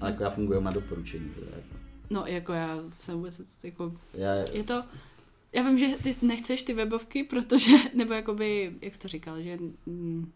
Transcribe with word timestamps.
Ale 0.00 0.10
jako 0.10 0.22
já 0.22 0.30
funguji 0.30 0.60
na 0.60 0.70
doporučení. 0.70 1.30
Teda, 1.34 1.46
jako. 1.56 1.76
No, 2.10 2.26
jako 2.26 2.52
já 2.52 2.78
jsem 2.98 3.14
vůbec, 3.14 3.40
jako, 3.62 3.92
Já, 4.14 4.34
je 4.34 4.64
to, 4.64 4.84
já 5.52 5.62
vím, 5.62 5.78
že 5.78 5.86
ty 6.02 6.26
nechceš 6.26 6.62
ty 6.62 6.74
webovky, 6.74 7.24
protože, 7.24 7.72
nebo 7.94 8.12
jakoby, 8.12 8.72
jak 8.80 8.94
jsi 8.94 9.00
to 9.00 9.08
říkal, 9.08 9.42
že, 9.42 9.58
mm, 9.86 10.32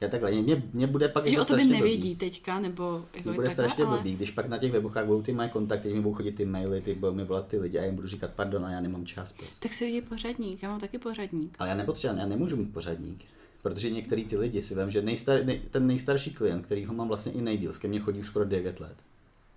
já 0.00 0.08
takhle, 0.08 0.32
mě, 0.32 0.62
mě 0.72 0.86
bude 0.86 1.08
pak 1.08 1.26
že 1.26 1.30
jako 1.32 1.42
o 1.42 1.46
tobě 1.46 1.64
nevědí 1.64 1.96
blbý. 2.02 2.16
teďka, 2.16 2.58
nebo 2.60 3.04
jako 3.14 3.28
Mě 3.28 3.36
bude 3.36 3.48
takhle, 3.48 3.50
strašně 3.50 3.84
ale... 3.84 3.96
blbý, 3.98 4.16
když 4.16 4.30
pak 4.30 4.48
na 4.48 4.58
těch 4.58 4.72
webovkách 4.72 5.06
budou 5.06 5.22
ty 5.22 5.32
moje 5.32 5.48
kontakty, 5.48 5.94
mi 5.94 6.00
budou 6.00 6.14
chodit 6.14 6.32
ty 6.32 6.44
maily, 6.44 6.80
ty 6.80 6.94
budou 6.94 7.14
mi 7.14 7.24
volat 7.24 7.46
ty 7.46 7.58
lidi 7.58 7.78
a 7.78 7.80
já 7.80 7.86
jim 7.86 7.96
budu 7.96 8.08
říkat 8.08 8.30
pardon 8.36 8.66
a 8.66 8.70
já 8.70 8.80
nemám 8.80 9.06
čas 9.06 9.32
prostě. 9.32 9.54
Tak 9.68 9.74
si 9.74 9.84
udělej 9.84 10.02
pořadník, 10.02 10.62
já 10.62 10.68
mám 10.70 10.80
taky 10.80 10.98
pořadník. 10.98 11.56
Ale 11.58 11.68
já 11.68 11.74
nepotřebuji, 11.74 12.18
já 12.18 12.26
nemůžu 12.26 12.56
mít 12.56 12.72
pořadník. 12.72 13.24
Protože 13.62 13.90
některý 13.90 14.24
ty 14.24 14.36
lidi 14.36 14.62
si 14.62 14.74
vím, 14.74 14.90
že 14.90 15.02
nejstar, 15.02 15.44
nej, 15.44 15.60
ten 15.70 15.86
nejstarší 15.86 16.30
klient, 16.30 16.62
který 16.62 16.84
ho 16.84 16.94
mám 16.94 17.08
vlastně 17.08 17.32
i 17.32 17.40
nejdíl, 17.42 17.72
ke 17.72 17.88
mně 17.88 18.00
chodí 18.00 18.20
už 18.20 18.26
skoro 18.26 18.44
9 18.44 18.80
let. 18.80 18.94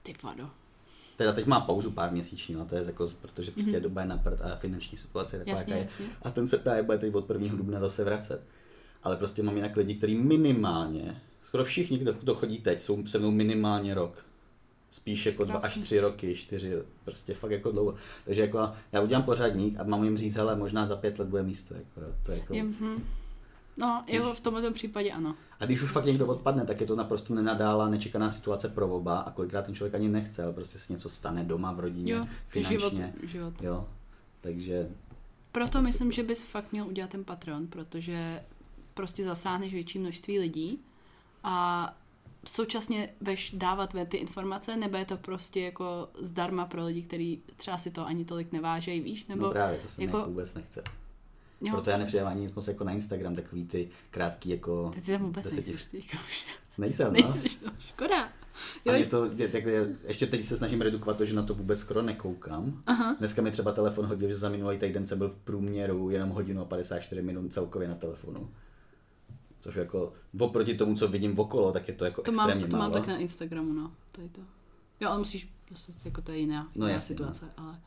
Ty 0.03 0.13
vado. 0.23 0.49
Teda 1.17 1.31
teď 1.33 1.45
má 1.45 1.59
pauzu 1.59 1.91
pár 1.91 2.11
měsíční, 2.11 2.55
a 2.55 2.65
to 2.65 2.75
je 2.75 2.83
jako, 2.85 3.07
protože 3.21 3.51
prostě 3.51 3.69
Mhm. 3.71 3.79
mm-hmm. 3.79 3.83
doba 3.83 4.01
je 4.01 4.07
na 4.07 4.17
prd 4.17 4.41
a 4.41 4.55
finanční 4.55 4.97
situace 4.97 5.35
je 5.35 5.39
taková, 5.39 5.57
Jasně, 5.57 5.73
jaká 5.73 5.79
je. 5.83 5.85
jasně. 5.91 6.05
A 6.21 6.31
ten 6.31 6.47
se 6.47 6.57
právě 6.57 6.83
bude 6.83 6.97
teď 6.97 7.13
od 7.15 7.29
1. 7.29 7.55
dubna 7.57 7.79
zase 7.79 8.03
vracet. 8.03 8.41
Ale 9.03 9.17
prostě 9.17 9.43
mám 9.43 9.55
jinak 9.55 9.75
lidi, 9.75 9.95
kteří 9.95 10.15
minimálně, 10.15 11.21
skoro 11.43 11.63
všichni, 11.63 11.97
kdo, 11.97 12.13
kdo 12.13 12.35
chodí 12.35 12.57
teď, 12.57 12.81
jsou 12.81 13.05
se 13.05 13.19
mnou 13.19 13.31
minimálně 13.31 13.93
rok. 13.93 14.25
Spíš 14.89 15.25
jako 15.25 15.43
dva 15.43 15.59
až 15.59 15.77
tři 15.77 15.99
roky, 15.99 16.35
čtyři, 16.35 16.73
prostě 17.05 17.33
fakt 17.33 17.51
jako 17.51 17.71
dlouho. 17.71 17.95
Takže 18.25 18.41
jako 18.41 18.71
já 18.91 19.01
udělám 19.01 19.23
pořadník 19.23 19.79
a 19.79 19.83
mám 19.83 20.03
jim 20.03 20.17
říct, 20.17 20.35
hele, 20.35 20.55
možná 20.55 20.85
za 20.85 20.95
pět 20.95 21.19
let 21.19 21.27
bude 21.27 21.43
místo. 21.43 21.73
Jako, 21.73 22.01
jo, 22.01 22.07
to 22.25 22.31
je 22.31 22.37
jako... 22.37 22.53
Je, 22.53 22.63
hm. 22.63 23.03
No, 23.77 24.03
jako 24.07 24.33
v 24.33 24.39
tomto 24.39 24.71
případě 24.71 25.11
ano. 25.11 25.35
A 25.59 25.65
když 25.65 25.81
už 25.81 25.91
fakt 25.91 26.05
někdo 26.05 26.27
odpadne, 26.27 26.65
tak 26.65 26.81
je 26.81 26.87
to 26.87 26.95
naprosto 26.95 27.35
nenadála, 27.35 27.89
nečekaná 27.89 28.29
situace 28.29 28.69
pro 28.69 28.87
oba 28.87 29.19
a 29.19 29.31
kolikrát 29.31 29.65
ten 29.65 29.75
člověk 29.75 29.95
ani 29.95 30.09
nechce, 30.09 30.43
ale 30.43 30.53
prostě 30.53 30.77
se 30.77 30.93
něco 30.93 31.09
stane 31.09 31.43
doma 31.43 31.71
v 31.71 31.79
rodině, 31.79 32.13
Jo, 32.13 32.25
finančně. 32.47 32.79
život, 32.79 32.93
život. 33.23 33.53
Jo, 33.61 33.87
takže 34.41 34.89
Proto 35.51 35.81
myslím, 35.81 36.11
že 36.11 36.23
bys 36.23 36.43
fakt 36.43 36.71
měl 36.71 36.87
udělat 36.87 37.09
ten 37.09 37.23
patron, 37.23 37.67
protože 37.67 38.43
prostě 38.93 39.23
zasáhneš 39.23 39.73
větší 39.73 39.99
množství 39.99 40.39
lidí 40.39 40.79
a 41.43 41.97
současně 42.47 43.09
veš 43.21 43.51
dávat 43.57 43.93
ven 43.93 44.07
ty 44.07 44.17
informace, 44.17 44.75
nebo 44.77 44.97
je 44.97 45.05
to 45.05 45.17
prostě 45.17 45.61
jako 45.61 46.09
zdarma 46.19 46.65
pro 46.65 46.85
lidi, 46.85 47.01
kteří 47.01 47.41
třeba 47.57 47.77
si 47.77 47.91
to 47.91 48.05
ani 48.07 48.25
tolik 48.25 48.51
nevážejí, 48.51 48.99
víš? 49.01 49.25
Nebo 49.27 49.45
no 49.45 49.51
právě 49.51 49.77
to 49.79 49.87
se 49.87 50.03
jako- 50.03 50.17
jako... 50.17 50.29
vůbec 50.29 50.53
nechce. 50.53 50.83
jo, 51.61 51.71
Proto 51.71 51.89
já 51.89 51.97
nepřidám 51.97 52.27
ani 52.27 52.41
nic 52.41 52.53
moc 52.53 52.67
jako 52.67 52.83
na 52.83 52.91
Instagram, 52.91 53.35
takový 53.35 53.65
ty 53.65 53.89
krátký 54.11 54.49
jako... 54.49 54.91
ty, 54.95 55.01
ty 55.01 55.11
tam 55.11 55.21
vůbec 55.21 55.45
deseti- 55.45 55.55
nejseš, 55.55 55.85
ty 55.85 55.97
už 56.27 56.45
Nejsem, 56.77 57.07
no. 57.07 57.11
nejseš, 57.13 57.59
no, 57.65 57.71
škoda. 57.79 58.29
Jo, 58.85 58.93
mě 58.93 59.05
to, 59.05 59.25
je- 59.35 59.47
tak 59.47 59.63
je- 59.65 59.95
ještě 60.07 60.27
teď 60.27 60.45
se 60.45 60.57
snažím 60.57 60.81
redukovat 60.81 61.17
to, 61.17 61.25
že 61.25 61.35
na 61.35 61.43
to 61.43 61.53
vůbec 61.53 61.79
skoro 61.79 62.01
nekoukám. 62.01 62.81
Aha. 62.87 63.15
Dneska 63.19 63.41
mi 63.41 63.51
třeba 63.51 63.71
telefon 63.71 64.05
hodil, 64.05 64.29
že 64.29 64.35
za 64.35 64.49
minulý 64.49 64.77
týden 64.77 65.05
jsem 65.05 65.17
byl 65.17 65.29
v 65.29 65.35
průměru 65.35 66.09
jenom 66.09 66.29
hodinu 66.29 66.61
a 66.61 66.65
54 66.65 67.21
minut 67.21 67.53
celkově 67.53 67.87
na 67.87 67.95
telefonu. 67.95 68.49
Což 69.63 69.75
jako 69.75 70.13
oproti 70.39 70.73
tomu, 70.73 70.95
co 70.95 71.07
vidím 71.07 71.39
okolo, 71.39 71.71
tak 71.71 71.87
je 71.87 71.93
to 71.93 72.05
jako 72.05 72.21
to 72.21 72.31
mám, 72.31 72.49
extrémně 72.49 72.67
to 72.67 72.77
mám 72.77 72.89
málo. 72.89 72.93
tak 72.93 73.07
na 73.07 73.17
Instagramu, 73.17 73.73
no, 73.73 73.91
tady 74.11 74.29
to. 74.29 74.41
Jo, 74.99 75.09
ale 75.09 75.17
musíš, 75.17 75.49
prostě, 75.67 75.91
jako 76.05 76.21
to 76.21 76.31
je 76.31 76.37
jiná, 76.37 76.63
No 76.63 76.85
jiná 76.85 76.89
jasně, 76.89 77.15
situace, 77.15 77.45
ale 77.57 77.79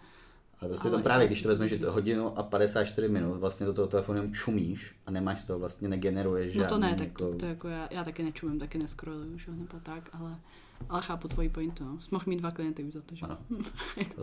Ale 0.61 0.69
prostě 0.69 0.89
Ale 0.89 0.97
to 0.97 1.03
právě, 1.03 1.27
když 1.27 1.43
to 1.43 1.49
vezmeš, 1.49 1.71
že 1.71 1.79
to 1.79 1.93
hodinu 1.93 2.39
a 2.39 2.43
54 2.43 3.09
minut, 3.09 3.35
vlastně 3.35 3.67
do 3.67 3.73
toho 3.73 3.89
telefonu 3.89 4.19
jenom 4.19 4.35
čumíš 4.35 4.95
a 5.07 5.11
nemáš 5.11 5.45
toho 5.45 5.59
vlastně 5.59 5.89
negeneruješ 5.89 6.55
No 6.55 6.61
žádný, 6.61 6.75
to 6.75 6.79
ne, 6.79 6.95
tak 6.95 7.07
jako... 7.07 7.31
to, 7.31 7.37
to 7.37 7.47
jako 7.47 7.69
já, 7.69 7.89
já 7.91 8.05
taky 8.05 8.23
nečumím, 8.23 8.59
taky 8.59 8.79
neskroluju, 8.79 9.39
že 9.39 9.51
nebo 9.53 9.81
tak, 9.83 10.11
ale, 10.13 10.39
ale 10.89 11.03
chápu 11.03 11.29
tvoji 11.29 11.49
pointu, 11.49 11.85
no. 11.85 12.01
Jsi 12.01 12.09
mohl 12.11 12.25
mít 12.27 12.37
dva 12.37 12.51
klienty 12.51 12.85
už 12.85 12.93
za 12.93 13.01
to, 13.01 13.15
že. 13.15 13.27
Ano. 13.27 13.39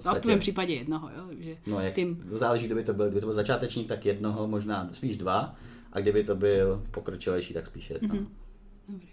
no 0.06 0.14
v 0.14 0.20
tvém 0.20 0.40
případě 0.40 0.74
jednoho, 0.74 1.10
jo, 1.18 1.28
že 1.40 1.58
No 1.68 1.80
jak, 1.80 1.94
tým, 1.94 2.16
to 2.30 2.38
záleží, 2.38 2.66
kdo 2.66 2.76
by 2.76 2.84
to 2.84 2.94
byl. 2.94 3.06
Kdyby 3.06 3.22
to 3.22 3.28
byl 3.28 3.34
začátečník, 3.34 3.88
tak 3.88 4.06
jednoho, 4.06 4.48
možná 4.48 4.90
spíš 4.92 5.18
dva. 5.18 5.56
A 5.94 6.00
kdyby 6.00 6.24
to 6.24 6.36
byl 6.36 6.84
pokročilejší, 6.92 7.54
tak 7.54 7.66
spíš 7.66 7.90
jedno. 7.90 8.16
Mhm. 8.16 8.28
dobrý. 8.90 9.08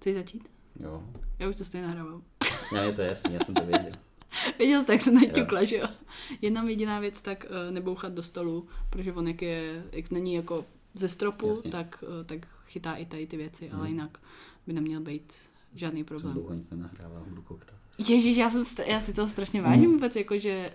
Chceš 0.00 0.14
začít? 0.14 0.48
Jo. 0.80 1.02
Já 1.38 1.48
už 1.48 1.56
to 1.56 1.64
stejně 1.64 1.86
nahrávám. 1.86 2.22
Já 2.74 2.82
je 2.82 2.92
to 2.92 3.02
jasný, 3.02 3.34
já 3.34 3.40
jsem 3.44 3.54
to 3.54 3.66
věděl. 3.66 3.92
Věděl 4.58 4.80
jsi, 4.80 4.86
tak 4.86 5.00
jsem 5.00 5.14
naťukla, 5.14 5.64
že 5.64 5.76
jo. 5.76 5.86
Jedna 6.42 6.62
jediná 6.68 7.00
věc, 7.00 7.22
tak 7.22 7.46
uh, 7.50 7.74
nebouchat 7.74 8.12
do 8.12 8.22
stolu, 8.22 8.68
protože 8.90 9.12
on 9.12 9.28
jak, 9.28 9.42
je, 9.42 9.84
jak 9.92 10.10
není 10.10 10.34
jako 10.34 10.64
ze 10.94 11.08
stropu, 11.08 11.48
Jasně. 11.48 11.70
tak, 11.70 12.04
uh, 12.20 12.26
tak 12.26 12.38
chytá 12.66 12.94
i 12.94 13.06
tady 13.06 13.26
ty 13.26 13.36
věci, 13.36 13.68
Mhm. 13.68 13.78
ale 13.80 13.88
jinak 13.88 14.18
by 14.66 14.72
neměl 14.72 15.00
být 15.00 15.34
žádný 15.74 16.00
Jsem 16.00 16.04
problém. 16.06 16.32
dlouho 16.34 16.54
nic 16.54 16.70
nenahrával, 16.70 17.24
budu 17.28 17.42
koukat. 17.42 17.68
Ježíš, 18.08 18.36
já, 18.36 18.50
jsem, 18.50 18.62
stra- 18.62 18.86
já 18.86 19.00
si 19.00 19.12
to 19.12 19.28
strašně 19.28 19.62
vážím 19.62 19.92
vůbec, 19.92 20.16
jako 20.16 20.38
že 20.38 20.74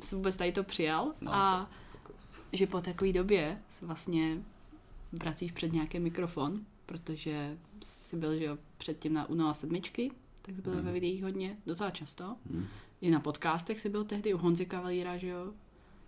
jsem 0.00 0.18
vůbec 0.18 0.36
tady 0.36 0.52
to 0.52 0.64
přijal 0.64 1.12
No, 1.20 1.34
a 1.34 1.70
že 2.52 2.66
po 2.66 2.80
takové 2.80 3.12
době 3.12 3.58
vlastně 3.82 4.42
vracíš 5.12 5.52
před 5.52 5.72
nějaký 5.72 5.98
mikrofon, 5.98 6.60
protože 6.86 7.56
jsi 7.86 8.16
byl, 8.16 8.38
že 8.38 8.44
jo, 8.44 8.58
předtím 8.78 9.12
na 9.12 9.28
UNO 9.28 9.48
a 9.48 9.54
sedmičky, 9.54 10.10
tak 10.42 10.56
jsi 10.56 10.62
byl 10.62 10.74
Mhm. 10.74 10.84
ve 10.84 10.92
videích 10.92 11.22
hodně, 11.22 11.56
docela 11.66 11.90
často. 11.90 12.36
Hm. 12.50 12.64
I 13.00 13.10
na 13.10 13.20
podcastech 13.20 13.80
jsi 13.80 13.88
byl 13.88 14.04
tehdy, 14.04 14.34
u 14.34 14.38
Honzy 14.38 14.66
Kavalíra, 14.66 15.16
že 15.16 15.28
jo, 15.28 15.52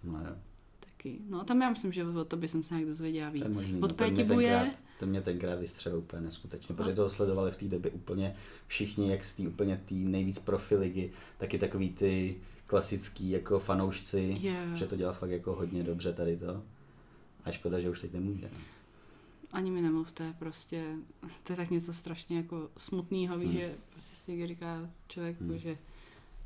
No 0.04 0.18
jo. 0.18 0.36
taky. 0.80 1.18
No 1.28 1.44
tam 1.44 1.62
já 1.62 1.70
myslím, 1.70 1.92
že 1.92 2.04
o 2.04 2.24
tobě 2.24 2.48
jsem 2.48 2.62
se 2.62 2.74
nějak 2.74 2.88
dozvěděla 2.88 3.30
víc. 3.30 3.42
To 3.42 3.48
možný, 3.48 3.74
Od 3.74 3.80
no, 3.80 3.88
ten 3.88 4.06
mě 4.06 4.16
Péti 4.16 4.34
Buje, 4.34 4.58
tenkrát, 4.58 4.84
ten 4.98 5.08
mě 5.08 5.20
tenkrát 5.20 5.54
vystřelil 5.56 5.98
úplně 5.98 6.22
neskutečně, 6.22 6.74
protože 6.74 6.94
to 6.94 7.10
sledovali 7.10 7.50
v 7.50 7.56
té 7.56 7.64
době 7.68 7.90
úplně 7.90 8.34
všichni, 8.66 9.10
jak 9.10 9.24
z 9.24 9.34
té 9.34 9.42
úplně 9.48 9.80
tý 9.86 10.04
nejvíc 10.04 10.38
profi 10.38 10.76
ligy, 10.76 11.10
taky 11.38 11.58
takový 11.58 11.90
ty 11.90 12.36
klasický 12.66 13.30
jako 13.30 13.58
fanoušci, 13.58 14.36
Je. 14.40 14.70
že 14.74 14.86
to 14.86 14.96
dělal 14.96 15.14
fakt 15.14 15.30
jako 15.30 15.54
hodně 15.54 15.82
dobře 15.82 16.12
tady 16.12 16.36
to. 16.36 16.62
A 17.48 17.52
škoda, 17.52 17.80
že 17.80 17.90
už 17.90 18.00
teď 18.00 18.12
nemůže. 18.12 18.48
no. 18.52 18.58
ani 19.52 19.70
mi 19.70 19.80
nemluvte, 19.80 20.34
prostě 20.38 20.84
to 21.42 21.52
je 21.52 21.56
tak 21.56 21.70
něco 21.70 21.94
strašně 21.94 22.36
jako 22.36 22.70
smutného, 22.76 23.38
víš, 23.38 23.48
Hmm. 23.48 23.58
že 23.58 23.74
prostě 23.92 24.14
si 24.16 24.46
říká 24.46 24.90
člověk, 25.08 25.40
Hmm. 25.40 25.58
že 25.58 25.78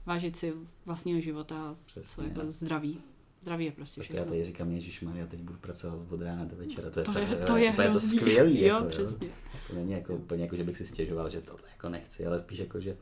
vážit 0.06 0.36
si 0.36 0.52
vlastního 0.86 1.20
života, 1.20 1.74
co 1.74 2.00
Přesně, 2.00 2.24
jako 2.24 2.42
no. 2.42 2.50
zdraví. 2.50 2.98
Zdraví 3.42 3.64
je 3.64 3.72
prostě 3.72 4.00
Proto 4.00 4.12
já 4.16 4.22
všechno. 4.22 4.32
tady 4.32 4.44
říkám, 4.44 4.70
Ježíš 4.72 5.00
Maria, 5.00 5.26
teď 5.26 5.41
budu 5.41 5.58
pracovat 5.58 5.98
od 6.12 6.22
rána 6.22 6.44
do 6.44 6.56
večera. 6.56 6.91
To 6.91 7.00
je 7.00 7.04
To 7.06 7.12
to, 7.12 7.18
je, 7.18 7.26
jo, 7.30 7.36
to 7.46 7.56
je, 7.56 7.72
to 7.72 7.82
hrozný. 7.82 8.18
skvělý. 8.18 8.60
Jo, 8.62 8.66
jako, 8.76 8.88
přesně. 8.88 9.28
To 9.68 9.74
není 9.74 9.92
jako, 9.92 10.14
úplně 10.14 10.42
jako, 10.42 10.56
že 10.56 10.64
bych 10.64 10.76
si 10.76 10.86
stěžoval, 10.86 11.30
že 11.30 11.41
tohle 11.41 11.68
jako 11.72 11.88
nechci, 11.88 12.26
ale 12.26 12.38
spíš 12.38 12.58
jako, 12.58 12.80
že 12.80 12.96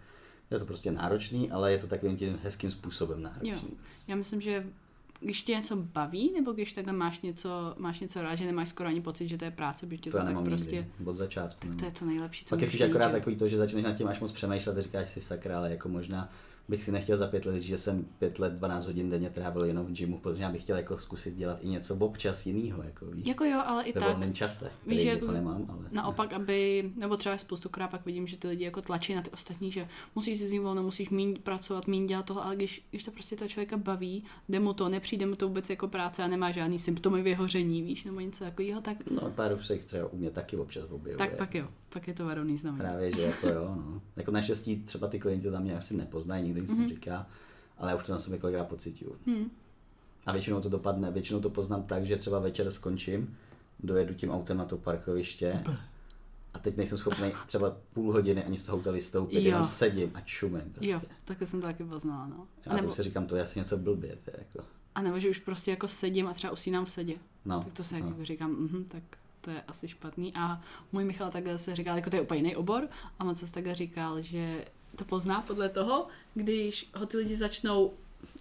je 0.51 0.59
to 0.59 0.67
prostě 0.67 0.93
náročný, 0.93 1.51
ale 1.51 1.73
je 1.73 1.79
to 1.79 1.87
takovým 1.87 2.17
tím 2.17 2.39
hezkým 2.43 2.71
způsobem 2.71 3.23
náročný. 3.23 3.51
Jo. 3.51 3.77
Já 4.09 4.17
myslím, 4.17 4.41
že 4.41 4.67
když 5.21 5.43
tě 5.43 5.53
něco 5.53 5.77
baví, 5.77 6.33
nebo 6.33 6.53
když 6.53 6.73
takhle 6.73 6.93
máš 6.93 7.21
něco, 7.21 7.75
máš 7.79 8.01
něco 8.01 8.23
rád, 8.23 8.35
že 8.35 8.47
nemáš 8.47 8.69
skoro 8.69 8.89
ani 8.89 9.01
pocit, 9.01 9.29
že 9.29 9.39
to 9.39 9.45
je 9.45 9.51
práce, 9.51 9.87
protože 9.87 9.99
tě 9.99 10.11
To 10.11 10.19
to, 10.19 10.25
tak 10.25 10.45
prostě, 10.45 10.77
nikdy, 10.77 11.05
od 11.05 11.17
začátku. 11.17 11.69
No. 11.69 11.77
to 11.77 11.85
je 11.85 11.91
to 11.91 12.05
nejlepší, 12.05 12.45
co 12.45 12.51
Pak 12.51 12.61
je 12.61 12.67
spíš 12.67 12.81
akorát 12.81 13.13
takový 13.13 13.37
to, 13.37 13.49
že 13.49 13.57
začneš 13.57 13.85
nad 13.85 13.93
tím 13.93 14.09
až 14.09 14.21
moc 14.21 14.33
přemýšlet 14.33 14.79
a 14.79 14.83
říkáš 14.83 15.11
si 15.11 15.21
sakra, 15.21 15.59
ale 15.59 15.71
jako 15.71 15.89
možná 15.89 16.33
bych 16.69 16.85
si 16.85 16.93
nechtěl 16.93 17.17
za 17.17 17.27
pět 17.27 17.47
let, 17.47 17.57
že 17.57 17.79
jsem 17.79 18.05
pět 18.19 18.39
let, 18.39 18.53
12 18.53 18.87
hodin 18.87 19.11
denně 19.11 19.31
trávil 19.31 19.65
jenom 19.65 19.87
v 19.87 19.93
gymu, 19.93 20.19
protože 20.19 20.43
já 20.43 20.49
bych 20.53 20.63
chtěl 20.63 20.77
jako 20.77 20.99
zkusit 20.99 21.37
dělat 21.37 21.59
i 21.61 21.69
něco 21.69 21.97
občas 21.97 22.47
jinýho, 22.47 22.83
jako 22.83 23.07
víš, 23.07 23.27
Jako 23.27 23.45
jo, 23.45 23.63
ale 23.67 23.85
i 23.85 23.93
ve 23.93 24.01
tak. 24.01 24.11
volném 24.11 24.35
čase, 24.35 24.71
který 24.81 24.97
Víš, 24.97 25.05
jako 25.05 25.25
jako 25.25 25.33
nemám, 25.33 25.67
ale... 25.69 25.85
Naopak, 25.93 26.33
aby, 26.33 26.91
nebo 26.97 27.17
třeba 27.17 27.39
spoustukrát 27.39 27.91
pak 27.91 28.07
vidím, 28.07 28.27
že 28.27 28.37
ty 28.37 28.49
lidi 28.49 28.65
jako 28.65 28.83
tlačí 28.83 29.15
na 29.15 29.23
ty 29.23 29.31
ostatní, 29.31 29.73
že 29.73 29.89
musíš 30.15 30.39
si 30.39 30.45
vzít 30.45 30.59
volno, 30.59 30.83
musíš 30.83 31.11
méně 31.11 31.35
pracovat, 31.43 31.87
méně 31.87 32.07
dělat 32.07 32.27
toho, 32.27 32.45
ale 32.45 32.57
když, 32.57 32.85
když 32.91 33.05
to 33.05 33.11
prostě 33.11 33.37
toho 33.37 33.49
člověka 33.49 33.77
baví, 33.77 34.25
jde 34.49 34.61
mu 34.61 34.73
to, 34.73 34.89
nepřijde 34.89 35.27
mu 35.27 35.37
to 35.37 35.49
vůbec 35.49 35.71
jako 35.71 35.89
práce 35.89 36.23
a 36.23 36.29
nemá 36.29 36.51
žádný 36.51 36.79
symptomy 36.79 37.23
vyhoření, 37.23 37.83
víš, 37.83 38.05
nebo 38.05 38.21
něco 38.21 38.45
takového, 38.45 38.81
tak, 38.81 38.97
No, 39.11 39.31
pár 39.31 39.53
už 39.53 39.67
se 39.67 39.75
jich 39.75 39.85
třeba 39.85 40.07
u 40.07 40.17
mě 40.17 40.31
taky 40.31 40.57
občas 40.57 40.85
objevuje. 40.91 41.17
tak 41.29 41.37
pak 41.37 41.55
jo, 41.55 41.69
pak 41.93 42.09
je 42.09 42.15
to 42.15 42.25
varovný 42.25 42.57
znamení. 42.57 42.81
Právě, 42.85 43.11
že 43.17 43.23
jako 43.23 43.49
jo, 43.49 43.75
no. 43.77 44.03
Jako 44.17 44.31
naštěstí 44.31 44.77
třeba 44.83 45.09
ty 45.09 45.19
klienti 45.21 45.47
to 45.47 45.53
tam 45.53 45.63
mě 45.63 45.77
asi 45.77 45.97
nepoznají, 45.97 46.45
nikdo 46.45 46.61
nic 46.61 46.71
Mhm. 46.71 46.81
neříká, 46.83 47.27
ale 47.79 47.91
já 47.91 47.97
už 47.97 48.05
to 48.05 48.13
na 48.13 48.19
sobě 48.19 48.39
kolikrát 48.39 48.65
pocituju. 48.65 49.17
Hmm. 49.27 49.51
A 50.27 50.33
většinou 50.33 50.61
to 50.61 50.69
dopadne, 50.69 51.11
většinou 51.11 51.41
to 51.41 51.51
poznám 51.51 51.83
tak, 51.83 52.05
že 52.07 52.17
třeba 52.17 52.39
večer 52.39 52.71
skončím, 52.71 53.37
dojedu 53.81 54.15
tím 54.15 54.31
autem 54.31 54.57
na 54.57 54.65
to 54.65 54.77
parkoviště 54.77 55.63
a 56.55 56.59
teď 56.59 56.77
nejsem 56.77 56.99
schopný 56.99 57.33
třeba 57.47 57.77
půl 57.93 58.13
hodiny 58.13 58.45
ani 58.45 58.57
z 58.57 58.65
toho 58.65 58.79
auta 58.79 58.91
vystoupit, 58.91 59.35
Jo. 59.37 59.43
jenom 59.43 59.65
sedím 59.65 60.11
a 60.15 60.21
čumím 60.21 60.61
prostě. 60.73 60.91
Jo, 60.91 61.01
takhle 61.25 61.47
jsem 61.47 61.61
to 61.61 61.67
taky 61.67 61.85
poznala, 61.85 62.27
no. 62.27 62.47
Já 62.67 62.73
A 62.73 62.77
nebo, 62.77 62.89
to 62.89 62.95
si 62.95 63.03
říkám, 63.03 63.27
to 63.27 63.37
je 63.37 63.43
asi 63.43 63.59
něco 63.59 63.79
blbě, 63.79 64.17
to 64.25 64.31
je 64.31 64.37
jako, 64.39 64.69
a 64.95 65.03
nebo 65.03 65.19
že 65.19 65.31
už 65.31 65.39
prostě 65.39 65.71
jako 65.71 65.89
sedím 65.89 66.27
a 66.29 66.33
třeba 66.35 66.53
usínám 66.53 66.85
v 66.85 66.91
sedě. 66.91 67.15
no, 67.45 67.63
Tak 67.65 67.73
to 67.73 67.85
se 67.85 67.99
no. 68.01 68.07
jako 68.09 68.25
říkám, 68.25 68.51
mhm, 68.51 68.85
tak 68.85 69.03
to 69.41 69.51
je 69.51 69.63
asi 69.63 69.89
špatný. 69.89 70.33
A 70.35 70.63
můj 70.93 71.05
Michal 71.05 71.31
takhle 71.31 71.59
se 71.59 71.77
říkal, 71.77 71.97
jako 71.97 72.11
to 72.11 72.17
je 72.17 72.23
úplně 72.23 72.39
jiný 72.39 72.57
obor, 72.57 72.89
a 73.19 73.25
moc 73.25 73.39
se 73.39 73.53
takhle 73.53 73.75
říkal, 73.75 74.23
že 74.23 74.65
to 74.97 75.05
pozná 75.05 75.41
podle 75.41 75.69
toho, 75.69 76.07
když 76.35 76.89
ho 76.95 77.07
ty 77.07 77.17
lidi 77.17 77.37
začnou 77.37 77.95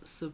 s 0.03 0.31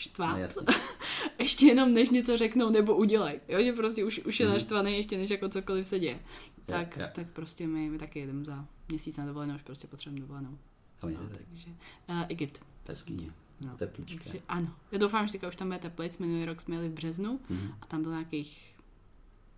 No, 0.00 0.02
štvát, 0.02 0.38
jasně. 0.38 0.66
ještě 1.38 1.66
jenom 1.66 1.94
než 1.94 2.10
něco 2.10 2.36
řeknou 2.36 2.70
nebo 2.70 2.96
udělají. 2.96 3.40
Jo, 3.48 3.62
že 3.62 3.72
prostě 3.72 4.04
už, 4.04 4.18
už 4.18 4.40
je 4.40 4.46
Mhm. 4.46 4.54
naštvaný 4.54 4.96
ještě 4.96 5.18
než 5.18 5.30
jako 5.30 5.48
cokoliv 5.48 5.86
se 5.86 5.98
děje. 5.98 6.18
Tak, 6.66 6.96
jo. 6.96 7.06
tak 7.14 7.26
prostě 7.26 7.66
my, 7.66 7.90
my 7.90 7.98
taky 7.98 8.18
jedeme 8.18 8.44
za 8.44 8.64
měsíc 8.88 9.16
na 9.16 9.26
dovolenou, 9.26 9.54
už 9.54 9.62
prostě 9.62 9.86
potřebujeme 9.86 10.20
dovolenou. 10.26 10.58
No, 11.02 11.28
takže 11.32 11.68
uh, 12.08 12.22
Egypt. 12.28 12.60
Hezký. 12.88 13.30
No. 13.66 13.76
Teplíčka. 13.76 14.24
Takže 14.24 14.40
ano. 14.48 14.74
Já 14.92 14.98
doufám, 14.98 15.26
že 15.26 15.32
teďka 15.32 15.48
už 15.48 15.56
tam 15.56 15.68
bude 15.68 15.78
teplejc. 15.78 16.18
Minulý 16.18 16.44
rok 16.44 16.60
jsme 16.60 16.74
jeli 16.76 16.88
v 16.88 16.92
březnu 16.92 17.40
Mhm. 17.48 17.74
a 17.82 17.86
tam 17.86 18.02
bylo 18.02 18.14
nějakých 18.14 18.76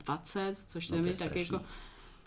20, 0.05 0.55
což 0.69 0.89
No, 0.89 1.03
to 1.03 1.09
je 1.09 1.15
tak 1.17 1.37
jako... 1.37 1.61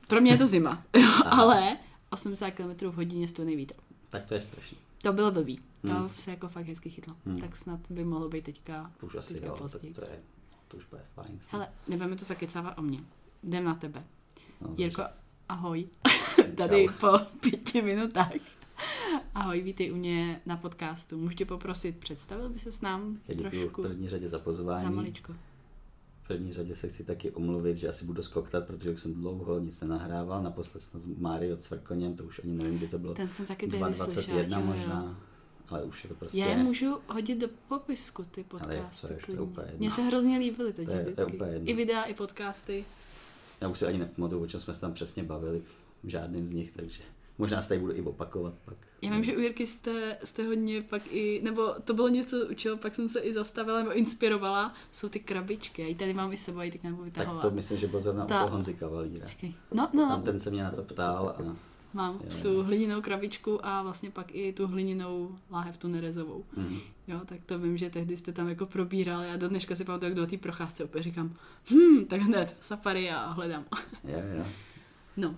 Pro 0.07 0.22
mě 0.22 0.31
je 0.31 0.38
to 0.38 0.45
zima, 0.48 0.83
ale 1.25 1.77
80 2.10 2.51
km 2.51 2.86
v 2.89 2.95
hodině 2.95 3.27
studený 3.27 3.56
vítr. 3.56 3.75
Tak 4.10 4.24
to 4.25 4.33
je 4.33 4.42
strašný. 4.42 4.77
To 5.01 5.13
bylo 5.13 5.31
blbý. 5.31 5.60
To 5.88 5.94
Hmm. 5.94 6.10
se 6.18 6.31
jako 6.31 6.48
fakt 6.50 6.66
hezky 6.66 6.89
chytlo. 6.89 7.16
Hmm. 7.25 7.38
Tak 7.39 7.56
snad 7.56 7.80
by 7.89 8.06
mohlo 8.06 8.30
být 8.30 8.45
teďka... 8.45 8.92
Už 9.01 9.16
asi 9.16 9.33
teďka 9.33 9.48
jo, 9.48 9.54
tak 9.54 9.62
později. 9.62 9.94
to 9.94 10.01
je, 10.01 10.19
to 10.68 10.77
už 10.77 10.86
bude 10.86 11.01
fajn. 11.13 11.39
Hele, 11.51 11.68
nebudeme 11.88 12.16
to 12.16 12.25
zakecávat 12.25 12.80
o 12.80 12.81
mě. 12.81 13.00
Jdem 13.44 13.63
na 13.63 13.75
tebe. 13.75 14.04
No, 14.62 14.74
Jirko, 14.77 15.01
dobře. 15.01 15.13
ahoj. 15.50 15.88
Tady 16.57 16.86
Čau. 16.88 16.94
po 17.00 17.19
pěti 17.39 17.81
minutách. 17.81 18.31
Ahoj, 19.36 19.62
vítej 19.62 19.92
u 19.92 19.95
mě 19.95 20.42
na 20.45 20.57
podcastu. 20.57 21.18
Můžu 21.18 21.36
tě 21.36 21.45
poprosit, 21.45 21.98
představil 21.98 22.50
by 22.50 22.60
se 22.60 22.72
s 22.72 22.81
nám 22.81 23.18
Já 23.27 23.33
děkuji 23.33 23.48
v 23.50 23.51
trošku 23.62 23.81
první 23.81 24.10
řadě 24.10 24.27
za 24.27 24.38
za 24.38 24.44
pozvání. 24.44 24.95
maličko. 24.95 25.33
V 26.25 26.27
první 26.27 26.54
řadě 26.54 26.75
se 26.75 26.88
chci 26.89 27.04
taky 27.04 27.31
omluvit, 27.31 27.75
že 27.77 27.88
asi 27.89 28.06
budu 28.06 28.24
skoktat, 28.24 28.68
protože 28.68 28.92
už 28.92 29.01
jsem 29.01 29.13
dlouho 29.13 29.60
nic 29.60 29.81
nenahrával. 29.81 30.44
Naposled 30.44 30.81
snad 30.81 31.01
s 31.04 31.06
Mário 31.07 31.57
Cvrkoněm, 31.57 32.16
to 32.16 32.24
už 32.24 32.42
ani 32.44 32.54
nevím, 32.54 32.77
kdy 32.77 32.88
to 32.88 33.00
bylo. 33.00 33.13
Ten 33.13 33.30
jsem 33.30 33.45
taky 33.45 33.68
tehdy 33.68 33.95
slyšela. 33.95 34.06
2021 34.06 34.60
jo, 34.60 34.66
možná, 34.66 35.19
ale 35.69 35.83
už 35.83 36.04
je 36.04 36.07
to 36.10 36.16
prostě... 36.16 36.39
Já 36.39 36.48
je 36.48 36.57
můžu 36.63 36.98
hodit 37.10 37.36
do 37.38 37.48
popisku, 37.68 38.24
ty 38.31 38.45
Ale 38.51 38.60
podcasty. 38.75 39.07
to 39.07 39.13
je, 39.13 39.19
to 39.25 39.31
je 39.31 39.39
úplně 39.39 39.66
jedno. 39.68 39.80
Mně 39.80 39.92
se 39.92 40.01
hrozně 40.01 40.38
líbily 40.38 40.74
teď 40.74 40.86
To 40.86 40.92
je- 40.92 40.98
to 40.98 41.10
je 41.10 41.13
vždycky. 41.13 41.33
úplně 41.36 41.51
jedno. 41.51 41.69
I 41.69 41.74
videa, 41.74 42.04
i 42.04 42.13
podcasty. 42.13 42.86
Já 43.62 43.68
už 43.68 43.80
si 43.80 43.86
ani 43.86 43.98
nepamatuju, 43.98 44.44
o 44.44 44.48
čem 44.48 44.60
jsme 44.60 44.74
se 44.74 44.81
tam 44.81 44.94
přesně 44.94 45.24
bavili 45.24 45.62
v 46.04 46.07
žádném 46.07 46.48
z 46.48 46.51
nich, 46.51 46.72
takže 46.72 47.01
možná 47.38 47.62
se 47.62 47.68
tady 47.70 47.80
budu 47.82 47.94
i 47.94 48.02
opakovat 48.02 48.54
pak. 48.66 48.78
Já 49.02 49.12
vím, 49.12 49.24
že 49.24 49.38
u 49.38 49.40
Jirky 49.40 49.68
jste, 49.68 50.18
jste 50.24 50.44
hodně 50.48 50.82
pak 50.82 51.02
i, 51.12 51.42
nebo 51.44 51.74
to 51.84 51.94
bylo 51.94 52.08
něco, 52.08 52.48
u 52.52 52.54
čeho 52.54 52.78
pak 52.78 52.96
jsem 52.96 53.08
se 53.08 53.20
i 53.20 53.34
zastavila 53.34 53.80
nebo 53.80 53.94
inspirovala, 53.94 54.74
jsou 54.92 55.10
ty 55.10 55.20
krabičky. 55.20 55.82
Já 55.82 55.88
ji 55.88 55.96
tady 55.96 56.14
mám 56.14 56.34
i 56.34 56.38
sebou, 56.38 56.58
já 56.58 56.64
ji 56.64 56.72
teď 56.72 56.84
nebudu 56.84 57.04
Tak 57.04 57.14
vytahovat. 57.18 57.42
to 57.42 57.52
myslím, 57.52 57.78
že 57.78 57.88
byl 57.88 58.02
zrovna 58.02 58.26
Ta- 58.26 58.44
Ta... 58.46 58.52
Honzi 58.52 58.74
Kavalíra. 58.74 59.26
Počkej. 59.26 59.54
No, 59.74 59.90
no, 59.94 60.08
Tam 60.08 60.20
no. 60.20 60.26
ten 60.26 60.40
se 60.40 60.52
mě 60.52 60.64
na 60.64 60.72
to 60.72 60.82
ptal 60.84 61.30
a 61.30 61.56
Mám 61.94 62.20
Jo. 62.24 62.38
tu 62.42 62.64
hliněnou 62.64 63.02
krabičku 63.02 63.66
a 63.66 63.84
vlastně 63.84 64.12
pak 64.12 64.36
i 64.36 64.54
tu 64.54 64.68
hliněnou 64.68 65.38
láhev, 65.52 65.78
tu 65.78 65.88
nerezovou. 65.88 66.44
mm, 66.58 66.78
Jo, 67.08 67.20
tak 67.26 67.40
to 67.46 67.60
vím, 67.60 67.78
že 67.78 67.90
tehdy 67.90 68.18
jste 68.18 68.32
tam 68.32 68.50
jako 68.50 68.66
probírali 68.66 69.30
a 69.30 69.38
do 69.38 69.50
dneška 69.50 69.76
si 69.76 69.86
pamatuju, 69.86 70.10
jak 70.10 70.16
do 70.18 70.28
té 70.28 70.38
procházce 70.38 70.84
opět 70.84 71.04
říkám, 71.04 71.34
hm, 71.72 72.06
tak 72.06 72.22
hned 72.22 72.56
safari 72.62 73.12
a 73.12 73.30
hledám. 73.30 73.66
jo, 74.04 74.20
jo. 74.38 74.46
No, 75.18 75.36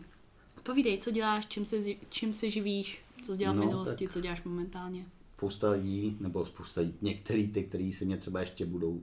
povídej, 0.68 0.98
co 0.98 1.12
děláš, 1.12 1.46
čím 1.46 1.66
se, 1.66 1.78
čím 2.10 2.34
se 2.34 2.50
živíš, 2.50 3.02
co 3.24 3.32
jsi 3.32 3.38
dělal 3.38 3.56
v 3.56 3.58
No, 3.58 3.66
minulosti, 3.66 4.06
tak- 4.06 4.14
co 4.14 4.22
děláš 4.22 4.44
momentálně. 4.44 5.06
spousta 5.38 5.70
lidí, 5.72 6.18
nebo 6.20 6.46
spousta 6.46 6.82
lidí, 6.82 6.98
některý 7.02 7.48
ty, 7.48 7.64
který 7.64 7.94
si 7.94 8.06
mě 8.06 8.18
třeba 8.18 8.40
ještě 8.40 8.66
budou 8.66 9.02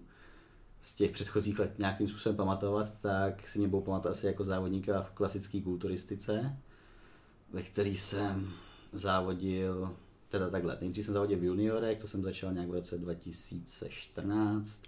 z 0.83 0.95
těch 0.95 1.11
předchozích 1.11 1.59
let 1.59 1.75
nějakým 1.79 2.09
způsobem 2.09 2.37
pamatovat, 2.37 2.95
tak 3.01 3.49
si 3.49 3.59
mě 3.59 3.69
budou 3.69 3.83
pamatovat 3.83 4.17
asi 4.17 4.27
jako 4.27 4.45
závodníka 4.45 5.03
v 5.03 5.11
klasické 5.11 5.61
kulturistice, 5.61 6.57
ve 7.53 7.63
který 7.63 7.97
jsem 7.97 8.53
závodil, 8.93 9.97
teda 10.29 10.51
takhle, 10.51 10.79
nejdřív 10.81 11.05
jsem 11.05 11.15
závodil 11.15 11.39
v 11.39 11.45
juniorech, 11.45 11.99
to 11.99 12.07
jsem 12.07 12.23
začal 12.23 12.53
nějak 12.53 12.69
v 12.69 12.73
roce 12.75 12.99
2014. 12.99 14.83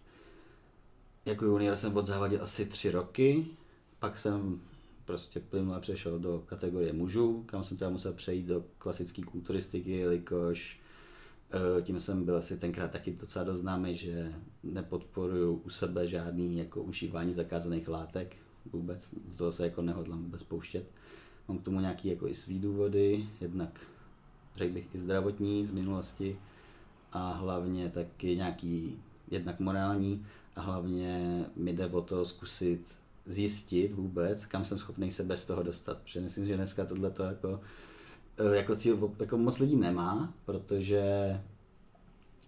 Jako 1.24 1.44
junior 1.44 1.76
jsem 1.76 1.96
odzávodil 1.96 2.42
asi 2.42 2.66
tři 2.66 2.90
roky, 2.90 3.46
pak 3.98 4.18
jsem 4.18 4.60
prostě 5.06 5.40
plynule 5.40 5.80
přešel 5.80 6.18
do 6.18 6.42
kategorie 6.46 6.92
mužů, 6.92 7.42
kam 7.46 7.64
jsem 7.64 7.76
teda 7.76 7.90
musel 7.90 8.12
přejít 8.12 8.46
do 8.46 8.64
klasické 8.78 9.22
kulturistiky, 9.22 9.90
jelikož 9.90 10.80
eh, 11.50 11.82
tím 11.82 12.00
jsem 12.00 12.24
byl 12.24 12.36
asi 12.36 12.56
tenkrát 12.56 12.90
taky 12.90 13.12
docela 13.12 13.44
dost 13.44 13.60
známý, 13.60 13.96
že 13.96 14.34
nepodporuju 14.62 15.54
u 15.64 15.70
sebe 15.70 16.06
žádný 16.06 16.58
jako 16.58 16.82
užívání 16.82 17.32
zakázaných 17.32 17.88
látek 17.88 18.36
vůbec, 18.72 19.14
do 19.28 19.36
toho 19.36 19.52
se 19.52 19.64
jako 19.64 19.82
nehodlám 19.82 20.22
vůbec 20.22 20.42
pouštět. 20.42 20.86
Mám 21.48 21.58
k 21.58 21.62
tomu 21.62 21.80
nějaký 21.80 22.08
jako 22.08 22.28
i 22.28 22.34
svý 22.34 22.58
důvody, 22.58 23.28
jednak 23.40 23.80
řekl 24.56 24.74
bych 24.74 24.94
i 24.94 24.98
zdravotní 24.98 25.66
z 25.66 25.70
minulosti 25.70 26.38
a 27.12 27.32
hlavně 27.32 27.90
taky 27.90 28.36
nějaký 28.36 28.98
jednak 29.30 29.60
morální 29.60 30.26
a 30.56 30.60
hlavně 30.60 31.44
mi 31.56 31.72
jde 31.72 31.86
o 31.86 32.00
to 32.00 32.24
zkusit 32.24 32.96
zjistit 33.26 33.92
vůbec, 33.92 34.46
kam 34.46 34.64
jsem 34.64 34.78
schopný 34.78 35.10
se 35.10 35.22
bez 35.24 35.46
toho 35.46 35.62
dostat. 35.62 35.98
Protože 36.02 36.20
myslím, 36.20 36.46
že 36.46 36.56
dneska 36.56 36.84
tohle 36.84 37.10
to 37.10 37.22
jako, 37.22 37.60
eh, 38.52 38.56
jako 38.56 38.76
cíl 38.76 39.14
jako 39.20 39.36
moc 39.38 39.58
lidí 39.58 39.76
nemá, 39.76 40.34
protože 40.44 41.02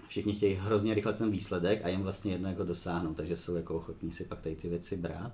všichni 0.09 0.35
chtějí 0.35 0.55
hrozně 0.55 0.95
rychle 0.95 1.13
ten 1.13 1.31
výsledek 1.31 1.85
a 1.85 1.89
jim 1.89 2.03
vlastně 2.03 2.33
jedno 2.33 2.49
jako 2.49 2.65
dosáhnout, 2.65 3.15
takže 3.15 3.37
jsou 3.37 3.55
jako 3.55 3.75
ochotní 3.75 4.13
si 4.13 4.25
pak 4.25 4.41
tady 4.41 4.57
ty 4.57 4.69
věci 4.69 4.97
brát. 4.97 5.33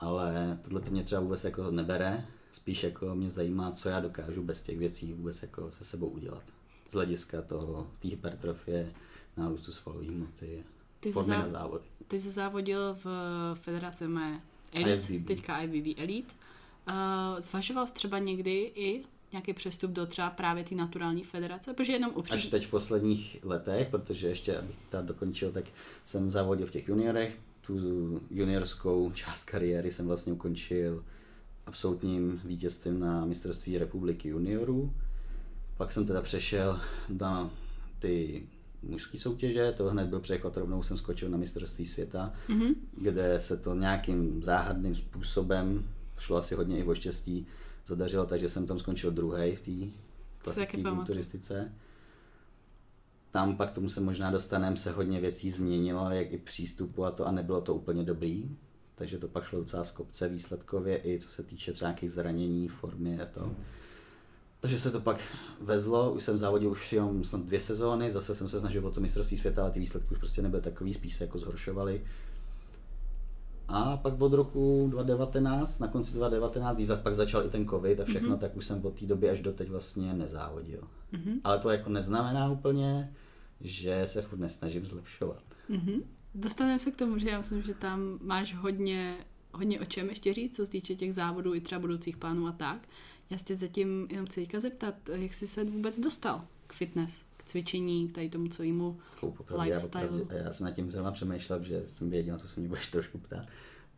Ale 0.00 0.58
tohle 0.62 0.80
to 0.80 0.90
mě 0.90 1.02
třeba 1.02 1.20
vůbec 1.20 1.44
jako 1.44 1.70
nebere, 1.70 2.26
spíš 2.52 2.82
jako 2.82 3.14
mě 3.14 3.30
zajímá, 3.30 3.70
co 3.70 3.88
já 3.88 4.00
dokážu 4.00 4.42
bez 4.42 4.62
těch 4.62 4.78
věcí 4.78 5.12
vůbec 5.12 5.42
jako 5.42 5.70
se 5.70 5.84
sebou 5.84 6.06
udělat. 6.06 6.42
Z 6.90 6.94
hlediska 6.94 7.42
toho, 7.42 7.90
té 8.02 8.08
hypertrofie, 8.08 8.92
nárůstu 9.36 9.72
svalové 9.72 10.06
hmoty, 10.06 10.64
Ty 11.00 11.08
jsi, 11.08 11.12
formy 11.12 11.30
na 11.34 11.46
zá, 11.46 11.52
závody. 11.52 11.84
ty 12.08 12.20
jsi 12.20 12.30
závodil 12.30 12.94
v 13.04 13.06
federaci 13.54 14.08
mé 14.08 14.42
Elite, 14.72 14.94
IFBB. 15.14 15.26
teďka 15.26 15.60
IBB 15.62 15.98
Elite. 15.98 16.34
Uh, 16.88 16.94
zvažoval 17.40 17.86
jsi 17.86 17.92
třeba 17.92 18.18
někdy 18.18 18.72
i 18.74 19.04
nějaký 19.32 19.52
přestup 19.52 19.90
do 19.90 20.06
třeba 20.06 20.30
právě 20.30 20.64
té 20.64 20.74
naturální 20.74 21.24
federace? 21.24 21.74
Protože 21.74 21.92
jenom 21.92 22.10
Až 22.10 22.16
upřímně. 22.16 22.44
teď 22.50 22.66
v 22.66 22.70
posledních 22.70 23.38
letech, 23.42 23.88
protože 23.88 24.28
ještě, 24.28 24.58
abych 24.58 24.76
to 24.90 25.02
dokončil, 25.02 25.52
tak 25.52 25.64
jsem 26.04 26.30
závodil 26.30 26.66
v 26.66 26.70
těch 26.70 26.88
juniorech. 26.88 27.38
Tu 27.66 28.20
juniorskou 28.30 29.10
část 29.10 29.44
kariéry 29.44 29.90
jsem 29.90 30.06
vlastně 30.06 30.32
ukončil 30.32 31.04
absolutním 31.66 32.40
vítězstvím 32.44 33.00
na 33.00 33.24
mistrovství 33.24 33.78
republiky 33.78 34.28
juniorů. 34.28 34.92
Pak 35.76 35.92
jsem 35.92 36.06
teda 36.06 36.22
přešel 36.22 36.80
na 37.08 37.50
ty 37.98 38.46
mužské 38.82 39.18
soutěže, 39.18 39.72
to 39.76 39.90
hned 39.90 40.08
byl 40.08 40.20
přechod, 40.20 40.56
rovnou 40.56 40.82
jsem 40.82 40.96
skočil 40.96 41.28
na 41.28 41.38
mistrovství 41.38 41.86
světa, 41.86 42.32
Mhm. 42.48 42.74
kde 42.96 43.40
se 43.40 43.56
to 43.56 43.74
nějakým 43.74 44.42
záhadným 44.42 44.94
způsobem, 44.94 45.88
šlo 46.18 46.36
asi 46.36 46.54
hodně 46.54 46.78
i 46.78 46.84
o 46.84 46.94
štěstí, 46.94 47.46
zadařilo, 47.86 48.26
takže 48.26 48.48
jsem 48.48 48.66
tam 48.66 48.78
skončil 48.78 49.10
druhý 49.10 49.56
v 49.56 49.60
té 49.60 49.70
klasické 50.38 50.76
kulturistice. 50.96 51.72
Tam 53.30 53.56
pak 53.56 53.70
tomu 53.70 53.88
se 53.88 54.00
možná 54.00 54.30
dostaneme, 54.30 54.76
se 54.76 54.90
hodně 54.90 55.20
věcí 55.20 55.50
změnilo, 55.50 56.10
jak 56.10 56.32
i 56.32 56.38
přístupu 56.38 57.04
a 57.04 57.10
to 57.10 57.26
a 57.26 57.32
nebylo 57.32 57.60
to 57.60 57.74
úplně 57.74 58.04
dobrý. 58.04 58.56
Takže 58.94 59.18
to 59.18 59.28
pak 59.28 59.44
šlo 59.44 59.58
docela 59.58 59.84
z 59.84 59.90
kopce 59.90 60.28
výsledkově 60.28 61.00
i 61.04 61.18
co 61.20 61.28
se 61.28 61.42
týče 61.42 61.72
třeba 61.72 61.88
nějakých 61.88 62.12
zranění, 62.12 62.68
formy 62.68 63.20
a 63.20 63.26
to. 63.26 63.52
Takže 64.60 64.78
se 64.78 64.90
to 64.90 65.00
pak 65.00 65.20
vezlo, 65.60 66.12
už 66.12 66.24
jsem 66.24 66.38
závodil 66.38 66.70
už 66.70 66.92
jenom 66.92 67.24
snad 67.24 67.42
dvě 67.42 67.60
sezóny, 67.60 68.10
zase 68.10 68.34
jsem 68.34 68.48
se 68.48 68.60
snažil 68.60 68.86
o 68.86 68.90
to 68.90 69.00
mistrovství 69.00 69.36
světa, 69.36 69.62
ale 69.62 69.70
ty 69.70 69.80
výsledky 69.80 70.12
už 70.12 70.18
prostě 70.18 70.42
nebyly 70.42 70.62
takový, 70.62 70.94
spíš 70.94 71.14
se 71.14 71.24
jako 71.24 71.38
zhoršovaly. 71.38 72.02
A 73.68 73.96
pak 73.96 74.20
od 74.20 74.32
roku 74.32 74.86
2019, 74.90 75.78
na 75.78 75.88
konci 75.88 76.12
2019, 76.12 76.76
když 76.76 76.88
pak 77.02 77.14
začal 77.14 77.46
i 77.46 77.48
ten 77.48 77.68
covid 77.68 78.00
a 78.00 78.04
všechno, 78.04 78.36
mm-hmm. 78.36 78.38
tak 78.38 78.56
už 78.56 78.66
jsem 78.66 78.86
od 78.86 79.00
té 79.00 79.06
doby 79.06 79.30
až 79.30 79.40
doteď 79.40 79.68
vlastně 79.68 80.14
nezávodil. 80.14 80.82
Mhm. 81.12 81.40
Ale 81.44 81.58
to 81.58 81.70
jako 81.70 81.90
neznamená 81.90 82.50
úplně, 82.50 83.14
že 83.60 84.02
se 84.04 84.22
furt 84.22 84.38
nesnažím 84.38 84.86
zlepšovat. 84.86 85.42
Mhm. 85.68 86.02
Dostaneme 86.34 86.78
se 86.78 86.90
k 86.90 86.96
tomu, 86.96 87.18
že 87.18 87.30
já 87.30 87.38
myslím, 87.38 87.62
že 87.62 87.74
tam 87.74 88.18
máš 88.22 88.54
hodně, 88.54 89.16
hodně 89.52 89.80
o 89.80 89.84
čem 89.84 90.08
ještě 90.08 90.34
říct, 90.34 90.56
co 90.56 90.66
se 90.66 90.72
týče 90.72 90.94
těch 90.94 91.14
závodů 91.14 91.54
i 91.54 91.60
třeba 91.60 91.78
budoucích 91.78 92.16
plánů 92.16 92.46
a 92.46 92.52
tak. 92.52 92.88
Já 93.30 93.38
se 93.38 93.44
tě 93.44 93.56
zatím 93.56 94.06
jenom 94.10 94.26
chci 94.26 94.46
zeptat, 94.58 94.94
jak 95.12 95.34
jsi 95.34 95.46
se 95.46 95.64
vůbec 95.64 95.98
dostal 95.98 96.44
k 96.66 96.72
fitness, 96.72 97.18
k 97.36 97.44
cvičení, 97.44 98.08
tady 98.08 98.28
tomu 98.28 98.48
celému 98.48 98.98
já, 99.50 99.62
Lifestyle. 99.62 100.04
opravdě, 100.08 100.44
já 100.44 100.52
jsem 100.52 100.64
nad 100.66 100.72
tím 100.72 100.90
zrovna 100.92 101.12
přemýšlel, 101.12 101.62
že 101.64 101.82
jsem 101.86 102.10
věděl, 102.10 102.38
co 102.38 102.48
se 102.48 102.60
mě 102.60 102.68
budeš 102.68 102.88
trošku 102.88 103.18
ptát, 103.18 103.46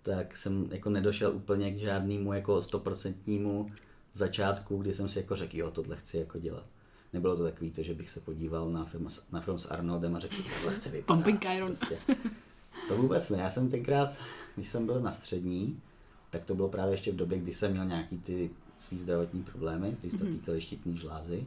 tak 0.03 0.37
jsem 0.37 0.69
jako 0.73 0.91
nedošel 0.91 1.33
úplně 1.37 1.73
k 1.73 1.79
žádnému 1.79 2.33
jako 2.33 2.63
stoprocentnímu 2.63 3.71
začátku, 4.13 4.77
kdy 4.77 4.95
jsem 4.95 5.09
si 5.09 5.19
jako 5.19 5.37
řekl, 5.37 5.57
jo, 5.57 5.71
tohle 5.71 5.97
chci 5.97 6.17
jako 6.19 6.39
dělat. 6.39 6.67
Nebylo 7.13 7.37
to 7.37 7.43
takový 7.43 7.71
to, 7.71 7.83
že 7.83 7.95
bych 7.95 8.11
se 8.11 8.21
podíval 8.21 8.71
na 8.71 8.85
film, 8.85 9.09
s- 9.11 9.23
na 9.33 9.41
film 9.41 9.59
s 9.59 9.67
Arnoldem 9.71 10.17
a 10.17 10.19
řekl, 10.19 10.37
tohle 10.63 10.77
chci 10.77 10.89
vypadat. 10.91 11.07
Pumping 11.25 11.45
Iron. 11.57 11.67
Prostě. 11.77 11.99
To 12.89 12.97
vůbec 12.97 13.31
ne. 13.31 13.39
Já 13.39 13.51
jsem 13.51 13.69
tenkrát, 13.71 14.17
když 14.55 14.69
jsem 14.69 14.87
byl 14.87 15.01
na 15.01 15.13
střední, 15.13 15.81
tak 16.31 16.45
to 16.45 16.55
bylo 16.55 16.69
právě 16.69 16.95
ještě 16.95 17.13
v 17.13 17.17
době, 17.17 17.39
kdy 17.39 17.55
jsem 17.55 17.73
měl 17.73 17.85
nějaký 17.85 18.19
ty 18.19 18.51
svý 18.83 18.99
zdravotní 18.99 19.43
problémy, 19.43 19.93
které 19.93 20.11
se 20.11 20.25
Mhm. 20.25 20.33
týkaly 20.33 20.61
štítní 20.61 20.99
žlázy. 20.99 21.47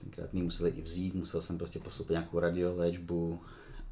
Tenkrát 0.00 0.32
mi 0.32 0.42
museli 0.42 0.70
i 0.70 0.82
vzít, 0.82 1.14
musel 1.14 1.40
jsem 1.40 1.58
prostě 1.58 1.78
postupit 1.78 2.12
nějakou 2.12 2.38
radioléčbu 2.38 3.40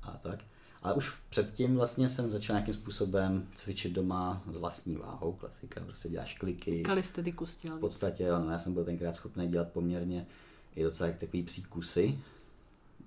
a 0.02 0.10
tak. 0.10 0.44
Ale 0.82 0.94
už 0.94 1.12
předtím 1.28 1.76
vlastně 1.76 2.08
jsem 2.08 2.30
začal 2.30 2.54
nějakým 2.56 2.74
způsobem 2.74 3.46
cvičit 3.54 3.92
doma 3.92 4.42
s 4.52 4.56
vlastní 4.56 4.96
váhou, 4.96 5.32
klasika, 5.32 5.80
prostě 5.80 6.08
děláš 6.08 6.34
kliky. 6.38 6.82
Kalistetikus 6.82 7.56
dělal 7.62 7.78
V 7.78 7.80
podstatě, 7.80 8.22
jo, 8.22 8.38
no, 8.44 8.50
já 8.50 8.58
jsem 8.58 8.74
byl 8.74 8.84
tenkrát 8.84 9.12
schopný 9.12 9.48
dělat 9.48 9.68
poměrně 9.72 10.26
i 10.76 10.82
docela 10.82 11.10
takový 11.20 11.42
psí 11.42 11.62
kusy, 11.62 12.18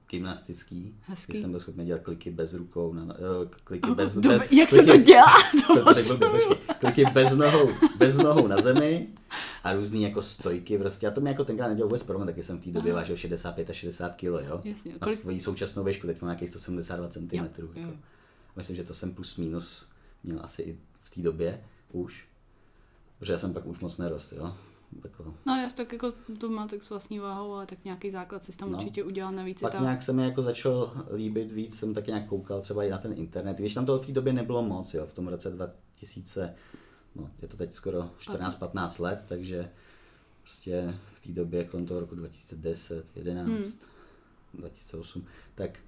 gymnastický, 0.10 0.96
Hezký. 1.02 1.32
kdy 1.34 1.42
jsem 1.42 1.52
byl 1.52 1.60
schopný 1.60 1.86
dělat 1.86 2.02
kliky 2.02 2.32
bez 2.32 2.54
rukou, 2.54 2.94
na, 2.94 3.16
eh, 3.16 3.50
kliky 3.64 3.92
bez, 3.96 4.18
dob- 4.18 4.40
bez 4.40 4.52
jak 4.52 4.70
se 4.70 4.76
kliky, 4.84 4.92
to 4.92 4.98
dělá? 4.98 5.26
To 5.68 5.76
to, 5.84 5.94
tak 5.94 6.06
blbě, 6.18 6.30
počkej. 6.30 6.58
kliky 6.80 7.06
bez 7.14 7.36
nohou, 7.36 7.70
bez 7.98 8.18
nohou 8.18 8.48
na 8.48 8.62
zemi 8.62 9.08
a 9.64 9.74
různý 9.74 10.02
jako 10.04 10.22
stojky 10.22 10.78
prostě. 10.78 11.08
A 11.08 11.12
to 11.12 11.22
mi 11.22 11.30
jako 11.30 11.46
tenkrát 11.46 11.68
nedělal 11.68 11.88
vůbec 11.90 12.04
problém, 12.04 12.28
taky 12.28 12.44
jsem 12.44 12.58
v 12.60 12.64
té 12.64 12.70
době 12.72 12.94
vážil 12.94 13.16
65 13.16 13.70
a 13.70 13.74
60 13.74 14.16
kg, 14.16 14.24
jo. 14.24 14.62
Jasně. 14.64 14.92
Na 14.92 14.98
Kolik- 15.00 15.20
svoji 15.22 15.40
současnou 15.40 15.84
výšku, 15.84 16.08
teď 16.08 16.22
mám 16.22 16.28
nějakých 16.30 16.50
172 16.50 17.08
cm. 17.08 17.28
Jo, 17.32 17.44
Jako. 17.44 17.80
jo. 17.80 17.90
Myslím, 18.56 18.76
že 18.76 18.84
to 18.84 18.94
jsem 18.94 19.14
plus 19.14 19.38
minus 19.38 19.88
měl 20.24 20.40
asi 20.44 20.62
i 20.62 20.78
v 21.02 21.10
té 21.10 21.22
době 21.22 21.62
už. 21.92 22.26
Protože 23.20 23.32
já 23.34 23.38
jsem 23.40 23.54
pak 23.54 23.66
už 23.66 23.80
moc 23.80 23.98
nerost, 23.98 24.34
jo. 24.34 24.56
Jako, 25.04 25.34
No 25.46 25.56
já 25.56 25.70
tak 25.70 25.94
jako 25.94 26.14
to 26.40 26.50
má 26.50 26.68
tak 26.68 26.84
s 26.84 26.90
vlastní 26.90 27.20
váhou, 27.20 27.54
ale 27.54 27.66
tak 27.66 27.86
nějaký 27.86 28.12
základ 28.12 28.46
si 28.46 28.52
tam 28.58 28.72
No. 28.72 28.78
určitě 28.78 29.04
udělal 29.04 29.32
navíc. 29.32 29.62
pak 29.62 29.72
tam... 29.72 29.82
nějak 29.84 30.02
se 30.02 30.14
mi 30.14 30.24
jako 30.24 30.42
začal 30.42 30.92
líbit 31.16 31.52
víc, 31.52 31.80
jsem 31.80 31.94
taky 31.94 32.12
nějak 32.12 32.28
koukal 32.30 32.62
třeba 32.62 32.84
i 32.84 32.90
na 32.90 32.98
ten 32.98 33.14
internet, 33.14 33.58
když 33.58 33.74
tam 33.74 33.86
toho 33.86 34.00
v 34.00 34.06
té 34.06 34.12
době 34.12 34.34
nebylo 34.34 34.62
moc, 34.64 34.94
jo, 34.94 35.06
v 35.06 35.12
tom 35.14 35.28
roce 35.28 35.50
2000, 35.52 36.56
no 37.16 37.30
je 37.42 37.48
to 37.48 37.58
teď 37.58 37.74
skoro 37.74 38.10
14-15 38.20 39.04
let, 39.04 39.26
takže 39.28 39.70
prostě 40.44 40.96
v 41.14 41.20
té 41.28 41.32
době 41.32 41.64
kolem 41.66 41.86
toho 41.86 42.00
roku 42.00 42.16
2010, 42.16 43.06
11, 43.16 43.48
Hmm. 43.50 43.62
2008, 44.54 45.26
tak 45.56 45.80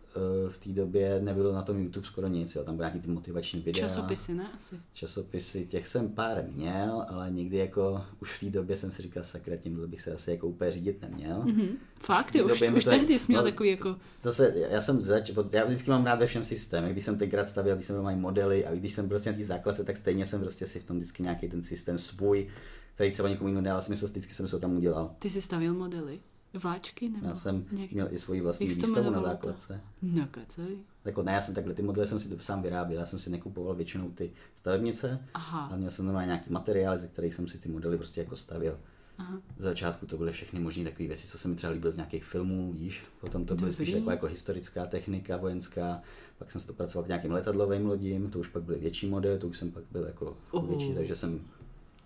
v 0.50 0.58
té 0.58 0.70
době 0.70 1.22
nebylo 1.22 1.54
na 1.54 1.62
tom 1.62 1.80
YouTube 1.80 2.08
skoro 2.08 2.28
nic, 2.28 2.56
jo, 2.56 2.64
tam 2.64 2.76
byly 2.76 2.86
nějaký 2.86 3.00
ty 3.00 3.08
motivační 3.08 3.62
videa. 3.62 3.88
Časopisy, 3.88 4.34
ne? 4.34 4.48
Asi. 4.58 4.76
časopisy, 4.94 5.66
těch 5.66 5.88
jsem 5.88 6.10
pár 6.10 6.44
měl, 6.48 7.06
ale 7.10 7.32
někdy 7.32 7.58
jako 7.58 8.06
už 8.22 8.38
v 8.38 8.40
té 8.40 8.50
době 8.50 8.78
jsem 8.78 8.92
si 8.92 9.02
říkal, 9.02 9.24
sakra, 9.24 9.56
tímhle 9.56 9.88
bych 9.88 10.02
se 10.02 10.12
asi 10.12 10.32
jako 10.32 10.48
úplně 10.48 10.72
řídit 10.72 11.02
neměl. 11.02 11.44
Mhm. 11.44 11.68
Fakt, 11.98 12.36
už, 12.36 12.42
době 12.42 12.72
mi 12.72 12.78
už 12.78 12.84
to- 12.84 12.90
tehdy 12.90 13.20
jsi 13.20 13.26
měl 13.28 13.44
no, 13.44 13.52
takový 13.52 13.70
jako... 13.70 13.96
Zase, 14.22 14.54
já 14.70 14.82
jsem 14.82 15.02
zač, 15.02 15.32
já 15.52 15.66
vždycky 15.66 15.90
mám 15.90 16.06
rád 16.06 16.20
ve 16.20 16.26
všem 16.28 16.44
systém, 16.44 16.90
když 16.90 17.06
jsem 17.06 17.18
tenkrát 17.18 17.48
stavěl, 17.48 17.76
když 17.76 17.86
jsem 17.88 17.96
byl 17.96 18.04
mají 18.04 18.18
modely 18.18 18.66
a 18.66 18.76
když 18.76 18.94
jsem 18.94 19.10
prostě 19.10 19.32
na 19.32 19.38
té 19.38 19.44
základce, 19.44 19.84
tak 19.84 19.98
stejně 19.98 20.26
jsem 20.26 20.42
prostě 20.42 20.68
si 20.68 20.80
v 20.80 20.84
tom 20.84 20.98
vždycky 20.98 21.24
nějaký 21.24 21.50
ten 21.50 21.62
systém 21.62 21.98
svůj, 21.98 22.48
který 22.96 23.12
třeba 23.12 23.30
někomu 23.30 23.48
jinému 23.48 23.62
nedával 23.62 23.82
smysl, 23.82 24.08
vždycky 24.08 24.34
jsem 24.34 24.48
se 24.48 24.56
ho 24.56 24.60
tam 24.60 24.78
udělal. 24.78 25.16
Ty 25.20 25.30
jsi 25.30 25.42
stavil 25.42 25.74
modely? 25.74 26.20
Váčky 26.64 27.10
nebo? 27.10 27.28
Já 27.28 27.36
jsem 27.36 27.66
nějak... 27.72 27.92
měl 27.92 28.08
i 28.12 28.20
svoji 28.20 28.42
vlastní 28.42 28.68
Jak 28.68 28.76
výstavu 28.76 29.10
na 29.10 29.22
základce. 29.22 29.82
No 30.02 30.28
kecej. 30.32 30.78
Jako 31.06 31.24
ne, 31.24 31.34
já 31.34 31.42
jsem 31.42 31.56
takhle, 31.56 31.74
ty 31.74 31.82
modely 31.82 32.08
jsem 32.08 32.20
si 32.20 32.30
to 32.30 32.40
sám 32.40 32.62
vyráběl, 32.62 33.00
já 33.00 33.06
jsem 33.06 33.20
si 33.20 33.30
nekupoval 33.30 33.76
většinou 33.76 34.10
ty 34.10 34.32
stavebnice, 34.56 35.20
Aha. 35.34 35.60
ale 35.60 35.78
měl 35.78 35.92
jsem 35.92 36.06
normálně 36.06 36.28
nějaký 36.28 36.54
materiály, 36.54 36.98
ze 36.98 37.08
kterých 37.08 37.34
jsem 37.34 37.48
si 37.48 37.58
ty 37.58 37.70
modely 37.70 37.98
prostě 37.98 38.22
jako 38.22 38.36
stavěl. 38.36 38.78
Aha. 39.18 39.42
Z 39.58 39.62
začátku 39.62 40.06
to 40.06 40.18
byly 40.18 40.32
všechny 40.32 40.60
možné 40.60 40.84
takové 40.84 41.08
věci, 41.08 41.28
co 41.28 41.38
se 41.38 41.48
mi 41.48 41.56
třeba 41.56 41.74
líbilo 41.74 41.92
z 41.92 41.96
nějakých 41.96 42.24
filmů, 42.24 42.74
víš. 42.74 43.04
Potom 43.20 43.46
to 43.46 43.56
byly 43.56 43.72
spíš 43.72 43.90
jako, 43.90 44.12
jako 44.12 44.26
historická 44.26 44.86
technika, 44.86 45.38
vojenská. 45.38 46.02
Pak 46.38 46.52
jsem 46.52 46.62
se 46.62 46.68
to 46.68 46.74
pracoval 46.74 47.06
k 47.06 47.08
nějakým 47.08 47.32
letadlovým 47.32 47.86
lodím, 47.86 48.30
to 48.30 48.40
už 48.40 48.48
pak 48.48 48.64
byly 48.64 48.80
větší 48.80 49.08
modely, 49.08 49.40
to 49.40 49.48
už 49.48 49.58
jsem 49.58 49.72
pak 49.72 49.84
byl 49.92 50.04
jako 50.04 50.38
Uhu. 50.52 50.68
větší, 50.68 50.94
takže 50.94 51.16
jsem... 51.16 51.42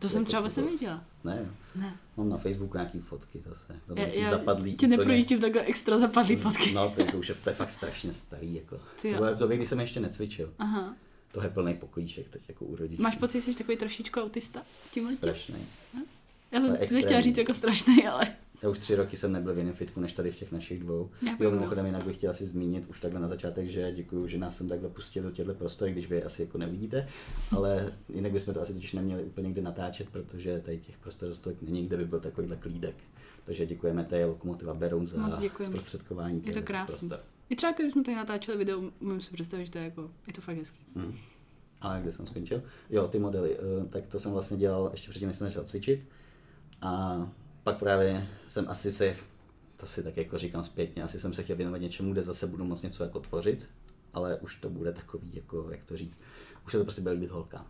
To 0.05 0.09
jsem 0.09 0.25
třeba 0.25 0.39
vůbec 0.41 0.55
to- 0.55 0.61
neviděla. 0.61 1.03
Ne, 1.23 1.45
Ne. 1.75 1.97
mám 2.17 2.29
na 2.29 2.37
Facebooku 2.37 2.77
nějaký 2.77 2.99
fotky 2.99 3.41
zase. 3.41 3.79
To 3.87 3.93
Já, 3.97 4.07
já 4.07 4.29
zapadlý. 4.29 4.73
úplně- 4.73 4.97
neprojíždím 4.97 5.39
takhle 5.41 5.61
extra 5.61 5.99
zapadlý 5.99 6.35
fotky. 6.35 6.71
No, 6.71 6.89
to, 6.89 7.05
to 7.11 7.17
už 7.17 7.29
je, 7.29 7.35
to 7.35 7.49
je 7.49 7.53
fakt 7.55 7.69
strašně 7.69 8.13
starý, 8.13 8.55
jako. 8.55 8.79
Ty 9.01 9.07
jo. 9.07 9.13
To 9.17 9.23
bylo 9.23 9.35
v 9.35 9.39
době, 9.39 9.57
kdy 9.57 9.67
jsem 9.67 9.79
ještě 9.79 9.99
necvičil. 9.99 10.53
Aha. 10.59 10.95
To 11.31 11.43
je 11.43 11.49
plný 11.49 11.73
pokojíček 11.73 12.29
teď 12.29 12.41
jako 12.47 12.65
u 12.65 12.75
rodičů. 12.75 13.01
Máš 13.01 13.15
pocit, 13.15 13.41
že 13.41 13.53
jsi 13.53 13.57
takový 13.57 13.77
trošičku 13.77 14.19
autista 14.21 14.61
s 14.85 14.89
tím? 14.89 15.13
Strašný. 15.15 15.55
Já 16.51 16.59
To 16.59 16.67
jsem 16.67 16.77
nechtěla 16.91 17.21
říct 17.21 17.37
jako 17.37 17.53
strašný, 17.53 18.07
ale... 18.07 18.27
Já 18.63 18.69
už 18.69 18.79
tři 18.79 18.95
roky 18.95 19.17
jsem 19.17 19.31
nebyl 19.31 19.53
v 19.53 19.57
jiném 19.57 19.73
fitku, 19.73 19.99
než 19.99 20.13
tady 20.13 20.31
v 20.31 20.35
těch 20.35 20.51
našich 20.51 20.79
dvou. 20.79 21.09
Já 21.25 21.37
Jo, 21.39 21.51
mimochodem 21.51 21.85
jinak 21.85 22.03
bych 22.05 22.17
chtěl 22.17 22.29
asi 22.29 22.45
zmínit 22.45 22.85
už 22.89 23.01
takhle 23.01 23.19
na 23.19 23.27
začátek, 23.27 23.67
že 23.67 23.91
děkuji, 23.91 24.27
že 24.27 24.37
nás 24.37 24.57
jsem 24.57 24.67
takhle 24.69 24.89
pustil 24.89 25.23
do 25.23 25.31
těchto 25.31 25.53
prostor, 25.53 25.89
když 25.89 26.09
vy 26.09 26.15
je 26.15 26.23
asi 26.23 26.41
jako 26.41 26.57
nevidíte, 26.57 27.07
ale 27.51 27.93
jinak 28.09 28.31
bychom 28.31 28.53
to 28.53 28.61
asi 28.61 28.73
totiž 28.73 28.93
neměli 28.93 29.23
úplně 29.23 29.51
kde 29.51 29.61
natáčet, 29.61 30.09
protože 30.09 30.61
tady 30.65 30.77
těch 30.77 30.97
prostor 30.97 31.33
stolik 31.33 31.61
není, 31.61 31.87
kde 31.87 31.97
by 31.97 32.05
byl 32.05 32.19
takovýhle 32.19 32.55
klídek. 32.55 32.95
Takže 33.43 33.65
děkujeme 33.65 34.03
té 34.03 34.25
Lokomotiva 34.25 34.73
Beroun 34.73 35.05
za 35.05 35.41
zprostředkování 35.63 36.41
Je 36.45 36.53
to 36.53 36.61
prostor. 36.61 37.19
I 37.49 37.55
třeba 37.55 37.71
když 37.71 37.91
jsme 37.93 38.03
tady 38.03 38.15
natáčeli 38.17 38.57
video, 38.57 38.91
můžu 38.99 39.21
si 39.21 39.33
představit, 39.33 39.65
že 39.65 39.71
to 39.71 39.77
je 39.77 39.83
jako, 39.83 40.11
je 40.27 40.33
to 40.33 40.41
fakt 40.41 40.57
hezký. 40.57 40.79
Hmm. 40.95 41.15
Ale 41.81 41.99
kde 42.01 42.11
jsem 42.11 42.25
skončil? 42.25 42.63
Jo, 42.89 43.07
ty 43.07 43.19
modely. 43.19 43.57
eh, 43.57 43.85
Tak 43.89 44.07
to 44.07 44.19
jsem 44.19 44.31
vlastně 44.31 44.57
dělal 44.57 44.89
ještě 44.91 45.09
předtím, 45.09 45.27
než 45.27 45.37
jsem 45.37 45.47
začal 45.47 45.63
cvičit. 45.63 46.07
A 46.81 47.15
pak 47.65 47.77
právě 47.79 48.27
jsem 48.47 48.69
asi 48.69 48.91
se, 48.91 49.15
to 49.77 49.85
si 49.85 50.03
tak 50.03 50.17
jako 50.17 50.37
říkám 50.37 50.63
zpětně, 50.63 51.03
asi 51.03 51.19
jsem 51.19 51.33
se 51.33 51.43
chtěl 51.43 51.55
věnovat 51.55 51.77
něčemu, 51.77 52.11
kde 52.11 52.21
zase 52.21 52.47
budu 52.47 52.63
moc 52.63 52.81
něco 52.81 53.03
jako 53.03 53.19
tvořit, 53.19 53.69
ale 54.13 54.37
už 54.37 54.55
to 54.55 54.69
bude 54.69 54.93
takový, 54.93 55.31
jako, 55.33 55.67
jak 55.71 55.83
to 55.83 55.97
říct, 55.97 56.21
už 56.65 56.71
se 56.71 56.77
to 56.77 56.83
prostě 56.83 57.01
bude 57.01 57.13
líbit 57.13 57.31
holka. 57.31 57.65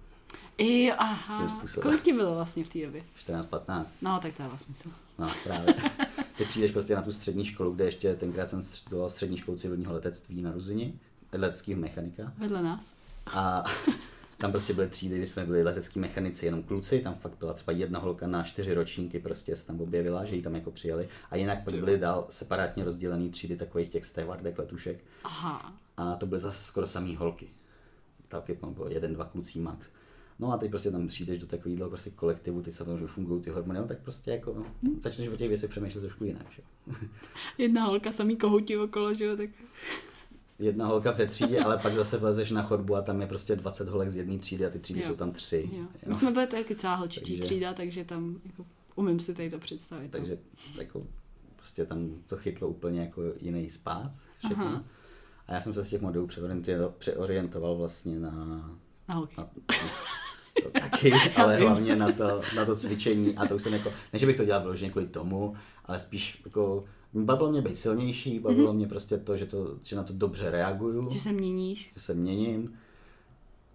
I, 0.57 0.91
aha. 0.91 1.63
Kolik 1.81 2.01
ti 2.01 2.13
bylo 2.13 2.35
vlastně 2.35 2.63
v 2.63 2.69
té 2.69 2.85
době? 2.85 3.03
14-15. 3.27 3.85
No, 4.01 4.19
tak 4.21 4.37
to 4.37 4.43
dává 4.43 4.57
smysl. 4.57 4.89
No, 5.19 5.31
právě. 5.43 5.75
Ty 6.37 6.45
přijdeš 6.45 6.71
prostě 6.71 6.95
na 6.95 7.01
tu 7.01 7.11
střední 7.11 7.45
školu, 7.45 7.71
kde 7.71 7.85
ještě 7.85 8.15
tenkrát 8.15 8.49
jsem 8.49 8.63
studoval 8.63 9.09
střední 9.09 9.37
školu 9.37 9.57
civilního 9.57 9.93
letectví 9.93 10.41
na 10.41 10.51
Ruzini, 10.51 10.99
leteckého 11.33 11.81
mechanika. 11.81 12.33
Vedle 12.37 12.61
nás. 12.61 12.95
A 13.27 13.63
tam 14.37 14.51
prostě 14.51 14.73
byly 14.73 14.87
třídy, 14.87 15.17
kdy 15.17 15.27
jsme 15.27 15.45
byli 15.45 15.63
letecký 15.63 15.99
mechanici, 15.99 16.45
jenom 16.45 16.63
kluci, 16.63 16.99
tam 16.99 17.15
fakt 17.15 17.37
byla 17.39 17.53
třeba 17.53 17.73
jedna 17.73 17.99
holka 17.99 18.27
na 18.27 18.43
čtyři 18.43 18.73
ročníky, 18.73 19.19
prostě 19.19 19.55
se 19.55 19.67
tam 19.67 19.81
objevila, 19.81 20.25
že 20.25 20.35
ji 20.35 20.41
tam 20.41 20.55
jako 20.55 20.71
přijeli. 20.71 21.07
A 21.31 21.35
jinak 21.35 21.63
pak 21.63 21.73
byly 21.73 21.97
dál 21.97 22.25
separátně 22.29 22.83
rozdělený 22.83 23.29
třídy 23.29 23.55
takových 23.55 23.89
těch 23.89 24.05
stevardek, 24.05 24.59
letušek. 24.59 25.03
Aha. 25.23 25.73
A 25.97 26.15
to 26.15 26.25
byly 26.25 26.39
zase 26.39 26.63
skoro 26.63 26.87
samý 26.87 27.15
holky. 27.15 27.47
Taky 28.27 28.55
tam 28.55 28.73
bylo 28.73 28.89
jeden, 28.89 29.13
dva 29.13 29.25
kluci 29.25 29.59
max. 29.59 29.87
No 30.39 30.53
a 30.53 30.57
teď 30.57 30.69
prostě 30.69 30.91
tam 30.91 31.07
přijdeš 31.07 31.37
do 31.37 31.47
takového 31.47 31.89
prostě 31.89 32.09
kolektivu, 32.09 32.61
ty 32.61 32.71
samozřejmě 32.71 33.03
už 33.03 33.11
fungují 33.11 33.41
ty 33.41 33.49
hormony, 33.49 33.79
no, 33.79 33.87
tak 33.87 33.99
prostě 33.99 34.31
jako 34.31 34.65
začneš 34.99 35.27
o 35.27 35.37
těch 35.37 35.49
věcech 35.49 35.69
přemýšlet 35.69 36.01
trošku 36.01 36.23
jinak. 36.23 36.45
Že? 36.51 36.61
Jedna 37.57 37.83
holka, 37.83 38.11
samý 38.11 38.37
kohouti 38.37 38.77
okolo, 38.77 39.13
že 39.13 39.25
jo, 39.25 39.37
tak... 39.37 39.49
Jedna 40.59 40.85
holka 40.87 41.11
ve 41.11 41.27
třídě, 41.27 41.59
ale 41.59 41.77
pak 41.77 41.95
zase 41.95 42.17
vlezeš 42.17 42.51
na 42.51 42.63
chodbu 42.63 42.95
a 42.95 43.01
tam 43.01 43.21
je 43.21 43.27
prostě 43.27 43.55
20 43.55 43.87
holek 43.89 44.09
z 44.09 44.15
jedné 44.15 44.37
třídy 44.37 44.65
a 44.65 44.69
ty 44.69 44.79
třídy 44.79 44.99
Jo. 44.99 45.07
jsou 45.07 45.15
tam 45.15 45.31
tři. 45.31 45.69
Jo. 45.73 45.79
jo. 45.81 45.87
My 46.05 46.15
jsme 46.15 46.31
byli 46.31 46.47
taky 46.47 46.75
celá 46.75 46.95
holčičí 46.95 47.25
Takže- 47.31 47.43
třída, 47.43 47.73
takže 47.73 48.03
tam 48.03 48.39
jako, 48.45 48.65
umím 48.95 49.19
si 49.19 49.33
tady 49.33 49.49
to 49.49 49.59
představit. 49.59 50.03
no. 50.03 50.09
Takže 50.19 50.37
jako, 50.77 51.03
prostě 51.55 51.85
tam 51.85 52.09
to 52.25 52.37
chytlo 52.37 52.67
úplně 52.67 53.01
jako 53.01 53.21
jiný 53.39 53.69
spát. 53.69 54.11
Všechno. 54.37 54.65
Aha. 54.65 54.83
A 55.47 55.53
já 55.53 55.61
jsem 55.61 55.73
se 55.73 55.83
z 55.83 55.89
těch 55.89 56.01
modelů 56.01 56.27
přeorientoval, 56.27 56.93
přeorientoval 56.97 57.75
vlastně 57.77 58.19
na, 58.19 58.31
Na 59.07 59.15
holky. 59.15 59.35
na 59.37 59.47
to 60.63 60.69
taky, 60.79 61.11
ale 61.35 61.55
hlavně 61.57 61.95
na 61.95 62.11
to, 62.11 62.41
na 62.55 62.65
to 62.65 62.75
cvičení. 62.75 63.35
A 63.37 63.47
to 63.47 63.55
už 63.55 63.61
jsem 63.61 63.73
jako, 63.73 63.89
ne, 64.13 64.19
že 64.19 64.25
bych 64.25 64.37
to 64.37 64.45
dělal 64.45 64.61
vyloženě 64.61 64.91
kvůli 64.91 65.07
tomu, 65.07 65.55
ale 65.85 65.99
spíš 65.99 66.41
jako, 66.45 66.83
bavilo 67.23 67.51
mě 67.51 67.61
být 67.61 67.77
silnější, 67.77 68.39
bavilo 68.39 68.73
mě 68.73 68.87
prostě 68.87 69.17
to, 69.17 69.37
že, 69.37 69.45
to, 69.45 69.77
že 69.83 69.95
na 69.95 70.03
to 70.03 70.13
dobře 70.13 70.51
reaguju, 70.51 71.11
Že 71.11 71.19
se 71.19 71.31
měníš. 71.31 71.91
že 71.95 71.99
se 72.01 72.13
měním. 72.13 72.73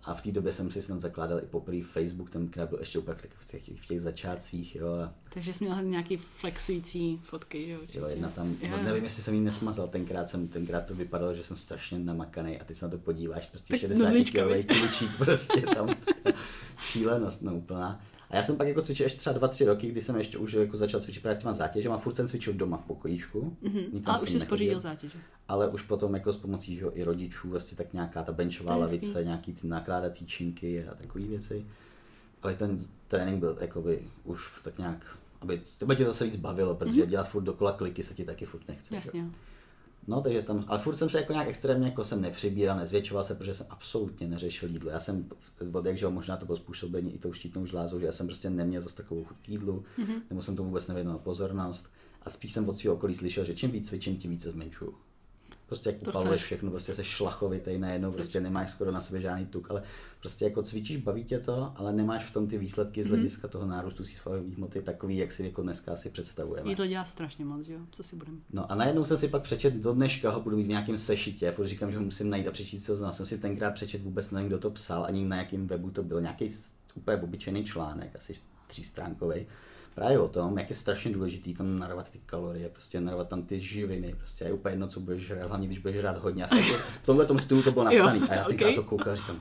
A 0.04 0.14
v 0.14 0.22
té 0.22 0.32
době 0.32 0.52
jsem 0.52 0.70
si 0.70 0.82
snad 0.82 1.00
zakládal 1.00 1.38
i 1.38 1.42
poprvé 1.46 1.82
Facebook, 1.82 2.30
tenkrát 2.30 2.68
byl 2.68 2.78
ještě 2.78 2.98
úplně 2.98 3.14
v 3.14 3.22
těch, 3.22 3.30
v 3.32 3.46
těch, 3.50 3.82
v 3.82 3.86
těch 3.86 4.00
začátcích, 4.00 4.76
jo. 4.76 4.86
A 5.04 5.12
Takže 5.34 5.52
jsi 5.52 5.64
měl 5.64 5.82
nějaký 5.82 6.16
flexující 6.16 7.20
fotky, 7.24 7.66
že 7.66 7.72
jo? 7.72 7.78
Jo, 7.78 7.82
určitě. 7.82 8.04
jedna 8.08 8.28
tam, 8.28 8.56
Jo, 8.62 8.68
no, 8.70 8.82
nevím, 8.82 9.04
jestli 9.04 9.22
jsem 9.22 9.34
ji 9.34 9.40
nesmazal, 9.40 9.88
tenkrát, 9.88 10.28
jsem, 10.28 10.48
tenkrát 10.48 10.86
to 10.86 10.94
vypadalo, 10.94 11.34
že 11.34 11.44
jsem 11.44 11.56
strašně 11.56 11.98
namakaný 11.98 12.60
a 12.60 12.64
teď 12.64 12.76
se 12.76 12.84
na 12.84 12.90
to 12.90 12.98
podíváš, 12.98 13.46
prostě 13.46 13.74
Tak 13.74 13.80
60 13.80 14.04
nudlička, 14.04 14.38
kilový 14.38 14.64
klučík, 14.64 15.10
prostě 15.18 15.60
tam 15.60 15.88
šílenost 16.78 17.42
no 17.42 17.54
úplná. 17.56 18.00
A 18.30 18.36
já 18.36 18.42
jsem 18.42 18.56
pak 18.56 18.68
jako 18.68 18.82
cvičil 18.82 19.06
ještě 19.06 19.18
třeba 19.18 19.38
dva, 19.38 19.48
tři 19.48 19.64
roky, 19.64 19.88
kdy 19.88 20.02
jsem 20.02 20.16
ještě 20.16 20.38
už 20.38 20.52
jako 20.52 20.76
začal 20.76 21.00
cvičit 21.00 21.22
právě 21.22 21.34
s 21.34 21.38
těma 21.38 21.52
zátěžema, 21.52 21.98
furt 21.98 22.14
jsem 22.16 22.28
cvičil 22.28 22.52
doma 22.52 22.76
v 22.76 22.84
pokojíčku. 22.84 23.56
Mhm. 23.62 23.78
nikam 23.92 24.14
Ale 24.14 24.22
už 24.22 24.30
jsem 24.30 24.40
jsi 24.40 24.46
pořídil 24.46 24.74
nechodil. 24.74 24.80
zátěže. 24.80 25.18
Ale 25.48 25.68
už 25.68 25.82
potom 25.82 26.14
jako 26.14 26.32
s 26.32 26.36
pomocí 26.36 26.76
že, 26.76 26.86
i 26.94 27.02
rodičů, 27.02 27.48
vlastně 27.50 27.76
tak 27.76 27.92
nějaká 27.92 28.22
ta 28.22 28.32
benchová 28.32 28.76
lavice, 28.76 29.24
nějaký 29.24 29.52
ty 29.52 29.66
nakládací 29.66 30.26
činky 30.26 30.84
a 30.88 30.94
takové 30.94 31.24
věci. 31.24 31.66
Ale 32.42 32.54
ten 32.54 32.78
trénink 33.08 33.38
byl 33.38 33.58
jakoby 33.60 34.02
už 34.24 34.60
tak 34.64 34.78
nějak, 34.78 35.16
aby 35.40 35.62
tebe 35.78 35.96
tě 35.96 36.06
zase 36.06 36.24
víc 36.24 36.36
bavilo, 36.36 36.74
protože 36.74 37.06
dělat 37.06 37.28
furt 37.28 37.42
dokola 37.42 37.72
kliky 37.72 38.04
se 38.04 38.14
ti 38.14 38.24
taky 38.24 38.44
furt 38.44 38.68
nechce. 38.68 38.94
že. 38.94 38.96
Jasně. 38.96 39.24
No, 40.06 40.20
takže 40.20 40.42
tam, 40.42 40.64
ale 40.68 40.78
furt 40.78 40.96
jsem 40.96 41.10
se 41.10 41.18
jako 41.18 41.32
nějak 41.32 41.48
extrémně 41.48 41.86
jako 41.86 42.04
jsem 42.04 42.20
nepřibíral, 42.20 42.76
nezvětšoval 42.76 43.24
se, 43.24 43.34
protože 43.34 43.54
jsem 43.54 43.66
absolutně 43.70 44.28
neřešil 44.28 44.68
jídlo. 44.68 44.90
Já 44.90 45.00
jsem 45.00 45.28
od 45.72 45.86
jak, 45.86 45.96
že 45.96 46.04
jo, 46.04 46.10
možná 46.10 46.36
to 46.36 46.46
bylo 46.46 46.56
způsobení 46.56 47.14
i 47.14 47.18
tou 47.18 47.32
štítnou 47.32 47.66
žlázou, 47.66 48.00
že 48.00 48.06
já 48.06 48.12
jsem 48.12 48.26
prostě 48.26 48.50
neměl 48.50 48.80
zase 48.80 48.96
takovou 48.96 49.24
chuť 49.24 49.48
jídlu, 49.48 49.84
mm-hmm. 49.98 50.20
nebo 50.30 50.42
jsem 50.42 50.56
tomu 50.56 50.68
vůbec 50.68 50.88
nevěnoval 50.88 51.18
pozornost. 51.18 51.88
A 52.22 52.30
spíš 52.30 52.52
jsem 52.52 52.68
od 52.68 52.78
svého 52.78 52.96
okolí 52.96 53.14
slyšel, 53.14 53.44
že 53.44 53.54
čím 53.54 53.70
víc 53.70 53.88
cvičím, 53.88 54.16
tím 54.16 54.30
více 54.30 54.50
zmenšuju. 54.50 54.94
Prostě 55.70 55.88
jak 55.90 55.98
To 56.02 56.10
upaluješ 56.10 56.42
všechno, 56.42 56.70
prostě 56.70 56.94
se 56.94 57.04
šlachovitej 57.04 57.78
najednou, 57.78 58.12
prostě 58.12 58.40
nemáš 58.40 58.70
skoro 58.70 58.92
na 58.92 59.00
sebe 59.00 59.20
žádný 59.20 59.46
tuk, 59.46 59.70
ale 59.70 59.82
prostě 60.20 60.44
jako 60.44 60.62
cvičíš, 60.62 60.96
baví 60.96 61.24
tě 61.24 61.38
to, 61.38 61.72
ale 61.76 61.92
nemáš 61.92 62.24
v 62.24 62.32
tom 62.32 62.46
ty 62.48 62.58
výsledky 62.58 63.02
z 63.02 63.06
Mhm. 63.06 63.14
hlediska 63.14 63.48
toho 63.48 63.66
nárůstu 63.66 64.04
svalové 64.04 64.42
hmoty 64.56 64.82
takový, 64.82 65.16
jak 65.16 65.32
si 65.32 65.44
jako 65.44 65.62
dneska 65.62 65.96
si 65.96 66.10
představujeme. 66.10 66.68
Jídlo 66.70 66.86
dělá 66.86 67.04
strašně 67.04 67.44
moc, 67.44 67.68
jo? 67.68 67.78
Co 67.90 68.02
si 68.02 68.16
budem? 68.16 68.40
No 68.52 68.72
a 68.72 68.74
najednou 68.74 69.04
jsem 69.04 69.18
si 69.18 69.28
pak 69.28 69.42
přečet, 69.42 69.74
do 69.74 69.92
dneška 69.92 70.30
ho 70.30 70.40
budu 70.40 70.56
mít 70.56 70.64
v 70.64 70.68
nějakém 70.68 70.98
sešitě, 70.98 71.52
furt 71.52 71.66
říkám, 71.66 71.90
že 71.90 71.96
ho 71.98 72.04
musím 72.04 72.30
najít 72.30 72.48
a 72.48 72.50
přečíst, 72.50 72.84
co 72.86 72.96
znám. 72.96 73.12
Jsem 73.12 73.26
si 73.26 73.38
tenkrát 73.38 73.70
přečet, 73.70 74.02
vůbec 74.02 74.30
nevím, 74.30 74.48
kdo 74.48 74.58
to 74.58 74.70
psal, 74.70 75.04
ani 75.04 75.24
na 75.24 75.36
jakém 75.36 75.66
webu 75.66 75.90
to 75.90 76.02
byl, 76.02 76.20
nějaký 76.20 76.46
úplně 76.94 77.16
obyčejný 77.16 77.64
článek, 77.64 78.16
asi 78.16 78.34
třístránkový. 78.66 79.46
Právě 79.94 80.18
o 80.18 80.28
tom, 80.28 80.58
jak 80.58 80.70
je 80.70 80.76
strašně 80.76 81.12
důležitý 81.12 81.54
tam 81.54 81.78
narvat 81.78 82.10
ty 82.10 82.20
kalorie, 82.26 82.68
prostě 82.68 83.00
narvat 83.00 83.28
tam 83.28 83.42
ty 83.42 83.58
živiny, 83.58 84.14
prostě 84.18 84.44
je 84.44 84.52
úplně 84.52 84.72
jedno, 84.72 84.88
co 84.88 85.00
budeš 85.00 85.22
žrát, 85.22 85.48
hlavně 85.48 85.66
když 85.66 85.78
budeš 85.78 85.96
žrát 85.96 86.18
hodně. 86.18 86.44
A 86.44 86.56
v 87.02 87.06
tomhle 87.06 87.26
tom 87.26 87.38
stylu 87.38 87.62
to 87.62 87.72
bylo 87.72 87.84
napsané. 87.84 88.28
A 88.28 88.34
já 88.34 88.44
tenkrát 88.44 88.68
ok. 88.68 88.74
to 88.74 88.82
koukal 88.82 89.12
a 89.12 89.16
říkám, 89.16 89.40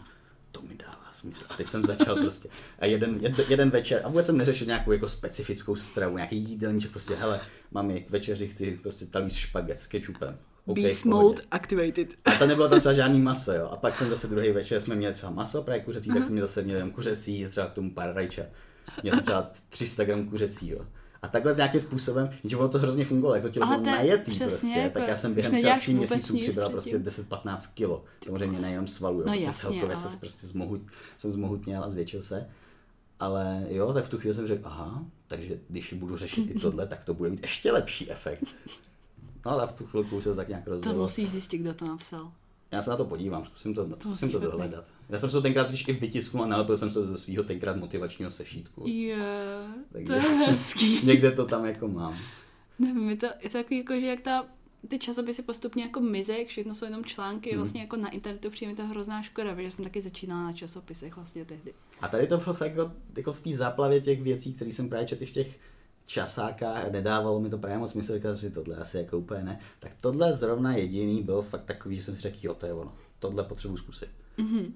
to 0.51 0.62
mi 0.62 0.75
dává 0.75 1.08
smysl. 1.12 1.46
A 1.50 1.53
teď 1.53 1.68
jsem 1.68 1.86
začal 1.86 2.15
prostě. 2.15 2.50
A 2.79 2.86
jeden, 2.86 3.18
jeden, 3.22 3.46
jeden 3.50 3.70
večer, 3.70 4.01
a 4.03 4.08
vůbec 4.08 4.25
jsem 4.25 4.38
neřešil 4.38 4.68
nějakou 4.68 4.91
jako 4.91 5.10
specifickou 5.10 5.75
stravu, 5.75 6.15
nějaký 6.15 6.38
jídelníček, 6.38 6.91
prostě, 6.91 7.15
hele, 7.15 7.39
mami, 7.72 8.01
k 8.01 8.10
večeři 8.10 8.48
chci 8.48 8.79
prostě 8.82 9.06
talíř 9.06 9.36
špaget 9.36 9.79
s 9.79 9.88
kečupem. 9.88 10.38
OK, 10.65 10.77
v 10.77 10.82
Beast 10.82 11.06
mode 11.06 11.44
activated. 11.51 12.08
A 12.25 12.32
to 12.32 12.48
nebylo 12.48 12.70
tam 12.70 12.79
třeba 12.79 12.94
žádný 12.94 13.20
maso, 13.20 13.51
jo. 13.53 13.70
A 13.72 13.75
pak 13.75 13.96
jsem 13.96 14.10
zase 14.10 14.27
druhý 14.27 14.51
večer 14.51 14.79
jsme 14.79 14.96
měli 14.96 15.13
třeba 15.13 15.32
maso, 15.32 15.63
právě 15.63 15.84
kuřecí, 15.84 16.10
tak 16.10 16.24
jsme 16.24 16.32
měli 16.32 16.48
zase 16.48 16.62
měli 16.62 16.79
jenom 16.79 16.91
kuřecí, 16.91 17.48
třeba 17.50 17.68
k 17.68 17.74
tomu 17.74 17.91
pár 17.91 18.13
rajčat. 18.15 18.48
Měl 19.03 19.13
jsem 19.15 19.24
třeba 19.24 19.51
300 19.69 20.03
gramů 20.03 20.29
kuřecí, 20.29 20.69
jo. 20.69 20.79
A 21.22 21.27
takhle 21.27 21.55
nějakým 21.55 21.81
způsobem, 21.81 22.29
že 22.43 22.58
ono 22.58 22.69
to 22.69 22.79
hrozně 22.79 23.05
fungovalo, 23.05 23.36
jak 23.36 23.43
to 23.43 23.50
tělo 23.50 23.65
Ale 23.65 23.77
bylo 23.77 23.84
to 23.84 23.89
je 23.89 23.96
najetý 23.96 24.31
přesně 24.31 24.46
prostě, 24.48 24.67
jako, 24.79 25.00
tak 25.00 25.08
já 25.08 25.15
jsem 25.15 25.34
během 25.34 25.58
třeba 25.58 25.77
tří 25.77 25.93
měsíců 25.93 26.38
přibral 26.39 26.69
prostě 26.69 27.00
předtím. 27.00 27.25
10-15 27.25 27.74
kilo. 27.74 28.03
Samozřejmě 28.25 28.60
nejenom 28.60 28.88
svalů, 28.88 29.19
jo, 29.19 29.25
No 29.25 29.31
prostě 29.31 29.46
jasně, 29.46 29.62
celkově 29.62 29.84
ale- 29.96 30.10
se 30.10 30.17
prostě 30.17 30.48
zmohut, 30.48 30.81
jsem 31.17 31.31
zmohutněl 31.31 31.84
a 31.84 31.89
zvětšil 31.89 32.22
se. 32.22 32.50
Ale 33.19 33.65
jo, 33.69 33.93
tak 33.93 34.05
v 34.05 34.10
tu 34.10 34.17
chvíli 34.17 34.36
jsem 34.36 34.48
řekl, 34.48 34.62
aha, 34.67 35.03
takže 35.27 35.58
když 35.69 35.93
budu 35.93 36.17
řešit 36.17 36.51
i 36.55 36.60
tohle, 36.60 36.88
tak 36.88 37.03
to 37.05 37.13
bude 37.13 37.29
mít 37.29 37.41
ještě 37.41 37.72
lepší 37.72 38.12
efekt. 38.12 38.43
No 39.46 39.51
a 39.62 39.65
v 39.67 39.72
tu 39.72 39.86
chvilku 39.86 40.22
se 40.22 40.29
to 40.29 40.36
tak 40.36 40.48
nějak 40.48 40.63
To 40.65 40.72
rozjelo. 40.72 41.01
musíš 41.03 41.29
zjistit, 41.29 41.58
kdo 41.58 41.74
to 41.74 41.86
napsal. 41.88 42.31
Já 42.72 42.82
se 42.82 42.90
na 42.90 42.98
to 42.98 43.06
podívám, 43.06 43.46
zkusím 43.46 43.74
to, 43.74 43.86
zkusím 43.86 44.10
musíš 44.10 44.32
to 44.32 44.40
dohledat. 44.40 44.86
Já 45.10 45.20
jsem 45.20 45.30
se 45.30 45.36
to 45.38 45.42
tenkrát 45.42 45.64
totiž 45.64 45.88
i 45.88 45.94
vytisknul 45.94 46.44
a 46.44 46.48
nalepil 46.48 46.78
jsem 46.78 46.90
se 46.92 47.00
to 47.00 47.06
do 47.06 47.18
svého 47.18 47.44
tenkrát 47.44 47.78
motivačního 47.78 48.32
sešítku. 48.32 48.84
Je, 48.88 49.18
Takže- 49.92 50.06
to 50.08 50.14
je 50.14 50.20
hezký. 50.22 51.00
Někde 51.06 51.32
to 51.32 51.46
tam 51.46 51.66
jako 51.66 51.88
mám. 51.88 52.18
Nevím, 52.80 53.10
je 53.10 53.16
to, 53.16 53.26
je 53.26 53.50
to 53.50 53.58
takový 53.58 53.78
jako, 53.78 53.94
že 53.94 54.06
jak 54.08 54.22
ta, 54.22 54.46
ty 54.88 55.00
časopisy 55.00 55.42
postupně 55.42 55.84
jako 55.84 56.00
mizej, 56.02 56.46
všechno 56.46 56.74
jsou 56.74 56.86
jenom 56.86 57.06
články, 57.06 57.50
Hmm. 57.50 57.58
vlastně 57.60 57.82
jako 57.82 57.96
na 57.96 58.10
internetu 58.10 58.50
přijde 58.50 58.72
mi 58.72 58.76
to 58.76 58.86
hrozná 58.88 59.22
škoda, 59.22 59.56
protože 59.56 59.72
jsem 59.72 59.86
taky 59.86 60.02
začínala 60.02 60.44
na 60.44 60.54
časopisech 60.54 61.16
vlastně 61.16 61.46
tehdy. 61.46 61.74
A 62.02 62.08
tady 62.08 62.28
to 62.28 62.38
bylo 62.38 62.54
fakt 62.54 62.76
jako, 62.78 62.92
jako 63.18 63.34
v 63.34 63.42
té 63.42 63.52
záplavě 63.52 64.02
těch 64.02 64.22
věcí, 64.22 64.54
které 64.54 64.72
jsem 64.72 64.90
právě 64.90 65.08
četl 65.08 65.26
v 65.26 65.30
těch 65.32 65.60
časákách 66.10 66.86
a 66.86 66.89
nedávalo 66.89 67.39
mi 67.39 67.50
to 67.50 67.58
právě 67.58 67.78
moc 67.78 67.92
smysl, 67.92 68.13
říkat, 68.13 68.38
že 68.38 68.50
tohle 68.50 68.75
asi 68.75 68.98
jako 68.98 69.18
úplně 69.18 69.44
ne. 69.44 69.60
Tak 69.80 69.92
tohle 70.01 70.34
zrovna 70.34 70.75
jediný 70.75 71.24
byl 71.24 71.42
fakt 71.42 71.63
takový, 71.63 71.96
že 71.96 72.04
jsem 72.04 72.16
si 72.16 72.22
řekl, 72.22 72.38
jo, 72.42 72.54
to 72.54 72.66
je 72.66 72.74
ono. 72.74 72.94
Tohle 73.20 73.44
potřebuji 73.44 73.78
zkusit. 73.78 74.10
Mhm. 74.38 74.74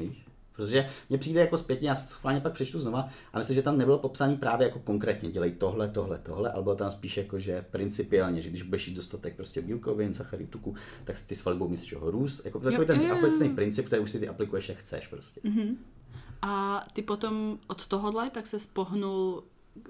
Víš? 0.00 0.26
Protože 0.52 0.88
mně 1.08 1.18
přijde 1.18 1.40
jako 1.40 1.58
zpětně, 1.58 1.88
já 1.88 1.94
si 1.94 2.08
schválně 2.08 2.40
pak 2.40 2.52
přečtu 2.52 2.78
znova, 2.78 3.08
a 3.32 3.38
myslím, 3.38 3.54
že 3.54 3.62
tam 3.62 3.78
nebylo 3.78 3.98
popsaný 3.98 4.36
právě 4.36 4.66
jako 4.66 4.78
konkrétně, 4.78 5.30
dělej 5.30 5.52
tohle, 5.52 5.88
tohle, 5.88 6.18
tohle, 6.18 6.52
ale 6.52 6.62
bylo 6.62 6.74
tam 6.74 6.90
spíš 6.90 7.16
jako, 7.16 7.38
že 7.38 7.64
principiálně, 7.70 8.42
že 8.42 8.50
když 8.50 8.62
budeš 8.62 8.88
jít 8.88 8.94
dostatek 8.94 9.36
prostě 9.36 9.62
bílkovin, 9.62 10.14
sacharid, 10.14 10.50
tuku, 10.50 10.74
tak 11.04 11.16
si 11.16 11.26
ty 11.26 11.36
svaly 11.36 11.58
budou 11.58 11.70
mít 11.70 11.76
z 11.76 11.84
čeho 11.84 12.10
růst. 12.10 12.44
Jako 12.44 12.58
takový 12.58 12.76
Jo, 12.76 12.84
ten 12.84 13.00
jo, 13.00 13.18
obecný 13.18 13.48
princip, 13.48 13.86
který 13.86 14.02
už 14.02 14.10
si 14.10 14.18
ty 14.18 14.28
aplikuješ, 14.28 14.68
jak 14.68 14.78
chceš 14.78 15.06
prostě. 15.06 15.40
A 16.42 16.86
ty 16.92 17.02
potom 17.02 17.58
od 17.66 17.86
tohohle 17.86 18.30
tak 18.30 18.46
se 18.46 18.58
spohnul, 18.58 19.42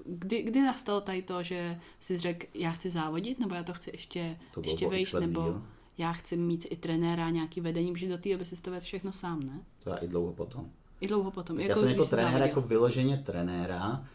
kdy, 0.05 0.41
kdy 0.43 0.61
nastalo 0.61 1.01
tady 1.01 1.21
to, 1.21 1.43
že 1.43 1.79
jsi 1.99 2.17
řekl, 2.17 2.45
já 2.53 2.71
chci 2.71 2.89
závodit, 2.89 3.39
nebo 3.39 3.55
já 3.55 3.63
to 3.63 3.73
chci 3.73 3.89
ještě, 3.93 4.37
To 4.53 4.61
ještě 4.61 4.87
vejš, 4.89 5.13
nebo 5.13 5.41
díl. 5.41 5.63
já 5.97 6.11
chci 6.13 6.37
mít 6.37 6.65
i 6.69 6.75
trenéra, 6.75 7.29
nějaký 7.29 7.61
vedení, 7.61 7.93
protože 7.93 8.09
do 8.09 8.17
té 8.17 8.29
doby 8.31 8.45
si 8.45 8.61
to 8.61 8.71
vedl 8.71 8.85
všechno 8.85 9.11
sám, 9.11 9.39
ne? 9.43 9.59
To 9.83 9.89
já 9.89 9.95
i 9.95 10.07
dlouho 10.07 10.33
potom. 10.33 10.69
I 11.01 11.07
dlouho 11.07 11.31
potom. 11.31 11.55
Tak 11.55 11.63
jako, 11.65 11.71
já 11.71 11.75
jsem 11.75 11.87
jako 11.89 11.97
když 11.97 12.05
jsi 12.09 12.15
trenér, 12.15 12.31
závodil. 12.31 12.47
jako 12.47 12.61
vyloženě 12.61 13.17
trenéra, 13.17 14.05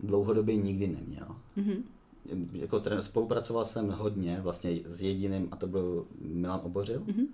dlouhodobě 0.00 0.56
nikdy 0.56 0.86
neměl. 0.86 1.36
Mhm. 1.56 1.84
Jako 2.52 2.80
trenér, 2.80 3.02
spolupracoval 3.04 3.64
jsem 3.64 3.90
hodně 3.90 4.40
vlastně 4.40 4.78
s 4.84 5.02
jediným, 5.02 5.48
a 5.50 5.56
to 5.56 5.66
byl 5.66 6.06
Milan 6.20 6.60
Obořil. 6.62 7.02
Mhm. 7.06 7.26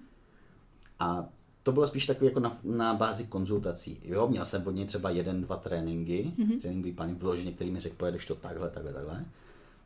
A 0.98 1.28
to 1.66 1.72
bylo 1.72 1.86
spíš 1.86 2.06
takový 2.06 2.26
jako 2.26 2.40
na, 2.40 2.58
na 2.64 2.94
bázi 2.94 3.24
konzultací. 3.24 4.00
Jo, 4.04 4.28
měl 4.28 4.44
jsem 4.44 4.66
od 4.66 4.70
něj 4.70 4.84
třeba 4.86 5.10
jeden, 5.10 5.42
dva 5.42 5.56
tréninky, 5.56 6.32
Mhm. 6.38 6.48
mm-hmm. 6.50 6.60
tréninkový 6.60 6.92
plány 6.92 7.14
vyloženě, 7.14 7.52
který 7.52 7.70
mi 7.70 7.80
řekl, 7.80 7.96
pojedeš 7.96 8.26
to 8.26 8.34
takhle, 8.34 8.70
takhle, 8.70 8.92
takhle. 8.92 9.24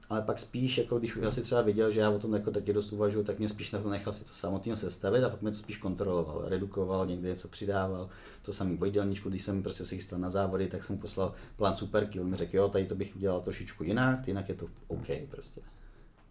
Ale 0.09 0.23
pak 0.23 0.39
spíš, 0.39 0.79
jako 0.79 0.99
když 0.99 1.17
už 1.17 1.25
asi 1.27 1.43
třeba 1.43 1.63
viděl, 1.63 1.91
že 1.91 2.01
já 2.01 2.11
o 2.11 2.19
tom 2.19 2.35
jako 2.35 2.51
taky 2.51 2.73
dost 2.73 2.93
uvažuji, 2.93 3.25
tak 3.25 3.39
mě 3.39 3.49
spíš 3.49 3.71
na 3.73 3.83
to 3.83 3.91
nechal 3.91 4.13
si 4.13 4.25
to 4.25 4.33
samotného 4.33 4.77
sestavit 4.77 5.25
a 5.25 5.29
pak 5.29 5.43
mě 5.43 5.51
to 5.51 5.57
spíš 5.57 5.77
kontroloval, 5.77 6.43
redukoval, 6.49 7.07
někde 7.07 7.29
něco 7.29 7.49
přidával. 7.49 8.09
To 8.43 8.53
samý 8.53 8.77
v 8.77 8.85
jídelníčku, 8.85 9.29
když 9.29 9.43
jsem 9.43 9.63
prostě 9.63 9.85
se 9.87 9.95
chystal 9.95 10.19
na 10.19 10.31
závody, 10.31 10.69
tak 10.69 10.85
jsem 10.85 10.99
poslal 10.99 11.35
plán 11.57 11.77
superky, 11.77 12.21
on 12.21 12.31
mi 12.31 12.37
řekl, 12.37 12.57
jo, 12.57 12.69
tady 12.69 12.87
to 12.87 12.95
bych 12.95 13.17
udělal 13.17 13.41
trošičku 13.41 13.85
jinak, 13.85 14.29
jinak 14.29 14.49
je 14.49 14.55
to 14.55 14.67
OK 14.89 15.07
prostě. 15.31 15.61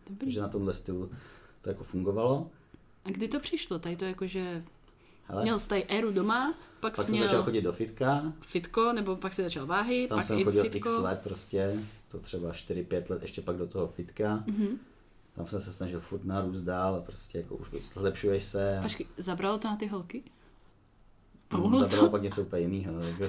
Dobrý. 0.10 0.26
Takže 0.26 0.42
na 0.42 0.48
tomhle 0.48 0.74
stylu 0.74 1.10
to 1.62 1.70
jako 1.70 1.84
fungovalo. 1.84 2.48
A 3.06 3.10
kdy 3.12 3.28
to 3.28 3.40
přišlo? 3.40 3.80
Tady 3.80 3.96
to 3.96 4.06
jako, 4.06 4.28
že 4.28 4.64
Hele, 5.30 5.42
měl 5.44 5.60
jsi 5.60 5.68
tady 5.68 5.84
éru 5.88 6.12
doma, 6.12 6.54
pak, 6.80 6.96
pak 6.96 6.96
jsi 6.96 7.02
jsem 7.02 7.12
měl 7.12 7.24
začal 7.24 7.44
chodit 7.44 7.62
do 7.62 7.74
fitka, 7.74 8.34
fitko, 8.42 8.94
nebo 8.94 9.16
pak 9.16 9.34
si 9.34 9.44
začal 9.44 9.66
váhy, 9.66 10.08
tam 10.08 10.18
pak 10.18 10.26
jsem 10.26 10.40
i 10.40 10.44
chodil 10.44 10.64
fitko. 10.64 10.78
x 10.90 10.98
let 10.98 11.20
prostě, 11.24 11.80
to 12.08 12.20
třeba 12.20 12.52
4-5 12.52 13.04
let, 13.10 13.22
ještě 13.22 13.42
pak 13.42 13.58
do 13.58 13.68
toho 13.68 13.88
fitka. 13.88 14.44
Mhm. 14.48 14.68
Tam 15.36 15.48
jsem 15.48 15.62
se 15.62 15.74
snažil 15.74 16.00
furt 16.00 16.26
narůst 16.26 16.62
dál 16.62 16.96
a 16.96 17.00
prostě 17.02 17.38
jako 17.38 17.56
už 17.56 17.68
zlepšuješ 17.84 18.44
se. 18.44 18.80
Počkej, 18.82 19.06
zabralo 19.18 19.58
to 19.58 19.68
na 19.68 19.76
ty 19.76 19.88
holky? 19.88 20.24
Pomohlo 21.48 21.80
Zabralo 21.80 22.04
to? 22.06 22.12
pak 22.12 22.22
něco 22.22 22.42
úplně 22.42 22.62
jiného. 22.62 23.00
Jako, 23.02 23.24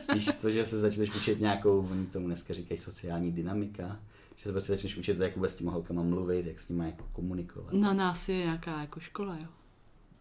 spíš 0.00 0.28
to, 0.40 0.50
že 0.50 0.64
se 0.66 0.78
začneš 0.78 1.14
učit 1.14 1.40
nějakou, 1.40 1.88
oni 1.90 2.06
tomu 2.06 2.26
dneska 2.26 2.54
říkají 2.54 2.78
sociální 2.78 3.32
dynamika, 3.32 4.00
že 4.36 4.42
se 4.44 4.52
prostě 4.52 4.72
začneš 4.72 4.96
učit, 4.96 5.18
jak 5.18 5.34
vůbec 5.36 5.52
s 5.52 5.54
těma 5.56 5.72
holkama 5.72 6.02
mluvit, 6.02 6.46
jak 6.46 6.58
s 6.60 6.68
nimi 6.68 6.86
jako 6.86 7.04
komunikovat 7.12 7.72
Na 7.72 7.92
nás 7.92 8.28
je 8.28 8.36
nějaká 8.36 8.80
jako 8.80 9.00
škola, 9.00 9.36
jo. 9.38 9.46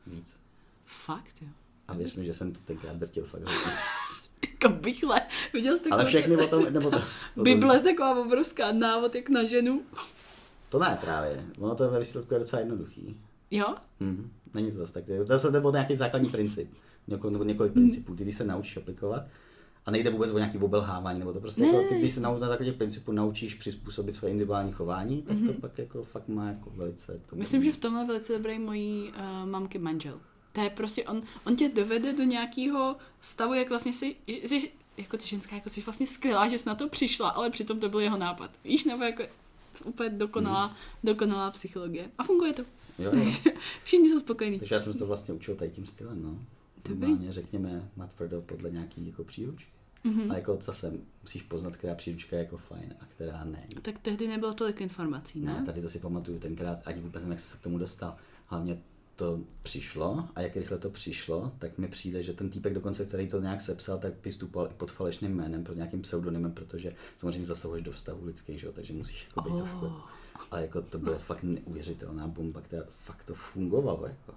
víc. 0.08 0.36
Fakt, 0.86 1.42
jo. 1.42 1.48
A 1.88 1.94
věř 1.94 2.16
mi, 2.16 2.26
že 2.26 2.34
jsem 2.34 2.52
to 2.52 2.60
tenkrát 2.66 2.96
drtil 2.96 3.24
fakt 3.26 3.42
hodně. 3.42 3.58
Jako 4.52 4.70
bychle. 4.70 5.22
Viděl 5.54 5.78
jsi 5.78 5.90
Ale 5.90 6.06
všechny 6.06 6.38
o 6.38 6.48
tom, 6.48 6.66
nebo 6.74 6.92
to, 6.92 7.02
Bible 7.44 7.80
taková 7.80 8.20
obrovská 8.26 8.72
návod 8.72 9.16
jak 9.16 9.30
na 9.30 9.44
ženu. 9.44 9.82
to 10.70 10.80
ne 10.80 10.98
právě. 11.02 11.46
Ono 11.60 11.76
to 11.76 11.92
ve 11.92 12.00
výsledku 12.00 12.34
je 12.34 12.40
docela 12.40 12.60
jednoduchý. 12.60 13.18
Jo? 13.52 13.76
Mhm. 14.00 14.32
Není 14.54 14.72
to 14.72 14.78
zase 14.78 14.94
tak. 14.94 15.06
To 15.06 15.12
je 15.12 15.24
zase 15.24 15.52
jde 15.52 15.60
o 15.60 15.72
nějaký 15.72 15.96
základní 15.96 16.30
princip. 16.30 16.70
Něko, 17.08 17.30
nebo 17.30 17.44
několik 17.44 17.74
principů, 17.74 18.16
ty 18.16 18.24
když 18.24 18.36
se 18.36 18.44
naučíš 18.44 18.78
aplikovat. 18.78 19.24
A 19.86 19.92
nejde 19.92 20.10
vůbec 20.10 20.32
o 20.32 20.38
nějaký 20.38 20.58
obelhávání, 20.58 21.20
nebo 21.20 21.34
to 21.34 21.40
prostě 21.40 21.62
Ne. 21.62 21.68
jako, 21.68 21.90
ty, 21.90 22.00
když 22.00 22.14
se 22.14 22.20
nau, 22.22 22.34
na 22.40 22.48
základě 22.48 22.74
principu 22.74 23.12
naučíš 23.12 23.54
přizpůsobit 23.54 24.16
své 24.16 24.30
individuální 24.30 24.72
chování, 24.72 25.22
tak 25.22 25.38
to 25.48 25.54
pak 25.62 25.78
jako 25.78 26.04
fakt 26.04 26.28
má 26.28 26.48
jako 26.48 26.70
velice 26.70 27.20
to 27.30 27.36
Myslím, 27.36 27.64
že 27.64 27.72
v 27.72 27.78
tomhle 27.78 28.02
je 28.02 28.08
velice 28.08 28.34
dobrý 28.34 28.60
mojí 28.60 29.12
uh, 29.44 29.50
mamky 29.50 29.80
manžel. 29.80 30.20
To 30.54 30.62
je 30.62 30.70
prostě, 30.70 31.04
on, 31.04 31.22
on 31.46 31.56
tě 31.56 31.70
dovede 31.70 32.14
do 32.14 32.24
nějakého 32.24 32.96
stavu, 33.22 33.54
jak 33.54 33.70
vlastně 33.70 33.94
si, 33.94 34.16
jsi, 34.28 34.72
jako 34.98 35.18
ty 35.18 35.28
ženská, 35.28 35.56
jako 35.56 35.70
jsi 35.70 35.82
vlastně 35.82 36.08
skvělá, 36.08 36.48
že 36.48 36.58
jsi 36.58 36.70
na 36.70 36.76
to 36.76 36.90
přišla, 36.90 37.30
ale 37.30 37.50
přitom 37.50 37.80
to 37.80 37.90
byl 37.90 38.00
jeho 38.00 38.18
nápad. 38.18 38.52
Víš, 38.64 38.86
nebo 38.86 39.04
jako 39.04 39.24
úplně 39.86 40.10
dokonalá, 40.10 40.76
dokonalá 41.04 41.52
psychologie. 41.52 42.10
A 42.18 42.24
funguje 42.24 42.54
to. 42.54 42.64
Jo, 43.00 43.12
jo. 43.16 43.32
Všichni 43.84 44.10
jsou 44.10 44.20
spokojení. 44.20 44.60
Takže 44.60 44.76
já 44.76 44.80
jsem 44.80 44.94
se 44.94 45.00
to 45.00 45.06
vlastně 45.06 45.34
učil 45.34 45.56
tady 45.56 45.72
tím 45.72 45.86
stylem, 45.86 46.24
no. 46.24 46.46
Dobrý. 46.90 47.08
Normálně 47.08 47.34
řekněme 47.34 47.90
natvrdo 47.98 48.42
podle 48.42 48.72
nějaký 48.72 49.08
jako 49.08 49.24
příručky. 49.24 49.72
Mhm. 50.04 50.32
A 50.32 50.36
jako 50.36 50.58
zase 50.62 50.94
musíš 51.22 51.42
poznat, 51.42 51.76
která 51.76 51.96
příručka 51.96 52.36
je 52.36 52.44
jako 52.44 52.58
fajn 52.58 52.96
a 53.00 53.06
která 53.06 53.44
ne. 53.44 53.66
Tak 53.82 54.00
tehdy 54.00 54.28
nebylo 54.28 54.54
tolik 54.54 54.82
informací, 54.82 55.40
ne? 55.40 55.54
Ne, 55.54 55.66
tady 55.66 55.82
to 55.82 55.90
si 55.90 56.00
pamatuju 56.00 56.40
tenkrát, 56.40 56.78
ani 56.86 57.02
vůbec 57.02 57.24
nevím, 57.24 57.32
jak 57.32 57.40
jsem 57.40 57.50
se 57.50 57.58
k 57.58 57.62
tomu 57.62 57.78
dostal. 57.78 58.16
Hlavně 58.46 58.82
to 59.16 59.40
přišlo 59.64 60.28
a 60.36 60.42
jak 60.42 60.56
rychle 60.56 60.78
to 60.78 60.90
přišlo, 60.90 61.52
tak 61.60 61.78
mi 61.78 61.88
přijde, 61.88 62.24
že 62.24 62.34
ten 62.34 62.50
týpek 62.50 62.74
dokonce, 62.74 63.06
který 63.06 63.28
to 63.28 63.40
nějak 63.40 63.62
sepsal, 63.62 63.98
tak 63.98 64.14
vystupoval 64.26 64.68
i 64.72 64.74
pod 64.74 64.92
falešným 64.92 65.36
jménem, 65.36 65.64
pod 65.64 65.76
nějakým 65.76 66.02
pseudonymem, 66.02 66.52
protože 66.52 66.96
samozřejmě 67.18 67.46
zasahuješ 67.46 67.84
do 67.84 67.92
vztahu 67.92 68.26
lidských, 68.26 68.60
že 68.60 68.68
jo, 68.68 68.74
takže 68.74 68.94
musíš 68.94 69.28
jako 69.28 69.50
být 69.50 69.58
trošku. 69.58 69.86
Oh. 69.86 69.94
Ale 70.52 70.62
jako 70.62 70.82
to 70.82 71.00
bylo 71.00 71.20
fakt 71.20 71.44
neuvěřitelná 71.44 72.28
bomba, 72.28 72.62
která 72.62 72.84
fakt 72.90 73.24
to 73.24 73.34
fungovalo. 73.34 74.08
Jako. 74.08 74.34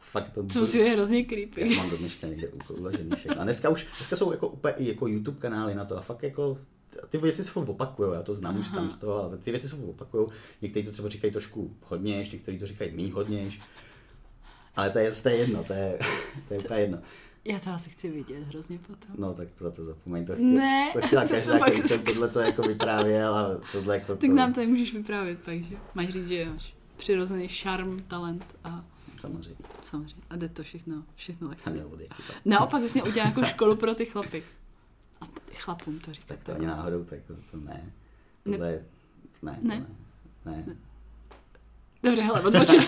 Fakt 0.00 0.30
to 0.30 0.42
To 0.42 0.66
si 0.66 0.78
je 0.78 0.90
hrozně 0.90 1.24
creepy. 1.24 1.74
Já 1.74 1.76
mám 1.76 1.90
do 1.90 1.96
dneška 1.96 2.26
někde 2.26 2.48
uložený 2.68 3.10
všechno. 3.16 3.40
A 3.40 3.44
dneska 3.44 3.68
už, 3.68 3.86
dneska 3.98 4.16
jsou 4.16 4.32
jako 4.32 4.48
úplně 4.48 4.74
i 4.74 4.88
jako 4.88 5.06
YouTube 5.06 5.40
kanály 5.40 5.74
na 5.74 5.84
to 5.84 5.98
a 5.98 6.00
fakt 6.00 6.22
jako 6.22 6.58
ty 7.08 7.18
věci 7.18 7.44
se 7.44 7.50
furt 7.50 7.68
opakujou, 7.68 8.12
já 8.12 8.22
to 8.22 8.34
znám 8.34 8.58
už 8.58 8.70
tam 8.70 8.90
z 8.90 8.98
toho, 8.98 9.24
ale 9.24 9.38
ty 9.38 9.50
věci 9.50 9.68
se 9.68 9.76
furt 9.76 9.88
opakujou. 9.88 10.28
Někteří 10.62 10.86
to 10.86 10.92
třeba 10.92 11.08
říkají 11.08 11.32
trošku 11.32 11.76
hodně, 11.82 12.16
někteří 12.16 12.58
to 12.58 12.66
říkají 12.66 12.96
méně 12.96 13.12
hodně. 13.12 13.50
Ale 14.76 14.90
to 14.90 14.98
je, 14.98 15.12
to 15.12 15.28
je 15.28 15.36
jedno, 15.36 15.64
to 15.64 15.72
je, 15.72 15.98
to 16.48 16.54
je 16.54 16.60
úplně 16.60 16.80
jedno. 16.80 16.98
Já 17.44 17.58
to 17.58 17.70
asi 17.70 17.90
chci 17.90 18.10
vidět 18.10 18.42
hrozně 18.42 18.78
potom. 18.78 19.14
No 19.18 19.34
tak 19.34 19.48
to 19.58 19.64
za 19.64 19.70
to 19.70 19.84
zapomeň, 19.84 20.26
to 20.26 20.34
chtěla, 20.34 20.50
Ne, 20.50 20.90
to 20.92 21.00
chtěla 21.06 21.22
to 21.28 21.28
každá, 21.28 21.58
pak 21.58 21.72
když 21.72 21.84
jsem 21.84 22.04
tohle 22.04 22.28
to 22.28 22.40
jako 22.40 22.62
vyprávěl 22.62 23.34
a 23.34 23.60
tohle 23.72 23.94
jako 23.94 24.16
Tak 24.16 24.30
to, 24.30 24.36
nám 24.36 24.52
tady 24.52 24.66
můžeš 24.66 24.94
vyprávět, 24.94 25.38
takže 25.44 25.76
máš 25.94 26.08
říct, 26.08 26.28
že 26.28 26.44
máš 26.44 26.74
přirozený 26.96 27.48
šarm, 27.48 28.02
talent 28.08 28.44
a 28.64 28.84
samozřejmě, 29.20 29.64
samozřejmě. 29.82 30.22
A 30.30 30.36
jde 30.36 30.48
to 30.48 30.62
všechno, 30.62 31.04
všechno 31.14 31.48
lehce. 31.48 31.86
Naopak 32.44 32.82
měl 32.92 33.08
udělat 33.08 33.14
nějakou 33.14 33.44
školu 33.44 33.76
pro 33.76 33.94
ty 33.94 34.06
chlapy. 34.06 34.42
Chlapům 35.54 35.98
to 35.98 36.12
říkat. 36.12 36.28
Tak 36.28 36.44
to 36.44 36.54
ani 36.54 36.66
náhodou, 36.66 37.04
tak 37.04 37.18
to, 37.26 37.34
to 37.50 37.56
ne. 37.56 37.92
Tohle 38.44 38.70
je, 38.72 38.84
ne, 39.42 39.58
to 39.60 39.68
Ne? 39.68 39.86
ne. 40.44 40.64
ne. 40.66 40.76
Dobře, 42.02 42.22
hele, 42.22 42.40
odbočili, 42.40 42.86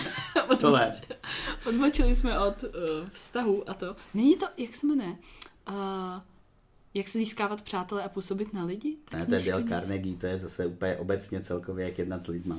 ne. 0.73 1.01
odbočili 1.65 2.15
jsme 2.15 2.39
od 2.39 2.63
uh, 2.63 2.69
vztahu 3.09 3.69
a 3.69 3.73
to. 3.73 3.95
Není 4.13 4.37
to, 4.37 4.45
jak 4.57 4.75
se 4.75 4.87
jmenuje? 4.87 5.15
Uh, 5.69 5.75
jak 6.93 7.07
se 7.07 7.17
získávat 7.17 7.61
přátelé 7.61 8.03
a 8.03 8.09
působit 8.09 8.53
na 8.53 8.65
lidi? 8.65 8.97
Ta 9.09 9.17
Ne, 9.17 9.25
to 9.25 9.35
je 9.35 9.41
Dale? 9.51 9.63
Carnegie, 9.63 10.17
to 10.17 10.25
je 10.25 10.37
zase 10.37 10.65
úplně 10.65 10.97
obecně 10.97 11.41
celkově, 11.41 11.85
jak 11.85 11.99
jednat 11.99 12.23
s 12.23 12.27
lidma. 12.27 12.57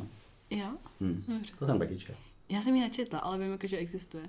Jo? 0.51 0.69
Hm. 1.01 1.25
Dobře. 1.29 1.53
To 1.59 1.67
jsem 1.67 1.79
taky 1.79 1.99
četl. 1.99 2.19
Já 2.49 2.61
jsem 2.63 2.75
ji 2.75 2.81
nečetla, 2.81 3.19
ale 3.19 3.39
vím, 3.39 3.53
jako, 3.53 3.67
že 3.67 3.77
existuje. 3.77 4.29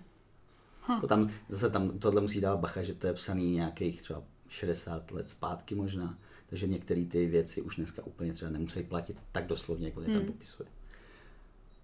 Jako 0.89 1.07
tam, 1.07 1.31
zase 1.49 1.69
tam 1.69 1.99
tohle 1.99 2.21
musí 2.21 2.41
dávat 2.41 2.59
bacha, 2.59 2.83
že 2.83 2.93
to 2.93 3.07
je 3.07 3.13
psaný 3.13 3.51
nějakých 3.51 4.01
třeba 4.01 4.23
60 4.55 5.11
let 5.11 5.29
zpátky 5.29 5.75
možná, 5.75 6.17
takže 6.47 6.67
některé 6.67 7.05
ty 7.05 7.25
věci 7.25 7.61
už 7.61 7.75
dneska 7.75 8.03
úplně 8.05 8.33
třeba 8.33 8.51
nemusí 8.51 8.83
platit 8.83 9.23
tak 9.31 9.45
doslovně, 9.47 9.87
jako 9.87 10.01
je 10.01 10.07
tam 10.07 10.15
Hmm. 10.15 10.25
popisuje. 10.25 10.69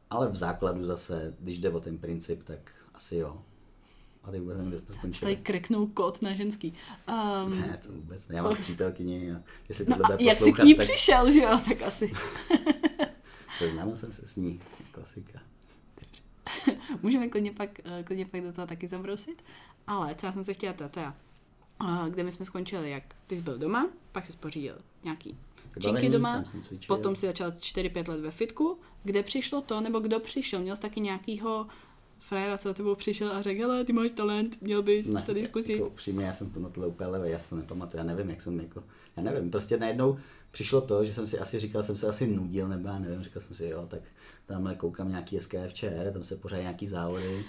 Ale 0.10 0.30
v 0.30 0.36
základu 0.36 0.86
zase, 0.86 1.36
když 1.40 1.60
jde 1.60 1.70
o 1.70 1.80
ten 1.80 1.98
princip, 1.98 2.44
tak 2.44 2.72
asi 2.94 3.16
jo. 3.16 3.42
A 4.24 4.32
teď 4.32 4.42
vůbec 4.42 4.58
nevím, 4.58 4.72
kde 4.72 4.94
jsme 4.94 5.12
Tady 5.20 5.36
kreknul 5.36 5.88
kód 5.88 6.22
na 6.22 6.34
ženský. 6.34 6.74
Um, 7.46 7.60
Ne, 7.60 7.80
to 7.86 7.92
vůbec 7.92 8.28
ne. 8.28 8.36
Já 8.36 8.44
mám 8.44 8.56
přítelkyni 8.56 9.32
a 9.32 9.42
jestli 9.70 9.86
no 9.90 9.98
tohle 9.98 10.16
a 10.16 10.22
jak 10.22 10.38
jsi 10.38 10.54
k 10.54 10.64
ní 10.64 10.76
tak 10.76 10.88
přišel, 10.88 11.32
že 11.32 11.40
jo? 11.40 11.60
Tak 11.70 11.82
asi. 11.82 12.14
seznámil 13.58 13.96
jsem 13.96 14.14
se 14.14 14.28
s 14.28 14.36
ní. 14.36 14.62
Klasika. 14.92 15.40
Můžeme 17.02 17.28
klidně 17.28 17.52
pak, 17.52 17.80
eh, 17.86 18.04
klidně 18.04 18.26
pak 18.26 18.42
do 18.42 18.54
toho 18.54 18.68
taky 18.68 18.88
zabrousit. 18.88 19.44
Ale 19.88 20.16
co 20.16 20.26
já 20.26 20.32
jsem 20.32 20.44
se 20.44 20.54
chtěla 20.54 20.74
ptát, 20.74 20.92
teda, 20.92 21.14
eh, 21.18 21.31
kde 22.10 22.24
my 22.24 22.32
jsme 22.32 22.46
skončili, 22.46 22.92
jak 22.92 23.04
ty 23.28 23.36
jsi 23.36 23.42
byl 23.42 23.58
doma, 23.58 23.90
pak 24.12 24.26
jsi 24.26 24.38
pořídil 24.38 24.76
nějaký 25.04 25.38
činky 25.80 26.10
doma, 26.10 26.44
potom 26.88 27.16
si 27.16 27.26
začal 27.26 27.52
4-5 27.52 28.10
let 28.10 28.20
ve 28.20 28.32
fitku. 28.32 28.78
Kde 29.04 29.24
přišlo 29.24 29.62
to, 29.62 29.82
nebo 29.82 30.00
kdo 30.00 30.20
přišel? 30.20 30.60
Měl 30.60 30.76
jsi 30.76 30.82
taky 30.82 31.00
nějakýho 31.00 31.68
frajera, 32.20 32.58
co 32.58 32.70
za 32.70 32.74
tebou 32.74 32.96
přišel 32.96 33.32
a 33.32 33.42
řekl, 33.42 33.62
hele, 33.62 33.84
ty 33.84 33.94
máš 33.94 34.12
talent, 34.12 34.62
měl 34.62 34.84
bys 34.84 35.08
Ne, 35.08 35.22
tady 35.22 35.46
zkusit. 35.46 35.74
Jako, 35.74 35.88
upřímně, 35.88 36.26
já 36.26 36.34
jsem 36.34 36.50
to 36.50 36.60
na 36.60 36.70
tohle 36.70 36.88
úplně 36.88 37.10
levý, 37.10 37.30
já 37.30 37.40
si 37.40 37.50
to 37.50 37.56
nepamatuju, 37.56 37.98
já 37.98 38.04
nevím, 38.04 38.30
jak 38.30 38.42
jsem 38.42 38.60
jako, 38.60 38.84
já 39.18 39.24
nevím, 39.24 39.52
prostě 39.52 39.78
najednou 39.78 40.18
přišlo 40.52 40.82
to, 40.82 41.06
že 41.06 41.14
jsem 41.14 41.28
si 41.28 41.40
asi 41.40 41.60
říkal, 41.60 41.84
jsem 41.84 41.98
se 41.98 42.08
asi 42.08 42.28
nudil, 42.28 42.68
nebo 42.68 42.88
já 42.88 43.00
nevím, 43.00 43.24
říkal 43.24 43.42
jsem 43.42 43.56
si, 43.56 43.66
jo, 43.66 43.88
tak 43.88 44.02
tamhle 44.46 44.76
koukám 44.76 45.10
nějaký 45.10 45.40
SKFČR, 45.40 46.12
tam 46.14 46.24
se 46.24 46.36
pořád 46.36 46.58
nějaký 46.58 46.88
závody, 46.88 47.46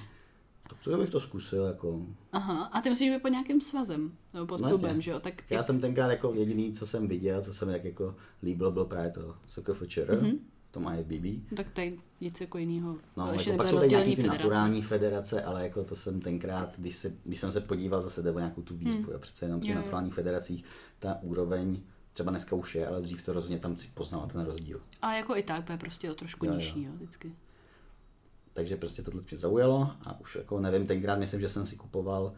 co 0.81 0.99
bych 0.99 1.11
to 1.11 1.21
zkusil, 1.21 1.65
jako, 1.65 2.07
Aha, 2.33 2.65
a 2.65 2.81
ty 2.81 2.89
musíš 2.89 3.11
být 3.11 3.23
pod 3.23 3.29
nějakým 3.29 3.61
svazem, 3.61 4.13
nebo 4.35 4.47
pod 4.47 4.61
No 4.61 4.69
klubem, 4.69 5.01
že 5.01 5.11
jo? 5.11 5.21
Tak 5.21 5.43
já 5.51 5.63
jsem 5.63 5.81
tenkrát 5.81 6.11
jako 6.11 6.35
jediný, 6.35 6.73
co 6.73 6.87
jsem 6.87 7.09
viděl, 7.09 7.43
co 7.43 7.55
se 7.55 7.67
mi 7.67 7.73
tak 7.73 7.85
jako 7.85 8.15
líbilo, 8.43 8.71
bylo 8.73 8.85
právě 8.85 9.11
to 9.11 9.35
SKFČR, 9.47 10.19
Mhm. 10.21 10.31
mm-hmm. 10.31 10.39
to 10.71 10.81
má 10.81 10.93
BB, 11.03 11.55
tak 11.57 11.67
tady 11.73 11.99
nic 12.21 12.41
jako 12.41 12.59
jiného. 12.59 12.97
No, 13.17 13.33
Ještě 13.33 13.51
jako 13.51 13.59
pak 13.59 13.69
jsou 13.69 13.77
tady 13.77 13.89
nějaký 13.89 14.11
ty 14.11 14.17
federace. 14.23 14.39
naturální 14.39 14.83
federace, 14.83 15.43
ale 15.43 15.63
jako 15.63 15.85
to 15.85 15.97
jsem 15.97 16.21
tenkrát, 16.21 16.79
když, 16.79 16.97
se, 16.97 17.13
když 17.25 17.41
jsem 17.41 17.53
se 17.53 17.61
podíval 17.61 18.01
zase 18.01 18.23
jde 18.23 18.31
o 18.33 18.39
nějakou 18.39 18.63
tu 18.63 18.77
výzvu, 18.77 19.03
hmm. 19.03 19.17
a 19.17 19.19
přece 19.19 19.45
jenom 19.45 19.61
v 19.61 19.63
těch 19.63 19.71
Jo, 19.71 19.77
jo. 19.77 19.81
naturálních 19.83 20.15
federacích 20.15 20.65
ta 20.99 21.19
úroveň, 21.23 21.81
třeba 22.13 22.31
dneska 22.31 22.57
už 22.57 22.75
je, 22.75 22.87
ale 22.87 23.01
dřív 23.03 23.23
to 23.23 23.33
rozhodně 23.33 23.59
tam 23.59 23.77
si 23.79 23.89
poznal 23.95 24.27
ten 24.33 24.41
rozdíl. 24.45 24.81
A 25.03 25.15
jako 25.15 25.37
i 25.37 25.43
tak, 25.43 25.65
bude 25.65 25.79
prostě 25.79 26.11
o 26.11 26.15
trošku 26.15 26.47
Jo, 26.47 26.53
jo. 26.53 26.59
nižší, 26.59 26.83
jo, 26.83 26.93
vždycky. 26.95 27.33
Takže 28.53 28.77
prostě 28.77 29.03
tohle 29.03 29.23
mě 29.31 29.39
zaujalo 29.39 29.91
a 30.03 30.21
už 30.21 30.35
jako 30.37 30.61
nevím, 30.61 30.87
tenkrát 30.87 31.19
myslím, 31.19 31.41
že 31.41 31.49
jsem 31.49 31.67
si 31.67 31.77
kupoval 31.77 32.33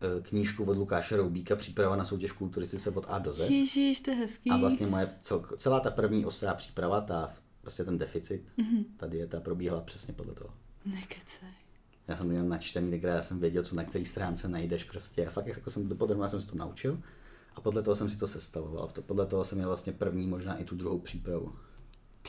eh, 0.00 0.22
knížku 0.22 0.64
od 0.64 0.76
Lukáše 0.76 1.16
Roubíka 1.16 1.56
Příprava 1.56 1.96
na 1.96 2.04
soutěž 2.04 2.32
kulturistice 2.32 2.90
od 2.90 3.06
A 3.08 3.18
do 3.18 3.32
Z. 3.32 3.38
Ježíš, 3.50 4.00
to 4.00 4.10
je 4.10 4.16
hezký. 4.16 4.50
A 4.50 4.56
vlastně 4.56 4.86
moje 4.86 5.14
celko, 5.20 5.56
celá 5.56 5.80
ta 5.80 5.90
první 5.90 6.26
ostrá 6.26 6.54
příprava, 6.54 7.00
ta 7.00 7.30
prostě 7.60 7.84
ten 7.84 7.98
deficit, 7.98 8.52
Mhm. 8.56 8.76
mm-hmm. 8.76 8.84
ta 8.96 9.06
dieta 9.06 9.40
probíhala 9.40 9.80
přesně 9.80 10.14
podle 10.14 10.34
toho. 10.34 10.50
Nekecej. 10.84 11.48
Já 12.08 12.16
jsem 12.16 12.26
to 12.26 12.32
měl 12.32 12.44
načtený, 12.44 12.90
tenkrát 12.90 13.14
já 13.14 13.22
jsem 13.22 13.40
věděl, 13.40 13.62
co 13.64 13.74
na 13.76 13.84
které 13.84 14.04
stránce 14.04 14.48
najdeš 14.48 14.84
prostě. 14.84 15.26
A 15.26 15.30
fakt 15.30 15.46
jako 15.46 15.70
jsem 15.70 15.88
dopodrobně 15.88 16.28
jsem 16.28 16.40
si 16.40 16.48
to 16.48 16.56
naučil. 16.56 16.98
A 17.54 17.60
podle 17.60 17.82
toho 17.82 17.94
jsem 17.96 18.10
si 18.10 18.18
to 18.18 18.26
sestavoval. 18.26 18.88
To, 18.88 19.02
podle 19.02 19.26
toho 19.26 19.44
jsem 19.44 19.58
měl 19.58 19.68
vlastně 19.68 19.92
první, 19.92 20.26
možná 20.26 20.56
i 20.56 20.64
tu 20.64 20.76
druhou 20.76 20.98
přípravu. 20.98 21.52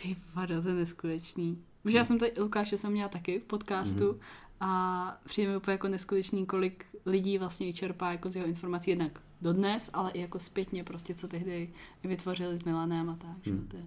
Ty 0.02 0.16
vado, 0.36 0.62
to 0.62 0.68
je 0.70 0.74
neskutečný. 0.76 1.64
Už 1.86 1.94
já 1.94 2.04
jsem 2.04 2.20
tady, 2.20 2.32
Lukáše 2.40 2.78
jsem 2.78 2.92
měla 2.92 3.10
taky 3.10 3.40
v 3.40 3.46
podcastu 3.46 4.08
Mhm. 4.08 4.20
a 4.60 5.22
přijde 5.26 5.50
mi 5.52 5.58
úplně 5.58 5.72
jako 5.74 5.88
neskutečný, 5.88 6.46
kolik 6.46 6.86
lidí 7.06 7.38
vlastně 7.38 7.68
vyčerpá 7.68 8.12
jako 8.12 8.30
z 8.30 8.36
jeho 8.36 8.48
informací 8.48 8.90
jednak 8.90 9.22
dodnes, 9.42 9.90
ale 9.94 10.12
i 10.12 10.22
jako 10.22 10.40
zpětně 10.40 10.84
prostě, 10.84 11.14
co 11.14 11.28
tehdy 11.28 11.74
vytvořili 12.04 12.58
s 12.58 12.64
Milanem 12.64 13.10
a 13.10 13.16
tak. 13.16 13.38
Že? 13.42 13.52
To 13.68 13.78
je, 13.78 13.84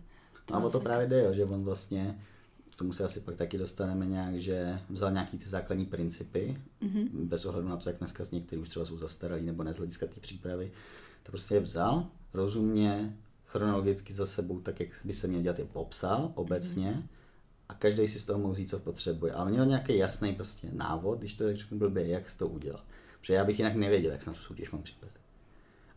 No 0.50 0.56
a 0.56 0.58
o 0.58 0.60
to 0.60 0.64
masakr. 0.64 0.82
právě 0.84 1.06
jde, 1.06 1.24
jo, 1.24 1.34
že 1.34 1.44
on 1.44 1.64
vlastně, 1.64 2.18
k 2.72 2.76
tomu 2.76 2.92
se 2.92 3.04
asi 3.04 3.20
pak 3.20 3.36
taky 3.36 3.58
dostaneme 3.58 4.06
nějak, 4.06 4.36
že 4.40 4.80
vzal 4.90 5.12
nějaký 5.12 5.38
ty 5.38 5.44
základní 5.48 5.86
principy, 5.86 6.60
mm-hmm. 6.82 7.08
bez 7.12 7.44
ohledu 7.44 7.68
na 7.68 7.76
to, 7.76 7.88
jak 7.88 7.98
dneska 7.98 8.24
z 8.24 8.30
některých 8.30 8.62
už 8.62 8.68
třeba 8.68 8.84
jsou 8.86 8.98
zastaralí 8.98 9.42
nebo 9.46 9.62
ne 9.62 9.74
z 9.74 9.76
hlediska 9.76 10.06
té 10.06 10.20
přípravy, 10.20 10.72
to 11.22 11.30
prostě 11.32 11.54
je 11.54 11.60
vzal, 11.60 12.06
rozumně, 12.34 13.16
chronologicky 13.46 14.12
za 14.12 14.26
sebou, 14.26 14.60
tak 14.60 14.80
jak 14.80 14.88
by 15.04 15.12
se 15.12 15.26
měl 15.28 15.42
dělat, 15.42 15.58
je 15.58 15.64
popsal 15.64 16.32
obecně 16.34 16.90
mm-hmm. 16.90 17.02
A 17.74 17.76
každý 17.78 18.08
si 18.08 18.18
z 18.18 18.24
toho 18.24 18.38
mohl 18.38 18.54
říct, 18.54 18.70
co 18.70 18.78
potřebuje. 18.78 19.32
Ale 19.32 19.50
měl 19.50 19.66
nějaký 19.66 19.98
jasný 19.98 20.34
prostě 20.34 20.68
návod, 20.72 21.18
když 21.18 21.34
to 21.34 21.56
řeknu 21.56 21.78
blbě, 21.78 22.08
jak 22.08 22.36
to 22.38 22.48
udělat. 22.48 22.84
Protože 23.20 23.34
já 23.34 23.44
bych 23.44 23.58
jinak 23.58 23.74
nevěděl, 23.74 24.12
jak 24.12 24.22
se 24.22 24.30
na 24.30 24.36
tu 24.36 24.42
soutěž 24.42 24.70
mám 24.70 24.82
připravit. 24.82 25.14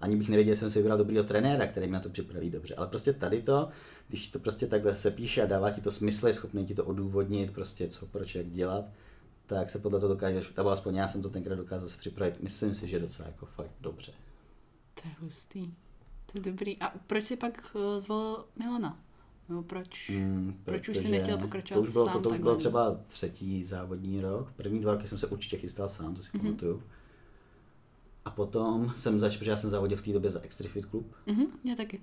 Ani 0.02 0.16
bych 0.16 0.30
nevěděl, 0.30 0.56
že 0.56 0.60
jsem 0.60 0.72
si 0.72 0.80
vybral 0.80 0.98
dobrýho 0.98 1.24
trenéra, 1.24 1.68
který 1.68 1.88
mě 1.88 1.94
na 1.94 2.00
to 2.00 2.10
připraví 2.10 2.50
dobře. 2.50 2.76
Ale 2.76 2.88
prostě 2.88 3.14
tady 3.14 3.42
to, 3.42 3.70
když 4.08 4.28
to 4.28 4.40
prostě 4.40 4.68
takhle 4.68 4.96
se 4.96 5.12
píše 5.12 5.42
a 5.42 5.46
dává 5.46 5.72
ti 5.72 5.82
to 5.82 5.92
smysl, 5.92 6.28
je 6.28 6.34
schopný 6.34 6.66
ti 6.66 6.76
to 6.76 6.86
odůvodnit, 6.86 7.54
prostě 7.54 7.88
co, 7.88 8.06
proč, 8.06 8.36
jak 8.36 8.50
dělat, 8.50 8.86
tak 9.46 9.70
se 9.70 9.80
podle 9.80 10.00
toho 10.00 10.14
dokážeš, 10.14 10.54
nebo 10.58 10.70
aspoň 10.70 10.96
já 10.96 11.08
jsem 11.08 11.22
to 11.22 11.30
tenkrát 11.30 11.56
dokázal 11.56 11.90
se 11.90 11.98
připravit, 11.98 12.44
myslím 12.44 12.76
si, 12.76 12.88
že 12.88 13.00
docela 13.00 13.28
jako 13.28 13.46
fakt 13.46 13.72
dobře. 13.82 14.12
To 14.94 15.02
je 15.08 15.16
hustý. 15.20 15.74
To 16.26 16.38
je 16.38 16.42
dobrý. 16.42 16.80
A 16.80 16.94
proč 17.08 17.26
jsi 17.26 17.36
pak 17.36 17.76
uh, 17.76 18.00
zvolil 18.00 18.46
Milana? 18.56 19.00
No 19.50 19.64
proč? 19.64 20.10
Mm, 20.10 20.60
Proč 20.64 20.90
už 20.90 20.96
protože 20.96 21.10
nechtěl 21.10 21.38
pokračovat 21.38 21.78
to 21.78 21.82
už 21.84 21.90
bylo, 21.94 22.06
sám 22.06 22.14
to, 22.14 22.20
to 22.22 22.30
už 22.30 22.38
bylo 22.40 22.56
třeba 22.56 23.00
třetí 23.08 23.64
závodní 23.64 24.22
rok. 24.22 24.52
První 24.56 24.80
dva 24.80 24.94
roky 24.94 25.08
jsem 25.08 25.18
se 25.18 25.28
určitě 25.28 25.58
chystal 25.58 25.90
sám, 25.90 26.16
to 26.16 26.22
si 26.22 26.30
Mhm. 26.34 26.42
mm-hmm. 26.46 26.48
pamatuju. 26.50 26.84
A 28.26 28.30
potom 28.30 28.94
jsem 28.98 29.20
začal, 29.20 29.38
protože 29.40 29.52
já 29.52 29.58
jsem 29.58 29.70
závodil 29.70 29.98
v 29.98 30.02
té 30.02 30.14
době 30.14 30.32
za 30.32 30.42
Extra 30.42 30.70
Fit 30.70 30.86
Club, 30.86 31.06
Mhm, 31.28 31.46
já 31.64 31.76
taky. 31.76 32.02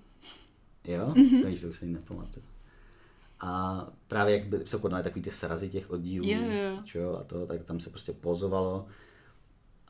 Jo, 0.85 1.07
Mhm. 1.07 1.15
mm-hmm. 1.15 1.43
to 1.43 1.49
víš, 1.49 1.61
to 1.61 1.69
už 1.69 1.77
si 1.77 1.87
nepamatuju. 1.87 2.47
A 3.41 3.87
právě 4.09 4.39
jak 4.39 4.47
by 4.49 4.61
se 4.67 4.79
konaly 4.79 5.03
takový 5.05 5.23
ty 5.23 5.31
srazy 5.31 5.69
těch 5.71 5.91
oddílů, 5.91 6.27
Jo, 6.27 6.39
jo. 6.43 6.83
čo 6.85 7.19
a 7.21 7.25
to, 7.25 7.47
tak 7.47 7.65
tam 7.65 7.81
se 7.81 7.91
prostě 7.91 8.13
pozovalo. 8.13 8.87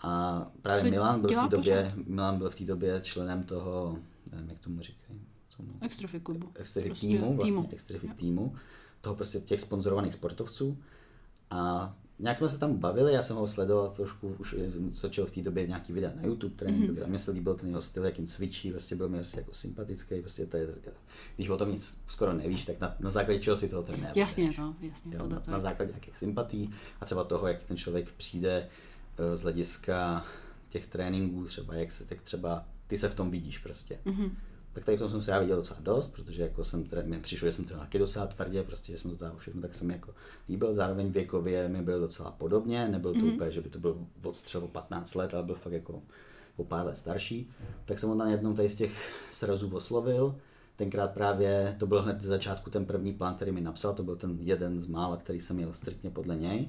A 0.03 0.47
právě 0.63 0.83
Co 0.83 0.91
Milan 0.91 1.21
byl 1.21 1.31
v 1.31 1.43
té 1.49 1.57
době, 1.57 1.93
Milan 2.07 2.39
byl 2.39 2.51
v 2.51 2.55
té 2.55 2.65
době 2.65 3.01
členem 3.03 3.43
toho, 3.43 3.99
nevím, 4.33 4.49
jak 4.51 4.59
tomu 4.59 4.81
říkají, 4.81 5.21
co 5.57 5.63
mu, 5.63 5.73
Extrofit 5.81 6.23
klubu. 6.23 6.49
Extrafit 6.55 6.91
Prostě 6.91 7.07
týmu, 7.07 7.37
vlastně 7.37 7.53
týmu. 7.53 7.69
Extrafit 7.73 8.17
týmu, 8.17 8.55
toho 9.01 9.17
prostě 9.17 9.41
těch 9.41 9.61
sponzorovaných 9.61 10.15
sportovců. 10.15 10.79
A 11.51 11.95
nějak 12.19 12.39
jsme 12.39 12.49
se 12.49 12.59
tam 12.59 12.77
bavili, 12.77 13.13
já 13.13 13.23
jsem 13.23 13.37
ho 13.37 13.47
sledoval 13.47 13.89
trošku, 13.89 14.37
už 14.39 14.57
točil 15.01 15.27
v 15.27 15.31
té 15.31 15.43
době 15.43 15.67
nějaký 15.67 15.93
videa 15.93 16.13
na 16.17 16.23
YouTube 16.23 16.55
tréninkový, 16.57 16.99
mm-hmm. 16.99 17.05
a 17.05 17.09
mně 17.09 17.19
se 17.19 17.31
líbil 17.31 17.55
ten 17.55 17.69
jeho 17.69 17.83
styl, 17.83 18.05
jakým 18.05 18.27
cvičí, 18.27 18.71
prostě 18.71 18.97
byl 18.97 19.09
mi 19.09 19.19
asi 19.19 19.39
jako 19.39 19.53
sympatický, 19.53 20.21
prostě 20.21 20.47
to 20.47 20.57
je, 20.57 20.69
když 21.37 21.49
o 21.49 21.57
tom 21.57 21.73
nic 21.73 21.99
skoro 22.09 22.33
nevíš, 22.33 22.65
tak 22.65 22.81
na, 22.81 22.97
na 23.01 23.11
základě 23.11 23.41
čeho 23.41 23.57
si 23.57 23.69
toho 23.69 23.83
trenéra 23.83 24.13
Jasně, 24.17 24.53
no, 24.59 24.77
jasně. 24.81 25.17
Jo, 25.17 25.27
na, 25.27 25.41
toho, 25.41 25.41
na 25.47 25.53
jak- 25.53 25.63
základě 25.63 25.91
nějakých 25.93 26.19
sympatí 26.19 26.71
a 27.01 27.05
třeba 27.05 27.25
toho, 27.25 27.47
jak 27.47 27.65
ten 27.65 27.77
člověk 27.77 28.13
přijde 28.13 28.69
eh, 29.19 29.37
z 29.37 29.43
hlediska 29.43 30.25
těch 30.69 30.87
tréninků, 30.87 31.45
třeba 31.45 31.75
jak 31.75 31.93
se, 31.93 32.05
tak 32.05 32.23
třeba 32.23 32.67
ty 32.87 32.99
se 32.99 33.09
v 33.09 33.15
tom 33.15 33.31
vidíš 33.31 33.59
prostě. 33.59 33.99
Mhm. 34.05 34.37
Tak 34.75 34.85
tady 34.85 34.97
v 34.97 35.01
tom 35.01 35.11
jsem 35.11 35.23
se 35.23 35.31
já 35.31 35.39
viděl 35.39 35.57
docela 35.57 35.81
dost, 35.83 36.13
protože 36.13 36.43
jako 36.43 36.65
jsem, 36.65 36.85
tre- 36.85 37.07
mi 37.07 37.21
přišlo, 37.21 37.49
že 37.49 37.53
jsem 37.53 37.65
trénoval 37.65 37.87
taky 37.87 37.99
docela 37.99 38.27
tvrdě, 38.27 38.63
prostě 38.63 38.93
že 38.93 38.99
jsem 38.99 39.11
to 39.11 39.17
tam 39.17 39.37
všechno, 39.37 39.63
tak 39.63 39.75
jsem 39.75 39.91
jako 39.91 40.15
líbil, 40.49 40.75
zároveň 40.75 41.13
věkově 41.13 41.69
mi 41.69 41.83
byl 41.83 42.01
docela 42.01 42.31
podobně, 42.31 42.89
nebyl 42.89 43.13
to 43.13 43.19
mm-hmm. 43.19 43.35
úplně, 43.35 43.51
že 43.51 43.61
by 43.61 43.71
to 43.71 43.79
byl 43.79 44.07
odstřel 44.25 44.65
o 44.65 44.69
15 44.69 45.15
let, 45.15 45.35
ale 45.35 45.43
byl 45.43 45.55
fakt 45.55 45.73
jako 45.73 46.03
o 46.57 46.65
pár 46.65 46.87
let 46.87 46.97
starší, 46.97 47.51
tak 47.85 47.99
jsem 47.99 48.09
ho 48.09 48.15
na 48.15 48.31
jednou 48.31 48.55
tady 48.55 48.69
z 48.69 48.75
těch 48.75 49.13
srazů 49.31 49.77
oslovil, 49.77 50.35
tenkrát 50.77 51.11
právě, 51.11 51.77
to 51.79 51.87
byl 51.87 52.03
hned 52.03 52.21
z 52.21 52.25
začátku 52.25 52.71
ten 52.71 52.87
první 52.87 53.13
plán, 53.13 53.35
který 53.35 53.53
mi 53.53 53.61
napsal, 53.61 53.95
to 53.95 54.03
byl 54.03 54.17
ten 54.17 54.37
jeden 54.41 54.81
z 54.81 54.87
mála, 54.87 55.17
který 55.17 55.41
jsem 55.41 55.57
měl 55.57 55.73
striktně 55.73 56.11
podle 56.11 56.37
něj, 56.37 56.69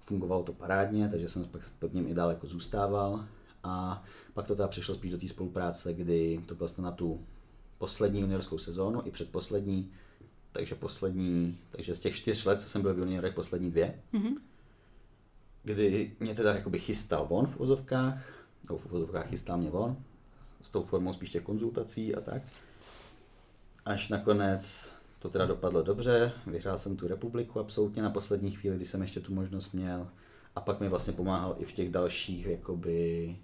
fungovalo 0.00 0.42
to 0.42 0.52
parádně, 0.52 1.08
takže 1.08 1.28
jsem 1.28 1.44
pak 1.44 1.62
pod 1.78 1.94
ním 1.94 2.08
i 2.08 2.14
dál 2.14 2.28
jako 2.28 2.46
zůstával. 2.46 3.24
A 3.64 4.04
pak 4.34 4.46
to 4.46 4.56
teda 4.56 4.68
přišlo 4.68 4.94
spíš 4.94 5.12
do 5.12 5.18
té 5.18 5.28
spolupráce, 5.28 5.94
kdy 5.94 6.40
to 6.46 6.54
bylo 6.54 6.68
na 6.78 6.90
tu 6.90 7.20
poslední 7.84 8.20
juniorskou 8.20 8.58
sezónu 8.58 9.02
i 9.04 9.10
předposlední, 9.10 9.92
takže 10.52 10.74
poslední, 10.74 11.58
takže 11.70 11.94
z 11.94 12.00
těch 12.00 12.16
čtyř 12.16 12.44
let, 12.44 12.60
co 12.60 12.68
jsem 12.68 12.82
byl 12.82 12.94
v 12.94 12.98
juniorech, 12.98 13.34
poslední 13.34 13.70
dvě, 13.70 14.00
mm-hmm. 14.14 14.36
kdy 15.62 16.16
mě 16.20 16.34
teda 16.34 16.54
jakoby 16.54 16.78
chystal 16.78 17.26
von 17.26 17.46
v 17.46 17.60
ozovkách, 17.60 18.46
nebo 18.64 18.78
v 18.78 18.92
ozovkách 18.92 19.28
chystal 19.28 19.58
mě 19.58 19.70
von, 19.70 19.96
s 20.62 20.70
tou 20.70 20.82
formou 20.82 21.12
spíš 21.12 21.30
těch 21.30 21.42
konzultací 21.42 22.14
a 22.14 22.20
tak. 22.20 22.42
Až 23.84 24.08
nakonec 24.08 24.92
to 25.18 25.28
teda 25.28 25.46
dopadlo 25.46 25.82
dobře, 25.82 26.32
vyhrál 26.46 26.78
jsem 26.78 26.96
tu 26.96 27.08
republiku 27.08 27.60
absolutně 27.60 28.02
na 28.02 28.10
poslední 28.10 28.50
chvíli, 28.50 28.76
kdy 28.76 28.84
jsem 28.84 29.02
ještě 29.02 29.20
tu 29.20 29.34
možnost 29.34 29.72
měl. 29.72 30.08
A 30.56 30.60
pak 30.60 30.80
mi 30.80 30.88
vlastně 30.88 31.12
pomáhal 31.12 31.56
i 31.58 31.64
v 31.64 31.72
těch 31.72 31.90
dalších 31.90 32.46
jakoby 32.46 33.36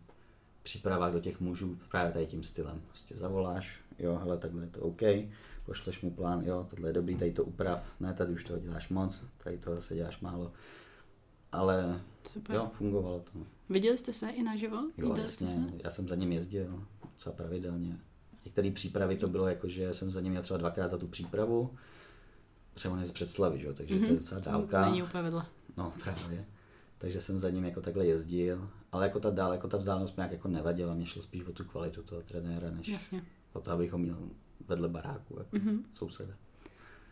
přípravách 0.63 1.13
do 1.13 1.21
těch 1.21 1.41
mužů 1.41 1.79
právě 1.91 2.13
tady 2.13 2.27
tím 2.27 2.43
stylem. 2.43 2.83
Prostě 2.89 3.17
zavoláš, 3.17 3.81
jo, 4.01 4.17
hele, 4.17 4.39
takhle 4.39 4.63
je 4.63 4.69
to 4.69 4.81
OK, 4.81 5.03
pošleš 5.67 6.01
mu 6.01 6.11
plán, 6.11 6.43
jo, 6.45 6.67
tohle 6.71 6.89
je 6.89 6.93
dobrý, 6.93 7.17
tady 7.17 7.33
to 7.33 7.45
uprav, 7.45 7.83
ne, 8.01 8.15
tady 8.15 8.33
už 8.33 8.45
toho 8.45 8.59
děláš 8.59 8.89
moc, 8.89 9.25
tady 9.45 9.59
toho 9.59 9.77
zase 9.77 9.95
děláš 9.95 10.21
málo. 10.21 10.53
Ale 11.53 12.01
Super. 12.33 12.57
jo, 12.57 12.71
fungovalo 12.73 13.21
to. 13.21 13.39
Viděli 13.69 13.99
jste 13.99 14.13
se 14.13 14.31
i 14.31 14.43
naživo? 14.43 14.77
Jo, 14.97 15.17
jasně, 15.17 15.49
se? 15.49 15.59
já 15.85 15.91
jsem 15.91 16.09
za 16.09 16.15
ním 16.15 16.33
jezdil 16.33 16.85
docela 17.03 17.35
pravidelně. 17.35 17.99
Některé 18.45 18.71
přípravy 18.71 19.17
to 19.17 19.29
bylo 19.29 19.49
jako, 19.49 19.69
že 19.69 19.95
jsem 19.95 20.11
za 20.11 20.21
ním 20.21 20.31
měl 20.31 20.43
třeba 20.43 20.59
dvakrát 20.59 20.89
za 20.89 20.99
tu 20.99 21.07
přípravu, 21.07 21.71
třeba 22.75 22.95
on 22.95 23.01
je 23.01 23.07
z 23.07 23.13
předslavy, 23.13 23.59
že? 23.59 23.73
takže 23.73 23.95
mm-hmm. 23.95 23.99
to 23.99 24.05
je 24.05 24.11
mhm. 24.11 24.19
docela 24.19 24.41
dálka. 24.41 24.85
To 24.85 24.91
není 24.91 25.03
úplně 25.03 25.23
vedle. 25.23 25.47
No, 25.77 25.93
právě. 26.03 26.45
Takže 26.99 27.21
jsem 27.21 27.39
za 27.39 27.51
ním 27.51 27.65
jako 27.65 27.81
takhle 27.81 28.07
jezdil, 28.07 28.71
ale 28.93 29.07
jako 29.07 29.21
ta 29.21 29.31
dál, 29.31 29.53
jako 29.53 29.69
ta 29.69 29.77
vzdálenost 29.77 30.17
mě 30.17 30.29
jako 30.31 30.49
nevadila, 30.49 30.95
mě 30.95 31.07
šlo 31.07 31.23
spíš 31.23 31.45
o 31.45 31.53
tu 31.53 31.65
kvalitu 31.65 32.03
toho 32.03 32.23
trenéra, 32.23 32.71
než 32.71 32.89
Jasně. 32.89 33.23
O 33.53 33.61
to, 33.61 33.71
abych 33.71 33.93
ho 33.93 33.99
měl 33.99 34.19
vedle 34.69 34.89
baráku, 34.89 35.39
jako 35.39 35.57
mm-hmm. 35.57 35.83
souseda. 35.95 36.35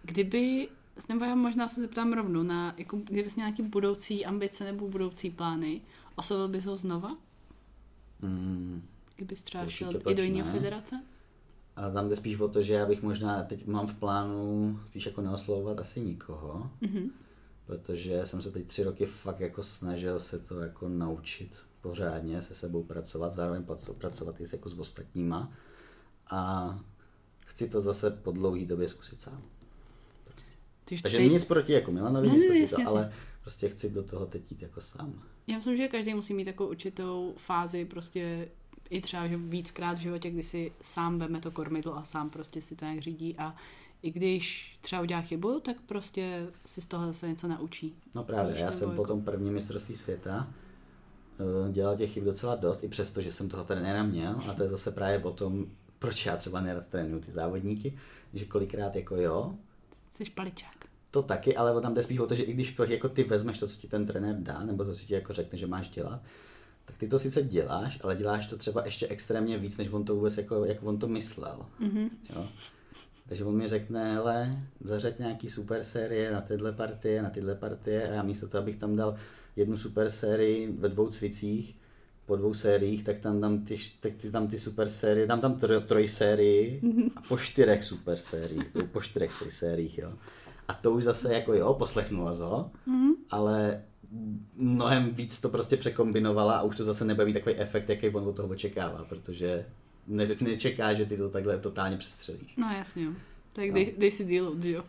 Kdyby, 0.03 0.69
nebo 1.09 1.25
já 1.25 1.35
možná 1.35 1.69
se 1.69 1.81
zeptám 1.81 2.13
rovnou, 2.13 2.43
na, 2.43 2.75
jako, 2.77 2.97
kdybys 2.97 3.35
měl 3.35 3.47
nějaký 3.47 3.63
budoucí 3.63 4.27
ambice 4.27 4.65
nebo 4.65 4.89
budoucí 4.89 5.31
plány, 5.31 5.81
oslovil 6.17 6.49
bys 6.49 6.65
ho 6.65 6.77
znova? 6.77 7.17
Mm, 8.23 8.83
Kdybys 9.17 9.43
třeba 9.43 9.69
šel 9.69 9.93
i 10.09 10.15
do 10.15 10.23
jiné 10.23 10.43
federace? 10.43 11.03
A 11.77 11.91
tam 11.91 12.09
jde 12.09 12.17
spíš 12.17 12.41
o 12.41 12.49
to, 12.49 12.63
že 12.63 12.73
já 12.73 12.87
bych 12.87 13.03
možná, 13.03 13.43
teď 13.43 13.67
mám 13.67 13.87
v 13.87 13.95
plánu 13.95 14.81
spíš 14.87 15.07
jako 15.07 15.21
neoslovovat 15.21 15.79
asi 15.79 16.01
nikoho, 16.01 16.71
mm-hmm. 16.83 17.11
protože 17.67 18.27
jsem 18.27 18.43
se 18.43 18.51
teď 18.51 18.67
tři 18.67 18.85
roky 18.85 19.07
fakt 19.07 19.41
jako 19.41 19.63
snažil 19.63 20.19
se 20.19 20.39
to 20.39 20.61
jako 20.61 20.89
naučit 20.89 21.57
pořádně, 21.81 22.43
se 22.43 22.55
sebou 22.55 22.83
pracovat, 22.83 23.33
zároveň 23.33 23.65
pracovat 23.99 24.41
i 24.41 24.45
jako 24.53 24.69
s 24.69 24.79
ostatníma 24.79 25.53
a 26.31 26.81
chci 27.47 27.69
to 27.69 27.81
zase 27.81 28.11
po 28.11 28.33
dlouhé 28.33 28.65
době 28.65 28.89
zkusit 28.89 29.21
sám. 29.21 29.43
Prostě. 30.25 30.53
Takže 31.03 31.19
teď... 31.19 31.33
nic 31.33 31.45
proti 31.45 31.73
jako 31.73 31.93
Milanovi, 31.93 32.29
no, 32.29 32.35
nic 32.35 32.45
proti 32.45 32.61
jasně, 32.61 32.85
to, 32.85 32.91
ale 32.91 33.13
prostě 33.43 33.69
chci 33.69 33.91
do 33.91 34.03
toho 34.03 34.27
teď 34.27 34.51
jít 34.51 34.63
jako 34.63 34.81
sám. 34.81 35.23
Já 35.47 35.57
myslím, 35.57 35.77
že 35.77 35.89
každý 35.89 36.15
musí 36.15 36.35
mít 36.35 36.45
takovou 36.45 36.71
určitou 36.71 37.35
fázi 37.37 37.85
prostě 37.85 38.49
i 38.91 39.01
třeba 39.01 39.27
že 39.27 39.37
víckrát 39.37 39.99
v 39.99 40.01
životě, 40.01 40.31
kdy 40.31 40.43
si 40.43 40.73
sám 40.81 41.19
veme 41.19 41.41
to 41.41 41.51
kormidlo 41.51 41.97
a 41.97 42.05
sám 42.05 42.31
prostě 42.31 42.63
si 42.63 42.77
to 42.77 42.85
nějak 42.85 43.01
řídí 43.01 43.37
a 43.39 43.55
i 44.03 44.11
když 44.11 44.73
třeba 44.81 45.03
udělá 45.03 45.21
chybu, 45.21 45.61
tak 45.61 45.77
prostě 45.87 46.47
si 46.67 46.81
z 46.81 46.87
toho 46.87 47.07
zase 47.07 47.29
něco 47.29 47.49
naučí. 47.49 47.95
No 48.15 48.25
právě, 48.25 48.53
Víš, 48.53 48.61
já 48.61 48.73
jsem 48.73 48.91
jako... 48.91 49.03
po 49.03 49.09
tom 49.09 49.23
prvním 49.23 49.53
mistrovství 49.53 49.95
světa 49.95 50.49
eh, 51.69 51.73
dělal 51.73 51.97
těch 51.97 52.13
chyb 52.13 52.25
docela 52.25 52.57
dost, 52.57 52.85
i 52.85 52.89
přesto, 52.89 53.21
že 53.21 53.33
jsem 53.33 53.49
toho 53.49 53.65
trenéra 53.65 54.03
měl 54.03 54.41
a 54.49 54.55
to 54.55 54.63
je 54.63 54.69
zase 54.69 54.91
právě 54.91 55.23
o 55.23 55.31
tom, 55.31 55.67
proč 55.99 56.27
já 56.27 56.37
třeba 56.37 56.61
nerad 56.61 56.87
trénuju 56.87 57.21
ty 57.21 57.33
závodníky, 57.33 57.99
že 58.35 58.45
kolikrát 58.45 58.97
jako 58.97 59.17
jo. 59.17 59.55
Jsi 60.15 60.31
paličák. 60.31 60.77
To 61.11 61.23
taky, 61.23 61.57
ale 61.57 61.81
tam 61.81 61.95
jde 61.95 62.03
spíš 62.03 62.19
o 62.19 62.27
to, 62.27 62.35
že 62.35 62.43
i 62.43 62.53
když 62.53 62.77
jako 62.89 63.09
ty 63.09 63.25
vezmeš 63.25 63.59
to, 63.59 63.67
co 63.69 63.81
ti 63.81 63.89
ten 63.89 64.07
trenér 64.07 64.37
dá, 64.37 64.65
nebo 64.65 64.85
to, 64.85 64.95
co 64.95 65.05
ti 65.05 65.15
jako 65.15 65.33
řekne, 65.33 65.59
že 65.59 65.67
máš 65.67 65.89
dělat, 65.89 66.23
tak 66.85 66.99
ty 66.99 67.09
to 67.09 67.19
sice 67.19 67.43
děláš, 67.43 67.99
ale 68.03 68.17
děláš 68.17 68.47
to 68.47 68.57
třeba 68.57 68.85
ještě 68.85 69.09
extrémně 69.09 69.59
víc, 69.59 69.79
než 69.79 69.89
on 69.89 70.05
to 70.05 70.15
vůbec 70.15 70.37
jako, 70.37 70.65
jak 70.65 70.83
on 70.83 70.99
to 70.99 71.09
myslel. 71.09 71.67
Mm-hmm. 71.81 72.11
Jo? 72.37 72.47
Takže 73.29 73.45
on 73.45 73.57
mi 73.57 73.69
řekne, 73.69 74.15
hele, 74.15 74.63
zařaď 74.81 75.19
nějaký 75.19 75.49
super 75.49 75.85
série 75.85 76.33
na 76.33 76.41
tyhle 76.41 76.73
partie, 76.73 77.23
na 77.23 77.31
tyhle 77.31 77.55
partie 77.55 78.09
a 78.09 78.15
já 78.15 78.23
místo 78.23 78.49
toho, 78.49 78.63
abych 78.63 78.77
tam 78.77 78.97
dal 78.97 79.17
jednu 79.57 79.77
super 79.77 80.11
sérii 80.11 80.73
ve 80.73 80.89
dvou 80.89 81.09
cvicích, 81.09 81.77
po 82.29 82.37
dvou 82.37 82.55
sériích, 82.55 83.05
tak 83.05 83.19
tam 83.19 83.41
dám 83.41 83.65
ty, 83.65 83.79
tak 84.01 84.13
ty, 84.15 84.31
tam 84.31 84.49
ty 84.49 84.59
super 84.59 84.89
série, 84.89 85.27
dám 85.27 85.41
tam 85.41 85.57
troj, 85.57 85.83
troj 85.87 86.09
sérii 86.09 86.81
mm-hmm. 86.83 87.11
a 87.17 87.21
po 87.29 87.39
čtyřech 87.39 87.85
super 87.85 88.17
sériích, 88.17 88.67
po 88.93 89.01
čtyřech 89.01 89.31
tři 89.41 89.51
sériích, 89.51 89.99
jo. 89.99 90.13
A 90.69 90.75
to 90.75 90.93
už 90.93 91.05
zase 91.05 91.35
jako 91.35 91.55
jo, 91.55 91.75
poslechnu 91.75 92.25
vás 92.25 92.39
ho, 92.39 92.71
mm-hmm. 92.89 93.13
ale 93.31 93.83
mnohem 94.57 95.11
víc 95.11 95.41
to 95.41 95.49
prostě 95.49 95.77
překombinovala 95.77 96.59
a 96.59 96.63
už 96.63 96.77
to 96.77 96.85
zase 96.85 97.05
nebaví 97.05 97.33
takový 97.33 97.55
efekt, 97.55 97.89
jaký 97.89 98.09
on 98.09 98.29
od 98.29 98.37
toho 98.37 98.49
očekává, 98.49 99.05
protože 99.05 99.67
ne, 100.07 100.27
nečeká, 100.41 100.95
že 100.95 101.07
ty 101.07 101.17
to 101.17 101.31
takhle 101.31 101.59
totálně 101.59 101.97
přestřelíš. 101.97 102.55
No 102.57 102.71
jasně, 102.71 103.07
tak 103.53 103.69
no. 103.69 103.75
dej, 103.75 103.95
dej 103.99 104.11
si 104.11 104.25
deal, 104.25 104.57
jo. 104.63 104.85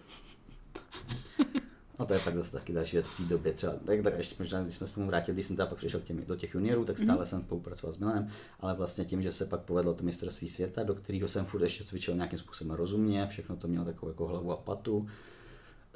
No 2.00 2.06
to 2.06 2.14
je 2.14 2.20
fakt 2.20 2.36
zase 2.36 2.52
taky 2.52 2.74
další 2.74 2.96
věc 2.96 3.08
v 3.08 3.18
té 3.18 3.24
době. 3.24 3.54
Třeba, 3.54 3.74
tak, 3.86 4.02
tak 4.04 4.18
ještě 4.18 4.36
možná, 4.40 4.64
když 4.64 4.76
jsme 4.76 4.88
se 4.88 4.96
tomu 4.96 5.08
vrátili, 5.08 5.34
když 5.34 5.46
jsem 5.46 5.56
tam 5.56 5.68
pak 5.68 5.78
přišel 5.78 6.00
k 6.00 6.04
těm, 6.04 6.26
do 6.26 6.36
těch 6.36 6.54
juniorů, 6.54 6.86
tak 6.86 6.98
stále 6.98 7.20
mm. 7.20 7.26
jsem 7.26 7.42
spolupracoval 7.42 7.94
s 7.94 7.98
Milanem, 7.98 8.28
ale 8.60 8.74
vlastně 8.74 9.06
tím, 9.06 9.22
že 9.22 9.32
se 9.32 9.46
pak 9.46 9.62
povedlo 9.62 9.94
to 9.94 10.04
mistrovství 10.04 10.48
světa, 10.48 10.84
do 10.84 10.96
kterého 10.96 11.28
jsem 11.28 11.46
furt 11.46 11.62
ještě 11.62 11.84
cvičil 11.84 12.16
nějakým 12.16 12.40
způsobem 12.40 12.78
rozumně, 12.78 13.28
všechno 13.28 13.56
to 13.56 13.68
mělo 13.68 13.86
takovou 13.86 14.12
jako 14.12 14.28
hlavu 14.28 14.52
a 14.52 14.58
patu, 14.58 15.08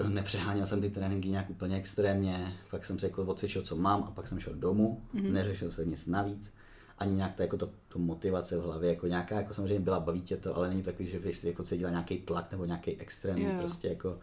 nepřeháněl 0.08 0.66
jsem 0.66 0.82
ty 0.82 0.90
tréninky 0.90 1.30
nějak 1.30 1.50
úplně 1.50 1.78
extrémně, 1.78 2.54
fakt 2.68 2.86
jsem 2.86 3.00
si 3.00 3.06
jako 3.06 3.24
odcvičil, 3.24 3.62
co 3.62 3.76
mám 3.76 4.04
a 4.04 4.12
pak 4.12 4.28
jsem 4.28 4.40
šel 4.40 4.54
domů, 4.54 5.02
mm-hmm. 5.16 5.32
neřešil 5.32 5.72
jsem 5.72 5.90
nic 5.90 6.08
navíc, 6.08 6.54
ani 6.98 7.16
nějak 7.16 7.36
to, 7.36 7.42
jako 7.42 7.58
to, 7.58 7.70
to 7.88 8.00
motivace 8.00 8.58
v 8.58 8.62
hlavě, 8.62 8.90
jako 8.90 9.08
nějaká, 9.08 9.36
jako 9.36 9.54
samozřejmě 9.54 9.80
byla, 9.80 10.00
baví 10.00 10.22
tě 10.22 10.38
to, 10.38 10.56
ale 10.58 10.70
není 10.70 10.84
takový, 10.84 11.10
že 11.10 11.20
bys 11.20 11.44
jako 11.44 11.64
cítil 11.64 11.90
nějaký 11.90 12.18
tlak 12.18 12.52
nebo 12.52 12.66
nějaký 12.66 13.02
extrémní, 13.02 13.44
jo. 13.44 13.52
prostě 13.60 13.88
jako 13.88 14.20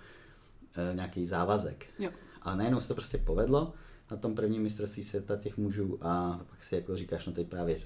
nějaký 0.94 1.26
závazek. 1.26 1.86
Jo. 1.98 2.10
Ale 2.42 2.56
najednou 2.56 2.80
se 2.80 2.88
to 2.88 2.94
prostě 2.94 3.18
povedlo 3.18 3.72
na 4.10 4.16
tom 4.16 4.34
prvním 4.34 4.62
mistrovství 4.62 5.02
světa 5.02 5.36
těch 5.36 5.56
mužů 5.56 5.98
a 6.00 6.40
pak 6.50 6.64
si 6.64 6.74
jako 6.74 6.96
říkáš, 6.96 7.26
no 7.26 7.32
teď 7.32 7.48
právě 7.48 7.76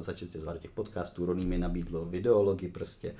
začít 0.00 0.32
se 0.32 0.40
zvat 0.40 0.58
těch 0.58 0.70
podcastů, 0.70 1.26
Roný 1.26 1.46
mi 1.46 1.58
nabídlo 1.58 2.04
videology 2.04 2.68
prostě, 2.68 3.14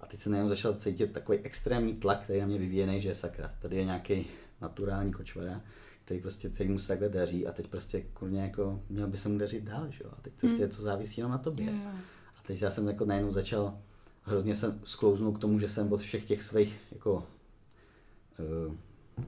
a 0.00 0.06
teď 0.06 0.20
se 0.20 0.30
najednou 0.30 0.48
začal 0.48 0.74
cítit 0.74 1.12
takový 1.12 1.38
extrémní 1.38 1.94
tlak, 1.94 2.20
který 2.20 2.40
na 2.40 2.46
mě 2.46 2.58
vyvíjený, 2.58 3.00
že 3.00 3.08
je 3.08 3.14
sakra. 3.14 3.54
Tady 3.58 3.76
je 3.76 3.84
nějaký 3.84 4.26
naturální 4.60 5.12
kočvara, 5.12 5.60
který 6.04 6.20
prostě, 6.20 6.48
který 6.48 6.70
mu 6.70 6.78
se 6.78 6.88
takhle 6.88 7.08
daří 7.08 7.46
a 7.46 7.52
teď 7.52 7.66
prostě 7.66 8.02
kurně 8.14 8.40
jako, 8.40 8.82
měl 8.88 9.06
by 9.06 9.16
se 9.16 9.28
mu 9.28 9.38
dařit 9.38 9.64
dál, 9.64 9.86
že 9.90 10.04
jo? 10.04 10.10
A 10.18 10.20
teď 10.22 10.32
prostě 10.32 10.62
hmm. 10.62 10.76
to 10.76 10.82
závisí 10.82 11.20
jenom 11.20 11.32
na 11.32 11.38
tobě. 11.38 11.66
Yeah. 11.66 11.94
A 12.38 12.42
teď 12.46 12.62
já 12.62 12.70
jsem 12.70 12.88
jako 12.88 13.04
najednou 13.04 13.32
začal, 13.32 13.78
hrozně 14.22 14.56
jsem 14.56 14.80
sklouznul 14.84 15.32
k 15.32 15.38
tomu, 15.38 15.58
že 15.58 15.68
jsem 15.68 15.92
od 15.92 16.00
všech 16.00 16.24
těch 16.24 16.42
svých 16.42 16.76
jako 16.92 17.26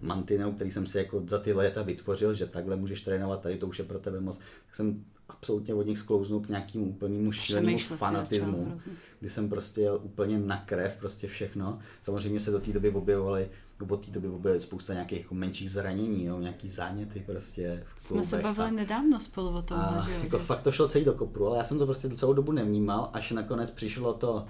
mantinel, 0.00 0.52
který 0.52 0.70
jsem 0.70 0.86
si 0.86 0.98
jako 0.98 1.22
za 1.26 1.38
ty 1.38 1.52
léta 1.52 1.82
vytvořil, 1.82 2.34
že 2.34 2.46
takhle 2.46 2.76
můžeš 2.76 3.02
trénovat, 3.02 3.40
tady 3.40 3.56
to 3.56 3.66
už 3.66 3.78
je 3.78 3.84
pro 3.84 3.98
tebe 3.98 4.20
moc, 4.20 4.38
tak 4.38 4.74
jsem 4.74 5.04
absolutně 5.28 5.74
od 5.74 5.86
nich 5.86 5.98
sklouznul 5.98 6.40
k 6.40 6.48
nějakému 6.48 6.84
úplnému 6.84 7.32
šílenému 7.32 7.78
fanatismu, 7.78 8.76
kdy 9.20 9.30
jsem 9.30 9.48
prostě 9.48 9.80
jel 9.80 10.00
úplně 10.02 10.38
na 10.38 10.56
krev, 10.56 10.96
prostě 11.00 11.28
všechno. 11.28 11.78
Samozřejmě 12.02 12.40
se 12.40 12.50
do 12.50 12.60
té 12.60 12.72
doby 12.72 12.90
objevovaly, 12.90 13.48
od 13.88 14.06
té 14.06 14.10
doby 14.10 14.28
objevily 14.28 14.60
spousta 14.60 14.92
nějakých 14.92 15.20
jako 15.20 15.34
menších 15.34 15.70
zranění, 15.70 16.24
jo, 16.24 16.40
nějaký 16.40 16.68
záněty 16.68 17.22
prostě 17.26 17.84
v 17.94 18.02
Jsme 18.02 18.22
se 18.22 18.38
bavili 18.38 18.68
a, 18.68 18.70
nedávno 18.70 19.20
spolu 19.20 19.48
o 19.48 19.62
tom, 19.62 19.78
a, 19.78 20.06
že 20.08 20.12
jako 20.12 20.38
fakt 20.38 20.60
to 20.60 20.72
šlo 20.72 20.88
celý 20.88 21.04
do 21.04 21.12
kopru, 21.12 21.46
ale 21.46 21.58
já 21.58 21.64
jsem 21.64 21.78
to 21.78 21.86
prostě 21.86 22.08
celou 22.08 22.32
dobu 22.32 22.52
nevnímal, 22.52 23.10
až 23.12 23.30
nakonec 23.30 23.70
přišlo 23.70 24.14
to 24.14 24.46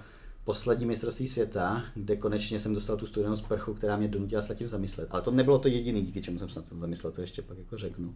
poslední 0.49 0.85
mistrovství 0.85 1.27
světa, 1.27 1.83
kde 1.95 2.15
konečně 2.15 2.59
jsem 2.59 2.73
dostal 2.73 2.97
tu 2.97 3.05
studenou 3.05 3.35
sprchu, 3.35 3.73
která 3.73 3.97
mě 3.97 4.07
donutila 4.07 4.41
se 4.41 4.55
tím 4.55 4.67
zamyslet. 4.67 5.07
Ale 5.11 5.21
to 5.21 5.31
nebylo 5.31 5.59
to 5.59 5.67
jediný, 5.67 6.01
díky 6.01 6.21
čemu 6.21 6.39
jsem 6.39 6.49
se 6.49 6.59
na 6.59 6.65
to 6.65 6.75
zamyslel, 6.75 7.13
to 7.13 7.21
ještě 7.21 7.41
pak 7.41 7.57
jako 7.57 7.77
řeknu. 7.77 8.15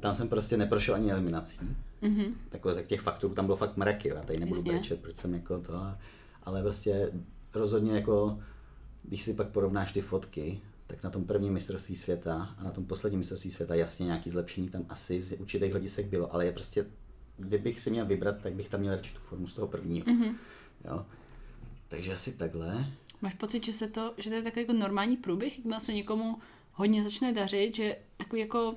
Tam 0.00 0.14
jsem 0.14 0.28
prostě 0.28 0.56
neprošel 0.56 0.94
ani 0.94 1.12
eliminací. 1.12 1.58
Mm-hmm. 2.02 2.34
Takové, 2.48 2.74
tak 2.74 2.86
těch 2.86 3.00
faktorů 3.00 3.34
tam 3.34 3.46
bylo 3.46 3.56
fakt 3.56 3.76
mraky, 3.76 4.08
já 4.08 4.22
tady 4.22 4.40
nebudu 4.40 4.60
Jasně. 4.60 4.72
brečet, 4.72 5.00
proč 5.00 5.16
jsem 5.16 5.34
jako 5.34 5.58
to. 5.58 5.72
Ale 6.42 6.62
prostě 6.62 7.12
rozhodně 7.54 7.92
jako, 7.92 8.38
když 9.02 9.22
si 9.22 9.34
pak 9.34 9.48
porovnáš 9.48 9.92
ty 9.92 10.00
fotky, 10.00 10.60
tak 10.86 11.04
na 11.04 11.10
tom 11.10 11.24
prvním 11.24 11.52
mistrovství 11.52 11.96
světa 11.96 12.54
a 12.58 12.64
na 12.64 12.70
tom 12.70 12.84
posledním 12.84 13.18
mistrovství 13.18 13.50
světa 13.50 13.74
jasně 13.74 14.06
nějaký 14.06 14.30
zlepšení 14.30 14.68
tam 14.68 14.86
asi 14.88 15.20
z 15.20 15.40
určitých 15.40 15.70
hledisek 15.70 16.06
bylo, 16.06 16.34
ale 16.34 16.46
je 16.46 16.52
prostě, 16.52 16.86
kdybych 17.36 17.80
si 17.80 17.90
měl 17.90 18.06
vybrat, 18.06 18.38
tak 18.38 18.54
bych 18.54 18.68
tam 18.68 18.80
měl 18.80 18.94
radši 18.94 19.14
tu 19.14 19.20
formu 19.20 19.46
z 19.46 19.54
toho 19.54 19.68
prvního. 19.68 20.06
Mm-hmm. 20.06 20.34
Jo. 20.84 21.06
Takže 21.88 22.14
asi 22.14 22.32
takhle. 22.32 22.86
Máš 23.22 23.34
pocit, 23.34 23.64
že, 23.64 23.72
se 23.72 23.88
to, 23.88 24.14
že 24.16 24.30
to 24.30 24.36
je 24.36 24.42
takový 24.42 24.60
jako 24.62 24.72
normální 24.72 25.16
průběh, 25.16 25.56
jakmile 25.58 25.80
se 25.80 25.92
někomu 25.92 26.38
hodně 26.72 27.04
začne 27.04 27.32
dařit, 27.32 27.76
že 27.76 27.96
takový 28.16 28.40
jako 28.40 28.74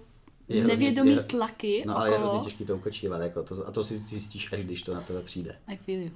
Je 0.47 0.61
hrozně- 0.63 0.67
nevědomý 0.77 1.11
je- 1.11 1.23
tlaky 1.23 1.83
No 1.87 1.97
ale 1.97 2.09
je 2.09 2.15
okolo. 2.15 2.29
hrozně 2.31 2.45
těžký 2.49 2.65
to 2.65 2.75
ukočívat, 2.75 3.21
jako 3.21 3.43
to, 3.43 3.67
a 3.67 3.71
to 3.71 3.83
si 3.83 3.97
zjistíš, 3.97 4.53
až 4.53 4.63
když 4.63 4.81
to 4.81 4.93
na 4.93 5.01
tebe 5.01 5.21
přijde. 5.21 5.59
I 5.67 5.77
feel 5.77 6.01
you. 6.01 6.11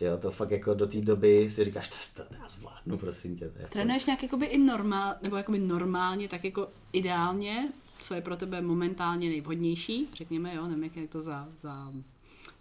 Jo, 0.00 0.16
to 0.18 0.30
fakt 0.30 0.50
jako 0.50 0.74
do 0.74 0.86
té 0.86 1.00
doby 1.00 1.50
si 1.50 1.64
říkáš, 1.64 1.88
to, 1.88 1.96
to, 2.22 2.28
to 2.28 2.34
já 2.42 2.48
zvládnu, 2.48 2.98
prosím 2.98 3.36
tě. 3.36 3.48
To 3.50 3.58
je 3.58 3.66
Trénuješ 3.68 4.06
nějak 4.06 4.22
jakoby 4.22 4.46
i 4.46 4.58
normál, 4.58 5.14
nebo 5.22 5.36
jakoby 5.36 5.58
normálně, 5.58 6.28
tak 6.28 6.44
jako 6.44 6.68
ideálně, 6.92 7.68
co 8.02 8.14
je 8.14 8.20
pro 8.20 8.36
tebe 8.36 8.60
momentálně 8.62 9.28
nejvhodnější, 9.28 10.08
řekněme, 10.14 10.54
jo, 10.54 10.66
nevím, 10.66 10.84
jak- 10.84 10.96
jak 10.96 11.10
to 11.10 11.20
za, 11.20 11.48
za, 11.60 11.92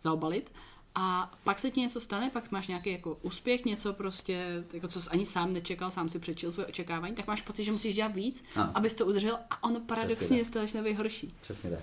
zaobalit. 0.01 0.51
A 0.97 1.31
pak 1.43 1.59
se 1.59 1.71
ti 1.71 1.79
něco 1.79 1.99
stane, 1.99 2.29
pak 2.29 2.51
máš 2.51 2.67
nějaký 2.67 2.91
jako 2.91 3.17
úspěch, 3.21 3.65
něco 3.65 3.93
prostě, 3.93 4.63
jako 4.73 4.87
co 4.87 5.01
jsi 5.01 5.09
ani 5.09 5.25
sám 5.25 5.53
nečekal, 5.53 5.91
sám 5.91 6.09
si 6.09 6.19
přečil 6.19 6.51
svoje 6.51 6.67
očekávání, 6.67 7.15
tak 7.15 7.27
máš 7.27 7.41
pocit, 7.41 7.63
že 7.63 7.71
musíš 7.71 7.95
dělat 7.95 8.15
víc, 8.15 8.43
Ano. 8.55 8.71
abys 8.75 8.93
to 8.93 9.05
udržel 9.05 9.37
a 9.49 9.63
ono 9.63 9.79
paradoxně 9.79 10.37
je 10.37 10.45
z 10.45 10.49
toho 10.49 10.65
začne 10.65 10.83
být 10.83 10.93
horší. 10.93 11.33
Přesně 11.41 11.69
tak. 11.69 11.79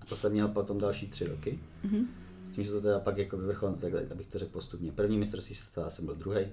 A 0.00 0.04
to 0.06 0.16
jsem 0.16 0.32
měl 0.32 0.48
potom 0.48 0.78
další 0.78 1.08
tři 1.08 1.26
roky. 1.26 1.58
S 2.46 2.50
tím, 2.50 2.64
že 2.64 2.70
to 2.70 2.80
teda 2.80 3.00
pak 3.00 3.18
jako 3.18 3.36
vyvrcholilo, 3.36 3.78
takhle, 3.78 4.06
abych 4.10 4.26
to 4.26 4.38
řekl 4.38 4.52
postupně. 4.52 4.92
První 4.92 5.18
mistrovství 5.18 5.54
světa 5.54 5.90
jsem 5.90 6.04
byl 6.04 6.14
druhý. 6.14 6.46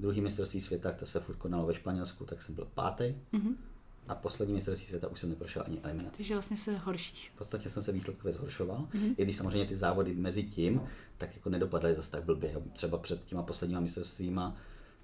Druhý 0.00 0.20
mistrovství 0.20 0.60
světa, 0.60 0.92
to 0.92 1.06
se 1.06 1.20
furt 1.20 1.36
konalo 1.36 1.66
ve 1.66 1.74
Španělsku, 1.74 2.24
tak 2.24 2.42
jsem 2.42 2.54
byl 2.54 2.68
pátý. 2.74 3.14
A 4.08 4.14
poslední 4.14 4.54
mistrovství 4.54 4.86
světa 4.86 5.08
už 5.08 5.20
jsem 5.20 5.28
neprošel 5.28 5.62
ani 5.66 5.80
eliminaci. 5.82 6.16
Takže 6.16 6.34
vlastně 6.34 6.56
se 6.56 6.76
horšíš. 6.76 7.30
V 7.34 7.38
podstatě 7.38 7.68
jsem 7.68 7.82
se 7.82 7.92
výsledkově 7.92 8.32
zhoršoval, 8.32 8.88
mm-hmm. 8.92 9.14
i 9.16 9.24
když 9.24 9.36
samozřejmě 9.36 9.66
ty 9.66 9.76
závody 9.76 10.14
mezi 10.14 10.42
tím 10.42 10.82
tak 11.18 11.34
jako 11.34 11.50
nedopadly 11.50 11.94
zase 11.94 12.10
tak 12.10 12.24
blbě. 12.24 12.62
Třeba 12.72 12.98
před 12.98 13.24
těma 13.24 13.42
posledníma 13.42 13.80
mistrovstvíma 13.80 14.56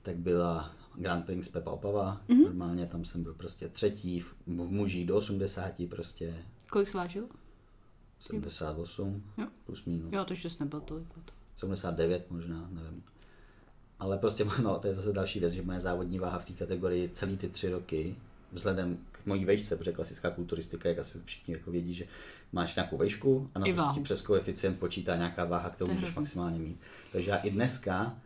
tak 0.02 0.16
byla 0.16 0.74
Grand 0.94 1.26
Prix 1.26 1.48
Pepa 1.48 1.70
Opava, 1.70 2.20
mm-hmm. 2.28 2.44
normálně 2.44 2.86
tam 2.86 3.04
jsem 3.04 3.22
byl 3.22 3.34
prostě 3.34 3.68
třetí, 3.68 4.20
v 4.20 4.34
v 4.46 4.70
mužích 4.70 5.06
do 5.06 5.16
80 5.16 5.88
prostě, 5.88 6.44
Kolik 6.70 6.88
jsi 6.88 6.96
vážil? 6.96 7.28
78 8.20 9.22
Jo. 9.38 9.46
plus 9.66 9.84
minus, 9.84 10.12
Jo, 10.12 10.24
to 10.24 10.32
ještě 10.32 10.50
jsi 10.50 10.56
nebyl 10.60 10.80
tolik. 10.80 11.06
79 11.56 12.30
možná, 12.30 12.68
nevím. 12.70 13.02
Ale 13.98 14.18
prostě, 14.18 14.44
no, 14.62 14.78
to 14.78 14.86
je 14.86 14.94
zase 14.94 15.12
další 15.12 15.40
věc, 15.40 15.52
že 15.52 15.62
moje 15.62 15.80
závodní 15.80 16.18
váha 16.18 16.38
v 16.38 16.44
té 16.44 16.52
kategorii 16.52 17.08
celý 17.08 17.36
ty 17.36 17.48
tři 17.48 17.70
roky, 17.70 18.16
vzhledem 18.52 18.98
k 19.12 19.26
mojí 19.26 19.44
vejšce, 19.44 19.76
protože 19.76 19.92
klasická 19.92 20.30
kulturistika, 20.30 20.88
jak 20.88 20.98
asi 20.98 21.18
všichni 21.24 21.54
jako 21.54 21.70
vědí, 21.70 21.94
že 21.94 22.04
máš 22.52 22.74
nějakou 22.76 22.96
vejšku 22.96 23.50
a 23.54 23.58
na 23.58 23.66
to 23.66 23.94
ti 23.94 24.00
přes 24.00 24.22
koeficient 24.22 24.78
počítá 24.78 25.16
nějaká 25.16 25.44
váha, 25.44 25.70
kterou 25.70 25.86
můžeš 25.86 26.02
hrozný. 26.02 26.20
maximálně 26.20 26.58
mít. 26.58 26.80
Takže 27.12 27.30
já 27.30 27.36
i 27.36 27.50
dneska, 27.50 28.18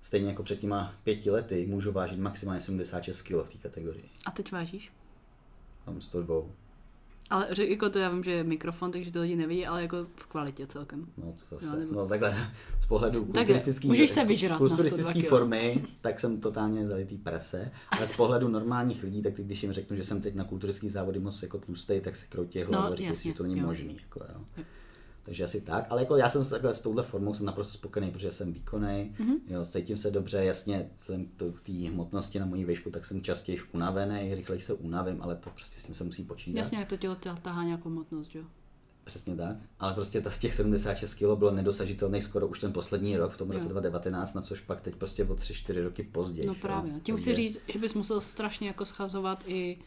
stejně 0.00 0.28
jako 0.28 0.42
před 0.42 0.58
těma 0.58 0.94
pěti 1.04 1.30
lety, 1.30 1.66
můžu 1.66 1.92
vážit 1.92 2.18
maximálně 2.18 2.60
76 2.60 3.22
kg 3.22 3.32
v 3.32 3.48
té 3.48 3.58
kategorii. 3.58 4.04
A 4.26 4.30
teď 4.30 4.52
vážíš? 4.52 4.92
Mám 5.86 6.00
102. 6.00 6.42
Ale 7.30 7.46
řek, 7.50 7.70
jako 7.70 7.90
to 7.90 7.98
já 7.98 8.10
vím, 8.10 8.24
že 8.24 8.30
je 8.30 8.44
mikrofon, 8.44 8.92
takže 8.92 9.12
to 9.12 9.20
lidi 9.20 9.36
nevidí, 9.36 9.66
ale 9.66 9.82
jako 9.82 10.06
v 10.16 10.26
kvalitě 10.26 10.66
celkem. 10.66 11.06
No, 11.16 11.24
to 11.32 11.44
zase, 11.58 11.66
no, 11.72 11.76
nebo- 11.76 11.94
no 11.94 12.06
takhle, 12.08 12.36
z 12.80 12.86
pohledu 12.86 13.20
Takhle, 13.20 13.34
kulturistický, 13.44 13.88
můžeš 13.88 14.10
se 14.10 14.24
vyžrat 14.24 14.50
na 14.50 14.56
102 14.56 14.76
kulturistický 14.76 15.20
kilo. 15.20 15.28
formy, 15.30 15.84
tak 16.00 16.20
jsem 16.20 16.40
totálně 16.40 16.86
zalitý 16.86 17.18
prase, 17.18 17.70
ale 17.90 18.06
z 18.06 18.12
pohledu 18.12 18.48
normálních 18.48 19.02
lidí, 19.02 19.22
tak 19.22 19.34
teď, 19.34 19.46
když 19.46 19.62
jim 19.62 19.72
řeknu, 19.72 19.96
že 19.96 20.04
jsem 20.04 20.20
teď 20.22 20.34
na 20.34 20.44
kulturistický 20.44 20.88
závody 20.88 21.18
moc 21.18 21.42
jako 21.42 21.58
tlustej, 21.58 22.00
tak 22.00 22.16
si 22.16 22.26
kroutí 22.28 22.62
hlavu 22.62 22.72
No, 22.86 22.92
a 22.92 22.94
říkají 22.96 23.16
že 23.22 23.32
to 23.34 23.42
není 23.42 23.58
jo. 23.60 23.66
možný. 23.66 23.96
Jako, 24.02 24.20
jo. 24.20 24.40
Jo. 24.56 24.64
Takže 25.22 25.44
asi 25.44 25.60
tak, 25.60 25.86
ale 25.90 26.00
jako 26.02 26.16
já 26.16 26.28
jsem 26.28 26.44
se 26.44 26.50
takhle 26.50 26.74
s 26.74 26.80
touhle 26.80 27.02
formou 27.02 27.34
jsem 27.34 27.46
naprosto 27.46 27.72
spokojený, 27.72 28.10
protože 28.12 28.32
jsem 28.32 28.52
výkonný, 28.52 29.14
Mhm. 29.18 29.28
mm-hmm. 29.32 29.40
jo, 29.48 29.64
cítím 29.64 29.96
se 29.96 30.10
dobře, 30.10 30.44
jasně, 30.44 30.90
jsem 31.00 31.26
to 31.36 31.52
té 31.52 31.72
hmotnosti 31.72 32.38
na 32.40 32.46
mojí 32.46 32.64
výšku, 32.64 32.90
tak 32.90 33.04
jsem 33.04 33.22
častěji 33.22 33.58
unavený, 33.72 34.34
rychleji 34.34 34.60
se 34.60 34.74
unavím, 34.74 35.22
ale 35.22 35.36
to 35.36 35.50
prostě 35.50 35.80
s 35.80 35.82
tím 35.84 35.94
se 35.94 36.04
musí 36.04 36.24
počítat. 36.24 36.58
Jasně, 36.58 36.78
jak 36.78 36.88
to 36.88 36.96
tělo 36.96 37.14
ta- 37.14 37.36
tahá 37.36 37.64
nějakou 37.64 37.88
hmotnost, 37.88 38.34
jo? 38.34 38.42
Přesně 39.04 39.36
tak. 39.36 39.56
Ale 39.80 39.94
prostě 39.94 40.20
ta 40.20 40.30
z 40.30 40.38
těch 40.38 40.54
76 40.54 41.14
kg 41.14 41.20
bylo 41.38 41.50
nedosažitelný 41.50 42.22
skoro 42.22 42.46
už 42.48 42.58
ten 42.58 42.72
poslední 42.72 43.16
rok 43.16 43.32
v 43.32 43.36
tom 43.36 43.50
roce 43.50 43.64
Jo. 43.64 43.70
2019, 43.72 44.34
na 44.34 44.42
což 44.42 44.60
pak 44.60 44.80
teď 44.80 44.94
prostě 44.96 45.24
o 45.24 45.34
3-4 45.34 45.82
roky 45.84 46.02
později. 46.02 46.46
No 46.46 46.54
že 46.54 46.58
jo. 46.58 46.62
právě. 46.62 46.92
Tím 47.02 47.14
Takže- 47.16 47.32
chci 47.32 47.36
říct, 47.36 47.58
že 47.72 47.78
bys 47.78 47.94
musel 47.94 48.20
strašně 48.20 48.68
jako 48.68 48.84
schazovat 48.84 49.44
i 49.46 49.78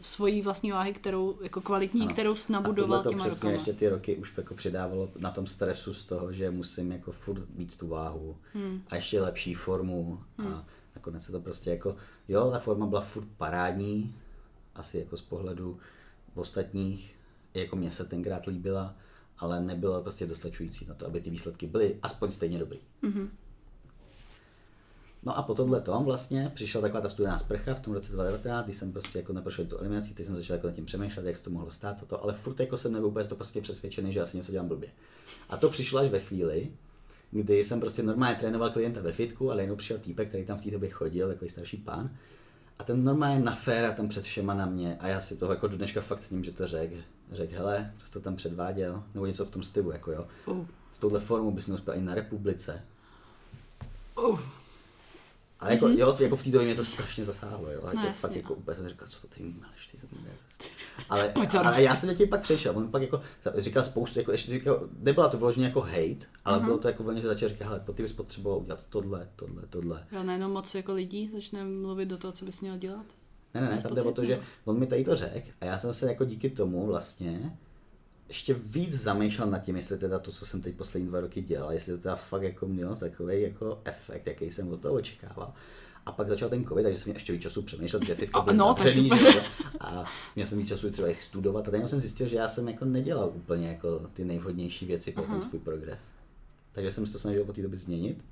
svojí 0.00 0.42
vlastní 0.42 0.72
váhy, 0.72 0.92
kterou, 0.92 1.38
jako 1.42 1.60
kvalitní, 1.60 2.00
Ano. 2.02 2.10
kterou 2.12 2.34
jsi 2.34 2.52
A 2.98 3.02
to 3.02 3.10
těma 3.10 3.24
přesně 3.24 3.36
rokama. 3.40 3.52
ještě 3.52 3.72
ty 3.72 3.88
roky 3.88 4.16
už 4.16 4.32
jako 4.36 4.54
přidávalo 4.54 5.10
na 5.18 5.30
tom 5.30 5.46
stresu 5.46 5.94
z 5.94 6.04
toho, 6.04 6.32
že 6.32 6.50
musím 6.50 6.92
jako 6.92 7.12
furt 7.12 7.42
mít 7.56 7.76
tu 7.76 7.88
váhu 7.88 8.36
Hmm. 8.54 8.82
a 8.88 8.96
ještě 8.96 9.20
lepší 9.20 9.54
formu 9.54 10.20
a 10.48 10.64
nakonec 10.96 11.22
se 11.24 11.32
to 11.32 11.40
prostě 11.40 11.70
jako, 11.70 11.96
jo, 12.28 12.50
ta 12.50 12.58
forma 12.58 12.86
byla 12.86 13.00
furt 13.00 13.26
parádní, 13.36 14.14
asi 14.74 14.98
jako 14.98 15.16
z 15.16 15.22
pohledu 15.22 15.78
ostatních, 16.34 17.14
jako 17.54 17.76
mě 17.76 17.92
se 17.92 18.04
tenkrát 18.04 18.46
líbila, 18.46 18.94
ale 19.38 19.60
nebyla 19.60 20.00
prostě 20.02 20.26
dostačující 20.26 20.86
na 20.86 20.94
to, 20.94 21.06
aby 21.06 21.20
ty 21.20 21.30
výsledky 21.30 21.66
byly 21.66 21.98
aspoň 22.02 22.30
stejně 22.32 22.58
dobrý. 22.58 22.78
Mhm. 23.02 23.30
No 25.22 25.38
a 25.38 25.42
po 25.42 25.54
tomhle 25.54 25.80
tom 25.80 26.04
vlastně 26.04 26.50
přišla 26.54 26.80
taková 26.80 27.00
ta 27.00 27.08
studená 27.08 27.38
sprcha 27.38 27.74
v 27.74 27.80
tom 27.80 27.94
roce 27.94 28.12
2019, 28.12 28.64
kdy 28.64 28.74
jsem 28.74 28.92
prostě 28.92 29.18
jako 29.18 29.32
neprošel 29.32 29.64
tu 29.64 29.78
eliminací, 29.78 30.14
teď 30.14 30.26
jsem 30.26 30.36
začal 30.36 30.56
jako 30.56 30.66
nad 30.66 30.72
tím 30.72 30.84
přemýšlet, 30.84 31.26
jak 31.26 31.36
se 31.36 31.44
to 31.44 31.50
mohlo 31.50 31.70
stát 31.70 32.02
a 32.02 32.06
to, 32.06 32.22
ale 32.22 32.32
furt 32.32 32.60
jako 32.60 32.76
jsem 32.76 32.92
nebyl 32.92 33.08
vůbec 33.08 33.28
to 33.28 33.34
prostě 33.34 33.60
přesvědčený, 33.60 34.12
že 34.12 34.20
asi 34.20 34.36
něco 34.36 34.52
dělám 34.52 34.68
blbě. 34.68 34.88
A 35.48 35.56
to 35.56 35.68
přišlo 35.68 35.98
až 35.98 36.10
ve 36.10 36.20
chvíli, 36.20 36.70
kdy 37.30 37.64
jsem 37.64 37.80
prostě 37.80 38.02
normálně 38.02 38.36
trénoval 38.36 38.70
klienta 38.70 39.00
ve 39.00 39.12
fitku, 39.12 39.50
ale 39.50 39.62
jenom 39.62 39.76
přišel 39.76 39.98
týpek, 39.98 40.28
který 40.28 40.44
tam 40.44 40.58
v 40.58 40.64
té 40.64 40.70
době 40.70 40.90
chodil, 40.90 41.28
takový 41.28 41.50
starší 41.50 41.76
pán. 41.76 42.10
A 42.78 42.84
ten 42.84 43.04
normálně 43.04 43.40
na 43.40 43.54
féra 43.54 43.92
tam 43.92 44.08
před 44.08 44.24
všema 44.24 44.54
na 44.54 44.66
mě 44.66 44.96
a 45.00 45.08
já 45.08 45.20
si 45.20 45.36
toho 45.36 45.52
jako 45.52 45.68
do 45.68 45.76
dneška 45.76 46.00
fakt 46.00 46.20
cením, 46.20 46.44
že 46.44 46.52
to 46.52 46.66
řekl. 46.66 46.94
Řekl, 47.32 47.54
hele, 47.54 47.92
co 47.96 48.06
jsi 48.06 48.12
to 48.12 48.20
tam 48.20 48.36
předváděl, 48.36 49.02
nebo 49.14 49.26
něco 49.26 49.44
v 49.44 49.50
tom 49.50 49.62
stylu, 49.62 49.90
jako 49.90 50.12
jo. 50.12 50.26
Uh. 50.46 50.66
S 50.92 50.98
touhle 50.98 51.20
formou 51.20 51.50
bys 51.50 51.66
neuspěl 51.66 51.94
i 51.94 52.00
na 52.00 52.14
republice. 52.14 52.82
Uh. 54.18 54.40
A 55.60 55.70
jako, 55.70 55.86
mm-hmm. 55.86 55.98
jo, 55.98 56.16
jako 56.20 56.36
v 56.36 56.42
té 56.42 56.50
době 56.50 56.66
mě 56.66 56.74
to 56.74 56.84
strašně 56.84 57.24
zasáhlo, 57.24 57.70
jo. 57.70 57.80
A 57.82 57.84
No 57.84 57.88
jako 57.88 58.06
jasně, 58.06 58.20
fakt 58.20 58.36
jako 58.36 58.54
úplně 58.54 58.76
jsem 58.76 58.88
říkal, 58.88 59.08
co 59.08 59.20
to 59.20 59.34
ty 59.34 59.42
máš, 59.42 59.86
ty 59.86 59.96
to 59.96 60.06
máš. 60.12 60.32
Ale, 61.08 61.28
Pojď 61.28 61.50
za 61.50 61.60
ale 61.60 61.82
já 61.82 61.96
jsem 61.96 62.16
tím 62.16 62.28
pak 62.28 62.42
přešel, 62.42 62.78
on 62.78 62.90
pak 62.90 63.02
jako 63.02 63.20
říkal 63.56 63.84
spoustu, 63.84 64.18
jako 64.18 64.32
ještě 64.32 64.52
říkal, 64.52 64.88
nebyla 64.98 65.28
to 65.28 65.38
vyloženě 65.38 65.66
jako 65.66 65.80
hate, 65.80 66.26
ale 66.44 66.58
uh-huh. 66.58 66.64
bylo 66.64 66.78
to 66.78 66.88
jako 66.88 67.02
volně, 67.02 67.20
že 67.20 67.26
začal 67.26 67.48
říkat, 67.48 67.64
hele, 67.64 67.84
ty 67.94 68.02
bys 68.02 68.12
potřeboval 68.12 68.58
udělat 68.58 68.86
tohle, 68.88 69.28
tohle, 69.36 69.62
tohle. 69.70 70.06
Jo, 70.12 70.22
najednou 70.22 70.48
moc 70.48 70.74
jako 70.74 70.92
lidí 70.92 71.30
začne 71.34 71.64
mluvit 71.64 72.06
do 72.06 72.18
toho, 72.18 72.32
co 72.32 72.44
bys 72.44 72.60
měl 72.60 72.76
dělat. 72.76 73.06
Ne, 73.54 73.60
ne, 73.60 73.68
ne, 73.68 73.82
tam 73.82 73.94
jde 73.94 74.02
o 74.02 74.12
to, 74.12 74.24
že 74.24 74.40
on 74.64 74.78
mi 74.78 74.86
tady 74.86 75.04
to 75.04 75.16
řekl 75.16 75.48
a 75.60 75.64
já 75.64 75.78
jsem 75.78 75.94
se 75.94 76.06
jako 76.06 76.24
díky 76.24 76.50
tomu 76.50 76.86
vlastně 76.86 77.58
ještě 78.28 78.54
víc 78.54 78.94
zamýšlel 78.94 79.50
nad 79.50 79.58
tím, 79.58 79.76
jestli 79.76 79.98
teda 79.98 80.18
to, 80.18 80.32
co 80.32 80.46
jsem 80.46 80.62
teď 80.62 80.74
poslední 80.74 81.08
dva 81.08 81.20
roky 81.20 81.42
dělal, 81.42 81.72
jestli 81.72 81.92
to 81.92 82.02
teda 82.02 82.16
fakt 82.16 82.42
jako 82.42 82.66
mělo 82.66 82.96
takový 82.96 83.42
jako 83.42 83.80
efekt, 83.84 84.26
jaký 84.26 84.50
jsem 84.50 84.72
od 84.72 84.80
toho 84.80 84.94
očekával. 84.94 85.52
A 86.06 86.12
pak 86.12 86.28
začal 86.28 86.48
ten 86.48 86.64
covid, 86.64 86.84
takže 86.84 86.98
jsem 86.98 87.08
měl 87.08 87.16
ještě 87.16 87.32
víc 87.32 87.42
času 87.42 87.62
přemýšlet, 87.62 88.06
že 88.06 88.14
fitka 88.14 88.40
byl 88.40 88.54
no, 88.54 88.74
zavřený, 88.78 89.08
že. 89.08 89.42
A 89.80 90.04
měl 90.36 90.46
jsem 90.46 90.58
víc 90.58 90.68
času 90.68 90.90
třeba 90.90 91.08
i 91.08 91.14
studovat 91.14 91.68
a 91.68 91.70
tady 91.70 91.88
jsem 91.88 92.00
zjistil, 92.00 92.28
že 92.28 92.36
já 92.36 92.48
jsem 92.48 92.68
jako 92.68 92.84
nedělal 92.84 93.32
úplně 93.34 93.68
jako 93.68 93.98
ty 94.12 94.24
nejvhodnější 94.24 94.86
věci 94.86 95.12
pro 95.12 95.22
ten 95.22 95.40
svůj 95.40 95.60
progres. 95.60 96.00
Takže 96.72 96.92
jsem 96.92 97.06
se 97.06 97.12
to 97.12 97.18
snažil 97.18 97.44
po 97.44 97.52
té 97.52 97.62
době 97.62 97.78
změnit 97.78 98.24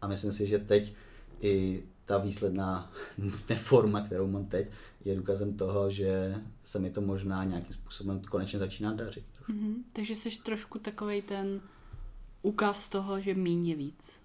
a 0.00 0.08
myslím 0.08 0.32
si, 0.32 0.46
že 0.46 0.58
teď 0.58 0.92
i 1.40 1.82
ta 2.04 2.18
výsledná 2.18 2.92
neforma, 3.48 4.00
kterou 4.00 4.26
mám 4.26 4.46
teď, 4.46 4.70
je 5.04 5.16
důkazem 5.16 5.56
toho, 5.56 5.90
že 5.90 6.34
se 6.62 6.78
mi 6.78 6.90
to 6.90 7.00
možná 7.00 7.44
nějakým 7.44 7.72
způsobem 7.72 8.20
konečně 8.30 8.58
začíná 8.58 8.92
dařit. 8.94 9.24
trošku. 9.30 9.52
Mhm. 9.52 9.74
Takže 9.92 10.14
jsi 10.14 10.30
trošku 10.42 10.78
takovej 10.78 11.22
ten 11.22 11.60
ukaz 12.42 12.88
toho, 12.88 13.20
že 13.20 13.34
míň 13.34 13.68
je 13.68 13.76
víc 13.76 14.20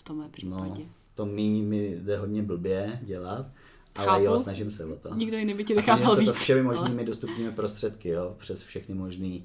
v 0.00 0.02
tomhle 0.02 0.28
případě. 0.28 0.82
No, 0.84 0.88
to 1.14 1.26
míň 1.26 1.64
mi 1.64 1.96
jde 2.00 2.18
hodně 2.18 2.42
blbě 2.42 3.00
dělat, 3.02 3.46
ale 3.94 4.06
Chápu. 4.06 4.24
jo, 4.24 4.38
snažím 4.38 4.70
se 4.70 4.84
o 4.84 4.96
to. 4.96 5.14
Nikdo 5.14 5.36
jiný 5.36 5.54
by 5.54 5.64
ti 5.64 5.74
nechápal 5.74 6.10
se 6.10 6.16
to 6.16 6.32
víc. 6.32 6.40
všemi 6.42 6.60
ale- 6.60 6.74
možnými 6.78 7.04
dostupnými 7.04 7.52
prostředky, 7.52 8.08
jo, 8.08 8.34
přes 8.38 8.62
všechny 8.62 8.94
možné 8.94 9.38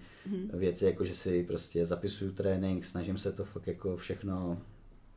věci, 0.53 0.85
jako 0.85 1.05
že 1.05 1.15
si 1.15 1.43
prostě 1.43 1.85
zapisuju 1.85 2.31
trénink, 2.31 2.85
snažím 2.85 3.17
se 3.17 3.31
to 3.31 3.45
fakt 3.45 3.67
jako 3.67 3.97
všechno 3.97 4.57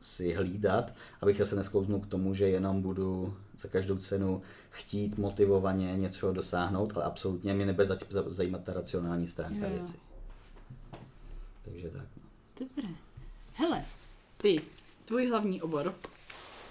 si 0.01 0.33
hlídat, 0.33 0.93
abych 1.21 1.41
se 1.45 1.55
nesklouznul 1.55 1.99
k 1.99 2.07
tomu, 2.07 2.33
že 2.33 2.49
jenom 2.49 2.81
budu 2.81 3.37
za 3.59 3.67
každou 3.69 3.97
cenu 3.97 4.41
chtít 4.69 5.17
motivovaně 5.17 5.97
něco 5.97 6.33
dosáhnout, 6.33 6.93
ale 6.95 7.05
absolutně 7.05 7.53
mě 7.53 7.65
nebude 7.65 7.85
za- 7.85 7.97
za- 8.09 8.29
zajímat 8.29 8.63
ta 8.63 8.73
racionální 8.73 9.27
stránka 9.27 9.67
Jo, 9.67 9.73
věci. 9.73 9.93
Takže 11.65 11.89
tak. 11.89 12.05
No. 12.17 12.23
Dobré. 12.59 12.89
Hele, 13.53 13.85
ty, 14.37 14.61
tvůj 15.05 15.27
hlavní 15.27 15.61
obor 15.61 15.95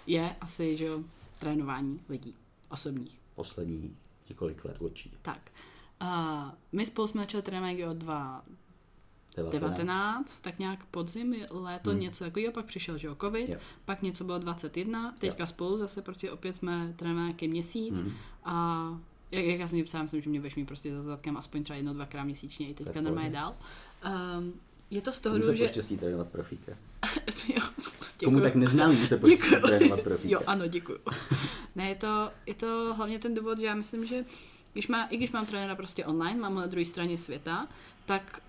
je 0.07 0.37
asi, 0.41 0.77
že 0.77 0.85
jo, 0.85 1.01
trénování 1.41 2.01
lidí 2.09 2.35
osobních. 2.71 3.21
Poslední 3.35 3.97
několik 4.29 4.65
let 4.65 4.77
určitě. 4.81 5.17
Tak. 5.23 5.41
Uh, 6.03 6.09
my 6.73 6.87
spolu 6.87 7.09
jsme 7.09 7.21
začali 7.21 7.43
trénovat 7.43 7.97
od 9.45 9.51
2019, 9.51 10.41
tak 10.41 10.59
nějak 10.59 10.85
podzim, 10.85 11.35
léto, 11.51 11.91
hmm. 11.91 12.01
něco 12.01 12.25
takového, 12.25 12.53
pak 12.53 12.65
přišel, 12.65 12.99
že 12.99 13.07
jo, 13.07 13.17
covid, 13.21 13.49
jo. 13.49 13.59
pak 13.85 14.03
něco 14.03 14.25
bylo 14.25 14.39
21, 14.39 15.15
teďka 15.19 15.43
jo. 15.43 15.47
spolu 15.47 15.79
zase, 15.79 16.03
protože 16.03 16.31
opět 16.31 16.57
jsme 16.57 16.93
trénovali 16.97 17.27
nějaký 17.27 17.49
měsíc 17.49 18.01
hmm. 18.01 18.13
a 18.45 18.89
jak, 19.31 19.45
jak 19.45 19.61
já 19.61 19.69
jsem 19.69 19.79
ti 19.79 19.85
psal, 19.85 20.03
myslím, 20.03 20.23
že 20.23 20.31
mě 20.31 20.41
budeš 20.41 20.55
mít 20.55 20.65
prostě 20.65 20.95
za 20.95 21.03
zadkem 21.03 21.37
aspoň 21.37 21.63
třeba 21.63 21.77
jedno, 21.77 21.95
dvakrát 21.95 22.25
měsíčně 22.25 22.69
i 22.69 22.75
teďka 22.75 23.01
normálně 23.01 23.31
dál. 23.31 23.57
Um, 24.39 24.53
je 24.91 25.03
to 25.03 25.13
z 25.13 25.21
toho, 25.21 25.37
že... 25.37 25.57
že... 25.57 25.65
poštěstí 25.65 25.97
trénovat 25.97 26.29
profíka. 26.29 26.73
jo, 27.55 27.63
Komu 28.25 28.41
tak 28.41 28.55
neznámý 28.55 29.07
se 29.07 29.17
poštěstí 29.17 29.57
trénovat 29.67 30.01
profíka. 30.05 30.29
Jo, 30.35 30.41
ano, 30.47 30.67
děkuju. 30.67 30.99
ne, 31.77 31.89
je 31.89 31.95
to, 31.95 32.31
je 32.47 32.55
to 32.55 32.95
hlavně 32.97 33.19
ten 33.19 33.35
důvod, 33.35 33.59
že 33.59 33.67
já 33.67 33.75
myslím, 33.75 34.07
že 34.07 34.25
když 34.73 34.89
má, 34.89 35.05
i 35.05 35.17
když 35.17 35.31
mám 35.31 35.47
trenéra 35.47 35.75
prostě 35.75 36.05
online, 36.05 36.41
mám 36.41 36.55
ho 36.55 36.61
na 36.61 36.67
druhé 36.67 36.85
straně 36.85 37.19
světa, 37.19 37.69
tak 38.07 38.41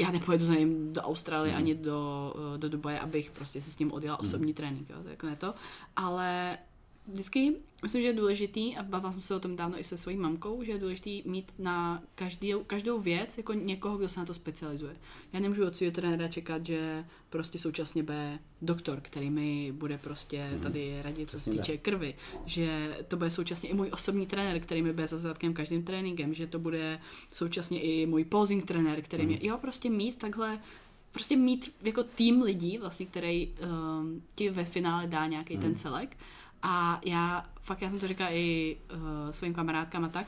já 0.00 0.10
nepojedu 0.10 0.44
za 0.44 0.54
ním 0.54 0.92
do 0.92 1.00
Austrálie 1.00 1.52
mm. 1.52 1.58
ani 1.58 1.74
do, 1.74 2.34
do 2.56 2.68
Dubaje, 2.68 3.00
abych 3.00 3.30
prostě 3.30 3.62
si 3.62 3.70
s 3.70 3.78
ním 3.78 3.92
odjela 3.92 4.20
osobní 4.20 4.52
mm. 4.52 4.54
trénink, 4.54 4.90
jo, 4.90 4.96
to 5.02 5.08
jako 5.08 5.26
ne 5.26 5.36
to. 5.36 5.54
Ale 5.96 6.58
vždycky 7.06 7.54
myslím, 7.82 8.02
že 8.02 8.08
je 8.08 8.14
důležitý, 8.14 8.76
a 8.76 8.82
bavila 8.82 9.12
jsem 9.12 9.20
se 9.20 9.34
o 9.34 9.40
tom 9.40 9.56
dávno 9.56 9.80
i 9.80 9.84
se 9.84 9.96
svojí 9.96 10.16
mamkou, 10.16 10.62
že 10.64 10.72
je 10.72 10.78
důležitý 10.78 11.22
mít 11.26 11.52
na 11.58 12.02
každý, 12.14 12.54
každou 12.66 13.00
věc 13.00 13.38
jako 13.38 13.52
někoho, 13.52 13.98
kdo 13.98 14.08
se 14.08 14.20
na 14.20 14.26
to 14.26 14.34
specializuje. 14.34 14.96
Já 15.32 15.40
nemůžu 15.40 15.66
od 15.66 15.76
svého 15.76 15.92
trenéra 15.92 16.28
čekat, 16.28 16.66
že 16.66 17.04
prostě 17.30 17.58
současně 17.58 18.02
bude 18.02 18.38
doktor, 18.62 19.00
který 19.00 19.30
mi 19.30 19.72
bude 19.72 19.98
prostě 19.98 20.48
mhm. 20.52 20.60
tady 20.60 21.02
radit, 21.02 21.30
co 21.30 21.40
se 21.40 21.50
týče 21.50 21.78
krvi, 21.78 22.14
že 22.46 22.98
to 23.08 23.16
bude 23.16 23.30
současně 23.30 23.68
i 23.68 23.74
můj 23.74 23.90
osobní 23.92 24.26
trenér, 24.26 24.60
který 24.60 24.82
mi 24.82 24.92
bude 24.92 25.06
za 25.06 25.18
zadkem 25.18 25.54
každým 25.54 25.82
tréninkem, 25.82 26.34
že 26.34 26.46
to 26.46 26.58
bude 26.58 27.00
současně 27.32 27.80
i 27.80 28.06
můj 28.06 28.24
posing 28.24 28.66
trenér, 28.66 29.02
který 29.02 29.26
mě, 29.26 29.36
mhm. 29.36 29.46
jo, 29.46 29.58
prostě 29.58 29.90
mít 29.90 30.18
takhle 30.18 30.58
prostě 31.12 31.36
mít 31.36 31.74
jako 31.82 32.02
tým 32.02 32.42
lidí, 32.42 32.78
vlastně, 32.78 33.06
který 33.06 33.48
um, 33.48 34.22
ti 34.34 34.50
ve 34.50 34.64
finále 34.64 35.06
dá 35.06 35.26
nějaký 35.26 35.56
mm. 35.56 35.62
ten 35.62 35.74
celek 35.74 36.16
a 36.62 37.00
já, 37.04 37.50
fakt 37.62 37.82
já 37.82 37.90
jsem 37.90 38.00
to 38.00 38.08
říkala 38.08 38.30
i 38.32 38.76
uh, 38.94 39.30
svým 39.30 39.54
kamarádkám 39.54 40.04
a 40.04 40.08
tak, 40.08 40.26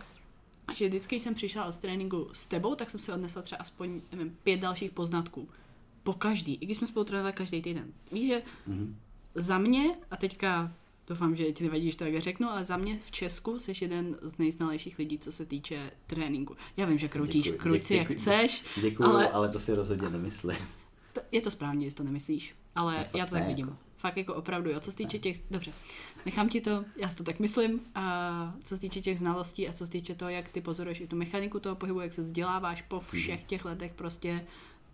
že 0.74 0.88
vždycky 0.88 1.20
jsem 1.20 1.34
přišla 1.34 1.64
od 1.64 1.78
tréninku 1.78 2.28
s 2.32 2.46
tebou, 2.46 2.74
tak 2.74 2.90
jsem 2.90 3.00
si 3.00 3.12
odnesla 3.12 3.42
třeba 3.42 3.60
aspoň, 3.60 4.00
nevím, 4.12 4.36
pět 4.42 4.60
dalších 4.60 4.90
poznatků. 4.90 5.48
Po 6.02 6.12
každý, 6.12 6.54
i 6.54 6.66
když 6.66 6.78
jsme 6.78 6.86
spolu 6.86 7.04
trénovali 7.04 7.32
každý 7.32 7.62
týden. 7.62 7.92
Víš, 8.12 8.26
že 8.26 8.42
mm-hmm. 8.68 8.94
za 9.34 9.58
mě, 9.58 9.94
a 10.10 10.16
teďka 10.16 10.72
doufám, 11.08 11.36
že 11.36 11.52
ti 11.52 11.64
nevadí, 11.64 11.90
že 11.90 11.96
to 11.96 12.04
tak 12.04 12.18
řeknu, 12.18 12.48
ale 12.48 12.64
za 12.64 12.76
mě 12.76 12.98
v 12.98 13.10
Česku 13.10 13.58
jsi 13.58 13.72
jeden 13.80 14.16
z 14.22 14.38
nejznalejších 14.38 14.98
lidí, 14.98 15.18
co 15.18 15.32
se 15.32 15.46
týče 15.46 15.90
tréninku. 16.06 16.56
Já 16.76 16.86
vím, 16.86 16.98
že 16.98 17.08
kroutíš 17.08 17.44
děkuji, 17.44 17.58
kruci, 17.58 17.78
děkuji, 17.78 17.96
jak 17.96 18.08
děkuji, 18.08 18.20
chceš. 18.20 18.64
Děkuji, 18.80 19.04
ale, 19.04 19.28
ale 19.28 19.48
to 19.48 19.60
si 19.60 19.74
rozhodně 19.74 20.10
nemyslím. 20.10 20.56
To, 21.12 21.20
je 21.32 21.40
to 21.40 21.50
správně, 21.50 21.86
jestli 21.86 21.96
to 21.96 22.04
nemyslíš, 22.04 22.54
ale 22.74 23.06
já 23.14 23.26
to 23.26 23.34
tak 23.34 23.46
vidím. 23.46 23.66
Jako. 23.66 23.78
Fakt 24.02 24.16
jako 24.16 24.34
opravdu, 24.34 24.70
jo. 24.70 24.80
Co 24.80 24.90
se 24.90 24.96
týče 24.96 25.18
těch, 25.18 25.40
dobře, 25.50 25.72
nechám 26.26 26.48
ti 26.48 26.60
to, 26.60 26.84
já 26.96 27.08
si 27.08 27.16
to 27.16 27.24
tak 27.24 27.40
myslím, 27.40 27.80
a 27.94 28.54
co 28.64 28.74
se 28.74 28.80
týče 28.80 29.00
těch 29.00 29.18
znalostí 29.18 29.68
a 29.68 29.72
co 29.72 29.86
se 29.86 29.92
týče 29.92 30.14
toho, 30.14 30.28
jak 30.28 30.48
ty 30.48 30.60
pozoruješ 30.60 31.00
i 31.00 31.06
tu 31.06 31.16
mechaniku 31.16 31.60
toho 31.60 31.76
pohybu, 31.76 32.00
jak 32.00 32.12
se 32.12 32.22
vzděláváš 32.22 32.82
po 32.82 33.00
všech 33.00 33.44
těch 33.44 33.64
letech 33.64 33.94
prostě, 33.94 34.46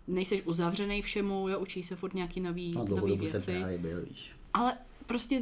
nejseš 0.07 0.41
uzavřený 0.45 1.01
všemu, 1.01 1.49
jo, 1.49 1.59
učíš 1.59 1.87
se 1.87 1.95
furt 1.95 2.13
nějaký 2.13 2.41
nový, 2.41 2.71
no, 2.71 2.85
nový 2.85 3.17
věci. 3.17 3.51
byl, 3.77 4.05
víš. 4.09 4.31
Ale 4.53 4.77
prostě 5.05 5.41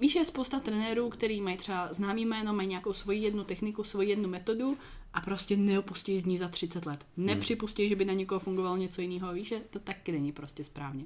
víš, 0.00 0.14
je 0.14 0.24
spousta 0.24 0.60
trenérů, 0.60 1.10
který 1.10 1.40
mají 1.40 1.56
třeba 1.56 1.92
známý 1.92 2.26
jméno, 2.26 2.52
mají 2.52 2.68
nějakou 2.68 2.92
svoji 2.92 3.22
jednu 3.22 3.44
techniku, 3.44 3.84
svoji 3.84 4.08
jednu 4.08 4.28
metodu 4.28 4.78
a 5.14 5.20
prostě 5.20 5.56
neopustí 5.56 6.20
z 6.20 6.24
ní 6.24 6.38
za 6.38 6.48
30 6.48 6.86
let. 6.86 7.06
Hmm. 7.16 7.26
Nepřipustí, 7.26 7.88
že 7.88 7.96
by 7.96 8.04
na 8.04 8.12
někoho 8.12 8.40
fungovalo 8.40 8.76
něco 8.76 9.00
jiného, 9.00 9.32
víš, 9.32 9.48
že 9.48 9.60
to 9.70 9.78
taky 9.78 10.12
není 10.12 10.32
prostě 10.32 10.64
správně. 10.64 11.04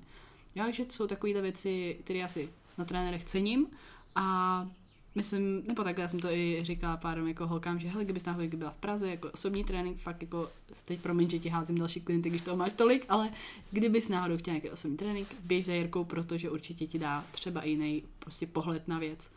Jo, 0.57 0.65
že 0.73 0.85
jsou 0.89 1.07
takovéhle 1.07 1.43
věci, 1.43 1.99
které 2.05 2.19
já 2.19 2.29
si 2.29 2.49
na 2.79 2.85
trenérech 2.85 3.25
cením 3.25 3.67
a 4.15 4.69
myslím, 5.15 5.63
nebo 5.67 5.85
takhle 5.85 6.03
já 6.03 6.09
jsem 6.09 6.21
to 6.21 6.29
i 6.29 6.59
říkala 6.63 6.97
pár 6.97 7.19
jako 7.19 7.47
holkám, 7.47 7.79
že 7.79 7.89
hele, 7.89 8.05
kdybys 8.05 8.25
náhodou 8.25 8.57
byla 8.57 8.71
v 8.71 8.77
Praze, 8.77 9.11
jako 9.11 9.31
osobní 9.31 9.65
trénink, 9.65 9.99
fakt 9.99 10.23
jako, 10.23 10.51
teď 10.85 11.01
promiň, 11.01 11.31
že 11.31 11.39
ti 11.39 11.49
házím 11.49 11.79
další 11.79 12.01
klienty, 12.01 12.31
když 12.31 12.43
toho 12.43 12.57
máš 12.57 12.73
tolik, 12.73 13.05
ale 13.09 13.31
kdybys 13.71 14.09
náhodou 14.09 14.37
chtěl 14.37 14.55
nějaký 14.55 14.71
osobní 14.71 14.97
trénink, 14.97 15.29
běž 15.45 15.65
za 15.65 15.73
Jirkou, 15.73 16.05
protože 16.05 16.51
určitě 16.51 16.87
ti 16.87 16.99
dá 16.99 17.25
třeba 17.33 17.65
jiný 17.65 18.03
prostě 18.19 18.47
pohled 18.47 18.89
na 18.89 18.99
věc. 18.99 19.31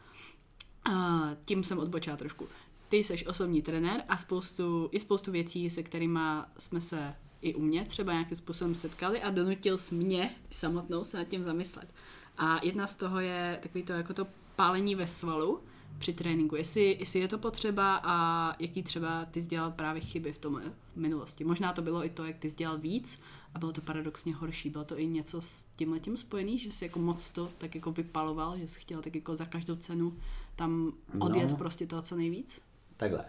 A 0.85 1.29
tím 1.45 1.63
jsem 1.63 1.79
odbočila 1.79 2.17
trošku. 2.17 2.47
Ty 2.89 2.97
jsi 2.97 3.25
osobní 3.25 3.61
trenér 3.61 4.03
a 4.09 4.17
spoustu, 4.17 4.89
i 4.91 4.99
spoustu 4.99 5.31
věcí, 5.31 5.69
se 5.69 5.83
kterými 5.83 6.19
jsme 6.57 6.81
se 6.81 7.15
i 7.41 7.55
u 7.55 7.61
mě 7.61 7.85
třeba 7.85 8.13
nějakým 8.13 8.37
způsobem 8.37 8.75
setkali 8.75 9.21
a 9.21 9.29
donutil 9.29 9.77
s 9.77 9.91
mě 9.91 10.35
samotnou 10.49 11.03
se 11.03 11.17
nad 11.17 11.27
tím 11.27 11.43
zamyslet. 11.43 11.89
A 12.37 12.65
jedna 12.65 12.87
z 12.87 12.95
toho 12.95 13.19
je 13.19 13.59
takový 13.61 13.83
to 13.83 13.93
jako 13.93 14.13
to 14.13 14.27
pálení 14.55 14.95
ve 14.95 15.07
svalu 15.07 15.59
při 15.97 16.13
tréninku. 16.13 16.55
Jestli, 16.55 16.97
jestli 16.99 17.19
je 17.19 17.27
to 17.27 17.37
potřeba 17.37 18.01
a 18.03 18.55
jaký 18.59 18.83
třeba 18.83 19.25
ty 19.25 19.41
dělal 19.41 19.71
právě 19.71 20.01
chyby 20.01 20.33
v 20.33 20.37
tom 20.37 20.61
minulosti. 20.95 21.43
Možná 21.43 21.73
to 21.73 21.81
bylo 21.81 22.05
i 22.05 22.09
to, 22.09 22.25
jak 22.25 22.37
ty 22.37 22.51
dělal 22.51 22.77
víc 22.77 23.21
a 23.53 23.59
bylo 23.59 23.71
to 23.71 23.81
paradoxně 23.81 24.35
horší. 24.35 24.69
Bylo 24.69 24.83
to 24.83 24.99
i 24.99 25.07
něco 25.07 25.41
s 25.41 25.65
tím 25.75 25.91
letím 25.91 26.17
spojený, 26.17 26.59
že 26.59 26.71
si 26.71 26.85
jako 26.85 26.99
moc 26.99 27.29
to 27.29 27.49
tak 27.57 27.75
jako 27.75 27.91
vypaloval, 27.91 28.57
že 28.57 28.67
jsi 28.67 28.79
chtěl 28.79 29.01
tak 29.01 29.15
jako 29.15 29.35
za 29.35 29.45
každou 29.45 29.75
cenu 29.75 30.17
tam 30.55 30.93
odjet 31.19 31.51
no, 31.51 31.57
prostě 31.57 31.87
toho 31.87 32.01
co 32.01 32.15
nejvíc? 32.15 32.61
Takhle. 32.97 33.25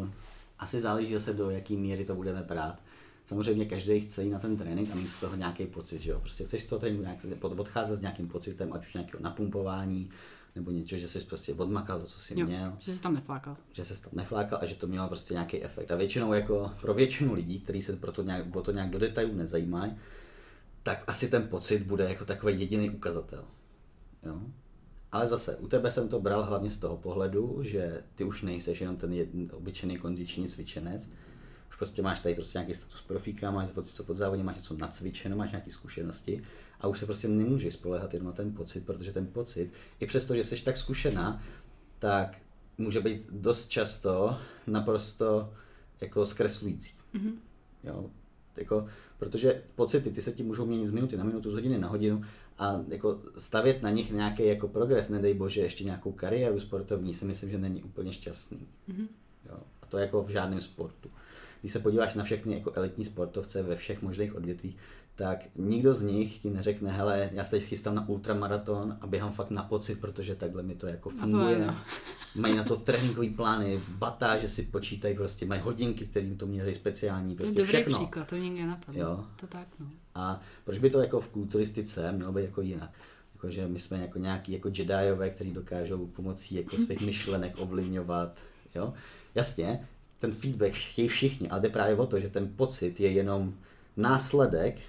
Uh, 0.00 0.08
asi 0.58 0.80
záleží 0.80 1.12
zase 1.12 1.34
do 1.34 1.50
jaký 1.50 1.76
míry 1.76 2.04
to 2.04 2.14
budeme 2.14 2.42
brát 2.42 2.82
samozřejmě 3.28 3.64
každý 3.64 4.00
chce 4.00 4.24
jít 4.24 4.30
na 4.30 4.38
ten 4.38 4.56
trénink 4.56 4.90
a 4.92 4.94
mít 4.94 5.08
z 5.08 5.20
toho 5.20 5.36
nějaký 5.36 5.66
pocit, 5.66 5.98
že 5.98 6.10
jo. 6.10 6.20
Prostě 6.20 6.44
chceš 6.44 6.62
z 6.62 6.66
toho 6.66 6.78
tréninku 6.78 7.02
nějak 7.02 7.44
odcházet 7.58 7.96
s 7.96 8.00
nějakým 8.00 8.28
pocitem, 8.28 8.72
ať 8.72 8.80
už 8.80 8.94
nějakého 8.94 9.22
napumpování, 9.22 10.10
nebo 10.54 10.70
něco, 10.70 10.96
že 10.96 11.08
jsi 11.08 11.20
prostě 11.20 11.54
odmakal 11.54 12.00
to, 12.00 12.06
co 12.06 12.20
jsi 12.20 12.40
jo, 12.40 12.46
měl. 12.46 12.76
Že 12.78 12.96
jsi 12.96 13.02
tam 13.02 13.14
neflákal. 13.14 13.56
Že 13.72 13.84
jsi 13.84 14.02
tam 14.02 14.12
neflákal 14.14 14.58
a 14.62 14.66
že 14.66 14.74
to 14.74 14.86
mělo 14.86 15.08
prostě 15.08 15.34
nějaký 15.34 15.62
efekt. 15.62 15.90
A 15.90 15.96
většinou 15.96 16.32
jako 16.32 16.70
pro 16.80 16.94
většinu 16.94 17.34
lidí, 17.34 17.60
kteří 17.60 17.82
se 17.82 17.96
pro 17.96 18.12
to 18.12 18.22
nějak, 18.22 18.56
o 18.56 18.62
to 18.62 18.72
nějak 18.72 18.90
do 18.90 18.98
detailů 18.98 19.34
nezajímají, 19.34 19.96
tak 20.82 21.04
asi 21.06 21.28
ten 21.28 21.48
pocit 21.48 21.82
bude 21.82 22.04
jako 22.04 22.24
takový 22.24 22.60
jediný 22.60 22.90
ukazatel. 22.90 23.44
Jo? 24.22 24.40
Ale 25.12 25.26
zase, 25.26 25.56
u 25.56 25.68
tebe 25.68 25.92
jsem 25.92 26.08
to 26.08 26.20
bral 26.20 26.42
hlavně 26.42 26.70
z 26.70 26.78
toho 26.78 26.96
pohledu, 26.96 27.58
že 27.62 28.02
ty 28.14 28.24
už 28.24 28.42
nejseš 28.42 28.80
jenom 28.80 28.96
ten 28.96 29.12
jedn, 29.12 29.44
obyčejný 29.52 29.98
kondiční 29.98 30.48
cvičenec, 30.48 31.10
prostě 31.78 32.02
máš 32.02 32.20
tady 32.20 32.34
prostě 32.34 32.58
nějaký 32.58 32.74
status 32.74 33.02
profíka, 33.02 33.50
máš 33.50 33.68
něco 33.68 34.04
od 34.04 34.16
závodě, 34.16 34.42
máš 34.42 34.56
něco 34.56 34.76
nacvičeno, 34.76 35.36
máš 35.36 35.50
nějaké 35.50 35.70
zkušenosti 35.70 36.42
a 36.80 36.86
už 36.86 36.98
se 36.98 37.06
prostě 37.06 37.28
nemůžeš 37.28 37.74
spolehat 37.74 38.14
jenom 38.14 38.26
na 38.26 38.32
ten 38.32 38.54
pocit, 38.54 38.86
protože 38.86 39.12
ten 39.12 39.26
pocit, 39.26 39.72
i 40.00 40.06
přesto, 40.06 40.34
že 40.34 40.44
jsi 40.44 40.64
tak 40.64 40.76
zkušená, 40.76 41.42
tak 41.98 42.38
může 42.78 43.00
být 43.00 43.26
dost 43.30 43.68
často 43.68 44.38
naprosto 44.66 45.52
jako 46.00 46.26
zkreslující. 46.26 46.94
Mm-hmm. 47.14 47.32
Jo? 47.84 48.10
Jako, 48.56 48.86
protože 49.18 49.62
pocity, 49.74 50.10
ty 50.10 50.22
se 50.22 50.32
ti 50.32 50.42
můžou 50.42 50.66
měnit 50.66 50.86
z 50.86 50.90
minuty 50.90 51.16
na 51.16 51.24
minutu, 51.24 51.50
z 51.50 51.54
hodiny 51.54 51.78
na 51.78 51.88
hodinu 51.88 52.22
a 52.58 52.80
jako 52.88 53.22
stavět 53.38 53.82
na 53.82 53.90
nich 53.90 54.10
nějaký 54.10 54.46
jako 54.46 54.68
progres, 54.68 55.08
nedej 55.08 55.34
bože, 55.34 55.60
ještě 55.60 55.84
nějakou 55.84 56.12
kariéru 56.12 56.60
sportovní, 56.60 57.14
si 57.14 57.24
myslím, 57.24 57.50
že 57.50 57.58
není 57.58 57.82
úplně 57.82 58.12
šťastný. 58.12 58.68
Mm-hmm. 58.88 59.08
Jo? 59.48 59.58
A 59.82 59.86
to 59.86 59.98
jako 59.98 60.22
v 60.22 60.28
žádném 60.28 60.60
sportu 60.60 61.10
když 61.60 61.72
se 61.72 61.78
podíváš 61.78 62.14
na 62.14 62.24
všechny 62.24 62.54
jako 62.54 62.72
elitní 62.74 63.04
sportovce 63.04 63.62
ve 63.62 63.76
všech 63.76 64.02
možných 64.02 64.34
odvětvích, 64.34 64.76
tak 65.18 65.44
nikdo 65.56 65.94
z 65.94 66.02
nich 66.02 66.38
ti 66.38 66.50
neřekne, 66.50 66.92
hele, 66.92 67.30
já 67.32 67.44
se 67.44 67.50
teď 67.50 67.62
chystám 67.62 67.94
na 67.94 68.08
ultramaraton 68.08 68.96
a 69.00 69.06
běhám 69.06 69.32
fakt 69.32 69.50
na 69.50 69.62
pocit, 69.62 70.00
protože 70.00 70.34
takhle 70.34 70.62
mi 70.62 70.74
to 70.74 70.86
jako 70.86 71.10
funguje. 71.10 71.66
No. 71.66 71.76
Mají 72.34 72.56
na 72.56 72.64
to 72.64 72.76
tréninkový 72.86 73.30
plány, 73.30 73.80
bata, 73.88 74.38
že 74.38 74.48
si 74.48 74.62
počítají, 74.62 75.16
prostě 75.16 75.46
mají 75.46 75.60
hodinky, 75.60 76.06
kterým 76.06 76.36
to 76.36 76.46
měří 76.46 76.74
speciální, 76.74 77.36
prostě 77.36 77.54
to 77.54 77.60
je 77.60 77.66
dobrý 77.66 77.78
všechno. 77.78 77.98
příklad, 77.98 78.28
to 78.28 78.36
mě 78.36 78.50
nenapadlo. 78.50 79.00
Jo. 79.00 79.24
To 79.40 79.46
tak, 79.46 79.68
no. 79.78 79.86
A 80.14 80.40
proč 80.64 80.78
by 80.78 80.90
to 80.90 81.00
jako 81.00 81.20
v 81.20 81.28
kulturistice 81.28 82.12
mělo 82.12 82.32
být 82.32 82.42
jako 82.42 82.60
jinak? 82.60 82.90
Jakože 83.34 83.68
my 83.68 83.78
jsme 83.78 83.98
jako 83.98 84.18
nějaký 84.18 84.52
jako 84.52 84.68
Jediové, 84.68 85.30
kteří 85.30 85.52
dokážou 85.52 86.06
pomocí 86.06 86.54
jako 86.54 86.76
svých 86.76 87.00
myšlenek 87.06 87.54
ovlivňovat, 87.58 88.40
jo. 88.74 88.94
Jasně, 89.34 89.88
ten 90.18 90.32
feedback 90.32 90.72
chtějí 90.72 91.08
všichni, 91.08 91.48
ale 91.48 91.60
jde 91.60 91.68
právě 91.68 91.94
o 91.96 92.06
to, 92.06 92.20
že 92.20 92.28
ten 92.28 92.48
pocit 92.56 93.00
je 93.00 93.10
jenom 93.10 93.54
následek, 93.96 94.80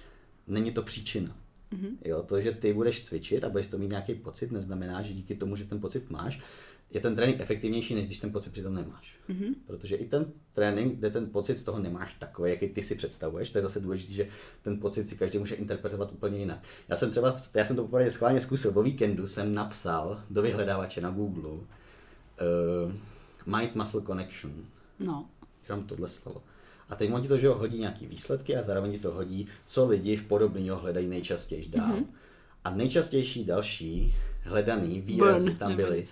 není 0.46 0.72
to 0.72 0.82
příčina. 0.82 1.36
Mm-hmm. 1.72 1.96
Jo, 2.04 2.22
to, 2.22 2.40
že 2.40 2.52
ty 2.52 2.72
budeš 2.72 3.04
cvičit 3.04 3.44
a 3.44 3.48
budeš 3.48 3.66
to 3.66 3.78
mít 3.78 3.90
nějaký 3.90 4.14
pocit, 4.14 4.52
neznamená, 4.52 5.02
že 5.02 5.14
díky 5.14 5.34
tomu, 5.34 5.56
že 5.56 5.64
ten 5.64 5.80
pocit 5.80 6.10
máš, 6.10 6.40
je 6.90 7.00
ten 7.00 7.16
trénink 7.16 7.40
efektivnější, 7.40 7.94
než 7.94 8.06
když 8.06 8.18
ten 8.18 8.32
pocit 8.32 8.52
přitom 8.52 8.74
nemáš. 8.74 9.14
Mm-hmm. 9.28 9.54
Protože 9.66 9.96
i 9.96 10.06
ten 10.06 10.26
trénink, 10.52 10.98
kde 10.98 11.10
ten 11.10 11.26
pocit 11.26 11.58
z 11.58 11.62
toho 11.62 11.78
nemáš 11.78 12.14
takový, 12.14 12.50
jaký 12.50 12.68
ty 12.68 12.82
si 12.82 12.94
představuješ, 12.94 13.50
to 13.50 13.58
je 13.58 13.62
zase 13.62 13.80
důležité, 13.80 14.12
že 14.12 14.28
ten 14.62 14.80
pocit 14.80 15.08
si 15.08 15.16
každý 15.16 15.38
může 15.38 15.54
interpretovat 15.54 16.12
úplně 16.12 16.38
jinak. 16.38 16.58
Já 16.88 16.96
jsem 16.96 17.10
třeba, 17.10 17.36
já 17.54 17.64
jsem 17.64 17.76
to 17.76 17.84
úplně 17.84 18.10
schválně 18.10 18.40
zkusil, 18.40 18.72
o 18.74 18.82
víkendu 18.82 19.26
jsem 19.26 19.54
napsal 19.54 20.22
do 20.30 20.42
vyhledávače 20.42 21.00
na 21.00 21.10
Google 21.10 21.50
uh, 21.50 21.62
Mind 23.46 23.74
Muscle 23.74 24.02
Connection. 24.02 24.52
No. 25.00 25.28
Jenom 25.68 25.84
tohle 25.84 26.08
slovo. 26.08 26.42
A 26.88 26.94
teď 26.94 27.12
on 27.12 27.22
ti 27.22 27.28
to, 27.28 27.38
že 27.38 27.48
ho 27.48 27.54
hodí 27.54 27.78
nějaký 27.78 28.06
výsledky 28.06 28.56
a 28.56 28.62
zároveň 28.62 28.92
ti 28.92 28.98
to 28.98 29.10
hodí, 29.10 29.46
co 29.66 29.88
lidi 29.88 30.16
v 30.16 30.22
podobného 30.22 30.78
hledají 30.78 31.06
nejčastěji 31.06 31.68
dál. 31.68 31.88
Mm-hmm. 31.88 32.04
A 32.64 32.70
nejčastější 32.70 33.44
další 33.44 34.14
hledaný 34.42 35.00
výrazy 35.00 35.44
Burn, 35.44 35.58
tam 35.58 35.76
byly, 35.76 36.06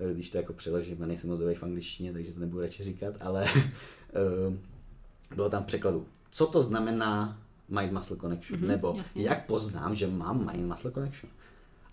eh, 0.00 0.14
když 0.14 0.30
to 0.30 0.36
jako 0.36 0.52
přeložím, 0.52 0.96
já 1.00 1.06
nejsem 1.06 1.30
moc 1.30 1.40
v 1.40 1.62
angličtině, 1.62 2.12
takže 2.12 2.32
to 2.32 2.40
nebudu 2.40 2.60
radši 2.62 2.84
říkat, 2.84 3.14
ale 3.20 3.44
uh, 3.44 4.54
bylo 5.36 5.50
tam 5.50 5.64
překladu. 5.64 6.06
Co 6.30 6.46
to 6.46 6.62
znamená 6.62 7.38
mind 7.68 7.92
muscle 7.92 8.16
connection? 8.16 8.60
Mm-hmm, 8.60 8.66
nebo 8.66 8.94
jasně. 8.96 9.22
jak 9.22 9.46
poznám, 9.46 9.94
že 9.94 10.06
mám 10.06 10.52
mind 10.52 10.68
muscle 10.68 10.90
connection? 10.90 11.32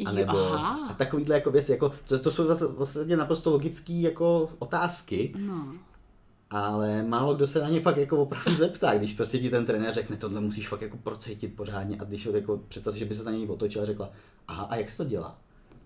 A, 0.06 0.12
nebo, 0.12 0.38
a 0.38 0.96
takovýhle 0.98 1.36
jako 1.36 1.52
věci, 1.52 1.72
jako, 1.72 1.92
to, 2.08 2.20
to 2.20 2.32
jsou 2.32 2.48
vlastně 2.70 3.18
naprosto 3.18 3.50
logické 3.50 3.94
jako 3.94 4.50
otázky, 4.60 5.34
no 5.38 5.74
ale 6.50 7.04
málo 7.04 7.36
kdo 7.36 7.48
se 7.48 7.62
na 7.62 7.70
ně 7.70 7.82
pak 7.82 7.98
jako 7.98 8.22
opravdu 8.22 8.56
zeptá, 8.56 8.98
když 8.98 9.14
prostě 9.14 9.40
ti 9.40 9.50
ten 9.50 9.66
trenér 9.66 9.94
řekne, 9.94 10.18
tohle 10.18 10.42
musíš 10.42 10.68
fakt 10.68 10.82
jako 10.82 10.98
procítit 10.98 11.56
pořádně 11.56 11.98
a 12.00 12.04
když 12.04 12.26
jako 12.26 12.58
představ, 12.68 12.96
že 12.96 13.06
by 13.06 13.16
se 13.16 13.24
za 13.24 13.32
něj 13.32 13.48
otočil 13.48 13.82
a 13.82 13.86
řekla, 13.86 14.10
aha, 14.48 14.64
a 14.64 14.76
jak 14.76 14.90
se 14.90 14.98
to 14.98 15.10
dělá? 15.10 15.40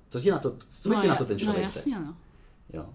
Co 0.09 0.19
ti 0.19 0.31
na 0.31 0.39
to, 0.39 0.57
co 0.69 0.89
no, 0.89 1.01
ti 1.01 1.07
na 1.07 1.15
to 1.15 1.25
ten 1.25 1.35
no, 1.35 1.39
člověk 1.39 1.63
no, 1.63 1.71
jasně, 1.75 1.99
no. 1.99 2.15
Jo. 2.73 2.85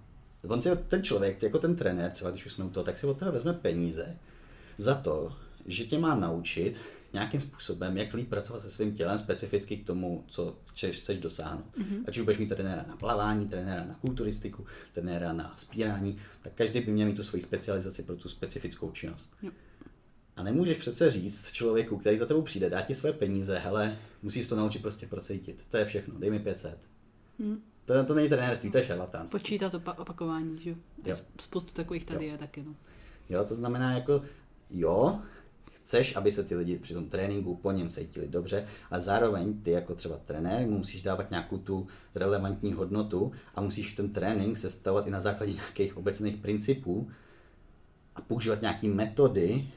On 0.48 0.62
si, 0.62 0.76
ten 0.76 1.02
člověk, 1.02 1.42
jako 1.42 1.58
ten 1.58 1.76
trenér, 1.76 2.10
třeba 2.10 2.30
když 2.30 2.46
už 2.46 2.52
jsme 2.52 2.64
u 2.64 2.70
toho, 2.70 2.84
tak 2.84 2.98
si 2.98 3.06
od 3.06 3.18
toho 3.18 3.32
vezme 3.32 3.52
peníze 3.52 4.16
za 4.78 4.94
to, 4.94 5.32
že 5.66 5.84
tě 5.84 5.98
má 5.98 6.14
naučit 6.14 6.80
nějakým 7.12 7.40
způsobem, 7.40 7.96
jak 7.96 8.14
líp 8.14 8.28
pracovat 8.28 8.60
se 8.60 8.70
svým 8.70 8.94
tělem 8.94 9.18
specificky 9.18 9.76
k 9.76 9.86
tomu, 9.86 10.24
co 10.26 10.56
chceš, 10.64 11.18
dosáhnout. 11.18 11.76
Mm-hmm. 11.78 12.04
Ať 12.08 12.18
už 12.18 12.24
budeš 12.24 12.38
mít 12.38 12.48
trenéra 12.48 12.84
na 12.88 12.96
plavání, 12.96 13.48
trenéra 13.48 13.84
na 13.84 13.94
kulturistiku, 13.94 14.66
trenéra 14.92 15.32
na 15.32 15.54
spírání, 15.56 16.18
tak 16.42 16.52
každý 16.52 16.80
by 16.80 16.92
měl 16.92 17.06
mít 17.06 17.16
tu 17.16 17.22
svoji 17.22 17.42
specializaci 17.42 18.02
pro 18.02 18.16
tu 18.16 18.28
specifickou 18.28 18.90
činnost. 18.90 19.30
Jo. 19.42 19.50
A 20.36 20.42
nemůžeš 20.42 20.76
přece 20.76 21.10
říct 21.10 21.52
člověku, 21.52 21.98
který 21.98 22.16
za 22.16 22.26
tebou 22.26 22.42
přijde, 22.42 22.70
dá 22.70 22.82
ti 22.82 22.94
své 22.94 23.12
peníze, 23.12 23.58
hele, 23.58 23.98
musíš 24.22 24.48
to 24.48 24.56
naučit 24.56 24.82
prostě 24.82 25.06
procítit. 25.06 25.66
To 25.68 25.76
je 25.76 25.84
všechno, 25.84 26.18
dej 26.18 26.30
mi 26.30 26.38
500. 26.38 26.78
Hmm. 27.38 27.62
To, 27.84 28.04
to 28.04 28.14
není 28.14 28.28
trenérství, 28.28 28.70
to 28.70 28.78
je 28.78 28.84
šarlatánství. 28.84 29.40
Počítat 29.40 29.74
opakování, 29.74 30.60
že 30.62 30.70
jo? 31.04 31.16
Spoustu 31.40 31.72
takových 31.72 32.04
tady 32.04 32.26
jo. 32.26 32.32
je 32.32 32.38
taky, 32.38 32.62
no. 32.62 32.74
Jo, 33.28 33.44
to 33.44 33.54
znamená 33.54 33.92
jako, 33.92 34.22
jo, 34.70 35.20
chceš, 35.88 36.16
aby 36.16 36.32
se 36.32 36.44
ty 36.44 36.56
lidi 36.56 36.78
při 36.78 36.94
tom 36.94 37.08
tréninku 37.08 37.56
po 37.56 37.72
něm 37.72 37.88
cítili 37.88 38.28
dobře 38.28 38.66
a 38.90 39.00
zároveň 39.00 39.60
ty 39.62 39.70
jako 39.70 39.94
třeba 39.94 40.16
trenér 40.16 40.66
musíš 40.66 41.02
dávat 41.02 41.30
nějakou 41.30 41.58
tu 41.58 41.86
relevantní 42.14 42.72
hodnotu 42.72 43.32
a 43.54 43.60
musíš 43.60 43.94
ten 43.94 44.12
trénink 44.12 44.58
sestavovat 44.58 45.06
i 45.06 45.10
na 45.10 45.20
základě 45.20 45.52
nějakých 45.52 45.96
obecných 45.96 46.36
principů 46.36 47.10
a 48.14 48.20
používat 48.20 48.62
nějaké 48.62 48.88
metody, 48.88 49.68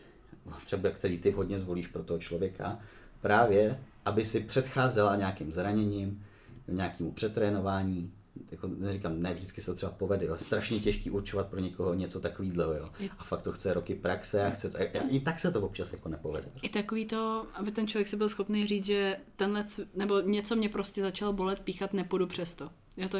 třeba 0.63 0.89
který 0.89 1.17
ty 1.17 1.31
hodně 1.31 1.59
zvolíš 1.59 1.87
pro 1.87 2.03
toho 2.03 2.19
člověka, 2.19 2.79
právě, 3.21 3.79
aby 4.05 4.25
si 4.25 4.39
předcházela 4.39 5.15
nějakým 5.15 5.51
zraněním, 5.51 6.23
nějakému 6.67 7.11
přetrénování, 7.11 8.11
jako 8.51 8.67
neříkám, 8.67 9.21
ne 9.21 9.33
vždycky 9.33 9.61
se 9.61 9.71
to 9.71 9.75
třeba 9.75 9.91
povede, 9.91 10.25
jo. 10.25 10.37
strašně 10.37 10.79
těžký 10.79 11.11
určovat 11.11 11.47
pro 11.47 11.59
někoho 11.59 11.93
něco 11.93 12.19
takového, 12.19 12.73
jo. 12.73 12.89
A 13.17 13.23
fakt 13.23 13.41
to 13.41 13.51
chce 13.51 13.73
roky 13.73 13.95
praxe 13.95 14.43
a 14.43 14.49
chce 14.49 14.69
to, 14.69 14.77
a 14.77 14.83
i 15.09 15.19
tak 15.19 15.39
se 15.39 15.51
to 15.51 15.61
občas 15.61 15.93
jako 15.93 16.09
nepovede. 16.09 16.47
Prostě. 16.47 16.67
I 16.67 16.71
takový 16.71 17.05
to, 17.05 17.47
aby 17.53 17.71
ten 17.71 17.87
člověk 17.87 18.07
si 18.07 18.17
byl 18.17 18.29
schopný 18.29 18.67
říct, 18.67 18.85
že 18.85 19.17
tenhle, 19.35 19.65
nebo 19.95 20.19
něco 20.19 20.55
mě 20.55 20.69
prostě 20.69 21.01
začalo 21.01 21.33
bolet, 21.33 21.59
píchat, 21.59 21.93
nepůjdu 21.93 22.27
přesto. 22.27 22.69
Je 22.97 23.09
to, 23.09 23.17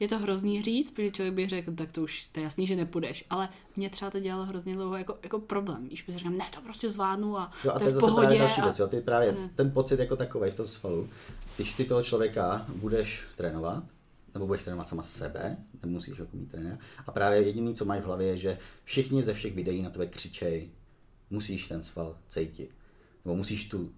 je 0.00 0.08
to 0.08 0.18
hrozný 0.18 0.62
říct, 0.62 0.90
protože 0.90 1.10
člověk 1.10 1.34
by 1.34 1.48
řekl, 1.48 1.72
tak 1.72 1.92
to 1.92 2.02
už 2.02 2.26
to 2.32 2.40
je 2.40 2.44
jasný, 2.44 2.66
že 2.66 2.76
nepůjdeš, 2.76 3.24
ale 3.30 3.48
mě 3.76 3.90
třeba 3.90 4.10
to 4.10 4.20
dělalo 4.20 4.44
hrozně 4.44 4.74
dlouho 4.74 4.96
jako, 4.96 5.18
jako 5.22 5.38
problém. 5.38 5.88
Víš, 5.88 6.02
protože 6.02 6.18
říkám, 6.18 6.36
ne, 6.36 6.44
to 6.54 6.60
prostě 6.60 6.90
zvládnu 6.90 7.38
a, 7.38 7.52
jo, 7.64 7.72
a 7.74 7.78
to 7.78 7.84
je 7.84 7.90
v 7.90 7.94
zase 7.94 8.06
pohodě. 8.06 8.26
Právě 8.26 8.38
další 8.38 8.60
a... 8.60 8.64
věc, 8.64 8.78
jo, 8.78 8.86
ty 8.86 9.00
právě 9.00 9.32
ne. 9.32 9.50
ten 9.54 9.70
pocit 9.70 9.98
jako 9.98 10.16
takový 10.16 10.50
v 10.50 10.54
tom 10.54 10.66
svalu, 10.66 11.08
když 11.56 11.72
ty 11.74 11.84
toho 11.84 12.02
člověka 12.02 12.66
budeš 12.68 13.24
trénovat, 13.36 13.84
nebo 14.34 14.46
budeš 14.46 14.62
trénovat 14.62 14.88
sama 14.88 15.02
sebe, 15.02 15.56
nemusíš 15.82 16.18
jako 16.18 16.36
mít 16.36 16.50
trenéra. 16.50 16.78
A 17.06 17.12
právě 17.12 17.42
jediný, 17.42 17.74
co 17.74 17.84
máš 17.84 18.00
v 18.00 18.04
hlavě, 18.04 18.26
je, 18.26 18.36
že 18.36 18.58
všichni 18.84 19.22
ze 19.22 19.34
všech 19.34 19.54
videí 19.54 19.82
na 19.82 19.90
tebe 19.90 20.06
křičej, 20.06 20.70
musíš 21.30 21.68
ten 21.68 21.82
sval 21.82 22.16
cítit. 22.28 22.70
Nebo 23.24 23.36
musíš 23.36 23.68
tu, 23.68 23.92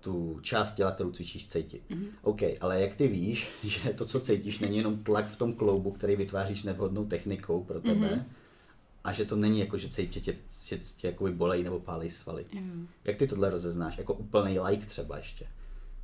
tu 0.00 0.38
část 0.42 0.74
těla, 0.74 0.90
kterou 0.90 1.10
cvičíš, 1.10 1.48
cítit. 1.48 1.82
Mm-hmm. 1.90 2.06
OK, 2.22 2.40
ale 2.60 2.80
jak 2.80 2.94
ty 2.94 3.08
víš, 3.08 3.50
že 3.64 3.90
to, 3.90 4.06
co 4.06 4.20
cítíš, 4.20 4.58
není 4.58 4.76
jenom 4.76 5.04
tlak 5.04 5.28
v 5.28 5.36
tom 5.36 5.54
kloubu, 5.54 5.90
který 5.90 6.16
vytváříš 6.16 6.62
nevhodnou 6.62 7.06
technikou 7.06 7.64
pro 7.64 7.80
tebe, 7.80 8.08
mm-hmm. 8.08 8.24
a 9.04 9.12
že 9.12 9.24
to 9.24 9.36
není 9.36 9.60
jako, 9.60 9.78
že 9.78 9.88
cítě 9.88 10.20
tě, 10.20 10.36
tě, 10.68 10.78
tě, 10.96 11.06
jako 11.06 11.32
bolejí 11.32 11.62
nebo 11.62 11.80
pálí 11.80 12.10
svaly. 12.10 12.46
Mm. 12.54 12.88
Jak 13.04 13.16
ty 13.16 13.26
tohle 13.26 13.50
rozeznáš? 13.50 13.98
Jako 13.98 14.14
úplný 14.14 14.60
like 14.60 14.86
třeba 14.86 15.16
ještě. 15.16 15.46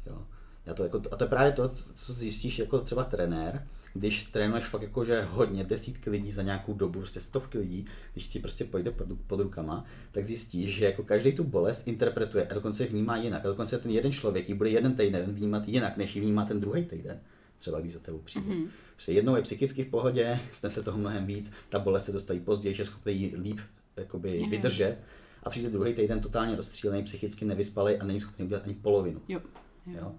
Jo. 0.06 0.26
Já 0.68 0.74
to 0.74 0.82
jako, 0.82 1.02
a 1.10 1.16
to 1.16 1.24
je 1.24 1.28
právě 1.28 1.52
to, 1.52 1.72
co 1.94 2.12
zjistíš 2.12 2.58
jako 2.58 2.78
třeba 2.78 3.04
trenér, 3.04 3.66
když 3.94 4.24
trénuješ 4.24 4.64
fakt 4.64 4.82
jako, 4.82 5.04
že 5.04 5.22
hodně, 5.22 5.64
desítky 5.64 6.10
lidí 6.10 6.32
za 6.32 6.42
nějakou 6.42 6.74
dobu, 6.74 6.98
prostě 6.98 7.20
stovky 7.20 7.58
lidí, 7.58 7.86
když 8.12 8.28
ti 8.28 8.38
prostě 8.38 8.64
pojde 8.64 8.90
pod, 8.90 9.06
pod 9.26 9.40
rukama, 9.40 9.84
tak 10.12 10.24
zjistíš, 10.24 10.74
že 10.74 10.84
jako 10.84 11.02
každý 11.02 11.32
tu 11.32 11.44
bolest 11.44 11.88
interpretuje 11.88 12.46
a 12.46 12.54
dokonce 12.54 12.82
ji 12.84 12.88
vnímá 12.88 13.16
jinak. 13.16 13.44
A 13.44 13.48
dokonce 13.48 13.78
ten 13.78 13.90
jeden 13.90 14.12
člověk 14.12 14.48
ji 14.48 14.54
bude 14.54 14.70
jeden 14.70 14.94
týden 14.94 15.34
vnímat 15.34 15.68
jinak, 15.68 15.96
než 15.96 16.16
ji 16.16 16.22
vnímá 16.22 16.44
ten 16.44 16.60
druhý 16.60 16.84
týden. 16.84 17.20
Třeba 17.58 17.80
když 17.80 17.92
za 17.92 17.98
tebou 17.98 18.18
přijde. 18.18 18.50
Mm-hmm. 18.50 18.68
Prostě 18.92 19.12
jednou 19.12 19.36
je 19.36 19.42
psychicky 19.42 19.84
v 19.84 19.88
pohodě, 19.88 20.40
se 20.50 20.82
toho 20.82 20.98
mnohem 20.98 21.26
víc, 21.26 21.52
ta 21.68 21.78
bolest 21.78 22.04
se 22.04 22.12
dostaví 22.12 22.40
později, 22.40 22.74
že 22.74 22.80
je 22.80 22.86
schopný 22.86 23.20
ji 23.20 23.36
líp 23.36 23.60
jakoby, 23.96 24.28
mm-hmm. 24.28 24.50
vydržet 24.50 24.96
a 25.42 25.50
přijde 25.50 25.70
druhý 25.70 25.94
týden 25.94 26.20
totálně 26.20 26.56
rozstřílený, 26.56 27.04
psychicky 27.04 27.44
nevyspalý 27.44 27.96
a 27.96 28.04
není 28.04 28.20
schopný 28.20 28.44
udělat 28.44 28.62
ani 28.64 28.74
polovinu. 28.74 29.20
Jo. 29.28 29.40
Jo. 29.86 29.98
jo. 30.00 30.14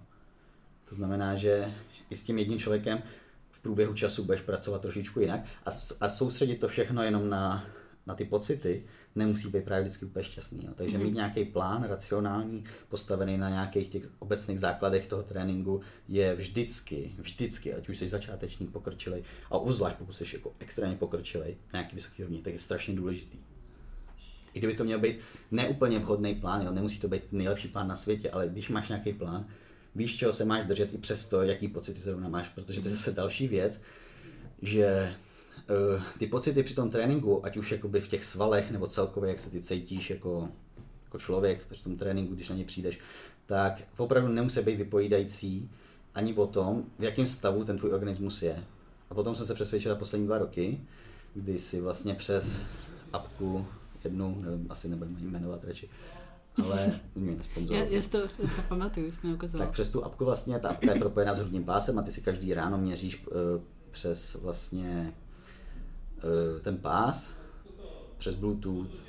To 0.90 0.96
znamená, 0.96 1.36
že 1.36 1.74
i 2.10 2.16
s 2.16 2.24
tím 2.24 2.38
jedním 2.38 2.60
člověkem 2.60 3.02
v 3.52 3.60
průběhu 3.60 3.94
času 3.94 4.24
budeš 4.24 4.42
pracovat 4.42 4.82
trošičku 4.82 5.20
jinak 5.20 5.46
a, 5.66 5.70
a 6.02 6.10
soustředit 6.10 6.56
to 6.56 6.68
všechno 6.68 7.04
jenom 7.04 7.30
na, 7.30 7.66
na 8.08 8.16
ty 8.16 8.26
pocity, 8.26 8.84
nemusí 9.16 9.48
být 9.50 9.64
právě 9.64 9.84
vždycky 9.84 10.06
úplně 10.06 10.26
šťastný. 10.26 10.66
Jo. 10.66 10.72
Takže 10.76 10.98
mm-hmm. 10.98 11.04
mít 11.04 11.14
nějaký 11.14 11.46
plán 11.46 11.84
racionální, 11.84 12.64
postavený 12.90 13.38
na 13.38 13.50
nějakých 13.50 13.90
těch 13.90 14.04
obecných 14.20 14.60
základech 14.60 15.08
toho 15.08 15.24
tréninku, 15.24 15.82
je 16.08 16.36
vždycky, 16.36 17.12
vždycky, 17.18 17.74
ať 17.74 17.90
už 17.90 17.98
jsi 17.98 18.08
začáteční, 18.08 18.68
pokročilej, 18.68 19.24
a 19.52 19.58
uzvlášť 19.58 19.98
pokud 19.98 20.14
jsi 20.14 20.26
jako 20.34 20.54
extrémně 20.60 20.96
pokročilej, 20.96 21.58
nějaký 21.74 21.96
vysoký 21.96 22.24
rovně, 22.24 22.42
tak 22.42 22.54
je 22.54 22.60
strašně 22.60 22.96
důležitý. 22.96 23.38
I 24.54 24.60
kdyby 24.60 24.74
to 24.74 24.84
měl 24.84 25.00
být 25.00 25.20
neúplně 25.52 26.00
vhodný 26.00 26.36
plán, 26.36 26.62
jo, 26.62 26.72
nemusí 26.72 27.00
to 27.00 27.08
být 27.08 27.24
nejlepší 27.32 27.68
plán 27.68 27.88
na 27.88 27.96
světě, 27.96 28.32
ale 28.32 28.48
když 28.48 28.70
máš 28.70 28.90
nějaký 28.90 29.14
plán, 29.14 29.48
víš, 29.96 30.18
čeho 30.18 30.34
se 30.34 30.46
máš 30.46 30.64
držet 30.64 30.94
i 30.94 30.98
přesto, 30.98 31.42
jaký 31.42 31.68
pocity 31.68 32.00
zrovna 32.00 32.30
máš, 32.30 32.50
protože 32.50 32.82
to 32.82 32.88
je 32.88 32.96
zase 32.96 33.12
další 33.12 33.48
věc, 33.48 33.82
že 34.62 35.14
uh, 35.70 36.04
ty 36.18 36.28
pocity 36.28 36.64
při 36.64 36.76
tom 36.76 36.90
tréninku, 36.90 37.46
ať 37.46 37.58
už 37.58 37.72
jakoby 37.72 38.02
v 38.02 38.08
těch 38.08 38.26
svalech 38.26 38.72
nebo 38.72 38.88
celkově, 38.88 39.30
jak 39.30 39.40
se 39.40 39.50
ty 39.50 39.62
cítíš 39.62 40.10
jako, 40.10 40.50
jako 41.04 41.20
člověk 41.20 41.66
při 41.66 41.84
tom 41.84 41.98
tréninku, 41.98 42.36
když 42.36 42.50
na 42.50 42.56
ně 42.56 42.64
přijdeš, 42.64 43.00
tak 43.46 43.82
opravdu 43.98 44.34
nemusí 44.34 44.62
být 44.62 44.76
vypovídající 44.76 45.70
ani 46.16 46.34
o 46.34 46.48
tom, 46.48 46.84
v 47.00 47.04
jakém 47.04 47.28
stavu 47.28 47.64
ten 47.64 47.78
tvůj 47.78 47.92
organismus 47.92 48.42
je. 48.42 48.64
A 49.10 49.14
potom 49.16 49.36
jsem 49.36 49.46
se 49.46 49.54
přesvědčil 49.54 49.96
poslední 49.96 50.28
dva 50.28 50.38
roky, 50.38 50.82
kdy 51.34 51.60
si 51.60 51.82
vlastně 51.82 52.16
přes 52.16 52.62
apku 53.14 53.68
jednu, 54.04 54.42
nevím, 54.42 54.68
asi 54.70 54.90
nebudeme 54.90 55.20
jmenovat 55.20 55.64
radši, 55.64 55.90
ale 56.64 57.00
mě 57.16 57.38
Já, 57.56 57.84
já, 57.84 58.02
to, 58.12 58.18
já 58.18 58.28
to 58.56 58.62
pamatuju, 58.68 59.12
jsme 59.12 59.34
ukázali. 59.34 59.64
Tak 59.64 59.72
přes 59.72 59.90
tu 59.90 60.04
apku 60.04 60.26
vlastně, 60.26 60.60
ta 60.60 60.70
apka 60.70 60.94
je 60.94 61.00
propojená 61.00 61.34
s 61.34 61.38
hrudním 61.38 61.64
pásem 61.64 62.00
a 62.00 62.02
ty 62.02 62.12
si 62.12 62.22
každý 62.22 62.54
ráno 62.54 62.78
měříš 62.78 63.26
uh, 63.28 63.34
přes 63.92 64.36
vlastně 64.36 65.14
uh, 66.18 66.62
ten 66.62 66.78
pás, 66.78 67.34
přes 68.18 68.36
Bluetooth, 68.36 69.02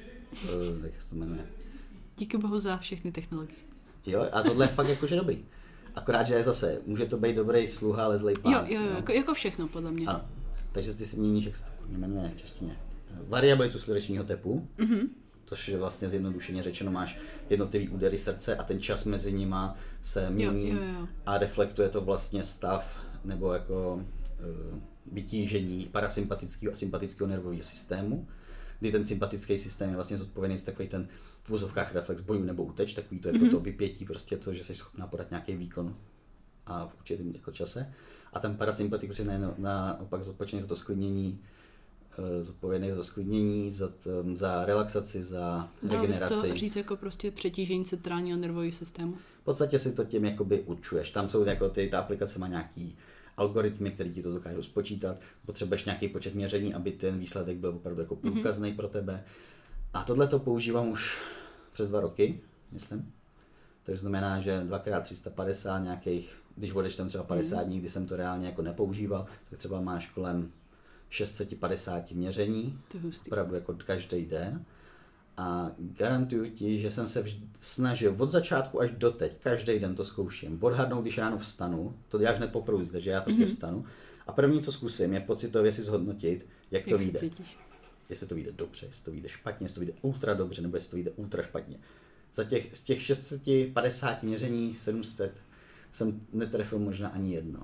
uh, 0.45 0.85
jak 0.85 1.03
se 1.03 1.11
to 1.11 1.17
jmenuje. 1.17 1.47
Díky 2.17 2.39
bohu 2.39 2.61
za 2.61 2.77
všechny 2.77 3.13
technologie. 3.13 3.59
Jo, 4.07 4.29
a 4.33 4.43
tohle 4.43 4.65
je 4.65 4.69
fakt 4.69 4.89
jakože 4.89 5.17
dobrý. 5.17 5.45
Akorát, 5.95 6.23
že 6.23 6.45
zase, 6.45 6.81
může 6.87 7.07
to 7.07 7.17
být 7.17 7.37
dobrý 7.37 7.67
sluha, 7.67 8.05
ale 8.05 8.19
zlej 8.19 8.35
pán. 8.43 8.53
Jo, 8.53 8.61
jo, 8.67 8.81
jo, 8.81 8.97
jako, 8.97 9.13
jako 9.13 9.35
všechno, 9.35 9.69
podle 9.69 9.93
mě. 9.93 10.07
Ano. 10.07 10.25
Takže 10.73 10.95
ty 10.95 11.07
si 11.07 11.17
měníš, 11.17 11.45
jak 11.45 11.57
se 11.57 11.65
to 11.65 11.71
jmenuje 11.89 12.33
v 12.37 12.41
češtině, 12.41 12.77
variabilitu 13.29 13.79
slunečního 13.79 14.25
tepu. 14.25 14.69
Mm-hmm 14.79 15.09
což 15.51 15.69
je 15.69 15.79
vlastně 15.79 16.09
zjednodušeně 16.09 16.63
řečeno, 16.63 16.93
máš 16.93 17.19
jednotlivý 17.51 17.89
údery 17.89 18.19
srdce 18.19 18.57
a 18.57 18.65
ten 18.65 18.81
čas 18.81 19.05
mezi 19.05 19.33
nima 19.33 19.77
se 20.03 20.31
mění 20.31 20.69
jo, 20.69 20.77
jo, 20.77 20.83
jo. 21.01 21.09
a 21.27 21.39
reflektuje 21.39 21.89
to 21.89 22.01
vlastně 22.01 22.43
stav 22.43 23.01
nebo 23.25 23.53
jako 23.53 23.95
uh, 23.95 24.79
vytížení 25.13 25.89
parasympatického 25.93 26.73
a 26.73 26.75
sympatického 26.75 27.29
nervového 27.29 27.63
systému, 27.63 28.29
kdy 28.81 28.93
ten 28.93 29.05
sympatický 29.05 29.59
systém 29.59 29.89
je 29.89 29.95
vlastně 29.95 30.17
zodpovědný 30.17 30.57
za 30.57 30.65
takový 30.65 30.89
ten 30.89 31.09
v 31.43 31.49
vozovkách 31.49 31.95
reflex 31.95 32.21
boju 32.21 32.45
nebo 32.45 32.65
uteč, 32.65 32.95
takový 32.95 33.21
to 33.21 33.29
je 33.29 33.35
mm-hmm. 33.35 33.51
toto 33.51 33.61
vypětí, 33.61 34.05
prostě 34.05 34.37
to, 34.37 34.53
že 34.53 34.65
jsi 34.65 34.75
schopná 34.75 35.07
podat 35.07 35.31
nějaký 35.31 35.57
výkon 35.57 35.97
a 36.67 36.87
v 36.87 36.95
určitém 36.95 37.33
jako 37.35 37.53
čase. 37.53 37.93
A 38.33 38.39
ten 38.41 38.57
parasympatikus 38.57 39.19
je 39.19 39.25
na, 39.25 39.55
naopak 39.59 40.23
zodpovědný 40.23 40.61
za 40.61 40.67
to 40.67 40.77
sklidnění, 40.77 41.41
eh, 41.43 41.60
zodpovědný 42.41 42.91
za 42.93 43.03
sklidnění, 43.03 43.71
za, 43.71 43.89
t, 43.89 44.11
za 44.33 44.65
relaxaci, 44.65 45.23
za 45.23 45.69
regeneraci. 45.83 46.35
Dá 46.35 46.43
to 46.43 46.55
říct 46.55 46.77
jako 46.77 46.97
prostě 46.97 47.31
přetížení 47.31 47.85
centrálního 47.85 48.39
nervového 48.39 48.73
systému? 48.73 49.15
V 49.41 49.45
podstatě 49.45 49.79
si 49.79 49.93
to 49.93 50.05
tím 50.05 50.25
jakoby 50.25 50.61
určuješ. 50.61 51.11
Tam 51.11 51.29
jsou 51.29 51.45
jako 51.45 51.69
ty, 51.69 51.89
ta 51.89 51.99
aplikace 51.99 52.39
má 52.39 52.49
nějaký 52.49 52.97
algoritmy, 53.37 53.91
které 53.91 54.11
ti 54.11 54.23
to 54.23 54.33
dokážou 54.33 54.63
spočítat. 54.63 55.17
Potřebuješ 55.47 55.85
nějaký 55.85 56.09
počet 56.09 56.35
měření, 56.35 56.75
aby 56.75 56.93
ten 56.93 57.19
výsledek 57.19 57.57
byl 57.57 57.71
opravdu 57.71 58.01
jako 58.01 58.19
mhm. 58.23 58.33
průkazný 58.33 58.73
mm-hmm. 58.73 58.77
pro 58.77 58.89
tebe. 58.89 59.25
A 59.95 60.03
tohle 60.03 60.27
to 60.27 60.39
používám 60.39 60.89
už 60.89 61.19
přes 61.73 61.89
dva 61.89 62.01
roky, 62.01 62.41
myslím. 62.73 63.13
To 63.83 63.97
znamená, 63.97 64.41
že 64.41 64.61
dvakrát 64.61 65.01
350 65.01 65.79
nějakých, 65.79 66.35
když 66.57 66.73
vodeš 66.73 66.95
tam 66.95 67.09
třeba 67.09 67.25
50 67.25 67.61
mm. 67.61 67.65
dní, 67.65 67.79
kdy 67.79 67.89
jsem 67.89 68.07
to 68.07 68.17
reálně 68.17 68.47
jako 68.47 68.63
nepoužíval, 68.63 69.27
tak 69.51 69.59
třeba 69.59 69.81
máš 69.81 70.07
kolem 70.07 70.53
650 71.11 72.11
měření, 72.11 72.79
opravdu 73.27 73.55
jako 73.55 73.77
každý 73.87 74.27
den. 74.27 74.65
A 75.37 75.71
garantuju 75.79 76.51
ti, 76.51 76.79
že 76.79 76.91
jsem 76.91 77.09
se 77.09 77.25
snažil 77.61 78.17
od 78.19 78.29
začátku 78.31 78.81
až 78.81 78.91
do 78.91 79.11
teď, 79.11 79.37
každý 79.43 79.79
den 79.79 79.95
to 79.95 80.05
zkouším, 80.05 80.59
odhadnout, 80.61 81.03
když 81.03 81.19
ráno 81.19 81.39
vstanu, 81.39 81.97
to 82.09 82.19
děláš 82.19 82.37
hned 82.37 82.53
po 82.53 82.65
takže 82.93 83.11
já 83.11 83.21
prostě 83.21 83.45
mm-hmm. 83.45 83.49
vstanu. 83.49 83.85
A 84.27 84.33
první, 84.33 84.63
co 84.63 84.73
zkusím, 84.73 85.13
je 85.15 85.21
pocitově 85.21 85.73
si 85.73 85.83
zhodnotit, 85.83 86.47
jak, 86.71 86.87
jak 86.87 86.89
to 86.89 86.99
vyjde. 86.99 87.21
Jestli 88.11 88.27
to 88.27 88.35
vyjde 88.35 88.53
dobře, 88.53 88.87
jestli 88.87 89.05
to 89.05 89.11
vyjde 89.11 89.29
špatně, 89.29 89.65
jestli 89.65 89.75
to 89.75 89.81
vyjde 89.81 89.93
ultra 90.03 90.35
dobře, 90.35 90.63
nebo 90.63 90.77
jestli 90.77 90.91
to 90.91 90.97
vyjde 90.97 91.11
ultra 91.11 91.43
špatně. 91.43 91.77
Za 92.35 92.45
těch, 92.45 92.77
z 92.77 92.81
těch 92.81 93.03
650 93.03 94.23
měření 94.23 94.75
700 94.75 95.43
jsem 95.93 96.21
netrefil 96.33 96.79
možná 96.79 97.09
ani 97.09 97.35
jedno. 97.35 97.61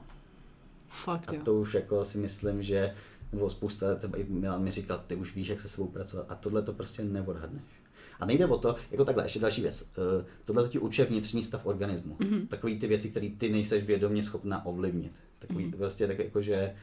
Fakt, 0.88 1.28
A 1.28 1.44
to 1.44 1.54
už 1.54 1.74
jako 1.74 2.04
si 2.04 2.18
myslím, 2.18 2.62
že 2.62 2.94
nebo 3.32 3.50
spousta, 3.50 3.94
třeba 3.94 4.18
Milan 4.28 4.62
mi 4.62 4.70
říkal, 4.70 5.04
ty 5.06 5.16
už 5.16 5.34
víš, 5.34 5.48
jak 5.48 5.60
se 5.60 5.68
sebou 5.68 5.86
pracovat 5.86 6.26
a 6.28 6.34
tohle 6.34 6.62
to 6.62 6.72
prostě 6.72 7.04
neodhadneš. 7.04 7.64
A 8.20 8.26
nejde 8.26 8.46
o 8.46 8.58
to, 8.58 8.76
jako 8.90 9.04
takhle, 9.04 9.24
ještě 9.24 9.38
další 9.38 9.62
věc. 9.62 9.82
Uh, 9.82 10.26
tohle 10.44 10.62
to 10.62 10.68
ti 10.68 10.78
určuje 10.78 11.06
vnitřní 11.06 11.42
stav 11.42 11.66
organismu. 11.66 12.16
Mm-hmm. 12.16 12.46
Takový 12.46 12.78
ty 12.78 12.86
věci, 12.86 13.10
které 13.10 13.28
ty 13.38 13.48
nejseš 13.48 13.84
vědomě 13.84 14.22
schopna 14.22 14.66
ovlivnit. 14.66 15.12
Takový 15.38 15.64
mm-hmm. 15.64 15.76
prostě 15.76 16.06
tak 16.06 16.18
jako, 16.18 16.42
že 16.42 16.74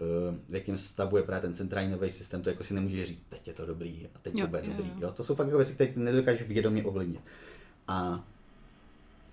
uh, 0.00 0.36
v 0.48 0.54
jakém 0.54 0.76
stavu 0.76 1.16
je 1.16 1.22
právě 1.22 1.42
ten 1.42 1.54
centrální 1.54 1.90
nový 1.90 2.10
systém, 2.10 2.42
to 2.42 2.50
jako 2.50 2.64
si 2.64 2.74
nemůžeš 2.74 3.08
říct, 3.08 3.22
teď 3.28 3.48
je 3.48 3.54
to 3.54 3.66
dobrý 3.66 4.06
a 4.14 4.18
teď 4.22 4.34
jo, 4.34 4.46
to 4.46 4.50
bude 4.50 4.62
jo, 4.64 4.72
dobrý. 4.76 4.92
Jo. 5.00 5.12
To 5.12 5.22
jsou 5.22 5.34
fakt 5.34 5.46
jako 5.46 5.58
věci, 5.58 5.74
které 5.74 5.92
ty 5.92 6.00
nedokážeš 6.00 6.48
vědomě 6.48 6.84
ovlivnit. 6.84 7.20
A 7.88 8.24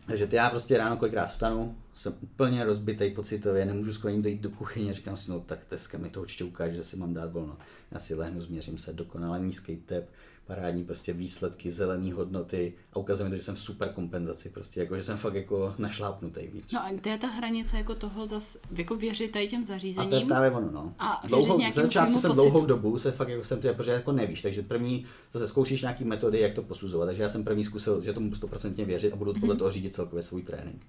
takže 0.07 0.27
ty 0.27 0.35
já 0.35 0.49
prostě 0.49 0.77
ráno 0.77 0.97
kolikrát 0.97 1.25
vstanu, 1.25 1.77
jsem 1.93 2.13
úplně 2.21 2.63
rozbitý 2.63 3.09
pocitově, 3.09 3.65
nemůžu 3.65 3.93
skoro 3.93 4.11
jim 4.11 4.21
dojít 4.21 4.41
do 4.41 4.49
kuchyně, 4.49 4.93
říkám 4.93 5.17
si, 5.17 5.31
no 5.31 5.39
tak 5.39 5.59
dneska 5.69 5.97
mi 5.97 6.09
to 6.09 6.21
určitě 6.21 6.43
ukáže, 6.43 6.75
že 6.75 6.83
si 6.83 6.97
mám 6.97 7.13
dát 7.13 7.31
volno. 7.31 7.57
Já 7.91 7.99
si 7.99 8.15
lehnu, 8.15 8.41
změřím 8.41 8.77
se, 8.77 8.93
dokonale 8.93 9.39
nízký 9.39 9.75
tep, 9.75 10.09
parádní 10.47 10.83
prostě 10.83 11.13
výsledky, 11.13 11.71
zelené 11.71 12.13
hodnoty 12.13 12.73
a 12.93 12.97
ukazuje 12.97 13.25
mi 13.25 13.29
to, 13.29 13.35
že 13.35 13.43
jsem 13.43 13.55
v 13.55 13.59
super 13.59 13.89
kompenzaci, 13.89 14.49
prostě 14.49 14.79
jako, 14.79 14.95
že 14.95 15.03
jsem 15.03 15.17
fakt 15.17 15.33
jako 15.33 15.75
našlápnutý 15.77 16.47
víc. 16.47 16.71
No 16.71 16.85
a 16.85 16.91
kde 16.91 17.11
je 17.11 17.17
ta 17.17 17.27
hranice 17.27 17.77
jako 17.77 17.95
toho 17.95 18.27
zas, 18.27 18.57
jako 18.77 18.95
věřit 18.95 19.31
tady 19.31 19.47
těm 19.47 19.65
zařízením? 19.65 20.07
A 20.07 20.09
to 20.09 20.15
je 20.15 20.25
právě 20.25 20.51
ono, 20.51 20.71
no. 20.71 20.93
A 20.99 21.23
dlouhou, 21.27 21.71
z 21.71 21.73
začátku 21.73 22.19
jsem 22.19 22.31
pocitu. 22.31 22.33
dlouhou 22.33 22.65
dobu 22.65 22.97
se 22.97 23.11
fakt 23.11 23.29
jako 23.29 23.43
jsem 23.43 23.59
to, 23.59 23.73
protože 23.73 23.91
jako 23.91 24.11
nevíš, 24.11 24.41
takže 24.41 24.61
první 24.61 25.05
zase 25.33 25.47
zkoušíš 25.47 25.81
nějaký 25.81 26.03
metody, 26.03 26.39
jak 26.39 26.53
to 26.53 26.63
posuzovat, 26.63 27.07
takže 27.07 27.23
já 27.23 27.29
jsem 27.29 27.43
první 27.43 27.63
zkusil, 27.63 28.01
že 28.01 28.13
tomu 28.13 28.29
100% 28.29 28.85
věřit 28.85 29.13
a 29.13 29.15
budu 29.15 29.31
mm-hmm. 29.31 29.39
podle 29.39 29.55
toho 29.55 29.71
řídit 29.71 29.93
celkově 29.93 30.23
svůj 30.23 30.41
trénink. 30.41 30.85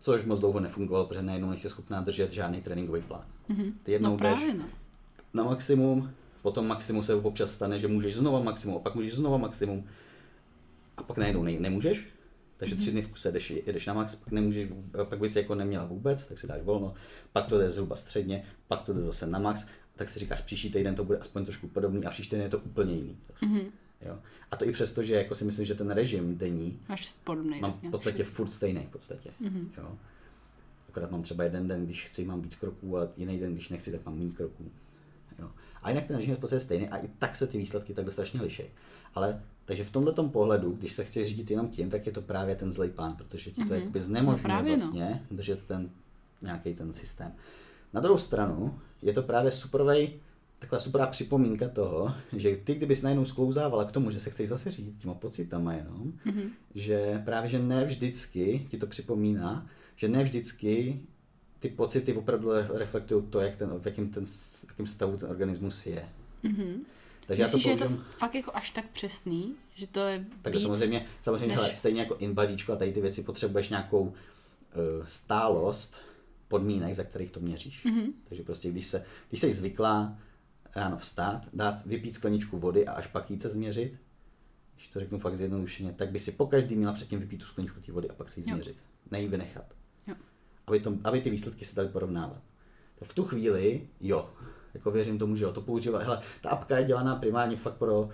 Což 0.00 0.24
moc 0.24 0.40
dlouho 0.40 0.60
nefungovalo, 0.60 1.06
protože 1.06 1.22
najednou 1.22 1.50
nejsi 1.50 1.70
schopná 1.70 2.00
držet 2.00 2.32
žádný 2.32 2.60
tréninkový 2.60 3.02
plán. 3.02 3.24
Mm-hmm. 3.50 3.72
Ty 3.82 3.92
jednou 3.92 4.10
no 4.10 4.16
právě, 4.16 4.54
no. 4.54 4.64
na 5.34 5.44
maximum, 5.44 6.10
potom 6.42 6.66
maximum 6.66 7.02
se 7.02 7.14
občas 7.14 7.52
stane, 7.52 7.78
že 7.78 7.88
můžeš 7.88 8.14
znova 8.14 8.40
maximum, 8.40 8.76
a 8.76 8.78
pak 8.78 8.94
můžeš 8.94 9.14
znova 9.14 9.36
maximum, 9.36 9.84
a 10.96 11.02
pak 11.02 11.16
najednou 11.16 11.42
ne, 11.42 11.52
nemůžeš, 11.52 12.06
takže 12.56 12.76
tři 12.76 12.90
mhm. 12.90 12.92
dny 12.92 13.02
v 13.02 13.08
kuse 13.08 13.32
jdeš, 13.32 13.50
jedeš 13.50 13.86
na 13.86 13.94
max, 13.94 14.14
pak, 14.14 14.32
nemůžeš, 14.32 14.68
pak 15.04 15.18
bys 15.18 15.36
jako 15.36 15.54
neměla 15.54 15.84
vůbec, 15.84 16.26
tak 16.26 16.38
si 16.38 16.46
dáš 16.46 16.62
volno, 16.62 16.94
pak 17.32 17.46
to 17.46 17.58
jde 17.58 17.70
zhruba 17.70 17.96
středně, 17.96 18.44
pak 18.68 18.82
to 18.82 18.92
jde 18.92 19.00
zase 19.00 19.26
na 19.26 19.38
max, 19.38 19.66
tak 19.96 20.08
si 20.08 20.18
říkáš, 20.18 20.40
příští 20.40 20.70
týden 20.70 20.94
to 20.94 21.04
bude 21.04 21.18
aspoň 21.18 21.44
trošku 21.44 21.68
podobný 21.68 22.04
a 22.04 22.10
příští 22.10 22.30
týden 22.30 22.44
je 22.44 22.50
to 22.50 22.58
úplně 22.58 22.94
jiný. 22.94 23.18
Zase. 23.30 23.46
Mm-hmm. 23.46 23.64
Jo. 24.06 24.18
A 24.50 24.56
to 24.56 24.68
i 24.68 24.72
přesto, 24.72 25.02
že 25.02 25.14
jako 25.14 25.34
si 25.34 25.44
myslím, 25.44 25.66
že 25.66 25.74
ten 25.74 25.90
režim 25.90 26.38
denní 26.38 26.80
Máš 26.88 27.14
podobný, 27.24 27.60
mám 27.60 27.80
v 27.82 27.90
podstatě 27.90 28.24
furt 28.24 28.50
stejný 28.50 28.86
v 28.88 28.92
podstatě. 28.92 29.30
Mm-hmm. 29.42 29.66
Jo. 29.78 29.98
Akorát 30.88 31.10
mám 31.10 31.22
třeba 31.22 31.44
jeden 31.44 31.68
den, 31.68 31.84
když 31.84 32.06
chci, 32.06 32.24
mám 32.24 32.42
víc 32.42 32.54
kroků 32.54 32.98
a 32.98 33.08
jiný 33.16 33.38
den, 33.38 33.52
když 33.52 33.68
nechci, 33.68 33.92
tak 33.92 34.06
mám 34.06 34.18
méně 34.18 34.32
kroků. 34.32 34.70
A 35.82 35.90
jinak 35.90 36.06
ten 36.06 36.16
režim 36.16 36.30
je 36.30 36.36
v 36.36 36.40
podstatě 36.40 36.60
stejný 36.60 36.88
a 36.88 36.96
i 36.96 37.08
tak 37.18 37.36
se 37.36 37.46
ty 37.46 37.58
výsledky 37.58 37.94
takhle 37.94 38.12
strašně 38.12 38.42
liší. 38.42 38.62
Ale 39.14 39.42
takže 39.64 39.84
v 39.84 39.90
tomto 39.90 40.28
pohledu, 40.28 40.72
když 40.72 40.92
se 40.92 41.04
chci 41.04 41.26
řídit 41.26 41.50
jenom 41.50 41.68
tím, 41.68 41.90
tak 41.90 42.06
je 42.06 42.12
to 42.12 42.22
právě 42.22 42.54
ten 42.56 42.72
zlej 42.72 42.90
plán, 42.90 43.16
protože 43.16 43.50
ti 43.50 43.64
to 43.64 43.68
mm-hmm. 43.68 43.74
jakoby 43.74 44.00
znemožňuje 44.00 44.62
no 44.62 44.68
vlastně 44.68 45.20
no. 45.30 45.36
držet 45.36 45.62
ten 45.62 45.90
nějaký 46.42 46.74
ten 46.74 46.92
systém. 46.92 47.32
Na 47.92 48.00
druhou 48.00 48.18
stranu 48.18 48.78
je 49.02 49.12
to 49.12 49.22
právě 49.22 49.50
superovej, 49.50 50.12
taková 50.58 50.78
superá 50.78 51.06
připomínka 51.06 51.68
toho, 51.68 52.14
že 52.36 52.56
ty, 52.56 52.74
kdybys 52.74 53.02
najednou 53.02 53.24
sklouzávala 53.24 53.84
k 53.84 53.92
tomu, 53.92 54.10
že 54.10 54.20
se 54.20 54.30
chceš 54.30 54.48
zase 54.48 54.70
řídit 54.70 54.98
těma 54.98 55.14
pocitama 55.14 55.72
jenom, 55.72 56.12
mm-hmm. 56.26 56.50
že 56.74 57.22
právě, 57.24 57.50
že 57.50 57.58
ne 57.58 57.84
vždycky 57.84 58.66
ti 58.70 58.78
to 58.78 58.86
připomíná, 58.86 59.66
že 59.96 60.08
ne 60.08 60.24
vždycky 60.24 61.00
ty 61.62 61.68
pocity 61.68 62.14
opravdu 62.14 62.50
reflektují 62.74 63.26
to, 63.30 63.40
jak 63.40 63.56
ten, 63.56 63.78
v 63.78 63.86
jakém, 63.86 64.08
ten, 64.08 64.26
v 64.26 64.64
jakém 64.68 64.86
stavu 64.86 65.16
ten 65.16 65.30
organismus 65.30 65.86
je. 65.86 66.08
Mm-hmm. 66.44 66.76
Takže 67.26 67.42
Myslíš, 67.42 67.64
já 67.64 67.72
to 67.72 67.78
používám... 67.78 67.88
že 67.88 67.94
je 67.94 67.98
to 67.98 68.04
fakt 68.18 68.34
jako 68.34 68.50
až 68.54 68.70
tak 68.70 68.88
přesný, 68.88 69.54
že 69.74 69.86
to 69.86 70.00
je 70.00 70.24
Takže 70.42 70.58
víc 70.58 70.62
samozřejmě, 70.62 71.06
samozřejmě 71.22 71.46
než... 71.46 71.56
hele, 71.56 71.74
stejně 71.74 72.00
jako 72.00 72.16
inbodyčko 72.16 72.72
a 72.72 72.76
tady 72.76 72.92
ty 72.92 73.00
věci 73.00 73.22
potřebuješ 73.22 73.68
nějakou 73.68 74.02
uh, 74.02 74.12
stálost 75.04 75.96
podmínek, 76.48 76.94
za 76.94 77.04
kterých 77.04 77.30
to 77.30 77.40
měříš. 77.40 77.86
Mm-hmm. 77.86 78.12
Takže 78.28 78.42
prostě 78.42 78.70
když 78.70 78.86
se, 78.86 79.04
když 79.28 79.40
jsi 79.40 79.52
zvyklá 79.52 80.18
ráno 80.76 80.98
vstát, 80.98 81.48
dát, 81.52 81.86
vypít 81.86 82.14
skleničku 82.14 82.58
vody 82.58 82.86
a 82.86 82.92
až 82.92 83.06
pak 83.06 83.30
jít 83.30 83.42
se 83.42 83.50
změřit, 83.50 83.98
když 84.74 84.88
to 84.88 85.00
řeknu 85.00 85.18
fakt 85.18 85.36
zjednodušeně, 85.36 85.92
tak 85.92 86.10
by 86.10 86.18
si 86.18 86.32
po 86.32 86.46
každý 86.46 86.76
měla 86.76 86.92
předtím 86.92 87.20
vypít 87.20 87.40
tu 87.40 87.46
skleničku 87.46 87.80
té 87.80 87.92
vody 87.92 88.10
a 88.10 88.14
pak 88.14 88.28
se 88.28 88.40
jí 88.40 88.44
změřit. 88.44 88.76
Nejí 89.10 89.28
vynechat. 89.28 89.74
Aby, 90.66 90.80
to, 90.80 90.92
aby 91.04 91.20
ty 91.20 91.30
výsledky 91.30 91.64
se 91.64 91.76
daly 91.76 91.88
porovnávat. 91.88 92.42
Tak 92.98 93.08
v 93.08 93.14
tu 93.14 93.24
chvíli, 93.24 93.88
jo, 94.00 94.30
jako 94.74 94.90
věřím 94.90 95.18
tomu, 95.18 95.36
že 95.36 95.44
jo, 95.44 95.52
to 95.52 95.60
používá. 95.60 95.98
Hele, 95.98 96.20
ta 96.40 96.50
apka 96.50 96.78
je 96.78 96.84
dělaná 96.84 97.16
primárně 97.16 97.56
fakt 97.56 97.74
pro 97.74 98.00
uh, 98.02 98.10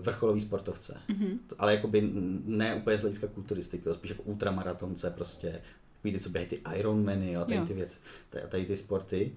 vrcholový 0.00 0.40
sportovce. 0.40 1.00
Mm-hmm. 1.08 1.38
Ale 1.58 1.74
jakoby 1.74 2.10
ne 2.44 2.74
úplně 2.74 2.98
z 2.98 3.00
hlediska 3.00 3.26
kulturistiky, 3.26 3.94
spíš 3.94 4.10
jako 4.10 4.22
ultramaratonce, 4.22 5.10
prostě 5.10 5.60
víte, 6.04 6.20
co 6.20 6.30
běhají 6.30 6.48
ty 6.48 6.62
Ironmany, 6.74 7.32
jo, 7.32 7.40
tady 7.40 7.54
jo. 7.54 7.66
ty 7.66 7.74
věci, 7.74 7.98
tady, 8.30 8.46
tady 8.48 8.64
ty 8.64 8.76
sporty, 8.76 9.32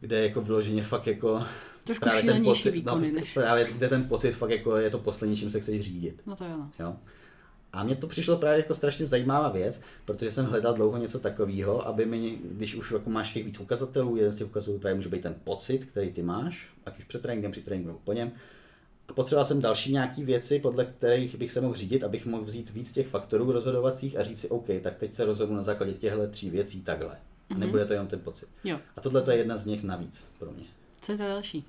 kde 0.00 0.22
jako 0.22 0.40
vyloženě 0.40 0.84
fakt 0.84 1.06
jako 1.06 1.44
Trošku 1.84 2.04
právě 2.04 2.32
ten 2.32 2.44
pocit, 2.44 2.70
no, 2.70 2.72
výkony, 2.72 3.12
no, 3.12 3.20
než... 3.20 3.34
právě 3.34 3.72
kde 3.72 3.88
ten 3.88 4.08
pocit 4.08 4.32
fakt 4.32 4.50
jako 4.50 4.76
je 4.76 4.90
to 4.90 4.98
poslední, 4.98 5.36
čím 5.36 5.50
se 5.50 5.60
chceš 5.60 5.80
řídit. 5.80 6.22
No 6.26 6.36
to 6.36 6.44
jo. 6.44 6.56
No. 6.56 6.70
jo. 6.78 6.96
A 7.76 7.82
mně 7.82 7.96
to 7.96 8.06
přišlo 8.06 8.36
právě 8.36 8.58
jako 8.58 8.74
strašně 8.74 9.06
zajímavá 9.06 9.48
věc, 9.48 9.80
protože 10.04 10.30
jsem 10.30 10.46
hledal 10.46 10.74
dlouho 10.74 10.96
něco 10.96 11.18
takového, 11.18 11.86
aby 11.86 12.06
mi, 12.06 12.38
když 12.44 12.74
už 12.74 12.90
jako 12.90 13.10
máš 13.10 13.32
těch 13.32 13.44
víc 13.44 13.60
ukazatelů, 13.60 14.16
jeden 14.16 14.32
z 14.32 14.36
těch 14.36 14.46
ukazatelů 14.46 14.78
právě 14.78 14.94
může 14.94 15.08
být 15.08 15.22
ten 15.22 15.34
pocit, 15.44 15.84
který 15.84 16.10
ty 16.10 16.22
máš, 16.22 16.68
ať 16.86 16.98
už 16.98 17.04
před 17.04 17.22
tréninkem, 17.22 17.52
při 17.52 17.60
tréninku 17.62 17.88
nebo 17.88 18.00
po 18.04 18.12
něm. 18.12 18.32
A 19.08 19.12
potřeboval 19.12 19.44
jsem 19.44 19.60
další 19.60 19.92
nějaké 19.92 20.24
věci, 20.24 20.58
podle 20.58 20.84
kterých 20.84 21.36
bych 21.36 21.52
se 21.52 21.60
mohl 21.60 21.74
řídit, 21.74 22.04
abych 22.04 22.26
mohl 22.26 22.44
vzít 22.44 22.70
víc 22.70 22.92
těch 22.92 23.08
faktorů 23.08 23.52
rozhodovacích 23.52 24.18
a 24.18 24.22
říct 24.22 24.40
si, 24.40 24.48
OK, 24.48 24.66
tak 24.82 24.96
teď 24.96 25.14
se 25.14 25.24
rozhodnu 25.24 25.56
na 25.56 25.62
základě 25.62 25.92
těchto 25.92 26.26
tří 26.26 26.50
věcí 26.50 26.82
takhle. 26.82 27.16
Mm-hmm. 27.50 27.58
Nebude 27.58 27.84
to 27.84 27.92
jenom 27.92 28.06
ten 28.06 28.20
pocit. 28.20 28.48
Jo. 28.64 28.78
A 28.96 29.00
tohle 29.00 29.22
to 29.22 29.30
je 29.30 29.36
jedna 29.36 29.56
z 29.56 29.64
nich 29.64 29.82
navíc 29.82 30.28
pro 30.38 30.52
mě. 30.52 30.64
Co 31.00 31.12
je 31.12 31.18
to 31.18 31.24
další? 31.24 31.64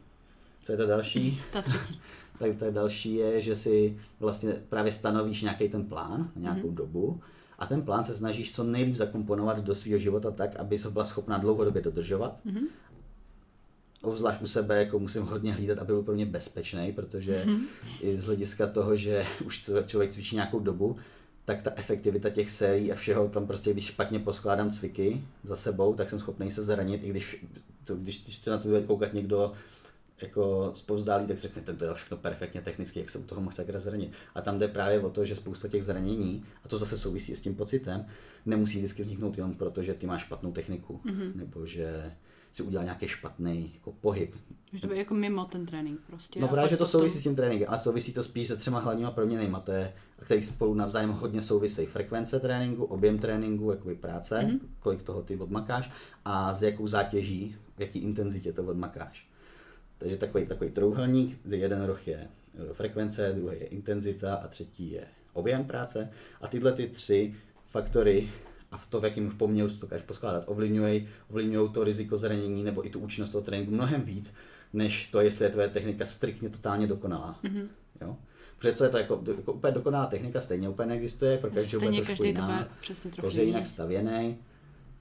Co 0.64 0.72
je 0.72 0.78
to 0.78 0.88
další? 0.88 1.42
Ta 1.54 1.62
třetí. 1.62 2.02
tak 2.40 2.56
to 2.60 2.72
další 2.72 3.16
je, 3.16 3.42
že 3.42 3.56
si 3.56 3.98
vlastně 4.20 4.54
právě 4.70 4.92
stanovíš 4.92 5.42
nějaký 5.42 5.70
ten 5.70 5.86
plán 5.86 6.32
na 6.36 6.42
nějakou 6.42 6.68
mm-hmm. 6.68 6.76
dobu 6.76 7.22
a 7.60 7.66
ten 7.66 7.82
plán 7.82 8.04
se 8.04 8.18
snažíš 8.18 8.56
co 8.56 8.64
nejlíp 8.64 8.96
zakomponovat 8.96 9.60
do 9.60 9.76
svého 9.76 10.00
života 10.00 10.32
tak, 10.32 10.56
aby 10.56 10.78
se 10.78 10.90
byla 10.90 11.06
schopná 11.06 11.38
dlouhodobě 11.38 11.82
dodržovat. 11.82 12.42
Mm-hmm. 12.46 12.68
Obzvlášť 14.02 14.42
u 14.42 14.48
sebe 14.48 14.78
jako 14.78 15.00
musím 15.00 15.24
hodně 15.24 15.54
hlídat, 15.54 15.78
aby 15.78 15.94
byl 15.94 16.04
pro 16.04 16.14
mě 16.14 16.26
bezpečný, 16.26 16.92
protože 16.92 17.44
mm-hmm. 17.46 17.62
i 18.02 18.22
z 18.22 18.26
hlediska 18.26 18.68
toho, 18.68 18.96
že 18.96 19.26
už 19.46 19.70
člověk 19.86 20.12
cvičí 20.12 20.36
nějakou 20.36 20.60
dobu, 20.60 20.96
tak 21.46 21.62
ta 21.62 21.72
efektivita 21.76 22.30
těch 22.30 22.50
sérií 22.50 22.92
a 22.92 22.96
všeho 22.96 23.30
tam 23.30 23.48
prostě, 23.48 23.74
když 23.74 23.86
špatně 23.86 24.20
poskládám 24.20 24.72
cviky 24.72 25.24
za 25.44 25.56
sebou, 25.56 25.94
tak 25.94 26.10
jsem 26.10 26.20
schopný 26.20 26.52
se 26.52 26.64
zranit, 26.64 27.04
i 27.04 27.10
když, 27.10 27.46
to, 27.84 27.96
když, 27.96 28.24
když 28.24 28.36
se 28.36 28.50
na 28.50 28.58
to 28.58 28.68
bude 28.68 28.82
koukat 28.82 29.14
někdo 29.14 29.52
jako 30.22 30.72
zpovzdálí, 30.74 31.26
tak 31.26 31.38
řekne, 31.38 31.62
to 31.62 31.86
je 31.86 31.94
všechno 31.94 32.18
perfektně 32.18 32.62
technicky, 32.62 33.00
jak 33.00 33.10
se 33.10 33.20
u 33.20 33.24
toho 33.24 33.42
mohl 33.42 33.56
sakra 33.56 33.80
zranit. 33.80 34.12
A 34.36 34.42
tam 34.42 34.60
jde 34.60 34.68
právě 34.68 35.00
o 35.00 35.10
to, 35.10 35.26
že 35.26 35.36
spousta 35.36 35.68
těch 35.68 35.84
zranění, 35.84 36.46
a 36.64 36.68
to 36.68 36.78
zase 36.78 36.98
souvisí 36.98 37.36
s 37.36 37.42
tím 37.42 37.56
pocitem, 37.56 38.06
nemusí 38.46 38.78
vždycky 38.78 39.04
vzniknout 39.04 39.38
jenom 39.38 39.54
proto, 39.54 39.84
že 39.84 39.94
ty 39.94 40.08
máš 40.08 40.22
špatnou 40.22 40.52
techniku, 40.52 41.02
mm-hmm. 41.06 41.36
nebo 41.36 41.66
že 41.66 42.12
si 42.52 42.64
udělal 42.64 42.84
nějaký 42.84 43.08
špatný 43.08 43.72
jako 43.74 43.92
pohyb. 43.92 44.36
Že 44.74 44.82
to 44.82 44.88
bude 44.88 45.00
jako 45.00 45.14
mimo 45.14 45.46
ten 45.46 45.66
trénink 45.66 46.00
prostě. 46.08 46.40
No 46.40 46.48
právě, 46.48 46.70
že 46.70 46.78
to 46.78 46.86
souvisí 46.86 47.20
s 47.20 47.24
tím 47.24 47.36
tréninkem, 47.36 47.68
ale 47.70 47.78
souvisí 47.78 48.14
to 48.14 48.24
spíš 48.24 48.48
se 48.48 48.56
třema 48.56 48.80
hlavníma 48.80 49.12
proměnejma, 49.12 49.60
to 49.60 49.72
je, 49.72 49.94
který 50.20 50.44
spolu 50.44 50.74
navzájem 50.74 51.10
hodně 51.10 51.42
souvisejí. 51.42 51.88
Frekvence 51.88 52.40
tréninku, 52.40 52.84
objem 52.84 53.20
tréninku, 53.20 53.72
jakoby 53.72 53.96
práce, 53.96 54.40
mm-hmm. 54.40 54.60
kolik 54.80 55.04
toho 55.04 55.22
ty 55.22 55.38
odmakáš 55.38 55.92
a 56.26 56.54
s 56.54 56.64
jakou 56.64 56.88
zátěží, 56.88 57.56
v 57.78 57.82
jaký 57.82 58.00
intenzitě 58.00 58.54
to 58.54 58.64
odmakáš. 58.64 59.28
Takže 59.98 60.18
takový, 60.18 60.46
takový 60.46 60.72
trouhelník, 60.72 61.40
kde 61.44 61.58
jeden 61.58 61.84
roh 61.84 62.08
je 62.08 62.18
e, 62.18 62.74
frekvence, 62.74 63.34
druhý 63.36 63.58
je 63.60 63.66
intenzita 63.66 64.36
a 64.36 64.48
třetí 64.48 64.92
je 64.92 65.04
objem 65.34 65.64
práce. 65.64 66.10
A 66.42 66.48
tyhle 66.48 66.72
ty 66.72 66.88
tři 66.88 67.36
faktory 67.70 68.30
a 68.72 68.78
v 68.78 68.86
to, 68.86 69.02
v 69.02 69.04
jakém 69.04 69.32
poměru 69.32 69.70
to 69.70 69.76
dokážeš 69.76 70.06
poskládat, 70.06 70.44
ovlivňují 70.48 71.08
ovlivňují 71.30 71.70
to 71.70 71.84
riziko 71.84 72.18
zranění 72.18 72.64
nebo 72.64 72.86
i 72.86 72.90
tu 72.90 73.00
účinnost 73.00 73.30
toho 73.30 73.42
tréninku 73.42 73.72
mnohem 73.72 74.02
víc, 74.02 74.34
než 74.74 75.08
to, 75.08 75.22
jestli 75.22 75.46
je 75.46 75.50
tvoje 75.50 75.68
technika 75.68 76.06
striktně 76.06 76.50
totálně 76.50 76.88
dokonalá. 76.88 77.40
Mm-hmm. 77.44 77.68
Jo? 78.02 78.18
Protože 78.58 78.74
co 78.74 78.84
je 78.84 78.90
to 78.90 78.98
jako, 78.98 79.24
jako 79.38 79.54
úplně 79.54 79.74
dokonalá 79.74 80.06
technika, 80.06 80.40
stejně 80.40 80.70
úplně 80.70 80.88
neexistuje, 80.88 81.38
pro 81.38 81.52
každého 81.52 81.82
bude 81.82 81.96
trošku 81.96 82.12
každý 82.12 82.28
jiná, 82.28 82.70
každý 83.22 83.42
jinak 83.42 83.66
stavěný. 83.66 84.38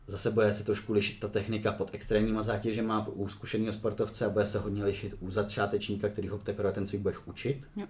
Zase 0.06 0.30
bude 0.30 0.52
se 0.52 0.64
trošku 0.64 0.92
lišit 0.92 1.20
ta 1.20 1.28
technika 1.28 1.72
pod 1.72 1.90
extrémníma 1.92 2.42
zátěžema 2.42 3.08
u 3.08 3.28
zkušeného 3.28 3.72
sportovce 3.72 4.26
a 4.26 4.30
bude 4.30 4.46
se 4.46 4.58
hodně 4.58 4.84
lišit 4.84 5.14
u 5.20 5.30
začátečníka, 5.30 6.08
který 6.08 6.28
ho 6.28 6.38
teprve 6.38 6.72
ten 6.72 6.86
cvik 6.86 7.00
budeš 7.00 7.18
učit. 7.24 7.68
Jo. 7.76 7.86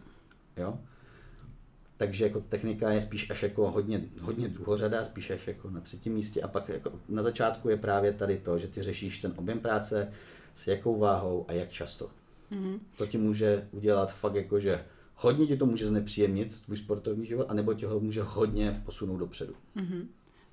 jo? 0.57 0.79
Takže 1.97 2.25
jako 2.25 2.41
technika 2.41 2.91
je 2.91 3.01
spíš 3.01 3.31
až 3.31 3.43
jako 3.43 3.71
hodně, 3.71 4.05
hodně 4.21 4.49
druhořada, 4.49 5.05
spíš 5.05 5.31
až 5.31 5.47
jako 5.47 5.71
na 5.71 5.81
třetím 5.81 6.15
místě. 6.15 6.43
A 6.43 6.49
pak 6.49 6.69
jako 6.69 6.93
na 7.09 7.23
začátku 7.23 7.69
je 7.69 7.77
právě 7.77 8.13
tady 8.13 8.39
to, 8.39 8.59
že 8.59 8.69
ty 8.69 8.83
řešíš 8.83 9.19
ten 9.19 9.33
objem 9.37 9.61
práce, 9.61 10.13
s 10.55 10.67
jakou 10.67 10.99
váhou 10.99 11.45
a 11.49 11.53
jak 11.53 11.69
často. 11.69 12.11
Mm-hmm. 12.53 12.79
To 12.97 13.07
ti 13.07 13.19
může 13.19 13.69
udělat 13.73 14.13
fakt 14.13 14.35
jako, 14.35 14.61
že 14.61 14.85
hodně 15.15 15.47
ti 15.47 15.57
to 15.57 15.67
může 15.67 15.87
znepříjemnit 15.87 16.61
tvůj 16.61 16.77
sportovní 16.77 17.27
život, 17.27 17.47
anebo 17.49 17.75
tě 17.75 17.87
ho 17.87 18.01
může 18.01 18.23
hodně 18.23 18.83
posunout 18.85 19.17
dopředu. 19.17 19.55
Mm-hmm 19.77 20.07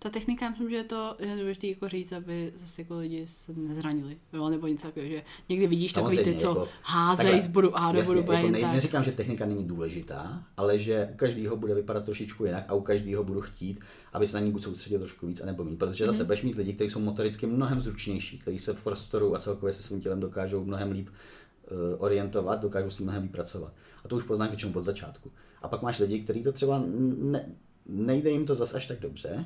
ta 0.03 0.09
technika, 0.09 0.49
myslím, 0.49 0.69
že 0.69 0.75
je 0.75 0.83
to 0.83 1.15
je 1.19 1.37
důležité 1.37 1.67
jako 1.67 1.89
říct, 1.89 2.11
aby 2.11 2.51
zase 2.55 2.81
jako 2.81 2.97
lidi 2.97 3.27
se 3.27 3.53
nezranili, 3.53 4.17
jo, 4.33 4.49
nebo 4.49 4.67
něco 4.67 4.87
takového, 4.87 5.15
že 5.15 5.23
někdy 5.49 5.67
vidíš 5.67 5.91
Samozřejmě, 5.91 6.17
takový 6.17 6.35
ty, 6.35 6.41
co 6.41 6.47
jako, 6.47 6.67
házejí 6.81 7.41
z 7.41 7.47
bodu 7.47 7.77
A 7.77 7.91
do 7.91 8.03
bodu 8.03 8.23
B. 8.23 8.35
Jako 8.35 8.49
nej, 8.49 8.61
neříkám, 8.61 9.03
že 9.03 9.11
technika 9.11 9.45
není 9.45 9.63
důležitá, 9.63 10.43
ale 10.57 10.79
že 10.79 11.09
u 11.13 11.15
každého 11.15 11.55
bude 11.57 11.75
vypadat 11.75 12.05
trošičku 12.05 12.45
jinak 12.45 12.65
a 12.67 12.73
u 12.73 12.81
každého 12.81 13.23
budu 13.23 13.41
chtít, 13.41 13.79
aby 14.13 14.27
se 14.27 14.37
na 14.37 14.45
ní 14.45 14.51
buď 14.51 14.63
soustředil 14.63 14.99
trošku 14.99 15.27
víc, 15.27 15.41
anebo 15.41 15.63
méně. 15.63 15.77
Protože 15.77 16.05
zase 16.05 16.23
mm-hmm. 16.23 16.25
budeš 16.25 16.41
mít 16.41 16.55
lidi, 16.55 16.73
kteří 16.73 16.89
jsou 16.89 16.99
motoricky 16.99 17.45
mnohem 17.45 17.79
zručnější, 17.79 18.39
kteří 18.39 18.59
se 18.59 18.73
v 18.73 18.83
prostoru 18.83 19.35
a 19.35 19.39
celkově 19.39 19.73
se 19.73 19.83
svým 19.83 20.01
tělem 20.01 20.19
dokážou 20.19 20.65
mnohem 20.65 20.91
líp 20.91 21.09
uh, 21.09 21.77
orientovat, 21.97 22.61
dokážou 22.61 22.89
s 22.89 22.99
ním 22.99 23.05
mnohem 23.05 23.23
líp 23.23 23.31
pracovat. 23.31 23.73
A 24.05 24.07
to 24.07 24.15
už 24.15 24.23
poznáš 24.23 24.49
většinou 24.49 24.71
od 24.73 24.83
začátku. 24.83 25.31
A 25.61 25.67
pak 25.67 25.81
máš 25.81 25.99
lidi, 25.99 26.19
kteří 26.19 26.43
to 26.43 26.51
třeba 26.51 26.83
ne, 27.17 27.49
nejde 27.85 28.29
jim 28.29 28.45
to 28.45 28.55
zas 28.55 28.75
až 28.75 28.87
tak 28.87 28.99
dobře, 28.99 29.45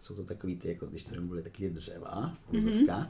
jsou 0.00 0.14
to 0.14 0.24
takový 0.24 0.56
ty, 0.56 0.68
jako 0.68 0.86
když 0.86 1.04
to 1.04 1.20
byly 1.20 1.42
taky 1.42 1.70
dřeva, 1.70 2.34
mm-hmm. 2.52 3.06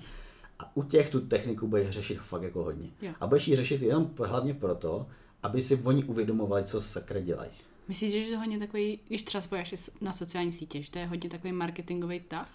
A 0.58 0.76
u 0.76 0.82
těch 0.82 1.10
tu 1.10 1.20
techniku 1.20 1.66
budeš 1.66 1.90
řešit 1.90 2.18
fakt 2.18 2.42
jako 2.42 2.64
hodně. 2.64 2.88
Jo. 3.02 3.12
A 3.20 3.26
budeš 3.26 3.48
ji 3.48 3.56
řešit 3.56 3.82
jenom 3.82 4.10
hlavně 4.24 4.54
proto, 4.54 5.06
aby 5.42 5.62
si 5.62 5.76
oni 5.76 6.04
uvědomovali, 6.04 6.64
co 6.64 6.80
sakra 6.80 7.20
dělají. 7.20 7.50
Myslíš, 7.88 8.12
že 8.12 8.24
to 8.24 8.30
je 8.30 8.36
hodně 8.36 8.58
takový, 8.58 8.98
když 9.08 9.22
třeba 9.22 9.42
spojíš 9.42 9.74
na 10.00 10.12
sociální 10.12 10.52
sítě, 10.52 10.82
že 10.82 10.90
to 10.90 10.98
je 10.98 11.06
hodně 11.06 11.30
takový 11.30 11.52
marketingový 11.52 12.20
tah, 12.20 12.50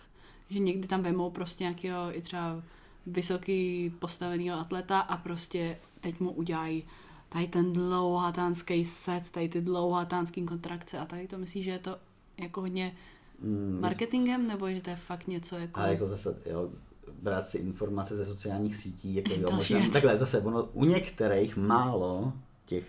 že 0.49 0.59
někdy 0.59 0.87
tam 0.87 1.03
vemou 1.03 1.29
prostě 1.29 1.63
nějakého 1.63 2.17
i 2.17 2.21
třeba 2.21 2.63
vysoký 3.05 3.89
postaveného 3.99 4.59
atleta 4.59 4.99
a 4.99 5.17
prostě 5.17 5.77
teď 6.01 6.19
mu 6.19 6.31
udělají 6.31 6.83
tady 7.29 7.47
ten 7.47 7.73
dlouhatánský 7.73 8.85
set, 8.85 9.29
tady 9.31 9.49
ty 9.49 9.61
dlouhatánský 9.61 10.45
kontrakce 10.45 10.99
a 10.99 11.05
tady 11.05 11.27
to 11.27 11.37
myslíš, 11.37 11.65
že 11.65 11.71
je 11.71 11.79
to 11.79 11.97
jako 12.37 12.61
hodně 12.61 12.95
Mm, 13.43 13.77
marketingem, 13.81 14.47
nebo 14.47 14.69
že 14.69 14.81
to 14.81 14.89
je 14.89 14.95
fakt 14.95 15.27
něco 15.27 15.55
jako... 15.55 15.79
A 15.79 15.87
jako 15.87 16.07
zase, 16.07 16.35
jo, 16.45 16.69
brát 17.21 17.47
si 17.47 17.57
informace 17.57 18.15
ze 18.15 18.25
sociálních 18.25 18.75
sítí, 18.75 19.15
jako 19.15 19.33
jo, 19.41 19.51
možná, 19.51 19.89
takhle 19.89 20.17
zase, 20.17 20.41
ono, 20.41 20.63
u 20.63 20.85
některých 20.85 21.57
málo 21.57 22.33
těch 22.65 22.85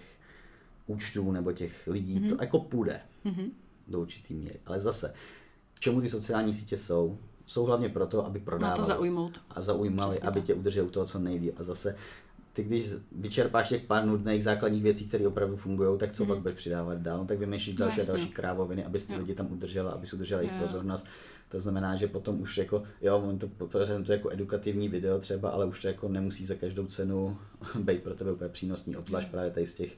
účtů 0.87 1.33
nebo 1.33 1.53
těch 1.53 1.87
lidí 1.87 2.21
mm-hmm. 2.21 2.29
to 2.29 2.35
mhm. 2.35 2.43
jako 2.43 2.59
půjde 2.59 3.01
mm-hmm. 3.25 3.51
do 3.89 4.01
určitý 4.01 4.35
míry. 4.35 4.61
Ale 4.67 4.81
zase, 4.81 5.15
k 5.75 5.81
čemu 5.81 6.01
ty 6.01 6.09
sociální 6.09 6.53
sítě 6.53 6.79
jsou? 6.79 7.19
Jsou 7.47 7.65
hlavně 7.65 7.89
proto, 7.89 8.27
aby 8.27 8.41
prodávali. 8.41 8.81
Má 8.81 8.87
to 8.87 8.93
zaujmout. 8.93 9.41
A 9.51 9.61
zaujmali, 9.61 10.11
Přesně 10.11 10.29
aby 10.29 10.41
tak. 10.41 10.47
tě 10.47 10.55
udrželi 10.55 10.87
u 10.87 10.91
toho 10.91 11.07
co 11.07 11.19
nejdíl. 11.19 11.53
A 11.57 11.63
zase 11.63 11.97
ty 12.55 12.65
když 12.65 12.89
vyčerpáš 13.13 13.69
těch 13.69 13.83
pár 13.83 14.07
nudných 14.07 14.45
základních 14.45 14.83
věcí, 14.83 15.09
které 15.09 15.27
opravdu 15.27 15.57
fungují, 15.57 15.99
tak 15.99 16.13
co 16.13 16.23
mm. 16.23 16.29
pak 16.29 16.39
budeš 16.39 16.57
přidávat 16.57 16.99
dál, 16.99 17.19
no, 17.19 17.25
tak 17.25 17.39
vymýšlíš 17.39 17.77
další 17.77 18.01
a 18.01 18.05
další 18.05 18.29
krávoviny, 18.29 18.85
abys 18.85 19.05
ty 19.05 19.17
lidi 19.17 19.35
tam 19.35 19.53
udržela, 19.53 19.91
aby 19.91 20.07
si 20.07 20.17
udržela 20.17 20.41
jejich 20.41 20.61
pozornost. 20.63 21.07
To 21.49 21.61
znamená, 21.61 21.97
že 21.97 22.09
potom 22.09 22.41
už 22.41 22.59
jako, 22.59 22.83
jo, 23.01 23.19
on 23.19 23.39
to 23.39 23.49
prezentuje 23.67 24.17
jako 24.17 24.31
edukativní 24.33 24.89
video 24.89 25.19
třeba, 25.19 25.51
ale 25.51 25.67
už 25.67 25.83
to 25.83 25.89
jako 25.89 26.09
nemusí 26.09 26.45
za 26.45 26.55
každou 26.55 26.87
cenu 26.87 27.39
být 27.79 28.03
pro 28.03 28.15
tebe 28.15 28.33
úplně 28.33 28.51
přínosný, 28.51 28.97
obzvlášť 28.97 29.29
právě 29.29 29.51
tady 29.51 29.67
z 29.67 29.75
těch, 29.75 29.97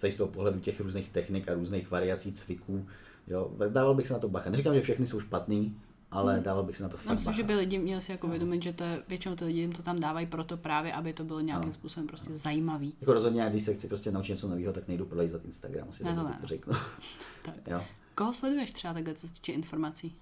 tady 0.00 0.12
z 0.12 0.16
toho 0.16 0.28
pohledu 0.28 0.60
těch 0.60 0.80
různých 0.80 1.08
technik 1.08 1.48
a 1.48 1.54
různých 1.54 1.90
variací 1.90 2.32
cviků. 2.32 2.86
Jo, 3.26 3.50
dával 3.68 3.94
bych 3.94 4.06
se 4.06 4.12
na 4.12 4.18
to 4.18 4.28
bacha. 4.28 4.50
Neříkám, 4.50 4.74
že 4.74 4.80
všechny 4.80 5.06
jsou 5.06 5.20
špatný, 5.20 5.76
ale 6.14 6.34
hmm. 6.34 6.42
dával 6.42 6.62
bych 6.62 6.76
si 6.76 6.82
na 6.82 6.88
to 6.88 6.96
fakt 6.96 7.12
Myslím, 7.12 7.32
bacha. 7.32 7.36
že 7.36 7.42
by 7.42 7.54
lidi 7.54 7.78
měli 7.78 8.02
si 8.02 8.12
jako 8.12 8.28
vědomit, 8.28 8.62
že 8.62 8.72
to, 8.72 8.84
většinou 9.08 9.36
ty 9.36 9.44
lidi 9.44 9.60
jim 9.60 9.72
to 9.72 9.82
tam 9.82 10.00
dávají 10.00 10.26
proto 10.26 10.56
právě, 10.56 10.92
aby 10.92 11.12
to 11.12 11.24
bylo 11.24 11.40
nějakým 11.40 11.68
no. 11.68 11.72
způsobem 11.72 12.06
prostě 12.06 12.30
no. 12.30 12.36
zajímavý. 12.36 12.94
Jako 13.00 13.12
rozhodně, 13.12 13.46
když 13.50 13.62
se 13.62 13.74
chci 13.74 13.88
prostě 13.88 14.12
naučit 14.12 14.32
něco 14.32 14.48
nového, 14.48 14.72
tak 14.72 14.88
nejdu 14.88 15.06
prolejzat 15.06 15.44
Instagram, 15.44 15.88
asi 15.90 16.04
ne, 16.04 16.14
to, 16.14 16.22
ne. 16.22 16.38
to 16.40 16.46
řeknu. 16.46 16.72
tak. 17.44 17.54
jo. 17.66 17.84
Koho 18.14 18.34
sleduješ 18.34 18.70
třeba 18.70 18.94
takhle, 18.94 19.14
co 19.14 19.28
se 19.28 19.34
týče 19.34 19.52
informací, 19.52 20.14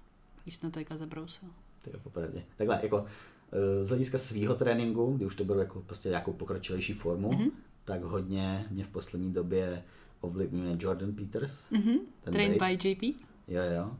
když 0.43 0.55
jsi 0.55 0.65
na 0.65 0.69
to 0.69 0.79
jaka 0.79 0.97
zabrousil? 0.97 1.49
Tak 1.81 1.97
popravdě. 1.97 2.43
Takhle, 2.57 2.79
jako 2.83 3.05
eh, 3.51 3.85
z 3.85 3.89
hlediska 3.89 4.17
svého 4.17 4.55
tréninku, 4.55 5.13
kdy 5.13 5.25
už 5.25 5.35
to 5.35 5.43
beru 5.43 5.59
jako 5.59 5.81
prostě 5.81 6.09
nějakou 6.09 6.33
pokročilejší 6.33 6.93
formu, 6.93 7.31
mm-hmm. 7.31 7.51
tak 7.85 8.03
hodně 8.03 8.65
mě 8.69 8.83
v 8.83 8.87
poslední 8.87 9.33
době 9.33 9.83
ovlivňuje 10.21 10.77
Jordan 10.79 11.11
Peters. 11.11 11.65
Mm-hmm. 11.71 11.99
Trained 12.23 12.63
by 12.63 12.89
JP? 12.89 13.03
Jo, 13.47 13.61
jo 13.75 13.91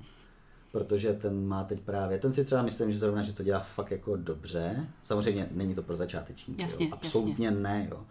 protože 0.74 1.13
ten 1.13 1.47
má 1.47 1.63
teď 1.63 1.80
právě, 1.80 2.19
ten 2.19 2.34
si 2.34 2.45
třeba 2.45 2.61
myslím, 2.61 2.91
že 2.91 2.97
zrovna, 2.97 3.24
že 3.24 3.34
to 3.34 3.43
dělá 3.43 3.59
fakt 3.59 3.91
jako 3.91 4.15
dobře. 4.15 4.88
Samozřejmě 5.01 5.47
není 5.51 5.76
to 5.76 5.84
pro 5.84 5.95
začátečníky, 5.95 6.61
jasně, 6.61 6.86
jo. 6.86 6.91
absolutně 6.93 7.45
jasně. 7.45 7.61
ne, 7.61 7.88
jo. 7.91 8.05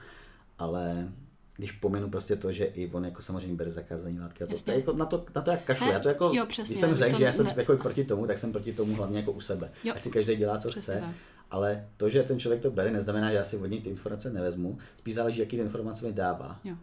Ale 0.59 1.09
když 1.57 1.73
pominu 1.73 2.11
prostě 2.11 2.37
to, 2.37 2.53
že 2.53 2.65
i 2.65 2.91
on 2.91 3.05
jako 3.05 3.23
samozřejmě 3.23 3.57
bere 3.57 3.71
zakázaný 3.71 4.21
látky 4.21 4.45
a 4.45 4.47
to, 4.47 4.55
to 4.59 4.71
je 4.71 4.77
jako 4.77 4.93
na 4.93 5.07
to, 5.07 5.25
na 5.35 5.43
to 5.43 5.51
jak 5.51 5.65
kašlu. 5.65 5.87
Já 5.87 6.01
to 6.01 6.09
jako, 6.09 6.31
jo, 6.35 6.47
přesně, 6.47 6.73
když 6.73 6.81
jsem 6.81 6.95
řekl, 6.95 7.19
že 7.19 7.25
já 7.25 7.33
jsem 7.33 7.47
ne... 7.47 7.55
jako 7.57 7.77
proti 7.77 8.05
tomu, 8.05 8.27
tak 8.27 8.39
jsem 8.39 8.53
proti 8.53 8.73
tomu 8.73 8.95
hlavně 8.95 9.19
jako 9.19 9.33
u 9.33 9.41
sebe. 9.41 9.71
Jo. 9.85 9.95
Ať 9.97 10.03
si 10.03 10.11
každý 10.11 10.37
dělá, 10.37 10.59
co 10.59 10.69
přesně 10.69 10.95
chce. 10.95 11.01
Tak. 11.01 11.15
Ale 11.51 11.89
to, 11.97 12.09
že 12.09 12.23
ten 12.23 12.39
člověk 12.39 12.63
to 12.63 12.71
bere, 12.71 12.91
neznamená, 12.91 13.31
že 13.31 13.37
já 13.37 13.45
si 13.45 13.57
od 13.57 13.67
něj 13.67 13.81
ty 13.81 13.91
informace 13.91 14.31
nevezmu. 14.31 14.79
Spíš 14.99 15.15
záleží, 15.15 15.41
jaký 15.41 15.57
ty 15.57 15.63
informace 15.63 16.07
mi 16.07 16.13
dává. 16.13 16.61
Jo. 16.65 16.77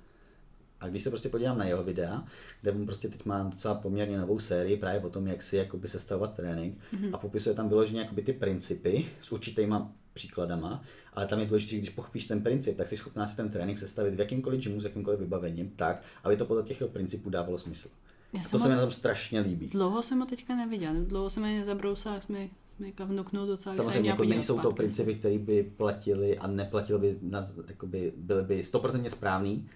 A 0.82 0.88
když 0.88 1.04
se 1.04 1.10
prostě 1.10 1.30
podívám 1.30 1.58
na 1.58 1.66
jeho 1.66 1.84
videa, 1.84 2.24
kde 2.62 2.72
on 2.72 2.86
prostě 2.86 3.08
teď 3.08 3.26
má 3.26 3.44
docela 3.44 3.76
poměrně 3.76 4.18
novou 4.18 4.40
sérii 4.40 4.78
právě 4.78 5.02
o 5.02 5.10
tom, 5.10 5.28
jak 5.28 5.42
si 5.42 5.58
jakoby 5.58 5.88
sestavovat 5.88 6.34
trénink 6.34 6.78
mm-hmm. 6.94 7.10
a 7.14 7.18
popisuje 7.18 7.56
tam 7.56 7.70
vyloženě 7.70 8.02
jakoby 8.02 8.22
ty 8.22 8.34
principy 8.34 9.06
s 9.22 9.32
určitýma 9.32 9.92
příkladama, 10.14 10.84
ale 11.14 11.28
tam 11.28 11.40
je 11.40 11.46
důležité, 11.46 11.76
když 11.76 11.90
pochopíš 11.90 12.28
ten 12.28 12.42
princip, 12.42 12.78
tak 12.78 12.88
jsi 12.88 12.98
schopná 12.98 13.28
si 13.28 13.38
ten 13.38 13.50
trénink 13.50 13.80
sestavit 13.80 14.16
v 14.16 14.20
jakýmkoliv 14.20 14.64
gymu 14.64 14.82
s 14.82 14.84
jakýmkoliv 14.84 15.20
vybavením 15.20 15.70
tak, 15.70 16.04
aby 16.24 16.38
to 16.38 16.46
podle 16.46 16.64
těch 16.64 16.84
principů 16.92 17.30
dávalo 17.30 17.58
smysl. 17.58 17.90
Já 18.34 18.42
a 18.42 18.50
to 18.52 18.60
se 18.60 18.68
mi 18.68 18.76
na 18.76 18.82
tom 18.82 18.92
strašně 18.92 19.40
líbí. 19.40 19.68
Dlouho 19.68 20.04
jsem 20.04 20.20
ho 20.20 20.26
teďka 20.26 20.56
neviděl, 20.56 20.94
dlouho 21.06 21.30
jsem 21.30 21.46
je 21.46 21.60
nezabrousal, 21.60 22.22
jsme, 22.22 22.50
jsme 22.66 22.88
jako 22.88 23.06
vnuknul 23.06 23.48
docela. 23.48 23.76
Samozřejmě 23.76 24.10
jako 24.10 24.24
nejsou 24.24 24.54
zpátky. 24.54 24.70
to 24.70 24.76
principy, 24.76 25.16
které 25.16 25.38
by 25.38 25.64
platily 25.64 26.38
a 26.38 26.48
neplatily 26.48 27.00
by, 27.00 27.18
na, 27.22 27.48
jakoby, 27.68 28.14
byly 28.18 28.44
by 28.44 28.64
stoprocentně 28.64 29.10
správný, 29.10 29.70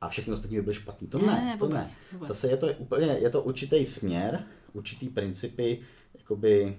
a 0.00 0.08
všechny 0.08 0.32
ostatní 0.32 0.56
by 0.56 0.62
byly 0.62 0.74
špatný. 0.74 1.08
To 1.08 1.18
ne, 1.18 1.26
ne, 1.26 1.44
ne 1.44 1.56
to 1.58 1.66
vůbec, 1.66 1.90
ne. 1.90 1.96
Vůbec. 2.12 2.28
Zase 2.28 2.48
je 2.48 2.56
to 2.56 2.68
úplně, 2.78 3.06
je 3.06 3.30
to 3.30 3.42
určitý 3.42 3.84
směr, 3.84 4.44
určitý 4.72 5.08
principy, 5.08 5.80
jakoby 6.14 6.78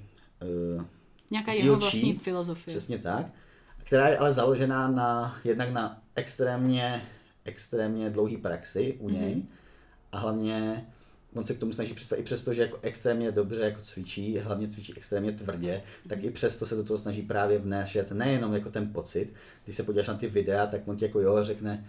uh, 0.75 0.83
Nějaká 1.31 1.51
dílčí, 1.51 1.65
jeho 1.65 1.79
vlastní 1.79 2.13
filozofie. 2.13 2.77
Přesně 2.77 2.97
tak, 2.97 3.25
která 3.77 4.07
je 4.07 4.17
ale 4.17 4.33
založená 4.33 4.87
na, 4.87 5.39
jednak 5.43 5.69
na 5.69 6.01
extrémně, 6.15 7.01
extrémně 7.43 8.09
dlouhý 8.09 8.37
praxi 8.37 8.97
u 8.99 9.09
něj 9.09 9.35
mm-hmm. 9.35 9.45
a 10.11 10.19
hlavně 10.19 10.87
on 11.33 11.45
se 11.45 11.53
k 11.53 11.59
tomu 11.59 11.73
snaží 11.73 11.93
představit, 11.93 12.21
i 12.21 12.25
přesto, 12.25 12.53
že 12.53 12.61
jako 12.61 12.79
extrémně 12.81 13.31
dobře 13.31 13.61
jako 13.61 13.81
cvičí, 13.81 14.37
hlavně 14.37 14.67
cvičí 14.67 14.93
extrémně 14.97 15.31
tvrdě, 15.31 15.83
tak 16.07 16.23
i 16.23 16.31
přesto 16.31 16.65
se 16.65 16.75
do 16.75 16.83
toho 16.83 16.97
snaží 16.97 17.21
právě 17.21 17.59
vnášet 17.59 18.11
nejenom 18.11 18.53
jako 18.53 18.69
ten 18.69 18.93
pocit, 18.93 19.33
když 19.63 19.75
se 19.75 19.83
podíváš 19.83 20.07
na 20.07 20.13
ty 20.13 20.27
videa, 20.27 20.67
tak 20.67 20.87
on 20.87 20.97
ti 20.97 21.05
jako 21.05 21.19
jo 21.19 21.43
řekne, 21.43 21.85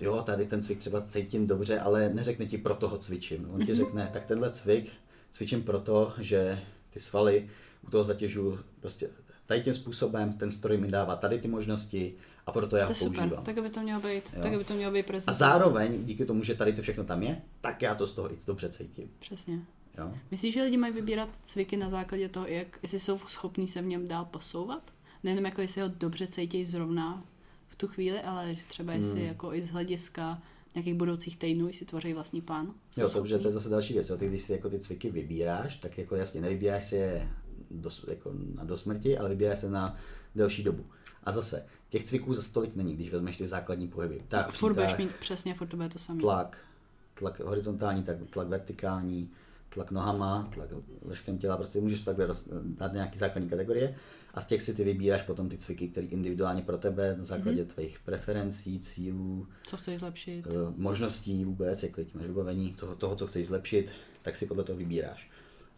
jo, 0.00 0.22
tady 0.22 0.46
ten 0.46 0.62
cvik 0.62 0.78
třeba 0.78 1.04
cítím 1.08 1.46
dobře, 1.46 1.80
ale 1.80 2.08
neřekne 2.08 2.46
ti 2.46 2.58
pro 2.58 2.74
toho 2.74 2.98
cvičím. 2.98 3.50
On 3.52 3.66
ti 3.66 3.74
řekne, 3.74 4.10
tak 4.12 4.24
tenhle 4.26 4.50
cvik 4.50 4.92
cvičím 5.30 5.62
proto, 5.62 6.12
že 6.18 6.62
ty 6.90 7.00
svaly 7.00 7.48
u 7.86 7.90
toho 7.90 8.04
zatěžu 8.04 8.58
prostě 8.80 9.10
tady 9.46 9.60
tím 9.62 9.74
způsobem, 9.74 10.32
ten 10.32 10.50
stroj 10.50 10.76
mi 10.76 10.88
dává 10.90 11.16
tady 11.16 11.38
ty 11.38 11.48
možnosti 11.48 12.14
a 12.46 12.52
proto 12.52 12.76
já 12.76 12.86
To 12.86 12.92
ho 12.92 12.94
je 12.94 12.96
super, 12.98 13.18
používám. 13.20 13.44
tak 13.44 13.62
by 13.62 13.70
to 13.70 13.80
mělo 13.80 14.00
být, 14.00 14.24
Jo. 14.36 14.42
tak 14.42 14.58
by 14.58 14.64
to 14.64 14.74
mělo 14.74 14.92
být 14.92 15.00
A 15.00 15.06
prezentace. 15.06 15.38
zároveň, 15.38 16.04
díky 16.04 16.24
tomu, 16.24 16.42
že 16.44 16.54
tady 16.54 16.72
to 16.72 16.82
všechno 16.82 17.04
tam 17.04 17.22
je, 17.22 17.42
tak 17.60 17.82
já 17.82 17.94
to 17.94 18.06
z 18.06 18.12
toho 18.12 18.32
i 18.32 18.36
dobře 18.46 18.68
cítím. 18.68 19.10
Přesně. 19.18 19.60
Jo? 19.98 20.14
Myslíš, 20.30 20.54
že 20.54 20.62
lidi 20.62 20.76
mají 20.76 20.92
vybírat 20.92 21.28
cviky 21.44 21.76
na 21.76 21.90
základě 21.90 22.28
toho, 22.28 22.46
jak, 22.46 22.78
jestli 22.82 22.98
jsou 22.98 23.18
schopní 23.18 23.68
se 23.68 23.82
v 23.82 23.86
něm 23.86 24.08
dál 24.08 24.24
posouvat? 24.24 24.90
Nejenom 25.22 25.44
jako 25.44 25.60
jestli 25.60 25.82
ho 25.82 25.88
dobře 25.88 26.26
cítí 26.26 26.66
zrovna 26.66 27.24
tu 27.80 27.88
chvíli, 27.88 28.20
ale 28.22 28.56
třeba 28.68 28.92
jestli 28.92 29.20
Hmm. 29.20 29.28
jako 29.28 29.54
i 29.54 29.64
z 29.64 29.70
hlediska 29.70 30.42
nějakých 30.74 30.94
budoucích 30.94 31.36
týdnů, 31.36 31.66
jestli 31.66 31.86
tvoří 31.86 32.12
vlastní 32.14 32.40
plán. 32.40 32.74
Jo, 32.96 33.08
to, 33.08 33.26
že 33.26 33.38
to 33.38 33.48
je 33.48 33.52
zase 33.52 33.68
další 33.68 33.92
věc. 33.94 34.08
Jo. 34.10 34.16
Ty, 34.16 34.28
když 34.28 34.42
si 34.42 34.52
jako 34.52 34.70
ty 34.70 34.78
cviky 34.78 35.10
vybíráš, 35.10 35.76
tak 35.76 35.98
jako 35.98 36.16
jasně, 36.16 36.40
nevybíráš 36.40 36.84
si 36.84 36.96
je 36.96 37.28
do, 37.70 37.90
jako 38.08 38.32
na 38.54 38.64
do 38.64 38.76
smrti, 38.76 39.18
ale 39.18 39.28
vybíráš 39.28 39.58
se 39.58 39.70
na 39.70 39.96
delší 40.34 40.62
dobu. 40.62 40.86
A 41.24 41.32
zase, 41.32 41.64
těch 41.88 42.04
cviků 42.04 42.34
za 42.34 42.42
stolik 42.42 42.76
není, 42.76 42.94
když 42.94 43.10
vezmeš 43.12 43.36
ty 43.36 43.46
základní 43.48 43.88
pohyby. 43.88 44.22
Tak, 44.28 44.52
Furt 44.52 44.74
budeš 44.74 44.96
mít 44.96 45.10
přesně, 45.20 45.54
furt 45.54 45.66
to 45.66 45.76
bude 45.76 45.88
to 45.88 45.98
samé. 45.98 46.20
tlak, 46.20 46.58
tlak 47.14 47.40
horizontální, 47.40 48.02
tak 48.02 48.16
tlak 48.30 48.48
vertikální, 48.48 49.30
tlak 49.68 49.90
nohama, 49.90 50.48
tlak 50.54 50.68
vrškem 51.02 51.38
těla, 51.38 51.56
prostě 51.56 51.80
můžeš 51.80 52.00
takhle 52.00 52.26
roz, 52.26 52.48
dát 52.62 52.92
nějaký 52.92 53.18
základní 53.18 53.50
kategorie 53.50 53.94
a 54.34 54.40
z 54.40 54.46
těch 54.46 54.62
si 54.62 54.74
ty 54.74 54.84
vybíráš 54.84 55.22
potom 55.22 55.48
ty 55.48 55.58
cviky, 55.58 55.88
které 55.88 56.06
individuálně 56.06 56.62
pro 56.62 56.78
tebe 56.78 57.14
na 57.18 57.24
základě 57.24 57.64
mm-hmm. 57.64 57.74
tvých 57.74 57.98
preferencí, 58.04 58.80
cílů, 58.80 59.46
Co 59.66 59.76
chceš 59.76 59.98
zlepšit? 59.98 60.46
eh, 60.46 60.52
možností 60.76 61.44
vůbec, 61.44 61.82
jako 61.82 62.00
jaký 62.00 62.18
máš 62.18 62.26
vybavení, 62.26 62.72
toho, 62.72 62.94
toho, 62.94 63.16
co 63.16 63.26
chceš 63.26 63.46
zlepšit, 63.46 63.92
tak 64.22 64.36
si 64.36 64.46
podle 64.46 64.64
toho 64.64 64.78
vybíráš. 64.78 65.30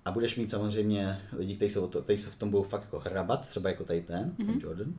A 0.04 0.10
budeš 0.10 0.36
mít 0.36 0.50
samozřejmě 0.50 1.20
lidi, 1.32 1.56
kteří 1.56 1.70
se, 1.70 1.80
o 1.80 1.88
to, 1.88 2.02
kteří 2.02 2.18
se 2.18 2.30
v 2.30 2.36
tom 2.36 2.50
budou 2.50 2.62
fakt 2.62 2.82
jako 2.82 2.98
hrabat, 2.98 3.48
třeba 3.48 3.70
jako 3.70 3.84
tady 3.84 4.02
ten, 4.02 4.34
mm-hmm. 4.38 4.46
ten 4.46 4.58
Jordan. 4.62 4.94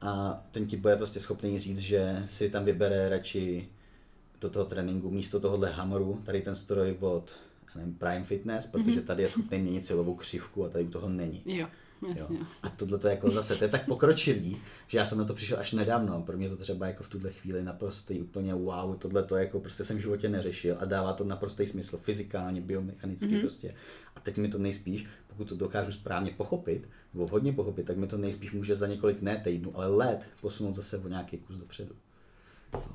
A 0.00 0.42
ten 0.50 0.66
ti 0.66 0.76
bude 0.76 0.96
prostě 0.96 1.20
schopný 1.20 1.58
říct, 1.58 1.78
že 1.78 2.22
si 2.24 2.50
tam 2.50 2.64
vybere 2.64 3.08
radši 3.08 3.68
do 4.40 4.50
toho 4.50 4.64
tréninku 4.64 5.10
místo 5.10 5.40
tohohle 5.40 5.70
hamoru, 5.70 6.22
tady 6.24 6.42
ten 6.42 6.54
stroj 6.54 6.96
od 7.00 7.34
nevím, 7.76 7.94
Prime 7.94 8.24
Fitness, 8.24 8.66
protože 8.66 9.02
tady 9.02 9.22
je 9.22 9.28
schopný 9.28 9.58
měnit 9.58 9.84
silovou 9.84 10.14
křivku 10.14 10.64
a 10.64 10.68
tady 10.68 10.84
u 10.84 10.90
toho 10.90 11.08
není. 11.08 11.42
Jo, 11.46 11.66
jasně. 12.08 12.38
Jo. 12.38 12.44
A 12.62 12.68
tohle 12.68 12.98
to 12.98 13.08
jako 13.08 13.30
zase, 13.30 13.56
to 13.56 13.64
je 13.64 13.68
tak 13.68 13.86
pokročilý, 13.86 14.56
že 14.86 14.98
já 14.98 15.06
jsem 15.06 15.18
na 15.18 15.24
to 15.24 15.34
přišel 15.34 15.58
až 15.58 15.72
nedávno. 15.72 16.22
Pro 16.22 16.36
mě 16.36 16.48
to 16.48 16.56
třeba 16.56 16.86
jako 16.86 17.02
v 17.02 17.08
tuhle 17.08 17.32
chvíli 17.32 17.62
naprostý 17.62 18.20
úplně 18.20 18.54
wow, 18.54 18.96
tohle 18.98 19.22
to 19.22 19.36
jako 19.36 19.60
prostě 19.60 19.84
jsem 19.84 19.96
v 19.96 20.00
životě 20.00 20.28
neřešil 20.28 20.76
a 20.80 20.84
dává 20.84 21.12
to 21.12 21.24
naprostý 21.24 21.66
smysl 21.66 21.96
fyzikálně, 21.96 22.60
biomechanicky 22.60 23.26
mm-hmm. 23.26 23.40
prostě. 23.40 23.74
A 24.16 24.20
teď 24.20 24.36
mi 24.36 24.48
to 24.48 24.58
nejspíš, 24.58 25.06
pokud 25.26 25.48
to 25.48 25.56
dokážu 25.56 25.92
správně 25.92 26.30
pochopit, 26.36 26.88
nebo 27.14 27.26
hodně 27.30 27.52
pochopit, 27.52 27.86
tak 27.86 27.96
mi 27.96 28.06
to 28.06 28.18
nejspíš 28.18 28.52
může 28.52 28.74
za 28.74 28.86
několik 28.86 29.22
ne 29.22 29.40
týdnů, 29.44 29.72
ale 29.74 29.86
let 29.86 30.28
posunout 30.40 30.74
zase 30.74 30.98
o 30.98 31.08
nějaký 31.08 31.38
kus 31.38 31.56
dopředu. 31.56 31.94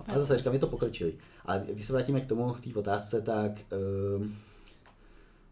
A 0.08 0.20
zase 0.20 0.38
říkám, 0.38 0.54
je 0.54 0.60
to 0.60 0.68
pokročilý. 0.68 1.14
Ale 1.46 1.64
když 1.72 1.86
se 1.86 1.94
vrátíme 1.94 2.22
k 2.22 2.28
tomu, 2.28 2.54
k 2.54 2.60
té 2.60 2.80
otázce, 2.80 3.22
tak 3.22 3.52
um, 4.18 4.36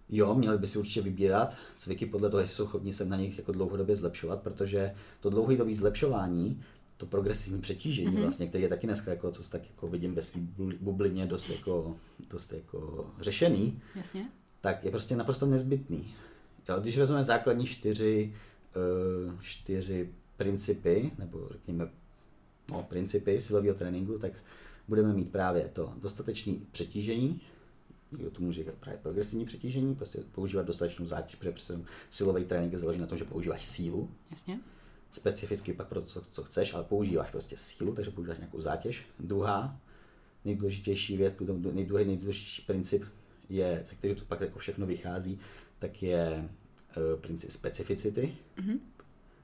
Jo, 0.09 0.35
měli 0.35 0.57
by 0.57 0.67
si 0.67 0.79
určitě 0.79 1.01
vybírat 1.01 1.57
cviky 1.77 2.05
podle 2.05 2.29
toho, 2.29 2.41
jestli 2.41 2.55
jsou 2.55 2.65
schopni 2.65 2.93
se 2.93 3.05
na 3.05 3.17
nich 3.17 3.37
jako 3.37 3.51
dlouhodobě 3.51 3.95
zlepšovat, 3.95 4.41
protože 4.41 4.93
to 5.19 5.29
dlouhodobé 5.29 5.73
zlepšování, 5.73 6.61
to 6.97 7.05
progresivní 7.05 7.61
přetížení, 7.61 8.07
mm-hmm. 8.07 8.21
vlastně, 8.21 8.47
který 8.47 8.63
je 8.63 8.69
taky 8.69 8.87
dneska, 8.87 9.11
jako, 9.11 9.31
co 9.31 9.49
tak 9.49 9.61
jako 9.69 9.87
vidím 9.87 10.15
ve 10.15 10.21
své 10.21 10.41
bublině 10.79 11.25
dost 11.25 11.49
jako, 11.49 11.95
dost 12.29 12.53
jako 12.53 13.09
řešený, 13.19 13.81
Jasně. 13.95 14.29
tak 14.61 14.83
je 14.83 14.91
prostě 14.91 15.15
naprosto 15.15 15.45
nezbytný. 15.45 16.15
Jo, 16.69 16.79
když 16.79 16.97
vezmeme 16.97 17.23
základní 17.23 17.65
čtyři, 17.65 18.33
uh, 19.27 19.41
čtyři 19.41 20.09
principy, 20.37 21.11
nebo 21.17 21.47
řekněme 21.51 21.89
no, 22.71 22.83
principy 22.83 23.41
silového 23.41 23.75
tréninku, 23.75 24.17
tak 24.17 24.31
budeme 24.87 25.13
mít 25.13 25.31
právě 25.31 25.69
to 25.73 25.93
dostatečné 25.97 26.53
přetížení, 26.71 27.41
někdo 28.11 28.31
to 28.31 28.41
může 28.41 28.61
říkat 28.61 28.75
právě 28.75 28.99
progresivní 29.01 29.45
přetížení, 29.45 29.95
prostě 29.95 30.19
používat 30.31 30.65
dostatečnou 30.65 31.05
zátěž, 31.05 31.35
protože 31.35 31.51
prostě 31.51 31.73
silový 32.09 32.45
trénink 32.45 32.71
je 32.71 32.79
založen 32.79 33.01
na 33.01 33.07
tom, 33.07 33.17
že 33.17 33.23
používáš 33.25 33.65
sílu, 33.65 34.09
Jasně. 34.31 34.59
specificky 35.11 35.73
pak 35.73 35.87
pro 35.87 36.01
to, 36.01 36.07
co, 36.07 36.23
co 36.31 36.43
chceš, 36.43 36.73
ale 36.73 36.83
používáš 36.83 37.31
prostě 37.31 37.57
sílu, 37.57 37.93
takže 37.93 38.11
používáš 38.11 38.37
nějakou 38.37 38.59
zátěž. 38.59 39.05
Druhá, 39.19 39.79
nejdůležitější 40.45 41.17
věc, 41.17 41.35
nejdůležitější, 41.39 42.07
nejdůležitější 42.07 42.61
princip 42.61 43.03
je, 43.49 43.83
ze 43.85 43.95
kterého 43.95 44.19
to 44.19 44.25
pak 44.25 44.41
jako 44.41 44.59
všechno 44.59 44.85
vychází, 44.85 45.39
tak 45.79 46.03
je 46.03 46.49
uh, 46.97 47.21
princip 47.21 47.51
specificity. 47.51 48.35
Mhm. 48.57 48.79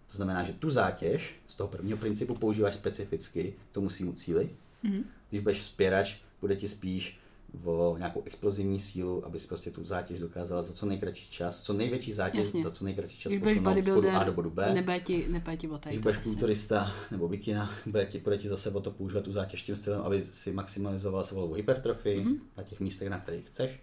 To 0.08 0.18
znamená, 0.18 0.44
že 0.44 0.54
tu 0.54 0.70
zátěž 0.70 1.36
z 1.48 1.56
toho 1.56 1.68
prvního 1.68 1.98
principu 1.98 2.36
používáš 2.36 2.74
specificky 2.74 3.54
k 3.72 3.74
tomu 3.74 3.90
svýmu 3.90 4.14
cíli. 4.14 4.50
Mhm. 4.84 5.04
Když 5.30 5.42
budeš 5.42 5.62
vzpěrač, 5.62 6.18
bude 6.42 6.56
ti 6.56 6.68
spíš 6.68 7.20
o 7.64 7.96
nějakou 7.98 8.24
explozivní 8.26 8.80
sílu, 8.80 9.26
aby 9.26 9.40
si 9.40 9.48
prostě 9.48 9.72
tu 9.72 9.84
zátěž 9.84 10.20
dokázala 10.20 10.62
za 10.62 10.74
co 10.74 10.86
nejkratší 10.86 11.30
čas, 11.30 11.62
co 11.62 11.74
největší 11.74 12.14
zátěž 12.14 12.40
Jasně. 12.40 12.64
za 12.64 12.72
co 12.72 12.86
nejkratší 12.86 13.18
čas 13.20 13.34
posunout 13.40 13.84
z 13.84 13.86
bodu 13.90 14.10
A 14.10 14.24
do 14.24 14.34
bodu 14.34 14.50
B. 14.50 14.74
nebude 14.74 15.00
ti, 15.00 15.26
nebude 15.30 15.58
ti 15.58 15.68
Když 15.86 15.98
budeš 15.98 16.18
kulturista 16.18 16.92
nebo 17.12 17.28
bikina, 17.30 17.72
bude 17.86 18.06
ti, 18.06 18.20
bude 18.20 18.38
ti 18.38 18.48
zase 18.50 18.72
o 18.72 18.80
to 18.82 18.92
používat 18.92 19.24
tu 19.24 19.32
zátěž 19.32 19.62
tím 19.62 19.76
stylem, 19.76 20.02
aby 20.02 20.26
si 20.32 20.52
maximalizoval 20.54 21.24
svalovou 21.24 21.54
hypertrofii 21.54 22.20
Mhm. 22.20 22.34
mm-hmm. 22.34 22.40
na 22.58 22.64
těch 22.64 22.80
místech, 22.80 23.10
na 23.10 23.20
kterých 23.20 23.48
chceš. 23.48 23.80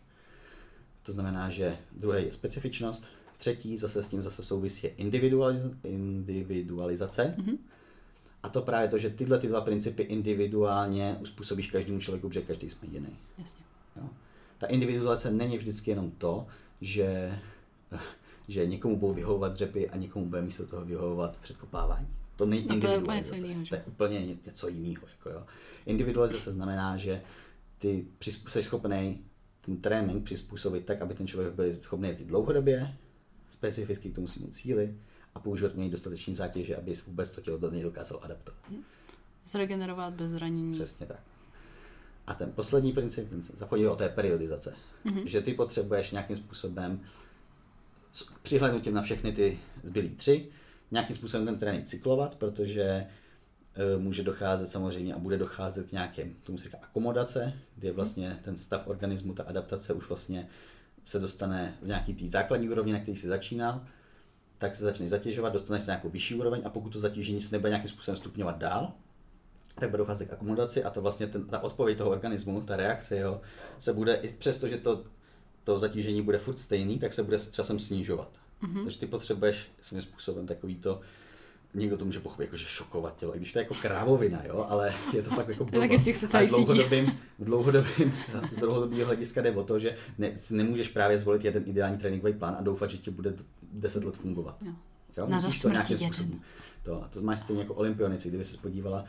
To 1.03 1.13
znamená, 1.13 1.51
že 1.51 1.77
druhý 1.93 2.25
je 2.25 2.33
specifičnost, 2.33 3.07
třetí 3.39 3.77
zase 3.77 4.03
s 4.03 4.09
tím 4.09 4.23
zase 4.23 4.43
souvisí 4.43 4.87
individualiz- 4.87 5.75
individualizace. 5.85 7.35
Mhm. 7.39 7.57
A 8.43 8.49
to 8.49 8.63
právě 8.63 8.89
to, 8.89 8.99
že 8.99 9.11
tyhle 9.11 9.39
ty 9.39 9.47
dva 9.49 9.61
principy 9.61 10.03
individuálně 10.03 11.17
uspůsobíš 11.21 11.71
každému 11.71 12.01
člověku, 12.01 12.29
protože 12.29 12.41
každý 12.43 12.71
jsme 12.71 12.89
jiný. 12.93 13.17
Jasně. 13.39 13.65
Jo. 13.97 14.09
Ta 14.59 14.67
individualizace 14.67 15.31
není 15.31 15.59
vždycky 15.59 15.91
jenom 15.91 16.11
to, 16.11 16.47
že, 16.81 17.39
že 18.49 18.67
někomu 18.67 18.97
budou 18.97 19.13
vyhovovat 19.13 19.53
dřepy 19.53 19.91
a 19.91 19.97
někomu 19.97 20.27
bude 20.27 20.43
místo 20.43 20.67
toho 20.67 20.85
vyhovovat 20.85 21.37
předkopávání. 21.37 22.09
To 22.37 22.47
není 22.47 22.67
No 22.69 22.81
to 22.81 22.87
je 22.87 22.99
úplně 22.99 23.17
něco 23.17 23.37
že? 23.37 23.55
to 23.69 23.75
je 23.75 23.83
úplně 23.87 24.27
ně- 24.27 24.37
něco 24.47 24.69
jiného. 24.69 25.07
Jako 25.19 25.31
jo. 25.31 25.47
Individualizace 25.87 26.53
znamená, 26.53 26.97
že 26.97 27.23
ty 27.79 28.07
jsi 28.49 28.63
schopný 28.63 29.25
ten 29.61 29.77
trénink 29.77 30.25
přizpůsobit 30.25 30.85
tak, 30.87 31.03
aby 31.03 31.15
ten 31.15 31.27
člověk 31.27 31.55
byl 31.55 31.73
schopný 31.73 32.09
jezdit 32.09 32.25
dlouhodobě, 32.29 32.95
specificky 33.49 34.11
k 34.11 34.15
tomu 34.15 34.27
svému 34.27 34.49
cíli 34.51 34.95
a 35.35 35.41
používat 35.41 35.77
něj 35.77 35.91
dostatečný 35.91 36.35
zátěže, 36.35 36.77
aby 36.77 36.93
vůbec 37.07 37.31
to 37.31 37.41
tělo 37.41 37.59
do 37.59 37.71
něj 37.71 37.83
dokázal 37.83 38.21
adaptovat. 38.23 38.61
Zregenerovat 39.47 40.15
bez 40.15 40.31
zranění. 40.31 40.73
Přesně 40.73 41.07
tak. 41.07 41.21
A 42.27 42.35
ten 42.35 42.53
poslední 42.53 42.93
princip, 42.93 43.31
ten 43.31 43.43
zapomněl, 43.43 43.91
jo, 43.91 43.97
to 43.97 44.03
je 44.03 44.09
periodizace. 44.09 44.75
Mm-hmm. 45.05 45.25
Že 45.27 45.41
ty 45.41 45.55
potřebuješ 45.55 46.11
nějakým 46.11 46.37
způsobem 46.37 47.01
s 48.13 48.33
přihlednutím 48.43 48.95
na 48.95 49.03
všechny 49.03 49.33
ty 49.33 49.59
zbylý 49.85 50.09
tři, 50.09 50.49
nějakým 50.91 51.17
způsobem 51.17 51.47
ten 51.47 51.59
trénink 51.59 51.87
cyklovat, 51.87 52.35
protože 52.35 52.83
e, 52.83 53.07
může 53.99 54.23
docházet 54.23 54.69
samozřejmě 54.69 55.15
a 55.15 55.19
bude 55.19 55.39
docházet 55.39 55.89
k 55.89 55.93
nějakým, 55.93 56.37
tomu 56.43 56.59
se 56.59 56.65
říká 56.65 56.79
akomodace, 56.83 57.53
kdy 57.77 57.91
vlastně 57.91 58.39
ten 58.43 58.57
stav 58.57 58.87
organismu, 58.87 59.35
ta 59.35 59.43
adaptace 59.43 59.93
už 59.93 60.09
vlastně 60.09 60.49
se 61.05 61.19
dostane 61.19 61.75
z 61.81 61.89
nějaký 61.89 62.15
té 62.15 62.27
základní 62.27 62.69
úrovně, 62.69 62.93
na 62.93 62.99
který 62.99 63.17
jsi 63.17 63.27
začínal, 63.27 63.87
tak 64.63 64.77
se 64.77 64.85
začne 64.85 65.09
zatěžovat, 65.09 65.53
dostaneš 65.53 65.83
se 65.83 65.91
nějakou 65.91 66.09
vyšší 66.09 66.35
úroveň 66.35 66.63
a 66.65 66.69
pokud 66.69 66.93
to 66.93 67.01
zatížení 67.01 67.41
se 67.41 67.55
nebude 67.55 67.71
nějakým 67.71 67.91
způsobem 67.91 68.17
stupňovat 68.17 68.59
dál, 68.59 68.93
tak 69.75 69.91
bude 69.91 69.99
docházet 69.99 70.29
k 70.29 70.33
akomodaci 70.33 70.85
a 70.85 70.91
to 70.91 71.01
vlastně 71.01 71.27
ten, 71.27 71.45
ta 71.45 71.59
odpověď 71.59 71.99
toho 71.99 72.11
organismu, 72.11 72.61
ta 72.61 72.77
reakce 72.77 73.19
jo, 73.19 73.41
se 73.79 73.93
bude, 73.93 74.15
i 74.15 74.29
přesto, 74.29 74.69
že 74.69 74.79
to, 74.79 75.05
to 75.65 75.79
zatížení 75.79 76.23
bude 76.23 76.39
furt 76.39 76.59
stejný, 76.59 76.99
tak 76.99 77.13
se 77.13 77.23
bude 77.23 77.39
časem 77.51 77.79
snižovat. 77.79 78.29
Mm-hmm. 78.63 78.83
Takže 78.83 78.99
ty 78.99 79.07
potřebuješ 79.07 79.67
svým 79.81 80.03
způsobem 80.03 80.47
takový 80.47 80.77
to, 80.77 81.01
někdo 81.75 81.97
to 81.97 82.05
může 82.05 82.21
pochopit 82.21 82.45
jako, 82.45 82.57
že 82.57 82.65
šokovat 82.65 83.17
tělo, 83.17 83.35
i 83.37 83.39
když 83.39 83.53
to 83.53 83.59
je 83.59 83.63
jako 83.63 83.75
krávovina, 83.75 84.45
jo, 84.45 84.67
ale 84.69 84.95
je 85.13 85.23
to 85.23 85.31
fakt 85.31 85.49
jako 85.49 85.65
celý 86.29 86.47
v 86.47 86.51
dlouhodobým, 86.51 87.19
v 87.39 87.45
dlouhodobým, 87.45 88.13
z 88.53 88.59
dlouhodobého 88.59 89.07
hlediska 89.07 89.43
jde 89.43 89.51
o 89.51 89.65
to, 89.65 89.79
že 89.79 89.97
ne, 90.19 90.39
si 90.39 90.55
nemůžeš 90.55 90.89
právě 90.89 91.19
zvolit 91.19 91.45
jeden 91.45 91.63
ideální 91.67 91.99
tréninkový 91.99 92.33
plán 92.33 92.57
a 92.59 92.63
doufat, 92.63 92.91
že 92.91 92.97
ti 92.97 93.11
bude 93.11 93.35
10 93.73 94.05
let 94.05 94.15
fungovat. 94.17 94.57
Jo. 94.67 94.73
Jo, 95.17 95.27
Na 95.27 95.37
musíš 95.37 95.63
to 95.63 95.69
nějakým 95.69 95.97
způsobem. 95.97 96.41
To, 96.83 97.05
to 97.11 97.23
máš 97.23 97.39
stejně 97.39 97.63
jako 97.63 97.75
olympionici, 97.75 98.29
kdyby 98.29 98.45
se 98.45 98.59
podívala, 98.59 99.05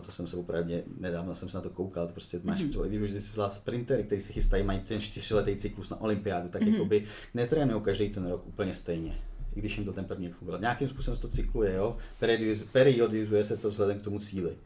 to 0.00 0.12
jsem 0.12 0.26
se 0.26 0.36
opravdu 0.36 0.72
nedávno 0.98 1.34
jsem 1.34 1.48
se 1.48 1.56
na 1.56 1.60
to 1.62 1.70
koukal, 1.70 2.08
prostě 2.08 2.40
máš 2.44 2.60
Mhm. 2.60 2.70
mm-hmm. 2.70 2.88
když 2.88 3.10
si 3.24 3.32
vzal 3.32 3.50
sprintery, 3.50 4.04
kteří 4.04 4.20
se 4.20 4.32
chystají, 4.32 4.64
mají 4.64 4.80
ten 4.80 5.00
čtyřletý 5.00 5.56
cyklus 5.56 5.90
na 5.90 6.00
olympiádu, 6.00 6.48
tak 6.48 6.62
mm-hmm. 6.62 6.72
jakoby 6.72 7.04
netrénují 7.34 7.82
každý 7.82 8.08
ten 8.08 8.26
rok 8.26 8.46
úplně 8.46 8.74
stejně. 8.74 9.18
I 9.56 9.60
když 9.60 9.76
jim 9.76 9.86
to 9.86 9.92
ten 9.92 10.04
první 10.04 10.28
fungoval. 10.28 10.60
Nějakým 10.60 10.88
způsobem 10.88 11.16
se 11.16 11.22
to 11.22 11.28
cykluje, 11.28 11.74
jo? 11.74 11.96
Periodiz- 12.20 12.66
periodizuje 12.72 13.44
se 13.44 13.56
to 13.56 13.68
vzhledem 13.68 13.98
k 13.98 14.02
tomu 14.02 14.18
cíli. 14.18 14.56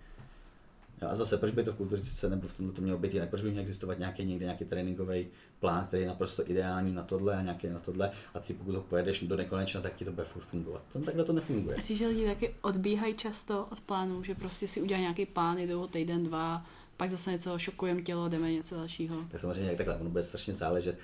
Jo, 1.02 1.08
a 1.10 1.14
zase, 1.14 1.36
proč 1.36 1.50
by 1.54 1.64
to 1.64 1.72
v 1.72 1.76
kulturistice 1.76 2.30
nebo 2.30 2.48
v 2.48 2.52
tomhle 2.52 2.74
to 2.74 2.82
mělo 2.82 2.98
být 2.98 3.14
jinak? 3.14 3.28
Proč 3.28 3.42
by 3.42 3.50
měl 3.50 3.60
existovat 3.60 3.98
nějaký 3.98 4.24
někde 4.24 4.44
nějaký 4.44 4.64
tréninkový 4.64 5.26
plán, 5.60 5.86
který 5.86 6.02
je 6.02 6.08
naprosto 6.08 6.50
ideální 6.50 6.94
na 6.94 7.02
tohle 7.02 7.36
a 7.36 7.42
nějaký 7.42 7.66
na 7.68 7.78
tohle 7.78 8.10
a 8.34 8.40
ty 8.40 8.54
pokud 8.54 8.74
ho 8.74 8.80
pojedeš 8.82 9.20
do 9.20 9.36
nekonečna, 9.36 9.80
tak 9.80 9.94
ti 9.94 10.04
to 10.04 10.12
bude 10.12 10.24
furt 10.26 10.42
fungovat. 10.42 10.82
Tam 10.92 11.02
takhle 11.02 11.24
to 11.24 11.32
nefunguje. 11.32 11.76
Myslím, 11.76 11.98
že 11.98 12.06
lidi 12.06 12.26
taky 12.26 12.54
odbíhají 12.62 13.14
často 13.14 13.66
od 13.72 13.80
plánů, 13.80 14.22
že 14.22 14.34
prostě 14.34 14.66
si 14.68 14.82
udělají 14.82 15.02
nějaký 15.02 15.26
plán, 15.26 15.58
jdou 15.58 15.86
týden, 15.86 16.24
dva, 16.24 16.66
pak 16.96 17.10
zase 17.10 17.30
něco 17.32 17.58
šokujeme 17.58 18.02
tělo, 18.02 18.28
jdeme 18.28 18.52
něco 18.52 18.74
dalšího. 18.74 19.16
Tak 19.30 19.40
samozřejmě 19.40 19.68
jak 19.68 19.76
takhle, 19.76 19.96
ono 19.96 20.10
bude 20.10 20.22
strašně 20.22 20.54
záležet. 20.54 20.98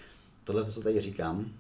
Tohle, 0.45 0.65
co 0.73 0.83
tady 0.83 1.01
říkám, 1.01 1.53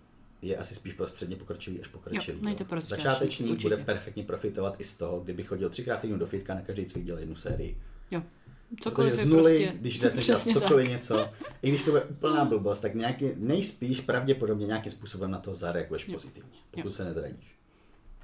je 0.48 0.56
asi 0.56 0.74
spíš 0.74 0.92
pro 0.92 1.06
středně 1.06 1.36
pokročilý 1.36 1.80
až 1.80 1.86
pokročilý. 1.88 2.38
Jo, 2.38 2.44
není 2.44 2.56
to 2.56 2.64
pro 2.64 2.80
začátečníky, 2.80 3.08
Začátečník 3.12 3.50
určitě. 3.50 3.68
bude 3.68 3.84
perfektně 3.84 4.22
profitovat 4.22 4.80
i 4.80 4.84
z 4.84 4.94
toho, 4.96 5.20
kdyby 5.20 5.42
chodil 5.42 5.70
třikrát 5.70 5.96
týdnu 6.00 6.18
do 6.18 6.26
fitka, 6.26 6.54
na 6.54 6.60
každý 6.60 6.84
cvik 6.86 7.04
dělal 7.04 7.20
jednu 7.20 7.36
sérii. 7.36 7.78
Jo. 8.10 8.22
Protože 8.68 8.82
Cokoliv 8.90 9.14
z 9.14 9.18
je 9.18 9.26
nuly, 9.26 9.42
prostě... 9.64 9.78
když 9.80 9.98
jdeš 10.14 10.26
dělat 10.26 10.42
cokoliv 10.42 10.86
tak. 10.86 10.92
něco, 10.94 11.30
i 11.62 11.68
když 11.70 11.82
to 11.84 11.90
bude 11.90 12.02
úplná 12.04 12.44
blbost, 12.44 12.80
tak 12.80 12.94
nějaký, 12.94 13.26
nejspíš 13.36 14.00
pravděpodobně 14.00 14.66
nějakým 14.66 14.92
způsobem 14.92 15.30
na 15.30 15.38
to 15.38 15.54
zareaguješ 15.54 16.08
Jo. 16.08 16.14
pozitivně, 16.14 16.50
pokud 16.70 16.84
Jo. 16.86 16.90
se 16.92 17.04
nezraníš. 17.04 17.56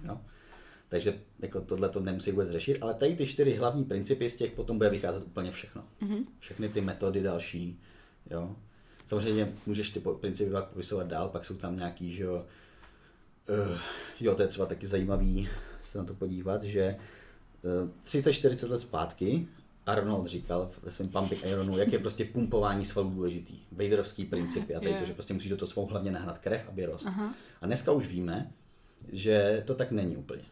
Jo? 0.04 0.20
Takže 0.88 1.18
jako 1.38 1.60
tohle 1.60 1.88
to 1.88 2.00
nemusí 2.00 2.30
vůbec 2.30 2.50
řešit, 2.50 2.78
ale 2.80 2.94
tady 2.94 3.16
ty 3.16 3.26
čtyři 3.26 3.54
hlavní 3.54 3.84
principy 3.84 4.30
z 4.30 4.36
těch 4.36 4.50
potom 4.50 4.78
bude 4.78 4.90
vycházet 4.90 5.24
úplně 5.26 5.50
všechno. 5.50 5.84
Mhm. 6.00 6.24
Všechny 6.38 6.68
ty 6.68 6.80
metody 6.80 7.22
další. 7.22 7.80
Jo? 8.30 8.56
Samozřejmě 9.06 9.52
můžeš 9.66 9.90
ty 9.90 10.00
principy 10.20 10.50
pak 10.50 10.68
popisovat 10.68 11.06
dál, 11.06 11.28
pak 11.28 11.44
jsou 11.44 11.56
tam 11.56 11.76
nějaký, 11.76 12.12
že 12.12 12.22
jo, 12.22 12.46
uh, 13.48 13.78
jo, 14.20 14.34
to 14.34 14.42
je 14.42 14.48
třeba 14.48 14.66
taky 14.66 14.86
zajímavý 14.86 15.48
se 15.82 15.98
na 15.98 16.04
to 16.04 16.14
podívat, 16.14 16.62
že 16.62 16.96
uh, 17.82 17.90
30-40 18.04 18.70
let 18.70 18.78
zpátky 18.78 19.46
Arnold 19.86 20.26
říkal 20.26 20.70
ve 20.82 20.90
svém 20.90 21.08
Pumping 21.08 21.44
Ironu, 21.44 21.78
jak 21.78 21.92
je 21.92 21.98
prostě 21.98 22.24
pumpování 22.24 22.84
svalů 22.84 23.10
důležitý. 23.10 23.58
Vaderovský 23.72 24.24
principy 24.24 24.74
a 24.74 24.80
tady 24.80 24.94
to, 24.94 25.04
že 25.04 25.12
prostě 25.12 25.34
musíš 25.34 25.50
do 25.50 25.56
toho 25.56 25.66
svou 25.66 25.86
hlavně 25.86 26.10
nahnat 26.10 26.38
krev, 26.38 26.68
aby 26.68 26.84
rost. 26.84 27.06
Aha. 27.06 27.34
A 27.60 27.66
dneska 27.66 27.92
už 27.92 28.06
víme, 28.06 28.52
že 29.12 29.62
to 29.66 29.74
tak 29.74 29.90
není 29.90 30.16
úplně. 30.16 30.42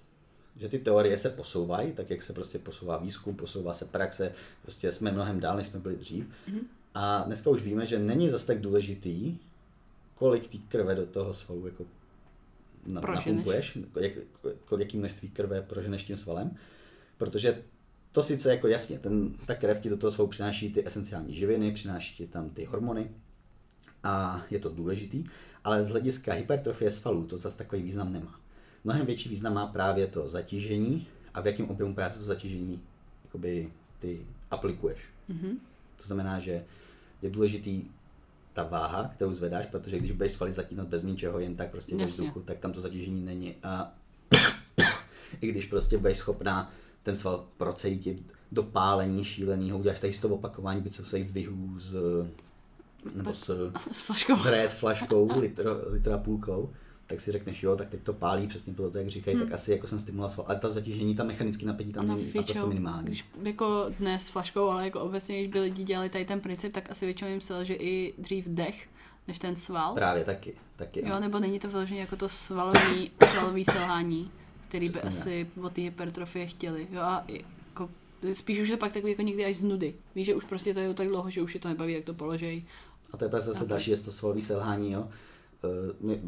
Že 0.56 0.68
ty 0.68 0.78
teorie 0.78 1.18
se 1.18 1.30
posouvají, 1.30 1.92
tak 1.92 2.10
jak 2.10 2.22
se 2.22 2.32
prostě 2.32 2.58
posouvá 2.58 2.96
výzkum, 2.96 3.36
posouvá 3.36 3.74
se 3.74 3.84
praxe, 3.84 4.32
prostě 4.62 4.92
jsme 4.92 5.12
mnohem 5.12 5.40
dál, 5.40 5.56
než 5.56 5.66
jsme 5.66 5.80
byli 5.80 5.96
dřív. 5.96 6.26
Mhm. 6.48 6.60
A 6.94 7.22
dneska 7.26 7.50
už 7.50 7.62
víme, 7.62 7.86
že 7.86 7.98
není 7.98 8.28
zase 8.28 8.46
tak 8.46 8.60
důležitý, 8.60 9.38
kolik 10.14 10.48
té 10.48 10.58
krve 10.68 10.94
do 10.94 11.06
toho 11.06 11.34
svalu 11.34 11.66
jako 11.66 11.84
na, 12.86 13.00
Proženeš. 13.00 13.26
napumpuješ, 13.26 13.78
jak, 14.00 14.12
kolik 14.64 14.86
jaký 14.86 14.98
množství 14.98 15.28
krve 15.28 15.62
proženeš 15.62 16.04
tím 16.04 16.16
svalem, 16.16 16.56
protože 17.18 17.62
to 18.12 18.22
sice 18.22 18.50
jako 18.50 18.68
jasně, 18.68 18.98
ten, 18.98 19.32
ta 19.46 19.54
krev 19.54 19.80
ti 19.80 19.88
do 19.90 19.96
toho 19.96 20.10
svalu 20.10 20.28
přináší 20.28 20.72
ty 20.72 20.86
esenciální 20.86 21.34
živiny, 21.34 21.72
přináší 21.72 22.16
ti 22.16 22.26
tam 22.26 22.50
ty 22.50 22.64
hormony 22.64 23.10
a 24.02 24.44
je 24.50 24.58
to 24.58 24.68
důležitý, 24.68 25.24
ale 25.64 25.84
z 25.84 25.90
hlediska 25.90 26.32
hypertrofie 26.32 26.90
svalů 26.90 27.26
to 27.26 27.38
zase 27.38 27.58
takový 27.58 27.82
význam 27.82 28.12
nemá. 28.12 28.40
Mnohem 28.84 29.06
větší 29.06 29.28
význam 29.28 29.54
má 29.54 29.66
právě 29.66 30.06
to 30.06 30.28
zatížení 30.28 31.06
a 31.34 31.40
v 31.40 31.46
jakém 31.46 31.70
objemu 31.70 31.94
práce 31.94 32.18
to 32.18 32.24
zatížení 32.24 32.82
jakoby, 33.24 33.72
ty 33.98 34.26
aplikuješ. 34.50 35.00
Mhm. 35.28 35.58
To 35.96 36.04
znamená, 36.04 36.38
že 36.38 36.64
je 37.22 37.30
důležitý 37.30 37.84
ta 38.52 38.62
váha, 38.62 39.10
kterou 39.14 39.32
zvedáš, 39.32 39.66
protože 39.66 39.98
když 39.98 40.12
budeš 40.12 40.32
svaly 40.32 40.52
zatínat 40.52 40.88
bez 40.88 41.02
ničeho, 41.02 41.38
jen 41.38 41.56
tak 41.56 41.70
prostě 41.70 41.96
ve 41.96 42.06
vzduchu, 42.06 42.40
tak 42.40 42.58
tam 42.58 42.72
to 42.72 42.80
zatížení 42.80 43.24
není. 43.24 43.54
A 43.62 43.92
i 45.40 45.48
když 45.48 45.66
prostě 45.66 45.98
budeš 45.98 46.16
schopná 46.16 46.72
ten 47.02 47.16
sval 47.16 47.46
procejtit 47.56 48.22
do 48.52 48.62
pálení 48.62 49.24
šíleného, 49.24 49.78
uděláš 49.78 50.00
tady 50.00 50.12
100 50.12 50.28
opakování 50.28 50.80
bicepsových 50.80 51.26
zdvihů 51.26 51.80
z, 51.80 51.96
nebo 53.14 53.34
s, 53.34 53.72
S 53.92 54.00
flaškou. 54.00 54.36
s 54.36 54.46
ré 54.46 54.68
s 54.68 54.74
flaškou, 54.74 55.40
litra 55.90 56.14
a 56.14 56.18
půlkou, 56.18 56.70
tak 57.10 57.20
si 57.20 57.32
řekneš, 57.32 57.62
jo, 57.62 57.76
tak 57.76 57.88
teď 57.88 58.02
to 58.02 58.12
pálí 58.12 58.46
přesně 58.46 58.74
toho, 58.74 58.90
jak 58.94 59.08
říkají, 59.08 59.38
tak 59.38 59.52
asi 59.52 59.72
jako 59.72 59.86
jsem 59.86 60.00
stimuloval 60.00 60.44
ale 60.46 60.58
ta 60.58 60.68
zatížení, 60.68 61.14
ta 61.14 61.24
mechanické 61.24 61.66
napětí 61.66 61.92
tam 61.92 62.04
Ono 62.04 62.14
není 62.16 62.32
naprosto 62.34 62.66
minimální. 62.66 63.04
když 63.04 63.24
jako 63.42 63.86
dnes 63.98 64.26
s 64.26 64.28
flaškou, 64.28 64.68
ale 64.68 64.84
jako 64.84 65.00
obecně, 65.00 65.38
když 65.38 65.52
by 65.52 65.60
lidi 65.60 65.84
dělali 65.84 66.08
tady 66.08 66.24
ten 66.24 66.40
princip, 66.40 66.72
tak 66.72 66.90
asi 66.90 67.04
většinou 67.04 67.30
jim 67.30 67.40
selže 67.40 67.74
i 67.74 68.14
dřív 68.18 68.48
dech, 68.48 68.88
než 69.28 69.38
ten 69.38 69.56
sval. 69.56 69.94
Právě 69.94 70.24
taky, 70.24 70.54
taky. 70.76 71.00
Jo, 71.00 71.06
Jo, 71.08 71.20
nebo 71.20 71.38
není 71.38 71.58
to 71.58 71.68
vyloženě 71.68 72.00
jako 72.00 72.16
to 72.16 72.28
svalový, 72.28 73.10
svalový 73.32 73.64
selhání, 73.64 74.30
který 74.68 74.86
by 74.86 74.92
Přesně 74.92 75.08
asi 75.08 75.46
od 75.62 75.72
té 75.72 75.80
hypertrofie 75.80 76.46
chtěli. 76.46 76.88
Jo, 76.92 77.00
a 77.00 77.24
jako, 77.28 77.90
spíš 78.32 78.60
už 78.60 78.68
je 78.68 78.76
pak 78.76 78.92
takový 78.92 79.12
jako 79.12 79.22
někdy 79.22 79.44
až 79.44 79.56
z 79.56 79.62
nudy. 79.62 79.94
Víš, 80.14 80.26
že 80.26 80.34
už 80.34 80.44
prostě 80.44 80.74
to 80.74 80.80
je 80.80 80.94
tak 80.94 81.08
dlouho, 81.08 81.30
že 81.30 81.42
už 81.42 81.54
je 81.54 81.60
to 81.60 81.68
nebaví, 81.68 81.92
jak 81.92 82.04
to 82.04 82.14
položej. 82.14 82.64
A 83.12 83.16
to 83.16 83.24
je 83.24 83.28
právě 83.28 83.46
zase 83.46 83.66
další, 83.66 83.90
je 83.90 83.96
to 83.96 84.12
svalový 84.12 84.42
selhání, 84.42 84.92
jo. 84.92 85.08
Eh, 85.64 85.92
my- 86.00 86.20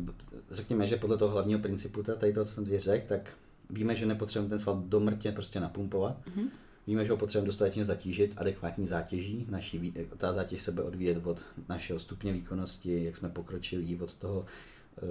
Řekněme, 0.50 0.86
že 0.86 0.96
podle 0.96 1.16
toho 1.18 1.30
hlavního 1.32 1.60
principu, 1.60 2.02
ta- 2.02 2.14
tady 2.14 2.32
to, 2.32 2.44
co 2.44 2.50
jsem 2.52 2.64
teď 2.64 2.80
řekl, 2.82 3.06
tak 3.08 3.34
víme, 3.70 3.94
že 3.96 4.06
nepotřebujeme 4.06 4.48
ten 4.50 4.58
sval 4.58 4.82
do 4.86 5.00
mrtě 5.00 5.32
prostě 5.32 5.60
napumpovat. 5.60 6.26
Mhm. 6.36 6.48
Víme, 6.86 7.04
že 7.04 7.10
ho 7.10 7.16
potřebujeme 7.16 7.46
dostatečně 7.46 7.84
zatížit 7.84 8.34
adekvátní 8.36 8.86
zátěží. 8.86 9.46
Naší, 9.50 9.78
vý- 9.78 9.94
ta 10.16 10.32
zátěž 10.32 10.62
se 10.62 10.72
bude 10.72 10.84
odvíjet 10.84 11.26
od 11.26 11.44
našeho 11.68 11.98
stupně 11.98 12.32
výkonnosti, 12.32 13.04
jak 13.04 13.16
jsme 13.16 13.28
pokročili, 13.28 13.98
od 14.00 14.14
toho, 14.14 14.46
eh, 14.98 15.02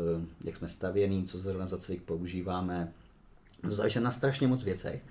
jak 0.44 0.56
jsme 0.56 0.68
stavěný, 0.70 1.24
co 1.24 1.38
zrovna 1.38 1.66
za 1.66 1.78
cvik 1.78 2.02
používáme. 2.04 2.94
To 3.62 3.70
záleží 3.76 4.00
na 4.00 4.12
strašně 4.12 4.48
moc 4.48 4.64
věcech. 4.64 5.04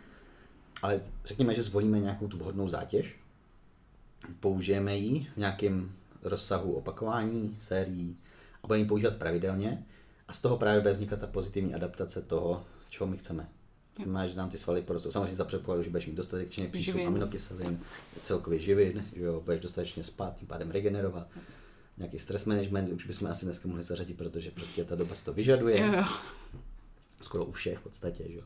Ale 0.82 1.00
řekněme, 1.24 1.54
že 1.54 1.62
zvolíme 1.62 2.00
nějakou 2.00 2.28
tu 2.28 2.38
vhodnou 2.38 2.68
zátěž, 2.68 3.16
použijeme 4.40 4.96
ji 4.96 5.26
v 5.34 5.36
nějakém 5.36 5.92
rozsahu 6.22 6.72
opakování, 6.72 7.54
sérií 7.58 8.16
a 8.62 8.66
budeme 8.66 8.82
ji 8.82 8.88
používat 8.88 9.16
pravidelně 9.16 9.86
a 10.28 10.32
z 10.32 10.40
toho 10.40 10.56
právě 10.56 10.80
bude 10.80 10.92
vznikat 10.92 11.20
ta 11.20 11.26
pozitivní 11.26 11.74
adaptace 11.74 12.22
toho, 12.22 12.64
čeho 12.90 13.06
my 13.06 13.16
chceme. 13.16 13.48
Znamená, 13.96 14.26
že 14.26 14.36
nám 14.36 14.50
ty 14.50 14.58
svaly 14.58 14.82
porostou. 14.82 15.11
Samozřejmě 15.11 15.34
za 15.34 15.44
předpokladu, 15.44 15.82
že 15.82 15.90
budeš 15.90 16.06
mít 16.06 16.14
dostatečně 16.14 16.68
přístup 16.68 17.00
aminokyselin, 17.06 17.80
celkově 18.24 18.58
živin, 18.58 19.06
že 19.16 19.22
jo, 19.22 19.40
budeš 19.40 19.61
dostatečně 19.61 20.04
spát, 20.04 20.36
tím 20.36 20.48
pádem 20.48 20.70
regenerovat. 20.70 21.28
Nějaký 21.98 22.18
stres 22.18 22.44
management 22.46 22.92
už 22.92 23.06
bychom 23.06 23.28
asi 23.28 23.44
dneska 23.44 23.68
mohli 23.68 23.84
zařadit, 23.84 24.16
protože 24.16 24.50
prostě 24.50 24.84
ta 24.84 24.94
doba 24.94 25.14
si 25.14 25.24
to 25.24 25.32
vyžaduje 25.32 25.80
Jo, 25.80 25.92
jo. 25.92 26.04
skoro 27.20 27.44
u 27.44 27.52
všech 27.52 27.78
v 27.78 27.82
podstatě, 27.82 28.24
že 28.28 28.34
jo. 28.38 28.44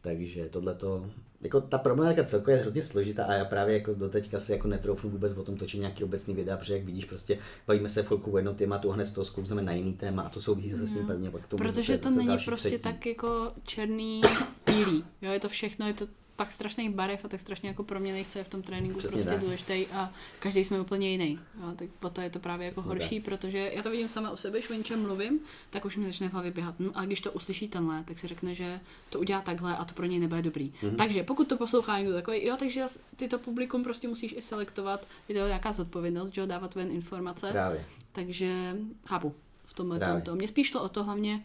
Takže 0.00 0.46
tohle 0.46 0.74
to, 0.74 1.06
jako 1.40 1.60
ta 1.60 1.78
problematika 1.78 2.24
celkově 2.24 2.56
je 2.56 2.60
hrozně 2.60 2.82
složitá 2.82 3.24
a 3.24 3.32
já 3.34 3.44
právě 3.44 3.74
jako 3.74 3.94
doteďka 3.94 4.38
si 4.40 4.52
jako 4.52 4.68
netroufnu 4.68 5.10
vůbec 5.10 5.32
o 5.32 5.42
tom 5.42 5.56
točit 5.56 5.78
nějaký 5.80 6.04
obecný 6.04 6.34
videa, 6.34 6.56
protože 6.56 6.72
jak 6.72 6.84
vidíš 6.84 7.04
prostě 7.04 7.38
bavíme 7.66 7.88
se 7.88 8.02
chvilku 8.02 8.32
o 8.32 8.36
jednom 8.36 8.54
tématu 8.54 8.90
a 8.90 8.94
hned 8.94 9.04
z 9.04 9.12
toho 9.12 9.24
sklouzeme 9.24 9.62
na 9.62 9.72
jiný 9.72 9.92
téma 9.94 10.22
a 10.22 10.28
to 10.28 10.40
souvisí 10.40 10.70
zase 10.70 10.86
s 10.86 10.92
tím 10.92 11.06
prvním 11.06 11.28
a 11.28 11.32
pak 11.32 11.46
tomu 11.46 11.58
Protože 11.58 11.92
zase, 11.92 11.98
to 11.98 12.10
není 12.10 12.38
prostě 12.44 12.68
třetí. 12.68 12.82
tak 12.82 13.06
jako 13.06 13.52
černý, 13.64 14.20
bílý. 14.66 15.04
Jo, 15.22 15.32
je 15.32 15.40
to 15.40 15.48
všechno, 15.48 15.86
je 15.86 15.94
to 15.94 16.06
tak 16.40 16.52
strašných 16.52 16.90
barev 16.90 17.24
a 17.24 17.28
tak 17.28 17.40
strašně 17.40 17.68
jako 17.68 17.82
proměných, 17.84 18.28
co 18.28 18.38
je 18.38 18.44
v 18.44 18.48
tom 18.48 18.62
tréninku 18.62 18.98
Přesně 18.98 19.14
prostě 19.14 19.30
tak. 19.30 19.40
důležitý 19.40 19.86
a 19.86 20.12
každý 20.38 20.64
jsme 20.64 20.80
úplně 20.80 21.10
jiný. 21.10 21.38
Jo, 21.60 21.72
tak 21.76 21.88
potom 21.98 22.24
je 22.24 22.30
to 22.30 22.38
právě 22.38 22.64
jako 22.66 22.80
Přesně 22.80 22.88
horší, 22.88 23.20
protože 23.20 23.70
já 23.74 23.82
to 23.82 23.90
vidím 23.90 24.08
sama 24.08 24.30
u 24.30 24.36
sebe, 24.36 24.58
když 24.58 24.70
o 24.70 24.74
něčem 24.74 25.02
mluvím, 25.02 25.40
tak 25.70 25.84
už 25.84 25.96
mi 25.96 26.06
začne 26.06 26.28
v 26.28 26.32
hlavě 26.32 26.50
běhat. 26.50 26.74
Hm, 26.80 26.90
a 26.94 27.04
když 27.04 27.20
to 27.20 27.32
uslyší 27.32 27.68
tenhle, 27.68 28.04
tak 28.04 28.18
si 28.18 28.26
řekne, 28.26 28.54
že 28.54 28.80
to 29.10 29.20
udělá 29.20 29.40
takhle 29.40 29.76
a 29.76 29.84
to 29.84 29.94
pro 29.94 30.06
něj 30.06 30.18
nebude 30.18 30.42
dobrý. 30.42 30.72
Mhm. 30.82 30.96
Takže 30.96 31.22
pokud 31.22 31.48
to 31.48 31.56
poslouchá 31.56 31.98
někdo 31.98 32.14
takový, 32.14 32.46
jo, 32.46 32.56
takže 32.58 32.84
ty 33.16 33.28
to 33.28 33.38
publikum 33.38 33.84
prostě 33.84 34.08
musíš 34.08 34.32
i 34.32 34.40
selektovat, 34.40 35.06
je 35.28 35.40
to 35.40 35.46
nějaká 35.46 35.72
zodpovědnost, 35.72 36.34
že 36.34 36.40
jo, 36.40 36.46
dávat 36.46 36.74
ven 36.74 36.90
informace. 36.90 37.48
Právě. 37.50 37.84
Takže 38.12 38.76
chápu 39.08 39.34
v 39.64 39.74
tomhle 39.74 39.98
tomto. 40.00 40.36
Mně 40.36 40.48
spíš 40.48 40.68
šlo 40.68 40.82
o 40.82 40.88
to 40.88 41.04
hlavně, 41.04 41.42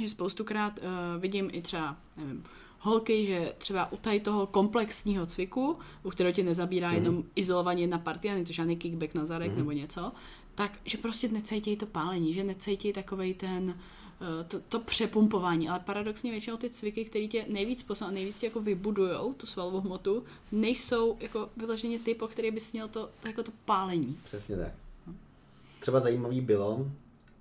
že 0.00 0.08
spoustukrát 0.08 0.78
uh, 0.78 1.22
vidím 1.22 1.50
i 1.52 1.62
třeba, 1.62 1.96
nevím, 2.16 2.44
holky, 2.78 3.26
že 3.26 3.54
třeba 3.58 3.92
u 3.92 3.96
tady 3.96 4.20
toho 4.20 4.46
komplexního 4.46 5.26
cviku, 5.26 5.78
u 6.02 6.10
kterého 6.10 6.32
tě 6.32 6.42
nezabírá 6.42 6.90
mm-hmm. 6.90 6.94
jenom 6.94 7.24
izolovaně 7.36 7.82
jedna 7.82 7.98
partia, 7.98 8.34
není 8.34 8.46
to 8.46 8.52
žádný 8.52 8.76
kickback 8.76 9.14
na 9.14 9.24
zadek 9.24 9.52
mm-hmm. 9.52 9.56
nebo 9.56 9.72
něco, 9.72 10.12
tak 10.54 10.78
že 10.84 10.98
prostě 10.98 11.28
necítí 11.28 11.76
to 11.76 11.86
pálení, 11.86 12.34
že 12.34 12.44
necítí 12.44 12.92
takovej 12.92 13.34
ten 13.34 13.78
eh, 14.20 14.44
to, 14.44 14.60
to 14.60 14.80
přepumpování, 14.80 15.68
ale 15.68 15.80
paradoxně 15.80 16.30
většinou 16.30 16.56
ty 16.56 16.70
cviky, 16.70 17.04
které 17.04 17.26
tě 17.26 17.46
nejvíc 17.48 17.82
posunou 17.82 18.10
nejvíc 18.10 18.38
tě 18.38 18.46
jako 18.46 18.60
vybudujou, 18.60 19.32
tu 19.32 19.46
svalovou 19.46 19.80
hmotu, 19.80 20.24
nejsou 20.52 21.16
jako 21.20 21.50
vyloženě 21.56 21.98
ty, 21.98 22.14
po 22.14 22.28
který 22.28 22.50
bys 22.50 22.72
měl 22.72 22.88
to, 22.88 23.10
to, 23.20 23.28
jako 23.28 23.42
to 23.42 23.52
pálení. 23.64 24.18
Přesně 24.24 24.56
tak. 24.56 24.72
Třeba 25.80 26.00
zajímavý 26.00 26.40
bylo, 26.40 26.86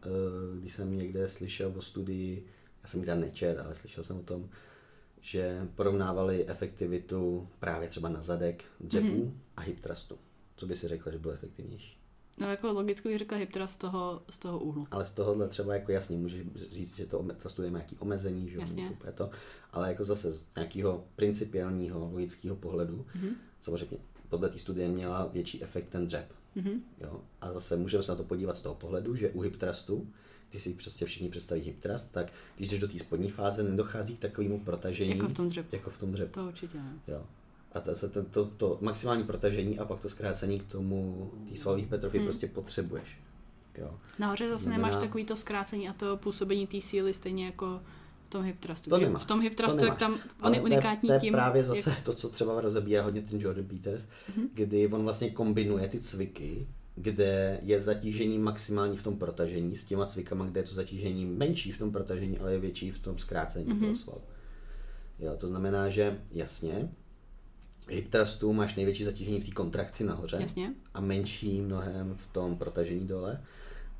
eh, 0.03 0.07
když 0.59 0.73
jsem 0.73 0.97
někde 0.97 1.27
slyšel 1.27 1.73
o 1.77 1.81
studii, 1.81 2.47
já 2.83 2.89
jsem 2.89 2.99
ji 2.99 3.05
tam 3.05 3.19
nečet, 3.19 3.59
ale 3.59 3.75
slyšel 3.75 4.03
jsem 4.03 4.17
o 4.17 4.23
tom, 4.23 4.49
že 5.21 5.67
porovnávali 5.75 6.47
efektivitu 6.47 7.47
právě 7.59 7.87
třeba 7.87 8.09
na 8.09 8.21
zadek, 8.21 8.63
dřepů 8.79 9.07
mm-hmm. 9.07 9.31
a 9.57 9.61
hip 9.61 9.79
thrustu. 9.79 10.17
Co 10.55 10.65
by 10.65 10.75
si 10.75 10.87
řekla, 10.87 11.11
že 11.11 11.19
bylo 11.19 11.33
efektivnější? 11.33 11.97
No 12.39 12.47
jako 12.49 12.73
logicky 12.73 13.09
bych 13.09 13.17
řekla 13.17 13.37
hip 13.37 13.51
thrust 13.51 13.73
z 13.73 13.77
toho, 13.77 14.21
z 14.29 14.37
toho 14.37 14.59
úhlu. 14.59 14.87
Ale 14.91 15.05
z 15.05 15.11
tohohle 15.11 15.47
třeba 15.47 15.73
jako 15.73 15.91
jasně 15.91 16.17
můžeš 16.17 16.41
říct, 16.69 16.95
že 16.95 17.05
to 17.05 17.25
zastuje 17.39 17.69
nějaký 17.69 17.97
omezení, 17.99 18.49
že 18.49 18.57
Jasně. 18.59 18.97
to, 19.05 19.11
to, 19.11 19.29
ale 19.71 19.87
jako 19.87 20.03
zase 20.03 20.31
z 20.31 20.45
nějakého 20.55 21.03
principiálního 21.15 21.99
logického 21.99 22.55
pohledu, 22.55 23.05
mm-hmm. 23.15 23.33
samozřejmě 23.61 23.97
podle 24.29 24.49
té 24.49 24.57
studie 24.57 24.87
měla 24.87 25.25
větší 25.25 25.63
efekt 25.63 25.89
ten 25.89 26.05
dřep. 26.05 26.33
Mm-hmm. 26.57 26.81
Jo? 27.01 27.21
A 27.41 27.53
zase 27.53 27.77
můžeme 27.77 28.03
se 28.03 28.11
na 28.11 28.15
to 28.15 28.23
podívat 28.23 28.57
z 28.57 28.61
toho 28.61 28.75
pohledu, 28.75 29.15
že 29.15 29.29
u 29.29 29.41
hip 29.41 29.55
thrustu, 29.55 30.07
když 30.49 30.61
si 30.61 30.73
prostě 30.73 31.05
všichni 31.05 31.29
představí 31.29 31.61
hip 31.61 31.85
tak 32.11 32.33
když 32.57 32.69
jdeš 32.69 32.79
do 32.79 32.87
té 32.87 32.99
spodní 32.99 33.29
fáze, 33.29 33.63
nedochází 33.63 34.15
k 34.15 34.19
takovému 34.19 34.59
protažení. 34.59 35.09
Jako 35.09 35.27
v 35.27 35.33
tom 35.33 35.49
dřepu. 35.49 35.75
Jako 35.75 35.89
v 35.89 35.97
tom 35.97 36.11
dřepu. 36.11 36.31
To 36.31 36.45
určitě 36.47 36.77
ne. 36.77 36.93
Jo. 37.07 37.25
A 37.71 37.79
to, 37.79 38.09
to, 38.09 38.23
to, 38.23 38.45
to 38.45 38.77
maximální 38.81 39.23
protažení 39.23 39.79
a 39.79 39.85
pak 39.85 39.99
to 39.99 40.09
zkrácení 40.09 40.59
k 40.59 40.63
tomu, 40.63 41.31
té 41.49 41.55
svalové 41.55 41.81
hypertrofii 41.81 42.19
hmm. 42.19 42.27
prostě 42.27 42.47
potřebuješ. 42.47 43.17
Jo. 43.77 43.99
Nahoře 44.19 44.49
zase 44.49 44.63
Znamená... 44.63 44.87
nemáš 44.87 45.03
takový 45.03 45.25
to 45.25 45.35
zkrácení 45.35 45.89
a 45.89 45.93
to 45.93 46.17
působení 46.17 46.67
té 46.67 46.81
síly 46.81 47.13
stejně 47.13 47.45
jako 47.45 47.81
v 48.27 48.29
tom 48.29 48.43
hip 48.43 48.59
thrustu. 48.59 48.89
To 48.89 48.97
nemáš. 48.97 49.23
V 49.23 49.25
tom 49.25 49.41
hip 49.41 49.55
thrustu, 49.55 49.85
jak 49.85 49.99
tam 49.99 50.19
on 50.41 50.53
je 50.53 50.61
unikátní 50.61 51.07
to 51.07 51.13
je, 51.13 51.19
tím. 51.19 51.33
To 51.33 51.37
je 51.37 51.41
právě 51.41 51.63
zase 51.63 51.89
jak... 51.89 52.01
to, 52.01 52.13
co 52.13 52.29
třeba 52.29 52.61
rozebírá 52.61 53.03
hodně 53.03 53.21
ten 53.21 53.39
Jordan 53.41 53.65
Peters, 53.65 54.03
mm-hmm. 54.03 54.47
kdy 54.53 54.87
on 54.87 55.03
vlastně 55.03 55.29
kombinuje 55.29 55.87
ty 55.87 55.99
cviky, 55.99 56.67
kde 56.97 57.59
je 57.63 57.81
zatížení 57.81 58.39
maximální 58.39 58.97
v 58.97 59.03
tom 59.03 59.17
protažení 59.17 59.75
s 59.75 59.85
těma 59.85 60.05
cvikama, 60.05 60.45
kde 60.45 60.59
je 60.59 60.63
to 60.63 60.73
zatížení 60.73 61.25
menší 61.25 61.71
v 61.71 61.77
tom 61.77 61.91
protažení, 61.91 62.37
ale 62.37 62.51
je 62.51 62.59
větší 62.59 62.91
v 62.91 62.99
tom 62.99 63.17
zkrácení 63.17 63.65
mm-hmm. 63.65 63.79
toho 63.79 63.95
svalu. 63.95 64.21
Jo, 65.19 65.33
to 65.37 65.47
znamená, 65.47 65.89
že 65.89 66.21
jasně, 66.31 66.89
hip 67.89 68.09
thrustu 68.09 68.53
máš 68.53 68.75
největší 68.75 69.03
zatížení 69.03 69.41
v 69.41 69.45
té 69.45 69.51
kontrakci 69.51 70.03
nahoře 70.03 70.37
Jasně. 70.41 70.73
a 70.93 71.01
menší 71.01 71.61
mnohem 71.61 72.15
v 72.17 72.27
tom 72.27 72.57
protažení 72.57 73.07
dole. 73.07 73.41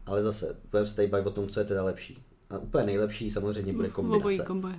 Ale 0.05 0.23
zase, 0.23 0.55
budeme 0.71 0.87
se 0.87 0.95
tady 0.95 1.07
bavit 1.07 1.27
o 1.27 1.31
tom, 1.31 1.47
co 1.47 1.59
je 1.59 1.65
teda 1.65 1.83
lepší. 1.83 2.23
A 2.49 2.57
úplně 2.57 2.85
nejlepší 2.85 3.29
samozřejmě 3.29 3.73
bude 3.73 3.89
kombinace. 3.93 4.19
Obojí 4.19 4.39
kombo. 4.39 4.69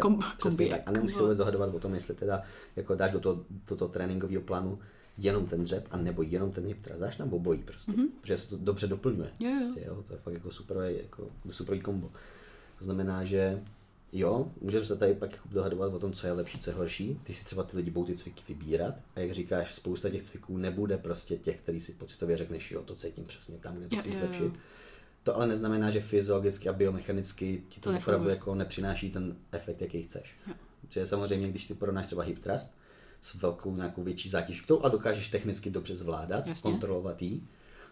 Kom, 0.00 0.20
kombi, 0.42 0.68
tak. 0.68 0.80
A 0.86 0.90
nemusíš 0.90 1.16
se 1.16 1.22
vůbec 1.22 1.38
dohadovat 1.38 1.74
o 1.74 1.80
tom, 1.80 1.94
jestli 1.94 2.14
teda 2.14 2.42
jako 2.76 2.94
dáš 2.94 3.12
do 3.12 3.20
toho, 3.20 3.44
do 3.68 3.76
toho 3.76 3.88
tréninkového 3.88 4.42
plánu 4.42 4.78
jenom 5.18 5.46
ten 5.46 5.62
dřep, 5.62 5.86
a 5.90 5.96
nebo 5.96 6.22
jenom 6.22 6.52
ten 6.52 6.66
hip 6.66 6.82
thrust. 6.82 7.18
Tam 7.18 7.32
obojí 7.32 7.62
prostě, 7.62 7.92
mm-hmm. 7.92 8.08
protože 8.20 8.36
se 8.36 8.48
to 8.50 8.56
dobře 8.56 8.86
doplňuje. 8.86 9.30
Jo, 9.40 9.50
jo. 9.50 9.56
Prostě, 9.58 9.84
jo, 9.86 10.04
to 10.06 10.12
je 10.12 10.18
fakt 10.18 10.34
jako 10.34 10.50
superový, 10.50 10.96
jako 11.02 11.28
superový 11.50 11.80
kombo. 11.80 12.10
To 12.78 12.84
znamená, 12.84 13.24
že 13.24 13.62
Jo, 14.12 14.48
můžeme 14.60 14.84
se 14.84 14.96
tady 14.96 15.14
pak 15.14 15.32
jako 15.32 15.48
dohadovat 15.48 15.94
o 15.94 15.98
tom, 15.98 16.12
co 16.12 16.26
je 16.26 16.32
lepší, 16.32 16.58
co 16.58 16.70
je 16.70 16.74
horší. 16.74 17.20
Ty 17.24 17.34
si 17.34 17.44
třeba 17.44 17.62
ty 17.62 17.76
lidi 17.76 17.90
budou 17.90 18.06
ty 18.06 18.16
cviky 18.16 18.42
vybírat 18.48 18.94
a 19.16 19.20
jak 19.20 19.32
říkáš, 19.32 19.74
spousta 19.74 20.10
těch 20.10 20.22
cviků 20.22 20.56
nebude 20.56 20.98
prostě 20.98 21.36
těch, 21.36 21.60
který 21.60 21.80
si 21.80 21.92
pocitově 21.92 22.36
řekneš, 22.36 22.70
jo, 22.70 22.82
to 22.82 22.94
cítím 22.94 23.24
přesně 23.24 23.58
tam, 23.58 23.76
kde 23.76 23.88
to 23.88 23.96
chci 23.96 24.12
zlepšit. 24.12 24.52
To 25.22 25.36
ale 25.36 25.46
neznamená, 25.46 25.90
že 25.90 26.00
fyziologicky 26.00 26.68
a 26.68 26.72
biomechanicky 26.72 27.62
ti 27.68 27.80
to, 27.80 27.92
to 27.92 27.98
opravdu 27.98 28.28
jako 28.28 28.54
nepřináší 28.54 29.10
ten 29.10 29.36
efekt, 29.52 29.80
jaký 29.80 30.02
chceš. 30.02 30.36
Jo. 30.46 30.54
Protože 30.80 31.06
samozřejmě, 31.06 31.48
když 31.48 31.64
si 31.64 31.74
porovnáš 31.74 32.06
třeba 32.06 32.22
hip 32.22 32.38
thrust 32.38 32.74
s 33.22 33.34
velkou 33.34 33.76
nějakou 33.76 34.02
větší 34.02 34.28
zátěží, 34.28 34.62
a 34.82 34.88
dokážeš 34.88 35.28
technicky 35.28 35.70
dobře 35.70 35.96
zvládat, 35.96 36.46
Jasně. 36.46 36.62
kontrolovat 36.62 37.22
jí, 37.22 37.48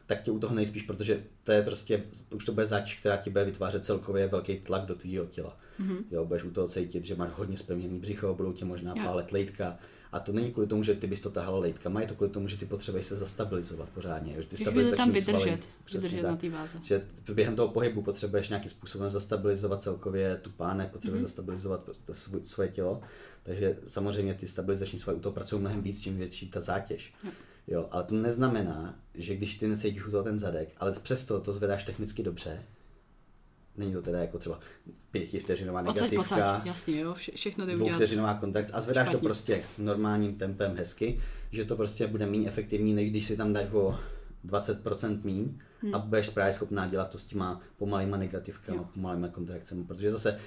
tak 0.06 0.22
tě 0.22 0.30
u 0.30 0.38
toho 0.38 0.54
nejspíš, 0.54 0.82
protože 0.82 1.24
to 1.44 1.52
je 1.52 1.62
prostě, 1.62 2.04
už 2.34 2.44
to 2.44 2.52
bude 2.52 2.66
zátěž, 2.66 2.96
která 2.96 3.16
ti 3.16 3.30
bude 3.30 3.44
vytvářet 3.44 3.84
celkově 3.84 4.26
velký 4.26 4.56
tlak 4.56 4.86
do 4.86 4.94
tvýho 4.94 5.26
těla. 5.26 5.58
Mm-hmm. 5.80 6.04
Jo, 6.10 6.24
budeš 6.24 6.44
u 6.44 6.50
toho 6.50 6.68
cítit, 6.68 7.04
že 7.04 7.14
máš 7.14 7.30
hodně 7.32 7.56
spevněný 7.56 7.98
břicho, 7.98 8.34
budou 8.34 8.52
tě 8.52 8.64
možná 8.64 8.94
pálet 8.94 9.32
lejtka. 9.32 9.78
A 10.12 10.20
to 10.20 10.32
není 10.32 10.52
kvůli 10.52 10.66
tomu, 10.66 10.82
že 10.82 10.94
ty 10.94 11.06
bys 11.06 11.20
to 11.20 11.30
tahal 11.30 11.58
lejtkama, 11.58 12.00
je 12.00 12.06
to 12.06 12.14
kvůli 12.14 12.30
tomu, 12.30 12.48
že 12.48 12.56
ty 12.56 12.66
potřebuješ 12.66 13.06
se 13.06 13.16
zastabilizovat 13.16 13.88
pořádně. 13.88 14.34
Že 14.38 14.46
ty 14.46 14.56
stabilizační 14.56 14.96
tam 14.96 15.12
vydržet, 15.12 15.34
svaly, 15.36 15.58
vydržet 15.92 16.22
na 16.22 16.36
té 16.36 16.48
váze. 16.48 16.78
Že 16.82 17.06
během 17.34 17.56
toho 17.56 17.68
pohybu 17.68 18.02
potřebuješ 18.02 18.48
nějakým 18.48 18.70
způsobem 18.70 19.10
zastabilizovat 19.10 19.82
celkově 19.82 20.36
tu 20.36 20.50
pánek, 20.50 20.90
potřebuješ 20.90 21.22
mm-hmm. 21.22 21.26
zastabilizovat 21.26 21.90
svůj, 22.12 22.44
svoje 22.44 22.68
tělo. 22.68 23.00
Takže 23.42 23.76
samozřejmě 23.86 24.34
ty 24.34 24.46
stabilizační 24.46 24.98
svaly 24.98 25.18
u 25.18 25.22
toho 25.22 25.32
pracují 25.32 25.60
mnohem 25.60 25.82
víc, 25.82 26.00
čím 26.00 26.16
větší 26.16 26.50
ta 26.50 26.60
zátěž. 26.60 27.12
Jo. 27.24 27.30
Jo, 27.66 27.88
ale 27.90 28.04
to 28.04 28.14
neznamená, 28.14 28.94
že 29.14 29.36
když 29.36 29.56
ty 29.56 29.68
necítíš 29.68 30.06
u 30.06 30.10
toho 30.10 30.22
ten 30.22 30.38
zadek, 30.38 30.72
ale 30.76 30.92
přesto 30.92 31.40
to 31.40 31.52
zvedáš 31.52 31.84
technicky 31.84 32.22
dobře, 32.22 32.62
není 33.76 33.92
to 33.92 34.02
teda 34.02 34.18
jako 34.18 34.38
třeba 34.38 34.60
pětivteřinová 35.10 35.82
negativka, 35.82 36.22
pocať, 36.22 36.66
jasně, 36.66 37.00
jo, 37.00 37.14
vše, 37.14 37.32
všechno 37.34 37.66
jde 37.66 37.74
dvouvteřinová 37.74 38.34
kontakt 38.34 38.70
a 38.72 38.80
zvedáš 38.80 39.06
Špatně. 39.06 39.20
to 39.20 39.24
prostě 39.24 39.62
normálním 39.78 40.34
tempem 40.34 40.76
hezky, 40.76 41.20
že 41.52 41.64
to 41.64 41.76
prostě 41.76 42.06
bude 42.06 42.26
méně 42.26 42.48
efektivní, 42.48 42.94
než 42.94 43.10
když 43.10 43.24
si 43.26 43.36
tam 43.36 43.52
dáš 43.52 43.66
o 43.72 43.98
20% 44.46 45.20
míň 45.24 45.58
hmm. 45.82 45.94
a 45.94 45.98
budeš 45.98 46.28
právě 46.28 46.52
schopná 46.52 46.86
dělat 46.86 47.10
to 47.10 47.18
s 47.18 47.26
těma 47.26 47.60
pomalýma 47.76 48.16
negativkama, 48.16 48.78
jo. 48.78 48.88
pomalýma 48.94 49.28
kontrakcemi, 49.28 49.84
protože 49.84 50.10
zase 50.10 50.38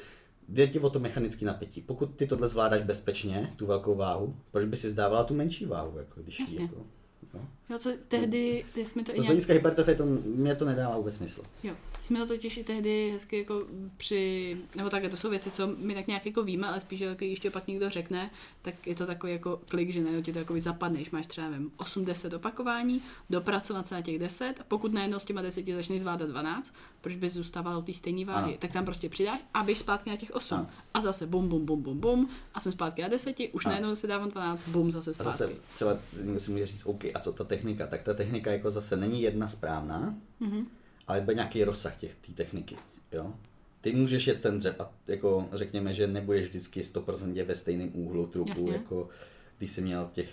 jde 0.50 0.68
ti 0.68 0.80
o 0.80 0.90
to 0.90 1.00
mechanické 1.00 1.46
napětí. 1.46 1.82
Pokud 1.82 2.06
ty 2.06 2.28
tohle 2.28 2.48
zvládáš 2.48 2.82
bezpečně, 2.82 3.54
tu 3.56 3.66
velkou 3.66 3.96
váhu, 3.96 4.36
proč 4.52 4.66
by 4.66 4.78
si 4.78 4.90
zdávala 4.90 5.24
tu 5.24 5.34
menší 5.34 5.66
váhu, 5.66 5.98
jako 5.98 6.22
když 6.22 6.40
Jasně. 6.40 6.62
jako 6.62 6.86
No. 7.34 7.48
Jo, 7.70 7.80
co 7.80 7.90
tehdy, 8.08 8.66
ty 8.74 8.86
jsme 8.86 9.04
to 9.04 9.12
i 9.16 9.20
nějak... 9.20 9.50
hypertrofie, 9.50 9.96
to, 9.98 10.06
mě 10.26 10.56
to 10.56 10.66
nedává 10.66 10.98
vůbec 10.98 11.16
smysl. 11.16 11.44
Jo, 11.64 11.74
jsme 12.00 12.20
to 12.20 12.28
totiž 12.28 12.58
i 12.58 12.64
tehdy 12.64 13.12
hezky 13.12 13.38
jako 13.38 13.64
při, 13.98 14.58
nebo 14.76 14.90
tak, 14.90 15.04
to 15.10 15.18
jsou 15.18 15.30
věci, 15.30 15.52
co 15.52 15.68
my 15.78 15.96
tak 15.96 16.08
nějak 16.08 16.26
jako 16.26 16.44
víme, 16.44 16.68
ale 16.68 16.80
spíš, 16.80 17.00
že 17.00 17.16
když 17.16 17.40
to 17.40 17.52
pak 17.52 17.68
někdo 17.68 17.90
řekne, 17.90 18.32
tak 18.62 18.88
je 18.88 18.96
to 18.96 19.06
takový 19.06 19.34
jako 19.34 19.62
klik, 19.70 19.90
že 19.90 20.02
najednou 20.02 20.24
ti 20.24 20.34
to 20.34 20.40
jako 20.40 20.60
zapadneš, 20.60 21.12
máš 21.12 21.28
třeba, 21.28 21.50
nevím, 21.50 21.72
8-10 21.78 22.36
opakování, 22.36 23.02
dopracovat 23.30 23.88
se 23.88 23.96
na 23.96 24.02
těch 24.02 24.20
10 24.20 24.56
a 24.60 24.64
pokud 24.68 24.94
najednou 24.94 25.20
s 25.20 25.26
těma 25.26 25.42
10 25.42 25.66
začneš 25.76 26.02
zvládat 26.02 26.30
12, 26.30 26.74
proč 27.02 27.16
bys 27.16 27.34
zůstával 27.34 27.80
u 27.80 27.82
té 27.82 27.94
stejné 27.94 28.26
váhy, 28.26 28.44
ano. 28.44 28.58
tak 28.60 28.72
tam 28.72 28.86
prostě 28.86 29.10
přidáš 29.10 29.40
a 29.54 29.64
běž 29.64 29.80
zpátky 29.80 30.10
na 30.10 30.16
těch 30.16 30.32
8 30.32 30.58
ano. 30.58 30.68
a 30.94 31.02
zase 31.02 31.28
bum, 31.28 31.50
bum, 31.50 31.66
bum, 31.66 31.82
bum, 31.82 32.00
bum 32.00 32.30
a 32.54 32.60
jsme 32.60 32.72
zpátky 32.72 33.02
na 33.02 33.08
10, 33.08 33.36
už 33.52 33.66
ano. 33.66 33.72
najednou 33.72 33.96
se 33.96 34.08
dávám 34.08 34.30
12, 34.30 34.68
bum, 34.68 34.92
zase 34.92 35.14
zpátky. 35.14 35.30
A 35.30 35.32
zase 35.32 35.54
třeba 35.76 35.98
někdo 36.24 36.40
si 36.40 36.52
může 36.52 36.66
říct, 36.66 36.86
OK, 36.86 37.04
a 37.14 37.20
co 37.20 37.34
ta 37.34 37.44
technika, 37.44 37.63
tak 37.88 38.04
ta 38.04 38.14
technika 38.14 38.52
jako 38.52 38.72
zase 38.72 38.98
není 38.98 39.22
jedna 39.22 39.48
správná, 39.48 40.16
mm-hmm. 40.42 40.66
ale 41.08 41.22
bude 41.22 41.36
nějaký 41.36 41.64
rozsah 41.64 41.98
těch 41.98 42.16
té 42.16 42.32
techniky. 42.32 42.76
Jo? 43.12 43.34
Ty 43.82 43.94
můžeš 43.94 44.28
jet 44.28 44.42
ten 44.42 44.60
dřep 44.60 44.82
a 44.82 44.94
jako 45.08 45.50
řekněme, 45.52 45.94
že 45.94 46.08
nebudeš 46.08 46.50
vždycky 46.50 46.82
100% 46.82 47.46
ve 47.46 47.56
stejném 47.56 47.92
úhlu 47.94 48.28
trupu, 48.28 48.50
Jasně. 48.50 48.72
jako 48.72 49.10
když 49.58 49.72
jsi 49.72 49.82
měl 49.82 50.10
těch 50.12 50.30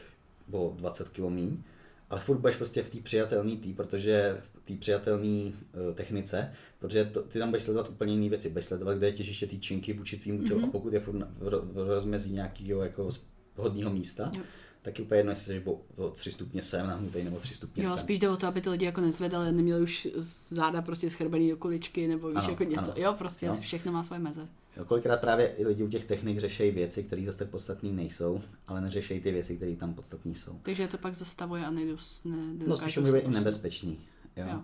bylo 0.49 0.75
20 0.77 1.09
km 1.09 1.35
míň, 1.35 1.63
ale 2.11 2.21
furt 2.21 2.39
budeš 2.39 2.57
prostě 2.57 2.83
v 2.83 2.89
té 2.89 2.99
přijatelné 2.99 3.57
tý, 3.57 3.73
protože 3.73 4.43
v 4.53 4.65
té 4.65 4.75
přijatelné 4.75 5.45
uh, 5.47 5.95
technice, 5.95 6.53
protože 6.79 7.05
to, 7.05 7.23
ty 7.23 7.39
tam 7.39 7.49
budeš 7.49 7.63
sledovat 7.63 7.89
úplně 7.89 8.15
jiné 8.15 8.29
věci, 8.29 8.49
budeš 8.49 8.65
sledovat, 8.65 8.99
kde 8.99 9.07
je 9.07 9.13
těžiště 9.13 9.47
činky 9.47 9.93
vůči 9.93 10.17
tvým 10.17 10.49
tělu 10.49 10.61
mm-hmm. 10.61 10.69
a 10.69 10.71
pokud 10.71 10.93
je 10.93 11.01
furt 11.01 11.19
v, 11.19 11.73
v 11.73 11.89
rozmezí 11.89 12.33
nějakého 12.33 12.83
jako 12.83 13.09
hodního 13.57 13.91
místa, 13.91 14.33
jo 14.35 14.43
taky 14.83 15.03
úplně 15.03 15.19
jedno, 15.19 15.33
jestli 15.33 15.45
jsi 15.61 15.67
o, 15.67 15.81
o 15.97 16.11
tři 16.11 16.31
stupně 16.31 16.63
sem 16.63 16.87
nahnutý 16.87 17.23
nebo 17.23 17.37
tři 17.37 17.55
stupně 17.55 17.85
jo, 17.85 17.91
sem. 17.91 17.99
spíš 17.99 18.19
jde 18.19 18.29
o 18.29 18.37
to, 18.37 18.47
aby 18.47 18.61
ty 18.61 18.71
lidi 18.71 18.85
jako 18.85 19.01
nezvedali, 19.01 19.53
neměli 19.53 19.81
už 19.81 20.09
záda 20.49 20.83
prostě 20.83 21.11
schrbený 21.11 21.51
do 21.51 21.57
kuličky 21.57 22.09
nebo 22.09 22.29
víš 22.29 22.39
ano, 22.39 22.51
jako 22.51 22.65
něco. 22.65 22.93
Ano. 22.93 23.03
Jo, 23.03 23.15
prostě 23.19 23.47
jo. 23.47 23.57
všechno 23.61 23.93
má 23.93 24.03
svoje 24.03 24.21
meze. 24.21 24.49
Jo, 24.77 24.85
kolikrát 24.85 25.21
právě 25.21 25.47
i 25.47 25.67
lidi 25.67 25.85
u 25.85 25.89
těch 25.89 26.05
technik 26.05 26.39
řeší 26.39 26.71
věci, 26.71 27.05
které 27.05 27.23
zase 27.27 27.39
tak 27.39 27.49
podstatné 27.49 27.93
nejsou, 27.93 28.41
ale 28.67 28.81
neřeší 28.81 29.21
ty 29.21 29.33
věci, 29.33 29.57
které 29.57 29.77
tam 29.77 29.95
podstatné 29.95 30.35
jsou. 30.35 30.59
Takže 30.63 30.89
to 30.89 30.99
pak 30.99 31.15
zastavuje 31.15 31.67
a 31.67 31.71
nejdu, 31.71 31.97
ne, 32.25 32.67
No 32.67 32.77
spíš 32.77 32.95
to 32.95 33.01
může 33.01 33.13
být 33.13 33.19
i 33.19 33.31
nebezpečný. 33.31 33.99
Jo. 34.37 34.45
jo. 34.53 34.63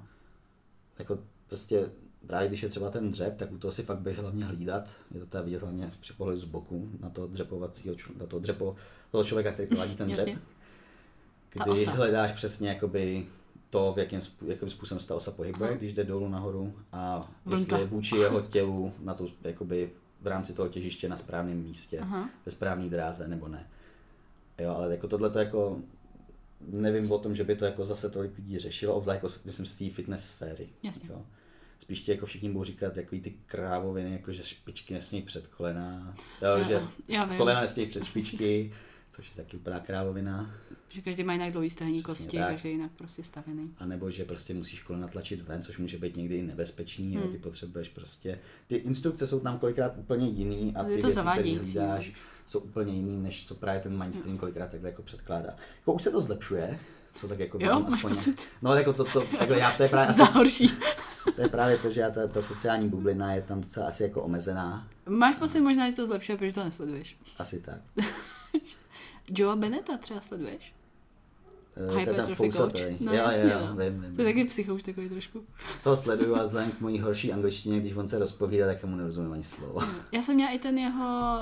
Jako 0.98 1.18
prostě 1.48 1.90
právě 2.26 2.48
když 2.48 2.62
je 2.62 2.68
třeba 2.68 2.90
ten 2.90 3.10
dřep, 3.10 3.36
tak 3.36 3.52
u 3.52 3.58
toho 3.58 3.72
si 3.72 3.82
fakt 3.82 3.98
běž 3.98 4.18
hlavně 4.18 4.44
hlídat. 4.44 4.90
Je 5.14 5.20
to 5.20 5.26
teda 5.26 5.44
vidět 5.44 5.62
hlavně 5.62 5.90
při 6.00 6.12
pohledu 6.12 6.40
z 6.40 6.44
boku 6.44 6.90
na 7.00 7.10
to 7.10 7.26
dřepovacího, 7.26 7.94
na 8.20 8.26
to 8.26 8.38
dřepo, 8.38 8.76
toho 9.10 9.24
člověka, 9.24 9.52
který 9.52 9.68
provádí 9.68 9.96
ten 9.96 10.10
dřep. 10.10 10.28
Kdy 11.64 11.84
hledáš 11.84 12.32
přesně 12.32 12.68
jakoby 12.68 13.26
to, 13.70 13.92
v 13.92 13.98
jakým, 13.98 14.20
jakým 14.46 14.70
způsobem 14.70 15.00
se 15.00 15.08
ta 15.08 15.14
osa 15.14 15.30
pohybuje, 15.30 15.70
Aha. 15.70 15.78
když 15.78 15.92
jde 15.92 16.04
dolů 16.04 16.28
nahoru 16.28 16.74
a 16.92 17.32
Vlnka. 17.44 17.60
jestli 17.60 17.80
je 17.80 17.86
vůči 17.86 18.16
jeho 18.16 18.40
tělu 18.40 18.92
na 19.00 19.14
to, 19.14 19.26
jakoby 19.42 19.90
v 20.20 20.26
rámci 20.26 20.52
toho 20.52 20.68
těžiště 20.68 21.08
na 21.08 21.16
správném 21.16 21.62
místě, 21.62 21.98
Aha. 21.98 22.30
ve 22.46 22.52
správné 22.52 22.88
dráze 22.88 23.28
nebo 23.28 23.48
ne. 23.48 23.66
Jo, 24.58 24.70
ale 24.70 24.92
jako 24.92 25.08
tohle 25.08 25.30
to 25.30 25.38
jako 25.38 25.78
nevím 26.60 27.12
o 27.12 27.18
tom, 27.18 27.34
že 27.34 27.44
by 27.44 27.56
to 27.56 27.64
jako 27.64 27.84
zase 27.84 28.10
tolik 28.10 28.36
lidí 28.36 28.58
řešilo, 28.58 28.94
obzvlášť 28.94 29.22
jako 29.22 29.34
myslím 29.44 29.66
z 29.66 29.76
té 29.76 29.90
fitness 29.90 30.28
sféry. 30.28 30.68
Jasně. 30.82 31.08
Jo 31.12 31.22
spíš 31.86 32.00
ti 32.00 32.10
jako 32.10 32.26
všichni 32.26 32.50
budou 32.50 32.64
říkat 32.64 32.92
takový 32.92 33.20
ty 33.20 33.34
krávoviny, 33.46 34.12
jako 34.12 34.32
že 34.32 34.42
špičky 34.42 34.94
nesmí 34.94 35.22
před 35.22 35.46
kolena, 35.46 36.14
jo, 36.42 36.48
já, 36.48 36.62
že 36.62 36.82
já 37.08 37.36
kolena 37.36 37.60
nesmí 37.60 37.86
před 37.86 38.04
špičky, 38.04 38.72
což 39.10 39.30
je 39.30 39.44
taky 39.44 39.56
úplná 39.56 39.80
krávovina. 39.80 40.54
Že 40.88 41.00
každý 41.00 41.24
má 41.24 41.32
jinak 41.32 41.52
dlouhý 41.52 41.70
stehní 41.70 42.02
kosti, 42.02 42.36
tak. 42.36 42.48
každý 42.48 42.70
jinak 42.70 42.90
prostě 42.96 43.24
stavený. 43.24 43.74
A 43.78 43.86
nebo 43.86 44.10
že 44.10 44.24
prostě 44.24 44.54
musíš 44.54 44.82
kolena 44.82 45.08
tlačit 45.08 45.42
ven, 45.42 45.62
což 45.62 45.78
může 45.78 45.98
být 45.98 46.16
někdy 46.16 46.36
i 46.36 46.42
nebezpečný, 46.42 47.12
hmm. 47.12 47.22
Hmm. 47.22 47.32
ty 47.32 47.38
potřebuješ 47.38 47.88
prostě, 47.88 48.38
ty 48.66 48.76
instrukce 48.76 49.26
jsou 49.26 49.40
tam 49.40 49.58
kolikrát 49.58 49.92
úplně 49.96 50.28
jiný 50.28 50.74
a 50.76 50.82
Je 50.82 50.96
ty 50.96 51.02
to 51.02 51.06
věci, 51.06 51.20
které 51.32 51.58
hlídáš, 51.58 52.12
jsou 52.46 52.58
úplně 52.58 52.92
jiný, 52.92 53.18
než 53.18 53.46
co 53.46 53.54
právě 53.54 53.80
ten 53.80 53.96
mainstream 53.96 54.38
kolikrát 54.38 54.70
takhle 54.70 54.88
jako 54.88 55.02
předkládá. 55.02 55.56
Jako 55.78 55.92
už 55.92 56.02
se 56.02 56.10
to 56.10 56.20
zlepšuje, 56.20 56.78
co 57.16 57.28
tak 57.28 57.38
jako 57.38 57.58
Jo, 57.60 57.74
vidím 57.76 57.90
máš 57.92 58.02
pocit? 58.02 58.40
No 58.62 58.74
jako 58.74 58.92
to, 58.92 59.04
to, 59.04 59.20
takhle 59.38 59.58
já, 59.58 59.72
to 59.76 59.82
je 59.82 59.88
právě, 59.90 60.08
asi, 60.08 60.32
horší. 60.32 60.68
to 61.36 61.40
je 61.42 61.48
právě 61.48 61.78
to, 61.78 61.90
že 61.90 62.00
já 62.00 62.10
ta, 62.10 62.26
ta 62.26 62.42
sociální 62.42 62.88
bublina 62.88 63.34
je 63.34 63.42
tam 63.42 63.60
docela 63.60 63.86
asi 63.86 64.02
jako 64.02 64.22
omezená, 64.22 64.88
Máš 65.08 65.36
pocit 65.36 65.60
možná, 65.60 65.90
že 65.90 65.96
to 65.96 66.06
zlepšuje, 66.06 66.38
protože 66.38 66.52
to 66.52 66.64
nesleduješ. 66.64 67.16
asi 67.38 67.60
tak. 67.60 67.78
Joea 69.30 69.56
Beneta 69.56 69.96
třeba 69.96 70.20
sleduješ? 70.20 70.74
Eh, 71.76 71.86
to 71.92 71.98
Hypertrophy 71.98 72.48
coach. 72.52 72.80
No 73.00 73.12
jo, 73.12 73.18
jasně, 73.18 73.52
jo, 73.52 73.58
no. 73.66 73.76
vím, 73.76 74.02
vím, 74.02 74.16
To 74.16 74.22
je 74.22 74.28
taky 74.28 74.44
psychouš 74.44 74.82
takový 74.82 75.08
trošku. 75.08 75.44
Toho 75.84 75.96
sleduju 75.96 76.34
a 76.36 76.42
vzhledem 76.42 76.70
k 76.70 76.80
mojí 76.80 77.00
horší 77.00 77.32
angličtině, 77.32 77.80
když 77.80 77.96
on 77.96 78.08
se 78.08 78.18
rozpovídá, 78.18 78.66
tak 78.66 78.84
mu 78.84 78.96
nerozumím 78.96 79.32
ani 79.32 79.42
slovo. 79.42 79.80
Já 80.12 80.22
jsem 80.22 80.34
měla 80.34 80.50
i 80.50 80.58
ten 80.58 80.78
jeho, 80.78 81.38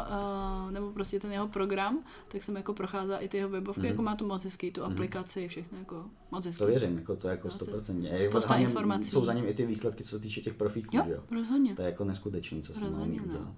uh, 0.67 0.71
nebo 0.71 0.91
prostě 0.91 1.21
ten 1.21 1.33
jeho 1.33 1.49
program, 1.49 1.99
tak 2.29 2.45
jsem 2.45 2.57
jako 2.57 2.75
procházela 2.75 3.19
i 3.19 3.29
ty 3.29 3.37
jeho 3.37 3.49
webovky, 3.49 3.81
Mhm. 3.81 3.89
jako 3.89 4.03
má 4.03 4.17
to 4.17 4.27
moc 4.27 4.45
hezký, 4.45 4.71
tu 4.71 4.85
aplikaci, 4.85 5.49
všechno 5.49 5.79
jako 5.79 6.05
moc 6.31 6.47
hezký. 6.47 6.59
To 6.59 6.67
věřím, 6.67 6.97
jako 6.99 7.17
to 7.17 7.29
jako 7.29 7.49
No, 7.49 7.59
to- 7.59 7.65
100%. 7.65 8.03
Je, 8.03 8.29
spousta 8.29 8.55
informací. 8.57 9.11
Jsou 9.11 9.25
za 9.25 9.33
ním 9.33 9.45
i 9.49 9.55
ty 9.55 9.67
výsledky, 9.67 10.05
co 10.05 10.11
se 10.17 10.23
týče 10.23 10.41
těch 10.41 10.55
profíků, 10.55 10.97
Jo, 10.97 11.03
že 11.07 11.13
jo? 11.13 11.21
rozhodně. 11.31 11.75
To 11.77 11.83
je 11.83 11.87
jako 11.87 12.05
neskutečný, 12.05 12.63
co 12.63 12.75
se 12.75 12.81
umí 12.85 13.17
no. 13.19 13.25
udělat. 13.25 13.49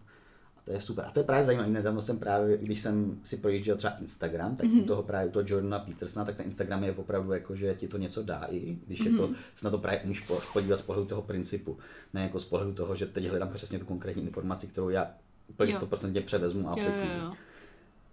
To 0.66 0.72
je 0.72 0.80
super. 0.80 1.04
A 1.04 1.10
to 1.10 1.20
je 1.20 1.24
právě 1.24 1.44
zajímavé. 1.44 1.70
Nedávno 1.70 2.00
jsem 2.00 2.18
právě, 2.18 2.56
když 2.58 2.80
jsem 2.80 3.20
si 3.22 3.36
projížděl 3.36 3.76
třeba 3.76 3.96
Instagram, 4.00 4.56
tak 4.56 4.66
Mhm. 4.66 4.76
mm-hmm. 4.78 4.82
u 4.82 4.86
toho 4.86 5.02
právě 5.02 5.28
u 5.28 5.30
toho 5.32 5.44
Jordana 5.48 5.78
Petersona, 5.78 6.24
tak 6.24 6.36
ten 6.36 6.46
Instagram 6.46 6.84
je 6.84 6.92
opravdu 6.92 7.32
jako, 7.32 7.54
že 7.56 7.74
ti 7.74 7.88
to 7.88 7.98
něco 7.98 8.22
dá 8.22 8.46
i, 8.50 8.78
když 8.86 9.00
mm-hmm. 9.00 9.10
Mhm. 9.12 9.20
jako 9.20 9.34
se 9.54 9.64
na 9.64 9.70
to 9.70 9.78
právě 9.78 10.00
umíš 10.00 10.20
po- 10.20 10.38
podívat 10.52 10.76
z 10.78 10.82
pohledu 10.82 11.08
toho 11.08 11.22
principu. 11.22 11.78
Ne 12.14 12.22
jako 12.22 12.38
z 12.40 12.44
pohledu 12.44 12.72
toho, 12.72 12.94
že 12.96 13.06
teď 13.06 13.26
hledám 13.28 13.48
přesně 13.54 13.78
tu 13.78 13.84
konkrétní 13.86 14.22
informaci, 14.22 14.66
kterou 14.66 14.88
já 14.88 15.10
úplně 15.48 15.72
Jo. 15.72 15.78
100% 15.80 16.22
převezmu 16.24 16.68
a 16.68 16.70
Jo, 16.70 16.86
aplikuju. 16.86 17.04
jo, 17.18 17.22
jo. 17.24 17.32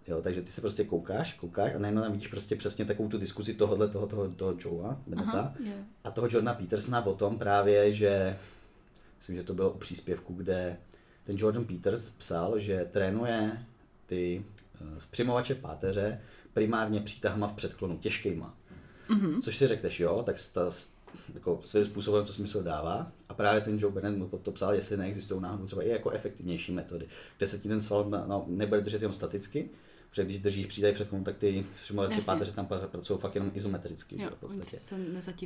Jo, 0.08 0.22
takže 0.22 0.42
ty 0.42 0.52
se 0.52 0.62
prostě 0.62 0.84
koukáš, 0.84 1.34
koukáš 1.34 1.76
a 1.76 1.80
najednou 1.80 2.02
tam 2.02 2.12
vidíš 2.12 2.28
prostě 2.28 2.56
přesně 2.56 2.86
takovou 2.86 3.10
tu 3.10 3.18
diskuzi 3.18 3.54
tohohle, 3.54 3.88
toho, 3.88 4.08
toho, 4.08 4.30
toho 4.30 4.56
Joea, 4.60 4.98
Beneta, 5.08 5.32
Aha, 5.32 5.54
a 6.04 6.12
toho 6.12 6.28
Jordana 6.32 6.54
Petersona 6.54 7.06
o 7.06 7.14
tom 7.14 7.38
právě, 7.40 7.94
že 7.94 8.38
myslím, 9.18 9.36
že 9.36 9.44
to 9.44 9.54
bylo 9.54 9.72
u 9.72 9.78
příspěvku, 9.78 10.34
kde 10.34 10.78
ten 11.24 11.36
Jordan 11.40 11.66
Peters 11.66 12.10
psal, 12.10 12.60
že 12.60 12.88
trénuje 12.92 13.66
ty 14.06 14.46
uh, 14.82 14.88
přimovače 15.12 15.56
páteře 15.56 16.22
primárně 16.54 17.02
přítahama 17.02 17.48
v 17.48 17.54
předklonu, 17.54 17.98
těžkýma. 17.98 18.58
Mm-hmm. 19.10 19.42
Což 19.42 19.58
si 19.58 19.68
řekneš, 19.68 20.00
jo, 20.00 20.24
tak 20.26 20.40
sta, 20.40 20.72
jako 21.34 21.60
svým 21.64 21.86
způsobem 21.86 22.26
to 22.26 22.34
smysl 22.34 22.64
dává. 22.64 23.12
A 23.30 23.34
právě 23.34 23.62
ten 23.62 23.80
Joe 23.80 23.94
Bennett 23.94 24.18
mu 24.18 24.28
to 24.28 24.52
psal, 24.52 24.74
jestli 24.74 24.98
neexistují 24.98 25.42
náhodou 25.42 25.66
třeba 25.66 25.84
i 25.84 25.90
jako 25.90 26.10
efektivnější 26.10 26.72
metody, 26.72 27.08
kde 27.38 27.48
se 27.48 27.60
ti 27.60 27.70
ten 27.70 27.82
sval 27.82 28.10
no, 28.10 28.46
nebude 28.48 28.82
držet 28.82 29.02
jenom 29.02 29.14
staticky, 29.14 29.70
protože 30.10 30.24
když 30.26 30.40
držíš 30.40 30.66
přídaj 30.66 30.94
před 30.94 31.10
tak 31.24 31.38
ty 31.38 31.66
přimovače 31.84 32.22
páteře 32.22 32.52
tam 32.52 32.68
pracují 32.68 33.20
fakt 33.20 33.36
jenom 33.36 33.52
izometricky, 33.54 34.18
že 34.18 34.24
Jo, 34.24 34.30
jo, 34.30 34.36
v 34.36 34.40
podstatě. 34.40 34.78
se 34.78 34.90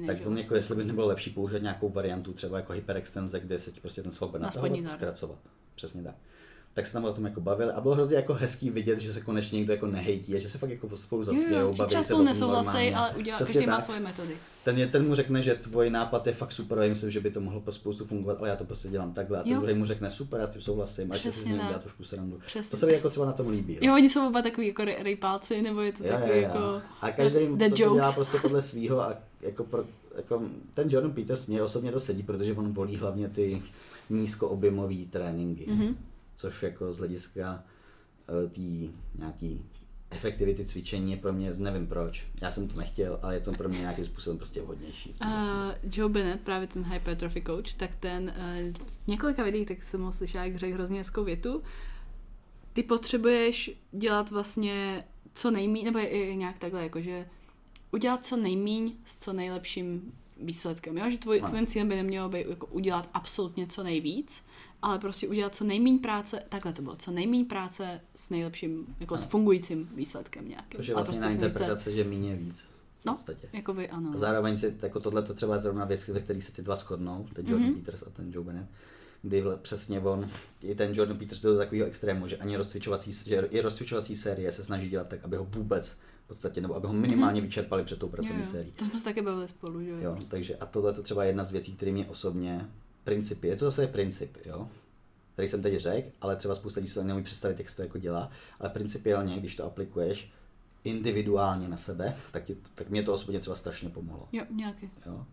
Tak 0.08 0.18
že 0.18 0.24
to 0.24 0.30
vlastně. 0.30 0.44
jako 0.44 0.56
jestli 0.56 0.76
by 0.76 0.84
nebylo 0.84 1.08
lepší 1.08 1.30
použít 1.30 1.62
nějakou 1.62 1.90
variantu, 1.90 2.34
třeba 2.34 2.58
jako 2.58 2.74
hyperextenze, 2.74 3.40
kde 3.40 3.60
se 3.60 3.72
ti 3.72 3.80
prostě 3.80 4.04
ten 4.04 4.12
sval 4.12 4.30
bude 4.30 4.44
natahovat, 4.44 4.92
zkracovat. 4.92 5.40
Přesně 5.78 6.04
tak. 6.04 6.16
Tak 6.74 6.88
se 6.88 6.94
tam 6.94 7.06
o 7.06 7.14
tom 7.14 7.26
jako 7.26 7.42
bavili 7.42 7.72
a 7.72 7.82
bylo 7.82 7.94
hrozně 7.94 8.16
jako 8.16 8.34
hezký 8.34 8.70
vidět, 8.70 9.00
že 9.00 9.14
se 9.14 9.22
konečně 9.22 9.58
někdo 9.58 9.74
jako 9.74 9.88
nehejtí 9.88 10.36
a 10.36 10.40
že 10.40 10.50
se 10.50 10.58
fakt 10.58 10.70
jako 10.70 10.98
spolu 10.98 11.22
Jo, 11.22 11.26
zasmějou, 11.26 11.74
baví 11.74 11.92
se 11.92 12.04
spolu 12.04 12.24
normálně. 12.24 12.96
ale 12.96 13.12
udělá, 13.18 13.38
Přesně 13.38 13.54
každý 13.54 13.68
má 13.68 13.76
tak. 13.76 13.86
svoje 13.86 14.00
metody. 14.00 14.38
Ten, 14.64 14.78
je, 14.78 14.88
ten 14.88 15.08
mu 15.08 15.16
řekne, 15.16 15.42
že 15.42 15.56
tvůj 15.56 15.90
nápad 15.90 16.28
je 16.28 16.34
fakt 16.34 16.52
super, 16.52 16.80
a 16.80 16.84
já 16.84 16.90
myslím, 16.90 17.12
že 17.12 17.20
by 17.20 17.32
to 17.32 17.42
mohlo 17.42 17.62
pro 17.62 17.72
spoustu 17.72 18.06
fungovat, 18.06 18.38
ale 18.40 18.50
já 18.50 18.56
to 18.56 18.66
prostě 18.66 18.88
dělám 18.90 19.14
takhle. 19.14 19.40
A 19.40 19.44
ten 19.44 19.60
druhý 19.60 19.74
mu 19.74 19.86
řekne 19.86 20.12
super, 20.12 20.40
já 20.40 20.48
s 20.48 20.50
tím 20.50 20.62
souhlasím, 20.62 21.12
a 21.12 21.16
že 21.18 21.22
si 21.24 21.32
z 21.32 21.34
Přesně 21.34 21.50
něj 21.52 21.60
tak. 21.60 21.68
dělá 21.68 21.80
trošku 21.80 22.04
srandu. 22.04 22.40
Přesně 22.46 22.70
To 22.72 22.78
se 22.78 22.86
mi 22.86 22.94
jako 22.94 23.10
třeba 23.10 23.26
na 23.26 23.34
tom 23.34 23.48
líbí. 23.50 23.74
Jo. 23.74 23.80
Jo, 23.82 23.94
oni 23.94 24.10
jsou 24.10 24.28
oba 24.28 24.42
takový 24.42 24.68
jako 24.68 24.82
rej- 24.82 25.04
rejpálci, 25.04 25.62
nebo 25.62 25.82
je 25.82 25.92
to 25.94 26.04
Jo, 26.04 26.10
takový 26.12 26.30
jo, 26.30 26.36
jo. 26.38 26.42
jako... 26.44 26.82
A 27.02 27.12
každý 27.12 27.40
to, 27.48 27.70
to 27.70 27.76
dělá 27.76 28.12
prostě 28.12 28.38
podle 28.42 28.62
svého 28.62 29.02
a 29.02 29.14
jako, 29.42 29.64
pro, 29.64 29.84
jako 30.18 30.42
ten 30.74 30.88
Jordan 30.92 31.12
Peters 31.12 31.48
mě 31.48 31.64
osobně 31.64 31.92
to 31.92 32.00
sedí, 32.00 32.24
protože 32.24 32.54
on 32.54 32.74
volí 32.74 32.96
hlavně 32.98 33.30
ty 33.30 33.62
nízkoobjemové 34.10 34.96
tréninky, 35.10 35.66
Mhm. 35.72 35.82
mm-hmm. 35.82 35.96
což 36.36 36.64
jako 36.64 36.94
z 36.94 36.98
hlediska 36.98 37.64
eh, 38.46 38.50
té 38.50 38.94
nějaký 39.20 39.66
efektivity 40.10 40.66
cvičení 40.66 41.12
je 41.12 41.18
pro 41.18 41.34
mě, 41.34 41.54
nevím 41.58 41.88
proč, 41.88 42.28
já 42.42 42.52
jsem 42.52 42.68
to 42.68 42.78
nechtěl, 42.78 43.20
ale 43.22 43.34
je 43.34 43.40
to 43.40 43.52
pro 43.52 43.70
mě 43.70 43.80
nějakým 43.80 44.06
způsobem 44.06 44.38
prostě 44.38 44.62
vhodnější. 44.62 45.16
Uh, 45.22 45.30
Joe 45.92 46.14
Bennett, 46.14 46.42
právě 46.44 46.68
ten 46.68 46.84
hypertrophy 46.84 47.44
coach, 47.48 47.74
tak 47.74 47.96
ten 48.00 48.34
uh, 48.38 48.74
v 49.04 49.08
několika 49.08 49.44
videích, 49.44 49.68
tak 49.68 49.84
jsem 49.84 50.02
ho 50.02 50.14
slyšela, 50.14 50.46
jak 50.46 50.56
řekl 50.56 50.74
hrozně 50.74 50.98
hezkou 50.98 51.24
větu. 51.24 51.64
Ty 52.74 52.84
potřebuješ 52.84 53.72
dělat 53.92 54.32
vlastně 54.32 55.04
co 55.34 55.52
nejmíň, 55.52 55.86
nebo 55.86 56.00
je, 56.00 56.18
je 56.18 56.36
nějak 56.36 56.58
takhle, 56.58 56.84
jakože 56.84 57.26
udělat 57.92 58.26
co 58.26 58.38
nejmíň 58.38 58.94
s 59.06 59.18
co 59.18 59.34
nejlepším 59.34 60.14
výsledkem. 60.42 60.98
Jo? 60.98 61.10
Že 61.10 61.18
tvoj, 61.18 61.40
Ano. 61.42 61.52
tvým 61.52 61.66
cílem 61.66 61.90
by 61.90 61.96
nemělo 61.96 62.30
být 62.30 62.48
jako 62.50 62.68
udělat 62.68 63.10
absolutně 63.14 63.68
co 63.68 63.84
nejvíc, 63.84 64.44
ale 64.82 65.00
prostě 65.00 65.28
udělat 65.28 65.56
co 65.56 65.64
nejmíň 65.64 66.00
práce, 66.00 66.44
takhle 66.50 66.74
to 66.74 66.82
bylo, 66.82 66.96
co 66.96 67.12
nejmíň 67.12 67.46
práce 67.46 68.02
s 68.16 68.30
nejlepším, 68.30 68.96
jako 69.00 69.18
s 69.18 69.24
fungujícím 69.24 69.90
výsledkem 69.96 70.50
nějakým. 70.50 70.78
Což 70.78 70.88
je 70.88 70.96
vlastně 70.96 71.20
prostě 71.20 71.26
na 71.26 71.42
se 71.42 71.48
interpretace, 71.48 71.92
že 71.92 72.04
méně 72.04 72.36
víc. 72.36 72.68
No, 73.06 73.14
podstatě. 73.14 73.50
jakoby 73.54 73.90
ano. 73.90 74.12
A 74.14 74.18
zároveň 74.18 74.58
si, 74.58 74.76
jako 74.82 75.00
tohle 75.00 75.22
to 75.24 75.34
třeba 75.34 75.54
je 75.54 75.60
zrovna 75.60 75.86
věc, 75.86 76.08
ve 76.08 76.20
které 76.20 76.42
se 76.42 76.52
ty 76.52 76.62
dva 76.62 76.76
shodnou, 76.76 77.28
ten 77.34 77.48
Jordan 77.48 77.70
mm-hmm. 77.70 77.76
Peters 77.80 78.04
a 78.04 78.10
ten 78.10 78.32
Joe 78.34 78.46
Bennett, 78.46 78.70
kdy 79.22 79.44
přesně 79.62 80.00
on, 80.00 80.30
i 80.62 80.76
ten 80.76 80.94
Jordan 80.94 81.18
Peters 81.18 81.42
do 81.42 81.58
takového 81.58 81.88
extrému, 81.88 82.28
že 82.28 82.38
ani 82.38 82.58
rozcvičovací, 82.58 83.12
že 83.12 83.48
i 83.52 83.62
rozcvičovací 83.62 84.16
série 84.16 84.52
se 84.52 84.64
snaží 84.64 84.90
dělat 84.90 85.08
tak, 85.08 85.24
aby 85.24 85.38
ho 85.38 85.46
vůbec 85.46 85.98
v 86.28 86.30
podstatě, 86.30 86.62
nebo 86.62 86.76
aby 86.76 86.88
ho 86.88 86.94
minimálně 86.94 87.42
mm-hmm. 87.42 87.44
vyčerpali 87.44 87.84
před 87.84 88.00
tou 88.00 88.08
pracovní 88.08 88.44
sérií. 88.44 88.72
To 88.72 88.86
jsme 88.86 89.00
se 89.00 89.04
také 89.04 89.22
bavili 89.22 89.48
spolu, 89.48 89.82
že 89.82 89.92
Jo, 90.02 90.18
takže 90.30 90.56
a 90.56 90.66
tohle 90.66 90.94
to 90.94 91.04
třeba 91.04 91.24
je 91.24 91.30
jedna 91.30 91.44
z 91.44 91.52
věcí, 91.52 91.76
které 91.76 91.92
mě 91.92 92.06
osobně 92.06 92.70
principy, 93.04 93.48
je 93.48 93.56
to 93.56 93.66
zase 93.66 93.88
princip, 93.88 94.38
jo, 94.46 94.70
který 95.34 95.48
jsem 95.48 95.62
teď 95.62 95.80
řekl, 95.80 96.10
ale 96.22 96.36
třeba 96.36 96.56
spousta 96.56 96.80
lidí 96.80 96.92
se 96.92 97.04
neumí 97.04 97.24
představit, 97.24 97.60
jak 97.60 97.70
se 97.70 97.76
to 97.76 97.82
jako 97.82 97.98
dělá, 97.98 98.30
ale 98.60 98.70
principiálně, 98.70 99.40
když 99.40 99.56
to 99.56 99.66
aplikuješ 99.66 100.32
individuálně 100.84 101.68
na 101.68 101.78
sebe, 101.78 102.18
tak, 102.32 102.44
ti, 102.44 102.58
tak 102.76 102.90
mě 102.90 103.04
to 103.04 103.14
osobně 103.14 103.40
třeba 103.40 103.56
strašně 103.56 103.90
pomohlo. 103.90 104.28
Jo, 104.32 104.44
nějaký. 104.50 104.90
Jo? 105.06 105.26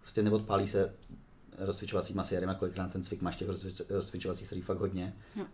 Prostě 0.00 0.22
neodpálí 0.22 0.68
se 0.68 0.94
rozcvičovacíma 1.58 2.24
sériemi, 2.24 2.52
kolikrát 2.58 2.92
ten 2.92 3.02
cvik 3.02 3.22
máš 3.22 3.36
těch 3.36 3.48
rozcvič- 3.48 3.84
rozcvičovacích 3.88 4.46
sérií 4.48 4.62
fakt 4.62 4.78
hodně. 4.78 5.16
Jo. 5.36 5.44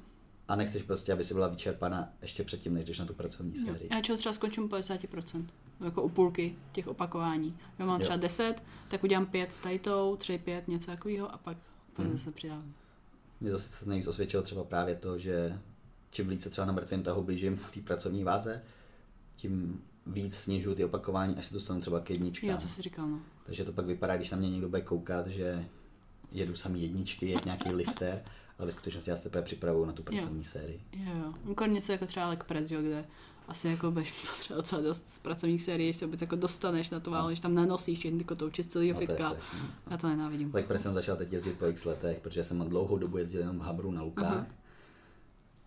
A 0.48 0.56
nechceš 0.56 0.82
prostě, 0.82 1.12
aby 1.12 1.24
si 1.24 1.34
byla 1.34 1.48
vyčerpaná 1.48 2.12
ještě 2.22 2.44
předtím, 2.44 2.74
než 2.74 2.84
jdeš 2.84 2.98
na 2.98 3.04
tu 3.06 3.14
pracovní 3.14 3.56
sérii. 3.56 3.88
Já 3.92 4.00
čeho 4.00 4.18
třeba 4.18 4.32
skončím 4.32 4.64
u 4.64 4.68
50%. 4.68 5.46
Jako 5.84 6.02
u 6.02 6.08
půlky 6.08 6.56
těch 6.72 6.86
opakování. 6.88 7.56
Já 7.78 7.86
mám 7.86 8.00
Jo. 8.00 8.04
třeba 8.04 8.16
10, 8.16 8.62
tak 8.88 9.04
udělám 9.04 9.26
5 9.26 9.52
s 9.52 9.58
tajtou, 9.58 10.16
3, 10.16 10.38
5, 10.38 10.68
něco 10.68 10.86
takového 10.86 11.34
a 11.34 11.38
pak, 11.38 11.56
pak 11.96 12.06
Mhm. 12.06 12.18
zase 12.18 12.30
přidávám. 12.32 12.72
Mně 13.40 13.50
zase 13.50 13.68
se 13.68 13.88
nejvíc 13.88 14.06
osvědčilo 14.06 14.42
třeba 14.42 14.64
právě 14.64 14.94
to, 14.94 15.18
že 15.18 15.58
čím 16.10 16.28
víc 16.28 16.42
se 16.42 16.50
třeba 16.50 16.66
na 16.66 16.72
mrtvém 16.72 17.02
tahu 17.02 17.22
blížím 17.22 17.60
té 17.74 17.80
pracovní 17.80 18.24
váze, 18.24 18.62
tím 19.36 19.82
víc 20.06 20.36
snižuju 20.36 20.74
ty 20.76 20.84
opakování, 20.84 21.36
až 21.36 21.46
se 21.46 21.54
dostanu 21.54 21.80
třeba 21.80 22.00
k 22.00 22.10
jedničkám. 22.10 22.50
Jo, 22.50 22.56
to 22.60 22.68
si 22.68 22.82
říkal, 22.82 23.06
no. 23.08 23.20
Takže 23.46 23.64
to 23.64 23.72
pak 23.72 23.86
vypadá, 23.86 24.16
když 24.16 24.30
na 24.30 24.36
mě 24.38 24.50
někdo 24.50 24.68
bude 24.68 24.82
koukat, 24.82 25.26
že 25.26 25.64
jedu 26.32 26.54
samý 26.54 26.82
jedničky, 26.82 27.30
jak 27.30 27.44
nějaký 27.44 27.72
lifter, 27.72 28.24
ale 28.58 28.66
ve 28.66 28.72
skutečnosti 28.72 29.10
já 29.10 29.16
se 29.16 29.22
teprve 29.22 29.42
připravuju 29.42 29.84
na 29.84 29.92
tu 29.92 30.02
pracovní 30.02 30.44
sérii. 30.44 30.80
Jo, 30.92 31.12
jo. 31.24 31.34
Jako 31.48 31.64
něco 31.66 31.92
jako 31.92 32.06
třeba 32.06 32.28
leg 32.28 32.44
press, 32.44 32.70
jo, 32.70 32.82
kde 32.82 33.04
asi 33.48 33.68
jako 33.68 33.90
budeš 33.90 34.12
potřeba 34.36 34.56
docela 34.56 34.82
dost 34.82 35.08
z 35.10 35.18
pracovních 35.18 35.62
sérií, 35.62 35.86
ještě 35.86 36.04
vůbec 36.06 36.20
jako 36.20 36.36
dostaneš 36.36 36.90
na 36.90 37.00
to 37.00 37.10
váhu, 37.10 37.34
že 37.34 37.42
tam 37.42 37.54
nanosíš 37.54 37.98
všechny 37.98 38.18
ty 38.18 38.24
kotouče 38.24 38.62
z 38.62 38.66
celého 38.66 38.88
No, 38.92 38.94
to 38.94 39.00
je 39.02 39.06
fitka. 39.06 39.30
strašný. 39.30 39.68
Já 39.90 39.96
to 39.96 40.08
nenávidím. 40.08 40.52
Press 40.68 40.82
jsem 40.82 40.94
začal 40.94 41.16
teď 41.16 41.32
jezdit 41.32 41.58
po 41.58 41.66
x 41.66 41.84
letech, 41.84 42.20
protože 42.20 42.44
jsem 42.44 42.68
dlouhou 42.68 42.98
dobu 42.98 43.18
jezdil 43.18 43.40
jenom 43.40 43.58
v 43.58 43.62
Habru 43.62 43.90
na 43.90 44.02
Lukách. 44.02 44.32
Aha. 44.32 44.46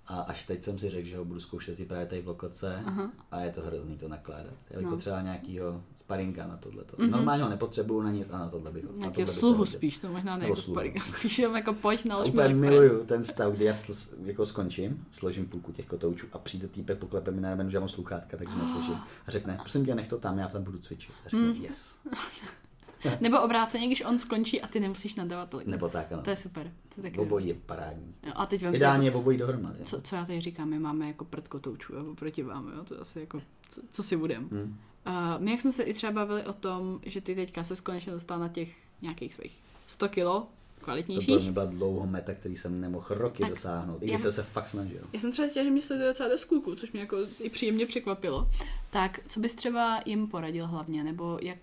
A 0.08 0.22
až 0.22 0.46
teď 0.46 0.64
jsem 0.64 0.80
si 0.80 0.90
řekl, 0.90 1.08
že 1.08 1.18
ho 1.18 1.26
budu 1.26 1.40
zkoušet 1.40 1.68
jezdit 1.72 1.86
právě 1.86 2.06
tady 2.06 2.22
v 2.22 2.28
Lokoce 2.28 2.84
Aha. 2.86 3.12
a 3.32 3.40
je 3.42 3.52
to 3.52 3.62
hrozný 3.62 3.98
to 3.98 4.08
nakládat. 4.08 4.54
Já 4.70 4.78
bych 4.78 4.86
No. 4.86 4.92
potřeboval 4.92 5.24
nějakýho 5.24 5.84
sparinka 6.10 6.48
na 6.48 6.58
tohleto. 6.58 6.96
Mhm. 7.00 7.12
Normálně 7.12 7.44
ho 7.44 7.50
nepotřebuju 7.50 8.02
na 8.02 8.12
nic 8.12 8.30
a 8.32 8.38
na 8.40 8.50
tohle 8.50 8.72
bych 8.72 8.84
ho. 8.86 8.92
na 8.92 8.98
Nějakého 8.98 9.26
tohle 9.26 9.40
sluhu 9.40 9.66
spíš, 9.66 9.98
to 9.98 10.10
možná 10.12 10.36
ne 10.36 10.40
Nebo 10.42 10.52
jako 10.52 10.62
sluhu. 10.62 10.76
sparing, 10.76 11.04
spíš 11.18 11.40
jenom 11.40 11.56
jako 11.56 11.74
pojď 11.74 12.06
A 12.06 12.10
nalož 12.10 12.28
mi 12.28 12.34
úplně 12.34 12.54
miluju 12.54 13.06
ten 13.06 13.24
stav, 13.24 13.54
kdy 13.54 13.66
já 13.66 13.74
sl- 13.74 14.16
jako 14.26 14.46
skončím, 14.46 15.06
složím 15.12 15.46
půlku 15.46 15.72
těch 15.72 15.86
kotoučů 15.86 16.28
a 16.34 16.38
přijde 16.38 16.68
týpek, 16.68 16.98
poklepe 16.98 17.32
mi 17.32 17.42
na 17.42 17.50
rameno, 17.50 17.70
že 17.70 17.78
já 17.78 17.80
mám 17.80 17.90
sluchátka, 17.90 18.38
takže 18.38 18.56
neslyším. 18.60 18.94
A 19.28 19.32
řekne, 19.32 19.58
prosím 19.60 19.86
tě, 19.86 19.96
nech 19.96 20.08
to 20.08 20.18
tam, 20.18 20.38
já 20.40 20.48
tam 20.48 20.64
budu 20.64 20.78
cvičit. 20.78 21.16
A 21.26 21.30
řeknu, 21.30 21.46
Mm. 21.48 21.62
yes. 21.64 21.98
Nebo 23.22 23.42
obráceně, 23.42 23.88
když 23.88 24.02
on 24.06 24.20
skončí 24.20 24.62
a 24.62 24.68
ty 24.68 24.80
nemusíš 24.80 25.16
nadávat 25.16 25.50
tolik. 25.50 25.68
Nebo 25.68 25.90
tak, 25.90 26.12
ano. 26.12 26.22
To 26.22 26.30
je 26.30 26.36
super. 26.36 26.72
To 26.96 27.02
je 27.02 27.04
taky 27.04 27.20
Obojí 27.20 27.48
je 27.48 27.54
parádní. 27.54 28.16
Jo, 28.24 28.32
a 28.36 28.46
teď 28.46 28.62
si 28.62 28.68
Ideálně 28.68 29.08
jako, 29.08 29.18
je 29.18 29.22
obojí 29.22 29.38
dohromady. 29.38 29.80
co, 29.84 30.02
co 30.02 30.16
já 30.16 30.26
tady 30.26 30.42
říkám, 30.42 30.70
my 30.70 30.80
máme 30.80 31.08
jako 31.08 31.26
prd 31.26 31.48
kotoučů 31.48 31.94
jo, 31.96 32.16
proti 32.16 32.44
vám, 32.44 32.72
jo, 32.78 32.84
to 32.84 33.02
asi 33.02 33.20
jako, 33.20 33.42
co, 33.70 33.82
co 33.92 34.04
si 34.04 34.18
budem. 34.18 34.44
Hm. 34.52 34.78
Uh, 35.08 35.42
my 35.44 35.52
jak 35.52 35.62
jsme 35.62 35.72
se 35.72 35.84
i 35.84 35.94
třeba 35.94 36.12
bavili 36.14 36.46
o 36.46 36.54
tom, 36.54 37.00
že 37.06 37.22
ty 37.22 37.36
teďka 37.36 37.64
se 37.64 37.76
konečně 37.84 38.12
dostal 38.12 38.40
na 38.40 38.48
těch 38.50 38.76
nějakých 39.02 39.34
svých 39.34 39.60
100 39.88 40.10
kilo 40.10 40.48
To 40.80 40.86
kvalitnějších. 40.86 41.26
pro 41.36 41.40
mě 41.44 41.52
byla 41.52 41.66
dlouho 41.66 42.08
meta, 42.08 42.34
který 42.34 42.56
jsem 42.56 42.82
nemohl 42.82 43.06
roky 43.10 43.42
Tak, 43.42 43.50
dosáhnout. 43.50 44.04
I 44.04 44.06
když 44.08 44.22
jsem 44.22 44.34
se 44.34 44.44
fakt 44.44 44.68
snažil. 44.68 45.02
Já 45.14 45.20
jsem 45.20 45.32
třeba 45.32 45.46
zjistila, 45.48 45.64
že 45.66 45.72
mě 45.72 45.82
sleduje 45.82 46.08
docela 46.10 46.30
dost 46.30 46.46
kluků, 46.46 46.76
což 46.76 46.92
mě 46.92 47.02
jako 47.02 47.18
i 47.42 47.50
příjemně 47.50 47.86
překvapilo. 47.86 48.50
Tak 48.90 49.20
co 49.28 49.40
bys 49.40 49.56
třeba 49.56 50.02
jim 50.06 50.28
poradil 50.28 50.68
hlavně, 50.68 51.04
nebo 51.04 51.40
jak, 51.42 51.58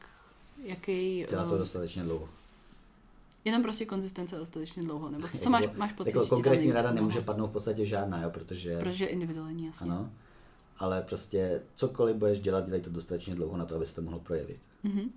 jaký... 0.64 1.26
Dělá 1.30 1.44
to 1.44 1.54
eh, 1.54 1.58
dostatečně 1.58 2.02
dlouho. 2.02 2.28
Jenom 3.44 3.62
prostě 3.62 3.86
konzistence 3.86 4.36
dostatečně 4.36 4.82
dlouho, 4.82 5.10
nebo 5.10 5.28
co 5.32 5.36
Jako- 5.38 5.50
máš, 5.50 5.64
máš 5.76 5.92
pocit, 5.92 6.10
Jako 6.14 6.26
konkrétní 6.26 6.72
rada 6.72 6.92
nemůže 6.92 7.20
padnout 7.20 7.50
v 7.50 7.52
podstatě 7.52 7.86
žádná, 7.86 8.22
jo, 8.22 8.30
protože... 8.30 8.78
Protože 8.78 9.06
individuální, 9.06 9.66
jasně. 9.66 9.90
Ano. 9.90 10.10
Ale 10.78 11.02
prostě 11.02 11.60
cokoliv 11.74 12.16
budeš 12.16 12.40
dělat, 12.40 12.66
dělej 12.66 12.80
to 12.80 12.90
dostatečně 12.90 13.34
dlouho 13.34 13.56
na 13.56 13.64
to, 13.66 13.76
abys 13.76 13.92
to 13.92 14.02
mohl 14.02 14.18
projevit. 14.18 14.60
Mhm. 14.82 15.10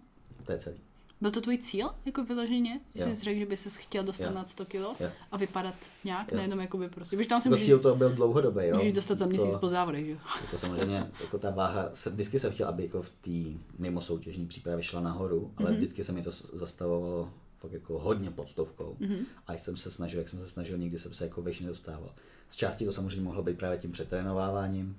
To 0.46 0.52
je 0.52 0.58
celý. 0.58 0.76
Byl 1.22 1.32
to 1.32 1.42
tvůj 1.42 1.58
cíl, 1.58 1.90
jako 2.06 2.24
vyloženě? 2.24 2.80
Že 2.96 3.02
Jo. 3.02 3.16
jsi 3.16 3.24
řekl, 3.24 3.40
že 3.40 3.46
by 3.46 3.58
se 3.58 3.70
chtěl 3.70 4.04
dostat 4.04 4.24
Jo. 4.24 4.32
na 4.34 4.46
100 4.46 4.66
kilo 4.66 4.96
Jo. 5.00 5.10
a 5.32 5.38
vypadat 5.38 5.74
nějak, 6.04 6.32
Jo. 6.32 6.38
nejenom 6.38 6.60
jakoby 6.60 6.90
prostě. 6.90 7.16
Protože 7.18 7.30
tam 7.30 7.42
si 7.42 7.48
Jako 7.48 7.54
můžeš, 7.56 7.66
cíl 7.66 7.80
to 7.80 7.96
byl 7.96 8.10
dlouhodobý, 8.10 8.68
jo. 8.68 8.76
můžeš 8.78 8.94
dostat 8.94 9.18
za 9.18 9.26
měsíc 9.26 9.52
to, 9.52 9.58
po 9.60 9.70
závodech, 9.70 10.06
jo? 10.08 10.18
Jako 10.42 10.58
samozřejmě, 10.58 11.12
jako 11.22 11.38
ta 11.38 11.50
váha, 11.50 11.90
se, 11.94 12.10
vždycky 12.10 12.40
jsem 12.40 12.52
chtěl, 12.54 12.68
aby 12.68 12.84
jako 12.84 13.02
v 13.02 13.10
té 13.10 13.60
mimo 13.78 14.02
soutěžní 14.02 14.46
přípravě 14.48 14.84
šla 14.84 15.02
nahoru, 15.02 15.52
ale 15.58 15.70
Mhm. 15.70 15.78
vždycky 15.78 16.04
se 16.04 16.12
mi 16.12 16.22
to 16.24 16.32
zastavovalo 16.54 17.30
fakt 17.60 17.72
jako 17.72 18.00
hodně 18.00 18.32
pod 18.32 18.50
stovkou. 18.50 18.96
Mhm. 19.00 19.18
A 19.48 19.52
jak 19.54 19.62
jsem 19.62 19.78
se 19.78 19.92
snažil, 19.92 20.20
jak 20.20 20.30
jsem 20.30 20.42
se 20.42 20.50
snažil, 20.50 20.78
nikdy 20.78 20.98
jsem 21.00 21.14
se 21.14 21.24
jako 21.24 21.42
vejš 21.42 21.60
nedostával. 21.60 22.10
Z 22.50 22.56
části 22.56 22.86
to 22.86 22.92
samozřejmě 22.92 23.22
mohlo 23.22 23.44
být 23.44 23.58
právě 23.58 23.78
tím 23.78 23.92
přetrénováváním, 23.92 24.98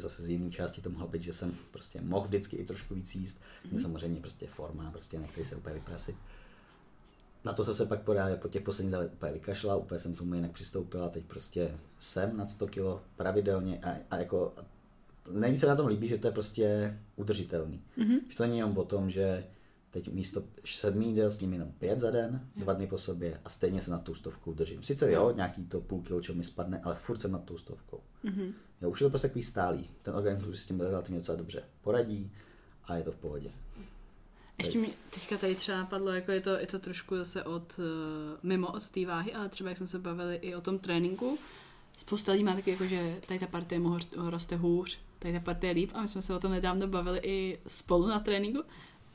zase 0.00 0.22
z 0.22 0.28
jiné 0.28 0.50
části 0.50 0.80
to 0.80 0.90
mohlo 0.90 1.08
být, 1.08 1.22
že 1.22 1.32
jsem 1.32 1.56
prostě 1.70 2.00
mohl 2.00 2.26
vždycky 2.26 2.56
i 2.56 2.64
trošku 2.64 2.94
víc 2.94 3.14
jíst. 3.14 3.40
Mm. 3.72 3.78
Samozřejmě 3.78 4.20
prostě 4.20 4.46
forma, 4.46 4.90
prostě 4.90 5.18
nechci 5.18 5.44
se 5.44 5.56
úplně 5.56 5.74
vyprasit. 5.74 6.16
Na 7.44 7.52
to 7.52 7.64
jsem 7.64 7.74
se 7.74 7.86
pak 7.86 8.02
právě 8.02 8.36
po 8.36 8.48
těch 8.48 8.62
posledních 8.62 8.90
závodech 8.90 9.12
úplně 9.12 9.32
vykašlal, 9.32 9.78
úplně 9.78 10.00
jsem 10.00 10.14
tomu 10.14 10.34
jinak 10.34 10.52
přistoupil 10.52 11.04
a 11.04 11.08
teď 11.08 11.24
prostě 11.24 11.78
jsem 11.98 12.36
nad 12.36 12.50
100 12.50 12.66
kg 12.66 13.02
pravidelně 13.16 13.78
a, 13.78 13.96
a 14.10 14.16
jako 14.16 14.52
nejvíc 15.30 15.60
se 15.60 15.66
na 15.66 15.76
tom 15.76 15.86
líbí, 15.86 16.08
že 16.08 16.18
to 16.18 16.28
je 16.28 16.32
prostě 16.32 16.98
udržitelný. 17.16 17.82
Mhm. 17.96 18.18
Že 18.30 18.36
to 18.36 18.42
není 18.42 18.58
jenom 18.58 18.78
o 18.78 18.84
tom, 18.84 19.10
že 19.10 19.44
teď 19.90 20.12
místo 20.12 20.42
sedmi 20.64 21.04
jídel 21.04 21.30
s 21.30 21.40
ním 21.40 21.52
jenom 21.52 21.72
pět 21.72 21.98
za 21.98 22.10
den, 22.10 22.48
dva 22.56 22.72
dny 22.72 22.86
po 22.86 22.98
sobě 22.98 23.40
a 23.44 23.48
stejně 23.48 23.82
se 23.82 23.90
na 23.90 23.98
tou 23.98 24.14
stovku 24.14 24.52
držím. 24.52 24.82
Sice 24.82 25.12
jo, 25.12 25.32
nějaký 25.36 25.64
to 25.64 25.80
půl 25.80 26.02
kilo, 26.02 26.20
čo 26.20 26.34
mi 26.34 26.44
spadne, 26.44 26.80
ale 26.84 26.94
furt 26.94 27.20
jsem 27.20 27.32
nad 27.32 27.44
tou 27.44 27.58
stovkou. 27.58 28.00
Mhm. 28.22 28.52
Jo, 28.82 28.90
už 28.90 29.00
je 29.00 29.04
to 29.04 29.10
prostě 29.10 29.28
takový 29.28 29.42
stálý. 29.42 29.90
Ten 30.02 30.14
organismus 30.14 30.54
už 30.54 30.60
s 30.60 30.66
tím 30.66 30.80
relativně 30.80 31.18
docela 31.18 31.38
dobře 31.38 31.64
poradí 31.82 32.32
a 32.84 32.96
je 32.96 33.02
to 33.02 33.12
v 33.12 33.16
pohodě. 33.16 33.50
Ještě 34.58 34.78
mi 34.78 34.88
teďka 35.10 35.38
tady 35.38 35.54
třeba 35.54 35.78
napadlo, 35.78 36.10
jako 36.10 36.32
je 36.32 36.40
to, 36.40 36.50
je 36.50 36.66
to 36.66 36.78
trošku 36.78 37.16
zase 37.16 37.42
od, 37.42 37.78
uh, 37.78 37.84
mimo 38.42 38.72
od 38.72 38.88
té 38.88 39.06
váhy, 39.06 39.32
ale 39.32 39.48
třeba 39.48 39.70
jak 39.70 39.78
jsme 39.78 39.86
se 39.86 39.98
bavili 39.98 40.36
i 40.36 40.54
o 40.54 40.60
tom 40.60 40.78
tréninku, 40.78 41.38
spousta 41.96 42.32
lidí 42.32 42.44
má 42.44 42.54
taky 42.54 42.70
jako, 42.70 42.84
že 42.84 43.16
tady 43.26 43.40
ta 43.40 43.46
partie 43.46 43.78
mu 43.78 43.98
roste 44.16 44.56
hůř, 44.56 44.98
tady 45.18 45.34
ta 45.34 45.40
partie 45.40 45.72
líp 45.72 45.90
a 45.94 46.02
my 46.02 46.08
jsme 46.08 46.22
se 46.22 46.34
o 46.34 46.38
tom 46.38 46.50
nedávno 46.50 46.86
bavili 46.86 47.20
i 47.22 47.58
spolu 47.66 48.06
na 48.06 48.20
tréninku. 48.20 48.62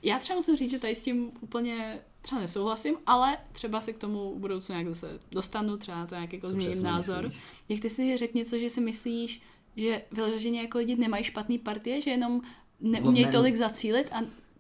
Já 0.04 0.20
třeba 0.20 0.36
musím 0.36 0.58
říct, 0.58 0.72
že 0.72 0.80
tady 0.80 0.96
s 0.96 1.04
tím 1.04 1.32
úplně 1.42 2.00
třeba 2.22 2.42
nesouhlasím, 2.42 2.98
ale 3.06 3.38
třeba 3.52 3.82
se 3.82 3.94
k 3.94 3.98
tomu 3.98 4.36
v 4.36 4.40
budoucnu 4.40 4.76
nějak 4.76 4.88
zase 4.88 5.20
dostanu, 5.32 5.78
třeba 5.78 6.06
to 6.06 6.16
nějak 6.16 6.34
jako 6.34 6.48
změním 6.48 6.84
názor. 6.84 7.24
myslíš? 7.24 7.44
Jak 7.70 7.80
ty 7.80 7.90
si 7.90 8.18
řekl 8.18 8.38
něco, 8.38 8.58
že 8.58 8.70
si 8.70 8.82
myslíš, 8.82 9.42
že 9.76 10.02
vyloženě 10.12 10.62
jako 10.62 10.78
lidi 10.78 10.96
nemají 10.96 11.24
špatný 11.24 11.60
partie, 11.60 12.02
že 12.02 12.12
jenom 12.12 12.42
neumějí 12.80 13.26
ne- 13.26 13.32
tolik 13.32 13.56
zacílit 13.56 14.08
a, 14.12 14.18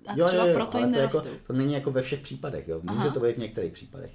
a 0.08 0.28
třeba 0.28 0.54
proto 0.54 0.78
ale 0.78 0.88
jim 0.88 0.94
to, 0.94 1.00
nerostou. 1.00 1.28
jako, 1.28 1.40
to 1.48 1.54
není 1.54 1.74
jako 1.74 1.92
ve 1.92 2.02
všech 2.02 2.20
případech, 2.20 2.68
jo. 2.68 2.80
Může 2.84 2.96
Aha. 2.96 3.12
to 3.12 3.20
být 3.20 3.36
v 3.36 3.40
některých 3.40 3.74
případech. 3.74 4.12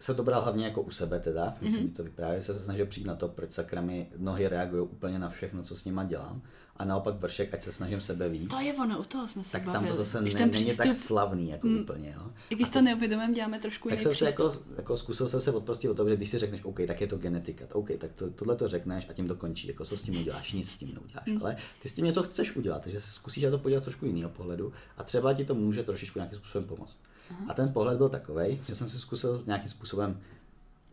Jsem 0.00 0.14
to 0.16 0.22
bral 0.22 0.42
hlavně 0.42 0.64
jako 0.64 0.82
u 0.82 0.90
sebe 0.90 1.20
teda, 1.20 1.54
když 1.60 1.74
mm-hmm. 1.74 1.84
mi 1.84 1.90
to 1.90 2.04
vyprávěl, 2.04 2.40
jsem 2.40 2.56
se 2.56 2.62
snažil 2.62 2.86
přijít 2.86 3.06
na 3.06 3.14
to, 3.14 3.28
proč 3.28 3.52
sakra 3.52 3.80
mi 3.80 4.08
nohy 4.16 4.48
reagují 4.48 4.82
úplně 4.82 5.18
na 5.18 5.28
všechno, 5.28 5.62
co 5.62 5.76
s 5.76 5.84
nima 5.84 6.04
dělám. 6.04 6.42
A 6.76 6.84
naopak 6.84 7.14
vršek, 7.14 7.54
ať 7.54 7.62
se 7.62 7.72
snažím 7.72 8.00
sebe 8.00 8.28
víc, 8.28 8.50
To 8.50 8.60
je 8.60 8.74
ono, 8.74 8.98
u 9.00 9.04
toho 9.04 9.28
jsme 9.28 9.44
se 9.44 9.52
tak 9.52 9.62
bavili. 9.62 9.82
tam 9.84 9.90
to 9.90 9.96
zase 9.96 10.18
Když 10.22 10.34
ne, 10.34 10.40
ten 10.40 10.50
není 10.50 10.64
tak 10.76 10.86
přístup, 10.88 11.06
slavný 11.06 11.48
jako 11.50 11.66
Mm. 11.66 11.80
úplně, 11.80 12.14
jo. 12.16 12.30
i 12.50 12.54
když 12.54 12.68
A 12.68 12.72
to 12.72 12.78
ty- 12.78 12.84
neuvědomujeme, 12.84 13.34
děláme 13.34 13.58
trošku 13.58 13.88
tak 13.88 13.98
jiný 13.98 14.02
jsem 14.02 14.14
se 14.14 14.24
přístup. 14.24 14.44
jako, 14.54 14.62
jako 14.76 14.96
zkusil 14.96 15.28
jsem 15.28 15.40
se 15.40 15.52
odprostit 15.52 15.90
o 15.90 15.94
tom, 15.94 16.08
že 16.08 16.16
když 16.16 16.28
si 16.28 16.38
řekneš, 16.38 16.64
OK, 16.64 16.80
tak 16.86 17.00
je 17.00 17.06
to 17.06 17.16
genetika, 17.16 17.64
OK, 17.72 17.88
tak 17.98 18.12
to, 18.12 18.30
tohle 18.30 18.56
to 18.56 18.68
řekneš 18.68 19.06
a 19.10 19.12
tím 19.12 19.28
to 19.28 19.34
končí, 19.36 19.68
jako 19.68 19.84
co 19.84 19.96
s 19.96 20.02
tím 20.02 20.20
uděláš, 20.20 20.52
nic 20.52 20.70
s 20.70 20.76
tím 20.76 20.94
neuděláš, 20.94 21.26
Mm. 21.26 21.38
ale 21.42 21.56
ty 21.82 21.88
s 21.88 21.92
tím 21.94 22.04
něco 22.04 22.22
chceš 22.22 22.56
udělat, 22.56 22.82
takže 22.82 23.00
se 23.00 23.10
zkusíš 23.10 23.44
na 23.44 23.50
to 23.50 23.58
podívat 23.58 23.84
trošku 23.84 24.06
jiného 24.06 24.30
pohledu 24.30 24.72
a 24.96 25.02
třeba 25.04 25.34
ti 25.34 25.44
to 25.44 25.54
může 25.54 25.82
trošičku 25.82 26.18
nějakým 26.18 26.38
způsobem 26.38 26.68
pomoct. 26.68 26.98
A 27.48 27.54
ten 27.54 27.72
pohled 27.72 27.98
byl 27.98 28.08
takový, 28.08 28.62
že 28.66 28.74
jsem 28.74 28.88
si 28.88 28.98
zkusil 28.98 29.42
nějakým 29.46 29.70
způsobem 29.70 30.20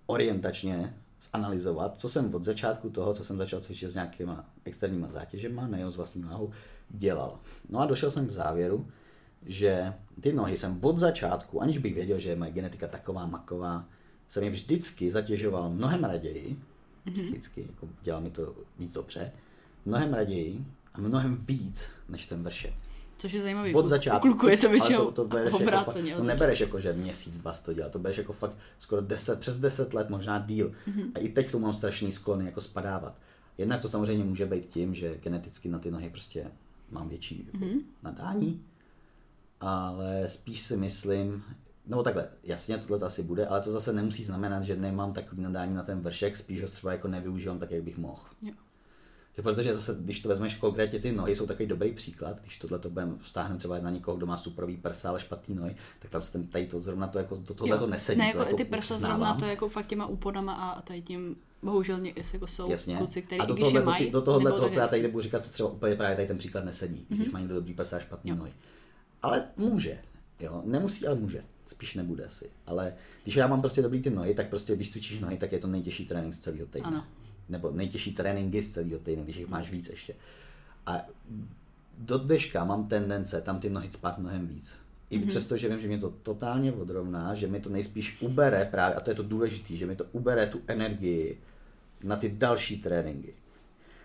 orientačně 0.05 0.93
zanalizovat, 1.33 1.99
co 1.99 2.09
jsem 2.09 2.35
od 2.35 2.43
začátku 2.43 2.89
toho, 2.89 3.13
co 3.13 3.23
jsem 3.23 3.37
začal 3.37 3.59
cvičit 3.59 3.89
s 3.89 3.95
nějakýma 3.95 4.45
externíma 4.65 5.07
zátěžema, 5.11 5.67
nejenom 5.67 5.91
s 5.91 5.95
vlastní 5.95 6.23
váhou, 6.23 6.51
dělal. 6.89 7.39
No 7.69 7.79
a 7.79 7.85
došel 7.85 8.11
jsem 8.11 8.27
k 8.27 8.29
závěru, 8.29 8.87
že 9.45 9.93
ty 10.21 10.33
nohy 10.33 10.57
jsem 10.57 10.79
od 10.81 10.99
začátku, 10.99 11.61
aniž 11.61 11.77
bych 11.77 11.95
věděl, 11.95 12.19
že 12.19 12.29
je 12.29 12.35
moje 12.35 12.51
genetika 12.51 12.87
taková 12.87 13.25
maková, 13.25 13.85
jsem 14.27 14.43
je 14.43 14.49
vždycky 14.49 15.11
zatěžoval 15.11 15.69
mnohem 15.69 16.03
raději, 16.03 16.59
psychicky, 17.13 17.61
jako 17.61 17.89
dělal 18.01 18.21
mi 18.21 18.31
to 18.31 18.55
víc 18.79 18.93
dobře, 18.93 19.31
mnohem 19.85 20.13
raději 20.13 20.65
a 20.93 21.01
mnohem 21.01 21.37
víc 21.37 21.89
než 22.09 22.25
ten 22.27 22.43
vršek. 22.43 22.73
Což 23.17 23.31
je 23.33 23.41
zajímavý. 23.41 23.73
Od 23.75 23.87
začátku. 23.87 24.27
U 24.27 24.31
kluků 24.31 24.47
je 24.47 24.57
to 24.57 24.69
většinou 24.69 25.05
to, 25.05 25.11
to 25.11 25.25
bereš 25.25 25.45
jako 25.53 25.57
obráceně. 25.63 26.11
fakt, 26.11 26.19
od 26.19 26.21
to 26.21 26.27
nebereš 26.27 26.59
jako, 26.59 26.79
že 26.79 26.93
měsíc, 26.93 27.37
dva 27.39 27.53
to 27.65 27.73
dělá, 27.73 27.89
to 27.89 27.99
bereš 27.99 28.17
jako 28.17 28.33
fakt 28.33 28.57
skoro 28.79 29.01
deset, 29.01 29.39
přes 29.39 29.59
10 29.59 29.93
let, 29.93 30.09
možná 30.09 30.39
díl. 30.39 30.71
Mhm. 30.87 30.99
Mm-hmm. 31.01 31.11
A 31.15 31.19
i 31.19 31.29
teď 31.29 31.51
tu 31.51 31.59
mám 31.59 31.73
strašný 31.73 32.11
sklony 32.11 32.45
jako 32.45 32.61
spadávat. 32.61 33.15
Jednak 33.57 33.81
to 33.81 33.87
samozřejmě 33.87 34.23
může 34.23 34.45
být 34.45 34.65
tím, 34.65 34.95
že 34.95 35.17
geneticky 35.17 35.69
na 35.69 35.79
ty 35.79 35.91
nohy 35.91 36.09
prostě 36.09 36.51
mám 36.91 37.09
větší 37.09 37.45
jako 37.53 37.65
Mhm. 37.65 37.79
nadání, 38.03 38.61
ale 39.61 40.23
spíš 40.29 40.59
si 40.61 40.77
myslím, 40.77 41.43
nebo 41.87 42.03
takhle, 42.03 42.27
jasně 42.43 42.77
tohle 42.77 42.99
to 42.99 43.05
asi 43.05 43.23
bude, 43.23 43.47
ale 43.47 43.61
to 43.61 43.71
zase 43.71 43.93
nemusí 43.93 44.23
znamenat, 44.23 44.63
že 44.63 44.75
nemám 44.75 45.13
takový 45.13 45.41
nadání 45.41 45.73
na 45.75 45.83
ten 45.83 45.99
vršek, 45.99 46.37
spíš 46.37 46.61
ho 46.61 46.67
třeba 46.67 46.91
jako 46.91 47.07
nevyužívám 47.07 47.59
tak, 47.59 47.71
jak 47.71 47.83
bych 47.83 47.97
mohl. 47.97 48.21
Jo. 48.41 48.53
Protože 49.41 49.73
zase, 49.73 49.97
když 50.01 50.19
to 50.19 50.29
vezmeš 50.29 50.55
konkrétně, 50.55 50.99
ty 50.99 51.11
nohy 51.11 51.35
jsou 51.35 51.45
takový 51.45 51.67
dobrý 51.67 51.91
příklad, 51.91 52.41
když 52.41 52.57
tohle 52.57 52.79
to 52.79 52.89
budeme 52.89 53.13
vztáhnout 53.21 53.57
třeba 53.57 53.79
na 53.79 53.89
někoho, 53.89 54.17
kdo 54.17 54.25
má 54.25 54.37
superový 54.37 54.77
prsa, 54.77 55.09
ale 55.09 55.19
špatný 55.19 55.55
nohy, 55.55 55.75
tak 55.99 56.11
tam 56.11 56.21
se 56.21 56.31
ten, 56.31 56.47
tady 56.47 56.67
to 56.67 56.79
zrovna 56.79 57.07
to 57.07 57.17
jako, 57.17 57.37
to, 57.37 57.53
tohle 57.53 57.75
Jo. 57.75 57.79
to 57.79 57.87
nesedí. 57.87 58.19
Ne, 58.19 58.31
to 58.31 58.37
jako, 58.37 58.49
jako 58.49 58.57
ty 58.57 58.65
prsa 58.65 58.93
přiznávám. 58.93 59.17
zrovna 59.19 59.35
to 59.35 59.45
jako 59.45 59.69
fakt 59.69 59.87
těma 59.87 60.05
úponama 60.05 60.53
a 60.53 60.81
tady 60.81 61.01
tím, 61.01 61.35
bohužel 61.63 61.99
ně, 61.99 62.13
jako 62.33 62.47
jsou 62.47 62.71
Jasně. 62.71 62.97
kluci, 62.97 63.21
který 63.21 63.41
a 63.41 63.45
do 63.45 63.53
když 63.53 63.61
tohohle, 63.61 63.81
je 63.81 63.85
mají, 63.85 64.05
do, 64.05 64.11
do 64.11 64.21
tohohle 64.21 64.51
toho, 64.51 64.69
co 64.69 64.79
já 64.79 64.87
tady 64.87 65.07
budu 65.07 65.21
říkat, 65.21 65.43
to 65.43 65.49
třeba 65.49 65.69
úplně 65.69 65.95
právě 65.95 66.15
tady 66.15 66.27
ten 66.27 66.37
příklad 66.37 66.65
nesedí, 66.65 67.07
mm-hmm. 67.09 67.15
když 67.15 67.31
má 67.31 67.39
někdo 67.39 67.55
dobrý 67.55 67.73
prsa 67.73 67.97
a 67.97 67.99
špatný 67.99 68.29
Jo. 68.29 68.37
nohy. 68.37 68.53
Ale 69.21 69.43
může, 69.57 69.97
jo, 70.39 70.61
nemusí, 70.65 71.07
ale 71.07 71.15
může. 71.15 71.43
Spíš 71.67 71.95
nebude 71.95 72.25
asi. 72.25 72.49
Ale 72.67 72.93
když 73.23 73.35
já 73.35 73.47
mám 73.47 73.61
prostě 73.61 73.81
dobrý 73.81 74.01
ty 74.01 74.09
nohy, 74.09 74.33
tak 74.33 74.49
prostě 74.49 74.75
když 74.75 74.91
cvičíš 74.91 75.19
nohy, 75.19 75.37
tak 75.37 75.51
je 75.51 75.59
to 75.59 75.67
nejtěžší 75.67 76.05
trénink 76.05 76.33
z 76.33 76.39
celého 76.39 76.67
týdne. 76.67 76.87
Ano. 76.87 77.05
Nebo 77.49 77.71
nejtěžší 77.71 78.13
tréninky 78.13 78.61
z 78.61 78.71
celého 78.71 78.99
týdne, 78.99 79.23
když 79.23 79.37
jich 79.37 79.47
máš 79.47 79.71
víc 79.71 79.89
ještě. 79.89 80.15
A 80.85 81.05
do 81.97 82.17
dneška 82.17 82.63
mám 82.63 82.87
tendence 82.87 83.41
tam 83.41 83.59
ty 83.59 83.69
nohy 83.69 83.91
spát 83.91 84.17
mnohem 84.17 84.47
víc. 84.47 84.79
I 85.09 85.19
mm-hmm. 85.19 85.27
přesto, 85.27 85.57
že 85.57 85.69
vím, 85.69 85.81
že 85.81 85.87
mě 85.87 85.97
to 85.97 86.09
totálně 86.09 86.71
odrovná, 86.71 87.33
že 87.33 87.47
mi 87.47 87.59
to 87.59 87.69
nejspíš 87.69 88.17
ubere 88.21 88.65
právě, 88.71 88.95
a 88.95 88.99
to 88.99 89.11
je 89.11 89.15
to 89.15 89.23
důležité, 89.23 89.75
že 89.75 89.85
mi 89.85 89.95
to 89.95 90.05
ubere 90.11 90.47
tu 90.47 90.61
energii 90.67 91.37
na 92.03 92.15
ty 92.15 92.29
další 92.29 92.81
tréninky. 92.81 93.33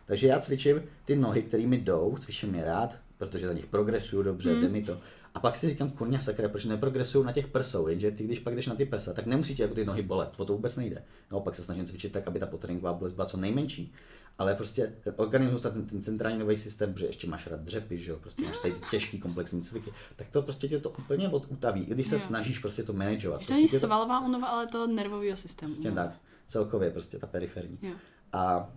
Takže 0.07 0.27
já 0.27 0.41
cvičím 0.41 0.83
ty 1.05 1.17
nohy, 1.17 1.43
které 1.43 1.67
mi 1.67 1.79
jdou, 1.79 2.17
cvičím 2.21 2.55
je 2.55 2.65
rád, 2.65 3.01
protože 3.19 3.47
za 3.47 3.53
nich 3.53 3.67
progresuju 3.67 4.23
dobře, 4.23 4.55
mm. 4.55 4.61
jde 4.61 4.69
mi 4.69 4.83
to. 4.83 5.01
A 5.35 5.41
pak 5.41 5.57
si 5.57 5.69
říkám, 5.69 5.91
kurňa 5.91 6.21
sakra, 6.21 6.49
proč 6.49 6.65
neprogresuju 6.65 7.25
na 7.25 7.33
těch 7.33 7.47
prsou, 7.47 7.89
jenže 7.89 8.11
ty, 8.11 8.25
když 8.25 8.39
pak 8.39 8.55
jdeš 8.55 8.67
na 8.67 8.75
ty 8.75 8.85
prsa, 8.87 9.13
tak 9.13 9.27
nemusí 9.27 9.55
tě 9.55 9.63
jako 9.63 9.75
ty 9.75 9.85
nohy 9.85 10.03
bolet, 10.03 10.33
o 10.37 10.45
to 10.45 10.53
vůbec 10.53 10.77
nejde. 10.77 11.05
Naopak 11.31 11.55
se 11.55 11.63
snažím 11.63 11.85
cvičit 11.87 12.13
tak, 12.13 12.29
aby 12.29 12.39
ta 12.41 12.47
potréninková 12.47 12.93
bolest 12.93 13.13
byla 13.13 13.27
co 13.27 13.37
nejmenší. 13.37 13.93
Ale 14.39 14.55
prostě 14.55 14.93
ten 15.05 15.15
organismus, 15.17 15.61
ten, 15.61 15.87
ten 15.87 16.03
centrální 16.03 16.39
nový 16.39 16.57
systém, 16.57 16.95
že 16.97 17.07
ještě 17.07 17.27
máš 17.27 17.47
rád 17.47 17.61
dřepy, 17.61 17.99
že 17.99 18.11
jo, 18.11 18.17
prostě 18.21 18.43
máš 18.43 18.59
tady 18.59 18.75
ty 18.75 18.81
těžký 18.91 19.19
komplexní 19.19 19.63
cviky, 19.63 19.93
tak 20.17 20.29
to 20.29 20.43
prostě 20.43 20.69
tě 20.69 20.79
to 20.79 20.91
úplně 20.91 21.29
odutaví, 21.29 21.81
i 21.85 21.95
když 21.95 22.07
se 22.07 22.15
Jo. 22.15 22.19
snažíš 22.19 22.59
prostě 22.59 22.83
to 22.83 22.93
manageovat. 22.93 23.41
Že 23.41 23.47
to 23.47 23.53
Prostě 23.53 23.55
není 23.55 23.69
svalová 23.69 24.21
únava, 24.21 24.47
ale 24.47 24.67
to 24.67 24.87
nervového 24.87 25.37
systému. 25.37 25.73
přesně 25.73 25.91
únava. 25.91 26.09
tak, 26.09 26.19
celkově 26.47 26.91
prostě 26.91 27.19
ta 27.19 27.27
periferní. 27.27 27.79
Jo. 27.83 27.93
A 28.33 28.73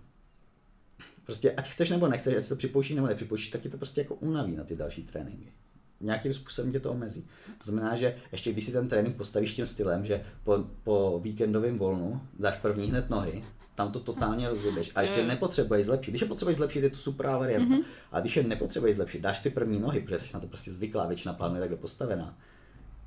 prostě 1.24 1.52
ať 1.52 1.68
chceš 1.68 1.90
nebo 1.90 2.08
nechceš, 2.08 2.34
ať 2.36 2.42
si 2.42 2.48
to 2.48 2.56
připouštíš 2.56 2.96
nebo 2.96 3.06
nepřipouštíš, 3.06 3.50
tak 3.50 3.60
ti 3.60 3.68
to 3.68 3.76
prostě 3.76 4.00
jako 4.00 4.14
unaví 4.14 4.56
na 4.56 4.64
ty 4.64 4.76
další 4.76 5.02
tréninky. 5.02 5.52
Nějakým 6.04 6.34
způsobem 6.34 6.72
tě 6.72 6.80
to 6.80 6.90
omezí. 6.90 7.26
To 7.58 7.64
znamená, 7.64 7.96
že 7.96 8.14
ještě 8.32 8.52
když 8.52 8.64
si 8.64 8.72
ten 8.72 8.88
trénink 8.88 9.16
postavíš 9.16 9.52
tím 9.52 9.66
stylem, 9.66 10.04
že 10.04 10.22
po, 10.44 10.64
po 10.82 11.20
víkendovém 11.22 11.78
volnu 11.78 12.20
dáš 12.38 12.56
první 12.56 12.86
hned 12.86 13.10
nohy, 13.10 13.44
tam 13.74 13.92
to 13.92 14.00
totálně 14.00 14.48
rozjebeš. 14.48 14.90
A 14.94 15.02
ještě 15.02 15.26
nepotřebuješ 15.26 15.84
zlepšit. 15.84 16.10
Když 16.10 16.20
je 16.20 16.28
potřebuješ 16.28 16.56
zlepšit, 16.56 16.82
je 16.82 16.90
to 16.90 16.96
super 16.96 17.26
varianta. 17.26 17.66
Mhm. 17.66 17.78
Mm-hmm. 17.78 17.84
A 18.12 18.20
když 18.20 18.36
je 18.36 18.42
nepotřebuješ 18.42 18.96
zlepšit, 18.96 19.20
dáš 19.20 19.38
si 19.38 19.50
první 19.50 19.80
nohy, 19.80 20.00
protože 20.00 20.18
jsi 20.18 20.34
na 20.34 20.40
to 20.40 20.46
prostě 20.46 20.72
zvyklá, 20.72 21.06
většina 21.06 21.34
plánu 21.34 21.54
je 21.54 21.60
takhle 21.60 21.78
postavená. 21.78 22.36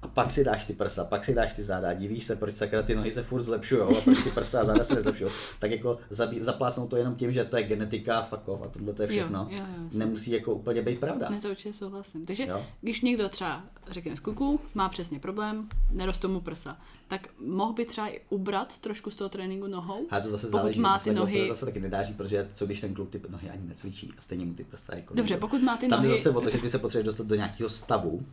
A 0.02 0.08
pak 0.08 0.32
si 0.32 0.44
dáš 0.44 0.66
ty 0.66 0.74
prsa, 0.74 1.04
pak 1.06 1.24
si 1.26 1.34
dáš 1.36 1.54
ty 1.54 1.64
záda 1.64 1.94
divíš 1.94 2.24
se, 2.24 2.36
proč 2.36 2.54
sakra 2.56 2.82
ty 2.82 2.96
nohy 2.96 3.12
se 3.12 3.24
furt 3.24 3.44
zlepšují 3.44 3.82
a 3.82 4.02
proč 4.02 4.24
ty 4.24 4.32
prsa 4.32 4.62
a 4.62 4.66
záda 4.66 4.84
se 4.84 4.96
nezlepšují. 4.96 5.32
Tak 5.60 5.72
jako 5.72 5.98
zabí, 6.10 6.42
zaplásnou 6.42 6.88
to 6.88 6.98
jenom 6.98 7.16
tím, 7.16 7.32
že 7.32 7.44
to 7.46 7.58
je 7.58 7.64
genetika, 7.64 8.20
off 8.20 8.34
a 8.64 8.68
tohle 8.68 8.94
to 8.94 9.02
je 9.02 9.08
všechno. 9.08 9.48
Jo, 9.52 9.58
jo, 9.58 9.66
jo. 9.78 9.90
Nemusí 9.94 10.32
jako 10.32 10.54
úplně 10.54 10.82
být 10.82 11.00
pravda. 11.00 11.30
Ne, 11.30 11.42
to 11.42 11.50
určitě 11.50 11.74
souhlasím. 11.74 12.26
Takže 12.26 12.46
Jo. 12.46 12.66
když 12.82 13.02
někdo 13.02 13.30
třeba, 13.30 13.64
řekněme 13.92 14.18
z 14.18 14.20
kluků, 14.20 14.60
má 14.74 14.90
přesně 14.90 15.20
problém, 15.20 15.70
nerostou 15.92 16.28
mu 16.28 16.42
prsa, 16.42 16.78
tak 17.08 17.28
mohl 17.46 17.74
by 17.74 17.86
třeba 17.86 18.08
i 18.08 18.22
ubrat 18.30 18.78
trošku 18.78 19.12
z 19.12 19.16
toho 19.16 19.30
tréninku 19.30 19.68
nohou, 19.68 20.06
A 20.10 20.20
to 20.20 20.30
zase 20.30 20.48
pokud 20.48 20.58
záleží, 20.58 20.80
má 20.80 20.98
to 20.98 21.04
ty 21.04 21.14
nohy, 21.14 21.48
zase 21.48 21.66
taky 21.66 21.80
nedáří, 21.80 22.14
protože 22.14 22.48
co 22.54 22.66
když 22.66 22.82
ten 22.82 22.94
kluk 22.94 23.10
ty 23.10 23.22
nohy 23.30 23.50
ani 23.50 23.68
necvičí 23.68 24.14
a 24.18 24.22
stejně 24.22 24.46
mu 24.46 24.54
ty 24.54 24.64
prsa 24.64 24.96
jako 24.96 25.14
Dobře, 25.14 25.38
pokud 25.38 25.62
má 25.62 25.78
ty 25.78 25.88
Tam 25.88 26.04
je 26.04 26.10
nohy- 26.10 26.18
zase 26.18 26.30
o 26.38 26.42
to, 26.42 26.50
že 26.50 26.58
ty 26.58 26.70
se 26.70 26.80
potřebuješ 26.80 27.06
dostat 27.06 27.28
do 27.28 27.36
nějakého 27.36 27.70
stavu, 27.70 28.26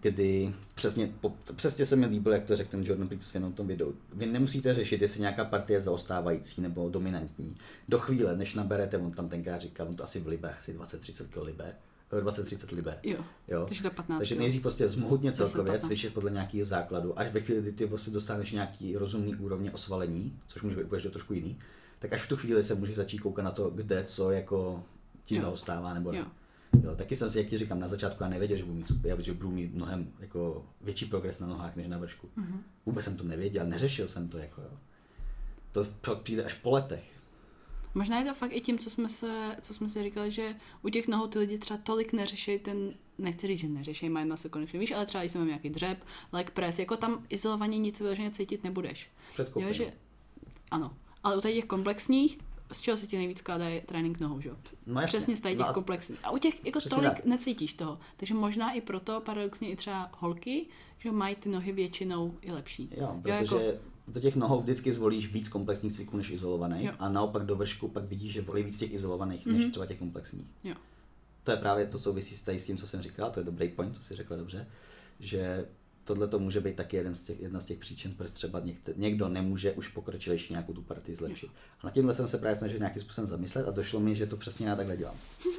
kdy 0.00 0.54
přesně, 0.74 1.12
po, 1.20 1.32
přesně 1.56 1.86
se 1.86 1.96
mi 1.96 2.06
líbilo, 2.06 2.34
jak 2.34 2.44
to 2.44 2.56
řekl 2.56 2.70
ten 2.70 2.82
Jordan 2.84 3.08
Peterson 3.08 3.52
v 3.52 3.54
tom 3.54 3.66
videu. 3.66 3.94
Vy 4.12 4.26
nemusíte 4.26 4.74
řešit, 4.74 5.02
jestli 5.02 5.20
nějaká 5.20 5.44
partie 5.44 5.76
je 5.76 5.80
zaostávající 5.80 6.60
nebo 6.60 6.88
dominantní. 6.88 7.56
Do 7.88 7.98
chvíle, 7.98 8.36
než 8.36 8.54
naberete, 8.54 8.98
on 8.98 9.10
tam 9.10 9.28
tenkrát 9.28 9.60
říkal, 9.60 9.88
on 9.88 9.96
to 9.96 10.04
asi 10.04 10.20
v 10.20 10.26
libech, 10.26 10.58
asi 10.58 10.78
20-30 10.78 11.26
kg 11.28 11.36
liber, 11.44 11.74
eh, 12.18 12.20
20-30 12.20 12.72
liber. 12.72 12.98
Jo. 13.02 13.18
Jo. 13.48 13.64
Takže 13.68 13.82
to 13.82 13.90
15 13.90 14.18
Takže 14.18 14.34
nejdřív 14.34 14.62
prostě 14.62 14.88
zmohutně 14.88 15.32
celkově, 15.32 15.72
15. 15.72 15.86
cvičit 15.86 16.14
podle 16.14 16.30
nějakého 16.30 16.66
základu, 16.66 17.18
až 17.18 17.32
ve 17.32 17.40
chvíli, 17.40 17.62
kdy 17.62 17.72
ty 17.72 17.86
vlastně 17.86 18.12
dostaneš 18.12 18.52
nějaký 18.52 18.96
rozumný 18.96 19.34
úrovně 19.36 19.72
osvalení, 19.72 20.38
což 20.46 20.62
může 20.62 20.76
být 20.76 20.84
úplně 20.84 21.02
trošku 21.02 21.34
jiný, 21.34 21.58
tak 21.98 22.12
až 22.12 22.22
v 22.22 22.28
tu 22.28 22.36
chvíli 22.36 22.62
se 22.62 22.74
můžeš 22.74 22.96
začít 22.96 23.18
koukat 23.18 23.44
na 23.44 23.50
to, 23.50 23.70
kde 23.70 24.04
co 24.04 24.30
jako 24.30 24.82
ti 25.24 25.34
Jo. 25.34 25.40
zaostává 25.42 25.94
nebo 25.94 26.12
ne. 26.12 26.18
Jo. 26.18 26.24
Jo, 26.84 26.96
taky 26.96 27.16
jsem 27.16 27.30
si, 27.30 27.38
jak 27.38 27.46
ti 27.46 27.58
říkám, 27.58 27.80
na 27.80 27.88
začátku 27.88 28.22
já 28.22 28.28
nevěděl, 28.28 28.56
že 28.56 28.64
budu 28.64 28.76
mít, 28.78 28.86
super- 28.86 29.20
že 29.20 29.32
budu 29.32 29.50
mít 29.50 29.74
mnohem 29.74 30.12
jako 30.20 30.66
větší 30.80 31.04
progres 31.06 31.40
na 31.40 31.46
nohách 31.46 31.76
než 31.76 31.86
na 31.86 31.98
vršku. 31.98 32.28
Mhm. 32.36 32.46
Mm-hmm. 32.46 32.60
Vůbec 32.86 33.04
jsem 33.04 33.16
to 33.16 33.24
nevěděl, 33.24 33.66
neřešil 33.66 34.08
jsem 34.08 34.28
to 34.28 34.38
jako 34.38 34.60
jo. 34.60 34.70
To 35.72 36.16
přijde 36.22 36.44
až 36.44 36.54
po 36.54 36.70
letech. 36.70 37.16
Možná 37.94 38.18
je 38.18 38.24
to 38.24 38.34
fakt 38.34 38.52
i 38.52 38.60
tím, 38.60 38.78
co 38.78 38.90
jsme, 38.90 39.08
se, 39.08 39.56
co 39.60 39.74
jsme 39.74 39.88
si 39.88 40.02
říkali, 40.02 40.30
že 40.30 40.54
u 40.82 40.88
těch 40.88 41.08
nohou 41.08 41.26
ty 41.26 41.38
lidi 41.38 41.58
třeba 41.58 41.78
tolik 41.82 42.12
neřeší 42.12 42.58
ten, 42.58 42.94
nechci 43.18 43.46
říct, 43.46 43.60
že 43.60 43.68
neřeší 43.68 44.08
mind 44.08 44.30
muscle 44.30 44.50
connection, 44.50 44.80
víš, 44.80 44.90
ale 44.90 45.06
třeba 45.06 45.22
když 45.22 45.32
jsem 45.32 45.40
mám 45.40 45.48
nějaký 45.48 45.70
dřep, 45.70 45.98
leg 46.32 46.50
press, 46.50 46.78
jako 46.78 46.96
tam 46.96 47.26
izolovaně 47.28 47.78
nic 47.78 48.00
vyloženě 48.00 48.30
cítit 48.30 48.64
nebudeš. 48.64 49.10
Před 49.32 49.52
Jo, 49.56 49.72
že, 49.72 49.92
ano, 50.70 50.96
ale 51.22 51.36
u 51.36 51.40
těch 51.40 51.64
komplexních, 51.64 52.38
z 52.72 52.80
čeho 52.80 52.96
se 52.96 53.06
ti 53.06 53.16
nejvíc 53.18 53.38
skládá 53.38 53.68
je 53.68 53.80
trénink 53.80 54.20
nohou, 54.20 54.40
že 54.40 54.48
jo? 54.48 54.56
No 54.86 55.00
jasně. 55.00 55.06
Přesně 55.18 55.36
z 55.36 55.40
tady 55.40 55.54
těch 55.54 55.60
No 55.60 55.68
a- 55.68 55.72
komplexních. 55.72 56.18
A 56.24 56.30
u 56.30 56.38
těch 56.38 56.64
jako 56.66 56.78
Přesně 56.78 56.94
tolik 56.96 57.12
tak. 57.14 57.24
necítíš 57.24 57.74
toho. 57.74 57.98
Takže 58.16 58.34
možná 58.34 58.72
i 58.72 58.80
proto 58.80 59.20
paradoxně 59.20 59.68
i 59.68 59.76
třeba 59.76 60.10
holky, 60.18 60.66
že 60.98 61.12
mají 61.12 61.36
ty 61.36 61.48
nohy 61.48 61.72
většinou 61.72 62.34
i 62.42 62.52
lepší. 62.52 62.90
Jo, 62.96 63.18
protože 63.22 63.34
jako- 63.34 63.58
jako... 63.58 63.78
do 64.08 64.20
těch 64.20 64.36
nohou 64.36 64.60
vždycky 64.60 64.92
zvolíš 64.92 65.32
víc 65.32 65.48
komplexních 65.48 65.92
cviků 65.92 66.16
než 66.16 66.30
izolovaných 66.30 66.84
Jo. 66.86 66.92
a 66.98 67.08
naopak 67.08 67.42
do 67.46 67.56
vršku 67.56 67.88
pak 67.88 68.04
vidíš, 68.04 68.32
že 68.32 68.42
volí 68.42 68.62
víc 68.62 68.78
těch 68.78 68.92
izolovaných 68.92 69.46
než 69.46 69.62
Mhm. 69.62 69.70
třeba 69.70 69.86
těch 69.86 69.98
komplexních. 69.98 70.46
Jo. 70.64 70.74
To 71.44 71.50
je 71.50 71.56
právě 71.56 71.86
to 71.86 71.98
souvisí 71.98 72.36
s 72.36 72.64
tím, 72.64 72.76
co 72.76 72.86
jsem 72.86 73.02
říkal, 73.02 73.30
to 73.30 73.40
je 73.40 73.44
dobrý 73.44 73.68
point, 73.68 73.96
co 73.96 74.02
jsi 74.02 74.16
řekla 74.16 74.36
dobře, 74.36 74.68
že 75.20 75.68
tohle 76.06 76.28
to 76.28 76.38
může 76.38 76.60
být 76.60 76.76
taky 76.76 76.96
jeden 76.96 77.14
z 77.14 77.22
těch, 77.22 77.40
jedna 77.40 77.60
z 77.60 77.64
těch 77.64 77.78
příčin, 77.78 78.14
proč 78.16 78.30
třeba 78.30 78.60
někde, 78.60 78.92
někdo 78.96 79.28
nemůže 79.28 79.72
už 79.72 79.88
pokročilejší 79.88 80.52
nějakou 80.52 80.72
tu 80.72 80.82
partii 80.82 81.14
zlepšit. 81.14 81.50
A 81.80 81.86
na 81.86 81.90
tímhle 81.90 82.14
jsem 82.14 82.28
se 82.28 82.38
právě 82.38 82.56
snažil 82.56 82.78
nějakým 82.78 83.02
způsobem 83.02 83.28
zamyslet 83.28 83.68
a 83.68 83.70
došlo 83.70 84.00
mi, 84.00 84.14
že 84.14 84.26
to 84.26 84.36
přesně 84.36 84.68
já 84.68 84.76
takhle 84.76 84.96
dělám. 84.96 85.16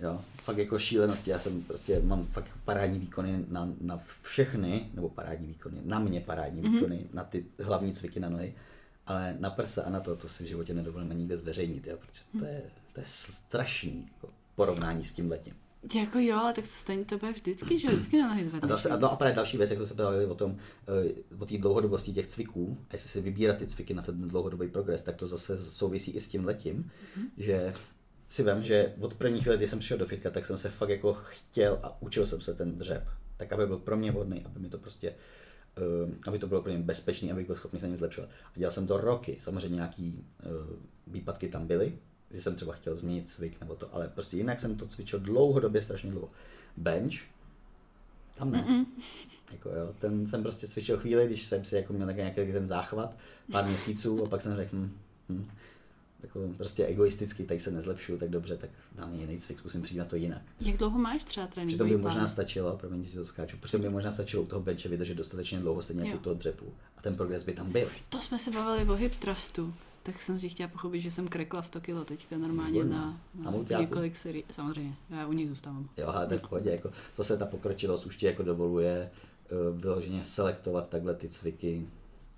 Jo, 0.00 0.20
fakt 0.42 0.58
jako 0.58 0.78
šílenosti, 0.78 1.30
já 1.30 1.38
jsem 1.38 1.62
prostě, 1.62 2.00
mám 2.04 2.26
fakt 2.26 2.50
parádní 2.64 2.98
výkony 2.98 3.44
na, 3.48 3.72
na 3.80 4.00
všechny, 4.22 4.90
nebo 4.94 5.08
parádní 5.08 5.46
výkony, 5.46 5.80
na 5.84 5.98
mě 5.98 6.20
parádní 6.20 6.62
mm-hmm. 6.62 6.72
výkony, 6.72 6.98
na 7.12 7.24
ty 7.24 7.44
hlavní 7.60 7.92
cviky 7.92 8.20
na 8.20 8.28
nohy, 8.28 8.54
ale 9.06 9.36
na 9.38 9.50
prsa 9.50 9.82
a 9.82 9.90
na 9.90 10.00
to, 10.00 10.16
to 10.16 10.28
si 10.28 10.44
v 10.44 10.46
životě 10.46 10.74
nedovolím 10.74 11.10
ani 11.10 11.20
nikde 11.20 11.36
zveřejnit, 11.36 11.86
jo, 11.86 11.96
protože 11.96 12.20
to 12.38 12.44
je, 12.44 12.62
to 12.92 13.00
je 13.00 13.06
strašný 13.06 14.08
jako, 14.14 14.28
porovnání 14.54 15.04
s 15.04 15.12
tím 15.12 15.30
letím. 15.30 15.54
Jako 15.94 16.18
jo, 16.18 16.36
ale 16.36 16.52
tak 16.52 16.66
stejně 16.66 17.04
to 17.04 17.18
bude 17.18 17.32
vždycky, 17.32 17.78
že 17.78 17.88
vždycky 17.88 18.22
na 18.22 18.28
nohy 18.28 18.40
A, 18.40 18.44
zvedneš. 18.44 18.68
další, 18.68 18.88
a, 18.88 18.96
dal- 18.96 19.12
a 19.12 19.16
právě 19.16 19.34
další 19.34 19.56
věc, 19.56 19.70
jak 19.70 19.78
jsme 19.78 19.86
se 19.86 19.94
bavili 19.94 20.26
o 20.26 20.34
tom, 20.34 20.56
eh, 21.08 21.34
o 21.38 21.46
té 21.46 21.58
dlouhodobosti 21.58 22.12
těch 22.12 22.26
cviků, 22.26 22.78
a 22.90 22.94
jestli 22.94 23.08
si 23.08 23.20
vybírat 23.20 23.56
ty 23.56 23.66
cviky 23.66 23.94
na 23.94 24.02
ten 24.02 24.28
dlouhodobý 24.28 24.68
progres, 24.68 25.02
tak 25.02 25.16
to 25.16 25.26
zase 25.26 25.58
souvisí 25.58 26.10
i 26.10 26.20
s 26.20 26.28
tím 26.28 26.44
letím, 26.44 26.90
mm-hmm. 27.16 27.26
že 27.36 27.74
si 28.28 28.42
vem, 28.42 28.62
že 28.62 28.94
od 29.00 29.14
první 29.14 29.40
chvíle, 29.40 29.56
kdy 29.56 29.68
jsem 29.68 29.78
přišel 29.78 29.98
do 29.98 30.06
fitka, 30.06 30.30
tak 30.30 30.46
jsem 30.46 30.56
se 30.56 30.68
fakt 30.68 30.88
jako 30.88 31.14
chtěl 31.14 31.78
a 31.82 32.02
učil 32.02 32.26
jsem 32.26 32.40
se 32.40 32.54
ten 32.54 32.78
dřep. 32.78 33.08
Tak 33.36 33.52
aby 33.52 33.66
byl 33.66 33.78
pro 33.78 33.96
mě 33.96 34.10
vhodný, 34.12 34.44
aby 34.44 34.60
mi 34.60 34.68
to 34.68 34.78
prostě 34.78 35.14
uh, 36.04 36.10
aby 36.26 36.38
to 36.38 36.46
bylo 36.46 36.62
pro 36.62 36.72
mě 36.72 36.82
bezpečný, 36.82 37.32
abych 37.32 37.46
byl 37.46 37.56
schopný 37.56 37.80
se 37.80 37.86
ním 37.86 37.96
zlepšovat. 37.96 38.30
A 38.46 38.58
dělal 38.58 38.70
jsem 38.70 38.86
to 38.86 38.96
roky, 38.96 39.36
samozřejmě 39.40 39.74
nějaký 39.74 40.24
uh, 40.46 40.52
výpadky 41.06 41.48
tam 41.48 41.66
byly, 41.66 41.98
že 42.34 42.42
jsem 42.42 42.54
třeba 42.54 42.72
chtěl 42.72 42.96
změnit 42.96 43.30
cvik 43.30 43.60
nebo 43.60 43.74
to, 43.74 43.94
ale 43.94 44.08
prostě 44.08 44.36
jinak 44.36 44.60
jsem 44.60 44.76
to 44.76 44.86
cvičil 44.86 45.20
dlouhodobě, 45.20 45.82
strašně 45.82 46.10
dlouho. 46.10 46.30
Bench, 46.76 47.14
tam 48.34 48.50
ne. 48.50 48.64
Mm-mm. 48.68 48.86
Jako 49.52 49.70
jo, 49.70 49.94
ten 49.98 50.26
jsem 50.26 50.42
prostě 50.42 50.68
cvičil 50.68 50.98
chvíli, 50.98 51.26
když 51.26 51.42
jsem 51.42 51.64
si 51.64 51.76
jako 51.76 51.92
měl 51.92 52.12
nějaký 52.12 52.52
ten 52.52 52.66
záchvat, 52.66 53.16
pár 53.52 53.66
měsíců 53.66 54.24
a 54.24 54.28
pak 54.28 54.42
jsem 54.42 54.56
řekl, 54.56 54.76
hm, 54.76 54.98
hm, 55.28 55.50
jako 56.22 56.48
prostě 56.56 56.86
egoisticky, 56.86 57.44
tady 57.44 57.60
se 57.60 57.70
nezlepšuju, 57.70 58.18
tak 58.18 58.30
dobře, 58.30 58.56
tak 58.56 58.70
dám 58.94 59.14
jiný 59.14 59.38
cvik, 59.38 59.58
zkusím 59.58 59.82
přijít 59.82 59.98
na 59.98 60.04
to 60.04 60.16
jinak. 60.16 60.42
Jak 60.60 60.76
dlouho 60.76 60.98
máš 60.98 61.24
třeba 61.24 61.46
trénink? 61.46 61.70
Přitom 61.70 61.88
by 61.88 61.96
možná 61.96 62.26
stačilo, 62.26 62.76
promiň, 62.76 63.04
že 63.04 63.18
to 63.18 63.24
skáču, 63.24 63.56
protože 63.56 63.78
by 63.78 63.88
možná 63.88 64.12
stačilo 64.12 64.42
u 64.42 64.46
toho 64.46 64.62
benče 64.62 64.88
vydržet 64.88 65.14
dostatečně 65.14 65.58
dlouho, 65.58 65.82
stejně 65.82 66.04
jako 66.04 66.18
u 66.18 66.20
toho 66.20 66.34
dřepu. 66.34 66.72
A 66.96 67.02
ten 67.02 67.16
progres 67.16 67.44
by 67.44 67.52
tam 67.52 67.72
byl. 67.72 67.88
To 68.08 68.20
jsme 68.20 68.38
se 68.38 68.50
bavili 68.50 68.90
o 68.90 68.94
hip 68.94 69.14
trustu. 69.14 69.74
Tak 70.04 70.22
jsem 70.22 70.38
si 70.38 70.48
chtěla 70.48 70.68
pochopit, 70.68 71.00
že 71.00 71.10
jsem 71.10 71.28
krekla 71.28 71.62
100 71.62 71.80
kg 71.80 72.04
teďka 72.04 72.38
normálně 72.38 72.72
Výborně. 72.82 72.94
na, 72.94 73.20
Na 73.34 73.50
na 73.50 73.80
několik 73.80 74.16
serií. 74.16 74.44
Samozřejmě, 74.50 74.96
já 75.10 75.26
u 75.26 75.32
nich 75.32 75.48
zůstávám. 75.48 75.88
Jo, 75.96 76.06
ale 76.06 76.38
v 76.38 76.48
pohodě, 76.48 76.70
jako 76.70 76.90
zase 77.14 77.36
ta 77.36 77.46
pokročilost 77.46 78.06
už 78.06 78.16
ti 78.16 78.26
jako 78.26 78.42
dovoluje 78.42 79.10
uh, 79.70 79.80
vyloženě 79.80 80.24
selektovat 80.24 80.88
takhle 80.88 81.14
ty 81.14 81.28
cviky 81.28 81.86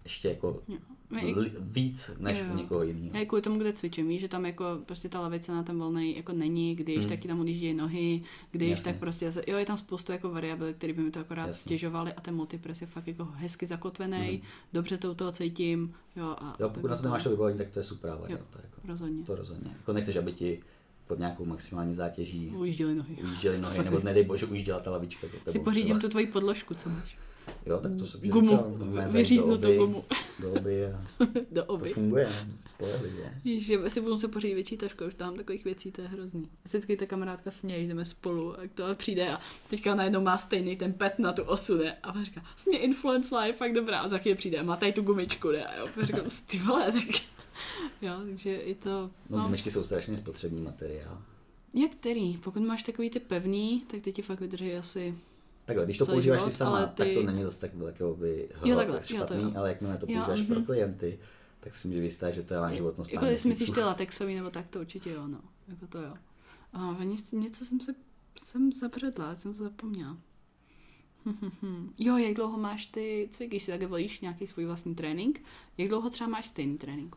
ještě 0.07 0.29
jako 0.29 0.63
Jo. 0.69 0.77
My- 1.11 1.35
li, 1.37 1.51
víc 1.61 2.11
než 2.19 2.39
Jo, 2.39 2.45
u 2.53 2.57
někoho 2.57 2.83
jiného. 2.83 3.17
Já 3.19 3.25
kvůli 3.25 3.43
tomu, 3.43 3.59
kde 3.59 3.73
cvičím, 3.73 4.09
víš, 4.09 4.21
že 4.21 4.29
tam 4.29 4.47
jako 4.47 4.65
prostě 4.87 5.09
ta 5.09 5.21
lavice 5.21 5.53
na 5.53 5.63
ten 5.63 5.79
volný 5.79 6.17
jako 6.17 6.33
není, 6.33 6.75
když 6.75 6.99
Hmm. 6.99 7.09
taky 7.09 7.29
tam 7.29 7.41
odjíždějí 7.41 7.75
nohy, 7.75 8.23
když 8.51 8.71
Jasně. 8.71 8.85
tak 8.93 9.01
prostě, 9.01 9.27
zase- 9.33 9.51
jo, 9.51 9.59
je 9.59 9.67
tam 9.67 9.77
spoustu 9.77 10.13
jako 10.13 10.31
variabil, 10.31 10.73
které 10.75 10.93
by 10.93 11.03
mi 11.03 11.11
to 11.11 11.21
akorát 11.21 11.47
Jasně. 11.47 11.61
stěžovaly 11.61 12.13
a 12.13 12.21
ten 12.21 12.35
multipress 12.35 12.81
je 12.81 12.87
fakt 12.87 13.09
jako 13.09 13.25
hezky 13.25 13.67
zakotvený, 13.67 14.29
Hmm. 14.29 14.41
dobře 14.73 14.99
to 14.99 15.11
u 15.11 15.15
toho 15.15 15.33
cítím, 15.33 15.95
jo, 16.17 16.37
a 16.39 16.57
Jo, 16.61 16.69
pokud 16.69 16.91
na 16.91 16.97
to 16.97 17.03
nemáš 17.03 17.23
to 17.25 17.31
vybavení, 17.31 17.59
tak 17.59 17.69
to 17.69 17.79
je 17.79 17.83
super 17.83 18.11
Jo. 18.11 18.19
varianta. 18.21 18.59
Jako, 18.63 18.81
rozhodně. 18.89 19.23
to 19.25 19.35
rozhodně. 19.37 19.71
Jako 19.77 19.93
nechceš, 19.93 20.17
aby 20.17 20.33
ti 20.33 20.61
pod 21.07 21.19
nějakou 21.19 21.45
maximální 21.45 21.95
zátěží 21.95 22.49
Ujížděli 22.57 22.95
nohy. 22.95 23.17
ujížděly 23.25 23.57
To 23.61 23.63
nohy, 23.63 23.85
nebo 23.85 24.01
nedej 24.01 24.25
bože 24.25 24.47
ujížděla 24.47 24.81
ta 24.81 24.91
lavička 24.91 25.27
za 25.27 25.33
tebou. 25.39 25.53
Si 25.53 25.59
pořídím 25.59 25.87
třeba. 25.87 26.01
tu 26.01 26.09
tvoji 26.09 26.27
podložku, 26.27 26.75
co 26.75 26.89
máš. 26.91 27.19
Jo, 27.67 27.79
tak 27.79 27.93
to 27.99 28.07
jsem 28.07 28.21
Gumu. 28.21 28.51
říkal, 28.51 29.09
Vyříznu 29.13 29.57
do 29.57 29.69
oby, 29.69 29.77
gumu. 29.79 30.05
Do 30.41 30.53
oby 30.53 30.87
a 30.87 31.01
Do 31.51 31.63
to 31.63 31.65
oby. 31.65 31.91
funguje, 31.91 32.33
spolehlivě. 32.67 33.41
Že 33.59 33.91
si 33.91 34.01
budu 34.01 34.19
se 34.19 34.29
pořídit 34.29 34.55
větší 34.55 34.77
tašku, 34.77 35.05
už 35.05 35.15
tam 35.15 35.37
takových 35.37 35.65
věcí, 35.65 35.93
to 35.93 36.03
je 36.03 36.09
hrozný. 36.09 36.49
Vždycky 36.65 36.97
ta 36.97 37.07
kamarádka 37.07 37.51
směje, 37.51 37.81
jdeme 37.87 38.05
spolu 38.05 38.53
a 38.61 38.63
to 38.75 38.95
přijde 38.95 39.33
a 39.33 39.41
teďka 39.71 39.95
najednou 39.95 40.21
má 40.21 40.39
stejný 40.39 40.77
ten 40.77 40.93
pet 40.93 41.19
na 41.19 41.33
tu 41.33 41.43
osu, 41.43 41.77
ne? 41.77 41.97
A 42.03 42.13
ona 42.15 42.25
říká, 42.25 42.43
mě 42.67 42.79
influence 42.79 43.39
life, 43.39 43.59
fakt 43.59 43.73
dobrá. 43.73 43.99
A 44.01 44.09
za 44.09 44.19
chvíli 44.19 44.37
přijde, 44.37 44.63
má 44.63 44.77
tady 44.77 44.93
tu 44.93 45.03
gumičku, 45.03 45.49
ne? 45.51 45.65
A 45.67 45.75
já 45.75 45.85
opět 45.85 46.07
říkám, 46.07 46.25
ty 46.47 46.59
vole, 46.59 46.93
tak... 46.93 47.05
Jo, 48.03 48.13
takže 48.27 48.51
je 48.51 48.75
to... 48.75 49.11
No, 49.31 49.39
No, 49.39 49.49
myšky 49.49 49.71
jsou 49.71 49.85
strašně 49.85 50.17
spotřební 50.19 50.63
materiál. 50.63 51.19
jak 51.75 51.91
který? 51.93 52.37
Pokud 52.37 52.63
máš 52.63 52.83
takový 52.83 53.11
ty 53.11 53.21
pevný, 53.21 53.81
tak 53.91 54.01
ty 54.03 54.13
ti 54.13 54.23
fakt 54.23 54.41
vydrží 54.41 54.73
asi... 54.75 55.15
Takhle, 55.67 55.85
když 55.85 55.99
to 55.99 56.07
používáš 56.07 56.39
život, 56.39 56.51
ty 56.51 56.57
sama, 56.57 56.77
ale 56.77 56.87
tak 56.87 57.09
ty- 57.09 57.15
to 57.15 57.23
není 57.23 57.43
zase 57.43 57.61
tak 57.61 57.71
jakoby 57.87 58.49
Jo, 58.65 58.77
takhle, 58.77 59.03
špatný, 59.03 59.17
jo, 59.17 59.25
to 59.25 59.35
jo. 59.35 59.53
ale 59.57 59.69
jakmile 59.69 59.97
to 59.97 60.07
Jo, 60.09 60.15
používáš 60.15 60.47
pro 60.47 60.57
mhm. 60.57 60.65
klienty, 60.65 61.19
tak 61.61 61.75
si 61.75 61.89
může 61.89 62.03
jistá, 62.03 62.31
že 62.31 62.43
to 62.43 62.55
je 62.55 62.61
na 62.61 62.73
životnost 62.73 63.13
Jako 63.13 63.25
jestli 63.25 63.49
myslíš 63.49 63.71
ty 63.71 63.81
latexový 63.81 64.35
nebo 64.35 64.51
tak, 64.51 64.67
to 64.67 64.81
určitě 64.81 65.11
jo, 65.11 65.29
no. 65.29 65.41
Jako 65.69 65.87
to 65.87 65.99
jo. 65.99 66.15
A 66.73 67.05
něco, 67.05 67.37
něco 67.37 67.65
jsem 67.65 67.81
se 67.81 67.95
jsem 68.39 68.73
zabředla, 68.73 69.37
jsem 69.37 69.55
to 69.55 69.65
zapomněla. 69.65 70.17
jo, 71.99 72.17
jak 72.17 72.35
dlouho 72.35 72.59
máš 72.59 72.87
ty 72.87 73.29
cviky, 73.33 73.49
když 73.49 73.63
si 73.63 73.71
také 73.71 73.87
volíš 73.87 74.21
nějaký 74.21 74.47
svůj 74.47 74.65
vlastní 74.65 74.95
trénink, 74.95 75.43
jak 75.79 75.89
dlouho 75.89 76.11
třeba 76.11 76.31
máš 76.31 76.47
stejný 76.47 76.79
trénink? 76.79 77.17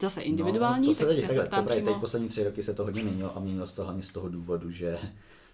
Zase 0.00 0.22
individuální, 0.22 0.86
no, 0.86 0.90
to 0.92 0.94
se 0.94 1.06
tak 1.06 1.14
teď, 1.14 1.22
já 1.22 1.28
se 1.28 1.44
ptám 1.44 1.66
přímo. 1.66 1.86
teď 1.86 2.00
poslední 2.00 2.28
tři 2.28 2.44
roky 2.44 2.62
se 2.62 2.74
to 2.74 2.84
hodně 2.84 3.02
měnilo 3.02 3.36
a 3.36 3.40
měnilo 3.40 3.66
se 3.66 3.76
to 3.76 3.84
hlavně 3.84 4.02
z 4.02 4.08
toho 4.08 4.28
důvodu, 4.28 4.70
že 4.70 4.98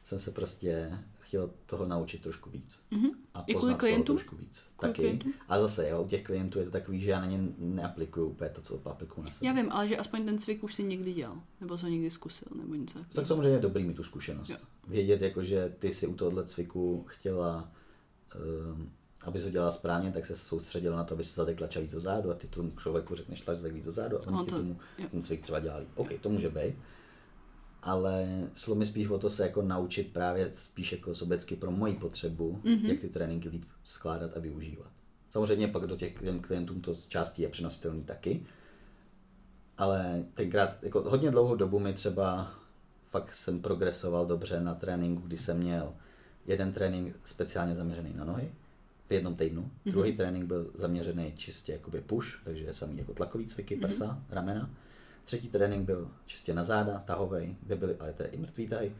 jsem 0.03 0.19
se 0.19 0.31
prostě 0.31 0.99
chtěl 1.27 1.51
toho 1.67 1.87
naučit 1.87 2.23
trošku 2.23 2.51
víc. 2.51 2.79
Mhm. 2.91 3.11
A 3.35 3.43
I 3.47 3.53
poznat 3.53 3.69
toho 3.69 3.79
klientům? 3.79 4.17
trošku 4.17 4.37
víc. 4.37 4.65
Kvůli 4.77 4.93
Taky. 4.93 5.19
A 5.49 5.61
zase, 5.61 5.89
jo, 5.89 6.03
u 6.03 6.09
těch 6.09 6.23
klientů 6.23 6.59
je 6.59 6.65
to 6.65 6.71
takový, 6.71 7.01
že 7.01 7.11
já 7.11 7.21
na 7.21 7.27
ně 7.27 7.39
neaplikuju 7.59 8.27
úplně 8.27 8.51
to, 8.51 8.61
co 8.61 8.81
aplikuju 8.85 9.25
na 9.25 9.31
sebe. 9.31 9.47
Já 9.49 9.53
vím, 9.55 9.73
ale 9.73 9.89
že 9.89 9.97
aspoň 9.97 10.25
ten 10.25 10.39
cvik 10.39 10.65
už 10.65 10.75
si 10.75 10.83
někdy 10.83 11.13
dělal, 11.13 11.41
nebo 11.61 11.77
to 11.79 11.87
někdy 11.87 12.11
zkusil, 12.11 12.49
nebo 12.55 12.75
něco 12.75 12.95
takového. 12.95 13.15
Tak 13.15 13.27
samozřejmě 13.27 13.49
je 13.49 13.59
dobrý 13.59 13.85
mít 13.85 13.97
tu 13.97 14.03
zkušenost. 14.03 14.49
Jo. 14.49 14.57
Vědět, 14.89 15.23
jako, 15.23 15.43
že 15.43 15.73
ty 15.79 15.93
si 15.93 16.07
u 16.07 16.15
tohohle 16.15 16.45
cviku 16.45 17.05
chtěla, 17.09 17.73
um, 18.75 18.91
aby 19.23 19.41
to 19.41 19.51
dělala 19.51 19.71
správně, 19.71 20.13
tak 20.13 20.27
se 20.27 20.37
soustředila 20.37 20.97
na 20.97 21.05
to, 21.05 21.15
aby 21.15 21.25
se 21.25 21.35
zatekla 21.35 21.69
víc 21.81 21.93
do 21.93 22.01
zádu 22.01 22.31
a 22.31 22.35
ty 22.35 22.47
tomu 22.47 22.71
člověku 22.71 23.15
řekneš 23.15 23.41
tlač 23.41 23.57
zadek 23.57 23.75
víc 23.75 23.85
do 23.85 23.93
zádu 23.93 24.17
a 24.17 24.21
On 24.27 24.35
on 24.35 24.45
ti 24.45 24.51
to- 24.51 24.57
tomu 24.57 24.79
jo. 24.99 25.07
ten 25.11 25.23
cvik 25.23 25.43
třeba 25.43 25.61
dělá 25.61 25.77
líp. 25.77 25.89
OK, 25.95 26.09
to 26.21 26.29
může 26.29 26.49
být. 26.49 26.75
Ale 27.87 28.27
šlo 28.55 28.75
mi 28.75 28.87
spíš 28.87 29.09
o 29.09 29.19
to 29.19 29.31
se 29.31 29.43
jako 29.43 29.63
naučit 29.63 30.13
právě 30.13 30.51
spíš 30.53 30.93
jako 30.93 31.15
sobecky 31.15 31.57
pro 31.57 31.71
moji 31.71 31.95
potřebu, 31.95 32.53
Mhm. 32.53 32.75
mm-hmm. 32.75 32.89
jak 32.89 33.01
ty 33.01 33.09
tréninky 33.09 33.49
líp 33.49 33.65
skládat 33.85 34.37
a 34.37 34.41
využívat. 34.41 34.91
Samozřejmě 35.31 35.69
pak 35.69 35.87
do 35.87 35.97
těch 35.97 36.21
klien- 36.21 36.41
klientům 36.41 36.81
to 36.81 36.95
z 36.95 37.09
části 37.09 37.43
je 37.43 37.49
přenositelný 37.49 38.03
taky, 38.05 38.47
ale 39.79 40.25
tenkrát, 40.35 40.79
jako 40.83 41.03
hodně 41.11 41.31
dlouhou 41.31 41.55
dobu 41.55 41.79
mi 41.79 41.93
třeba 41.93 42.53
fakt 43.11 43.35
jsem 43.35 43.61
progresoval 43.61 44.27
dobře 44.27 44.61
na 44.61 44.75
tréninku, 44.75 45.23
kdy 45.27 45.37
jsem 45.37 45.59
měl 45.59 45.95
jeden 46.47 46.73
trénink 46.73 47.17
speciálně 47.25 47.75
zaměřený 47.75 48.13
na 48.15 48.25
nohy 48.25 48.51
v 49.09 49.13
jednom 49.13 49.37
týdnu, 49.37 49.63
mm-hmm. 49.63 49.91
druhý 49.93 50.13
trénink 50.17 50.45
byl 50.47 50.71
zaměřený 50.75 51.33
čistě 51.37 51.73
jakoby 51.73 52.01
push, 52.01 52.45
takže 52.45 52.75
samý 52.75 52.99
jako 52.99 53.15
tlakový 53.15 53.47
cviky, 53.47 53.77
prsa, 53.77 54.05
mm-hmm. 54.07 54.35
ramena. 54.35 54.71
Třetí 55.27 55.49
trénink 55.49 55.87
byl 55.87 56.11
čistě 56.27 56.55
na 56.55 56.65
záda, 56.65 56.99
tahovej, 56.99 57.57
kde 57.63 57.77
byly, 57.77 57.97
ale 58.01 58.13
to 58.13 58.23
je 58.23 58.29
i 58.29 58.37
mrtvý 58.37 58.69
tahy. 58.69 58.93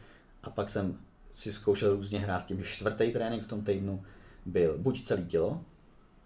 A 0.43 0.51
pak 0.51 0.71
jsem 0.71 0.99
si 1.35 1.53
zkoušel 1.53 1.95
různě 1.95 2.19
hrát 2.19 2.43
s 2.43 2.45
tím, 2.45 2.63
že 2.63 2.65
čtvrtý 2.65 3.11
trénink 3.13 3.43
v 3.43 3.47
tom 3.47 3.65
týdnu 3.65 4.03
byl 4.47 4.79
buď 4.79 5.03
celý 5.03 5.25
tělo, 5.27 5.65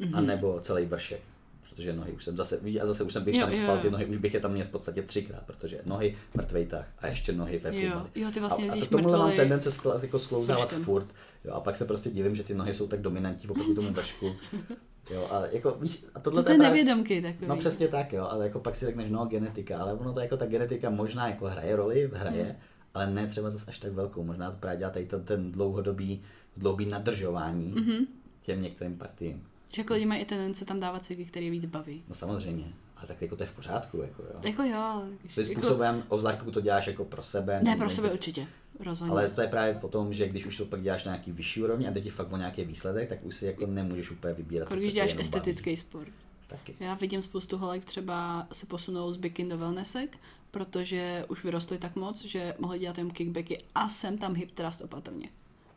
mm-hmm. 0.00 0.16
anebo 0.16 0.60
celý 0.60 0.86
vršek. 0.86 1.20
Protože 1.68 1.92
nohy 1.92 2.12
už 2.12 2.24
jsem 2.24 2.36
zase, 2.36 2.60
a 2.82 2.86
zase 2.86 3.04
už 3.04 3.12
jsem 3.12 3.24
bych 3.24 3.34
Jo, 3.34 3.40
tam 3.40 3.50
jo, 3.50 3.56
spal 3.56 3.76
jo. 3.76 3.82
ty 3.82 3.90
nohy, 3.90 4.06
už 4.06 4.16
bych 4.16 4.34
je 4.34 4.40
tam 4.40 4.52
měl 4.52 4.66
v 4.66 4.70
podstatě 4.70 5.02
třikrát, 5.02 5.46
protože 5.46 5.80
nohy, 5.84 6.16
mrtvej 6.34 6.66
tah 6.66 6.88
a 6.98 7.06
ještě 7.06 7.32
nohy 7.32 7.58
ve 7.58 7.76
Jo, 7.76 7.90
fotbale. 7.90 8.10
jo, 8.14 8.30
ty 8.30 8.40
vlastně 8.40 8.70
a, 8.70 8.72
a 8.72 8.80
to 8.80 8.86
tomuhle 8.86 9.18
mám 9.18 9.32
tendence 9.32 9.70
skla, 9.70 9.98
jako 10.02 10.18
sklouzávat 10.18 10.72
furt. 10.72 11.06
Jo, 11.44 11.52
a 11.52 11.60
pak 11.60 11.76
se 11.76 11.84
prostě 11.84 12.10
divím, 12.10 12.34
že 12.34 12.42
ty 12.42 12.54
nohy 12.54 12.74
jsou 12.74 12.88
tak 12.88 13.00
dominantní 13.00 13.48
oproti 13.48 13.74
tomu 13.74 13.92
vršku. 13.92 14.36
Jo, 15.10 15.28
a 15.30 15.46
jako, 15.46 15.76
víš, 15.80 16.04
a 16.14 16.20
tohle 16.20 16.42
To 16.42 16.50
je 16.50 16.56
právě- 16.58 16.70
nevědomky 16.70 17.22
takový. 17.22 17.46
No 17.48 17.56
přesně 17.56 17.88
tak, 17.88 18.12
jo, 18.12 18.26
ale 18.30 18.44
jako 18.44 18.60
pak 18.60 18.76
si 18.76 18.86
řekneš, 18.86 19.10
no 19.10 19.24
genetika, 19.26 19.78
ale 19.78 19.92
ono 19.94 20.12
to 20.12 20.20
jako 20.20 20.36
ta 20.36 20.46
genetika 20.46 20.90
možná 20.90 21.28
jako 21.28 21.46
hraje 21.46 21.76
roli, 21.76 22.10
hraje, 22.14 22.42
Hmm. 22.44 22.54
ale 22.94 23.06
ne 23.10 23.26
třeba 23.26 23.50
zase 23.50 23.64
až 23.68 23.78
tak 23.78 23.92
velkou, 23.92 24.24
možná 24.24 24.50
to 24.50 24.56
právě 24.56 24.78
dělá 24.78 24.90
tady 24.90 25.06
ten, 25.06 25.24
ten 25.24 25.52
dlouhodobý, 25.52 26.22
dlouhodobý 26.56 26.86
nadržování 26.92 27.66
Mhm. 27.76 27.84
mm-hmm. 27.84 28.06
těm 28.42 28.62
některým 28.62 28.98
partiím. 28.98 29.46
Že 29.72 29.80
jako 29.82 29.92
lidi 29.94 30.06
mají 30.06 30.22
i 30.22 30.24
tendence 30.24 30.64
tam 30.64 30.80
dávat 30.80 31.04
cviky, 31.04 31.24
které 31.24 31.44
je 31.44 31.50
víc 31.50 31.64
baví. 31.64 32.02
No 32.08 32.14
samozřejmě, 32.14 32.64
ale 32.96 33.06
tak 33.06 33.22
jako 33.22 33.36
to 33.36 33.42
je 33.42 33.46
v 33.46 33.52
pořádku, 33.52 33.96
jako 33.98 34.22
jo. 34.22 34.40
Jako 34.44 34.62
jo, 34.62 34.76
ale... 34.78 35.04
Svým 35.26 35.46
jako, 35.48 35.60
způsobem, 35.60 36.02
obzvlášť 36.08 36.38
pokud 36.38 36.50
to 36.54 36.60
děláš 36.60 36.86
jako 36.86 37.04
pro 37.04 37.22
sebe. 37.22 37.60
Ne, 37.64 37.76
pro 37.76 37.90
sebe 37.90 38.10
určitě. 38.12 38.46
Rozhodně. 38.84 39.12
Ale 39.12 39.28
to 39.28 39.40
je 39.40 39.48
právě 39.48 39.74
potom, 39.74 40.14
že 40.14 40.28
když 40.28 40.46
už 40.46 40.56
to 40.56 40.64
pak 40.64 40.82
děláš 40.82 41.04
na 41.04 41.12
nějaký 41.12 41.32
vyšší 41.32 41.62
úrovni 41.62 41.88
a 41.88 41.90
jde 41.90 42.00
ti 42.00 42.10
fakt 42.10 42.32
o 42.32 42.36
nějaký 42.36 42.64
výsledek, 42.64 43.08
tak 43.08 43.24
už 43.24 43.34
si 43.34 43.46
jako 43.46 43.66
nemůžeš 43.66 44.10
úplně 44.10 44.34
vybírat. 44.34 44.64
Jako 44.64 44.74
když 44.74 44.92
děláš 44.92 45.10
jenom 45.10 45.20
estetický 45.20 45.76
sport. 45.76 46.08
Baví. 46.08 46.12
Taky. 46.46 46.74
Já 46.80 46.94
vidím 46.94 47.22
spoustu 47.22 47.58
holek 47.58 47.84
třeba 47.84 48.46
se 48.52 48.66
posunou 48.66 49.12
z 49.12 49.16
bikin 49.16 49.48
do 49.48 49.58
wellnessek, 49.58 50.18
protože 50.50 51.24
už 51.28 51.44
vyrostly 51.44 51.78
tak 51.78 51.96
moc, 51.96 52.24
že 52.24 52.54
mohly 52.58 52.78
dělat 52.78 52.98
jen 52.98 53.10
kickbacky 53.10 53.58
a 53.74 53.88
sem 53.88 54.18
tam 54.18 54.34
hip 54.34 54.50
thrust 54.50 54.80
opatrně. 54.80 55.28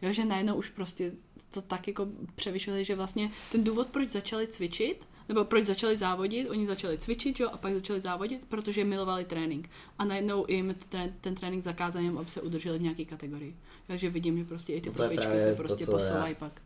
Jo, 0.02 0.14
že 0.14 0.26
najednou 0.26 0.56
už 0.56 0.70
prostě 0.70 1.12
to 1.54 1.62
tak 1.62 1.88
jako 1.88 2.08
převyšovali, 2.36 2.86
že 2.86 2.96
vlastně 2.96 3.32
ten 3.52 3.64
důvod, 3.64 3.88
proč 3.88 4.10
začali 4.10 4.48
cvičit, 4.48 5.08
nebo 5.30 5.46
proč 5.46 5.66
začali 5.66 5.98
závodit, 5.98 6.50
oni 6.50 6.68
začali 6.68 6.98
cvičit, 6.98 7.40
jo, 7.40 7.50
a 7.54 7.58
pak 7.58 7.74
začali 7.74 8.02
závodit, 8.02 8.46
protože 8.46 8.84
milovali 8.84 9.26
trénink. 9.26 9.70
A 10.00 10.06
najednou 10.06 10.46
jim 10.50 10.76
ten, 10.90 11.14
ten 11.22 11.36
trénink 11.36 11.64
zakázali, 11.64 12.06
jenom 12.06 12.18
aby 12.20 12.30
se 12.30 12.42
udrželi 12.42 12.80
v 12.80 12.82
nějaké 12.82 13.06
kategorii. 13.06 13.56
Takže 13.88 14.10
vidím, 14.10 14.38
že 14.38 14.44
prostě 14.44 14.74
i 14.74 14.82
ty 14.82 14.90
No 14.90 14.96
profičky 14.96 15.40
se 15.40 15.56
prostě 15.56 15.86
posouvají 15.86 16.36
pak. 16.36 16.62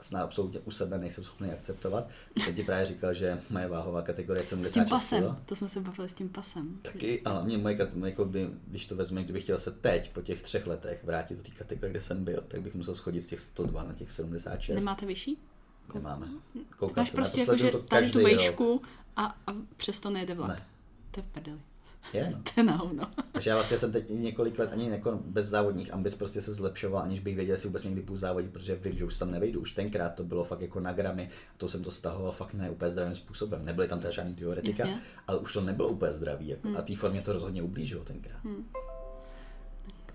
snad 0.00 0.22
absolutně 0.22 0.60
u 0.60 0.70
sebe 0.70 0.98
nejsem 0.98 1.24
schopný 1.24 1.50
akceptovat. 1.50 2.08
Jsem 2.38 2.54
ti 2.54 2.64
právě 2.64 2.86
říkal, 2.86 3.14
že 3.14 3.40
moje 3.50 3.68
váhová 3.68 4.02
kategorie 4.02 4.40
je 4.40 4.44
S 4.44 4.48
tím 4.48 4.58
76 4.64 4.90
pasem, 4.90 5.24
kg. 5.24 5.46
to 5.48 5.54
jsme 5.56 5.68
se 5.68 5.80
bavili 5.80 6.08
s 6.08 6.12
tím 6.14 6.28
pasem. 6.28 6.78
Taky, 6.82 7.22
ale 7.24 7.44
mě 7.44 7.58
moje, 7.58 7.90
jako 8.04 8.24
by, 8.24 8.48
když 8.66 8.86
to 8.86 8.96
vezme, 8.96 9.22
kdybych 9.24 9.42
chtěl 9.42 9.58
se 9.58 9.70
teď, 9.70 10.10
po 10.12 10.22
těch 10.22 10.42
třech 10.42 10.66
letech, 10.66 11.04
vrátit 11.04 11.34
do 11.34 11.42
té 11.42 11.50
kategorie, 11.50 11.90
kde 11.90 12.00
jsem 12.00 12.24
byl, 12.24 12.44
tak 12.48 12.62
bych 12.62 12.74
musel 12.74 12.94
schodit 12.94 13.22
z 13.22 13.26
těch 13.26 13.40
102 13.40 13.82
na 13.82 13.92
těch 13.92 14.10
76. 14.10 14.74
Nemáte 14.76 15.06
vyšší? 15.06 15.38
Nemáme. 15.94 16.26
Koukal 16.78 17.02
Máš 17.02 17.10
prostě 17.10 17.40
jako, 17.40 17.56
že 17.56 17.72
tady 17.88 18.10
tu 18.10 18.22
vejšku 18.22 18.82
a, 19.16 19.24
a 19.46 19.52
přesto 19.76 20.10
nejde 20.10 20.34
vlak. 20.34 20.48
Ne. 20.48 20.66
To 21.10 21.20
je 21.20 21.24
v 21.24 21.26
prdeli. 21.32 21.58
Je, 22.12 22.30
no. 22.36 22.42
To 22.42 22.50
je 22.56 22.62
na 22.64 22.76
hovno. 22.76 23.02
Takže 23.32 23.50
já 23.50 23.56
vlastně 23.56 23.78
jsem 23.78 23.92
teď 23.92 24.04
několik 24.10 24.58
let 24.58 24.70
ani 24.72 24.90
jako 24.90 25.20
bez 25.24 25.46
závodních 25.46 25.92
ambic 25.92 26.14
prostě 26.14 26.40
se 26.40 26.54
zlepšoval, 26.54 27.02
aniž 27.02 27.20
bych 27.20 27.36
věděl, 27.36 27.52
jestli 27.54 27.68
vůbec 27.68 27.84
někdy 27.84 28.00
půjdu 28.02 28.16
závodit, 28.16 28.52
protože 28.52 28.76
vím, 28.76 28.98
že 28.98 29.04
už 29.04 29.18
tam 29.18 29.30
nevejdu. 29.30 29.60
Už 29.60 29.72
tenkrát 29.72 30.14
to 30.14 30.24
bylo 30.24 30.44
fakt 30.44 30.60
jako 30.60 30.80
na 30.80 30.92
gramy, 30.92 31.30
a 31.54 31.58
to 31.58 31.68
jsem 31.68 31.84
to 31.84 31.90
stahoval 31.90 32.32
fakt 32.32 32.54
ne 32.54 32.70
úplně 32.70 32.90
zdravým 32.90 33.14
způsobem. 33.16 33.64
Nebyly 33.64 33.88
tam 33.88 34.00
teda 34.00 34.12
žádný 34.12 34.34
diuretika, 34.34 34.86
Jasně. 34.86 35.02
ale 35.26 35.38
už 35.38 35.52
to 35.52 35.60
nebylo 35.60 35.88
úplně 35.88 36.12
zdravý. 36.12 36.48
Jako, 36.48 36.68
A 36.78 36.82
té 36.82 36.96
formě 36.96 37.22
to 37.22 37.32
rozhodně 37.32 37.62
ublížilo 37.62 38.04
tenkrát. 38.04 38.40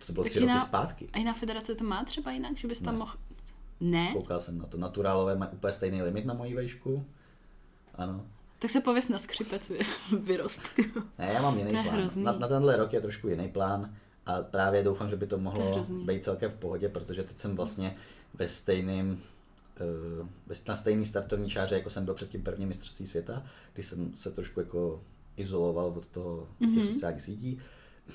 To 0.08 0.14
bylo 0.14 0.24
Tak 0.24 0.30
tři 0.32 0.40
roky 0.40 0.52
jiná- 0.52 0.60
zpátky. 0.66 1.10
A 1.14 1.18
jiná 1.18 1.34
federace 1.34 1.76
to 1.76 1.84
má 1.84 2.04
třeba 2.04 2.32
jinak, 2.32 2.58
že 2.58 2.68
bys 2.68 2.82
tam 2.82 2.98
mohl... 2.98 3.12
Ne? 3.80 4.14
Koukal 4.14 4.40
jsem 4.40 4.58
na 4.58 4.66
to. 4.66 4.78
Naturálové 4.78 5.36
mají 5.36 5.52
úplně 5.52 5.74
stejný 5.74 6.02
limit 6.02 6.26
na 6.26 6.34
moji 6.34 6.56
vejšku. 6.56 7.06
Ano. 7.96 8.26
Tak 8.60 8.72
se 8.72 8.82
pověs 8.82 9.10
na 9.10 9.20
skřipec 9.20 9.70
vy, 9.70 9.80
vyrost. 10.20 10.62
Ne, 11.18 11.32
já 11.34 11.42
mám 11.42 11.58
jiný 11.58 11.72
To 11.72 11.78
je 11.78 11.84
plán. 11.84 11.96
hrozný. 11.96 12.24
Na, 12.24 12.32
na 12.32 12.48
tenhle 12.48 12.78
rok 12.78 12.94
je 12.94 13.02
trošku 13.02 13.28
jiný 13.28 13.48
plán 13.50 13.96
a 14.26 14.42
právě 14.42 14.84
doufám, 14.84 15.10
že 15.10 15.16
by 15.16 15.28
to 15.28 15.36
To 15.36 15.42
mohlo 15.42 15.74
hrozný. 15.74 16.06
být 16.06 16.24
celkem 16.24 16.52
v 16.52 16.56
pohodě, 16.56 16.90
protože 16.90 17.24
teď 17.24 17.38
jsem 17.38 17.56
vlastně 17.56 17.96
ve 18.34 18.48
stejným 18.48 19.24
uh, 20.22 20.28
na 20.68 20.76
stejný 20.76 21.06
startovní 21.06 21.50
čáře, 21.50 21.76
jako 21.76 21.90
jsem 21.90 22.06
byl 22.06 22.14
před 22.14 22.30
tím 22.30 22.44
prvním 22.44 22.68
mistrovství 22.68 23.06
světa, 23.06 23.44
kdy 23.74 23.84
jsem 23.84 24.16
se 24.16 24.32
trošku 24.32 24.60
jako 24.60 25.04
izoloval 25.38 25.86
od 25.86 26.06
toho 26.06 26.48
mm-hmm. 26.62 26.74
těch 26.74 26.86
sociálních 26.86 27.22
sítí. 27.22 27.60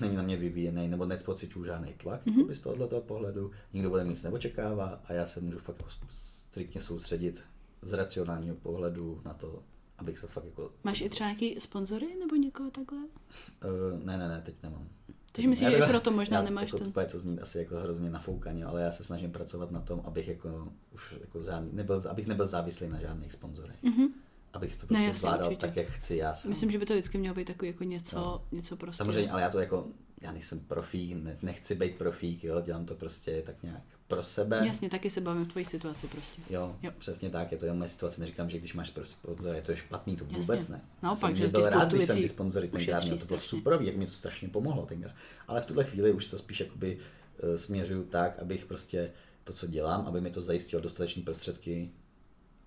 Není 0.00 0.16
na 0.16 0.22
mě 0.22 0.36
vyvíjený, 0.36 0.88
nebo 0.88 1.06
nepocituju 1.06 1.64
žádný 1.64 1.94
tlak 1.94 2.26
mm-hmm. 2.26 2.50
z 2.50 2.60
tohoto 2.60 3.00
pohledu, 3.00 3.50
nikdo 3.72 3.90
mě 3.90 4.04
nic 4.04 4.22
neočekává 4.22 5.00
a 5.04 5.12
já 5.12 5.26
se 5.26 5.40
můžu 5.40 5.58
fakt 5.58 5.76
jako 5.78 6.06
striktně 6.10 6.80
soustředit 6.80 7.42
z 7.82 7.92
racionálního 7.92 8.56
pohledu 8.56 9.22
na 9.24 9.34
to, 9.34 9.62
abych 9.98 10.18
se 10.18 10.26
fakt 10.26 10.44
jako... 10.44 10.72
Máš 10.84 11.00
i 11.00 11.08
třeba 11.08 11.28
nějaký 11.28 11.60
sponzory 11.60 12.06
nebo 12.20 12.36
někoho 12.36 12.70
takhle? 12.70 12.98
Uh, 12.98 14.04
ne, 14.04 14.18
ne, 14.18 14.28
ne, 14.28 14.42
teď 14.46 14.54
nemám. 14.62 14.88
Takže 15.32 15.48
myslím, 15.48 15.70
že 15.70 15.76
i 15.76 15.82
proto 15.88 16.10
možná 16.10 16.36
já, 16.38 16.42
nemáš 16.44 16.66
jako 16.68 16.78
ten- 16.78 16.88
Úplně 16.88 17.06
to 17.06 17.18
zní 17.18 17.40
asi 17.40 17.58
jako 17.58 17.76
hrozně 17.76 18.10
nafoukaně, 18.10 18.64
ale 18.64 18.82
já 18.82 18.92
se 18.92 19.04
snažím 19.04 19.32
pracovat 19.32 19.70
na 19.70 19.80
tom, 19.80 20.02
abych 20.04 20.28
jako 20.28 20.72
už 20.94 21.14
jako 21.20 21.42
žádný, 21.42 21.70
nebyl, 21.72 22.02
abych 22.10 22.26
nebyl 22.26 22.46
závislý 22.46 22.88
na 22.88 23.00
žádných 23.00 23.32
sponzorech. 23.32 23.82
Mhm. 23.82 24.06
Abych 24.52 24.76
to 24.76 24.82
Ne, 24.82 24.86
prostě 24.86 25.04
jasně, 25.04 25.18
zvládal 25.18 25.46
určitě. 25.46 25.66
tak, 25.66 25.76
jak 25.76 25.86
chci 25.90 26.16
já 26.16 26.34
sám. 26.34 26.48
Myslím, 26.50 26.70
že 26.70 26.78
by 26.78 26.86
to 26.86 26.92
vždycky 26.94 27.18
mělo 27.18 27.34
být 27.34 27.44
takový 27.44 27.70
jako 27.70 27.84
něco, 27.84 28.44
něco 28.52 28.76
prostě. 28.76 28.96
Samozřejmě, 28.98 29.30
ale 29.30 29.42
já 29.42 29.50
to 29.50 29.60
jako, 29.60 29.86
já 30.22 30.32
nejsem 30.32 30.60
profík, 30.60 31.16
ne, 31.16 31.38
nechci 31.42 31.74
být 31.74 31.96
profík, 31.96 32.44
jo, 32.44 32.60
dělám 32.60 32.86
to 32.86 32.94
prostě 32.94 33.42
tak 33.46 33.62
nějak 33.62 33.82
pro 34.08 34.22
sebe. 34.22 34.62
Jasně, 34.66 34.90
taky 34.90 35.10
se 35.10 35.20
bavím 35.20 35.44
v 35.44 35.48
tvojí 35.48 35.64
situaci 35.64 36.06
prostě. 36.08 36.42
Jo, 36.50 36.76
Jo. 36.82 36.90
přesně 36.98 37.30
tak, 37.30 37.52
je 37.52 37.58
to 37.58 37.64
jenom 37.64 37.78
moje 37.78 37.88
situace, 37.88 38.20
neříkám, 38.20 38.50
že 38.50 38.58
když 38.58 38.74
máš 38.74 38.90
pro 38.90 39.06
sponzory, 39.06 39.62
to 39.62 39.70
je 39.70 39.76
špatný, 39.76 40.16
to 40.16 40.24
Jasně. 40.24 40.38
vůbec 40.40 40.68
ne. 40.68 40.80
Naopak, 41.02 41.36
že 41.36 41.48
byl 41.48 41.70
rád, 41.70 41.92
když 41.92 42.04
jsem 42.04 42.16
ty 42.16 42.28
sponzory 42.28 42.68
tenkrát 42.68 43.02
měl, 43.04 43.18
to 43.18 43.24
bylo 43.26 43.38
strašně. 43.38 43.58
super, 43.58 43.78
jak 43.82 43.96
mi 43.96 44.06
to 44.06 44.12
strašně 44.12 44.48
pomohlo 44.48 44.86
tenkrát. 44.86 45.14
Ale 45.48 45.60
v 45.60 45.64
tuhle 45.66 45.84
chvíli 45.84 46.12
už 46.12 46.26
to 46.26 46.38
spíš 46.38 46.60
jakoby 46.60 46.98
uh, 47.42 47.54
směřuju 47.54 48.04
tak, 48.04 48.38
abych 48.38 48.64
prostě 48.66 49.10
to, 49.44 49.52
co 49.52 49.66
dělám, 49.66 50.06
aby 50.06 50.20
mi 50.20 50.30
to 50.30 50.40
zajistilo 50.40 50.82
dostatečné 50.82 51.22
prostředky 51.22 51.90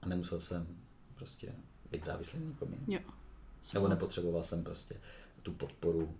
a 0.02 0.08
nemusel 0.08 0.40
jsem 0.40 0.68
prostě 1.16 1.52
být 1.94 2.06
závislý 2.06 2.40
na 2.40 2.46
někom. 2.46 2.70
Jo. 2.88 3.00
Nebo 3.74 3.88
nepotřeboval 3.88 4.44
jsem 4.44 4.64
prostě 4.64 4.96
tu 5.44 5.52
podporu, 5.52 6.14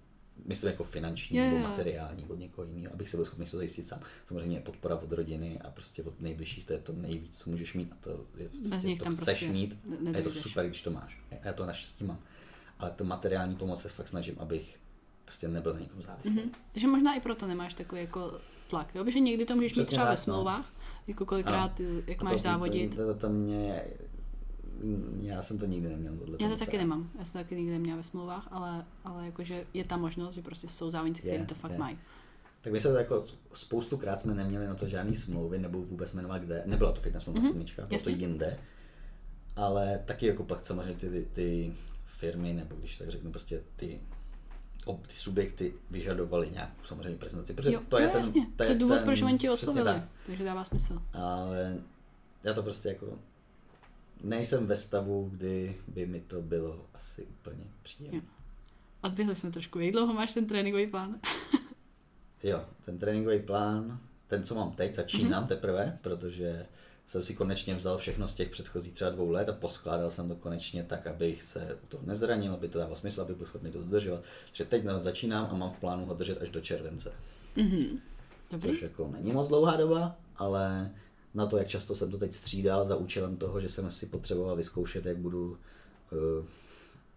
myslím 0.46 0.72
jako 0.72 0.84
finanční 0.84 1.38
Jo, 1.38 1.44
nebo 1.44 1.58
materiální 1.58 2.26
od 2.26 2.40
někoho 2.40 2.68
jiného, 2.68 2.94
abych 2.94 3.10
si 3.10 3.18
byl 3.18 3.26
schopný 3.26 3.46
to 3.46 3.58
zajistit 3.58 3.84
sám. 3.84 4.00
Samozřejmě 4.26 4.60
podpora 4.60 4.96
od 4.96 5.12
rodiny 5.12 5.60
a 5.60 5.70
prostě 5.70 6.04
od 6.04 6.22
nejbližších, 6.22 6.66
to 6.66 6.74
je 6.74 6.80
to 6.80 6.94
nejvíc, 6.94 7.38
co 7.38 7.50
můžeš 7.50 7.74
mít 7.74 7.92
a 7.92 7.96
to, 8.02 8.26
je, 8.38 8.50
prostě, 8.70 8.96
to 8.98 9.04
tam 9.04 9.16
chceš 9.16 9.26
prostě 9.26 9.50
mít 9.50 9.78
a 10.14 10.18
je 10.18 10.24
to 10.24 10.32
super, 10.32 10.68
když 10.68 10.82
to 10.82 10.92
máš. 10.92 11.22
Já 11.44 11.54
to 11.54 11.66
naštěstí 11.66 12.04
mám. 12.04 12.20
Ale 12.80 12.92
to 12.92 13.04
materiální 13.04 13.56
pomoc 13.56 13.82
se 13.82 13.90
fakt 13.90 14.08
snažím, 14.08 14.36
abych 14.40 14.80
prostě 15.26 15.48
nebyl 15.48 15.74
na 15.74 15.80
někom 15.80 16.02
závislý. 16.02 16.34
Mhm. 16.34 16.52
Takže 16.72 16.88
možná 16.88 17.16
i 17.16 17.20
proto 17.20 17.48
nemáš 17.48 17.74
takový 17.74 18.02
jako 18.02 18.40
tlak, 18.68 18.96
jo? 18.96 19.04
Protože 19.04 19.20
někdy 19.20 19.46
to 19.46 19.56
můžeš 19.56 19.72
mít 19.72 19.82
Přesně 19.82 19.96
třeba 19.96 20.06
ve 20.06 20.12
no. 20.12 20.18
smlouvách, 20.18 20.74
jako 21.08 21.26
kolikrát, 21.26 21.82
jak 22.08 22.22
A 22.22 22.24
máš 22.24 22.34
to, 22.34 22.38
závodit. 22.38 22.96
To, 22.96 23.14
to, 23.14 23.20
to, 23.20 23.30
mě, 23.30 23.84
já 25.22 25.42
jsem 25.42 25.58
to 25.58 25.66
nikdy 25.66 25.90
neměl. 25.90 26.18
Tohle 26.18 26.38
Já 26.42 26.50
to 26.50 26.58
taky 26.58 26.78
nemám, 26.78 27.10
já 27.20 27.26
jsem 27.26 27.32
to 27.42 27.46
taky 27.46 27.56
nikdy 27.56 27.72
neměla 27.72 27.98
ve 27.98 28.04
smlouvách, 28.04 28.48
ale, 28.52 28.86
ale 29.04 29.26
jakože 29.26 29.66
je 29.74 29.84
ta 29.84 29.98
možnost, 29.98 30.36
že 30.36 30.42
prostě 30.42 30.70
jsou 30.70 30.90
závodníci, 30.90 31.22
kteří 31.22 31.36
Je, 31.36 31.46
to 31.46 31.56
fakt 31.56 31.72
je. 31.72 31.78
mají. 31.78 32.00
Tak 32.62 32.74
my 32.74 32.80
jsme 32.80 32.92
to 32.92 32.98
jako 32.98 33.24
spoustukrát 33.54 34.20
jsme 34.20 34.34
neměli 34.34 34.68
na 34.68 34.76
to 34.76 34.88
žádný 34.88 35.16
smlouvy, 35.16 35.60
nebo 35.60 35.82
vůbec 35.82 36.14
jmenovat 36.14 36.42
kde. 36.42 36.64
Nebyla 36.66 36.92
to 36.92 37.02
fitness 37.02 37.24
smlouva 37.24 37.42
mm-hmm. 37.42 37.88
bylo 37.88 38.02
to 38.04 38.10
jinde. 38.10 38.60
Ale 39.56 40.00
taky 40.06 40.28
jako 40.28 40.44
pak 40.44 40.66
samozřejmě 40.66 40.94
ty, 40.94 41.28
ty 41.34 41.74
firmy, 42.06 42.54
nebo 42.54 42.76
když 42.76 42.98
tak 42.98 43.10
řeknu 43.10 43.32
prostě 43.32 43.62
ty, 43.76 44.02
ob, 44.86 45.08
ty 45.08 45.14
subjekty 45.14 45.74
vyžadovaly 45.92 46.50
nějakou 46.54 46.84
samozřejmě 46.84 47.18
prezentaci. 47.18 47.54
Protože 47.54 47.72
Jo, 47.72 47.82
to 47.90 48.00
je 48.00 48.08
ten, 48.08 48.20
jasně. 48.20 48.48
to 48.56 48.64
je 48.64 48.68
to 48.68 48.74
je 48.74 48.80
důvod, 48.80 48.96
ten, 48.96 49.04
proč 49.04 49.22
oni 49.22 49.38
přesně 49.38 49.52
oslovili. 49.52 49.86
tak. 49.86 50.04
Takže 50.26 50.44
dává 50.44 50.64
smysl. 50.66 51.02
Ale 51.14 51.78
já 52.46 52.54
to 52.54 52.64
prostě 52.64 52.90
jako 52.90 53.20
nejsem 54.24 54.68
ve 54.68 54.76
stavu, 54.76 55.30
kdy 55.34 55.76
by 55.88 56.06
mi 56.06 56.22
to 56.22 56.42
bylo 56.42 56.86
asi 56.94 57.26
úplně 57.26 57.64
příjemné. 57.84 58.22
Odběhli 59.02 59.36
jsme 59.36 59.52
trošku. 59.52 59.80
Jak 59.80 59.92
dlouho 59.92 60.14
máš 60.14 60.34
ten 60.34 60.48
tréninkový 60.48 60.88
plán? 60.88 61.20
Jo, 62.44 62.66
ten 62.86 63.00
tréninkový 63.00 63.40
plán, 63.40 64.00
ten, 64.28 64.44
co 64.44 64.56
mám 64.56 64.72
teď, 64.72 64.94
začínám 64.96 65.44
mm-hmm. 65.44 65.48
teprve, 65.48 66.00
protože 66.02 66.66
jsem 67.06 67.24
si 67.24 67.34
konečně 67.36 67.76
vzal 67.76 67.98
všechno 67.98 68.28
z 68.28 68.34
těch 68.34 68.50
předchozích 68.50 68.94
třeba 68.94 69.10
dvou 69.10 69.30
let 69.30 69.50
a 69.50 69.54
poskládal 69.54 70.12
jsem 70.12 70.28
to 70.28 70.36
konečně 70.36 70.84
tak, 70.84 71.08
abych 71.08 71.44
se 71.44 71.78
u 71.84 71.88
toho 71.88 72.04
nezranil, 72.06 72.54
aby 72.54 72.70
to 72.70 72.80
dávalo 72.80 72.96
smysl, 72.96 73.22
aby 73.22 73.36
byl 73.36 73.46
schopný 73.46 73.72
to 73.72 73.80
dodržovat. 73.80 74.22
Takže 74.46 74.66
teď 74.66 74.84
začínám 74.98 75.48
a 75.52 75.54
mám 75.54 75.72
v 75.72 75.80
plánu 75.80 76.06
ho 76.06 76.14
držet 76.14 76.42
až 76.42 76.50
do 76.50 76.62
července. 76.62 77.12
Mhm. 77.56 78.00
Dobrý. 78.52 78.70
Což 78.70 78.82
jako 78.82 79.08
není 79.08 79.32
moc 79.32 79.48
dlouhá 79.48 79.78
doba, 79.78 80.16
ale 80.36 80.92
na 81.34 81.46
to, 81.46 81.58
jak 81.58 81.68
často 81.68 81.96
jsem 81.96 82.12
to 82.12 82.18
teď 82.18 82.34
střídal 82.34 82.86
za 82.86 82.96
účelem 82.96 83.38
toho, 83.38 83.60
že 83.60 83.70
jsem 83.70 83.92
si 83.92 84.06
potřeboval 84.06 84.56
vyzkoušet, 84.56 85.06
jak 85.06 85.18
budu, 85.18 85.58
eh, 86.14 86.46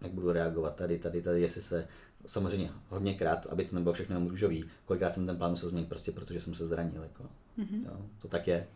jak 0.01 0.11
budu 0.11 0.31
reagovat 0.31 0.75
tady, 0.75 0.99
tady, 0.99 1.21
tady, 1.21 1.41
jestli 1.41 1.61
se 1.61 1.87
samozřejmě 2.25 2.71
hodněkrát, 2.89 3.45
aby 3.45 3.65
to 3.65 3.75
nebylo 3.75 3.93
všechno 3.93 4.15
jenom 4.15 4.29
růžový, 4.29 4.65
kolikrát 4.85 5.13
jsem 5.13 5.25
ten 5.25 5.37
plán 5.37 5.51
musel 5.51 5.69
změnit 5.69 5.89
prostě 5.89 6.11
protože 6.11 6.39
jsem 6.39 6.53
se 6.53 6.65
zranil. 6.65 7.03
Jako. 7.03 7.23
Mm-hmm. 7.59 7.85
Jo, 7.85 8.05
to 8.19 8.27
tak 8.27 8.47
je. 8.47 8.67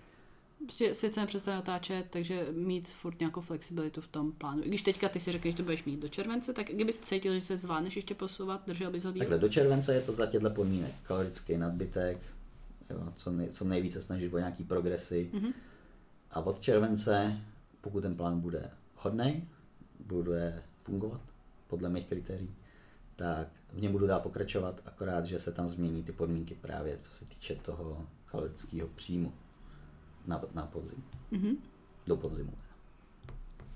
Prostě 0.66 0.94
svět 0.94 1.14
se 1.14 1.20
nepřestane 1.20 1.60
otáčet, 1.60 2.06
takže 2.10 2.48
mít 2.52 2.88
furt 2.88 3.20
nějakou 3.20 3.42
flexibilitu 3.42 4.02
v 4.02 4.08
tom 4.08 4.32
plánu. 4.32 4.64
I 4.64 4.68
když 4.68 4.82
teďka 4.82 5.10
ty 5.10 5.20
si 5.20 5.32
řekl, 5.32 5.50
že 5.50 5.56
to 5.56 5.64
budeš 5.64 5.84
mít 5.84 6.00
do 6.00 6.08
července, 6.08 6.54
tak 6.54 6.68
kdybys 6.68 7.00
cítil, 7.00 7.34
že 7.34 7.42
se 7.42 7.58
zvládneš 7.58 7.96
ještě 7.96 8.16
posouvat, 8.16 8.62
držel 8.68 8.92
bys 8.92 9.04
ho 9.04 9.12
díl? 9.12 9.20
Takhle 9.20 9.40
do 9.40 9.50
července 9.50 9.94
je 9.94 10.02
to 10.02 10.12
za 10.12 10.26
těchto 10.26 10.50
podmínek. 10.50 10.92
Kalorický 11.04 11.58
nadbytek, 11.58 12.18
jo, 12.92 13.14
co, 13.16 13.32
nej, 13.32 13.50
co 13.50 13.66
nejvíce 13.66 14.02
snažit 14.02 14.34
o 14.34 14.38
nějaký 14.38 14.64
progresy. 14.64 15.30
Mm-hmm. 15.34 15.54
A 16.32 16.40
od 16.40 16.60
července, 16.60 17.38
pokud 17.82 18.02
ten 18.02 18.16
plán 18.16 18.40
bude 18.40 18.72
hodný, 18.96 19.48
bude 20.00 20.64
fungovat 20.82 21.22
podle 21.68 21.90
mých 21.90 22.08
kritérií, 22.08 22.56
tak 23.16 23.48
v 23.74 23.82
něm 23.82 23.92
budu 23.92 24.08
dál 24.08 24.20
pokračovat, 24.20 24.82
akorát, 24.86 25.26
že 25.26 25.40
se 25.40 25.52
tam 25.52 25.68
změní 25.68 26.04
ty 26.04 26.12
podmínky 26.12 26.56
právě, 26.56 26.98
co 26.98 27.12
se 27.12 27.26
týče 27.26 27.56
toho 27.56 28.08
kalorického 28.26 28.88
příjmu 28.88 29.34
na, 30.28 30.42
na 30.54 30.66
podzim. 30.66 31.04
Mhm. 31.32 31.58
Do 32.08 32.18
podzimu. 32.18 32.54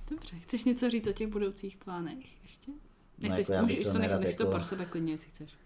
Dobře, 0.09 0.39
chceš 0.39 0.63
něco 0.63 0.89
říct 0.89 1.07
o 1.07 1.13
těch 1.13 1.27
budoucích 1.27 1.77
plánech 1.77 2.43
ještě? 2.43 2.71
Nechceš, 3.17 3.39
jako 3.39 3.53
já 3.53 3.63
bych 3.63 3.77
můžeš 3.77 3.93
to 3.93 3.99
nechat, 3.99 4.07
nerad 4.07 4.21
nech 4.21 4.35
to 4.35 4.43
jako- 4.43 4.55
pro 4.55 4.63
sebe 4.63 4.85
klidně, 4.85 5.13
jestli 5.13 5.29
chceš. 5.29 5.57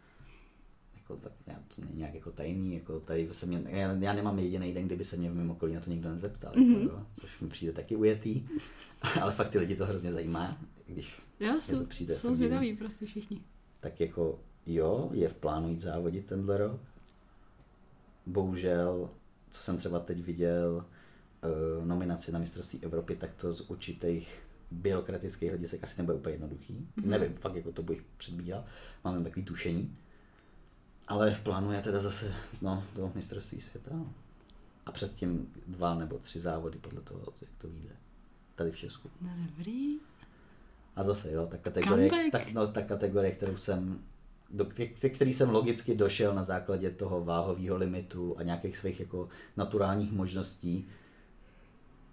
Jako, 1.10 1.22
tak, 1.22 1.32
já, 1.48 1.60
to 1.76 1.82
není 1.82 1.98
nějak 1.98 2.14
jako 2.14 2.32
tajný, 2.32 2.76
jako 2.76 3.00
tady 3.00 3.30
se 3.32 3.46
mě, 3.46 3.64
já, 3.66 3.94
já, 3.94 4.14
nemám 4.14 4.40
jediný 4.40 4.74
den, 4.74 4.86
kdyby 4.86 5.04
se 5.04 5.18
mě 5.18 5.32
v 5.32 5.36
mém 5.36 5.52
okolí 5.52 5.74
na 5.74 5.82
to 5.82 5.90
nikdo 5.90 6.10
nezeptal, 6.10 6.54
mm-hmm. 6.54 6.68
Mhm. 6.68 6.82
jako, 6.82 6.96
jo, 6.96 7.06
což 7.14 7.40
mi 7.40 7.48
přijde 7.50 7.74
taky 7.74 7.96
ujetý, 7.96 8.44
ale 9.22 9.32
fakt 9.32 9.50
ty 9.50 9.60
lidi 9.60 9.76
to 9.76 9.86
hrozně 9.86 10.12
zajímá, 10.12 10.58
když 10.86 11.22
Jo, 11.40 11.54
to 11.54 11.62
jsou, 11.62 11.86
přijde 11.86 12.16
jsou 12.16 12.28
fakt 12.28 12.36
zvědaví 12.36 12.76
prostě 12.76 13.06
všichni. 13.06 13.42
tak 13.80 14.00
jako 14.00 14.40
jo, 14.66 15.10
je 15.14 15.30
v 15.30 15.34
plánu 15.34 15.70
jít 15.70 15.82
závodit 15.82 16.26
tenhle 16.26 16.58
rok. 16.58 16.82
Bohužel, 18.26 19.10
co 19.50 19.64
jsem 19.64 19.78
třeba 19.78 20.00
teď 20.00 20.20
viděl, 20.24 20.86
eh, 21.44 21.86
nominaci 21.86 22.32
na 22.32 22.40
mistrovství 22.40 22.80
Evropy, 22.84 23.16
tak 23.16 23.36
to 23.36 23.54
z 23.54 23.62
určitých 23.62 24.42
byrokratických 24.72 25.50
hledisek 25.50 25.84
asi 25.84 26.02
nebude 26.02 26.18
úplně 26.18 26.36
jednoduchý. 26.36 26.74
Mm-hmm. 26.74 27.06
Nevím, 27.06 27.34
fakt 27.34 27.56
jako 27.56 27.72
to 27.72 27.84
bych 27.84 28.02
předbíhal, 28.18 28.66
mám 29.04 29.14
jen 29.14 29.24
takový 29.24 29.46
tušení. 29.46 29.98
Ale 31.10 31.34
v 31.34 31.40
plánu 31.40 31.72
je 31.72 31.82
teda 31.82 32.00
zase 32.02 32.34
no, 32.62 32.84
do 32.96 33.12
mistrovství 33.16 33.62
světa. 33.62 33.92
no. 33.94 34.14
A 34.86 34.92
předtím 34.92 35.54
dva 35.68 35.96
nebo 35.96 36.18
tři 36.18 36.40
závody 36.40 36.78
podle 36.78 37.02
toho, 37.02 37.22
jak 37.42 37.52
to 37.58 37.68
vyjde. 37.68 37.96
Tady 38.56 38.72
v 38.72 38.78
Česku. 38.78 39.10
No 39.22 39.30
dobrý. 39.46 39.98
A 40.96 41.04
zase, 41.04 41.32
jo, 41.32 41.48
ta 41.48 41.58
kategorie, 41.58 42.10
Comeback. 42.10 42.32
tak, 42.32 42.54
no, 42.54 42.68
ta 42.68 42.82
kategorie, 42.82 43.32
kterou 43.32 43.58
jsem, 43.58 44.00
do 44.50 44.66
který 45.10 45.34
jsem 45.34 45.50
logicky 45.50 45.96
došel 45.96 46.36
na 46.36 46.44
základě 46.44 46.90
toho 46.90 47.24
váhového 47.24 47.78
limitu 47.78 48.36
a 48.38 48.44
nějakých 48.44 48.78
svých 48.78 49.00
jako 49.00 49.30
naturálních 49.58 50.12
možností, 50.12 50.88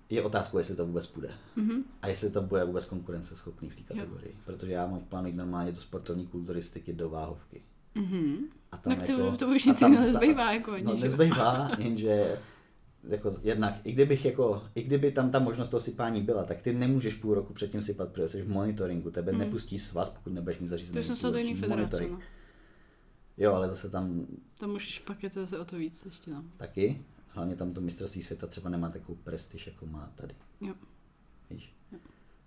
je 0.09 0.23
otázkou, 0.23 0.59
jestli 0.59 0.77
to 0.77 0.86
vůbec 0.86 1.06
půjde. 1.06 1.31
Mm-hmm. 1.56 1.82
A 2.02 2.09
jestli 2.09 2.31
to 2.31 2.43
bude 2.43 2.64
vůbec 2.64 2.85
konkurenceschopný 2.85 3.70
v 3.70 3.74
té 3.74 3.82
kategorii. 3.82 4.32
Jo. 4.35 4.40
Protože 4.44 4.73
já 4.73 4.86
mám 4.86 5.01
v 5.01 5.05
plánu 5.05 5.27
jít 5.27 5.36
normálně 5.36 5.73
do 5.73 5.81
sportovní 5.81 6.27
kulturistiky, 6.27 6.93
do 6.93 7.10
váhovky. 7.10 7.62
Mhm. 7.97 8.36
A 8.73 8.77
tam 8.77 8.94
Tak 8.97 9.06
to, 9.06 9.12
jako, 9.12 9.36
to 9.36 9.48
už 9.48 9.64
nic 9.64 9.81
tam- 9.81 9.90
jiného 9.93 10.06
nezbývá, 10.06 10.52
jako 10.52 10.70
No, 10.70 10.93
jo? 10.93 10.97
nezbývá, 11.01 11.70
jenže 11.78 12.39
jako 13.09 13.31
jednak, 13.43 13.74
i 13.85 13.93
kdybych 13.93 14.24
jako, 14.24 14.62
i 14.74 14.82
kdyby 14.82 15.12
tam 15.12 15.31
ta 15.31 15.39
možnost 15.39 15.68
toho 15.68 15.81
sypání 15.81 16.23
byla, 16.23 16.44
tak 16.44 16.62
ty 16.62 16.73
nemůžeš 16.73 17.14
půl 17.14 17.35
roku 17.35 17.52
předtím 17.52 17.82
sypat, 17.82 18.09
protože 18.12 18.28
jsi 18.28 18.43
v 18.43 18.48
monitoringu, 18.48 19.10
tebe 19.10 19.32
hmm. 19.32 19.40
nepustí 19.40 19.78
svaz, 19.78 20.09
pokud 20.10 20.32
nebudeš 20.32 20.59
mít 20.59 20.68
zařízený 20.68 20.98
To 21.01 21.06
jsem 21.06 21.16
se 21.16 21.31
do 21.31 21.39
jiný 21.39 21.55
federace, 21.55 22.09
no. 22.10 22.18
Jo, 23.39 23.52
ale 23.52 23.68
zase 23.68 23.90
tam 23.90 24.27
Tam 24.59 24.70
už 24.74 24.98
pak 24.98 25.23
je 25.23 25.31
to 25.31 25.40
zase 25.40 25.59
o 25.59 25.64
to 25.64 25.77
víc 25.77 26.05
ještě, 26.05 26.31
no. 26.31 26.44
taky, 26.56 27.02
hlavně 27.28 27.56
tam 27.56 27.73
to 27.73 27.81
mistrovství 27.81 28.23
světa 28.23 28.47
třeba 28.47 28.70
nemá 28.70 28.90
takovou 28.90 29.18
prestiž, 29.24 29.66
jako 29.66 29.86
má 29.86 30.12
tady, 30.14 30.35
Jo. 30.60 30.74
víš. 31.51 31.74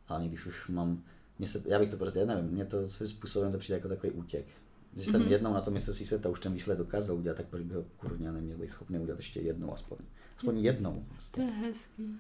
Hlavně 0.06 0.28
když 0.28 0.46
už 0.46 0.68
mám, 0.68 1.04
mě 1.40 1.48
se, 1.48 1.64
já 1.66 1.80
bych 1.80 1.90
to 1.90 1.98
prostě, 1.98 2.20
já 2.20 2.26
nevím, 2.26 2.46
mě 2.52 2.66
to 2.66 2.90
svým 2.90 3.08
způsobem 3.08 3.52
to 3.52 3.58
přijde 3.58 3.78
jako 3.78 3.88
takový 3.88 4.12
útěk. 4.12 4.46
Když 4.94 5.06
jsem 5.06 5.22
Mhm. 5.22 5.32
jednou 5.32 5.54
na 5.54 5.62
to 5.62 5.72
mistrovství 5.72 6.06
světa 6.06 6.30
už 6.30 6.40
ten 6.40 6.54
výsledek 6.54 6.78
dokázal 6.86 7.16
udělat, 7.16 7.38
tak 7.38 7.46
proč 7.46 7.64
by 7.64 7.76
ho 7.76 7.84
kurňa 7.98 8.32
neměl 8.32 8.58
být 8.58 8.68
schopný 8.68 9.00
udělat 9.00 9.20
ještě 9.20 9.40
jednou 9.40 9.74
aspoň. 9.74 9.98
Aspoň 10.38 10.58
jednou. 10.60 10.94
To 10.94 11.06
Vlastně. 11.12 11.44
je 11.44 11.52
hezký. 11.52 12.20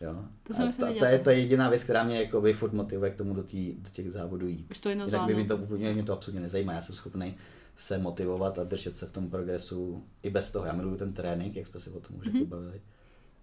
Jo. 0.00 0.24
To 0.42 0.52
A 0.54 0.56
jsem 0.56 0.72
to, 0.72 0.78
to, 0.78 0.86
nedělala. 0.86 1.12
je, 1.12 1.18
to 1.18 1.30
je 1.30 1.38
jediná 1.38 1.68
věc, 1.68 1.84
která 1.84 2.04
mě 2.04 2.22
jakoby 2.22 2.52
furt 2.52 2.72
motivuje 2.72 3.10
k 3.10 3.14
tomu 3.16 3.34
do, 3.34 3.42
tý, 3.42 3.74
do 3.78 3.90
těch 3.90 4.10
závodů 4.10 4.46
jít. 4.48 4.66
Už 4.70 4.80
to 4.80 4.88
jednou 4.88 5.06
Jinak 5.06 5.26
by 5.26 5.34
mě 5.34 5.44
to, 5.44 5.56
úplně- 5.56 5.92
mě 5.94 6.02
to 6.02 6.12
absolutně 6.12 6.40
nezajímá. 6.40 6.72
Já 6.72 6.80
jsem 6.80 6.94
schopný 6.94 7.36
se 7.76 7.98
motivovat 7.98 8.58
a 8.58 8.64
držet 8.64 8.96
se 8.96 9.06
v 9.06 9.12
tom 9.12 9.30
progresu 9.30 10.04
i 10.22 10.30
bez 10.30 10.50
toho. 10.52 10.66
Já 10.66 10.72
miluju 10.72 10.96
ten 10.96 11.12
trénink, 11.12 11.56
jak 11.56 11.66
jsme 11.66 11.80
se 11.80 11.90
o 11.90 12.00
tom 12.00 12.16
už 12.16 12.26
mm-hmm. 12.26 12.46
bavili. 12.46 12.80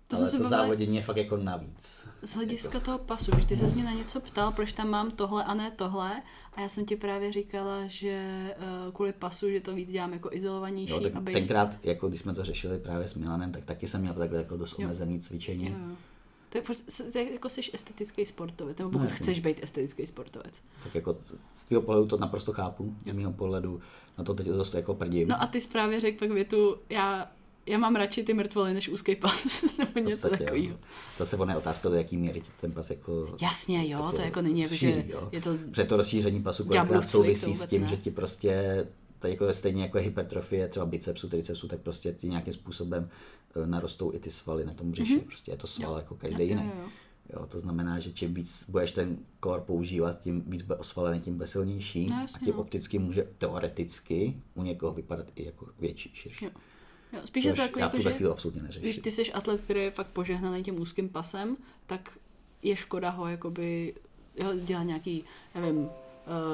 To 0.08 0.18
Ale 0.18 0.26
to 0.32 0.38
bavili- 0.38 0.50
závodění 0.50 0.96
je 0.96 1.02
fakt 1.04 1.18
jako 1.18 1.38
navíc. 1.38 2.08
Z 2.22 2.36
hlediska 2.36 2.80
toho 2.80 2.98
pasu, 2.98 3.32
když 3.32 3.46
ty 3.46 3.58
se 3.58 3.76
mě 3.76 3.84
na 3.84 3.92
něco 3.92 4.20
ptal, 4.20 4.52
proč 4.52 4.74
tam 4.74 4.90
mám 4.90 5.12
tohle 5.12 5.44
a 5.44 5.54
ne 5.54 5.72
tohle, 5.72 6.22
a 6.54 6.62
já 6.62 6.70
jsem 6.70 6.86
ti 6.86 6.96
právě 6.96 7.32
říkala, 7.34 7.88
že 7.88 8.28
uh, 8.88 8.94
kvůli 8.94 9.14
pasu, 9.14 9.50
že 9.50 9.62
to 9.62 9.74
víc 9.76 9.90
dělám 9.92 10.14
jako 10.14 10.30
izolovanější, 10.32 10.94
Jo, 10.94 11.00
tak 11.00 11.16
aby... 11.16 11.34
tenkrát, 11.34 11.78
jako 11.84 12.08
když 12.08 12.22
jsme 12.22 12.34
to 12.34 12.44
řešili 12.44 12.80
právě 12.80 13.08
s 13.08 13.16
Milanem, 13.16 13.52
tak 13.52 13.66
taky 13.66 13.88
jsem 13.88 14.02
měl 14.02 14.14
takhle 14.14 14.38
jako 14.38 14.58
dost 14.58 14.80
omezený 14.80 15.20
cvičení. 15.20 15.66
Jo, 15.68 15.76
jo. 15.90 15.96
Je 17.16 17.34
jako 17.34 17.50
jsi 17.50 17.62
estetický 17.74 18.26
sportovec, 18.26 18.78
nebo 18.78 18.90
No, 18.90 18.92
pokud 18.94 19.04
jasně. 19.04 19.24
chceš 19.24 19.40
být 19.40 19.58
estetický 19.64 20.06
sportovec. 20.06 20.62
Tak 20.84 20.96
jako 20.96 21.16
z 21.56 21.66
tvého 21.66 21.82
pohledu 21.82 22.08
to 22.08 22.18
naprosto 22.18 22.54
chápu, 22.54 22.96
z 23.06 23.14
mého 23.14 23.32
pohledu 23.34 23.82
na 24.18 24.24
to 24.24 24.34
teď 24.34 24.48
dost 24.48 24.74
jako 24.74 24.94
prdím. 24.94 25.28
No 25.28 25.42
a 25.42 25.48
ty 25.48 25.62
jsi 25.62 25.68
právě 25.68 26.02
řekl 26.02 26.20
pak 26.20 26.32
větu, 26.32 26.78
já, 26.90 27.32
já 27.66 27.78
mám 27.78 27.96
radši 27.96 28.24
ty 28.24 28.34
mrtvoly 28.34 28.74
než 28.74 28.90
úzký 28.90 29.16
pas, 29.16 29.64
nebo 29.78 30.00
něco 30.00 30.10
podstatě, 30.10 30.44
jo. 30.44 30.46
takového. 30.46 30.78
Zase 31.18 31.38
ono 31.38 31.52
je 31.52 31.58
otázka, 31.58 31.90
do 31.90 31.96
jaký 31.96 32.18
míry 32.18 32.42
ten 32.62 32.72
pas 32.72 32.90
jako... 32.90 33.36
Jasně, 33.42 33.90
jo, 33.90 34.12
to 34.16 34.22
jako 34.22 34.42
není, 34.42 34.62
jako, 34.62 34.76
že 34.76 35.04
jo. 35.08 35.30
je 35.32 35.42
to... 35.42 35.58
Protože 35.70 35.84
to 35.84 35.98
rozšíření 35.98 36.44
pasu 36.44 36.64
kolikrát 36.64 37.02
to 37.02 37.08
souvisí 37.08 37.54
s 37.54 37.68
tím, 37.68 37.82
ne. 37.82 37.88
že 37.88 37.98
ti 37.98 38.12
prostě, 38.12 38.86
to 39.20 39.28
jako 39.28 39.54
stejně 39.54 39.84
jako 39.84 39.98
hypertrofie 39.98 40.68
třeba 40.68 40.86
bicepsu, 40.86 41.30
tricepsu, 41.30 41.68
tak 41.68 41.80
prostě 41.80 42.14
ti 42.14 42.28
nějakým 42.28 42.54
způsobem 42.54 43.10
eh, 43.56 43.68
narostou 43.68 44.14
i 44.14 44.20
ty 44.20 44.30
svaly 44.30 44.66
na 44.66 44.74
tom 44.74 44.92
břiši. 44.92 45.18
Mm-hmm. 45.18 45.28
Prostě 45.28 45.52
je 45.52 45.58
to 45.58 45.68
sval 45.68 45.98
jako 45.98 46.16
každý 46.16 46.48
jiný. 46.48 46.64
Jo, 46.66 46.72
jo, 46.76 46.82
jo. 46.84 46.90
Jo, 47.34 47.46
to 47.46 47.60
znamená, 47.60 48.00
že 48.00 48.12
čím 48.12 48.34
víc 48.34 48.66
budeš 48.70 48.92
ten 48.92 49.18
core 49.44 49.62
používat, 49.62 50.22
tím 50.22 50.44
víc 50.48 50.62
bude 50.62 50.80
osvalený, 50.80 51.22
tím 51.22 51.34
bude 51.34 51.48
silnější 51.48 52.06
No, 52.06 52.16
a 52.16 52.22
jasně, 52.22 52.40
tím 52.46 52.54
no. 52.54 52.62
opticky 52.62 53.00
může 53.00 53.28
teoreticky 53.38 54.42
u 54.56 54.64
někoho 54.64 54.94
vypadat 54.94 55.28
i 55.36 55.46
jako 55.46 55.68
větší, 55.80 56.12
širší. 56.14 56.46
Jo. 56.46 56.52
Jo, 57.14 57.20
spíš 57.26 57.44
je 57.44 57.52
Což 57.52 57.60
to 57.60 57.66
takový, 57.66 57.82
já 57.82 57.88
v 57.88 57.94
jako, 57.94 57.98
tuhle 57.98 58.12
že 58.12 58.18
chvíli 58.18 58.32
absolutně 58.32 58.62
když 58.62 58.76
neřeším. 58.76 59.04
ty 59.04 59.12
jsi 59.12 59.34
atlet, 59.34 59.62
který 59.62 59.80
je 59.80 59.92
fakt 59.92 60.08
požehnaný 60.08 60.64
tím 60.64 60.80
úzkým 60.82 61.10
pasem, 61.10 61.58
tak 61.86 62.18
je 62.62 62.76
škoda 62.76 63.10
ho 63.10 63.28
jakoby 63.28 63.94
jo, 64.36 64.54
dělat 64.56 64.84
nějaký, 64.84 65.24
nevím, 65.56 65.78
uh, 65.78 65.90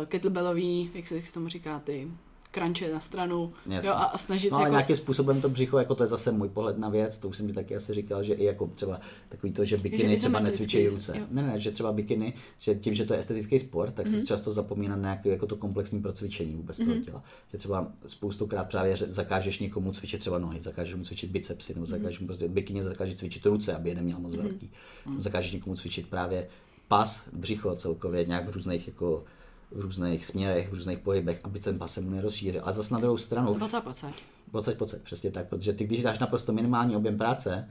kettlebellový, 0.06 0.91
jak 0.94 1.07
se 1.07 1.15
jak 1.15 1.26
se 1.26 1.34
tomu 1.34 1.48
říká, 1.48 1.80
ty 1.80 2.11
kranče 2.52 2.94
na 2.94 3.00
stranu 3.00 3.54
Jasně. 3.66 3.90
jo, 3.90 3.96
a, 3.96 4.04
a 4.04 4.18
snažit 4.18 4.50
No 4.52 4.56
se 4.58 4.60
ale 4.60 4.64
jako... 4.70 4.72
nějakým 4.74 4.96
způsobem 4.96 5.42
to 5.42 5.50
břicho, 5.50 5.78
jako 5.80 5.96
to 5.96 6.04
je 6.04 6.08
zase 6.08 6.32
můj 6.32 6.50
pohled 6.50 6.78
na 6.78 6.90
věc, 6.90 7.20
to 7.20 7.30
už 7.30 7.38
jsem 7.38 7.46
mi 7.46 7.54
taky 7.54 7.76
asi 7.76 7.94
říkal, 7.94 8.24
že 8.24 8.34
i 8.34 8.44
jako 8.46 8.68
třeba 8.68 9.00
takový 9.30 9.54
to, 9.54 9.66
že 9.66 9.78
bikiny 9.78 10.18
třeba 10.18 10.40
necvičí 10.40 10.88
ruce. 10.88 11.18
jo. 11.18 11.26
Ne, 11.32 11.42
ne, 11.42 11.60
že 11.60 11.72
třeba 11.72 11.92
bikiny, 11.92 12.34
že 12.60 12.76
tím, 12.76 12.94
že 12.94 13.06
to 13.06 13.14
je 13.14 13.20
estetický 13.20 13.60
sport, 13.60 13.94
tak 13.94 14.08
se 14.08 14.16
Mhm. 14.18 14.26
často 14.26 14.52
zapomíná 14.52 14.96
na 14.96 15.02
nějaké 15.02 15.30
jako 15.30 15.46
to 15.48 15.56
komplexní 15.56 16.02
procvičení 16.02 16.56
vůbec 16.56 16.78
toho 16.78 16.94
těla. 17.06 17.24
Že 17.52 17.58
třeba 17.58 17.88
spoustukrát 18.08 18.70
právě 18.70 18.96
že 18.96 19.06
zakážeš 19.10 19.60
někomu 19.60 19.92
cvičit 19.92 20.20
třeba 20.20 20.40
nohy, 20.40 20.62
zakážeš 20.62 20.96
mu 20.96 21.04
cvičit 21.04 21.32
bicepsy, 21.32 21.74
nebo 21.74 21.86
Mhm. 21.86 21.92
zakážeš 21.98 22.20
mu 22.20 22.28
prostě 22.28 22.48
bikině 22.48 22.84
zakážeš 22.84 23.16
cvičit 23.16 23.46
ruce, 23.46 23.74
aby 23.76 23.90
je 23.90 23.96
neměl 23.96 24.20
moc 24.20 24.36
velký. 24.36 24.72
Mhm. 25.06 25.22
Zakážeš 25.22 25.52
někomu 25.52 25.76
cvičit 25.76 26.08
právě 26.10 26.48
pas, 26.88 27.30
břicho 27.34 27.76
celkově 27.76 28.26
nějak 28.26 28.50
v 28.50 28.52
různých 28.56 28.88
jako 28.88 29.24
v 29.72 29.80
různých 29.80 30.26
směrech, 30.26 30.70
v 30.70 30.74
různých 30.74 31.00
pohybech, 31.00 31.40
aby 31.44 31.60
ten 31.60 31.80
pas 31.80 31.94
se 31.94 32.02
mu 32.02 32.10
nerozšířil. 32.10 32.62
A 32.66 32.72
zase 32.72 32.94
na 32.94 33.00
druhou 33.00 33.18
stranu, 33.18 33.54
Pocať, 33.56 33.84
pocať. 33.84 34.14
Pocať, 34.52 34.78
pocať, 34.78 35.02
přesně 35.02 35.32
tak, 35.32 35.48
protože 35.48 35.74
ty, 35.74 35.84
když 35.84 36.02
dáš 36.04 36.20
naprosto 36.20 36.54
minimální 36.54 36.96
objem 36.96 37.18
práce, 37.18 37.70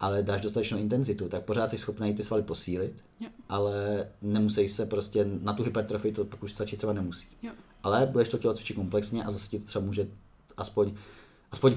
ale 0.00 0.22
dáš 0.22 0.40
dostatečnou 0.40 0.78
intenzitu, 0.78 1.28
tak 1.28 1.44
pořád 1.44 1.68
jsi 1.70 1.78
schopný 1.78 2.14
ty 2.14 2.24
svaly 2.24 2.42
posílit, 2.42 3.04
Jo. 3.20 3.28
ale 3.48 4.06
nemusí 4.22 4.68
se 4.68 4.86
prostě 4.86 5.26
na 5.42 5.52
tu 5.52 5.62
hypertrofii, 5.62 6.12
to 6.12 6.24
pak 6.24 6.42
už 6.42 6.52
stačit 6.52 6.76
třeba 6.76 6.92
nemusí. 6.92 7.26
Jo. 7.42 7.52
Ale 7.82 8.06
budeš 8.06 8.28
to 8.28 8.38
tělo 8.38 8.54
cvičit 8.54 8.76
komplexně 8.76 9.24
a 9.24 9.30
zase 9.30 9.48
ti 9.48 9.58
to 9.58 9.66
třeba 9.66 9.84
může 9.84 10.08
aspoň, 10.56 10.94
aspoň 11.50 11.76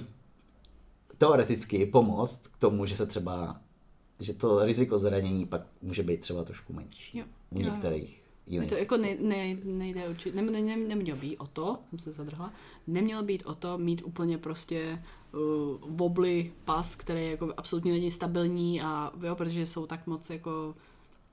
teoreticky 1.17 1.85
pomoct 1.85 2.47
k 2.47 2.57
tomu, 2.57 2.85
že 2.85 2.95
se 2.95 3.05
třeba, 3.05 3.61
že 4.19 4.33
to 4.33 4.65
riziko 4.65 4.97
zranění 4.97 5.45
pak 5.45 5.61
může 5.81 6.03
být 6.03 6.19
třeba 6.19 6.43
trošku 6.43 6.73
menší. 6.73 7.17
Jo. 7.17 7.25
U 7.49 7.61
jo. 7.61 7.73
Je 8.47 8.53
jiných. 8.53 8.69
to 8.69 8.75
jako 8.75 8.97
ne, 8.97 9.15
ne, 9.19 9.57
nejde 9.63 10.09
určitě, 10.09 10.41
ne, 10.41 10.51
ne, 10.51 10.61
ne, 10.61 10.77
nemělo 10.77 11.19
být 11.19 11.37
o 11.37 11.47
to, 11.47 11.79
jsem 11.89 11.99
se 11.99 12.11
zadrhla, 12.11 12.53
nemělo 12.87 13.23
být 13.23 13.43
o 13.45 13.55
to 13.55 13.77
mít 13.77 14.01
úplně 14.05 14.37
prostě 14.37 15.03
uh, 15.33 15.39
wobly 15.95 16.51
pas, 16.65 16.95
který 16.95 17.31
jako 17.31 17.53
absolutně 17.57 17.91
není 17.91 18.11
stabilní 18.11 18.81
a 18.81 19.11
jo, 19.21 19.35
protože 19.35 19.65
jsou 19.65 19.85
tak 19.85 20.07
moc 20.07 20.29
jako 20.29 20.75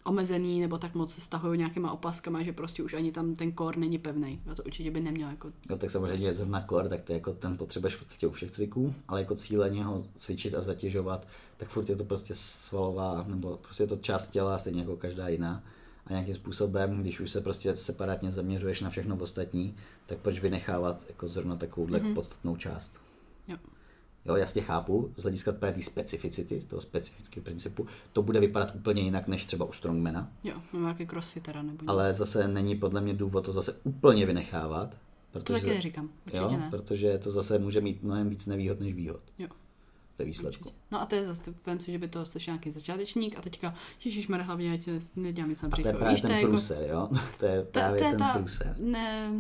omezený 0.05 0.61
nebo 0.61 0.79
tak 0.79 0.95
moc 0.95 1.15
se 1.15 1.21
stahují 1.21 1.59
nějakýma 1.59 1.93
opaskama, 1.93 2.43
že 2.43 2.53
prostě 2.53 2.83
už 2.83 2.95
ani 2.95 3.13
tam 3.13 3.35
ten 3.35 3.53
kor 3.53 3.77
není 3.77 3.99
pevný. 3.99 4.43
Jo, 4.47 4.55
to 4.55 4.63
určitě 4.63 4.91
by 4.91 5.01
nemělo 5.01 5.31
jako 5.31 5.53
Jo, 5.71 5.77
tak 5.77 5.91
samozřejmě 5.91 6.35
zrovna 6.35 6.67
core, 6.69 6.89
tak 6.89 7.03
to 7.03 7.13
je 7.13 7.17
jako 7.17 7.33
ten 7.33 7.57
potřebuješ 7.57 7.95
v 7.95 7.99
podstatě 7.99 8.27
u 8.27 8.31
všech 8.31 8.51
cviků, 8.51 8.95
ale 9.09 9.21
jako 9.21 9.35
cíleně 9.35 9.85
ho 9.85 10.05
cvičit 10.17 10.55
a 10.55 10.61
zatěžovat, 10.61 11.27
tak 11.57 11.69
furt 11.69 11.89
je 11.89 11.97
to 11.97 12.05
prostě 12.05 12.35
svalová, 12.35 13.25
nebo 13.29 13.57
prostě 13.57 13.83
je 13.83 13.87
to 13.87 13.97
část 13.97 14.29
těla, 14.29 14.59
stejně 14.59 14.81
jako 14.81 14.97
každá 14.97 15.29
jiná. 15.29 15.63
Nějakým 16.13 16.35
způsobem, 16.35 17.01
když 17.01 17.21
už 17.21 17.31
se 17.31 17.41
prostě 17.41 17.77
separátně 17.77 18.33
zaměřuješ 18.33 18.81
na 18.81 18.91
všechno 18.91 19.17
ostatní, 19.17 19.75
tak 20.07 20.19
proč 20.19 20.41
vynechávat 20.41 21.05
jako 21.09 21.29
zrovna 21.29 21.57
takovouhle 21.57 21.99
mm-hmm. 21.99 22.15
podstatnou 22.15 22.57
část. 22.57 23.01
Jo. 23.49 23.57
Jo, 24.25 24.37
jasně 24.37 24.63
chápu, 24.63 25.13
z 25.17 25.23
hlediska 25.23 25.53
právě 25.53 25.75
té 25.75 25.83
specificity, 25.83 26.61
z 26.61 26.65
toho 26.65 26.81
specifického 26.81 27.45
principu, 27.45 27.87
to 28.13 28.23
bude 28.23 28.41
vypadat 28.41 28.75
úplně 28.75 29.03
jinak 29.03 29.29
než 29.29 29.47
třeba 29.47 29.65
u 29.65 29.73
strongmana, 29.73 30.33
Jo, 30.45 30.55
nebo 30.73 30.85
nějaký 30.85 31.07
crossfitera 31.07 31.63
nebo 31.63 31.83
něco. 31.83 31.91
ale 31.91 32.15
zase 32.15 32.49
není 32.49 32.77
podle 32.77 33.01
mě 33.01 33.15
důvod 33.15 33.45
to 33.45 33.53
zase 33.53 33.73
úplně 33.85 34.27
vynechávat. 34.27 34.91
To 35.31 35.39
Protože, 35.39 35.61
taky 35.61 35.75
neříkám, 35.75 36.11
určitě 36.27 36.37
jo, 36.37 36.51
ne. 36.51 36.69
protože 36.71 37.19
to 37.19 37.31
zase 37.31 37.59
může 37.59 37.81
mít 37.81 38.03
mnohem 38.03 38.29
víc 38.29 38.47
nevýhod 38.47 38.81
než 38.81 38.95
výhod 38.95 39.21
Jo. 39.39 39.49
Ve 40.23 40.27
výsledku. 40.27 40.65
Určitě. 40.69 40.85
No 40.91 41.03
a 41.03 41.07
to 41.07 41.15
je 41.15 41.27
zase, 41.27 41.55
vem 41.67 41.81
si, 41.81 41.93
že 41.93 41.99
by 41.99 42.09
to 42.09 42.25
jsi 42.25 42.39
nějaký 42.47 42.71
začátečník 42.71 43.39
a 43.39 43.43
teďka, 43.43 43.75
ježišmarja, 44.05 44.45
hlavně 44.47 44.73
ať 44.73 44.89
nedělám 45.17 45.51
nic 45.51 45.63
na 45.63 45.67
A 45.67 45.71
břicho. 45.71 45.83
to 45.83 45.89
je 45.89 45.95
právě 45.99 46.15
Víš, 46.15 46.21
to 46.23 46.27
ten 46.29 46.37
je 46.37 46.41
jako- 46.43 46.51
průser, 46.53 46.83
jo? 46.91 47.09
To 47.39 47.47
je 47.47 47.63
právě 47.65 47.99
to 47.99 48.05
je 48.05 48.11
ten 48.11 48.19
ta- 48.19 48.33
průser. 48.39 48.77
ne, 48.79 49.33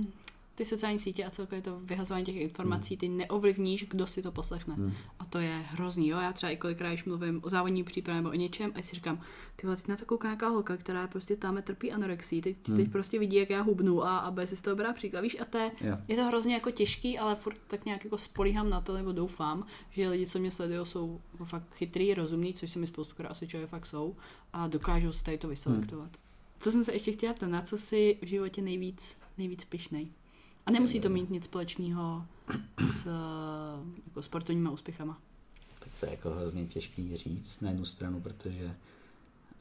ty 0.54 0.64
sociální 0.64 0.98
sítě 0.98 1.24
a 1.24 1.30
celkově 1.30 1.62
to 1.62 1.80
vyhazování 1.80 2.24
těch 2.26 2.36
informací, 2.36 2.96
ty 2.96 3.08
neovlivníš, 3.08 3.84
kdo 3.90 4.06
si 4.06 4.22
to 4.22 4.32
poslechne. 4.32 4.74
Hmm. 4.74 4.92
A 5.18 5.24
to 5.24 5.38
je 5.38 5.64
hrozný, 5.68 6.08
jo. 6.08 6.18
Já 6.18 6.32
třeba 6.32 6.50
i 6.52 6.56
kolikrát, 6.56 6.88
když 6.88 7.04
mluvím 7.04 7.40
o 7.44 7.50
závodní 7.50 7.84
přípravě 7.84 8.22
nebo 8.22 8.30
o 8.30 8.34
něčem, 8.34 8.72
a 8.74 8.82
si 8.82 8.94
říkám, 8.96 9.20
ty 9.56 9.66
vole, 9.66 9.76
teď 9.76 9.88
na 9.88 9.96
to 9.96 10.04
kouká 10.06 10.28
nějaká 10.28 10.48
holka, 10.48 10.76
která 10.76 11.06
prostě 11.06 11.36
tam 11.36 11.62
trpí 11.62 11.92
anorexí, 11.92 12.42
teď, 12.42 12.56
Hmm. 12.68 12.76
teď 12.76 12.90
prostě 12.92 13.18
vidí, 13.18 13.36
jak 13.36 13.50
já 13.50 13.62
hubnu 13.62 14.04
a, 14.04 14.18
a 14.18 14.30
bude 14.30 14.46
si 14.46 14.56
z 14.56 14.62
toho 14.62 14.76
brát 14.76 14.92
příklad, 14.96 15.20
víš, 15.20 15.36
a 15.40 15.44
to 15.44 15.58
je, 15.58 15.70
Jo. 15.80 15.98
je 16.08 16.16
to 16.16 16.24
hrozně 16.24 16.54
jako 16.54 16.70
těžký, 16.70 17.18
ale 17.18 17.34
furt 17.34 17.60
tak 17.68 17.84
nějak 17.84 18.04
jako 18.04 18.18
spolíhám 18.18 18.70
na 18.70 18.80
to, 18.80 18.94
nebo 18.94 19.12
doufám, 19.12 19.66
že 19.90 20.08
lidi, 20.08 20.26
co 20.26 20.38
mě 20.38 20.50
sledují, 20.50 20.86
jsou 20.86 21.20
fakt 21.44 21.74
chytrý, 21.74 22.14
rozumní, 22.14 22.54
což 22.54 22.70
se 22.70 22.78
mi 22.78 22.86
spoustu 22.86 23.14
osvědčuje, 23.30 23.66
fakt 23.66 23.86
jsou, 23.86 24.16
a 24.52 24.68
dokážou 24.68 25.12
si 25.12 25.24
tady 25.24 25.38
to 25.38 25.48
vyselektovat. 25.48 26.10
Co 26.60 26.72
jsem 26.72 26.84
se 26.84 26.92
ještě 26.92 27.12
chtěla 27.12 27.34
ptát, 27.34 27.46
na 27.50 27.62
co 27.62 27.78
si 27.78 28.18
v 28.22 28.26
životě 28.26 28.62
nejvíc, 28.62 29.16
nejvíc 29.38 29.64
pišnej? 29.64 30.08
A 30.66 30.70
nemusí 30.70 31.00
to 31.00 31.08
mít 31.08 31.30
nic 31.30 31.44
společného 31.44 32.24
s 32.86 33.06
jako 34.06 34.22
sportovníma 34.22 34.70
úspěchama. 34.70 35.18
Tak 35.78 35.88
to 36.00 36.06
je 36.06 36.12
jako 36.12 36.30
hrozně 36.30 36.66
těžký 36.66 37.16
říct 37.16 37.60
na 37.60 37.68
jednu 37.70 37.84
stranu, 37.84 38.20
protože 38.20 38.74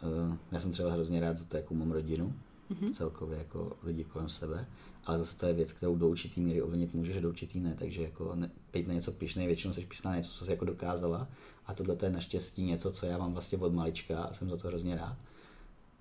uh, 0.03 0.35
já 0.51 0.59
jsem 0.59 0.71
třeba 0.71 0.91
hrozně 0.91 1.19
rád 1.19 1.37
za 1.37 1.45
to, 1.45 1.57
jakou 1.57 1.75
mám 1.75 1.91
rodinu, 1.91 2.33
Mhm. 2.81 2.93
celkově 2.93 3.37
jako 3.37 3.77
lidi 3.83 4.03
kolem 4.03 4.29
sebe, 4.29 4.65
ale 5.05 5.17
zase 5.19 5.37
to 5.37 5.45
je 5.45 5.53
věc, 5.53 5.73
kterou 5.73 5.95
do 5.95 6.07
určitý 6.07 6.41
míry 6.41 6.61
ovlivnit 6.61 6.93
můžeš, 6.93 7.21
do 7.21 7.29
určitý 7.29 7.59
ne, 7.59 7.75
takže 7.79 8.01
jako 8.03 8.35
ne, 8.35 8.49
být 8.73 8.87
na 8.87 8.93
něco 8.93 9.11
pišnej, 9.11 9.47
většinou 9.47 9.73
jsi 9.73 9.81
pišná 9.85 10.11
na 10.11 10.17
něco, 10.17 10.29
co 10.31 10.45
jsi 10.45 10.51
jako 10.51 10.65
dokázala 10.65 11.27
a 11.65 11.73
tohle 11.73 11.95
to 11.95 12.05
je 12.05 12.11
naštěstí 12.11 12.63
něco, 12.63 12.91
co 12.91 13.05
já 13.05 13.17
mám 13.17 13.33
vlastně 13.33 13.57
od 13.57 13.73
malička 13.73 14.23
a 14.23 14.33
jsem 14.33 14.49
za 14.49 14.57
to 14.57 14.67
hrozně 14.67 14.95
rád. 14.95 15.17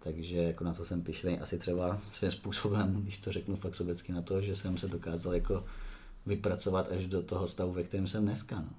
Takže 0.03 0.37
jako 0.37 0.65
na 0.65 0.75
to 0.75 0.85
jsem 0.85 1.03
pišnej 1.03 1.39
asi 1.43 1.59
třeba 1.59 2.01
svým 2.13 2.31
způsobem, 2.31 3.03
když 3.03 3.19
to 3.19 3.33
řeknu 3.33 3.57
fakt 3.57 3.75
sobecky 3.75 4.13
na 4.13 4.23
to, 4.23 4.41
že 4.41 4.55
jsem 4.55 4.77
se 4.79 4.89
dokázal 4.89 5.35
jako 5.35 5.65
vypracovat 6.27 6.93
až 6.93 7.07
do 7.07 7.23
toho 7.23 7.47
stavu, 7.47 7.73
ve 7.73 7.85
kterém 7.85 8.07
jsem 8.07 8.25
dneska. 8.25 8.61
No. 8.61 8.71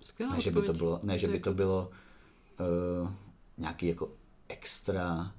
Skvělá 0.00 0.34
Ne, 0.34 0.40
že 0.40 0.50
by 0.50 0.62
to 0.62 0.72
bylo, 0.72 1.00
ne, 1.02 1.18
že 1.18 1.28
by 1.28 1.40
to 1.40 1.54
bylo 1.54 1.90
uh, 3.02 3.10
nějaký 3.58 3.86
jako 3.86 4.10
extra, 4.48 5.32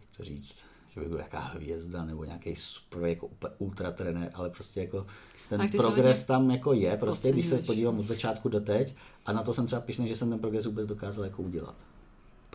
jak 0.00 0.16
to 0.16 0.24
říct, 0.24 0.54
že 0.94 1.00
by 1.00 1.06
byl 1.06 1.16
nějaká 1.16 1.40
hvězda 1.40 2.04
nebo 2.04 2.24
nějaký 2.24 2.56
super 2.56 3.04
jako 3.04 3.30
ultra 3.58 3.90
trenér, 3.90 4.30
ale 4.34 4.50
prostě 4.50 4.80
jako 4.80 5.06
ten 5.48 5.70
progres 5.70 6.24
tam 6.24 6.50
jako 6.50 6.72
je, 6.72 6.96
prostě 6.96 7.32
když 7.32 7.46
se 7.46 7.58
podívám 7.58 7.98
od 7.98 8.06
začátku 8.06 8.48
do 8.48 8.60
teď 8.60 8.94
a 9.26 9.32
na 9.32 9.42
to 9.42 9.54
jsem 9.54 9.66
třeba 9.66 9.80
pišný, 9.80 10.08
že 10.08 10.16
jsem 10.16 10.30
ten 10.30 10.38
progres 10.38 10.66
vůbec 10.66 10.86
dokázal 10.86 11.24
jako 11.24 11.42
udělat. 11.42 11.76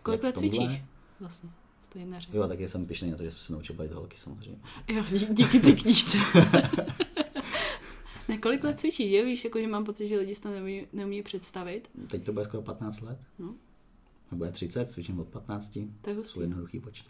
Kolik 0.03 0.23
let 0.23 0.37
v 0.37 0.90
tomhle? 1.21 1.29
cvičíš? 1.29 1.49
Vlastně, 1.49 1.49
stejné 1.81 2.19
Jo, 2.33 2.47
taky 2.47 2.67
jsem 2.67 2.85
pišný 2.85 3.11
na 3.11 3.17
to, 3.17 3.23
že 3.23 3.31
jsem 3.31 3.39
se 3.39 3.53
naučil 3.53 3.75
bavit 3.75 3.91
holky 3.91 4.17
samozřejmě. 4.17 4.59
Jo, 4.87 5.03
dí- 5.11 5.27
díky 5.33 5.59
ty 5.59 5.73
knížce. 5.73 6.17
ne, 8.27 8.37
kolik 8.37 8.63
let 8.63 8.79
cvičíš, 8.79 9.11
jo? 9.11 9.25
Víš, 9.25 9.43
jako, 9.43 9.59
že 9.59 9.67
mám 9.67 9.83
pocit, 9.85 10.07
že 10.07 10.17
lidi 10.17 10.35
si 10.35 10.41
to 10.41 10.49
neumí, 10.49 10.87
neumí 10.93 11.23
představit. 11.23 11.89
Teď 12.07 12.23
to 12.23 12.33
bude 12.33 12.45
skoro 12.45 12.63
15 12.63 13.01
let. 13.01 13.19
No. 13.39 13.55
Nebo 14.31 14.45
je 14.45 14.51
30, 14.51 14.89
cvičím 14.89 15.19
od 15.19 15.27
15. 15.27 15.77
To 16.01 16.09
je 16.09 16.15
hustý. 16.15 16.33
Jsou 16.33 16.41
jednoduchý 16.41 16.79
počty. 16.79 17.09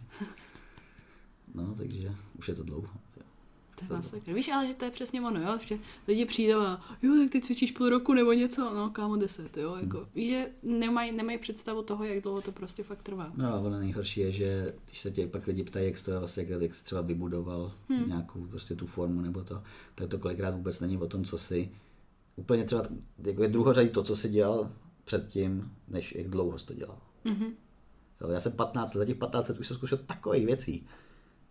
No, 1.53 1.75
takže 1.75 2.15
už 2.39 2.47
je 2.47 2.55
to 2.55 2.63
dlouho. 2.63 2.89
To 3.87 3.93
je 3.93 3.97
masakr. 3.97 4.33
Víš, 4.33 4.49
ale 4.49 4.67
že 4.67 4.73
to 4.73 4.85
je 4.85 4.91
přesně 4.91 5.21
ono, 5.21 5.41
jo? 5.41 5.59
Že 5.65 5.77
lidi 6.07 6.25
přijdou 6.25 6.59
a 6.59 6.81
jo, 7.01 7.13
tak 7.23 7.31
ty 7.31 7.41
cvičíš 7.41 7.71
půl 7.71 7.89
roku 7.89 8.13
nebo 8.13 8.33
něco, 8.33 8.73
no 8.73 8.89
kámo 8.89 9.15
deset, 9.15 9.57
jo? 9.57 9.75
Jako, 9.81 9.97
Hmm. 9.97 10.07
Víš, 10.15 10.29
že 10.29 10.49
nemají, 10.63 11.11
nemají 11.11 11.37
představu 11.37 11.83
toho, 11.83 12.03
jak 12.03 12.23
dlouho 12.23 12.41
to 12.41 12.51
prostě 12.51 12.83
fakt 12.83 13.01
trvá. 13.03 13.31
No 13.35 13.53
a 13.53 13.59
ono 13.59 13.79
nejhorší 13.79 14.21
je, 14.21 14.31
že 14.31 14.73
když 14.85 14.99
se 14.99 15.11
tě 15.11 15.27
pak 15.27 15.47
lidi 15.47 15.63
ptají, 15.63 15.85
jak 15.85 15.97
jsi 15.97 16.05
to 16.05 16.19
vlastně, 16.19 16.45
jak, 16.49 16.61
jak 16.61 16.75
jsi 16.75 16.83
třeba 16.83 17.01
vybudoval 17.01 17.73
hmm. 17.89 18.07
nějakou 18.07 18.45
prostě 18.45 18.75
tu 18.75 18.85
formu 18.85 19.21
nebo 19.21 19.43
to, 19.43 19.63
tak 19.95 20.09
to 20.09 20.19
kolikrát 20.19 20.55
vůbec 20.55 20.79
není 20.79 20.97
o 20.97 21.07
tom, 21.07 21.23
co 21.23 21.37
si 21.37 21.71
úplně 22.35 22.63
třeba, 22.63 22.83
jako 23.25 23.43
je 23.43 23.49
druhořadí 23.49 23.89
to, 23.89 24.03
co 24.03 24.15
si 24.15 24.29
dělal 24.29 24.71
předtím, 25.03 25.71
než 25.87 26.15
jak 26.15 26.27
dlouho 26.27 26.59
jsi 26.59 26.65
to 26.65 26.73
dělal. 26.73 26.97
Mhm. 27.25 27.45
Jo, 28.21 28.29
já 28.29 28.39
jsem 28.39 28.51
15 28.51 28.93
let, 28.93 28.99
za 28.99 29.05
těch 29.05 29.17
15 29.17 29.49
let 29.49 29.59
už 29.59 29.67
jsem 29.67 29.77
zkoušel 29.77 29.97
takových 29.97 30.45
věcí, 30.45 30.87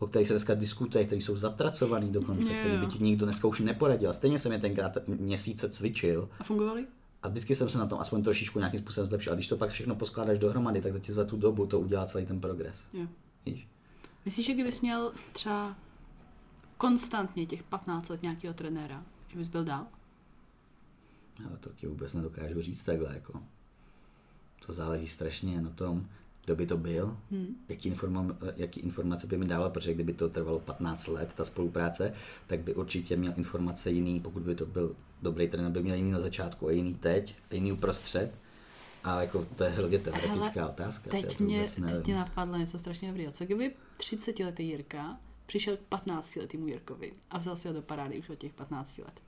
po 0.00 0.06
kterých 0.06 0.28
se 0.28 0.34
dneska 0.34 0.54
diskutuje, 0.54 1.04
které 1.04 1.20
jsou 1.20 1.36
zatracovaný 1.36 2.12
dokonce, 2.12 2.52
Jo, 2.52 2.58
které 2.60 2.78
by 2.78 2.86
ti 2.86 2.98
nikdo 2.98 3.26
dneska 3.26 3.48
už 3.48 3.60
neporadil. 3.60 4.12
Stejně 4.12 4.38
jsem 4.38 4.52
je 4.52 4.58
tenkrát 4.58 4.98
měsíce 5.06 5.68
cvičil 5.70 6.28
A 6.38 6.44
fungovali? 6.44 6.86
a 7.22 7.28
vždycky 7.28 7.54
jsem 7.54 7.70
se 7.70 7.78
na 7.78 7.86
tom 7.86 8.00
aspoň 8.00 8.22
trošičku 8.22 8.58
nějakým 8.58 8.80
způsobem 8.80 9.06
zlepšil. 9.06 9.32
A 9.32 9.34
když 9.34 9.48
to 9.48 9.56
pak 9.56 9.70
všechno 9.70 9.94
poskládáš 9.94 10.38
dohromady, 10.38 10.80
tak 10.80 10.92
za 10.92 10.98
tě 10.98 11.12
za 11.12 11.24
tu 11.24 11.36
dobu 11.36 11.66
to 11.66 11.80
udělá 11.80 12.06
celý 12.06 12.26
ten 12.26 12.40
progres. 12.40 12.84
Jo. 12.92 13.06
Víš? 13.46 13.68
Myslíš, 14.24 14.46
že 14.46 14.54
kdybys 14.54 14.80
měl 14.80 15.12
třeba 15.32 15.76
konstantně 16.78 17.46
těch 17.46 17.62
15 17.62 18.08
let 18.08 18.22
nějakého 18.22 18.54
trenéra, 18.54 19.04
že 19.28 19.38
bys 19.38 19.48
byl 19.48 19.64
dál? 19.64 19.86
Ale 21.48 21.58
to 21.58 21.70
ti 21.76 21.86
vůbec 21.86 22.14
nedokážu 22.14 22.62
říct 22.62 22.84
takhle. 22.84 23.14
Jako. 23.14 23.42
To 24.66 24.72
záleží 24.72 25.08
strašně 25.08 25.60
na 25.62 25.70
tom, 25.70 26.06
kdo 26.50 26.56
by 26.56 26.66
to 26.66 26.76
byl, 26.76 27.16
Hmm. 27.30 27.56
jaký, 27.68 27.92
informa- 27.92 28.36
jaký 28.56 28.80
informace 28.80 29.26
by 29.26 29.36
mi 29.38 29.44
dával, 29.44 29.70
protože 29.70 29.94
kdyby 29.94 30.12
to 30.12 30.28
trvalo 30.28 30.58
15 30.60 31.06
let, 31.08 31.34
ta 31.34 31.44
spolupráce, 31.44 32.12
tak 32.46 32.60
by 32.60 32.74
určitě 32.74 33.16
měl 33.16 33.32
informace 33.36 33.90
jiný, 33.90 34.20
pokud 34.20 34.42
by 34.42 34.54
to 34.54 34.66
byl 34.66 34.96
dobrý 35.22 35.48
trenér, 35.48 35.72
by 35.72 35.82
měl 35.82 35.96
jiný 35.96 36.10
na 36.10 36.20
začátku 36.20 36.68
a 36.68 36.70
jiný 36.70 36.94
teď, 36.94 37.34
a 37.50 37.54
jiný 37.54 37.72
uprostřed. 37.72 38.32
A 39.04 39.20
jako 39.20 39.44
to 39.56 39.64
je 39.64 39.70
hrozně 39.70 39.98
teoretická 39.98 40.60
Hele, 40.60 40.70
otázka. 40.72 41.10
Teď 41.10 41.36
to 41.36 41.44
mě, 41.44 41.66
teď 41.88 42.06
mě 42.06 42.14
napadlo 42.16 42.56
něco 42.56 42.78
strašně 42.78 43.08
dobrýho. 43.08 43.32
Co 43.32 43.44
kdyby 43.44 43.72
30 43.96 44.40
letý 44.44 44.68
Jirka 44.68 45.18
přišel 45.46 45.76
k 45.76 45.80
15 45.80 46.36
letýmu 46.36 46.66
Jirkovi 46.66 47.12
a 47.30 47.38
vzal 47.38 47.56
si 47.56 47.68
ho 47.68 47.74
do 47.74 47.82
parády 47.82 48.18
už 48.18 48.28
od 48.30 48.38
těch 48.38 48.52
15 48.52 48.98
let. 48.98 49.20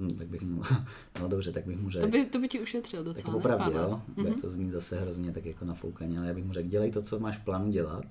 Hm, 0.00 0.10
tak 0.18 0.26
bych 0.26 0.42
mu, 0.42 0.62
no 1.20 1.28
dobře, 1.28 1.52
tak 1.52 1.66
bych 1.66 1.76
mu 1.78 1.84
To 1.84 1.90
řekl. 1.90 2.08
by, 2.08 2.24
to 2.26 2.38
by 2.38 2.48
ti 2.48 2.60
ušetřil 2.60 3.04
Tak 3.04 3.14
docela, 3.14 3.32
ne? 3.32 3.38
opravdu, 3.38 3.72
jo. 3.78 4.02
Bude 4.16 4.30
Mhm. 4.30 4.40
to 4.40 4.50
znít 4.50 4.70
zase 4.70 5.00
hrozně 5.00 5.32
tak 5.32 5.44
jako 5.44 5.64
nafoukaně, 5.64 6.18
ale 6.18 6.26
já 6.28 6.34
bych 6.34 6.44
mu 6.44 6.52
řekl, 6.52 6.68
dělej 6.68 6.90
to, 6.90 7.02
co 7.02 7.18
máš 7.18 7.38
v 7.38 7.44
plánu 7.44 7.70
dělat, 7.70 8.04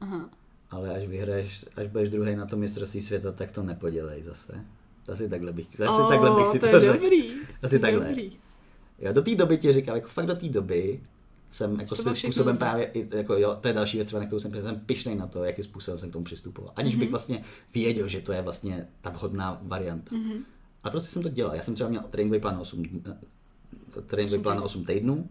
Aha. 0.00 0.30
ale 0.70 0.94
až 0.96 1.06
vyhraješ, 1.08 1.64
až 1.76 1.86
budeš 1.88 2.10
druhý 2.10 2.36
na 2.36 2.46
tom 2.46 2.58
mistrovství 2.60 3.00
světa, 3.00 3.32
tak 3.32 3.50
to 3.50 3.62
nepodělej 3.62 4.22
zase. 4.22 4.64
Asi 5.12 5.28
takhle 5.28 5.52
bych, 5.52 5.66
asi 5.80 6.02
Oh, 6.02 6.08
takhle 6.08 6.30
bych 6.30 6.46
si 6.46 6.58
to 6.58 6.66
to, 6.70 6.76
je 6.76 6.80
řekl. 6.82 6.92
dobrý. 7.02 7.28
Asi 7.62 7.78
to 7.78 7.82
takhle. 7.82 8.06
Dobrý. 8.08 8.32
Jo, 8.98 9.12
do 9.12 9.22
té 9.22 9.34
doby 9.34 9.58
ti 9.58 9.72
říkal, 9.72 9.96
jako 9.96 10.08
fakt 10.08 10.26
do 10.26 10.34
té 10.34 10.48
doby 10.48 11.00
jsem 11.50 11.72
jako 11.80 11.88
To 11.88 11.96
svým 11.96 12.12
všechno 12.14 12.32
způsobem 12.32 12.56
právě, 12.56 12.90
jako 13.14 13.34
jo, 13.34 13.56
to 13.60 13.68
je 13.68 13.74
další 13.74 13.96
věc, 13.96 14.06
třeba, 14.06 14.20
na 14.20 14.26
kterou 14.26 14.40
jsem, 14.40 14.62
jsem 14.62 14.80
pišnej 14.80 15.14
na 15.14 15.26
to, 15.26 15.44
jakým 15.44 15.64
způsobem 15.64 16.00
jsem 16.00 16.10
k 16.10 16.12
tomu 16.12 16.24
přistupoval. 16.24 16.72
Aniž 16.76 16.94
Mhm. 16.94 17.00
bych 17.00 17.10
vlastně 17.10 17.44
věděl, 17.74 18.08
že 18.08 18.20
to 18.20 18.32
je 18.32 18.42
vlastně 18.42 18.88
ta 19.00 19.10
vhodná 19.10 19.58
varianta. 19.62 20.16
Mhm. 20.16 20.44
Ale 20.84 20.90
prostě 20.90 21.10
jsem 21.10 21.22
to 21.22 21.28
dělal. 21.28 21.54
Já 21.54 21.62
jsem 21.62 21.74
třeba 21.74 21.90
měl 21.90 22.02
tréninkový 22.10 22.40
plán 22.40 22.54
na 22.54 22.60
8, 22.60 22.82
dn- 22.82 23.16
tréninkový 24.06 24.42
plán 24.42 24.56
na 24.56 24.62
8 24.62 24.84
týdnů 24.84 25.28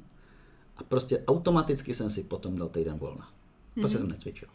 a 0.78 0.84
prostě 0.84 1.24
automaticky 1.28 1.94
jsem 1.94 2.12
si 2.12 2.24
potom 2.24 2.56
dal 2.58 2.70
týden 2.70 2.98
volna. 2.98 3.30
Prostě 3.74 3.98
jsem 3.98 4.08
necvičil. 4.08 4.48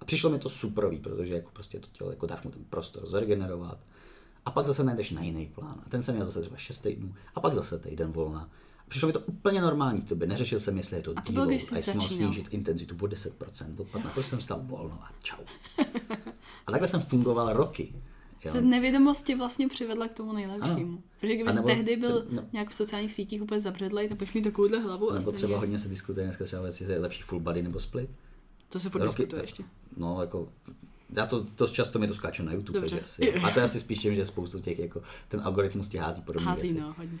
A 0.00 0.04
přišlo 0.04 0.30
mi 0.30 0.38
to 0.38 0.48
superový, 0.48 0.98
protože 0.98 1.34
jako 1.34 1.50
prostě 1.52 1.80
to 1.80 1.86
tělo, 1.92 2.10
jako 2.10 2.26
dáš 2.26 2.42
mu 2.42 2.50
ten 2.50 2.64
prostor 2.70 3.10
zregenerovat. 3.10 3.78
A 4.44 4.50
pak 4.50 4.66
zase 4.66 4.84
najdeš 4.84 5.10
na 5.10 5.22
jiný 5.22 5.46
plán. 5.46 5.82
A 5.86 5.88
ten 5.88 6.02
jsem 6.02 6.14
měl 6.14 6.26
zase 6.26 6.40
třeba 6.40 6.56
6 6.56 6.78
týdnů. 6.78 7.14
A 7.34 7.40
pak 7.40 7.54
zase 7.54 7.78
týden 7.78 8.12
volna. 8.12 8.40
A 8.78 8.88
přišlo 8.88 9.06
mi 9.06 9.12
to 9.12 9.20
úplně 9.20 9.60
normální 9.60 10.00
v 10.00 10.04
tobě. 10.08 10.26
Neřešil 10.28 10.60
jsem, 10.60 10.76
jestli 10.76 10.96
je 10.96 11.02
to 11.02 11.12
A 11.16 11.20
dílo, 11.20 11.42
a 11.42 11.50
jestli 11.50 11.74
mám 11.76 11.82
začínal. 11.84 12.08
snížit 12.08 12.48
intenzitu 12.54 12.94
o 12.94 13.06
10%, 13.08 13.30
od 13.80 13.88
15%, 13.88 14.10
prostě 14.12 14.30
jsem 14.30 14.40
stal 14.40 14.60
volno 14.62 14.98
a 15.02 15.10
čau. 15.22 15.42
A 16.66 16.70
takhle 16.70 16.88
jsem 16.88 17.00
fungoval 17.00 17.52
roky. 17.52 17.94
Jo. 18.44 18.52
Ta 18.52 18.60
nevědomost 18.60 19.22
tě 19.26 19.36
vlastně 19.36 19.68
přivedla 19.68 20.08
k 20.08 20.14
tomu 20.14 20.32
nejlepšímu. 20.32 20.92
Ano. 20.92 21.02
Protože 21.20 21.44
nebo 21.44 21.68
tehdy 21.68 21.96
byl 21.96 22.22
ten- 22.22 22.36
no. 22.36 22.44
nějak 22.52 22.70
v 22.70 22.74
sociálních 22.74 23.12
sítích 23.12 23.42
úplně 23.42 23.60
zabředlej, 23.60 24.08
tak 24.08 24.18
budeš 24.18 24.34
mít 24.34 24.42
takovouhle 24.42 24.78
hlavu 24.78 25.10
a 25.10 25.14
Nebo 25.14 25.32
třeba 25.32 25.58
hodně 25.58 25.78
se 25.78 25.88
diskutuje 25.88 26.26
dneska 26.26 26.44
třeba, 26.44 26.66
jestli 26.66 26.92
je 26.92 26.98
lepší 26.98 27.22
full 27.22 27.40
body 27.40 27.62
nebo 27.62 27.80
split. 27.80 28.10
To 28.68 28.80
se 28.80 28.90
furt 28.90 29.00
Roky- 29.02 29.08
diskutuje 29.22 29.42
ještě. 29.42 29.62
No, 29.96 30.20
jako, 30.20 30.48
já 31.16 31.26
to 31.26 31.46
dost 31.56 31.72
často 31.72 31.98
mi 31.98 32.08
to 32.08 32.14
skáče 32.14 32.42
na 32.42 32.52
YouTube, 32.52 32.80
Dobře. 32.80 32.96
takže 32.96 33.04
asi, 33.04 33.34
a 33.34 33.50
to 33.50 33.58
je 33.60 33.64
asi 33.64 33.80
spíš 33.80 33.98
tím, 33.98 34.14
že 34.14 34.24
spoustu 34.24 34.60
těch, 34.60 34.78
jako, 34.78 35.02
ten 35.28 35.40
algoritmus 35.44 35.88
ti 35.88 35.98
hází 35.98 36.22
podobné 36.22 36.50
Hází, 36.50 36.62
věci. 36.62 36.80
no, 36.80 36.94
hodně. 36.98 37.18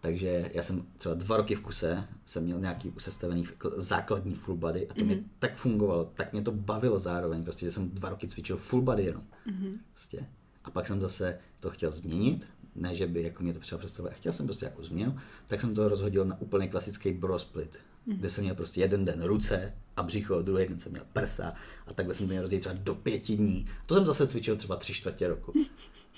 Takže 0.00 0.50
já 0.54 0.62
jsem 0.62 0.86
třeba 0.98 1.14
dva 1.14 1.36
roky 1.36 1.54
v 1.54 1.60
kuse, 1.60 2.04
jsem 2.24 2.44
měl 2.44 2.60
nějaký 2.60 2.92
sestavený 2.98 3.42
jako 3.50 3.70
základní 3.76 4.34
full 4.34 4.56
body 4.56 4.88
a 4.88 4.94
to 4.94 5.00
mm-hmm. 5.00 5.04
Mhm. 5.04 5.14
mě 5.14 5.24
tak 5.38 5.56
fungovalo, 5.56 6.10
tak 6.14 6.32
mě 6.32 6.42
to 6.42 6.52
bavilo 6.52 6.98
zároveň, 6.98 7.44
prostě, 7.44 7.66
že 7.66 7.70
jsem 7.70 7.90
dva 7.90 8.08
roky 8.08 8.28
cvičil 8.28 8.56
full 8.56 8.82
body 8.82 9.04
jenom. 9.04 9.22
Mhm. 9.46 9.64
Mm-hmm. 9.64 9.78
Prostě. 9.94 10.26
A 10.64 10.70
pak 10.70 10.86
jsem 10.86 11.00
zase 11.00 11.38
to 11.60 11.70
chtěl 11.70 11.90
změnit, 11.90 12.46
ne, 12.74 12.94
že 12.94 13.06
by 13.06 13.22
jako 13.22 13.42
mě 13.42 13.52
to 13.52 13.60
třeba 13.60 13.78
představilo, 13.78 14.14
chtěl 14.16 14.32
jsem 14.32 14.46
prostě 14.46 14.64
jako 14.64 14.82
změnu, 14.82 15.18
tak 15.46 15.60
jsem 15.60 15.74
to 15.74 15.88
rozhodil 15.88 16.24
na 16.24 16.40
úplně 16.40 16.68
klasický 16.68 17.12
bro 17.12 17.38
split, 17.38 17.78
mm-hmm. 18.08 18.16
kde 18.16 18.30
jsem 18.30 18.44
měl 18.44 18.54
prostě 18.54 18.80
jeden 18.80 19.04
den 19.04 19.22
ruce 19.22 19.74
a 19.96 20.02
břicho, 20.02 20.42
druhý 20.42 20.66
den 20.66 20.78
jsem 20.78 20.92
měl 20.92 21.06
prsa 21.12 21.54
a 21.86 21.94
takhle 21.94 22.14
jsem 22.14 22.26
to 22.26 22.30
měl 22.30 22.42
rozdělit 22.42 22.60
třeba 22.60 22.74
do 22.78 22.94
pěti 22.94 23.36
dní. 23.36 23.66
To 23.86 23.94
jsem 23.94 24.06
zase 24.06 24.26
cvičil 24.26 24.56
třeba 24.56 24.76
tři 24.76 24.94
čtvrtě 24.94 25.28
roku. 25.28 25.52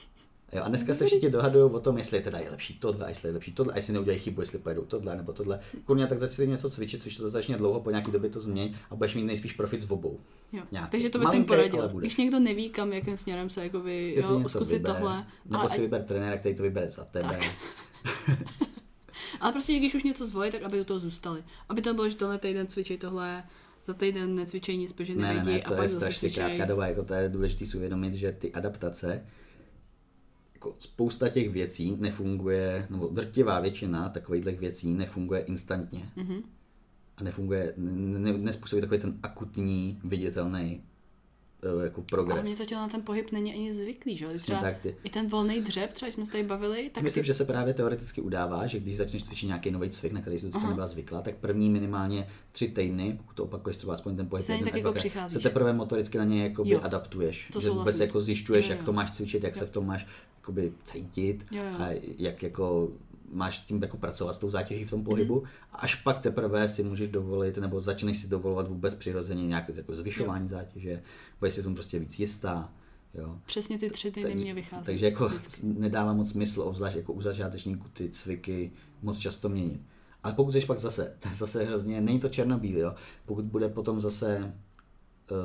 Jo, 0.52 0.62
a 0.64 0.68
dneska 0.68 0.94
se 0.94 1.06
všichni 1.06 1.30
dohadují 1.30 1.70
o 1.72 1.80
tom, 1.80 1.98
jestli 1.98 2.20
teda 2.20 2.38
je 2.38 2.50
lepší 2.50 2.78
tohle, 2.78 3.06
a 3.06 3.08
jestli 3.08 3.28
je 3.28 3.32
lepší 3.32 3.52
tohle, 3.52 3.72
a 3.72 3.76
jestli 3.76 3.92
neudělají 3.92 4.20
chybu, 4.20 4.40
jestli 4.40 4.58
pojedou 4.58 4.82
tohle 4.84 5.16
nebo 5.16 5.32
tohle. 5.32 5.60
Kurňa, 5.84 6.06
tak 6.06 6.18
začni 6.18 6.46
něco 6.46 6.70
cvičit, 6.70 7.02
cvičit 7.02 7.20
to 7.20 7.30
začne 7.30 7.56
dlouho, 7.56 7.80
po 7.80 7.90
nějaký 7.90 8.10
době 8.10 8.30
to 8.30 8.40
změň 8.40 8.74
a 8.90 8.96
budeš 8.96 9.14
mít 9.14 9.22
nejspíš 9.22 9.52
profit 9.52 9.80
z 9.80 9.90
obou. 9.90 10.20
Jo. 10.52 10.62
Nějaký. 10.72 10.90
Takže 10.90 11.10
to 11.10 11.18
bych 11.18 11.26
Malinký, 11.26 11.46
poradil. 11.46 11.88
Když 11.88 12.16
někdo 12.16 12.40
neví, 12.40 12.70
kam, 12.70 12.92
jakým 12.92 13.16
směrem 13.16 13.50
se 13.50 13.62
jakoby, 13.62 14.04
Prostě 14.04 14.22
si 14.22 14.32
jo, 14.32 14.38
něco 14.38 14.58
zkusit 14.58 14.74
vyber, 14.74 14.94
tohle. 14.94 15.26
Nebo 15.44 15.60
Ale, 15.60 15.70
si 15.70 15.80
vyber 15.80 16.02
trenéra, 16.02 16.36
který 16.36 16.54
to 16.54 16.62
vybere 16.62 16.88
za 16.88 17.04
tebe. 17.04 17.40
ale 19.40 19.52
prostě 19.52 19.78
když 19.78 19.94
už 19.94 20.02
něco 20.02 20.26
zvolí, 20.26 20.50
tak 20.50 20.62
aby 20.62 20.80
u 20.80 20.84
toho 20.84 21.00
zůstali. 21.00 21.44
Aby 21.68 21.82
to 21.82 21.94
bylo, 21.94 22.08
že 22.08 22.16
tenhle 22.16 22.38
týden 22.38 22.66
cvičí 22.66 22.98
tohle, 22.98 23.44
za 23.86 23.94
týden 23.94 24.34
necvičej 24.34 24.78
nic, 24.78 24.92
protože 24.92 25.14
Ne, 25.14 25.34
ne, 25.34 25.44
ne, 25.44 25.62
a 25.62 25.68
to 25.68 25.74
pak 25.74 25.82
je 25.82 25.88
strašně 25.88 26.28
cvičej. 26.28 26.44
krátká 26.44 26.64
doba, 26.64 26.86
jako 26.86 27.02
to 27.02 27.14
je 27.14 27.28
důležité 27.28 27.66
si 27.66 27.76
uvědomit, 27.76 28.14
že 28.14 28.32
ty 28.32 28.52
adaptace, 28.52 29.26
jako 30.62 30.76
spousta 30.78 31.28
těch 31.28 31.50
věcí 31.50 31.96
nefunguje, 32.00 32.86
nebo 32.90 33.06
drtivá 33.06 33.60
většina 33.60 34.08
takových 34.08 34.44
věcí 34.44 34.94
nefunguje 34.94 35.40
instantně. 35.40 36.10
Mhm. 36.16 36.42
A 37.16 37.22
nefunguje, 37.22 37.74
ne, 37.76 38.32
nespůsobí 38.32 38.80
takový 38.82 39.00
ten 39.00 39.18
akutní, 39.22 40.00
viditelný 40.04 40.82
eh, 41.62 41.84
jako 41.84 42.00
Ale 42.00 42.06
progres. 42.10 42.42
mě 42.42 42.56
to 42.56 42.64
tělo 42.66 42.80
na 42.80 42.88
ten 42.88 43.02
pohyb 43.02 43.32
není 43.32 43.54
ani 43.54 43.72
zvyklý, 43.72 44.16
že? 44.16 44.26
Přesně 44.28 44.38
Třeba 44.42 44.60
tak, 44.60 44.78
ty- 44.78 44.96
i 45.04 45.10
ten 45.10 45.26
volný 45.28 45.60
dřep, 45.60 45.92
třeba 45.92 46.12
jsme 46.12 46.26
se 46.26 46.32
tady 46.32 46.44
bavili, 46.44 46.90
tak 46.90 47.04
Myslím, 47.04 47.22
ty... 47.22 47.26
že 47.26 47.34
se 47.34 47.44
právě 47.44 47.74
teoreticky 47.74 48.20
udává, 48.20 48.66
že 48.66 48.80
když 48.80 48.96
začneš 48.96 49.24
cvičit 49.24 49.46
nějaký 49.46 49.70
nový 49.70 49.90
cvik, 49.90 50.12
na 50.12 50.20
který 50.20 50.38
jsi 50.38 50.50
Aha. 50.52 50.68
nebyla 50.68 50.86
zvyklá, 50.86 51.22
tak 51.22 51.34
první 51.36 51.70
minimálně 51.70 52.28
tři 52.52 52.68
týdny, 52.68 53.14
pokud 53.16 53.34
to 53.36 53.44
opakuješ 53.44 53.76
třeba 53.76 53.92
aspoň 53.92 54.16
ten 54.16 54.28
pohyb, 54.28 54.44
Se 54.44 54.52
jeden, 54.52 54.64
tak 54.64 54.74
jako 54.74 54.94
se 55.28 55.38
teprve 55.38 55.72
motoricky 55.72 56.18
na 56.18 56.24
něj 56.24 56.42
jakoby 56.42 56.70
Jo. 56.70 56.80
adaptuješ. 56.82 57.48
To 57.52 57.60
že 57.60 57.70
vůbec 57.70 58.00
jako 58.00 58.20
zjišťuješ, 58.20 58.66
Jo, 58.66 58.70
jak 58.70 58.78
jo. 58.80 58.84
to 58.86 58.92
máš 58.92 59.10
cvičit, 59.10 59.44
jak 59.44 59.54
Jo. 59.54 59.58
se 59.58 59.66
v 59.66 59.70
tom 59.70 59.86
máš 59.86 60.06
jakoby 60.36 60.72
cítit 60.84 61.46
Jo, 61.50 61.62
jo. 61.64 61.76
a 61.78 61.88
jak 62.18 62.42
jako 62.42 62.88
máš 63.32 63.58
s 63.58 63.64
tím 63.64 63.82
jako 63.82 63.96
pracovat 63.96 64.32
s 64.32 64.38
tou 64.38 64.50
zátěží 64.50 64.84
v 64.84 64.90
tom 64.90 65.04
pohybu 65.04 65.34
Mhm. 65.40 65.48
a 65.72 65.76
až 65.76 65.94
pak 65.94 66.18
teprve 66.18 66.68
si 66.68 66.82
můžeš 66.82 67.08
dovolit, 67.08 67.56
nebo 67.58 67.80
začneš 67.80 68.18
si 68.18 68.28
dovolovat 68.28 68.68
vůbec 68.68 68.94
přirozeně 68.94 69.46
nějaké 69.46 69.72
jako 69.76 69.94
zvyšování 69.94 70.48
zátěže, 70.48 71.02
budeš 71.40 71.54
si 71.54 71.62
tomu 71.62 71.74
prostě 71.74 71.98
víc 71.98 72.18
jistá. 72.18 72.72
Jo. 73.14 73.38
Přesně 73.46 73.78
ty 73.78 73.90
tři 73.90 74.10
týdny 74.10 74.34
mě 74.34 74.54
vychází. 74.54 74.84
Takže 74.84 75.06
jako 75.06 75.28
vždycky. 75.28 75.66
nedává 75.66 76.12
moc 76.12 76.30
smysl, 76.30 76.62
obzvlášť 76.62 76.96
jako 76.96 77.12
u 77.12 77.22
začátečníků 77.22 77.88
ty 77.92 78.08
cviky 78.08 78.72
moc 79.02 79.18
často 79.18 79.48
měnit. 79.48 79.80
Ale 80.22 80.34
pokud 80.34 80.52
jsi 80.52 80.66
pak 80.66 80.78
zase, 80.78 81.16
to 81.22 81.28
je 81.30 81.34
zase 81.34 81.64
hrozně, 81.64 82.00
není 82.00 82.20
to 82.20 82.28
černobílý, 82.28 82.78
jo. 82.80 82.94
Pokud 83.26 83.44
bude 83.44 83.68
potom 83.68 84.00
zase 84.00 84.54
uh, 85.30 85.36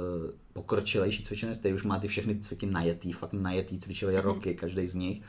pokročilejší 0.54 1.24
cvičenec, 1.24 1.58
který 1.58 1.74
už 1.74 1.84
má 1.84 2.00
ty 2.00 2.08
všechny 2.08 2.40
cviky 2.40 2.66
najetý, 2.66 3.12
fakt 3.14 3.34
najetý, 3.34 3.80
cvičili 3.80 4.14
Mhm. 4.14 4.22
roky, 4.24 4.56
každý 4.56 4.88
z 4.88 4.96
nich 4.96 5.22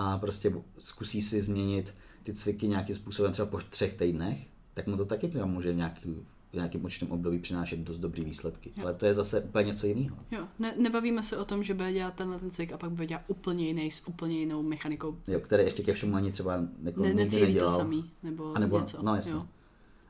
a 0.00 0.18
prostě 0.18 0.52
zkusí 0.78 1.22
si 1.22 1.40
změnit 1.40 1.94
ty 2.22 2.34
cviky 2.34 2.68
nějakým 2.68 2.94
způsobem 2.94 3.32
třeba 3.32 3.46
po 3.46 3.58
třech 3.70 3.94
týdnech, 3.94 4.38
tak 4.74 4.86
mu 4.86 4.96
to 4.96 5.04
taky 5.04 5.28
třeba 5.28 5.46
může 5.46 5.72
v 5.72 5.76
nějaký, 5.76 6.14
v 6.50 6.54
nějakém 6.54 6.84
určitém 6.84 7.10
období 7.12 7.38
přinášet 7.38 7.78
dost 7.78 7.98
dobrý 7.98 8.24
výsledky. 8.24 8.70
Jo. 8.76 8.82
Ale 8.82 8.94
to 8.94 9.06
je 9.06 9.14
zase 9.14 9.40
úplně 9.40 9.64
něco 9.66 9.86
jiného. 9.86 10.16
Jo, 10.30 10.46
ne, 10.58 10.74
nebavíme 10.78 11.22
se 11.22 11.36
o 11.36 11.44
tom, 11.44 11.62
že 11.64 11.74
bude 11.74 11.92
dělat 11.92 12.14
tenhle 12.14 12.38
ten 12.38 12.50
cvik 12.50 12.72
a 12.72 12.78
pak 12.78 12.90
bude 12.90 13.06
dělat 13.06 13.22
úplně 13.28 13.66
jiný 13.66 13.90
s 13.90 14.02
úplně 14.08 14.38
jinou 14.38 14.62
mechanikou. 14.62 15.16
Jo, 15.28 15.40
který 15.40 15.64
ještě 15.64 15.82
ke 15.82 15.92
všemu 15.92 16.16
ani 16.16 16.32
třeba 16.32 16.60
jako 16.82 17.02
Ne, 17.02 17.08
nikdy 17.08 17.24
necílí 17.24 17.40
to 17.42 17.46
nedělal. 17.46 17.76
samý, 17.78 18.10
nebo 18.22 18.56
A 18.56 18.58
nebo- 18.58 18.78
něco. 18.80 19.02
no, 19.02 19.14
jasně. 19.14 19.32
Jo. 19.32 19.46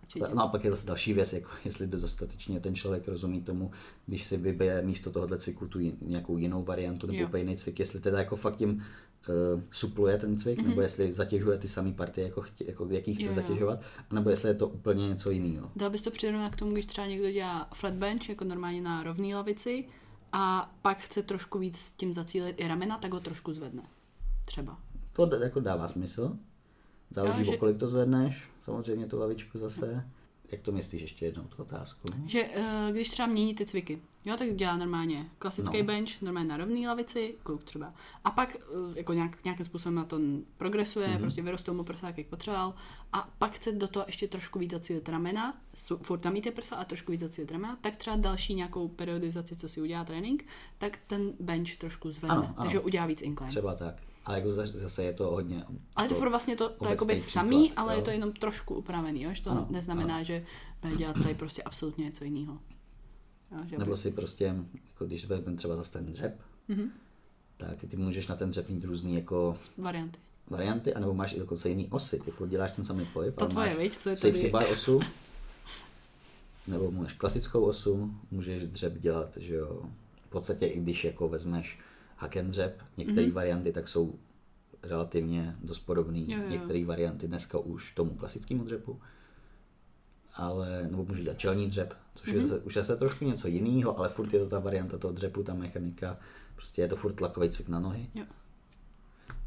Určitě. 0.02 0.24
No 0.34 0.42
a 0.42 0.48
pak 0.48 0.64
je 0.64 0.70
zase 0.70 0.86
další 0.86 1.12
věc, 1.12 1.32
jako 1.32 1.50
jestli 1.64 1.88
to 1.88 1.96
dostatečně 1.96 2.60
ten 2.60 2.74
člověk 2.74 3.08
rozumí 3.08 3.42
tomu, 3.42 3.70
když 4.06 4.24
si 4.24 4.36
vybere 4.36 4.82
místo 4.82 5.10
tohohle 5.10 5.38
cviku 5.38 5.66
tu 5.68 5.78
jin- 5.78 5.96
nějakou 6.00 6.36
jinou 6.38 6.62
variantu 6.64 7.06
nebo 7.06 7.24
úplně 7.24 7.42
jiný 7.42 7.56
cvik, 7.56 7.78
jestli 7.78 8.00
teda 8.00 8.18
jako 8.18 8.36
fakt 8.36 8.56
tím 8.56 8.82
uh, 9.28 9.62
supluje 9.70 10.18
ten 10.18 10.36
cvik, 10.36 10.58
mm-hmm. 10.58 10.68
nebo 10.68 10.80
jestli 10.80 11.12
zatěžuje 11.12 11.58
ty 11.58 11.68
samé 11.68 11.92
partie, 11.92 12.26
jako, 12.26 12.40
chtě, 12.40 12.64
jako 12.68 12.86
jaký 12.90 13.14
chce 13.14 13.24
Jo, 13.24 13.28
jo. 13.28 13.34
zatěžovat, 13.34 13.80
nebo 14.12 14.30
jestli 14.30 14.48
je 14.48 14.54
to 14.54 14.68
úplně 14.68 15.08
něco 15.08 15.30
jiného. 15.30 15.70
Dal 15.76 15.90
bys 15.90 16.02
to 16.02 16.10
přirovnat 16.10 16.52
k 16.52 16.58
tomu, 16.58 16.72
když 16.72 16.86
třeba 16.86 17.06
někdo 17.06 17.30
dělá 17.30 17.68
flat 17.74 17.94
bench, 17.94 18.28
jako 18.28 18.44
normálně 18.44 18.80
na 18.80 19.02
rovné 19.02 19.34
lavici, 19.34 19.88
a 20.32 20.74
pak 20.82 20.98
chce 20.98 21.22
trošku 21.22 21.58
víc 21.58 21.78
s 21.78 21.92
tím 21.92 22.14
zacílit 22.14 22.56
i 22.58 22.68
ramena, 22.68 22.98
tak 22.98 23.12
ho 23.12 23.20
trošku 23.20 23.52
zvedne. 23.52 23.82
Třeba. 24.44 24.78
To 25.12 25.34
jako 25.36 25.60
dává 25.60 25.88
smysl. 25.88 26.36
Záleží, 27.10 27.42
Jo, 27.42 27.48
o 27.48 27.52
že- 27.52 27.56
kolik 27.58 27.76
to 27.78 27.88
zvedneš, 27.88 28.50
samozřejmě 28.64 29.06
tu 29.06 29.18
lavičku 29.18 29.58
zase. 29.58 30.04
Jak 30.52 30.60
to 30.60 30.72
myslíš 30.72 31.02
ještě 31.02 31.24
jednou 31.24 31.44
tu 31.44 31.62
otázku? 31.62 32.08
Že 32.26 32.44
uh, 32.44 32.64
když 32.92 33.08
třeba 33.10 33.28
mění 33.28 33.54
ty 33.54 33.66
cviky, 33.66 34.02
jo, 34.24 34.36
tak 34.36 34.54
dělá 34.56 34.76
normálně 34.76 35.26
klasický 35.38 35.78
No. 35.78 35.84
bench, 35.84 36.22
normálně 36.22 36.48
na 36.48 36.56
rovné 36.56 36.88
lavici, 36.88 37.34
kluk 37.42 37.64
třeba. 37.64 37.94
A 38.24 38.30
pak 38.30 38.56
uh, 38.74 38.96
jako 38.96 39.12
nějak, 39.12 39.44
nějakým 39.44 39.66
způsobem 39.66 39.94
na 39.94 40.04
to 40.04 40.20
progresuje, 40.56 41.06
Mhm. 41.08 41.16
mm-hmm. 41.16 41.20
prostě 41.20 41.42
vyrostou 41.42 41.74
mu 41.74 41.84
prsa, 41.84 42.12
jak 42.16 42.26
potřeboval. 42.26 42.74
A 43.12 43.30
pak 43.38 43.52
chce 43.52 43.72
do 43.72 43.88
toho 43.88 44.04
ještě 44.08 44.28
trošku 44.28 44.58
víc 44.58 44.70
zacílit 44.70 45.08
ramena, 45.08 45.60
furt 46.02 46.18
tam 46.18 46.40
ty 46.40 46.50
prsa 46.50 46.76
a 46.76 46.84
trošku 46.84 47.12
víc 47.12 47.20
zacílit 47.20 47.50
ramena, 47.52 47.78
tak 47.80 47.96
třeba 47.96 48.16
další 48.16 48.54
nějakou 48.54 48.88
periodizaci, 48.88 49.56
co 49.56 49.68
si 49.68 49.80
udělá 49.80 50.04
trénink, 50.04 50.44
tak 50.78 50.98
ten 51.06 51.32
bench 51.40 51.76
trošku 51.76 52.10
zvedne, 52.10 52.36
Ano, 52.36 52.44
ano. 52.44 52.54
takže 52.62 52.80
udělá 52.80 53.06
víc 53.06 53.22
incline. 53.22 53.50
Třeba 53.50 53.74
tak. 53.74 53.94
Ale 54.30 54.38
jako 54.38 54.50
zase 54.52 55.04
je 55.04 55.12
to 55.12 55.30
hodně... 55.30 55.64
Ale 55.96 56.08
to 56.08 56.14
jako 56.14 56.18
furt 56.20 56.30
vlastně 56.30 56.56
to, 56.56 56.68
to 56.68 56.88
jakoby 56.88 57.14
příklad, 57.14 57.32
samý, 57.32 57.72
ale 57.72 57.92
jo. 57.92 57.98
je 57.98 58.04
to 58.04 58.10
jenom 58.10 58.32
trošku 58.32 58.74
upravený, 58.74 59.22
jo? 59.22 59.30
že 59.32 59.42
to 59.42 59.50
Ano, 59.50 59.66
neznamená, 59.70 60.22
že 60.22 60.44
bude 60.82 60.96
dělat 60.96 61.16
tady 61.22 61.34
prostě 61.34 61.62
absolutně 61.62 62.04
něco 62.04 62.24
jiného. 62.24 62.58
Jo, 63.72 63.78
Nebo 63.78 63.96
si 63.96 64.10
prostě, 64.10 64.54
jako 64.88 65.04
když 65.06 65.26
vezmeme 65.26 65.56
třeba 65.56 65.76
zase 65.76 65.92
ten 65.92 66.06
dřep, 66.06 66.40
Mhm. 66.68 66.90
tak 67.56 67.78
ty 67.88 67.96
můžeš 67.96 68.26
na 68.28 68.36
ten 68.36 68.50
dřep 68.50 68.68
mít 68.68 68.84
různý 68.84 69.14
jako 69.14 69.58
varianty. 69.78 70.18
varianty, 70.50 70.94
anebo 70.94 71.14
máš 71.14 71.32
i 71.32 71.38
dokonce 71.38 71.68
jiný 71.68 71.88
osy. 71.90 72.20
Ty 72.24 72.30
furt 72.30 72.48
děláš 72.48 72.70
ten 72.72 72.84
samý 72.84 73.04
pohyb, 73.12 73.34
Ta 73.34 73.40
ale 73.40 73.50
tvoje, 73.50 73.66
máš 73.68 73.76
viď, 73.76 73.96
co 73.96 74.10
je 74.10 74.16
safety 74.16 74.38
tady? 74.40 74.50
bar 74.50 74.66
osu, 74.72 75.00
nebo 76.66 76.90
máš 76.90 77.12
klasickou 77.12 77.60
osu, 77.64 78.14
můžeš 78.30 78.64
dřep 78.64 78.98
dělat, 79.00 79.36
že 79.36 79.54
jo, 79.54 79.82
v 80.26 80.30
podstatě 80.30 80.66
i 80.66 80.80
když 80.80 81.04
jako 81.04 81.28
vezmeš 81.28 81.78
hack 82.20 82.36
and 82.36 82.58
některé 82.96 83.26
mm-hmm. 83.26 83.32
varianty 83.32 83.72
tak 83.72 83.88
jsou 83.88 84.14
relativně 84.82 85.56
dost 85.62 85.78
podobný. 85.78 86.32
Jo. 86.32 86.38
Některé 86.48 86.84
varianty 86.84 87.28
dneska 87.28 87.58
už 87.58 87.92
tomu 87.92 88.10
klasickému 88.10 88.64
dřepu, 88.64 89.00
ale, 90.34 90.88
nebo 90.90 91.04
může 91.04 91.22
dělat 91.22 91.38
čelní 91.38 91.66
dřep, 91.66 91.94
což 92.14 92.28
mm-hmm. 92.28 92.34
je 92.34 92.46
zase, 92.46 92.62
už 92.62 92.76
je 92.76 92.82
zase 92.82 92.96
trošku 92.96 93.24
něco 93.24 93.48
jiného, 93.48 93.98
ale 93.98 94.08
furt 94.08 94.32
je 94.32 94.40
to 94.40 94.48
ta 94.48 94.58
varianta 94.58 94.98
toho 94.98 95.12
dřepu, 95.12 95.42
ta 95.42 95.54
mechanika, 95.54 96.18
prostě 96.54 96.82
je 96.82 96.88
to 96.88 96.96
furt 96.96 97.12
tlakový 97.12 97.50
cvik 97.50 97.68
na 97.68 97.80
nohy. 97.80 98.10
Jo. 98.14 98.24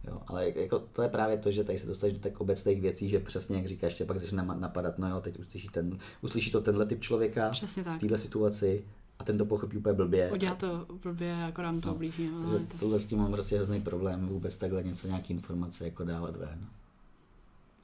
Jo, 0.07 0.21
ale 0.27 0.49
jako 0.55 0.79
to 0.79 1.01
je 1.01 1.09
právě 1.09 1.37
to, 1.37 1.51
že 1.51 1.63
tady 1.63 1.77
se 1.77 1.87
dostaneš 1.87 2.13
do 2.13 2.19
tak 2.19 2.41
obecných 2.41 2.81
věcí, 2.81 3.09
že 3.09 3.19
přesně 3.19 3.57
jak 3.57 3.67
říkáš, 3.67 3.93
tě 3.93 4.05
pak 4.05 4.19
začne 4.19 4.43
napadat, 4.43 4.99
no 4.99 5.09
jo, 5.09 5.21
teď 5.21 5.39
uslyší, 5.39 5.69
ten, 5.69 5.97
uslyší 6.21 6.51
to 6.51 6.61
tenhle 6.61 6.85
typ 6.85 7.01
člověka 7.01 7.49
Přesně 7.49 7.83
tak. 7.83 7.97
v 7.97 7.99
téhle 7.99 8.17
situaci 8.17 8.85
a 9.23 9.25
ten 9.25 9.37
to 9.37 9.45
pochopí 9.45 9.77
úplně 9.77 9.93
blbě. 9.93 10.31
Udělá 10.31 10.55
to 10.55 10.67
blbě, 11.03 11.43
akorát 11.43 11.71
mu 11.71 11.81
to 11.81 11.87
No. 11.87 11.93
oblíží. 11.95 12.29
No, 12.43 12.49
Že 12.51 12.55
je 12.57 12.65
to- 12.65 12.77
Tohle 12.77 12.99
s 12.99 13.05
tím 13.05 13.19
mám 13.19 13.31
prostě 13.31 13.55
hrozný 13.55 13.81
problém 13.81 14.27
vůbec 14.27 14.57
takhle 14.57 14.83
něco, 14.83 15.07
nějaký 15.07 15.33
informace 15.33 15.85
jako 15.85 16.03
dávat 16.03 16.35
ven. 16.35 16.67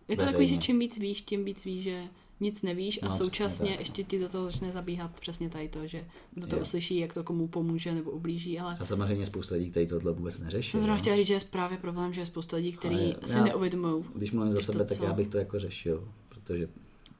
Je 0.08 0.18
to 0.18 0.26
takový, 0.26 0.48
že 0.48 0.58
čím 0.58 0.80
víc 0.80 1.00
víš, 1.00 1.22
tím 1.22 1.46
víc 1.46 1.66
víš, 1.66 1.84
že 1.84 2.04
nic 2.40 2.62
nevíš 2.62 3.00
a 3.02 3.06
No, 3.08 3.18
současně 3.18 3.70
tak. 3.70 3.80
ještě 3.80 4.04
ti 4.04 4.20
do 4.20 4.30
toho 4.30 4.46
začne 4.46 4.72
zabíhat 4.72 5.12
přesně 5.20 5.50
tady 5.50 5.70
to, 5.70 5.88
že 5.88 6.06
kdo 6.32 6.48
to 6.48 6.56
Jo. 6.56 6.62
uslyší, 6.62 6.98
jak 6.98 7.14
to 7.14 7.24
komu 7.24 7.48
pomůže 7.48 7.94
nebo 7.96 8.12
ublíží, 8.12 8.60
ale 8.60 8.78
A 8.80 8.86
samozřejmě 8.86 9.26
spousta 9.26 9.56
lidí, 9.56 9.72
kteří 9.72 9.88
tohle 9.88 10.14
vůbec 10.14 10.40
neřeší. 10.40 10.70
jsem 10.72 10.80
zrovna 10.82 10.96
jo. 10.96 11.00
chtěla 11.02 11.16
říct, 11.16 11.28
že 11.28 11.34
je 11.34 11.40
právě 11.50 11.78
problém, 11.78 12.14
že 12.14 12.22
je 12.22 12.26
spousta 12.26 12.58
lidí, 12.58 12.72
kteří 12.72 12.96
Ale 12.96 13.16
si 13.24 13.42
neuvědomují. 13.42 14.04
Když 14.16 14.32
mluvím 14.32 14.54
za 14.54 14.62
sebe, 14.62 14.86
tak 14.86 14.98
co? 14.98 15.04
já 15.04 15.14
bych 15.14 15.28
to 15.28 15.38
jako 15.38 15.60
řešil, 15.60 16.08
protože 16.30 16.70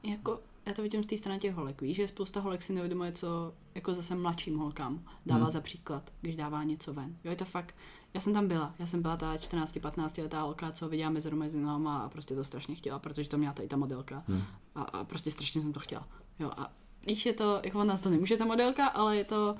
Jako, 0.04 0.40
já 0.70 0.74
to 0.74 0.82
vidím 0.82 1.04
z 1.04 1.06
té 1.06 1.16
strany 1.16 1.38
těch 1.38 1.54
holek, 1.54 1.82
víš, 1.82 1.96
že 1.96 2.08
spousta 2.08 2.40
holek 2.40 2.62
si 2.62 2.72
neuvědomuje, 2.72 3.12
co 3.12 3.54
jako 3.74 3.94
zase 3.94 4.14
mladším 4.14 4.58
holkám 4.58 5.02
dává 5.26 5.40
Hmm. 5.40 5.50
za 5.50 5.60
příklad, 5.60 6.12
když 6.20 6.36
dává 6.36 6.62
něco 6.64 6.92
ven. 6.94 7.16
Jo, 7.24 7.30
je 7.30 7.36
to 7.36 7.44
fakt, 7.44 7.74
já 8.14 8.20
jsem 8.20 8.32
tam 8.32 8.48
byla, 8.48 8.74
já 8.78 8.86
jsem 8.86 9.02
byla 9.02 9.16
ta 9.16 9.36
14-15 9.36 10.22
letá 10.22 10.42
holka, 10.42 10.72
co 10.72 10.88
viděla 10.88 11.10
mezi 11.10 11.60
nohama 11.60 11.98
a 11.98 12.08
prostě 12.08 12.34
to 12.34 12.44
strašně 12.44 12.74
chtěla, 12.74 12.98
protože 12.98 13.28
to 13.28 13.38
měla 13.38 13.52
tady 13.54 13.68
ta 13.68 13.76
modelka 13.76 14.22
Hmm. 14.28 14.42
a, 14.74 14.82
a 14.82 15.04
prostě 15.04 15.30
strašně 15.30 15.60
jsem 15.60 15.72
to 15.72 15.80
chtěla. 15.80 16.08
Jo, 16.38 16.50
a 16.56 16.72
víš, 17.06 17.26
je 17.26 17.32
to, 17.32 17.60
jako 17.64 17.78
ona 17.80 17.96
to 17.96 18.10
nemůže 18.10 18.36
ta 18.36 18.44
modelka, 18.44 18.86
ale 18.86 19.16
je 19.16 19.24
to, 19.24 19.54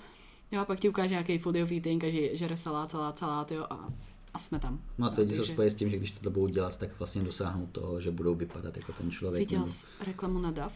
jo, 0.53 0.61
a 0.61 0.65
pak 0.65 0.81
ti 0.81 0.89
ukáže 0.89 1.11
nějaký 1.11 1.39
foodiový 1.39 1.77
eating, 1.77 2.05
a 2.05 2.11
že 2.11 2.37
žere 2.37 2.57
salát, 2.57 2.91
salát, 2.91 3.19
salát, 3.19 3.53
jo, 3.53 3.67
a, 3.71 3.89
a 4.35 4.39
jsme 4.39 4.59
tam. 4.61 4.81
no 4.99 5.07
a 5.07 5.11
teď 5.11 5.31
se 5.31 5.37
takže- 5.37 5.53
spojí 5.53 5.71
s 5.71 5.75
tím, 5.75 5.91
že 5.91 5.97
když 5.97 6.11
to 6.11 6.31
budou 6.31 6.47
dělat, 6.49 6.77
tak 6.77 6.99
vlastně 6.99 7.23
dosáhnou 7.23 7.67
toho, 7.67 8.01
že 8.01 8.11
budou 8.11 8.35
vypadat 8.35 8.77
jako 8.77 8.93
ten 8.93 9.11
člověk. 9.11 9.39
Viděl 9.49 9.69
jsi 9.69 9.87
reklamu 10.01 10.39
na 10.39 10.51
DAF? 10.51 10.73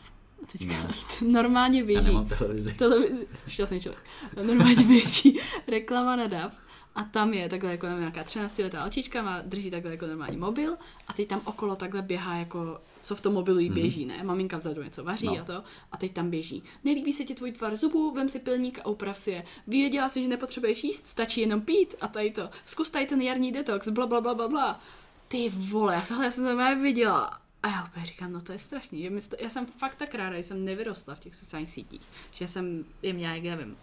Teďka 0.53 0.73
Ne. 0.75 0.89
normálně 1.33 1.79
Já 1.81 1.87
běží. 1.87 2.07
nemám 2.07 2.27
televizi. 2.29 2.75
televizi, 2.75 3.27
šťastný 3.49 3.81
člověk, 3.81 4.03
normálně 4.47 4.77
běží 4.87 5.41
reklama 5.67 6.17
na 6.17 6.27
DAF 6.27 6.53
a 6.95 7.05
tam 7.05 7.35
je 7.35 7.49
takhle 7.49 7.71
jako 7.71 7.87
nevím, 7.87 8.01
nějaká 8.01 8.25
13 8.25 8.59
letá 8.59 8.81
holčička, 8.81 9.23
má, 9.23 9.41
drží 9.43 9.71
takhle 9.71 9.91
jako 9.91 10.07
normální 10.07 10.37
mobil 10.37 10.77
a 11.09 11.13
teď 11.13 11.29
tam 11.29 11.41
okolo 11.45 11.77
takhle 11.77 12.03
běhá 12.03 12.37
jako, 12.37 12.81
co 13.03 13.17
v 13.17 13.21
tom 13.21 13.33
mobilu 13.35 13.59
jí 13.59 13.71
běží, 13.71 14.05
ne? 14.07 14.23
Maminka 14.25 14.57
vzadu 14.57 14.83
něco 14.83 15.05
vaří 15.05 15.27
Mhm. 15.27 15.37
No. 15.37 15.43
a 15.43 15.45
to 15.45 15.65
a 15.93 15.97
teď 15.97 16.13
tam 16.13 16.31
běží. 16.31 16.63
Nelíbí 16.85 17.13
se 17.13 17.25
ti 17.25 17.35
tvůj 17.35 17.53
tvar 17.53 17.77
zubů, 17.77 18.11
vem 18.15 18.29
si 18.29 18.39
pilník 18.39 18.79
a 18.79 18.87
uprav 18.87 19.19
si 19.19 19.31
je. 19.31 19.45
Věděla 19.67 20.09
jsi, 20.09 20.23
že 20.23 20.29
nepotřebuješ 20.29 20.85
jíst, 20.85 21.07
stačí 21.07 21.41
jenom 21.41 21.61
pít 21.61 21.95
a 22.01 22.09
tady 22.09 22.31
to. 22.31 22.51
Zkus 22.65 22.91
tady 22.91 23.07
ten 23.07 23.21
jarní 23.23 23.53
detox, 23.53 23.89
bla 23.89 24.07
bla 24.07 24.21
bla 24.21 24.35
bla 24.35 24.49
bla. 24.49 24.81
Ty 25.29 25.49
vole, 25.49 25.95
já, 25.95 26.01
jsem- 26.03 26.23
já 26.23 26.31
jsem 26.31 26.45
to 26.45 26.81
viděla. 26.83 27.39
A 27.65 27.69
já 27.69 27.85
úplně 27.85 28.07
říkám, 28.07 28.33
no 28.33 28.41
to 28.41 28.53
je 28.53 28.59
strašný. 28.59 29.03
Že 29.03 29.11
to, 29.31 29.37
já 29.41 29.51
jsem 29.51 29.67
fakt 29.67 29.95
tak 29.95 30.15
ráda, 30.15 30.37
že 30.37 30.43
jsem 30.43 30.65
nevyrostla 30.65 31.15
v 31.15 31.19
těch 31.21 31.35
sociálních 31.37 31.71
sítích. 31.73 32.01
Že 32.33 32.49
jsem 32.49 32.85
je 33.03 33.13
měla, 33.13 33.35
jak 33.35 33.45
nevím, 33.45 33.77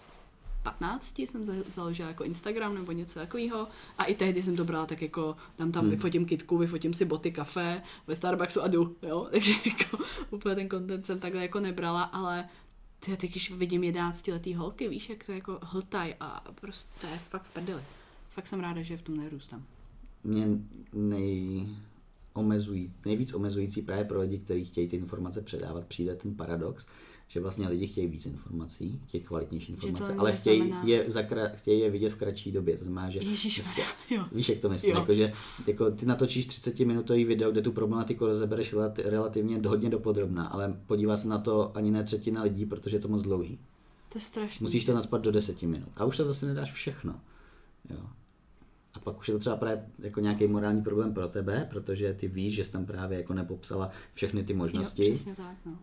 15 0.63 1.19
jsem 1.19 1.45
za- 1.45 1.53
založila 1.69 2.07
jako 2.07 2.23
Instagram 2.23 2.75
nebo 2.75 2.91
něco 2.91 3.19
takového 3.19 3.67
a 3.97 4.03
i 4.05 4.15
tehdy 4.15 4.41
jsem 4.43 4.55
to 4.55 4.65
brala 4.65 4.85
tak 4.85 5.01
jako, 5.01 5.35
dám 5.59 5.71
tam, 5.71 5.81
Hmm. 5.83 5.91
vyfotím 5.91 6.25
kitku, 6.25 6.57
vyfotím 6.57 6.93
si 6.93 7.05
boty, 7.05 7.31
kafe 7.31 7.81
ve 8.07 8.15
Starbucksu 8.15 8.61
a 8.61 8.67
jdu, 8.67 8.95
jo, 9.01 9.27
takže 9.31 9.53
jako 9.65 9.97
úplně 10.29 10.55
ten 10.55 10.69
content 10.69 11.05
jsem 11.05 11.19
takhle 11.19 11.41
jako 11.41 11.59
nebrala, 11.59 12.03
ale 12.03 12.49
ty, 12.99 13.17
teď 13.17 13.31
když 13.31 13.51
vidím 13.51 13.83
11 13.83 14.27
letý 14.27 14.53
holky, 14.55 14.89
víš, 14.89 15.09
jak 15.09 15.23
to 15.23 15.31
jako 15.31 15.59
hltaj 15.63 16.15
a 16.19 16.43
prostě 16.61 16.89
to 17.01 17.07
je 17.07 17.17
fakt 17.17 17.43
v 17.43 17.49
prdeli. 17.53 17.81
Fakt 18.29 18.47
jsem 18.47 18.59
ráda, 18.59 18.81
že 18.81 18.97
v 18.97 19.01
tom 19.01 19.17
nerůstám. 19.17 19.63
Mě 20.23 20.47
nej, 20.93 21.67
omezují, 22.33 22.93
nejvíc 23.05 23.33
omezující 23.33 23.81
právě 23.81 24.05
pro 24.05 24.19
lidi, 24.21 24.37
kteří 24.39 24.65
chtějí 24.65 24.87
ty 24.87 24.95
informace 24.95 25.41
předávat, 25.41 25.85
přijde 25.85 26.15
ten 26.15 26.35
paradox, 26.35 26.85
že 27.27 27.39
vlastně 27.39 27.67
lidi 27.67 27.87
chtějí 27.87 28.07
víc 28.07 28.25
informací, 28.25 29.01
chtějí 29.07 29.23
kvalitnější 29.23 29.71
informace, 29.71 30.13
ale 30.19 30.31
chtějí 30.35 30.73
je, 30.83 31.03
zakra, 31.07 31.47
chtějí 31.49 31.79
je 31.79 31.89
vidět 31.89 32.09
v 32.09 32.15
kratší 32.15 32.51
době. 32.51 32.77
To 32.77 32.83
znamená, 32.83 33.09
že 33.09 33.19
dneska- 33.19 33.81
jo. 34.09 34.25
Víš, 34.31 34.49
jak 34.49 34.59
to 34.59 34.69
myslím? 34.69 34.95
Jako, 34.95 35.13
že 35.13 35.33
jako, 35.67 35.91
ty 35.91 36.05
natočíš 36.05 36.47
30-minutový 36.49 37.25
video, 37.25 37.51
kde 37.51 37.61
tu 37.61 37.71
problematiku 37.71 38.25
rozebereš 38.25 38.73
relati- 38.73 39.03
relativně 39.05 39.59
hodně 39.67 39.89
dopodrobná, 39.89 40.47
ale 40.47 40.79
podívá 40.87 41.17
se 41.17 41.27
na 41.27 41.37
to 41.37 41.77
ani 41.77 41.91
ne 41.91 42.03
třetina 42.03 42.43
lidí, 42.43 42.65
protože 42.65 42.95
je 42.97 43.01
to 43.01 43.07
moc 43.07 43.21
dlouhý. 43.21 43.59
To 44.11 44.17
je 44.17 44.21
strašný. 44.21 44.63
Musíš 44.63 44.85
to 44.85 44.93
naspat 44.93 45.21
do 45.21 45.31
10 45.31 45.61
minut. 45.67 45.89
A 45.97 46.05
už 46.05 46.17
to 46.17 46.25
zase 46.25 46.45
nedáš 46.45 46.71
všechno. 46.73 47.19
Jo. 47.89 47.97
A 48.93 48.99
pak 48.99 49.19
už 49.19 49.27
je 49.27 49.34
to 49.34 49.39
třeba 49.39 49.55
právě 49.55 49.85
jako 49.99 50.19
nějaký 50.19 50.47
morální 50.47 50.81
problém 50.81 51.13
pro 51.13 51.27
tebe, 51.27 51.68
protože 51.69 52.13
ty 52.13 52.27
víš, 52.27 52.55
že 52.55 52.63
jsi 52.63 52.72
tam 52.72 52.85
právě 52.85 53.18
jako 53.18 53.34
nepopsala 53.34 53.91
všechny 54.13 54.43
ty 54.43 54.53
možnosti. 54.53 55.07
Jo, 55.07 55.13
přesně 55.13 55.35
tak, 55.35 55.55
no. 55.65 55.77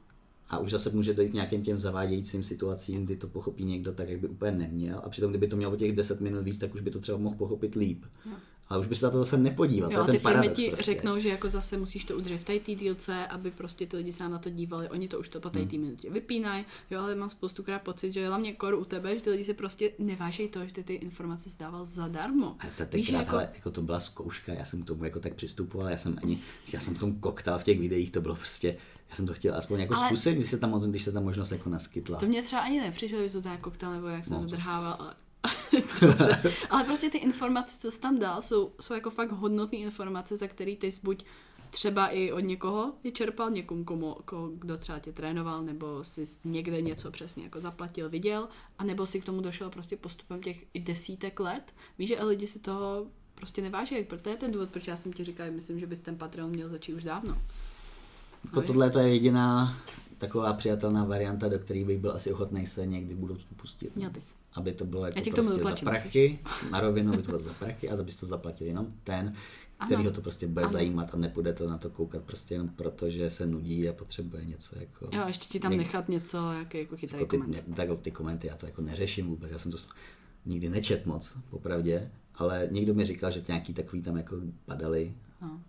A 0.50 0.58
už 0.58 0.70
zase 0.70 0.90
může 0.90 1.14
dojít 1.14 1.28
k 1.30 1.34
nějakým 1.34 1.62
těm 1.62 1.78
zavádějícím 1.78 2.42
situacím, 2.42 3.04
kdy 3.04 3.16
to 3.16 3.28
pochopí 3.28 3.64
někdo 3.64 3.92
tak, 3.92 4.08
jak 4.08 4.20
by 4.20 4.28
úplně 4.28 4.52
neměl. 4.52 5.00
A 5.04 5.08
přitom, 5.08 5.30
kdyby 5.30 5.48
to 5.48 5.56
mělo 5.56 5.72
o 5.72 5.76
těch 5.76 5.96
10 5.96 6.20
minut 6.20 6.42
víc, 6.42 6.58
tak 6.58 6.74
už 6.74 6.80
by 6.80 6.90
to 6.90 7.00
třeba 7.00 7.18
mohl 7.18 7.36
pochopit 7.36 7.74
líp. 7.74 8.04
Jo. 8.26 8.32
Ale 8.68 8.80
už 8.80 8.86
by 8.86 8.94
se 8.94 9.06
na 9.06 9.12
to 9.12 9.18
zase 9.18 9.36
nepodíval. 9.38 9.92
Jo, 9.92 9.96
to 9.98 10.02
a 10.04 10.06
je 10.06 10.12
ty 10.18 10.24
ten 10.24 10.32
firmy 10.32 10.48
ti 10.48 10.66
prostě. 10.66 10.84
řeknou, 10.84 11.18
že 11.18 11.28
jako 11.28 11.48
zase 11.48 11.76
musíš 11.76 12.04
to 12.04 12.16
udržet 12.16 12.38
v 12.38 12.44
té 12.44 12.58
dílce, 12.74 13.26
aby 13.26 13.50
prostě 13.50 13.86
ty 13.86 13.96
lidi 13.96 14.12
se 14.12 14.22
nám 14.22 14.32
na 14.32 14.38
to 14.38 14.50
dívali. 14.50 14.88
Oni 14.88 15.08
to 15.08 15.18
už 15.18 15.28
to 15.28 15.40
po 15.40 15.50
té 15.50 15.58
Hmm. 15.58 15.68
minutě 15.70 16.10
vypínají. 16.10 16.64
Jo, 16.90 17.00
ale 17.00 17.14
mám 17.14 17.30
spoustu 17.30 17.62
krát 17.62 17.82
pocit, 17.82 18.12
že 18.12 18.26
hlavně 18.28 18.52
kor 18.52 18.74
u 18.74 18.84
tebe, 18.84 19.14
že 19.14 19.22
ty 19.22 19.30
lidi 19.30 19.44
si 19.44 19.54
prostě 19.54 19.92
nevážejí 19.98 20.48
to, 20.48 20.66
že 20.66 20.72
ty 20.72 20.82
ty 20.84 20.94
informace 20.94 21.50
zdával 21.50 21.84
zadarmo. 21.84 22.56
A 22.60 22.84
to 22.84 22.96
Víš, 22.96 23.08
jako- 23.08 23.36
jako... 23.36 23.50
jako 23.56 23.70
to 23.70 23.82
byla 23.82 24.00
zkouška, 24.00 24.52
já 24.52 24.64
jsem 24.64 24.82
k 24.82 24.86
tomu 24.86 25.04
jako 25.04 25.20
tak 25.20 25.34
přistupoval, 25.34 25.88
já 25.88 25.96
jsem 25.98 26.16
ani, 26.22 26.38
já 26.72 26.80
jsem 26.80 26.94
k 26.94 26.98
tomu 27.00 27.14
koktal 27.20 27.58
v 27.58 27.64
těch 27.64 27.78
videích, 27.80 28.10
to 28.10 28.20
bylo 28.20 28.34
prostě, 28.36 28.76
já 29.10 29.16
jsem 29.16 29.26
to 29.26 29.34
chtěl 29.34 29.54
aspoň 29.54 29.80
jako 29.80 29.94
Ale- 29.94 30.00
Ale... 30.02 30.08
zkusit, 30.08 30.34
když 30.34 30.50
se 30.50 30.58
tam, 30.58 30.80
když 30.90 31.02
se 31.02 31.12
ta 31.12 31.20
možnost 31.20 31.50
jako 31.52 31.70
naskytla. 31.70 32.18
To 32.18 32.26
mě 32.26 32.42
třeba 32.42 32.62
ani 32.62 32.80
nepřišlo, 32.80 33.18
že 33.22 33.32
to 33.32 33.40
tak 33.40 33.60
koktel, 33.60 33.92
nebo 33.92 34.06
jak 34.06 34.24
jsem 34.24 34.32
No. 34.34 34.40
to 34.40 34.46
drhával, 34.46 34.96
ale... 34.98 35.14
Dobře. 36.00 36.52
ale 36.70 36.84
prostě 36.84 37.10
ty 37.10 37.18
informace, 37.18 37.78
co 37.78 37.90
jsi 37.90 38.00
tam 38.00 38.18
dal, 38.18 38.42
jsou, 38.42 38.72
jsou 38.80 38.94
jako 38.94 39.10
fakt 39.10 39.32
hodnotné 39.32 39.78
informace, 39.78 40.36
za 40.36 40.48
který 40.48 40.76
ty 40.76 40.90
jsi 40.92 41.00
buď 41.02 41.24
třeba 41.70 42.08
i 42.08 42.32
od 42.32 42.40
někoho 42.40 42.92
je 43.04 43.12
čerpal, 43.12 43.50
někomu, 43.50 43.84
komu, 43.84 44.16
ko, 44.24 44.50
kdo 44.54 44.78
třeba 44.78 44.98
tě 44.98 45.12
trénoval, 45.12 45.62
nebo 45.62 46.04
si 46.04 46.24
někde 46.44 46.82
něco 46.82 47.10
přesně 47.10 47.44
jako 47.44 47.60
zaplatil, 47.60 48.10
viděl, 48.10 48.48
a 48.78 48.84
nebo 48.84 49.06
si 49.06 49.20
k 49.20 49.24
tomu 49.24 49.40
došel 49.40 49.70
prostě 49.70 49.96
postupem 49.96 50.40
těch 50.40 50.64
i 50.74 50.80
desítek 50.80 51.40
let. 51.40 51.74
Víš, 51.98 52.08
že 52.08 52.24
lidi 52.24 52.46
si 52.46 52.58
toho 52.58 53.06
prostě 53.34 53.62
neváží, 53.62 54.04
proto 54.04 54.30
je 54.30 54.36
ten 54.36 54.52
důvod, 54.52 54.70
proč 54.70 54.88
já 54.88 54.96
jsem 54.96 55.12
ti 55.12 55.24
říkal, 55.24 55.50
myslím, 55.50 55.80
že 55.80 55.86
bys 55.86 56.02
ten 56.02 56.16
Patreon 56.16 56.50
měl 56.50 56.68
začít 56.68 56.94
už 56.94 57.04
dávno. 57.04 57.38
Jako 58.44 58.60
No, 58.60 58.66
tohle 58.66 58.90
to 58.90 58.98
je 58.98 59.08
jediná 59.08 59.78
taková 60.18 60.52
přijatelná 60.52 61.04
varianta, 61.04 61.48
do 61.48 61.58
které 61.58 61.84
bych 61.84 61.98
byl 61.98 62.12
asi 62.12 62.32
ochotný 62.32 62.66
se 62.66 62.86
někdy 62.86 63.14
v 63.14 63.18
budoucnu 63.18 63.56
pustit. 63.56 63.96
Měl 63.96 64.10
bys. 64.10 64.34
Aby 64.54 64.72
to 64.72 64.84
bylo 64.84 65.06
jako 65.06 65.20
prostě 65.20 65.42
za 65.42 65.54
dotlačím, 65.54 65.88
prachy, 65.88 66.38
na 66.70 66.80
rovinu 66.80 67.10
by 67.16 67.22
to 67.22 67.26
bylo 67.30 67.38
za 67.38 67.52
prachy 67.52 67.90
a 67.90 67.94
abys 68.00 68.16
to 68.16 68.26
zaplatil 68.26 68.66
jenom 68.66 68.86
ten, 69.04 69.32
který 69.86 70.04
ho 70.04 70.10
to 70.10 70.20
prostě 70.20 70.46
bude 70.46 70.62
Ano. 70.64 70.72
zajímat 70.72 71.14
a 71.14 71.16
nebude 71.16 71.52
to 71.52 71.68
na 71.70 71.78
to 71.78 71.90
koukat 71.90 72.22
prostě 72.22 72.54
jenom 72.54 72.68
proto, 72.68 73.10
že 73.10 73.30
se 73.30 73.46
nudí 73.46 73.88
a 73.88 73.92
potřebuje 73.92 74.44
něco 74.44 74.78
jako... 74.78 75.08
Jo, 75.12 75.22
ještě 75.26 75.46
ti 75.48 75.60
tam 75.60 75.72
něk- 75.72 75.76
nechat 75.76 76.08
něco, 76.08 76.52
jak 76.52 76.74
jako 76.74 76.96
chytrý 76.96 77.18
jako 77.20 77.30
ty, 77.30 77.38
koment. 77.38 77.68
ne, 77.68 77.74
tak 77.74 77.88
ty 78.02 78.10
komenty, 78.10 78.46
já 78.46 78.56
to 78.56 78.66
jako 78.66 78.82
neřeším 78.82 79.26
vůbec, 79.26 79.50
já 79.52 79.58
jsem 79.58 79.70
to 79.72 79.78
nikdy 80.46 80.68
nečet 80.68 81.06
moc, 81.06 81.36
popravdě, 81.50 82.10
ale 82.34 82.68
někdo 82.70 82.94
mi 82.94 83.04
říkal, 83.04 83.30
že 83.30 83.40
ty 83.42 83.52
nějaký 83.52 83.74
takový 83.74 84.02
tam 84.02 84.16
jako 84.16 84.36
padaly. 84.66 85.14
No, 85.42 85.60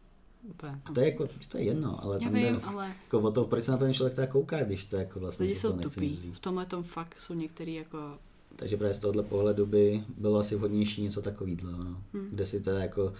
úplně. 0.43 0.81
A 0.85 0.91
to 0.93 0.99
je 0.99 1.05
jako, 1.05 1.27
to 1.47 1.57
je 1.57 1.63
jedno, 1.63 2.03
ale 2.03 2.15
Já 2.15 2.19
tam 2.19 2.33
vím, 2.33 2.43
jde 2.55 2.61
ale 2.61 2.87
jako 3.03 3.19
o 3.19 3.31
to, 3.31 3.45
proč 3.45 3.63
se 3.63 3.71
na 3.71 3.77
ten 3.77 3.93
člověk 3.93 4.15
tak 4.15 4.31
kouká, 4.31 4.63
když 4.63 4.85
to 4.85 4.95
jako 4.95 5.19
vlastně 5.19 5.45
lidi 5.45 5.59
jsou 5.59 5.77
to 5.77 5.89
tupí. 5.89 6.13
vzít. 6.13 6.35
V 6.35 6.39
tomhle 6.39 6.65
tom 6.65 6.83
fakt 6.83 7.21
jsou 7.21 7.33
některý 7.33 7.73
jako... 7.75 8.17
Takže 8.55 8.77
právě 8.77 8.93
z 8.93 8.99
tohohle 8.99 9.23
pohledu 9.23 9.65
by 9.65 10.03
bylo 10.17 10.39
asi 10.39 10.55
vhodnější 10.55 11.01
něco 11.01 11.21
takového, 11.21 11.71
no. 11.71 12.03
Hmm. 12.13 12.29
kde 12.31 12.45
si 12.45 12.61
teda 12.61 12.79
jako, 12.79 13.13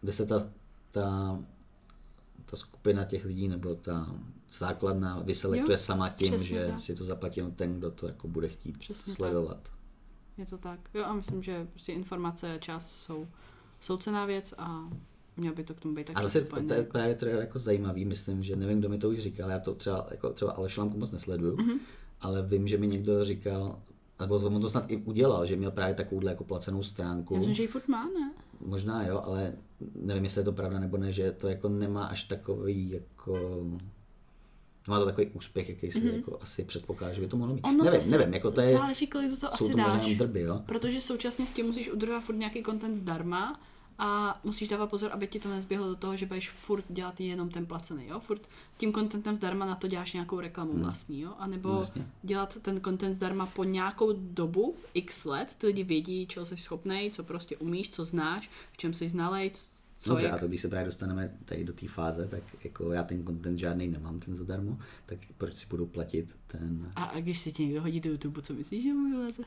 kde 0.00 0.12
se 0.12 0.26
ta, 0.26 0.46
ta, 0.90 1.38
ta 2.46 2.56
skupina 2.56 3.04
těch 3.04 3.24
lidí 3.24 3.48
nebo 3.48 3.74
ta 3.74 4.14
základna 4.58 5.18
vyselektuje 5.24 5.74
Jo, 5.74 5.78
sama 5.78 6.08
tím, 6.08 6.38
že 6.38 6.66
tak. 6.66 6.80
si 6.80 6.94
to 6.94 7.04
zaplatí 7.04 7.42
ten, 7.56 7.78
kdo 7.78 7.90
to 7.90 8.06
jako 8.06 8.28
bude 8.28 8.48
chtít 8.48 8.78
Přesně 8.78 9.04
tak. 9.10 9.16
sledovat. 9.16 9.72
Je 10.38 10.46
to 10.46 10.58
tak. 10.58 10.80
Jo 10.94 11.04
a 11.04 11.12
myslím, 11.12 11.42
že 11.42 11.66
prostě 11.70 11.92
informace 11.92 12.54
a 12.54 12.58
čas 12.58 12.92
jsou, 13.00 13.28
jsou 13.80 13.96
cená 13.96 14.24
věc 14.26 14.54
a 14.58 14.90
měl 15.36 15.54
by 15.54 15.64
to 15.64 15.74
k 15.74 15.80
tomu 15.80 15.94
být 15.94 16.06
tak 16.06 16.18
A 16.18 16.22
zase 16.22 16.40
to 16.68 16.74
je 16.74 16.82
právě 16.82 17.14
třeba 17.14 17.32
jako 17.32 17.58
zajímavý, 17.58 18.04
myslím, 18.04 18.42
že 18.42 18.56
nevím, 18.56 18.78
kdo 18.78 18.88
mi 18.88 18.98
to 18.98 19.10
už 19.10 19.18
říkal, 19.18 19.50
já 19.50 19.58
to 19.58 19.74
třeba, 19.74 20.06
jako 20.10 20.32
třeba 20.32 20.52
Aleš 20.52 20.76
Lamku 20.76 20.98
moc 20.98 21.10
nesleduju, 21.12 21.56
Mhm. 21.56 21.78
ale 22.20 22.42
vím, 22.42 22.68
že 22.68 22.78
mi 22.78 22.86
někdo 22.88 23.24
říkal, 23.24 23.78
nebo 24.20 24.36
on 24.36 24.60
to 24.60 24.68
snad 24.68 24.90
i 24.90 24.96
udělal, 24.96 25.46
že 25.46 25.56
měl 25.56 25.70
právě 25.70 25.94
takovouhle 25.94 26.30
jako 26.30 26.44
placenou 26.44 26.82
stránku. 26.82 27.34
Já 27.34 27.40
myslím, 27.40 27.54
že 27.56 27.62
ji 27.62 27.66
furt 27.66 27.88
má, 27.88 28.04
ne? 28.04 28.32
Možná 28.60 29.06
jo, 29.06 29.22
ale 29.24 29.52
nevím, 29.94 30.24
jestli 30.24 30.40
je 30.40 30.44
to 30.44 30.52
pravda 30.52 30.80
nebo 30.80 30.96
ne, 30.96 31.12
že 31.12 31.32
to 31.32 31.48
jako 31.48 31.68
nemá 31.68 32.06
až 32.06 32.24
takový 32.24 32.90
jako... 32.90 33.62
Má 34.88 34.98
to 34.98 35.04
takový 35.04 35.26
úspěch, 35.26 35.68
jaký 35.68 35.90
si 35.90 36.00
mm-hmm. 36.00 36.14
jako 36.14 36.38
asi 36.42 36.64
předpokládá, 36.64 37.12
že 37.12 37.20
by 37.20 37.28
to 37.28 37.36
mohlo 37.36 37.54
mít. 37.54 37.64
Ono 37.64 37.84
nevím, 37.84 38.00
zase 38.00 38.18
nevím, 38.18 38.34
jako 38.34 38.50
to 38.50 38.60
je... 38.60 38.72
Záleží, 38.72 39.06
kolik 39.06 39.30
to, 39.30 39.36
to 39.36 39.54
asi 39.54 39.70
to 39.70 39.76
dáš. 39.76 40.16
drby, 40.16 40.40
jo? 40.40 40.62
Protože 40.66 41.00
současně 41.00 41.46
s 41.46 41.50
tím 41.50 41.66
musíš 41.66 41.90
udržovat 41.92 42.20
furt 42.20 42.36
nějaký 42.36 42.62
content 42.62 42.96
zdarma 42.96 43.60
a 44.04 44.40
musíš 44.44 44.68
dávat 44.68 44.86
pozor, 44.90 45.10
aby 45.12 45.26
ti 45.26 45.40
to 45.40 45.48
nezběhlo 45.48 45.88
do 45.88 45.96
toho, 45.96 46.16
že 46.16 46.26
budeš 46.26 46.50
furt 46.50 46.84
dělat 46.88 47.20
jenom 47.20 47.50
ten 47.50 47.66
placený, 47.66 48.06
jo? 48.06 48.20
Furt 48.20 48.48
tím 48.76 48.92
contentem 48.92 49.36
zdarma 49.36 49.66
na 49.66 49.74
to 49.74 49.88
děláš 49.88 50.12
nějakou 50.12 50.40
reklamu 50.40 50.72
Hmm. 50.72 50.82
vlastní, 50.82 51.20
jo? 51.20 51.32
A 51.38 51.46
nebo 51.46 51.76
jasně. 51.78 52.06
dělat 52.22 52.58
ten 52.62 52.80
content 52.80 53.14
zdarma 53.16 53.46
po 53.46 53.64
nějakou 53.64 54.12
dobu, 54.12 54.74
x 54.94 55.24
let, 55.24 55.54
ty 55.58 55.66
lidi 55.66 55.84
vědí, 55.84 56.26
čeho 56.26 56.46
jsi 56.46 56.56
schopnej, 56.56 57.10
co 57.10 57.24
prostě 57.24 57.56
umíš, 57.56 57.90
co 57.90 58.04
znáš, 58.04 58.50
v 58.72 58.76
čem 58.76 58.94
jsi 58.94 59.08
znalej, 59.08 59.50
co 59.98 60.10
Dobře, 60.10 60.26
jak... 60.26 60.34
a 60.34 60.38
to 60.38 60.48
když 60.48 60.60
se 60.60 60.68
právě 60.68 60.86
dostaneme 60.86 61.36
tady 61.44 61.64
do 61.64 61.72
té 61.72 61.88
fáze, 61.88 62.26
tak 62.28 62.42
jako 62.64 62.92
já 62.92 63.02
ten 63.02 63.26
content 63.26 63.58
žádný 63.58 63.88
nemám, 63.88 64.20
ten 64.20 64.34
zadarmo, 64.34 64.78
tak 65.06 65.18
proč 65.38 65.54
si 65.54 65.66
budu 65.66 65.86
platit 65.86 66.36
ten, 66.46 66.92
A, 66.96 67.04
a 67.04 67.20
když 67.20 67.38
si 67.38 67.52
ti 67.52 67.64
někdo 67.66 67.82
hodí 67.82 68.00
do 68.00 68.10
YouTube, 68.10 68.42
co 68.42 68.52
myslíš, 68.54 68.82
že 68.82 68.92
mu 68.92 69.10
vyleze? 69.10 69.42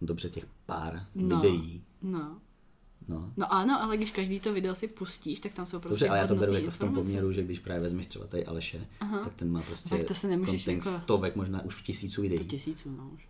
dobře 0.00 0.28
těch 0.30 0.46
pár 0.66 1.06
No. 1.14 1.36
videí, 1.36 1.82
No. 2.02 2.38
No. 3.08 3.32
No 3.36 3.52
ano, 3.52 3.82
ale 3.82 3.96
když 3.96 4.10
každý 4.10 4.40
to 4.40 4.52
video 4.52 4.74
si 4.74 4.88
pustíš, 4.88 5.40
tak 5.40 5.52
tam 5.52 5.66
jsou 5.66 5.78
prostě 5.80 5.92
Dobře, 5.94 6.08
ale 6.08 6.18
já 6.18 6.26
to 6.26 6.34
beru 6.34 6.52
jako 6.54 6.70
v 6.70 6.78
tom 6.78 6.94
poměru, 6.94 7.32
že 7.32 7.42
když 7.42 7.58
právě 7.58 7.82
vezmeš 7.82 8.06
třeba 8.06 8.26
tady 8.26 8.46
Aleše, 8.46 8.86
Aha. 9.00 9.24
tak 9.24 9.34
ten 9.34 9.50
má 9.50 9.62
prostě 9.62 9.88
Tak 9.88 10.04
to 10.04 10.14
se 10.14 10.28
nemůžeš 10.28 10.66
jako- 10.66 10.90
stovek, 10.90 11.36
možná 11.36 11.64
už 11.64 11.82
tisíců 11.82 12.22
videí. 12.22 12.38
To 12.38 12.44
tisíců, 12.44 12.90
no 12.90 13.10
už. 13.14 13.28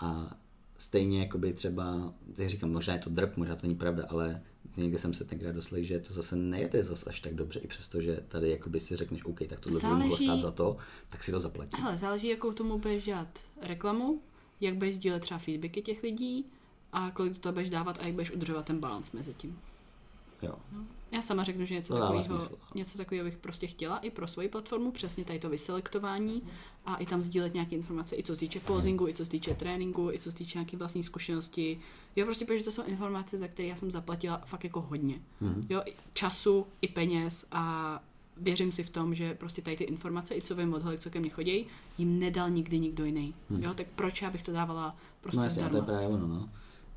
A 0.00 0.36
stejně 0.78 1.20
jakoby 1.20 1.52
třeba, 1.52 2.12
teď 2.34 2.48
říkám, 2.48 2.70
možná 2.70 2.94
je 2.94 3.00
to 3.00 3.10
drb, 3.10 3.36
možná 3.36 3.56
to 3.56 3.66
není 3.66 3.76
pravda, 3.76 4.06
ale 4.08 4.42
někde 4.76 4.98
jsem 4.98 5.14
se 5.14 5.24
tenkrát 5.24 5.52
doslech, 5.54 5.86
že 5.86 6.00
to 6.00 6.12
zase 6.12 6.36
nejede 6.36 6.82
zas 6.84 7.06
až 7.06 7.20
tak 7.20 7.34
dobře, 7.34 7.60
i 7.60 7.66
přesto, 7.66 8.00
že 8.00 8.20
tady 8.28 8.50
jakoby 8.50 8.80
si 8.80 8.96
řekneš, 8.96 9.24
OK, 9.24 9.38
tak 9.48 9.60
tohle 9.60 9.80
by 9.80 9.86
mohlo 9.86 10.00
Záleží- 10.02 10.24
stát 10.24 10.40
za 10.40 10.50
to, 10.50 10.76
tak 11.08 11.24
si 11.24 11.30
to 11.30 11.40
zaplatím. 11.40 11.80
Hele, 11.84 11.96
záleží, 11.96 12.28
jakou 12.28 12.52
tomu 12.52 12.78
budeš 12.78 13.04
dělat 13.04 13.28
reklamu, 13.62 14.20
jak 14.60 14.74
budeš 14.74 14.94
sdílet 14.96 15.22
třeba 15.22 15.38
feedbacky 15.38 15.82
těch 15.82 16.02
lidí 16.02 16.46
a 16.94 17.10
kolik 17.10 17.32
do 17.32 17.38
toho 17.38 17.52
budeš 17.52 17.70
dávat 17.70 17.98
a 18.00 18.04
jak 18.04 18.12
budeš 18.14 18.30
udržovat 18.30 18.64
ten 18.64 18.80
balans 18.80 19.12
mezi 19.12 19.34
tím. 19.34 19.58
Jo. 20.42 20.54
Já 21.12 21.22
sama 21.22 21.44
řeknu, 21.44 21.66
že 21.66 21.74
něco 21.74 21.94
To 21.94 22.00
takového, 22.00 22.48
něco 22.74 22.98
takového 22.98 23.24
bych 23.24 23.36
prostě 23.38 23.66
chtěla 23.66 23.98
i 23.98 24.10
pro 24.10 24.26
svoji 24.26 24.48
platformu, 24.48 24.90
přesně 24.90 25.24
tady 25.24 25.38
to 25.38 25.48
vyselektování 25.48 26.42
a 26.86 26.96
i 26.96 27.06
tam 27.06 27.22
sdílet 27.22 27.54
nějaké 27.54 27.76
informace, 27.76 28.16
i 28.16 28.22
co 28.22 28.34
se 28.34 28.40
týče 28.40 28.60
posingu, 28.60 29.08
i 29.08 29.14
co 29.14 29.24
se 29.24 29.30
týče 29.30 29.54
tréninku, 29.54 30.10
i 30.12 30.18
co 30.18 30.30
se 30.30 30.36
týče 30.36 30.58
nějaké 30.58 30.76
vlastní 30.76 31.02
zkušenosti. 31.02 31.80
Jo, 32.16 32.24
prostě 32.24 32.44
protože 32.44 32.64
to 32.64 32.70
jsou 32.70 32.82
informace, 32.82 33.38
za 33.38 33.48
které 33.48 33.68
já 33.68 33.76
jsem 33.76 33.90
zaplatila 33.90 34.42
fakt 34.46 34.64
jako 34.64 34.80
hodně. 34.80 35.20
Mhm. 35.40 35.62
Jo, 35.70 35.82
i 35.86 35.94
času, 36.12 36.66
i 36.80 36.88
peněz 36.88 37.46
a 37.52 38.02
věřím 38.36 38.72
si 38.72 38.82
v 38.82 38.90
tom, 38.90 39.14
že 39.14 39.34
prostě 39.34 39.62
tady 39.62 39.76
ty 39.76 39.84
informace, 39.84 40.34
i 40.34 40.42
co 40.42 40.54
vím 40.54 40.74
od 40.74 40.82
holek, 40.82 41.00
co 41.00 41.10
ke 41.10 41.20
mně 41.20 41.30
chodí, 41.30 41.66
jim 41.98 42.18
nedal 42.18 42.50
nikdy 42.50 42.78
nikdo 42.78 43.04
jiný. 43.04 43.34
Jo, 43.58 43.74
tak 43.74 43.86
proč 43.94 44.22
já 44.22 44.30
bych 44.30 44.42
to 44.42 44.52
dávala 44.52 44.96
prostě 45.20 45.40
Hmm. 45.40 45.48
no 45.48 45.62
jasně, 45.62 45.70
to 45.70 45.76
je 45.76 45.82
právě 45.82 46.08
ono, 46.08 46.26
no. 46.26 46.48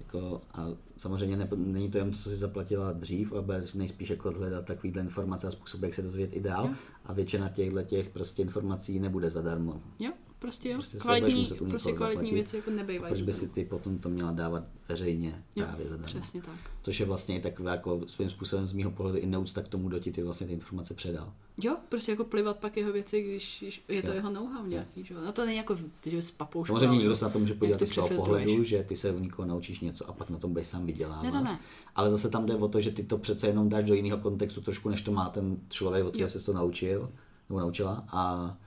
Jako, 0.07 0.41
a 0.53 0.67
samozřejmě 0.97 1.37
ne, 1.37 1.49
není 1.55 1.91
to 1.91 1.97
jenom 1.97 2.13
to, 2.13 2.17
co 2.17 2.29
jsi 2.29 2.35
zaplatila 2.35 2.91
dřív, 2.93 3.31
ale 3.31 3.41
budeš 3.41 3.73
nejspíš 3.73 4.09
jako 4.09 4.31
hledat 4.31 4.65
takovýhle 4.65 5.01
informace 5.01 5.47
a 5.47 5.51
způsob, 5.51 5.83
jak 5.83 5.93
se 5.93 6.01
dozvědět 6.01 6.35
i 6.35 6.39
dál. 6.39 6.65
Jo. 6.65 6.73
A 7.05 7.13
většina 7.13 7.49
těchto 7.49 7.83
těch 7.83 8.09
prostě 8.09 8.41
informací 8.41 8.99
nebude 8.99 9.29
zadarmo. 9.29 9.81
Jo, 9.99 10.11
prostě 10.39 10.69
jo. 10.69 10.75
Prostě 10.75 10.97
se 10.97 11.03
kvalitní, 11.03 11.47
prostě 11.69 11.91
kvalitní 11.91 12.31
věci 12.31 12.55
jako 12.55 12.71
nebejvají. 12.71 13.13
Proč 13.13 13.25
by 13.25 13.33
si 13.33 13.49
ty 13.49 13.65
potom 13.65 13.97
to 13.97 14.09
měla 14.09 14.31
dávat 14.31 14.63
veřejně 14.89 15.43
Jo, 15.55 15.65
právě 15.65 15.89
zadarmo? 15.89 16.19
Přesně 16.19 16.41
tak. 16.41 16.55
Což 16.81 16.99
je 16.99 17.05
vlastně 17.05 17.37
i 17.37 17.41
takové 17.41 17.71
jako 17.71 18.01
svým 18.07 18.29
způsobem 18.29 18.65
z 18.65 18.73
mého 18.73 18.91
pohledu 18.91 19.17
i 19.17 19.25
neúcta 19.25 19.61
k 19.61 19.67
tomu, 19.67 19.87
kdo 19.87 19.99
ti 19.99 20.11
ty 20.11 20.23
vlastně 20.23 20.47
ty 20.47 20.53
informace 20.53 20.93
předal. 20.93 21.33
Jo, 21.63 21.77
prostě 21.89 22.11
jako 22.11 22.23
plivat 22.23 22.57
pak 22.57 22.77
jeho 22.77 22.93
věci, 22.93 23.21
když 23.23 23.83
je 23.87 24.01
to 24.01 24.07
Jo. 24.07 24.13
jeho 24.13 24.29
know-how 24.29 24.65
nějaký, 24.65 25.05
jo. 25.09 25.17
No 25.25 25.31
to 25.31 25.45
není 25.45 25.57
jako, 25.57 25.77
že 26.05 26.21
s 26.21 26.31
papouškou. 26.31 26.75
Samozřejmě 26.75 26.97
někdo 26.97 27.15
se 27.15 27.25
na 27.25 27.31
to 27.31 27.39
může 27.39 27.53
podívat 27.53 27.81
z 27.81 27.95
toho 27.95 28.07
pohledu, 28.07 28.63
že 28.63 28.83
ty 28.83 28.95
se 28.95 29.11
u 29.11 29.19
někoho 29.19 29.47
naučíš 29.47 29.79
něco 29.79 30.09
a 30.09 30.13
pak 30.13 30.29
na 30.29 30.37
tom 30.37 30.51
budeš 30.51 30.67
sám 30.67 30.85
vydělávat. 30.85 31.23
Ne, 31.23 31.31
to 31.31 31.41
ne. 31.41 31.59
Ale 31.95 32.11
zase 32.11 32.29
tam 32.29 32.45
jde 32.45 32.55
o 32.55 32.67
to, 32.67 32.81
že 32.81 32.91
ty 32.91 33.03
to 33.03 33.17
přece 33.17 33.47
jenom 33.47 33.69
dáš 33.69 33.85
do 33.85 33.93
jiného 33.93 34.17
kontextu 34.17 34.61
trošku, 34.61 34.89
než 34.89 35.01
to 35.01 35.11
má 35.11 35.29
ten 35.29 35.57
člověk, 35.69 36.05
od 36.05 36.09
kterého 36.09 36.29
jsi 36.29 36.45
to 36.45 36.53
naučil, 36.53 37.11
nebo 37.49 37.59
naučila 37.59 38.05
a 38.07 38.57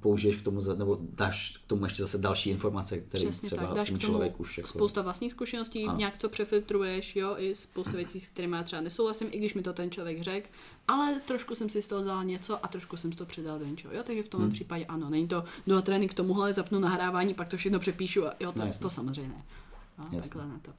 použiješ 0.00 0.36
k 0.36 0.42
tomu, 0.42 0.60
nebo 0.76 0.98
dáš 1.02 1.58
k 1.64 1.68
tomu 1.68 1.84
ještě 1.84 2.02
zase 2.02 2.18
další 2.18 2.50
informace, 2.50 2.98
které 2.98 3.24
Přesně 3.24 3.46
třeba 3.46 3.62
tak, 3.66 3.74
dáš 3.76 3.88
ten 3.88 3.98
k 3.98 4.00
tomu 4.00 4.12
člověk 4.12 4.40
už 4.40 4.58
jako... 4.58 4.68
spousta 4.68 5.02
vlastních 5.02 5.32
zkušeností, 5.32 5.84
Ano. 5.84 5.98
nějak 5.98 6.18
to 6.18 6.28
přefiltruješ, 6.28 7.16
jo, 7.16 7.34
i 7.38 7.54
spousta 7.54 7.90
věcí, 7.90 8.20
s 8.20 8.26
kterými 8.26 8.56
já 8.56 8.62
třeba 8.62 8.82
nesouhlasím, 8.82 9.28
i 9.30 9.38
když 9.38 9.54
mi 9.54 9.62
to 9.62 9.72
ten 9.72 9.90
člověk 9.90 10.22
řekl, 10.22 10.48
ale 10.88 11.20
trošku 11.20 11.54
jsem 11.54 11.68
si 11.70 11.82
z 11.82 11.88
toho 11.88 12.00
vzala 12.00 12.22
něco 12.22 12.64
a 12.64 12.68
trošku 12.68 12.96
jsem 12.96 13.12
si 13.12 13.18
to 13.18 13.26
předal 13.26 13.58
do 13.58 13.64
něčeho, 13.66 13.94
jo, 13.94 14.02
takže 14.04 14.22
v 14.22 14.28
tomhle 14.28 14.46
Hmm. 14.46 14.52
případě 14.54 14.84
ano, 14.86 15.10
není 15.10 15.28
to 15.28 15.44
do 15.66 15.82
trénink 15.82 16.10
k 16.10 16.14
tomuhle, 16.14 16.52
zapnu 16.54 16.78
nahrávání, 16.78 17.34
pak 17.34 17.48
to 17.48 17.56
všechno 17.56 17.78
přepíšu 17.78 18.26
a 18.26 18.32
jo, 18.40 18.52
to, 18.52 18.58
No, 18.58 18.70
to 18.82 18.90
samozřejmě 18.90 19.28
ne. 19.32 19.44
No, 19.98 20.04
Jasně. 20.04 20.20
takhle 20.20 20.46
na 20.48 20.58
to. 20.62 20.70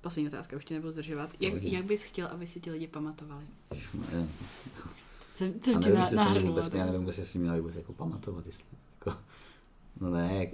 Poslední 0.00 0.28
otázka, 0.28 0.56
už 0.56 0.64
tě 0.64 0.74
nebudu 0.74 0.92
zdržovat. 0.92 1.30
Jak, 1.40 1.62
jak 1.62 1.84
bys 1.84 2.02
chtěl, 2.02 2.26
aby 2.26 2.46
si 2.46 2.60
ti 2.60 2.70
lidi 2.70 2.86
pamatovali? 2.86 3.44
Jsem, 5.40 5.54
A 5.60 5.64
jsem 5.64 5.82
tě 5.82 5.88
nevím, 5.88 6.00
jestli 6.00 6.16
se 6.16 6.22
mě 6.22 6.24
nahrnula, 6.24 6.50
vůbec, 6.50 6.74
já 6.74 6.86
nevím 6.86 7.08
jestli 7.08 7.38
měla 7.38 7.56
vůbec 7.56 7.74
jako 7.74 7.92
pamatovat, 7.92 8.46
jestli 8.46 8.64
jako, 8.94 9.18
no 10.00 10.10
ne, 10.10 10.36
jak, 10.36 10.48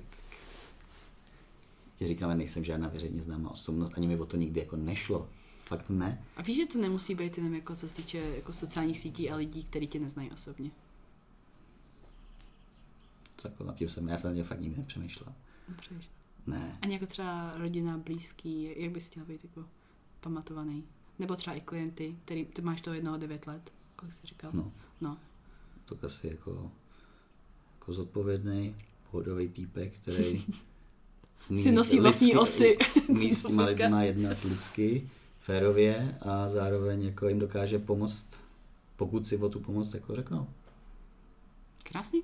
ti 1.99 2.07
říkáme, 2.07 2.35
nejsem 2.35 2.65
žádná 2.65 2.89
veřejně 2.89 3.23
známá 3.23 3.51
osobnost, 3.51 3.93
ani 3.97 4.07
mi 4.07 4.19
o 4.19 4.27
to 4.27 4.37
nikdy 4.37 4.61
jako 4.61 4.77
nešlo. 4.77 5.29
Fakt 5.67 5.91
ne. 5.91 6.25
A 6.37 6.43
víš, 6.43 6.57
že 6.57 6.67
to 6.67 6.79
nemusí 6.79 7.15
být 7.15 7.37
jenom 7.37 7.55
jako 7.55 7.77
co 7.77 7.89
se 7.89 7.95
týče 7.95 8.19
jako 8.19 8.53
sociálních 8.53 8.99
sítí 8.99 9.31
a 9.31 9.37
lidí, 9.37 9.65
kteří 9.65 9.87
tě 9.87 9.99
neznají 9.99 10.31
osobně. 10.31 10.71
To 13.43 13.49
jako 13.49 13.65
nad 13.65 13.75
tím 13.75 13.89
jsem, 13.89 14.09
já 14.09 14.19
jsem 14.19 14.31
na 14.31 14.35
tím 14.35 14.45
fakt 14.45 14.61
nikdy 14.61 14.77
nepřemýšlel. 14.77 15.33
Ne. 16.47 16.79
Ani 16.83 16.93
jako 16.93 17.07
třeba 17.07 17.53
rodina, 17.57 17.99
blízký, 17.99 18.75
jak 18.77 18.93
bys 18.93 19.07
chtěl 19.07 19.25
být 19.25 19.45
jako 19.45 19.69
pamatovaný? 20.21 20.85
Nebo 21.19 21.37
třeba 21.37 21.57
i 21.57 21.61
klienty, 21.61 22.17
který, 22.25 22.45
ty 22.45 22.63
máš 22.63 22.81
toho 22.81 22.95
jednoho 22.95 23.17
devět 23.17 23.47
let, 23.47 23.73
kolik 23.97 24.15
jsi 24.15 24.27
říkal? 24.27 24.51
No, 24.55 24.73
no. 25.01 25.19
to 25.85 25.97
asi 26.03 26.27
jako, 26.27 26.71
jako 27.75 27.93
zodpovědný, 27.93 28.77
pohodový 29.11 29.49
týpek, 29.49 29.95
který 29.97 30.45
Si 31.63 31.73
nosí 31.73 32.01
vlastní 32.01 32.37
osy. 32.37 32.79
Umí 33.09 33.35
s 33.35 33.47
těma 33.47 33.65
lidma 33.67 34.03
jednat 34.03 34.45
lidsky, 34.45 35.11
férově 35.41 36.19
a 36.21 36.49
zároveň 36.49 37.03
jako 37.03 37.29
jim 37.29 37.39
dokáže 37.39 37.79
pomoct, 37.79 38.27
pokud 38.97 39.27
si 39.27 39.37
o 39.37 39.49
tu 39.49 39.61
pomoc 39.61 39.95
jako 39.95 40.17
řeknou. 40.17 40.47
Krásný. 41.83 42.23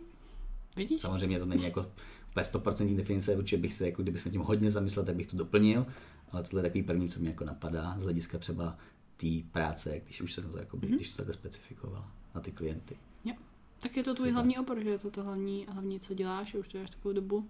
Vidíš? 0.77 1.01
Samozřejmě 1.01 1.39
to 1.39 1.47
není 1.47 1.65
jako 1.65 1.87
úplně 2.31 2.45
100% 2.45 2.97
definice, 2.97 3.37
určitě 3.37 3.63
bych 3.63 3.75
se, 3.75 3.87
jako 3.87 4.03
kdybych 4.03 4.21
se 4.21 4.31
tím 4.31 4.41
hodně 4.41 4.71
zamyslel, 4.71 5.05
tak 5.05 5.17
bych 5.17 5.27
to 5.27 5.37
doplnil, 5.37 5.87
ale 6.33 6.43
tohle 6.43 6.59
je 6.59 6.63
takový 6.63 6.83
první, 6.83 7.09
co 7.09 7.21
mě 7.21 7.29
jako 7.29 7.45
napadá 7.45 7.95
z 7.99 8.03
hlediska 8.03 8.39
třeba 8.39 8.79
té 9.17 9.27
práce, 9.53 10.01
když 10.05 10.21
už 10.21 10.33
se 10.33 10.43
to, 10.43 10.59
jako, 10.59 10.77
mm-hmm. 10.77 10.97
když 10.97 11.11
to 11.11 11.17
takhle 11.17 11.35
specifikovala 11.35 12.11
na 12.35 12.41
ty 12.41 12.53
klienty. 12.53 12.97
Jo. 13.25 13.35
Tak 13.83 13.97
je 13.97 14.03
to 14.03 14.15
tvůj 14.15 14.31
hlavní 14.31 14.59
obor, 14.59 14.81
že 14.83 14.89
je 14.89 14.99
to 14.99 15.11
to 15.11 15.23
hlavní, 15.25 15.67
hlavní, 15.71 16.01
co 16.01 16.15
děláš, 16.15 16.55
už 16.55 16.69
to 16.69 16.73
děláš 16.73 16.91
takovou 16.91 17.13
dobu. 17.15 17.49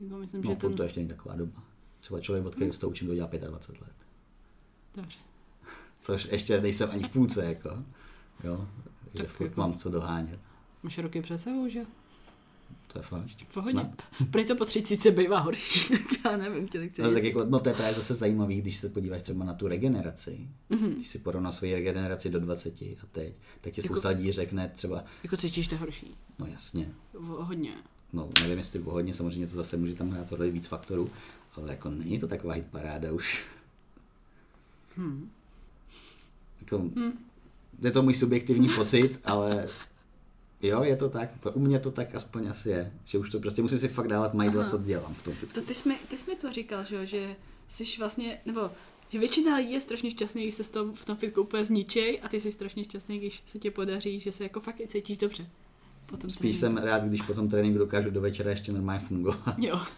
Myslím, 0.00 0.42
No, 0.44 0.50
že 0.50 0.56
ten... 0.56 0.74
to 0.74 0.82
ještě 0.82 1.00
není 1.00 1.08
taková 1.08 1.36
doba. 1.36 1.62
Třeba 2.00 2.20
člověk, 2.20 2.46
od 2.46 2.54
kterého 2.54 2.72
se 2.72 2.80
to 2.80 2.88
učím, 2.88 3.08
to 3.08 3.14
dělá 3.14 3.26
25 3.26 3.80
let. 3.80 3.92
Dobře. 4.94 5.18
Což 6.02 6.28
ještě 6.32 6.60
nejsem 6.60 6.90
ani 6.92 7.02
v 7.02 7.08
půlce, 7.08 7.44
jako. 7.44 7.84
Jo, 8.44 8.68
Tak 9.16 9.26
furt 9.26 9.46
jako- 9.46 9.60
mám 9.60 9.74
co 9.74 9.90
dohánět. 9.90 10.40
Máš 10.82 10.98
roky 10.98 11.22
před 11.22 11.38
sebou, 11.38 11.68
že? 11.68 11.80
To 12.92 12.98
je 12.98 13.02
fakt. 13.02 13.26
V 13.48 13.54
pohodě. 13.54 13.72
Snad. 13.72 14.02
Proč 14.30 14.46
to 14.46 14.56
po 14.56 14.64
třicítce 14.64 15.10
bývá 15.10 15.38
horší, 15.38 15.88
tak 15.92 16.00
já 16.24 16.36
nevím, 16.36 16.68
tě 16.68 16.78
nechci 16.78 17.02
No, 17.02 17.12
tak 17.12 17.22
jako, 17.24 17.44
no 17.44 17.58
to 17.60 17.68
je 17.68 17.74
právě 17.74 17.94
zase 17.94 18.14
zajímavý, 18.14 18.60
když 18.62 18.76
se 18.76 18.88
podíváš 18.88 19.22
třeba 19.22 19.44
na 19.44 19.54
tu 19.54 19.68
regeneraci, 19.68 20.48
Mhm. 20.70 20.90
když 20.94 21.08
si 21.08 21.18
porovná 21.18 21.52
svoji 21.52 21.74
regeneraci 21.74 22.30
do 22.30 22.40
20 22.40 22.82
a 22.82 23.06
teď, 23.12 23.34
tak 23.60 23.72
ti 23.72 23.80
Jako- 23.80 23.94
spousta 23.94 24.08
lidí 24.08 24.32
řekne 24.32 24.68
třeba, 24.74 25.04
Jako 25.22 25.36
cítíš 25.36 25.68
to 25.68 25.76
horší. 25.76 26.14
no 26.38 26.46
jasně, 26.46 26.92
V- 27.12 27.18
Hodně. 27.44 27.72
no 28.12 28.28
nevím 28.42 28.58
jestli 28.58 28.80
hodně, 28.80 29.14
samozřejmě 29.14 29.46
to 29.46 29.56
zase 29.56 29.76
může 29.76 29.94
tam 29.94 30.10
hrát 30.10 30.28
tohle 30.28 30.50
víc 30.50 30.66
faktorů, 30.66 31.10
ale 31.56 31.70
jako 31.70 31.90
není 31.90 32.18
to 32.18 32.28
taková 32.28 32.54
hit 32.54 32.66
paráda 32.70 33.12
už. 33.12 33.44
Hmm. 34.96 35.30
Jako, 36.60 36.78
Hmm. 36.78 37.12
je 37.82 37.90
to 37.90 38.02
můj 38.02 38.14
subjektivní 38.14 38.68
pocit, 38.68 39.20
ale 39.24 39.68
jo, 40.62 40.82
je 40.82 40.96
to 40.96 41.08
tak, 41.08 41.30
u 41.54 41.60
mě 41.60 41.78
to 41.78 41.90
tak 41.90 42.14
aspoň 42.14 42.48
asi 42.48 42.70
je, 42.70 42.92
že 43.04 43.18
už 43.18 43.30
to 43.30 43.40
prostě 43.40 43.62
musím 43.62 43.78
si 43.78 43.88
fakt 43.88 44.08
dávat 44.08 44.34
majzla, 44.34 44.64
co 44.64 44.78
dělám 44.78 45.14
v 45.14 45.22
tom 45.22 45.34
fitku. 45.34 45.60
To 45.60 45.66
ty 45.66 45.74
jsi, 45.74 45.88
mi, 45.88 45.94
ty 46.08 46.18
jsi 46.18 46.30
mi 46.30 46.36
to 46.36 46.52
říkal, 46.52 46.84
že, 46.84 46.96
jo, 46.96 47.04
že 47.04 47.36
jsi 47.68 47.84
vlastně, 47.98 48.40
nebo 48.46 48.70
že 49.08 49.18
většina 49.18 49.56
lidí 49.56 49.72
je 49.72 49.80
strašně 49.80 50.10
šťastný, 50.10 50.42
když 50.42 50.54
se 50.54 50.64
z 50.64 50.68
tom, 50.68 50.94
v 50.94 51.04
tom 51.04 51.16
fitku 51.16 51.40
úplně 51.40 51.64
zničej 51.64 52.20
a 52.22 52.28
ty 52.28 52.40
jsi 52.40 52.52
strašně 52.52 52.84
šťastný, 52.84 53.18
když 53.18 53.42
se 53.46 53.58
ti 53.58 53.70
podaří, 53.70 54.20
že 54.20 54.32
se 54.32 54.42
jako 54.42 54.60
fakt 54.60 54.80
i 54.80 54.88
cítíš 54.88 55.16
dobře. 55.16 55.46
Potom 56.06 56.30
Spíš 56.30 56.56
jsem 56.56 56.76
rád, 56.76 57.04
když 57.04 57.22
po 57.22 57.34
tom 57.34 57.48
tréninku 57.48 57.78
dokážu 57.78 58.10
do 58.10 58.20
večera 58.20 58.50
ještě 58.50 58.72
normálně 58.72 59.06
fungovat. 59.06 59.54
Jo, 59.58 59.80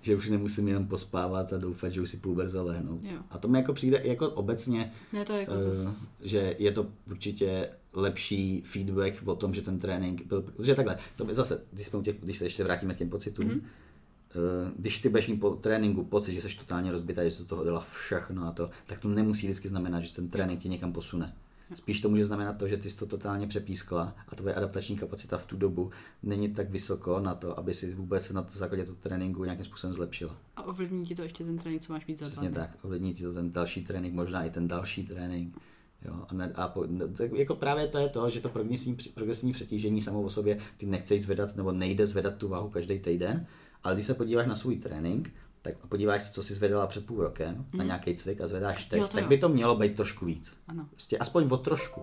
Že 0.00 0.16
už 0.16 0.30
nemusím 0.30 0.68
jenom 0.68 0.86
pospávat 0.86 1.52
a 1.52 1.58
doufat, 1.58 1.88
že 1.88 2.00
už 2.00 2.10
si 2.10 2.16
půl 2.16 2.34
brzo 2.34 2.64
lehnout. 2.64 3.00
Jo. 3.04 3.18
A 3.30 3.38
to 3.38 3.48
mi 3.48 3.58
jako 3.58 3.72
přijde 3.72 4.02
jako 4.04 4.30
obecně, 4.30 4.92
Ne, 5.12 5.24
to 5.24 5.32
je 5.32 5.40
jako 5.40 5.52
eh, 5.52 5.60
zas... 5.60 6.08
že 6.20 6.56
je 6.58 6.72
to 6.72 6.86
určitě 7.10 7.70
lepší 8.00 8.60
feedback 8.64 9.14
o 9.24 9.34
tom, 9.36 9.54
že 9.54 9.62
ten 9.62 9.78
trénink 9.78 10.26
byl, 10.26 10.42
protože 10.42 10.74
takhle, 10.74 10.96
to 11.16 11.24
by 11.24 11.34
zase, 11.34 11.62
když, 11.72 11.86
jsme 11.86 12.02
těch, 12.02 12.16
když 12.20 12.38
se 12.38 12.44
ještě 12.44 12.64
vrátíme 12.64 12.94
k 12.94 12.98
těm 12.98 13.08
pocitům, 13.10 13.46
Mhm. 13.46 13.54
mm-hmm. 13.58 14.72
když 14.76 15.00
ty 15.00 15.08
budeš 15.08 15.28
mít 15.28 15.36
po 15.36 15.50
tréninku 15.50 16.04
pocit, 16.04 16.32
že 16.34 16.42
jsi 16.42 16.58
totálně 16.58 16.90
rozbitá, 16.92 17.24
že 17.24 17.30
jsi 17.30 17.38
do 17.38 17.48
toho 17.48 17.64
dala 17.64 17.80
všechno 17.80 18.46
a 18.46 18.52
to, 18.52 18.70
tak 18.86 19.00
to 19.00 19.08
nemusí 19.08 19.46
vždycky 19.46 19.68
znamenat, 19.68 20.00
že 20.00 20.14
ten 20.14 20.28
trénink 20.28 20.60
tě 20.60 20.68
někam 20.68 20.92
posune. 20.92 21.34
Spíš 21.74 22.00
to 22.00 22.08
může 22.08 22.24
znamenat 22.24 22.52
to, 22.58 22.68
že 22.68 22.76
ty 22.76 22.90
jsi 22.90 22.96
to 22.98 23.06
totálně 23.06 23.46
přepískla 23.46 24.14
a 24.28 24.34
tvoje 24.36 24.54
adaptační 24.54 24.96
kapacita 24.96 25.38
v 25.38 25.46
tu 25.46 25.56
dobu 25.56 25.90
není 26.22 26.48
tak 26.48 26.70
vysoko 26.70 27.20
na 27.20 27.34
to, 27.34 27.58
aby 27.58 27.74
si 27.74 27.94
vůbec 27.94 28.30
na 28.32 28.42
to 28.42 28.58
základě 28.58 28.84
toho 28.84 28.96
tréninku 28.96 29.44
nějakým 29.44 29.64
způsobem 29.64 29.94
zlepšila. 29.94 30.36
A 30.56 30.62
ovlivní 30.62 31.06
ti 31.06 31.14
to 31.14 31.22
ještě 31.22 31.44
ten 31.44 31.58
trénink, 31.58 31.82
co 31.82 31.92
máš 31.92 32.06
mít 32.06 32.18
za 32.18 32.26
Přesně 32.26 32.50
tak, 32.50 32.76
ovlivní 32.82 33.14
ti 33.14 33.22
to 33.22 33.32
ten 33.32 33.52
další 33.52 33.84
trénink, 33.84 34.14
možná 34.14 34.44
i 34.44 34.50
ten 34.50 34.68
další 34.68 35.06
trénink. 35.06 35.58
Jo, 36.04 36.24
a, 36.28 36.34
ne, 36.34 36.52
a 36.54 36.68
po, 36.68 36.84
no, 36.86 37.08
tak 37.08 37.32
jako 37.32 37.54
právě 37.54 37.86
to 37.86 37.98
je 37.98 38.08
to, 38.08 38.30
že 38.30 38.40
to 38.40 38.48
progresivní, 38.48 38.96
progresivní 39.14 39.52
přetížení 39.52 40.00
samo 40.00 40.22
o 40.22 40.30
sobě, 40.30 40.58
ty 40.76 40.86
nechceš 40.86 41.22
zvedat 41.22 41.56
nebo 41.56 41.72
nejde 41.72 42.06
zvedat 42.06 42.36
tu 42.36 42.48
váhu 42.48 42.70
každý 42.70 42.98
týden, 42.98 43.46
ale 43.84 43.94
když 43.94 44.06
se 44.06 44.14
podíváš 44.14 44.46
na 44.46 44.54
svůj 44.54 44.76
trénink, 44.76 45.30
tak 45.62 45.74
a 45.82 45.86
podíváš 45.86 46.22
se, 46.22 46.32
co 46.32 46.42
jsi 46.42 46.54
zvedala 46.54 46.86
před 46.86 47.06
půl 47.06 47.22
rokem 47.22 47.66
mm. 47.72 47.78
na 47.78 47.84
nějaký 47.84 48.14
cvik 48.14 48.40
a 48.40 48.46
zvedáš 48.46 48.84
teď, 48.84 49.00
Jo, 49.00 49.08
tak 49.08 49.22
jo. 49.22 49.28
by 49.28 49.38
to 49.38 49.48
mělo 49.48 49.76
být 49.76 49.96
trošku 49.96 50.26
víc. 50.26 50.56
Ano. 50.68 50.86
Prostě 50.90 51.18
aspoň 51.18 51.48
o 51.50 51.56
trošku, 51.56 52.02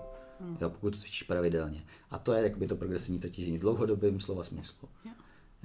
jo, 0.61 0.69
pokud 0.69 0.97
cvičíš 0.99 1.23
pravidelně. 1.23 1.84
A 2.11 2.19
to 2.19 2.34
je 2.34 2.43
jakoby 2.43 2.67
to 2.67 2.76
progresivní 2.76 3.19
přetížení 3.19 3.57
v 3.57 3.61
dlouhodobém 3.61 4.19
slova 4.19 4.43
smyslu. 4.43 4.89
Jo. 5.05 5.11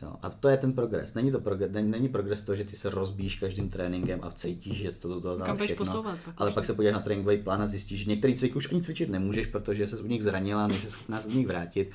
Jo, 0.03 0.15
a 0.23 0.31
to 0.31 0.49
je 0.49 0.57
ten 0.57 0.73
progres. 0.73 1.15
Není, 1.15 1.31
to 1.31 1.41
progres, 1.41 1.71
není, 1.73 1.91
není 1.91 2.09
progres 2.09 2.43
to, 2.43 2.55
že 2.55 2.65
ty 2.65 2.77
se 2.77 2.91
rozbíš 2.91 3.39
každým 3.39 3.71
tréninkem 3.71 4.21
a 4.23 4.31
cítíš, 4.31 4.79
že 4.79 4.93
to, 4.93 5.09
to, 5.09 5.21
to 5.21 5.37
dá 5.37 5.55
všechno. 5.55 5.77
posouvat 5.77 6.19
pak 6.25 6.35
ale 6.39 6.53
pak 6.53 6.65
se 6.65 6.75
podíváš 6.75 6.95
na 6.95 7.01
tréninkový 7.01 7.39
plán 7.39 7.63
a 7.63 7.67
zjistíš, 7.67 8.01
že 8.01 8.11
některý 8.11 8.35
cvik 8.35 8.57
už 8.57 8.73
ani 8.73 8.83
cvičit 8.83 9.09
nemůžeš, 9.09 9.47
protože 9.47 9.87
se 9.87 9.99
u 9.99 10.07
nich 10.07 10.23
zranila 10.23 10.65
a 10.65 10.67
nejsi 10.67 10.91
schopná 10.91 11.21
se 11.21 11.31
z 11.31 11.35
nich 11.35 11.47
vrátit. 11.47 11.91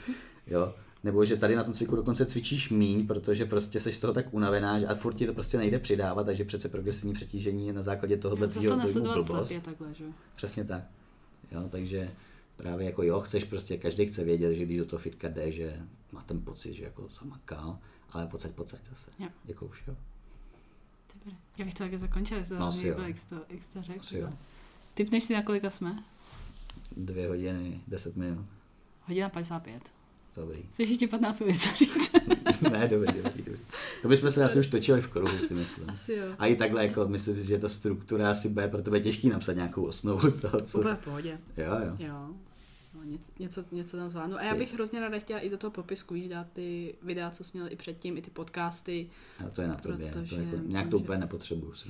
Jo. 0.48 0.73
Nebo 1.03 1.26
že 1.26 1.38
tady 1.38 1.56
na 1.56 1.64
tom 1.64 1.73
cviku 1.73 1.95
dokonce 1.95 2.26
cvičíš 2.26 2.69
míň, 2.69 3.07
protože 3.07 3.45
prostě 3.45 3.80
seš 3.80 3.95
z 3.95 3.99
toho 3.99 4.14
tak 4.14 4.34
unavená, 4.34 4.80
že 4.80 4.88
a 4.88 4.95
furt 4.95 5.14
ti 5.14 5.26
to 5.26 5.34
prostě 5.34 5.57
nejde 5.57 5.80
přidávat, 5.80 6.23
takže 6.23 6.45
přece 6.45 6.69
progresivní 6.69 7.14
přetížení 7.14 7.68
je 7.68 7.73
na 7.73 7.82
základě 7.82 8.18
tohohle 8.18 8.48
Zase 8.48 8.69
to 8.69 8.76
dojmu 8.76 9.14
blbost. 9.14 9.27
slepě 9.27 9.61
takhle, 9.61 9.94
že 9.94 10.03
jo. 10.03 10.10
Přesně 10.36 10.64
tak. 10.64 10.84
Jo, 11.52 11.64
takže 11.69 12.11
právě 12.57 12.86
jako 12.86 13.03
jo, 13.03 13.19
chceš 13.19 13.44
prostě, 13.44 13.77
každý 13.77 14.06
chce 14.06 14.23
vědět, 14.23 14.53
že 14.53 14.65
když 14.65 14.77
do 14.77 14.86
toho 14.86 14.99
fitka 14.99 15.27
jde, 15.27 15.52
že 15.52 15.80
má 16.11 16.23
ten 16.23 16.41
pocit, 16.41 16.73
že 16.73 16.84
jako 16.84 17.07
zamakal, 17.19 17.80
ale 18.16 18.28
pocať, 18.28 18.52
pocať 18.52 18.80
zase. 18.90 19.12
Jo. 19.20 19.28
Už 19.62 19.84
jo. 19.88 19.96
Dobré. 21.14 21.38
Já 21.58 21.66
bych 21.66 21.74
to 21.74 21.84
taky 21.84 21.98
zakončila, 21.98 22.40
jestli 22.40 22.58
No, 22.60 22.72
to 22.72 23.02
jak 23.02 23.18
jsi 23.18 23.28
to, 23.28 23.36
jak 23.50 23.64
jsi 23.64 23.74
to 23.74 23.82
řekl. 23.82 24.30
Typneš 24.94 25.24
si, 25.24 25.34
na 25.34 25.44
kolika 25.44 25.70
jsme? 25.70 26.04
Dvě 26.98 27.28
hodiny, 27.28 27.82
deset 27.88 28.16
minut. 28.16 28.46
Hodina 29.02 29.30
55. 29.30 29.92
Dobrý. 30.36 30.60
Jsi 30.74 30.84
ještě 30.84 31.08
15 31.08 31.40
minut, 31.40 31.62
říct. 31.78 32.12
ne, 32.72 32.88
dobrý, 32.88 33.14
dobrý, 33.24 33.44
dobrý. 33.44 33.60
To 34.02 34.08
bychom 34.08 34.32
se 34.32 34.44
asi 34.44 34.60
už 34.60 34.68
točili 34.68 35.02
v 35.02 35.08
kruhu, 35.08 35.38
si 35.38 35.54
myslím. 35.54 35.90
Asi 35.90 36.14
jo. 36.14 36.26
A 36.40 36.46
i 36.46 36.56
takhle, 36.56 36.86
jako 36.88 37.08
myslím 37.08 37.40
si, 37.40 37.48
že 37.48 37.60
ta 37.60 37.70
struktura 37.70 38.32
asi 38.32 38.50
bude 38.50 38.68
pro 38.68 38.82
tebe 38.82 39.00
těžký 39.00 39.30
napsat 39.30 39.54
nějakou 39.54 39.84
osnovu 39.86 40.32
toho, 40.32 40.60
co... 40.60 40.80
Úplně 40.80 40.96
v 40.96 41.04
pohodě. 41.04 41.40
Jo, 41.58 41.74
jo. 41.86 42.08
Jo. 42.08 42.30
No, 43.06 43.11
něco, 43.40 43.61
něco, 43.61 43.76
něco 43.76 43.98
tam 43.98 44.10
zvládnu. 44.10 44.38
A 44.38 44.44
já 44.44 44.56
bych 44.56 44.73
hrozně 44.73 44.99
ráda 44.99 45.19
chtěla 45.19 45.40
i 45.40 45.49
do 45.49 45.57
toho 45.57 45.72
popisku 45.72 46.14
víš, 46.14 46.30
dát 46.30 46.48
ty 46.53 46.95
videa, 47.02 47.30
co 47.32 47.44
jsme 47.44 47.57
měli 47.57 47.73
i 47.73 47.76
předtím, 47.76 48.18
i 48.18 48.22
ty 48.22 48.30
podcasty. 48.30 49.10
A 49.45 49.49
to 49.49 49.61
je 49.61 49.68
na 49.68 49.76
tobě. 49.76 50.11
Protože 50.11 50.36
To 50.36 50.41
jako, 50.41 50.57
nějak 50.68 50.88
to 50.88 50.98
že- 50.98 51.03
úplně 51.03 51.19
nepotřebuju. 51.19 51.73
Si. 51.73 51.90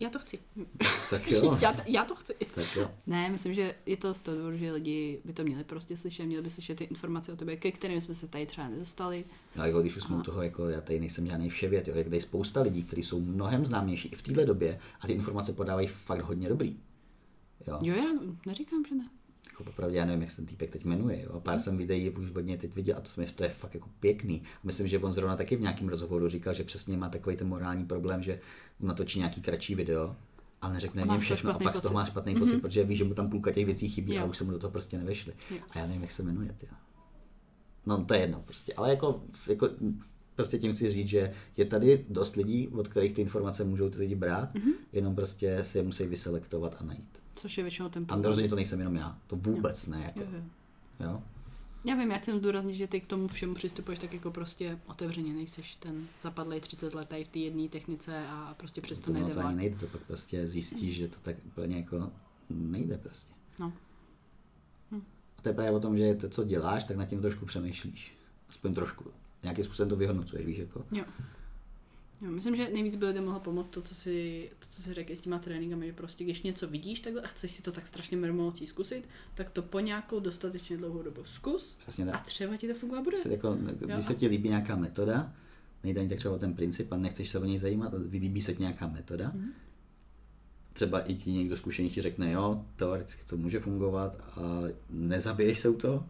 Já 0.00 0.10
to 0.10 0.18
chci. 0.18 0.38
Tak 1.10 1.30
jo, 1.30 1.58
já, 1.62 1.74
já 1.86 2.04
to 2.04 2.14
chci. 2.14 2.34
tak 2.54 2.76
jo. 2.76 2.90
Ne, 3.06 3.30
myslím, 3.30 3.54
že 3.54 3.74
je 3.86 3.96
to 3.96 4.14
z 4.14 4.22
toho 4.22 4.36
důvodu, 4.36 4.56
že 4.56 4.72
lidi 4.72 5.20
by 5.24 5.32
to 5.32 5.44
měli 5.44 5.64
prostě 5.64 5.96
slyšet, 5.96 6.26
měli 6.26 6.42
by 6.42 6.50
slyšet 6.50 6.74
ty 6.78 6.84
informace 6.84 7.32
o 7.32 7.36
tobě, 7.36 7.56
ke 7.56 7.72
kterým 7.72 8.00
jsme 8.00 8.14
se 8.14 8.28
tady 8.28 8.46
třeba 8.46 8.68
nedostali. 8.68 9.24
No 9.56 9.64
jako 9.64 9.80
když 9.80 9.96
už 9.96 10.02
jsme 10.02 10.16
u 10.16 10.22
toho, 10.22 10.42
jako 10.42 10.68
já 10.68 10.80
tady 10.80 11.00
nejsem 11.00 11.26
žádný 11.26 11.50
vševěd, 11.50 11.88
jo, 11.88 11.94
jak 11.96 12.06
tady 12.08 12.20
spousta 12.20 12.62
lidí, 12.62 12.82
kteří 12.82 13.02
jsou 13.02 13.20
mnohem 13.20 13.66
známější 13.66 14.08
i 14.08 14.14
v 14.16 14.22
téhle 14.22 14.44
době 14.46 14.80
a 15.00 15.06
ty 15.06 15.12
informace 15.12 15.52
podávají 15.52 15.86
fakt 15.86 16.20
hodně 16.22 16.48
dobrý. 16.48 16.76
Jo. 17.66 17.78
Jo, 17.82 17.94
já 17.94 18.10
neříkám, 18.46 18.84
že 18.88 18.94
ne. 18.94 19.08
Jako 19.50 19.64
popravdě 19.64 19.96
já 19.98 20.04
nevím, 20.04 20.20
jak 20.22 20.30
se 20.30 20.36
ten 20.36 20.46
týpek 20.46 20.70
teď 20.70 20.84
jmenuje. 20.84 21.22
Jo. 21.22 21.40
Pár 21.40 21.58
jsem 21.58 21.76
videí 21.76 22.10
už 22.10 22.30
hodně 22.30 22.56
teď 22.56 22.74
viděl 22.74 22.96
a 22.96 23.00
to, 23.00 23.08
mě, 23.16 23.26
to 23.32 23.44
je 23.44 23.50
fakt 23.50 23.74
jako 23.74 23.88
pěkný. 24.00 24.42
Myslím, 24.64 24.88
že 24.88 24.98
on 24.98 25.12
zrovna 25.12 25.36
taky 25.36 25.56
v 25.56 25.60
nějakém 25.60 25.88
rozhovoru 25.88 26.28
říkal, 26.28 26.54
že 26.54 26.64
přesně 26.64 26.96
má 26.96 27.08
takový 27.08 27.36
ten 27.36 27.48
morální 27.48 27.84
problém, 27.84 28.22
že 28.22 28.40
natočí 28.80 29.18
nějaký 29.18 29.40
kratší 29.40 29.74
video, 29.74 30.16
ale 30.62 30.72
neřekne 30.72 31.02
A 31.02 31.06
něm 31.06 31.18
všechno 31.18 31.50
a 31.50 31.58
pak 31.58 31.76
z 31.76 31.80
toho 31.80 31.82
pocit. 31.82 31.94
má 31.94 32.04
špatný 32.04 32.34
pocit, 32.34 32.60
protože 32.60 32.84
ví, 32.84 32.96
že 32.96 33.04
mu 33.04 33.14
tam 33.14 33.30
půlka 33.30 33.52
těch 33.52 33.66
věcí 33.66 33.88
chybí 33.88 34.18
a 34.18 34.20
Jo. 34.20 34.26
už 34.28 34.36
se 34.36 34.44
mu 34.44 34.50
do 34.50 34.58
toho 34.58 34.70
prostě 34.70 34.98
nevešly. 34.98 35.32
Jo. 35.50 35.56
A 35.70 35.78
já 35.78 35.86
nevím, 35.86 36.02
jak 36.02 36.10
se 36.10 36.22
jmenuje. 36.22 36.54
Tyjo. 36.56 36.72
No 37.86 38.04
to 38.04 38.14
je 38.14 38.20
jedno 38.20 38.42
prostě, 38.46 38.72
ale 38.74 38.90
jako, 38.90 39.22
jako 39.48 39.68
prostě 40.36 40.58
tím 40.58 40.74
chci 40.74 40.90
říct, 40.90 41.08
že 41.08 41.32
je 41.56 41.64
tady 41.64 42.04
dost 42.08 42.36
lidí, 42.36 42.68
od 42.68 42.88
kterých 42.88 43.12
ty 43.12 43.22
informace 43.22 43.64
můžou 43.64 43.90
ty 43.90 43.98
lidi 43.98 44.14
brát, 44.14 44.54
Mhm. 44.54 44.72
jenom 44.92 45.14
prostě 45.14 45.64
si 45.64 45.78
je 45.78 45.82
musí 45.84 46.06
vyselektovat 46.06 46.76
a 46.80 46.84
najít. 46.84 47.18
Což 47.34 47.58
je 47.58 47.64
většinou 47.64 47.88
ten 47.88 48.02
A 48.02 48.06
problém. 48.06 48.24
rozhodně 48.28 48.48
to 48.50 48.56
nejsem 48.56 48.78
jenom 48.78 48.94
já, 48.96 49.18
to 49.26 49.36
vůbec 49.36 49.86
ne. 49.86 50.02
Jako, 50.02 50.20
Jo, 50.20 50.26
jo. 51.00 51.06
jo? 51.06 51.22
Já 51.86 51.94
vím, 51.96 52.10
já 52.10 52.18
chci 52.18 52.32
zdůraznit, 52.38 52.74
že 52.74 52.86
ty 52.86 53.00
k 53.00 53.06
tomu 53.06 53.28
všemu 53.28 53.54
přistupuješ 53.54 53.98
tak 53.98 54.12
jako 54.12 54.30
prostě 54.30 54.78
otevřeně, 54.86 55.32
nejseš 55.32 55.74
ten 55.76 56.06
zapadlej 56.22 56.60
30 56.60 56.94
letý 56.94 57.24
v 57.24 57.28
té 57.28 57.38
jedné 57.38 57.68
technice 57.68 58.26
a 58.28 58.54
prostě 58.58 58.80
přesto 58.80 59.06
To, 59.06 59.12
nejde 59.12 59.34
to 59.34 59.40
ani 59.46 59.56
nejde, 59.56 59.76
to 59.76 59.86
pak 59.86 60.00
prostě 60.02 60.46
zjistíš, 60.46 60.94
že 60.96 61.08
to 61.08 61.16
tak 61.22 61.36
úplně 61.46 61.76
jako 61.76 62.10
nejde 62.50 62.98
prostě. 62.98 63.32
No. 63.58 63.72
A 65.38 65.42
to 65.42 65.48
je 65.48 65.52
právě 65.54 65.70
o 65.72 65.80
tom, 65.80 65.96
že 65.96 66.14
to, 66.14 66.28
co 66.28 66.44
děláš, 66.44 66.84
tak 66.84 66.96
nad 66.96 67.04
tím 67.06 67.20
trošku 67.20 67.46
přemýšlíš. 67.46 68.12
Aspoň 68.48 68.74
trošku. 68.74 69.04
Nějakým 69.42 69.64
způsobem 69.64 69.88
to 69.88 69.96
vyhodnocuješ, 69.96 70.46
víš, 70.46 70.58
jako. 70.58 70.84
Jo. 70.92 71.04
Jo, 72.22 72.30
myslím, 72.30 72.56
že 72.56 72.68
nejvíc 72.72 72.96
by 72.96 73.06
lidem 73.06 73.24
mohlo 73.24 73.40
pomoct 73.40 73.68
to, 73.68 73.82
co 73.82 73.94
si, 73.94 74.50
to, 74.58 74.66
co 74.70 74.82
si 74.82 74.94
řekl 74.94 75.12
s 75.12 75.20
těma 75.20 75.38
tréninkami, 75.38 75.86
že 75.86 75.92
prostě 75.92 76.24
když 76.24 76.42
něco 76.42 76.68
vidíš 76.68 77.00
takhle 77.00 77.22
a 77.22 77.26
chceš 77.26 77.50
si 77.50 77.62
to 77.62 77.72
tak 77.72 77.86
strašně 77.86 78.16
mermocí 78.16 78.66
zkusit, 78.66 79.08
tak 79.34 79.50
to 79.50 79.62
po 79.62 79.80
nějakou 79.80 80.20
dostatečně 80.20 80.76
dlouhou 80.76 81.02
dobu 81.02 81.24
zkus 81.24 81.76
Přesně 81.82 82.04
a 82.04 82.10
tak. 82.12 82.22
třeba 82.26 82.56
ti 82.56 82.68
to 82.68 82.74
fungovat 82.74 83.04
bude. 83.04 83.16
Se 83.16 83.32
jako, 83.32 83.56
když 83.78 84.04
se 84.04 84.14
ti 84.14 84.26
líbí 84.26 84.48
nějaká 84.48 84.76
metoda, 84.76 85.32
nejde 85.84 86.00
ani 86.00 86.08
tak 86.08 86.18
třeba 86.18 86.34
o 86.34 86.38
ten 86.38 86.54
princip 86.54 86.92
a 86.92 86.96
nechceš 86.96 87.28
se 87.30 87.38
o 87.38 87.44
něj 87.44 87.58
zajímat, 87.58 87.94
ale 87.94 88.02
líbí 88.04 88.42
se 88.42 88.54
ti 88.54 88.62
nějaká 88.62 88.88
metoda, 88.88 89.32
Mhm. 89.34 89.50
třeba 90.72 91.00
i 91.00 91.14
ti 91.14 91.30
někdo 91.32 91.56
zkušený 91.56 91.90
ti 91.90 92.02
řekne, 92.02 92.32
jo, 92.32 92.64
teoreticky 92.76 93.24
to 93.26 93.36
může 93.36 93.60
fungovat 93.60 94.16
a 94.36 94.62
nezabiješ 94.90 95.58
se 95.58 95.68
u 95.68 95.74
toho, 95.76 96.08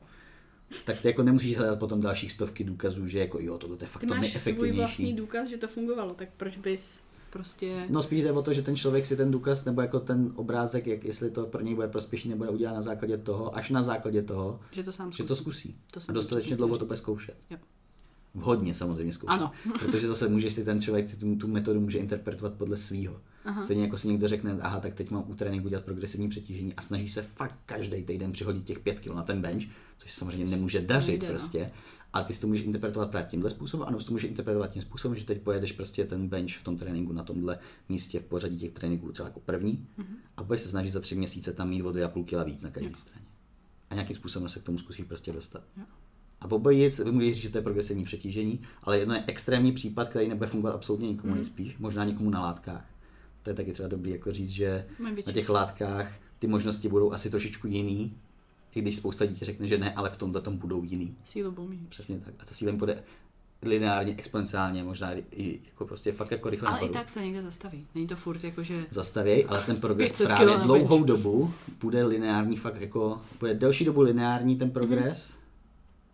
tak 0.84 1.00
ty 1.00 1.08
jako 1.08 1.22
nemusíš 1.22 1.56
hledat 1.56 1.78
potom 1.78 2.00
dalších 2.00 2.32
stovky 2.32 2.64
důkazů, 2.64 3.06
že 3.06 3.18
jako 3.18 3.40
jo, 3.40 3.58
tohle 3.58 3.76
je 3.80 3.86
fakt 3.86 4.00
Ty 4.00 4.06
to 4.06 4.14
máš 4.14 4.32
svůj 4.32 4.72
vlastní 4.72 5.12
důkaz, 5.12 5.48
že 5.48 5.56
to 5.56 5.68
fungovalo, 5.68 6.14
tak 6.14 6.28
proč 6.36 6.56
bys 6.56 7.00
prostě... 7.30 7.86
No 7.88 8.02
spíš 8.02 8.22
jde 8.22 8.32
o 8.32 8.42
to, 8.42 8.52
že 8.52 8.62
ten 8.62 8.76
člověk 8.76 9.06
si 9.06 9.16
ten 9.16 9.30
důkaz 9.30 9.64
nebo 9.64 9.80
jako 9.80 10.00
ten 10.00 10.32
obrázek, 10.36 10.86
jak, 10.86 11.04
jestli 11.04 11.30
to 11.30 11.46
pro 11.46 11.60
něj 11.60 11.74
bude 11.74 11.88
prospěšný, 11.88 12.30
nebo 12.30 12.44
udělá 12.44 12.72
na 12.72 12.82
základě 12.82 13.18
toho, 13.18 13.56
až 13.56 13.70
na 13.70 13.82
základě 13.82 14.22
toho, 14.22 14.60
že 14.70 14.82
to 14.82 14.92
sám 14.92 15.12
že 15.12 15.24
to 15.24 15.36
zkusí. 15.36 15.76
To 15.92 16.00
a 16.08 16.12
dostatečně 16.12 16.56
dlouho 16.56 16.78
to 16.78 16.84
bude 16.84 16.96
zkoušet. 16.96 17.36
Jo. 17.50 17.58
Vhodně 18.34 18.74
samozřejmě 18.74 19.12
zkoušet. 19.12 19.32
Ano. 19.32 19.52
Protože 19.78 20.08
zase 20.08 20.28
můžeš 20.28 20.54
si 20.54 20.64
ten 20.64 20.80
člověk 20.80 21.08
si 21.08 21.16
tu, 21.16 21.36
tu 21.36 21.48
metodu 21.48 21.80
může 21.80 21.98
interpretovat 21.98 22.54
podle 22.54 22.76
svýho. 22.76 23.20
Aha. 23.44 23.62
Stejně 23.62 23.82
jako 23.82 23.98
si 23.98 24.08
někdo 24.08 24.28
řekne, 24.28 24.58
aha, 24.60 24.80
tak 24.80 24.94
teď 24.94 25.10
mám 25.10 25.24
u 25.26 25.34
tréninku 25.34 25.68
dělat 25.68 25.84
progresivní 25.84 26.28
přetížení 26.28 26.74
a 26.74 26.80
snaží 26.82 27.08
se 27.08 27.22
fakt 27.22 27.54
každý 27.66 28.02
týden 28.02 28.32
přihodit 28.32 28.64
těch 28.64 28.78
5 28.78 29.00
kg 29.00 29.06
na 29.14 29.22
ten 29.22 29.40
bench, 29.42 29.64
což 29.98 30.12
samozřejmě 30.12 30.46
nemůže 30.46 30.80
dařit 30.80 31.08
Nejde, 31.12 31.26
no. 31.26 31.32
prostě. 31.32 31.70
A 32.12 32.22
ty 32.22 32.32
si 32.34 32.40
to 32.40 32.46
můžeš 32.46 32.64
interpretovat 32.64 33.10
právě 33.10 33.28
tímhle 33.30 33.50
způsobem, 33.50 33.86
ano, 33.88 34.00
si 34.00 34.06
to 34.06 34.12
můžeš 34.12 34.30
interpretovat 34.30 34.70
tím 34.70 34.82
způsobem, 34.82 35.16
že 35.18 35.24
teď 35.24 35.40
pojedeš 35.42 35.72
prostě 35.72 36.04
ten 36.04 36.28
bench 36.28 36.50
v 36.56 36.64
tom 36.64 36.76
tréninku 36.78 37.12
na 37.12 37.22
tomhle 37.22 37.58
místě 37.88 38.20
v 38.20 38.24
pořadí 38.24 38.58
těch 38.58 38.72
tréninků 38.72 39.12
třeba 39.12 39.28
jako 39.28 39.40
první 39.40 39.86
Mhm. 39.96 40.16
a 40.36 40.42
budeš 40.42 40.60
se 40.60 40.68
snažit 40.68 40.90
za 40.90 41.00
tři 41.00 41.14
měsíce 41.14 41.52
tam 41.52 41.68
mít 41.68 41.82
o 41.82 41.92
2,5 41.92 42.24
kg 42.24 42.46
víc 42.46 42.62
na 42.62 42.70
každé 42.70 42.94
straně. 42.94 43.24
A 43.90 43.94
nějakým 43.94 44.16
způsobem 44.16 44.48
se 44.48 44.60
k 44.60 44.62
tomu 44.62 44.78
zkusíš 44.78 45.04
prostě 45.06 45.32
dostat. 45.32 45.62
Jo. 45.76 45.84
A 46.44 46.48
v 46.48 46.52
obojí 46.52 46.90
můžeš 47.10 47.34
říct, 47.34 47.42
že 47.42 47.48
to 47.48 47.58
je 47.58 47.62
progresivní 47.62 48.04
přetížení, 48.04 48.60
ale 48.82 48.98
jedno 48.98 49.14
je 49.14 49.24
extrémní 49.26 49.72
případ, 49.72 50.08
který 50.08 50.28
nebude 50.28 50.46
fungovat 50.50 50.74
absolutně 50.74 51.08
nikomu 51.08 51.28
Mhm. 51.30 51.34
nejspíš, 51.36 51.76
možná 51.78 52.04
někomu 52.04 52.30
na 52.30 52.40
látkách. 52.40 52.84
To 53.42 53.50
je 53.50 53.54
taky 53.54 53.72
třeba 53.72 53.88
dobrý 53.88 54.10
jako 54.10 54.32
říct, 54.32 54.48
že 54.50 54.86
na 55.26 55.32
těch 55.32 55.48
látkách 55.48 56.12
ty 56.38 56.46
možnosti 56.46 56.88
budou 56.88 57.12
asi 57.12 57.30
trošičku 57.30 57.66
jiný, 57.66 58.16
i 58.74 58.80
když 58.80 58.96
spousta 58.96 59.24
lidí 59.24 59.44
řekne, 59.44 59.66
že 59.66 59.78
ne, 59.78 59.94
ale 59.94 60.10
v 60.10 60.16
tomhle 60.16 60.40
tom 60.40 60.56
budou 60.56 60.82
jiný. 60.82 61.16
sílu 61.24 61.52
bomí. 61.52 61.86
Přesně 61.88 62.18
tak. 62.18 62.34
A 62.38 62.44
ta 62.44 62.54
síla 62.54 62.76
půjde 62.76 63.02
lineárně, 63.62 64.14
exponenciálně, 64.18 64.84
možná 64.84 65.12
i 65.30 65.60
jako 65.66 65.86
prostě 65.86 66.12
fakt 66.12 66.30
jako 66.30 66.50
rychle 66.50 66.68
Ale 66.68 66.78
i 66.78 66.80
nahoru. 66.80 66.92
tak 66.94 67.08
se 67.08 67.24
někde 67.24 67.42
zastaví. 67.42 67.86
Není 67.94 68.06
to 68.06 68.16
furt 68.16 68.44
jako, 68.44 68.62
že... 68.62 68.86
Zastavěj, 68.90 69.46
ale 69.48 69.62
ten 69.62 69.76
progres 69.76 70.12
500 70.12 70.26
právě 70.26 70.56
dlouhou 70.56 71.04
dobu 71.04 71.52
bude 71.80 72.04
lineární, 72.04 72.56
fakt 72.56 72.80
jako, 72.80 73.20
bude 73.40 73.54
delší 73.54 73.84
dobu 73.84 74.00
lineární 74.00 74.56
ten 74.56 74.70
progres, 74.70 75.30
Mhm. 75.30 75.43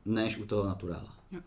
Než 0.05 0.39
u 0.39 0.47
toho 0.47 0.67
naturála. 0.67 1.17
Jo. 1.31 1.41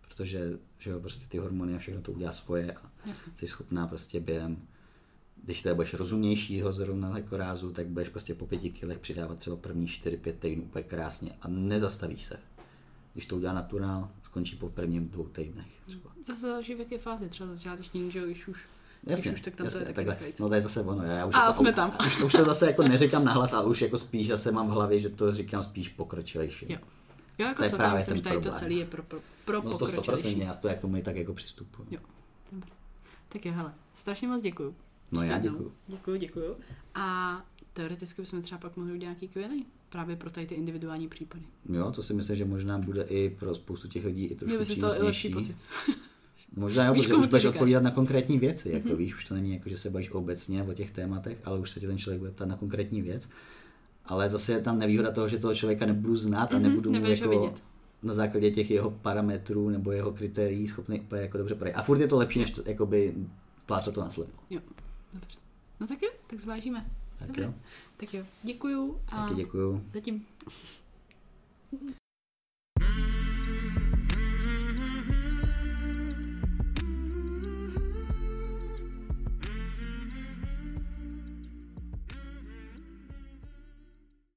protože 0.00 0.58
že 0.78 0.90
jo, 0.90 1.00
prostě 1.00 1.26
ty 1.28 1.38
hormony 1.38 1.74
a 1.74 1.78
všechno 1.78 2.02
to 2.02 2.12
udělá 2.12 2.32
svoje 2.32 2.72
a 2.72 2.90
Jasně. 3.04 3.32
jsi 3.36 3.46
schopná 3.46 3.86
prostě 3.86 4.20
během, 4.20 4.62
když 5.44 5.62
teda 5.62 5.74
budeš 5.74 5.94
rozumnějšího 5.94 6.72
zrovna 6.72 7.18
jako 7.18 7.36
rázu, 7.36 7.72
tak 7.72 7.86
budeš 7.86 8.08
prostě 8.08 8.34
po 8.34 8.46
pěti 8.46 8.70
kilech 8.70 8.98
přidávat 8.98 9.38
třeba 9.38 9.56
první 9.56 9.86
4-5 9.86 10.32
týdnů 10.38 10.64
úplně 10.64 10.84
krásně 10.84 11.32
a 11.42 11.48
nezastavíš 11.48 12.24
se. 12.24 12.40
Když 13.12 13.26
to 13.26 13.36
udělá 13.36 13.52
naturál, 13.52 14.10
skončí 14.22 14.56
po 14.56 14.68
prvním 14.68 15.08
dvou 15.08 15.28
týdnech. 15.28 15.66
Třeba. 15.86 16.10
Zase 16.26 16.40
záleží 16.40 16.74
v 16.74 16.78
jaké 16.78 16.98
fázi, 16.98 17.28
třeba 17.28 17.54
začáteční, 17.54 18.10
že 18.10 18.18
jo, 18.18 18.26
když 18.26 18.48
už 18.48 18.68
Jasně, 19.02 19.32
už, 19.32 19.40
tak 19.40 19.56
tam 19.56 19.64
to 19.64 19.64
jasně 19.64 19.80
je 19.80 19.84
taky 19.94 20.06
takhle. 20.06 20.28
No 20.40 20.48
to 20.48 20.54
je 20.54 20.60
zase 20.62 20.82
ono. 20.82 21.02
Já 21.04 21.26
už 21.26 21.34
A 21.34 21.46
jako, 21.46 21.58
jsme 21.58 21.72
tam. 21.72 21.96
Už, 22.06 22.22
už, 22.22 22.32
to 22.32 22.44
zase 22.44 22.66
jako 22.66 22.82
neříkám 22.82 23.24
nahlas, 23.24 23.52
ale 23.52 23.66
už 23.66 23.82
jako 23.82 23.98
spíš 23.98 24.28
zase 24.28 24.52
mám 24.52 24.68
v 24.68 24.70
hlavě, 24.70 25.00
že 25.00 25.08
to 25.08 25.34
říkám 25.34 25.62
spíš 25.62 25.88
pokročilejší. 25.88 26.66
Jo. 26.72 26.78
Jo, 27.38 27.46
jako 27.46 27.58
To 27.58 27.64
je 27.64 27.70
co 27.70 27.76
právě 27.76 27.96
myslím, 27.96 28.12
ten 28.12 28.16
že 28.16 28.22
tady 28.22 28.36
to 28.36 28.40
problém. 28.42 28.60
celé 28.60 28.74
je 28.74 28.86
pro, 28.86 29.02
pro, 29.02 29.20
pro 29.44 29.62
No 29.62 29.78
to 29.78 29.86
pokročilejší. 29.86 30.28
100% 30.36 30.42
já 30.46 30.54
to 30.54 30.68
jak 30.68 30.78
tomu 30.80 30.96
i 30.96 31.02
tak 31.02 31.16
jako 31.16 31.34
přistupuji. 31.34 31.88
Jo. 31.90 32.00
Dobrý. 32.52 32.70
Tak 33.28 33.46
jo, 33.46 33.52
hele, 33.52 33.74
strašně 33.94 34.28
moc 34.28 34.42
děkuju. 34.42 34.74
No 35.12 35.20
Ještě 35.22 35.32
já 35.32 35.38
děkuju. 35.38 35.72
Děkuju, 35.86 36.16
děkuju. 36.16 36.56
A 36.94 37.38
teoreticky 37.72 38.22
bychom 38.22 38.42
třeba 38.42 38.58
pak 38.58 38.76
mohli 38.76 38.92
udělat 38.92 39.18
nějaký 39.20 39.28
Q&A 39.28 39.64
právě 39.88 40.16
pro 40.16 40.30
tady 40.30 40.46
ty 40.46 40.54
individuální 40.54 41.08
případy. 41.08 41.44
Jo, 41.72 41.92
to 41.92 42.02
si 42.02 42.14
myslím, 42.14 42.36
že 42.36 42.44
možná 42.44 42.78
bude 42.78 43.02
i 43.02 43.30
pro 43.30 43.54
spoustu 43.54 43.88
těch 43.88 44.04
lidí 44.04 44.24
i 44.24 44.34
trošku 44.34 44.46
Měl 44.46 44.58
by 44.58 44.64
si 44.66 44.80
toho 44.80 44.96
i 44.96 45.02
lepší 45.02 45.28
pocit. 45.28 45.56
Možná 46.56 46.86
jo, 46.86 46.94
protože 46.94 47.14
už 47.14 47.22
to 47.22 47.28
budeš 47.28 47.44
odpovídat 47.44 47.82
na 47.82 47.90
konkrétní 47.90 48.38
věci, 48.38 48.70
jako 48.70 48.88
Mhm. 48.88 48.96
víš, 48.96 49.14
už 49.14 49.24
to 49.24 49.34
není 49.34 49.52
jako, 49.54 49.68
že 49.68 49.76
se 49.76 49.90
bavíš 49.90 50.10
obecně 50.10 50.62
o 50.62 50.72
těch 50.74 50.90
tématech, 50.90 51.38
ale 51.44 51.58
už 51.58 51.70
se 51.70 51.80
tě 51.80 51.86
ten 51.86 51.98
člověk 51.98 52.18
bude 52.18 52.30
ptát 52.30 52.48
na 52.48 52.56
konkrétní 52.56 53.02
věc. 53.02 53.28
Ale 54.08 54.28
zase 54.28 54.52
je 54.52 54.60
tam 54.60 54.78
nevýhoda 54.78 55.10
toho, 55.12 55.28
že 55.28 55.38
toho 55.38 55.54
člověka 55.54 55.86
nebudu 55.86 56.16
znát 56.16 56.52
a 56.54 56.58
Mhm, 56.58 56.68
nebudu 56.68 56.90
mu 56.92 57.06
jako 57.06 57.28
vidět. 57.28 57.62
na 58.02 58.14
základě 58.14 58.50
těch 58.50 58.70
jeho 58.70 58.90
parametrů 58.90 59.68
nebo 59.70 59.92
jeho 59.92 60.12
kritérií 60.12 60.68
schopný 60.68 61.00
úplně 61.00 61.22
jako 61.22 61.38
dobře 61.38 61.54
poradit. 61.54 61.74
A 61.76 61.82
furt 61.82 62.00
je 62.00 62.08
to 62.08 62.16
lepší, 62.16 62.38
než 62.38 62.50
to, 62.50 62.62
jakoby 62.66 63.14
plácat 63.66 63.94
to 63.94 64.00
na 64.00 64.10
slepo. 64.10 64.32
Jo, 64.50 64.60
dobře. 65.12 65.38
No 65.80 65.86
tak 65.86 66.02
jo, 66.02 66.08
tak 66.26 66.40
zvážíme. 66.40 66.86
Tak 67.18 67.28
Dobré. 67.28 67.42
jo, 67.44 67.54
Tak 67.96 68.14
jo, 68.14 68.24
děkuju 68.42 69.00
a 69.08 69.22
taky 69.22 69.34
děkuju. 69.34 69.84
zatím. 69.94 70.24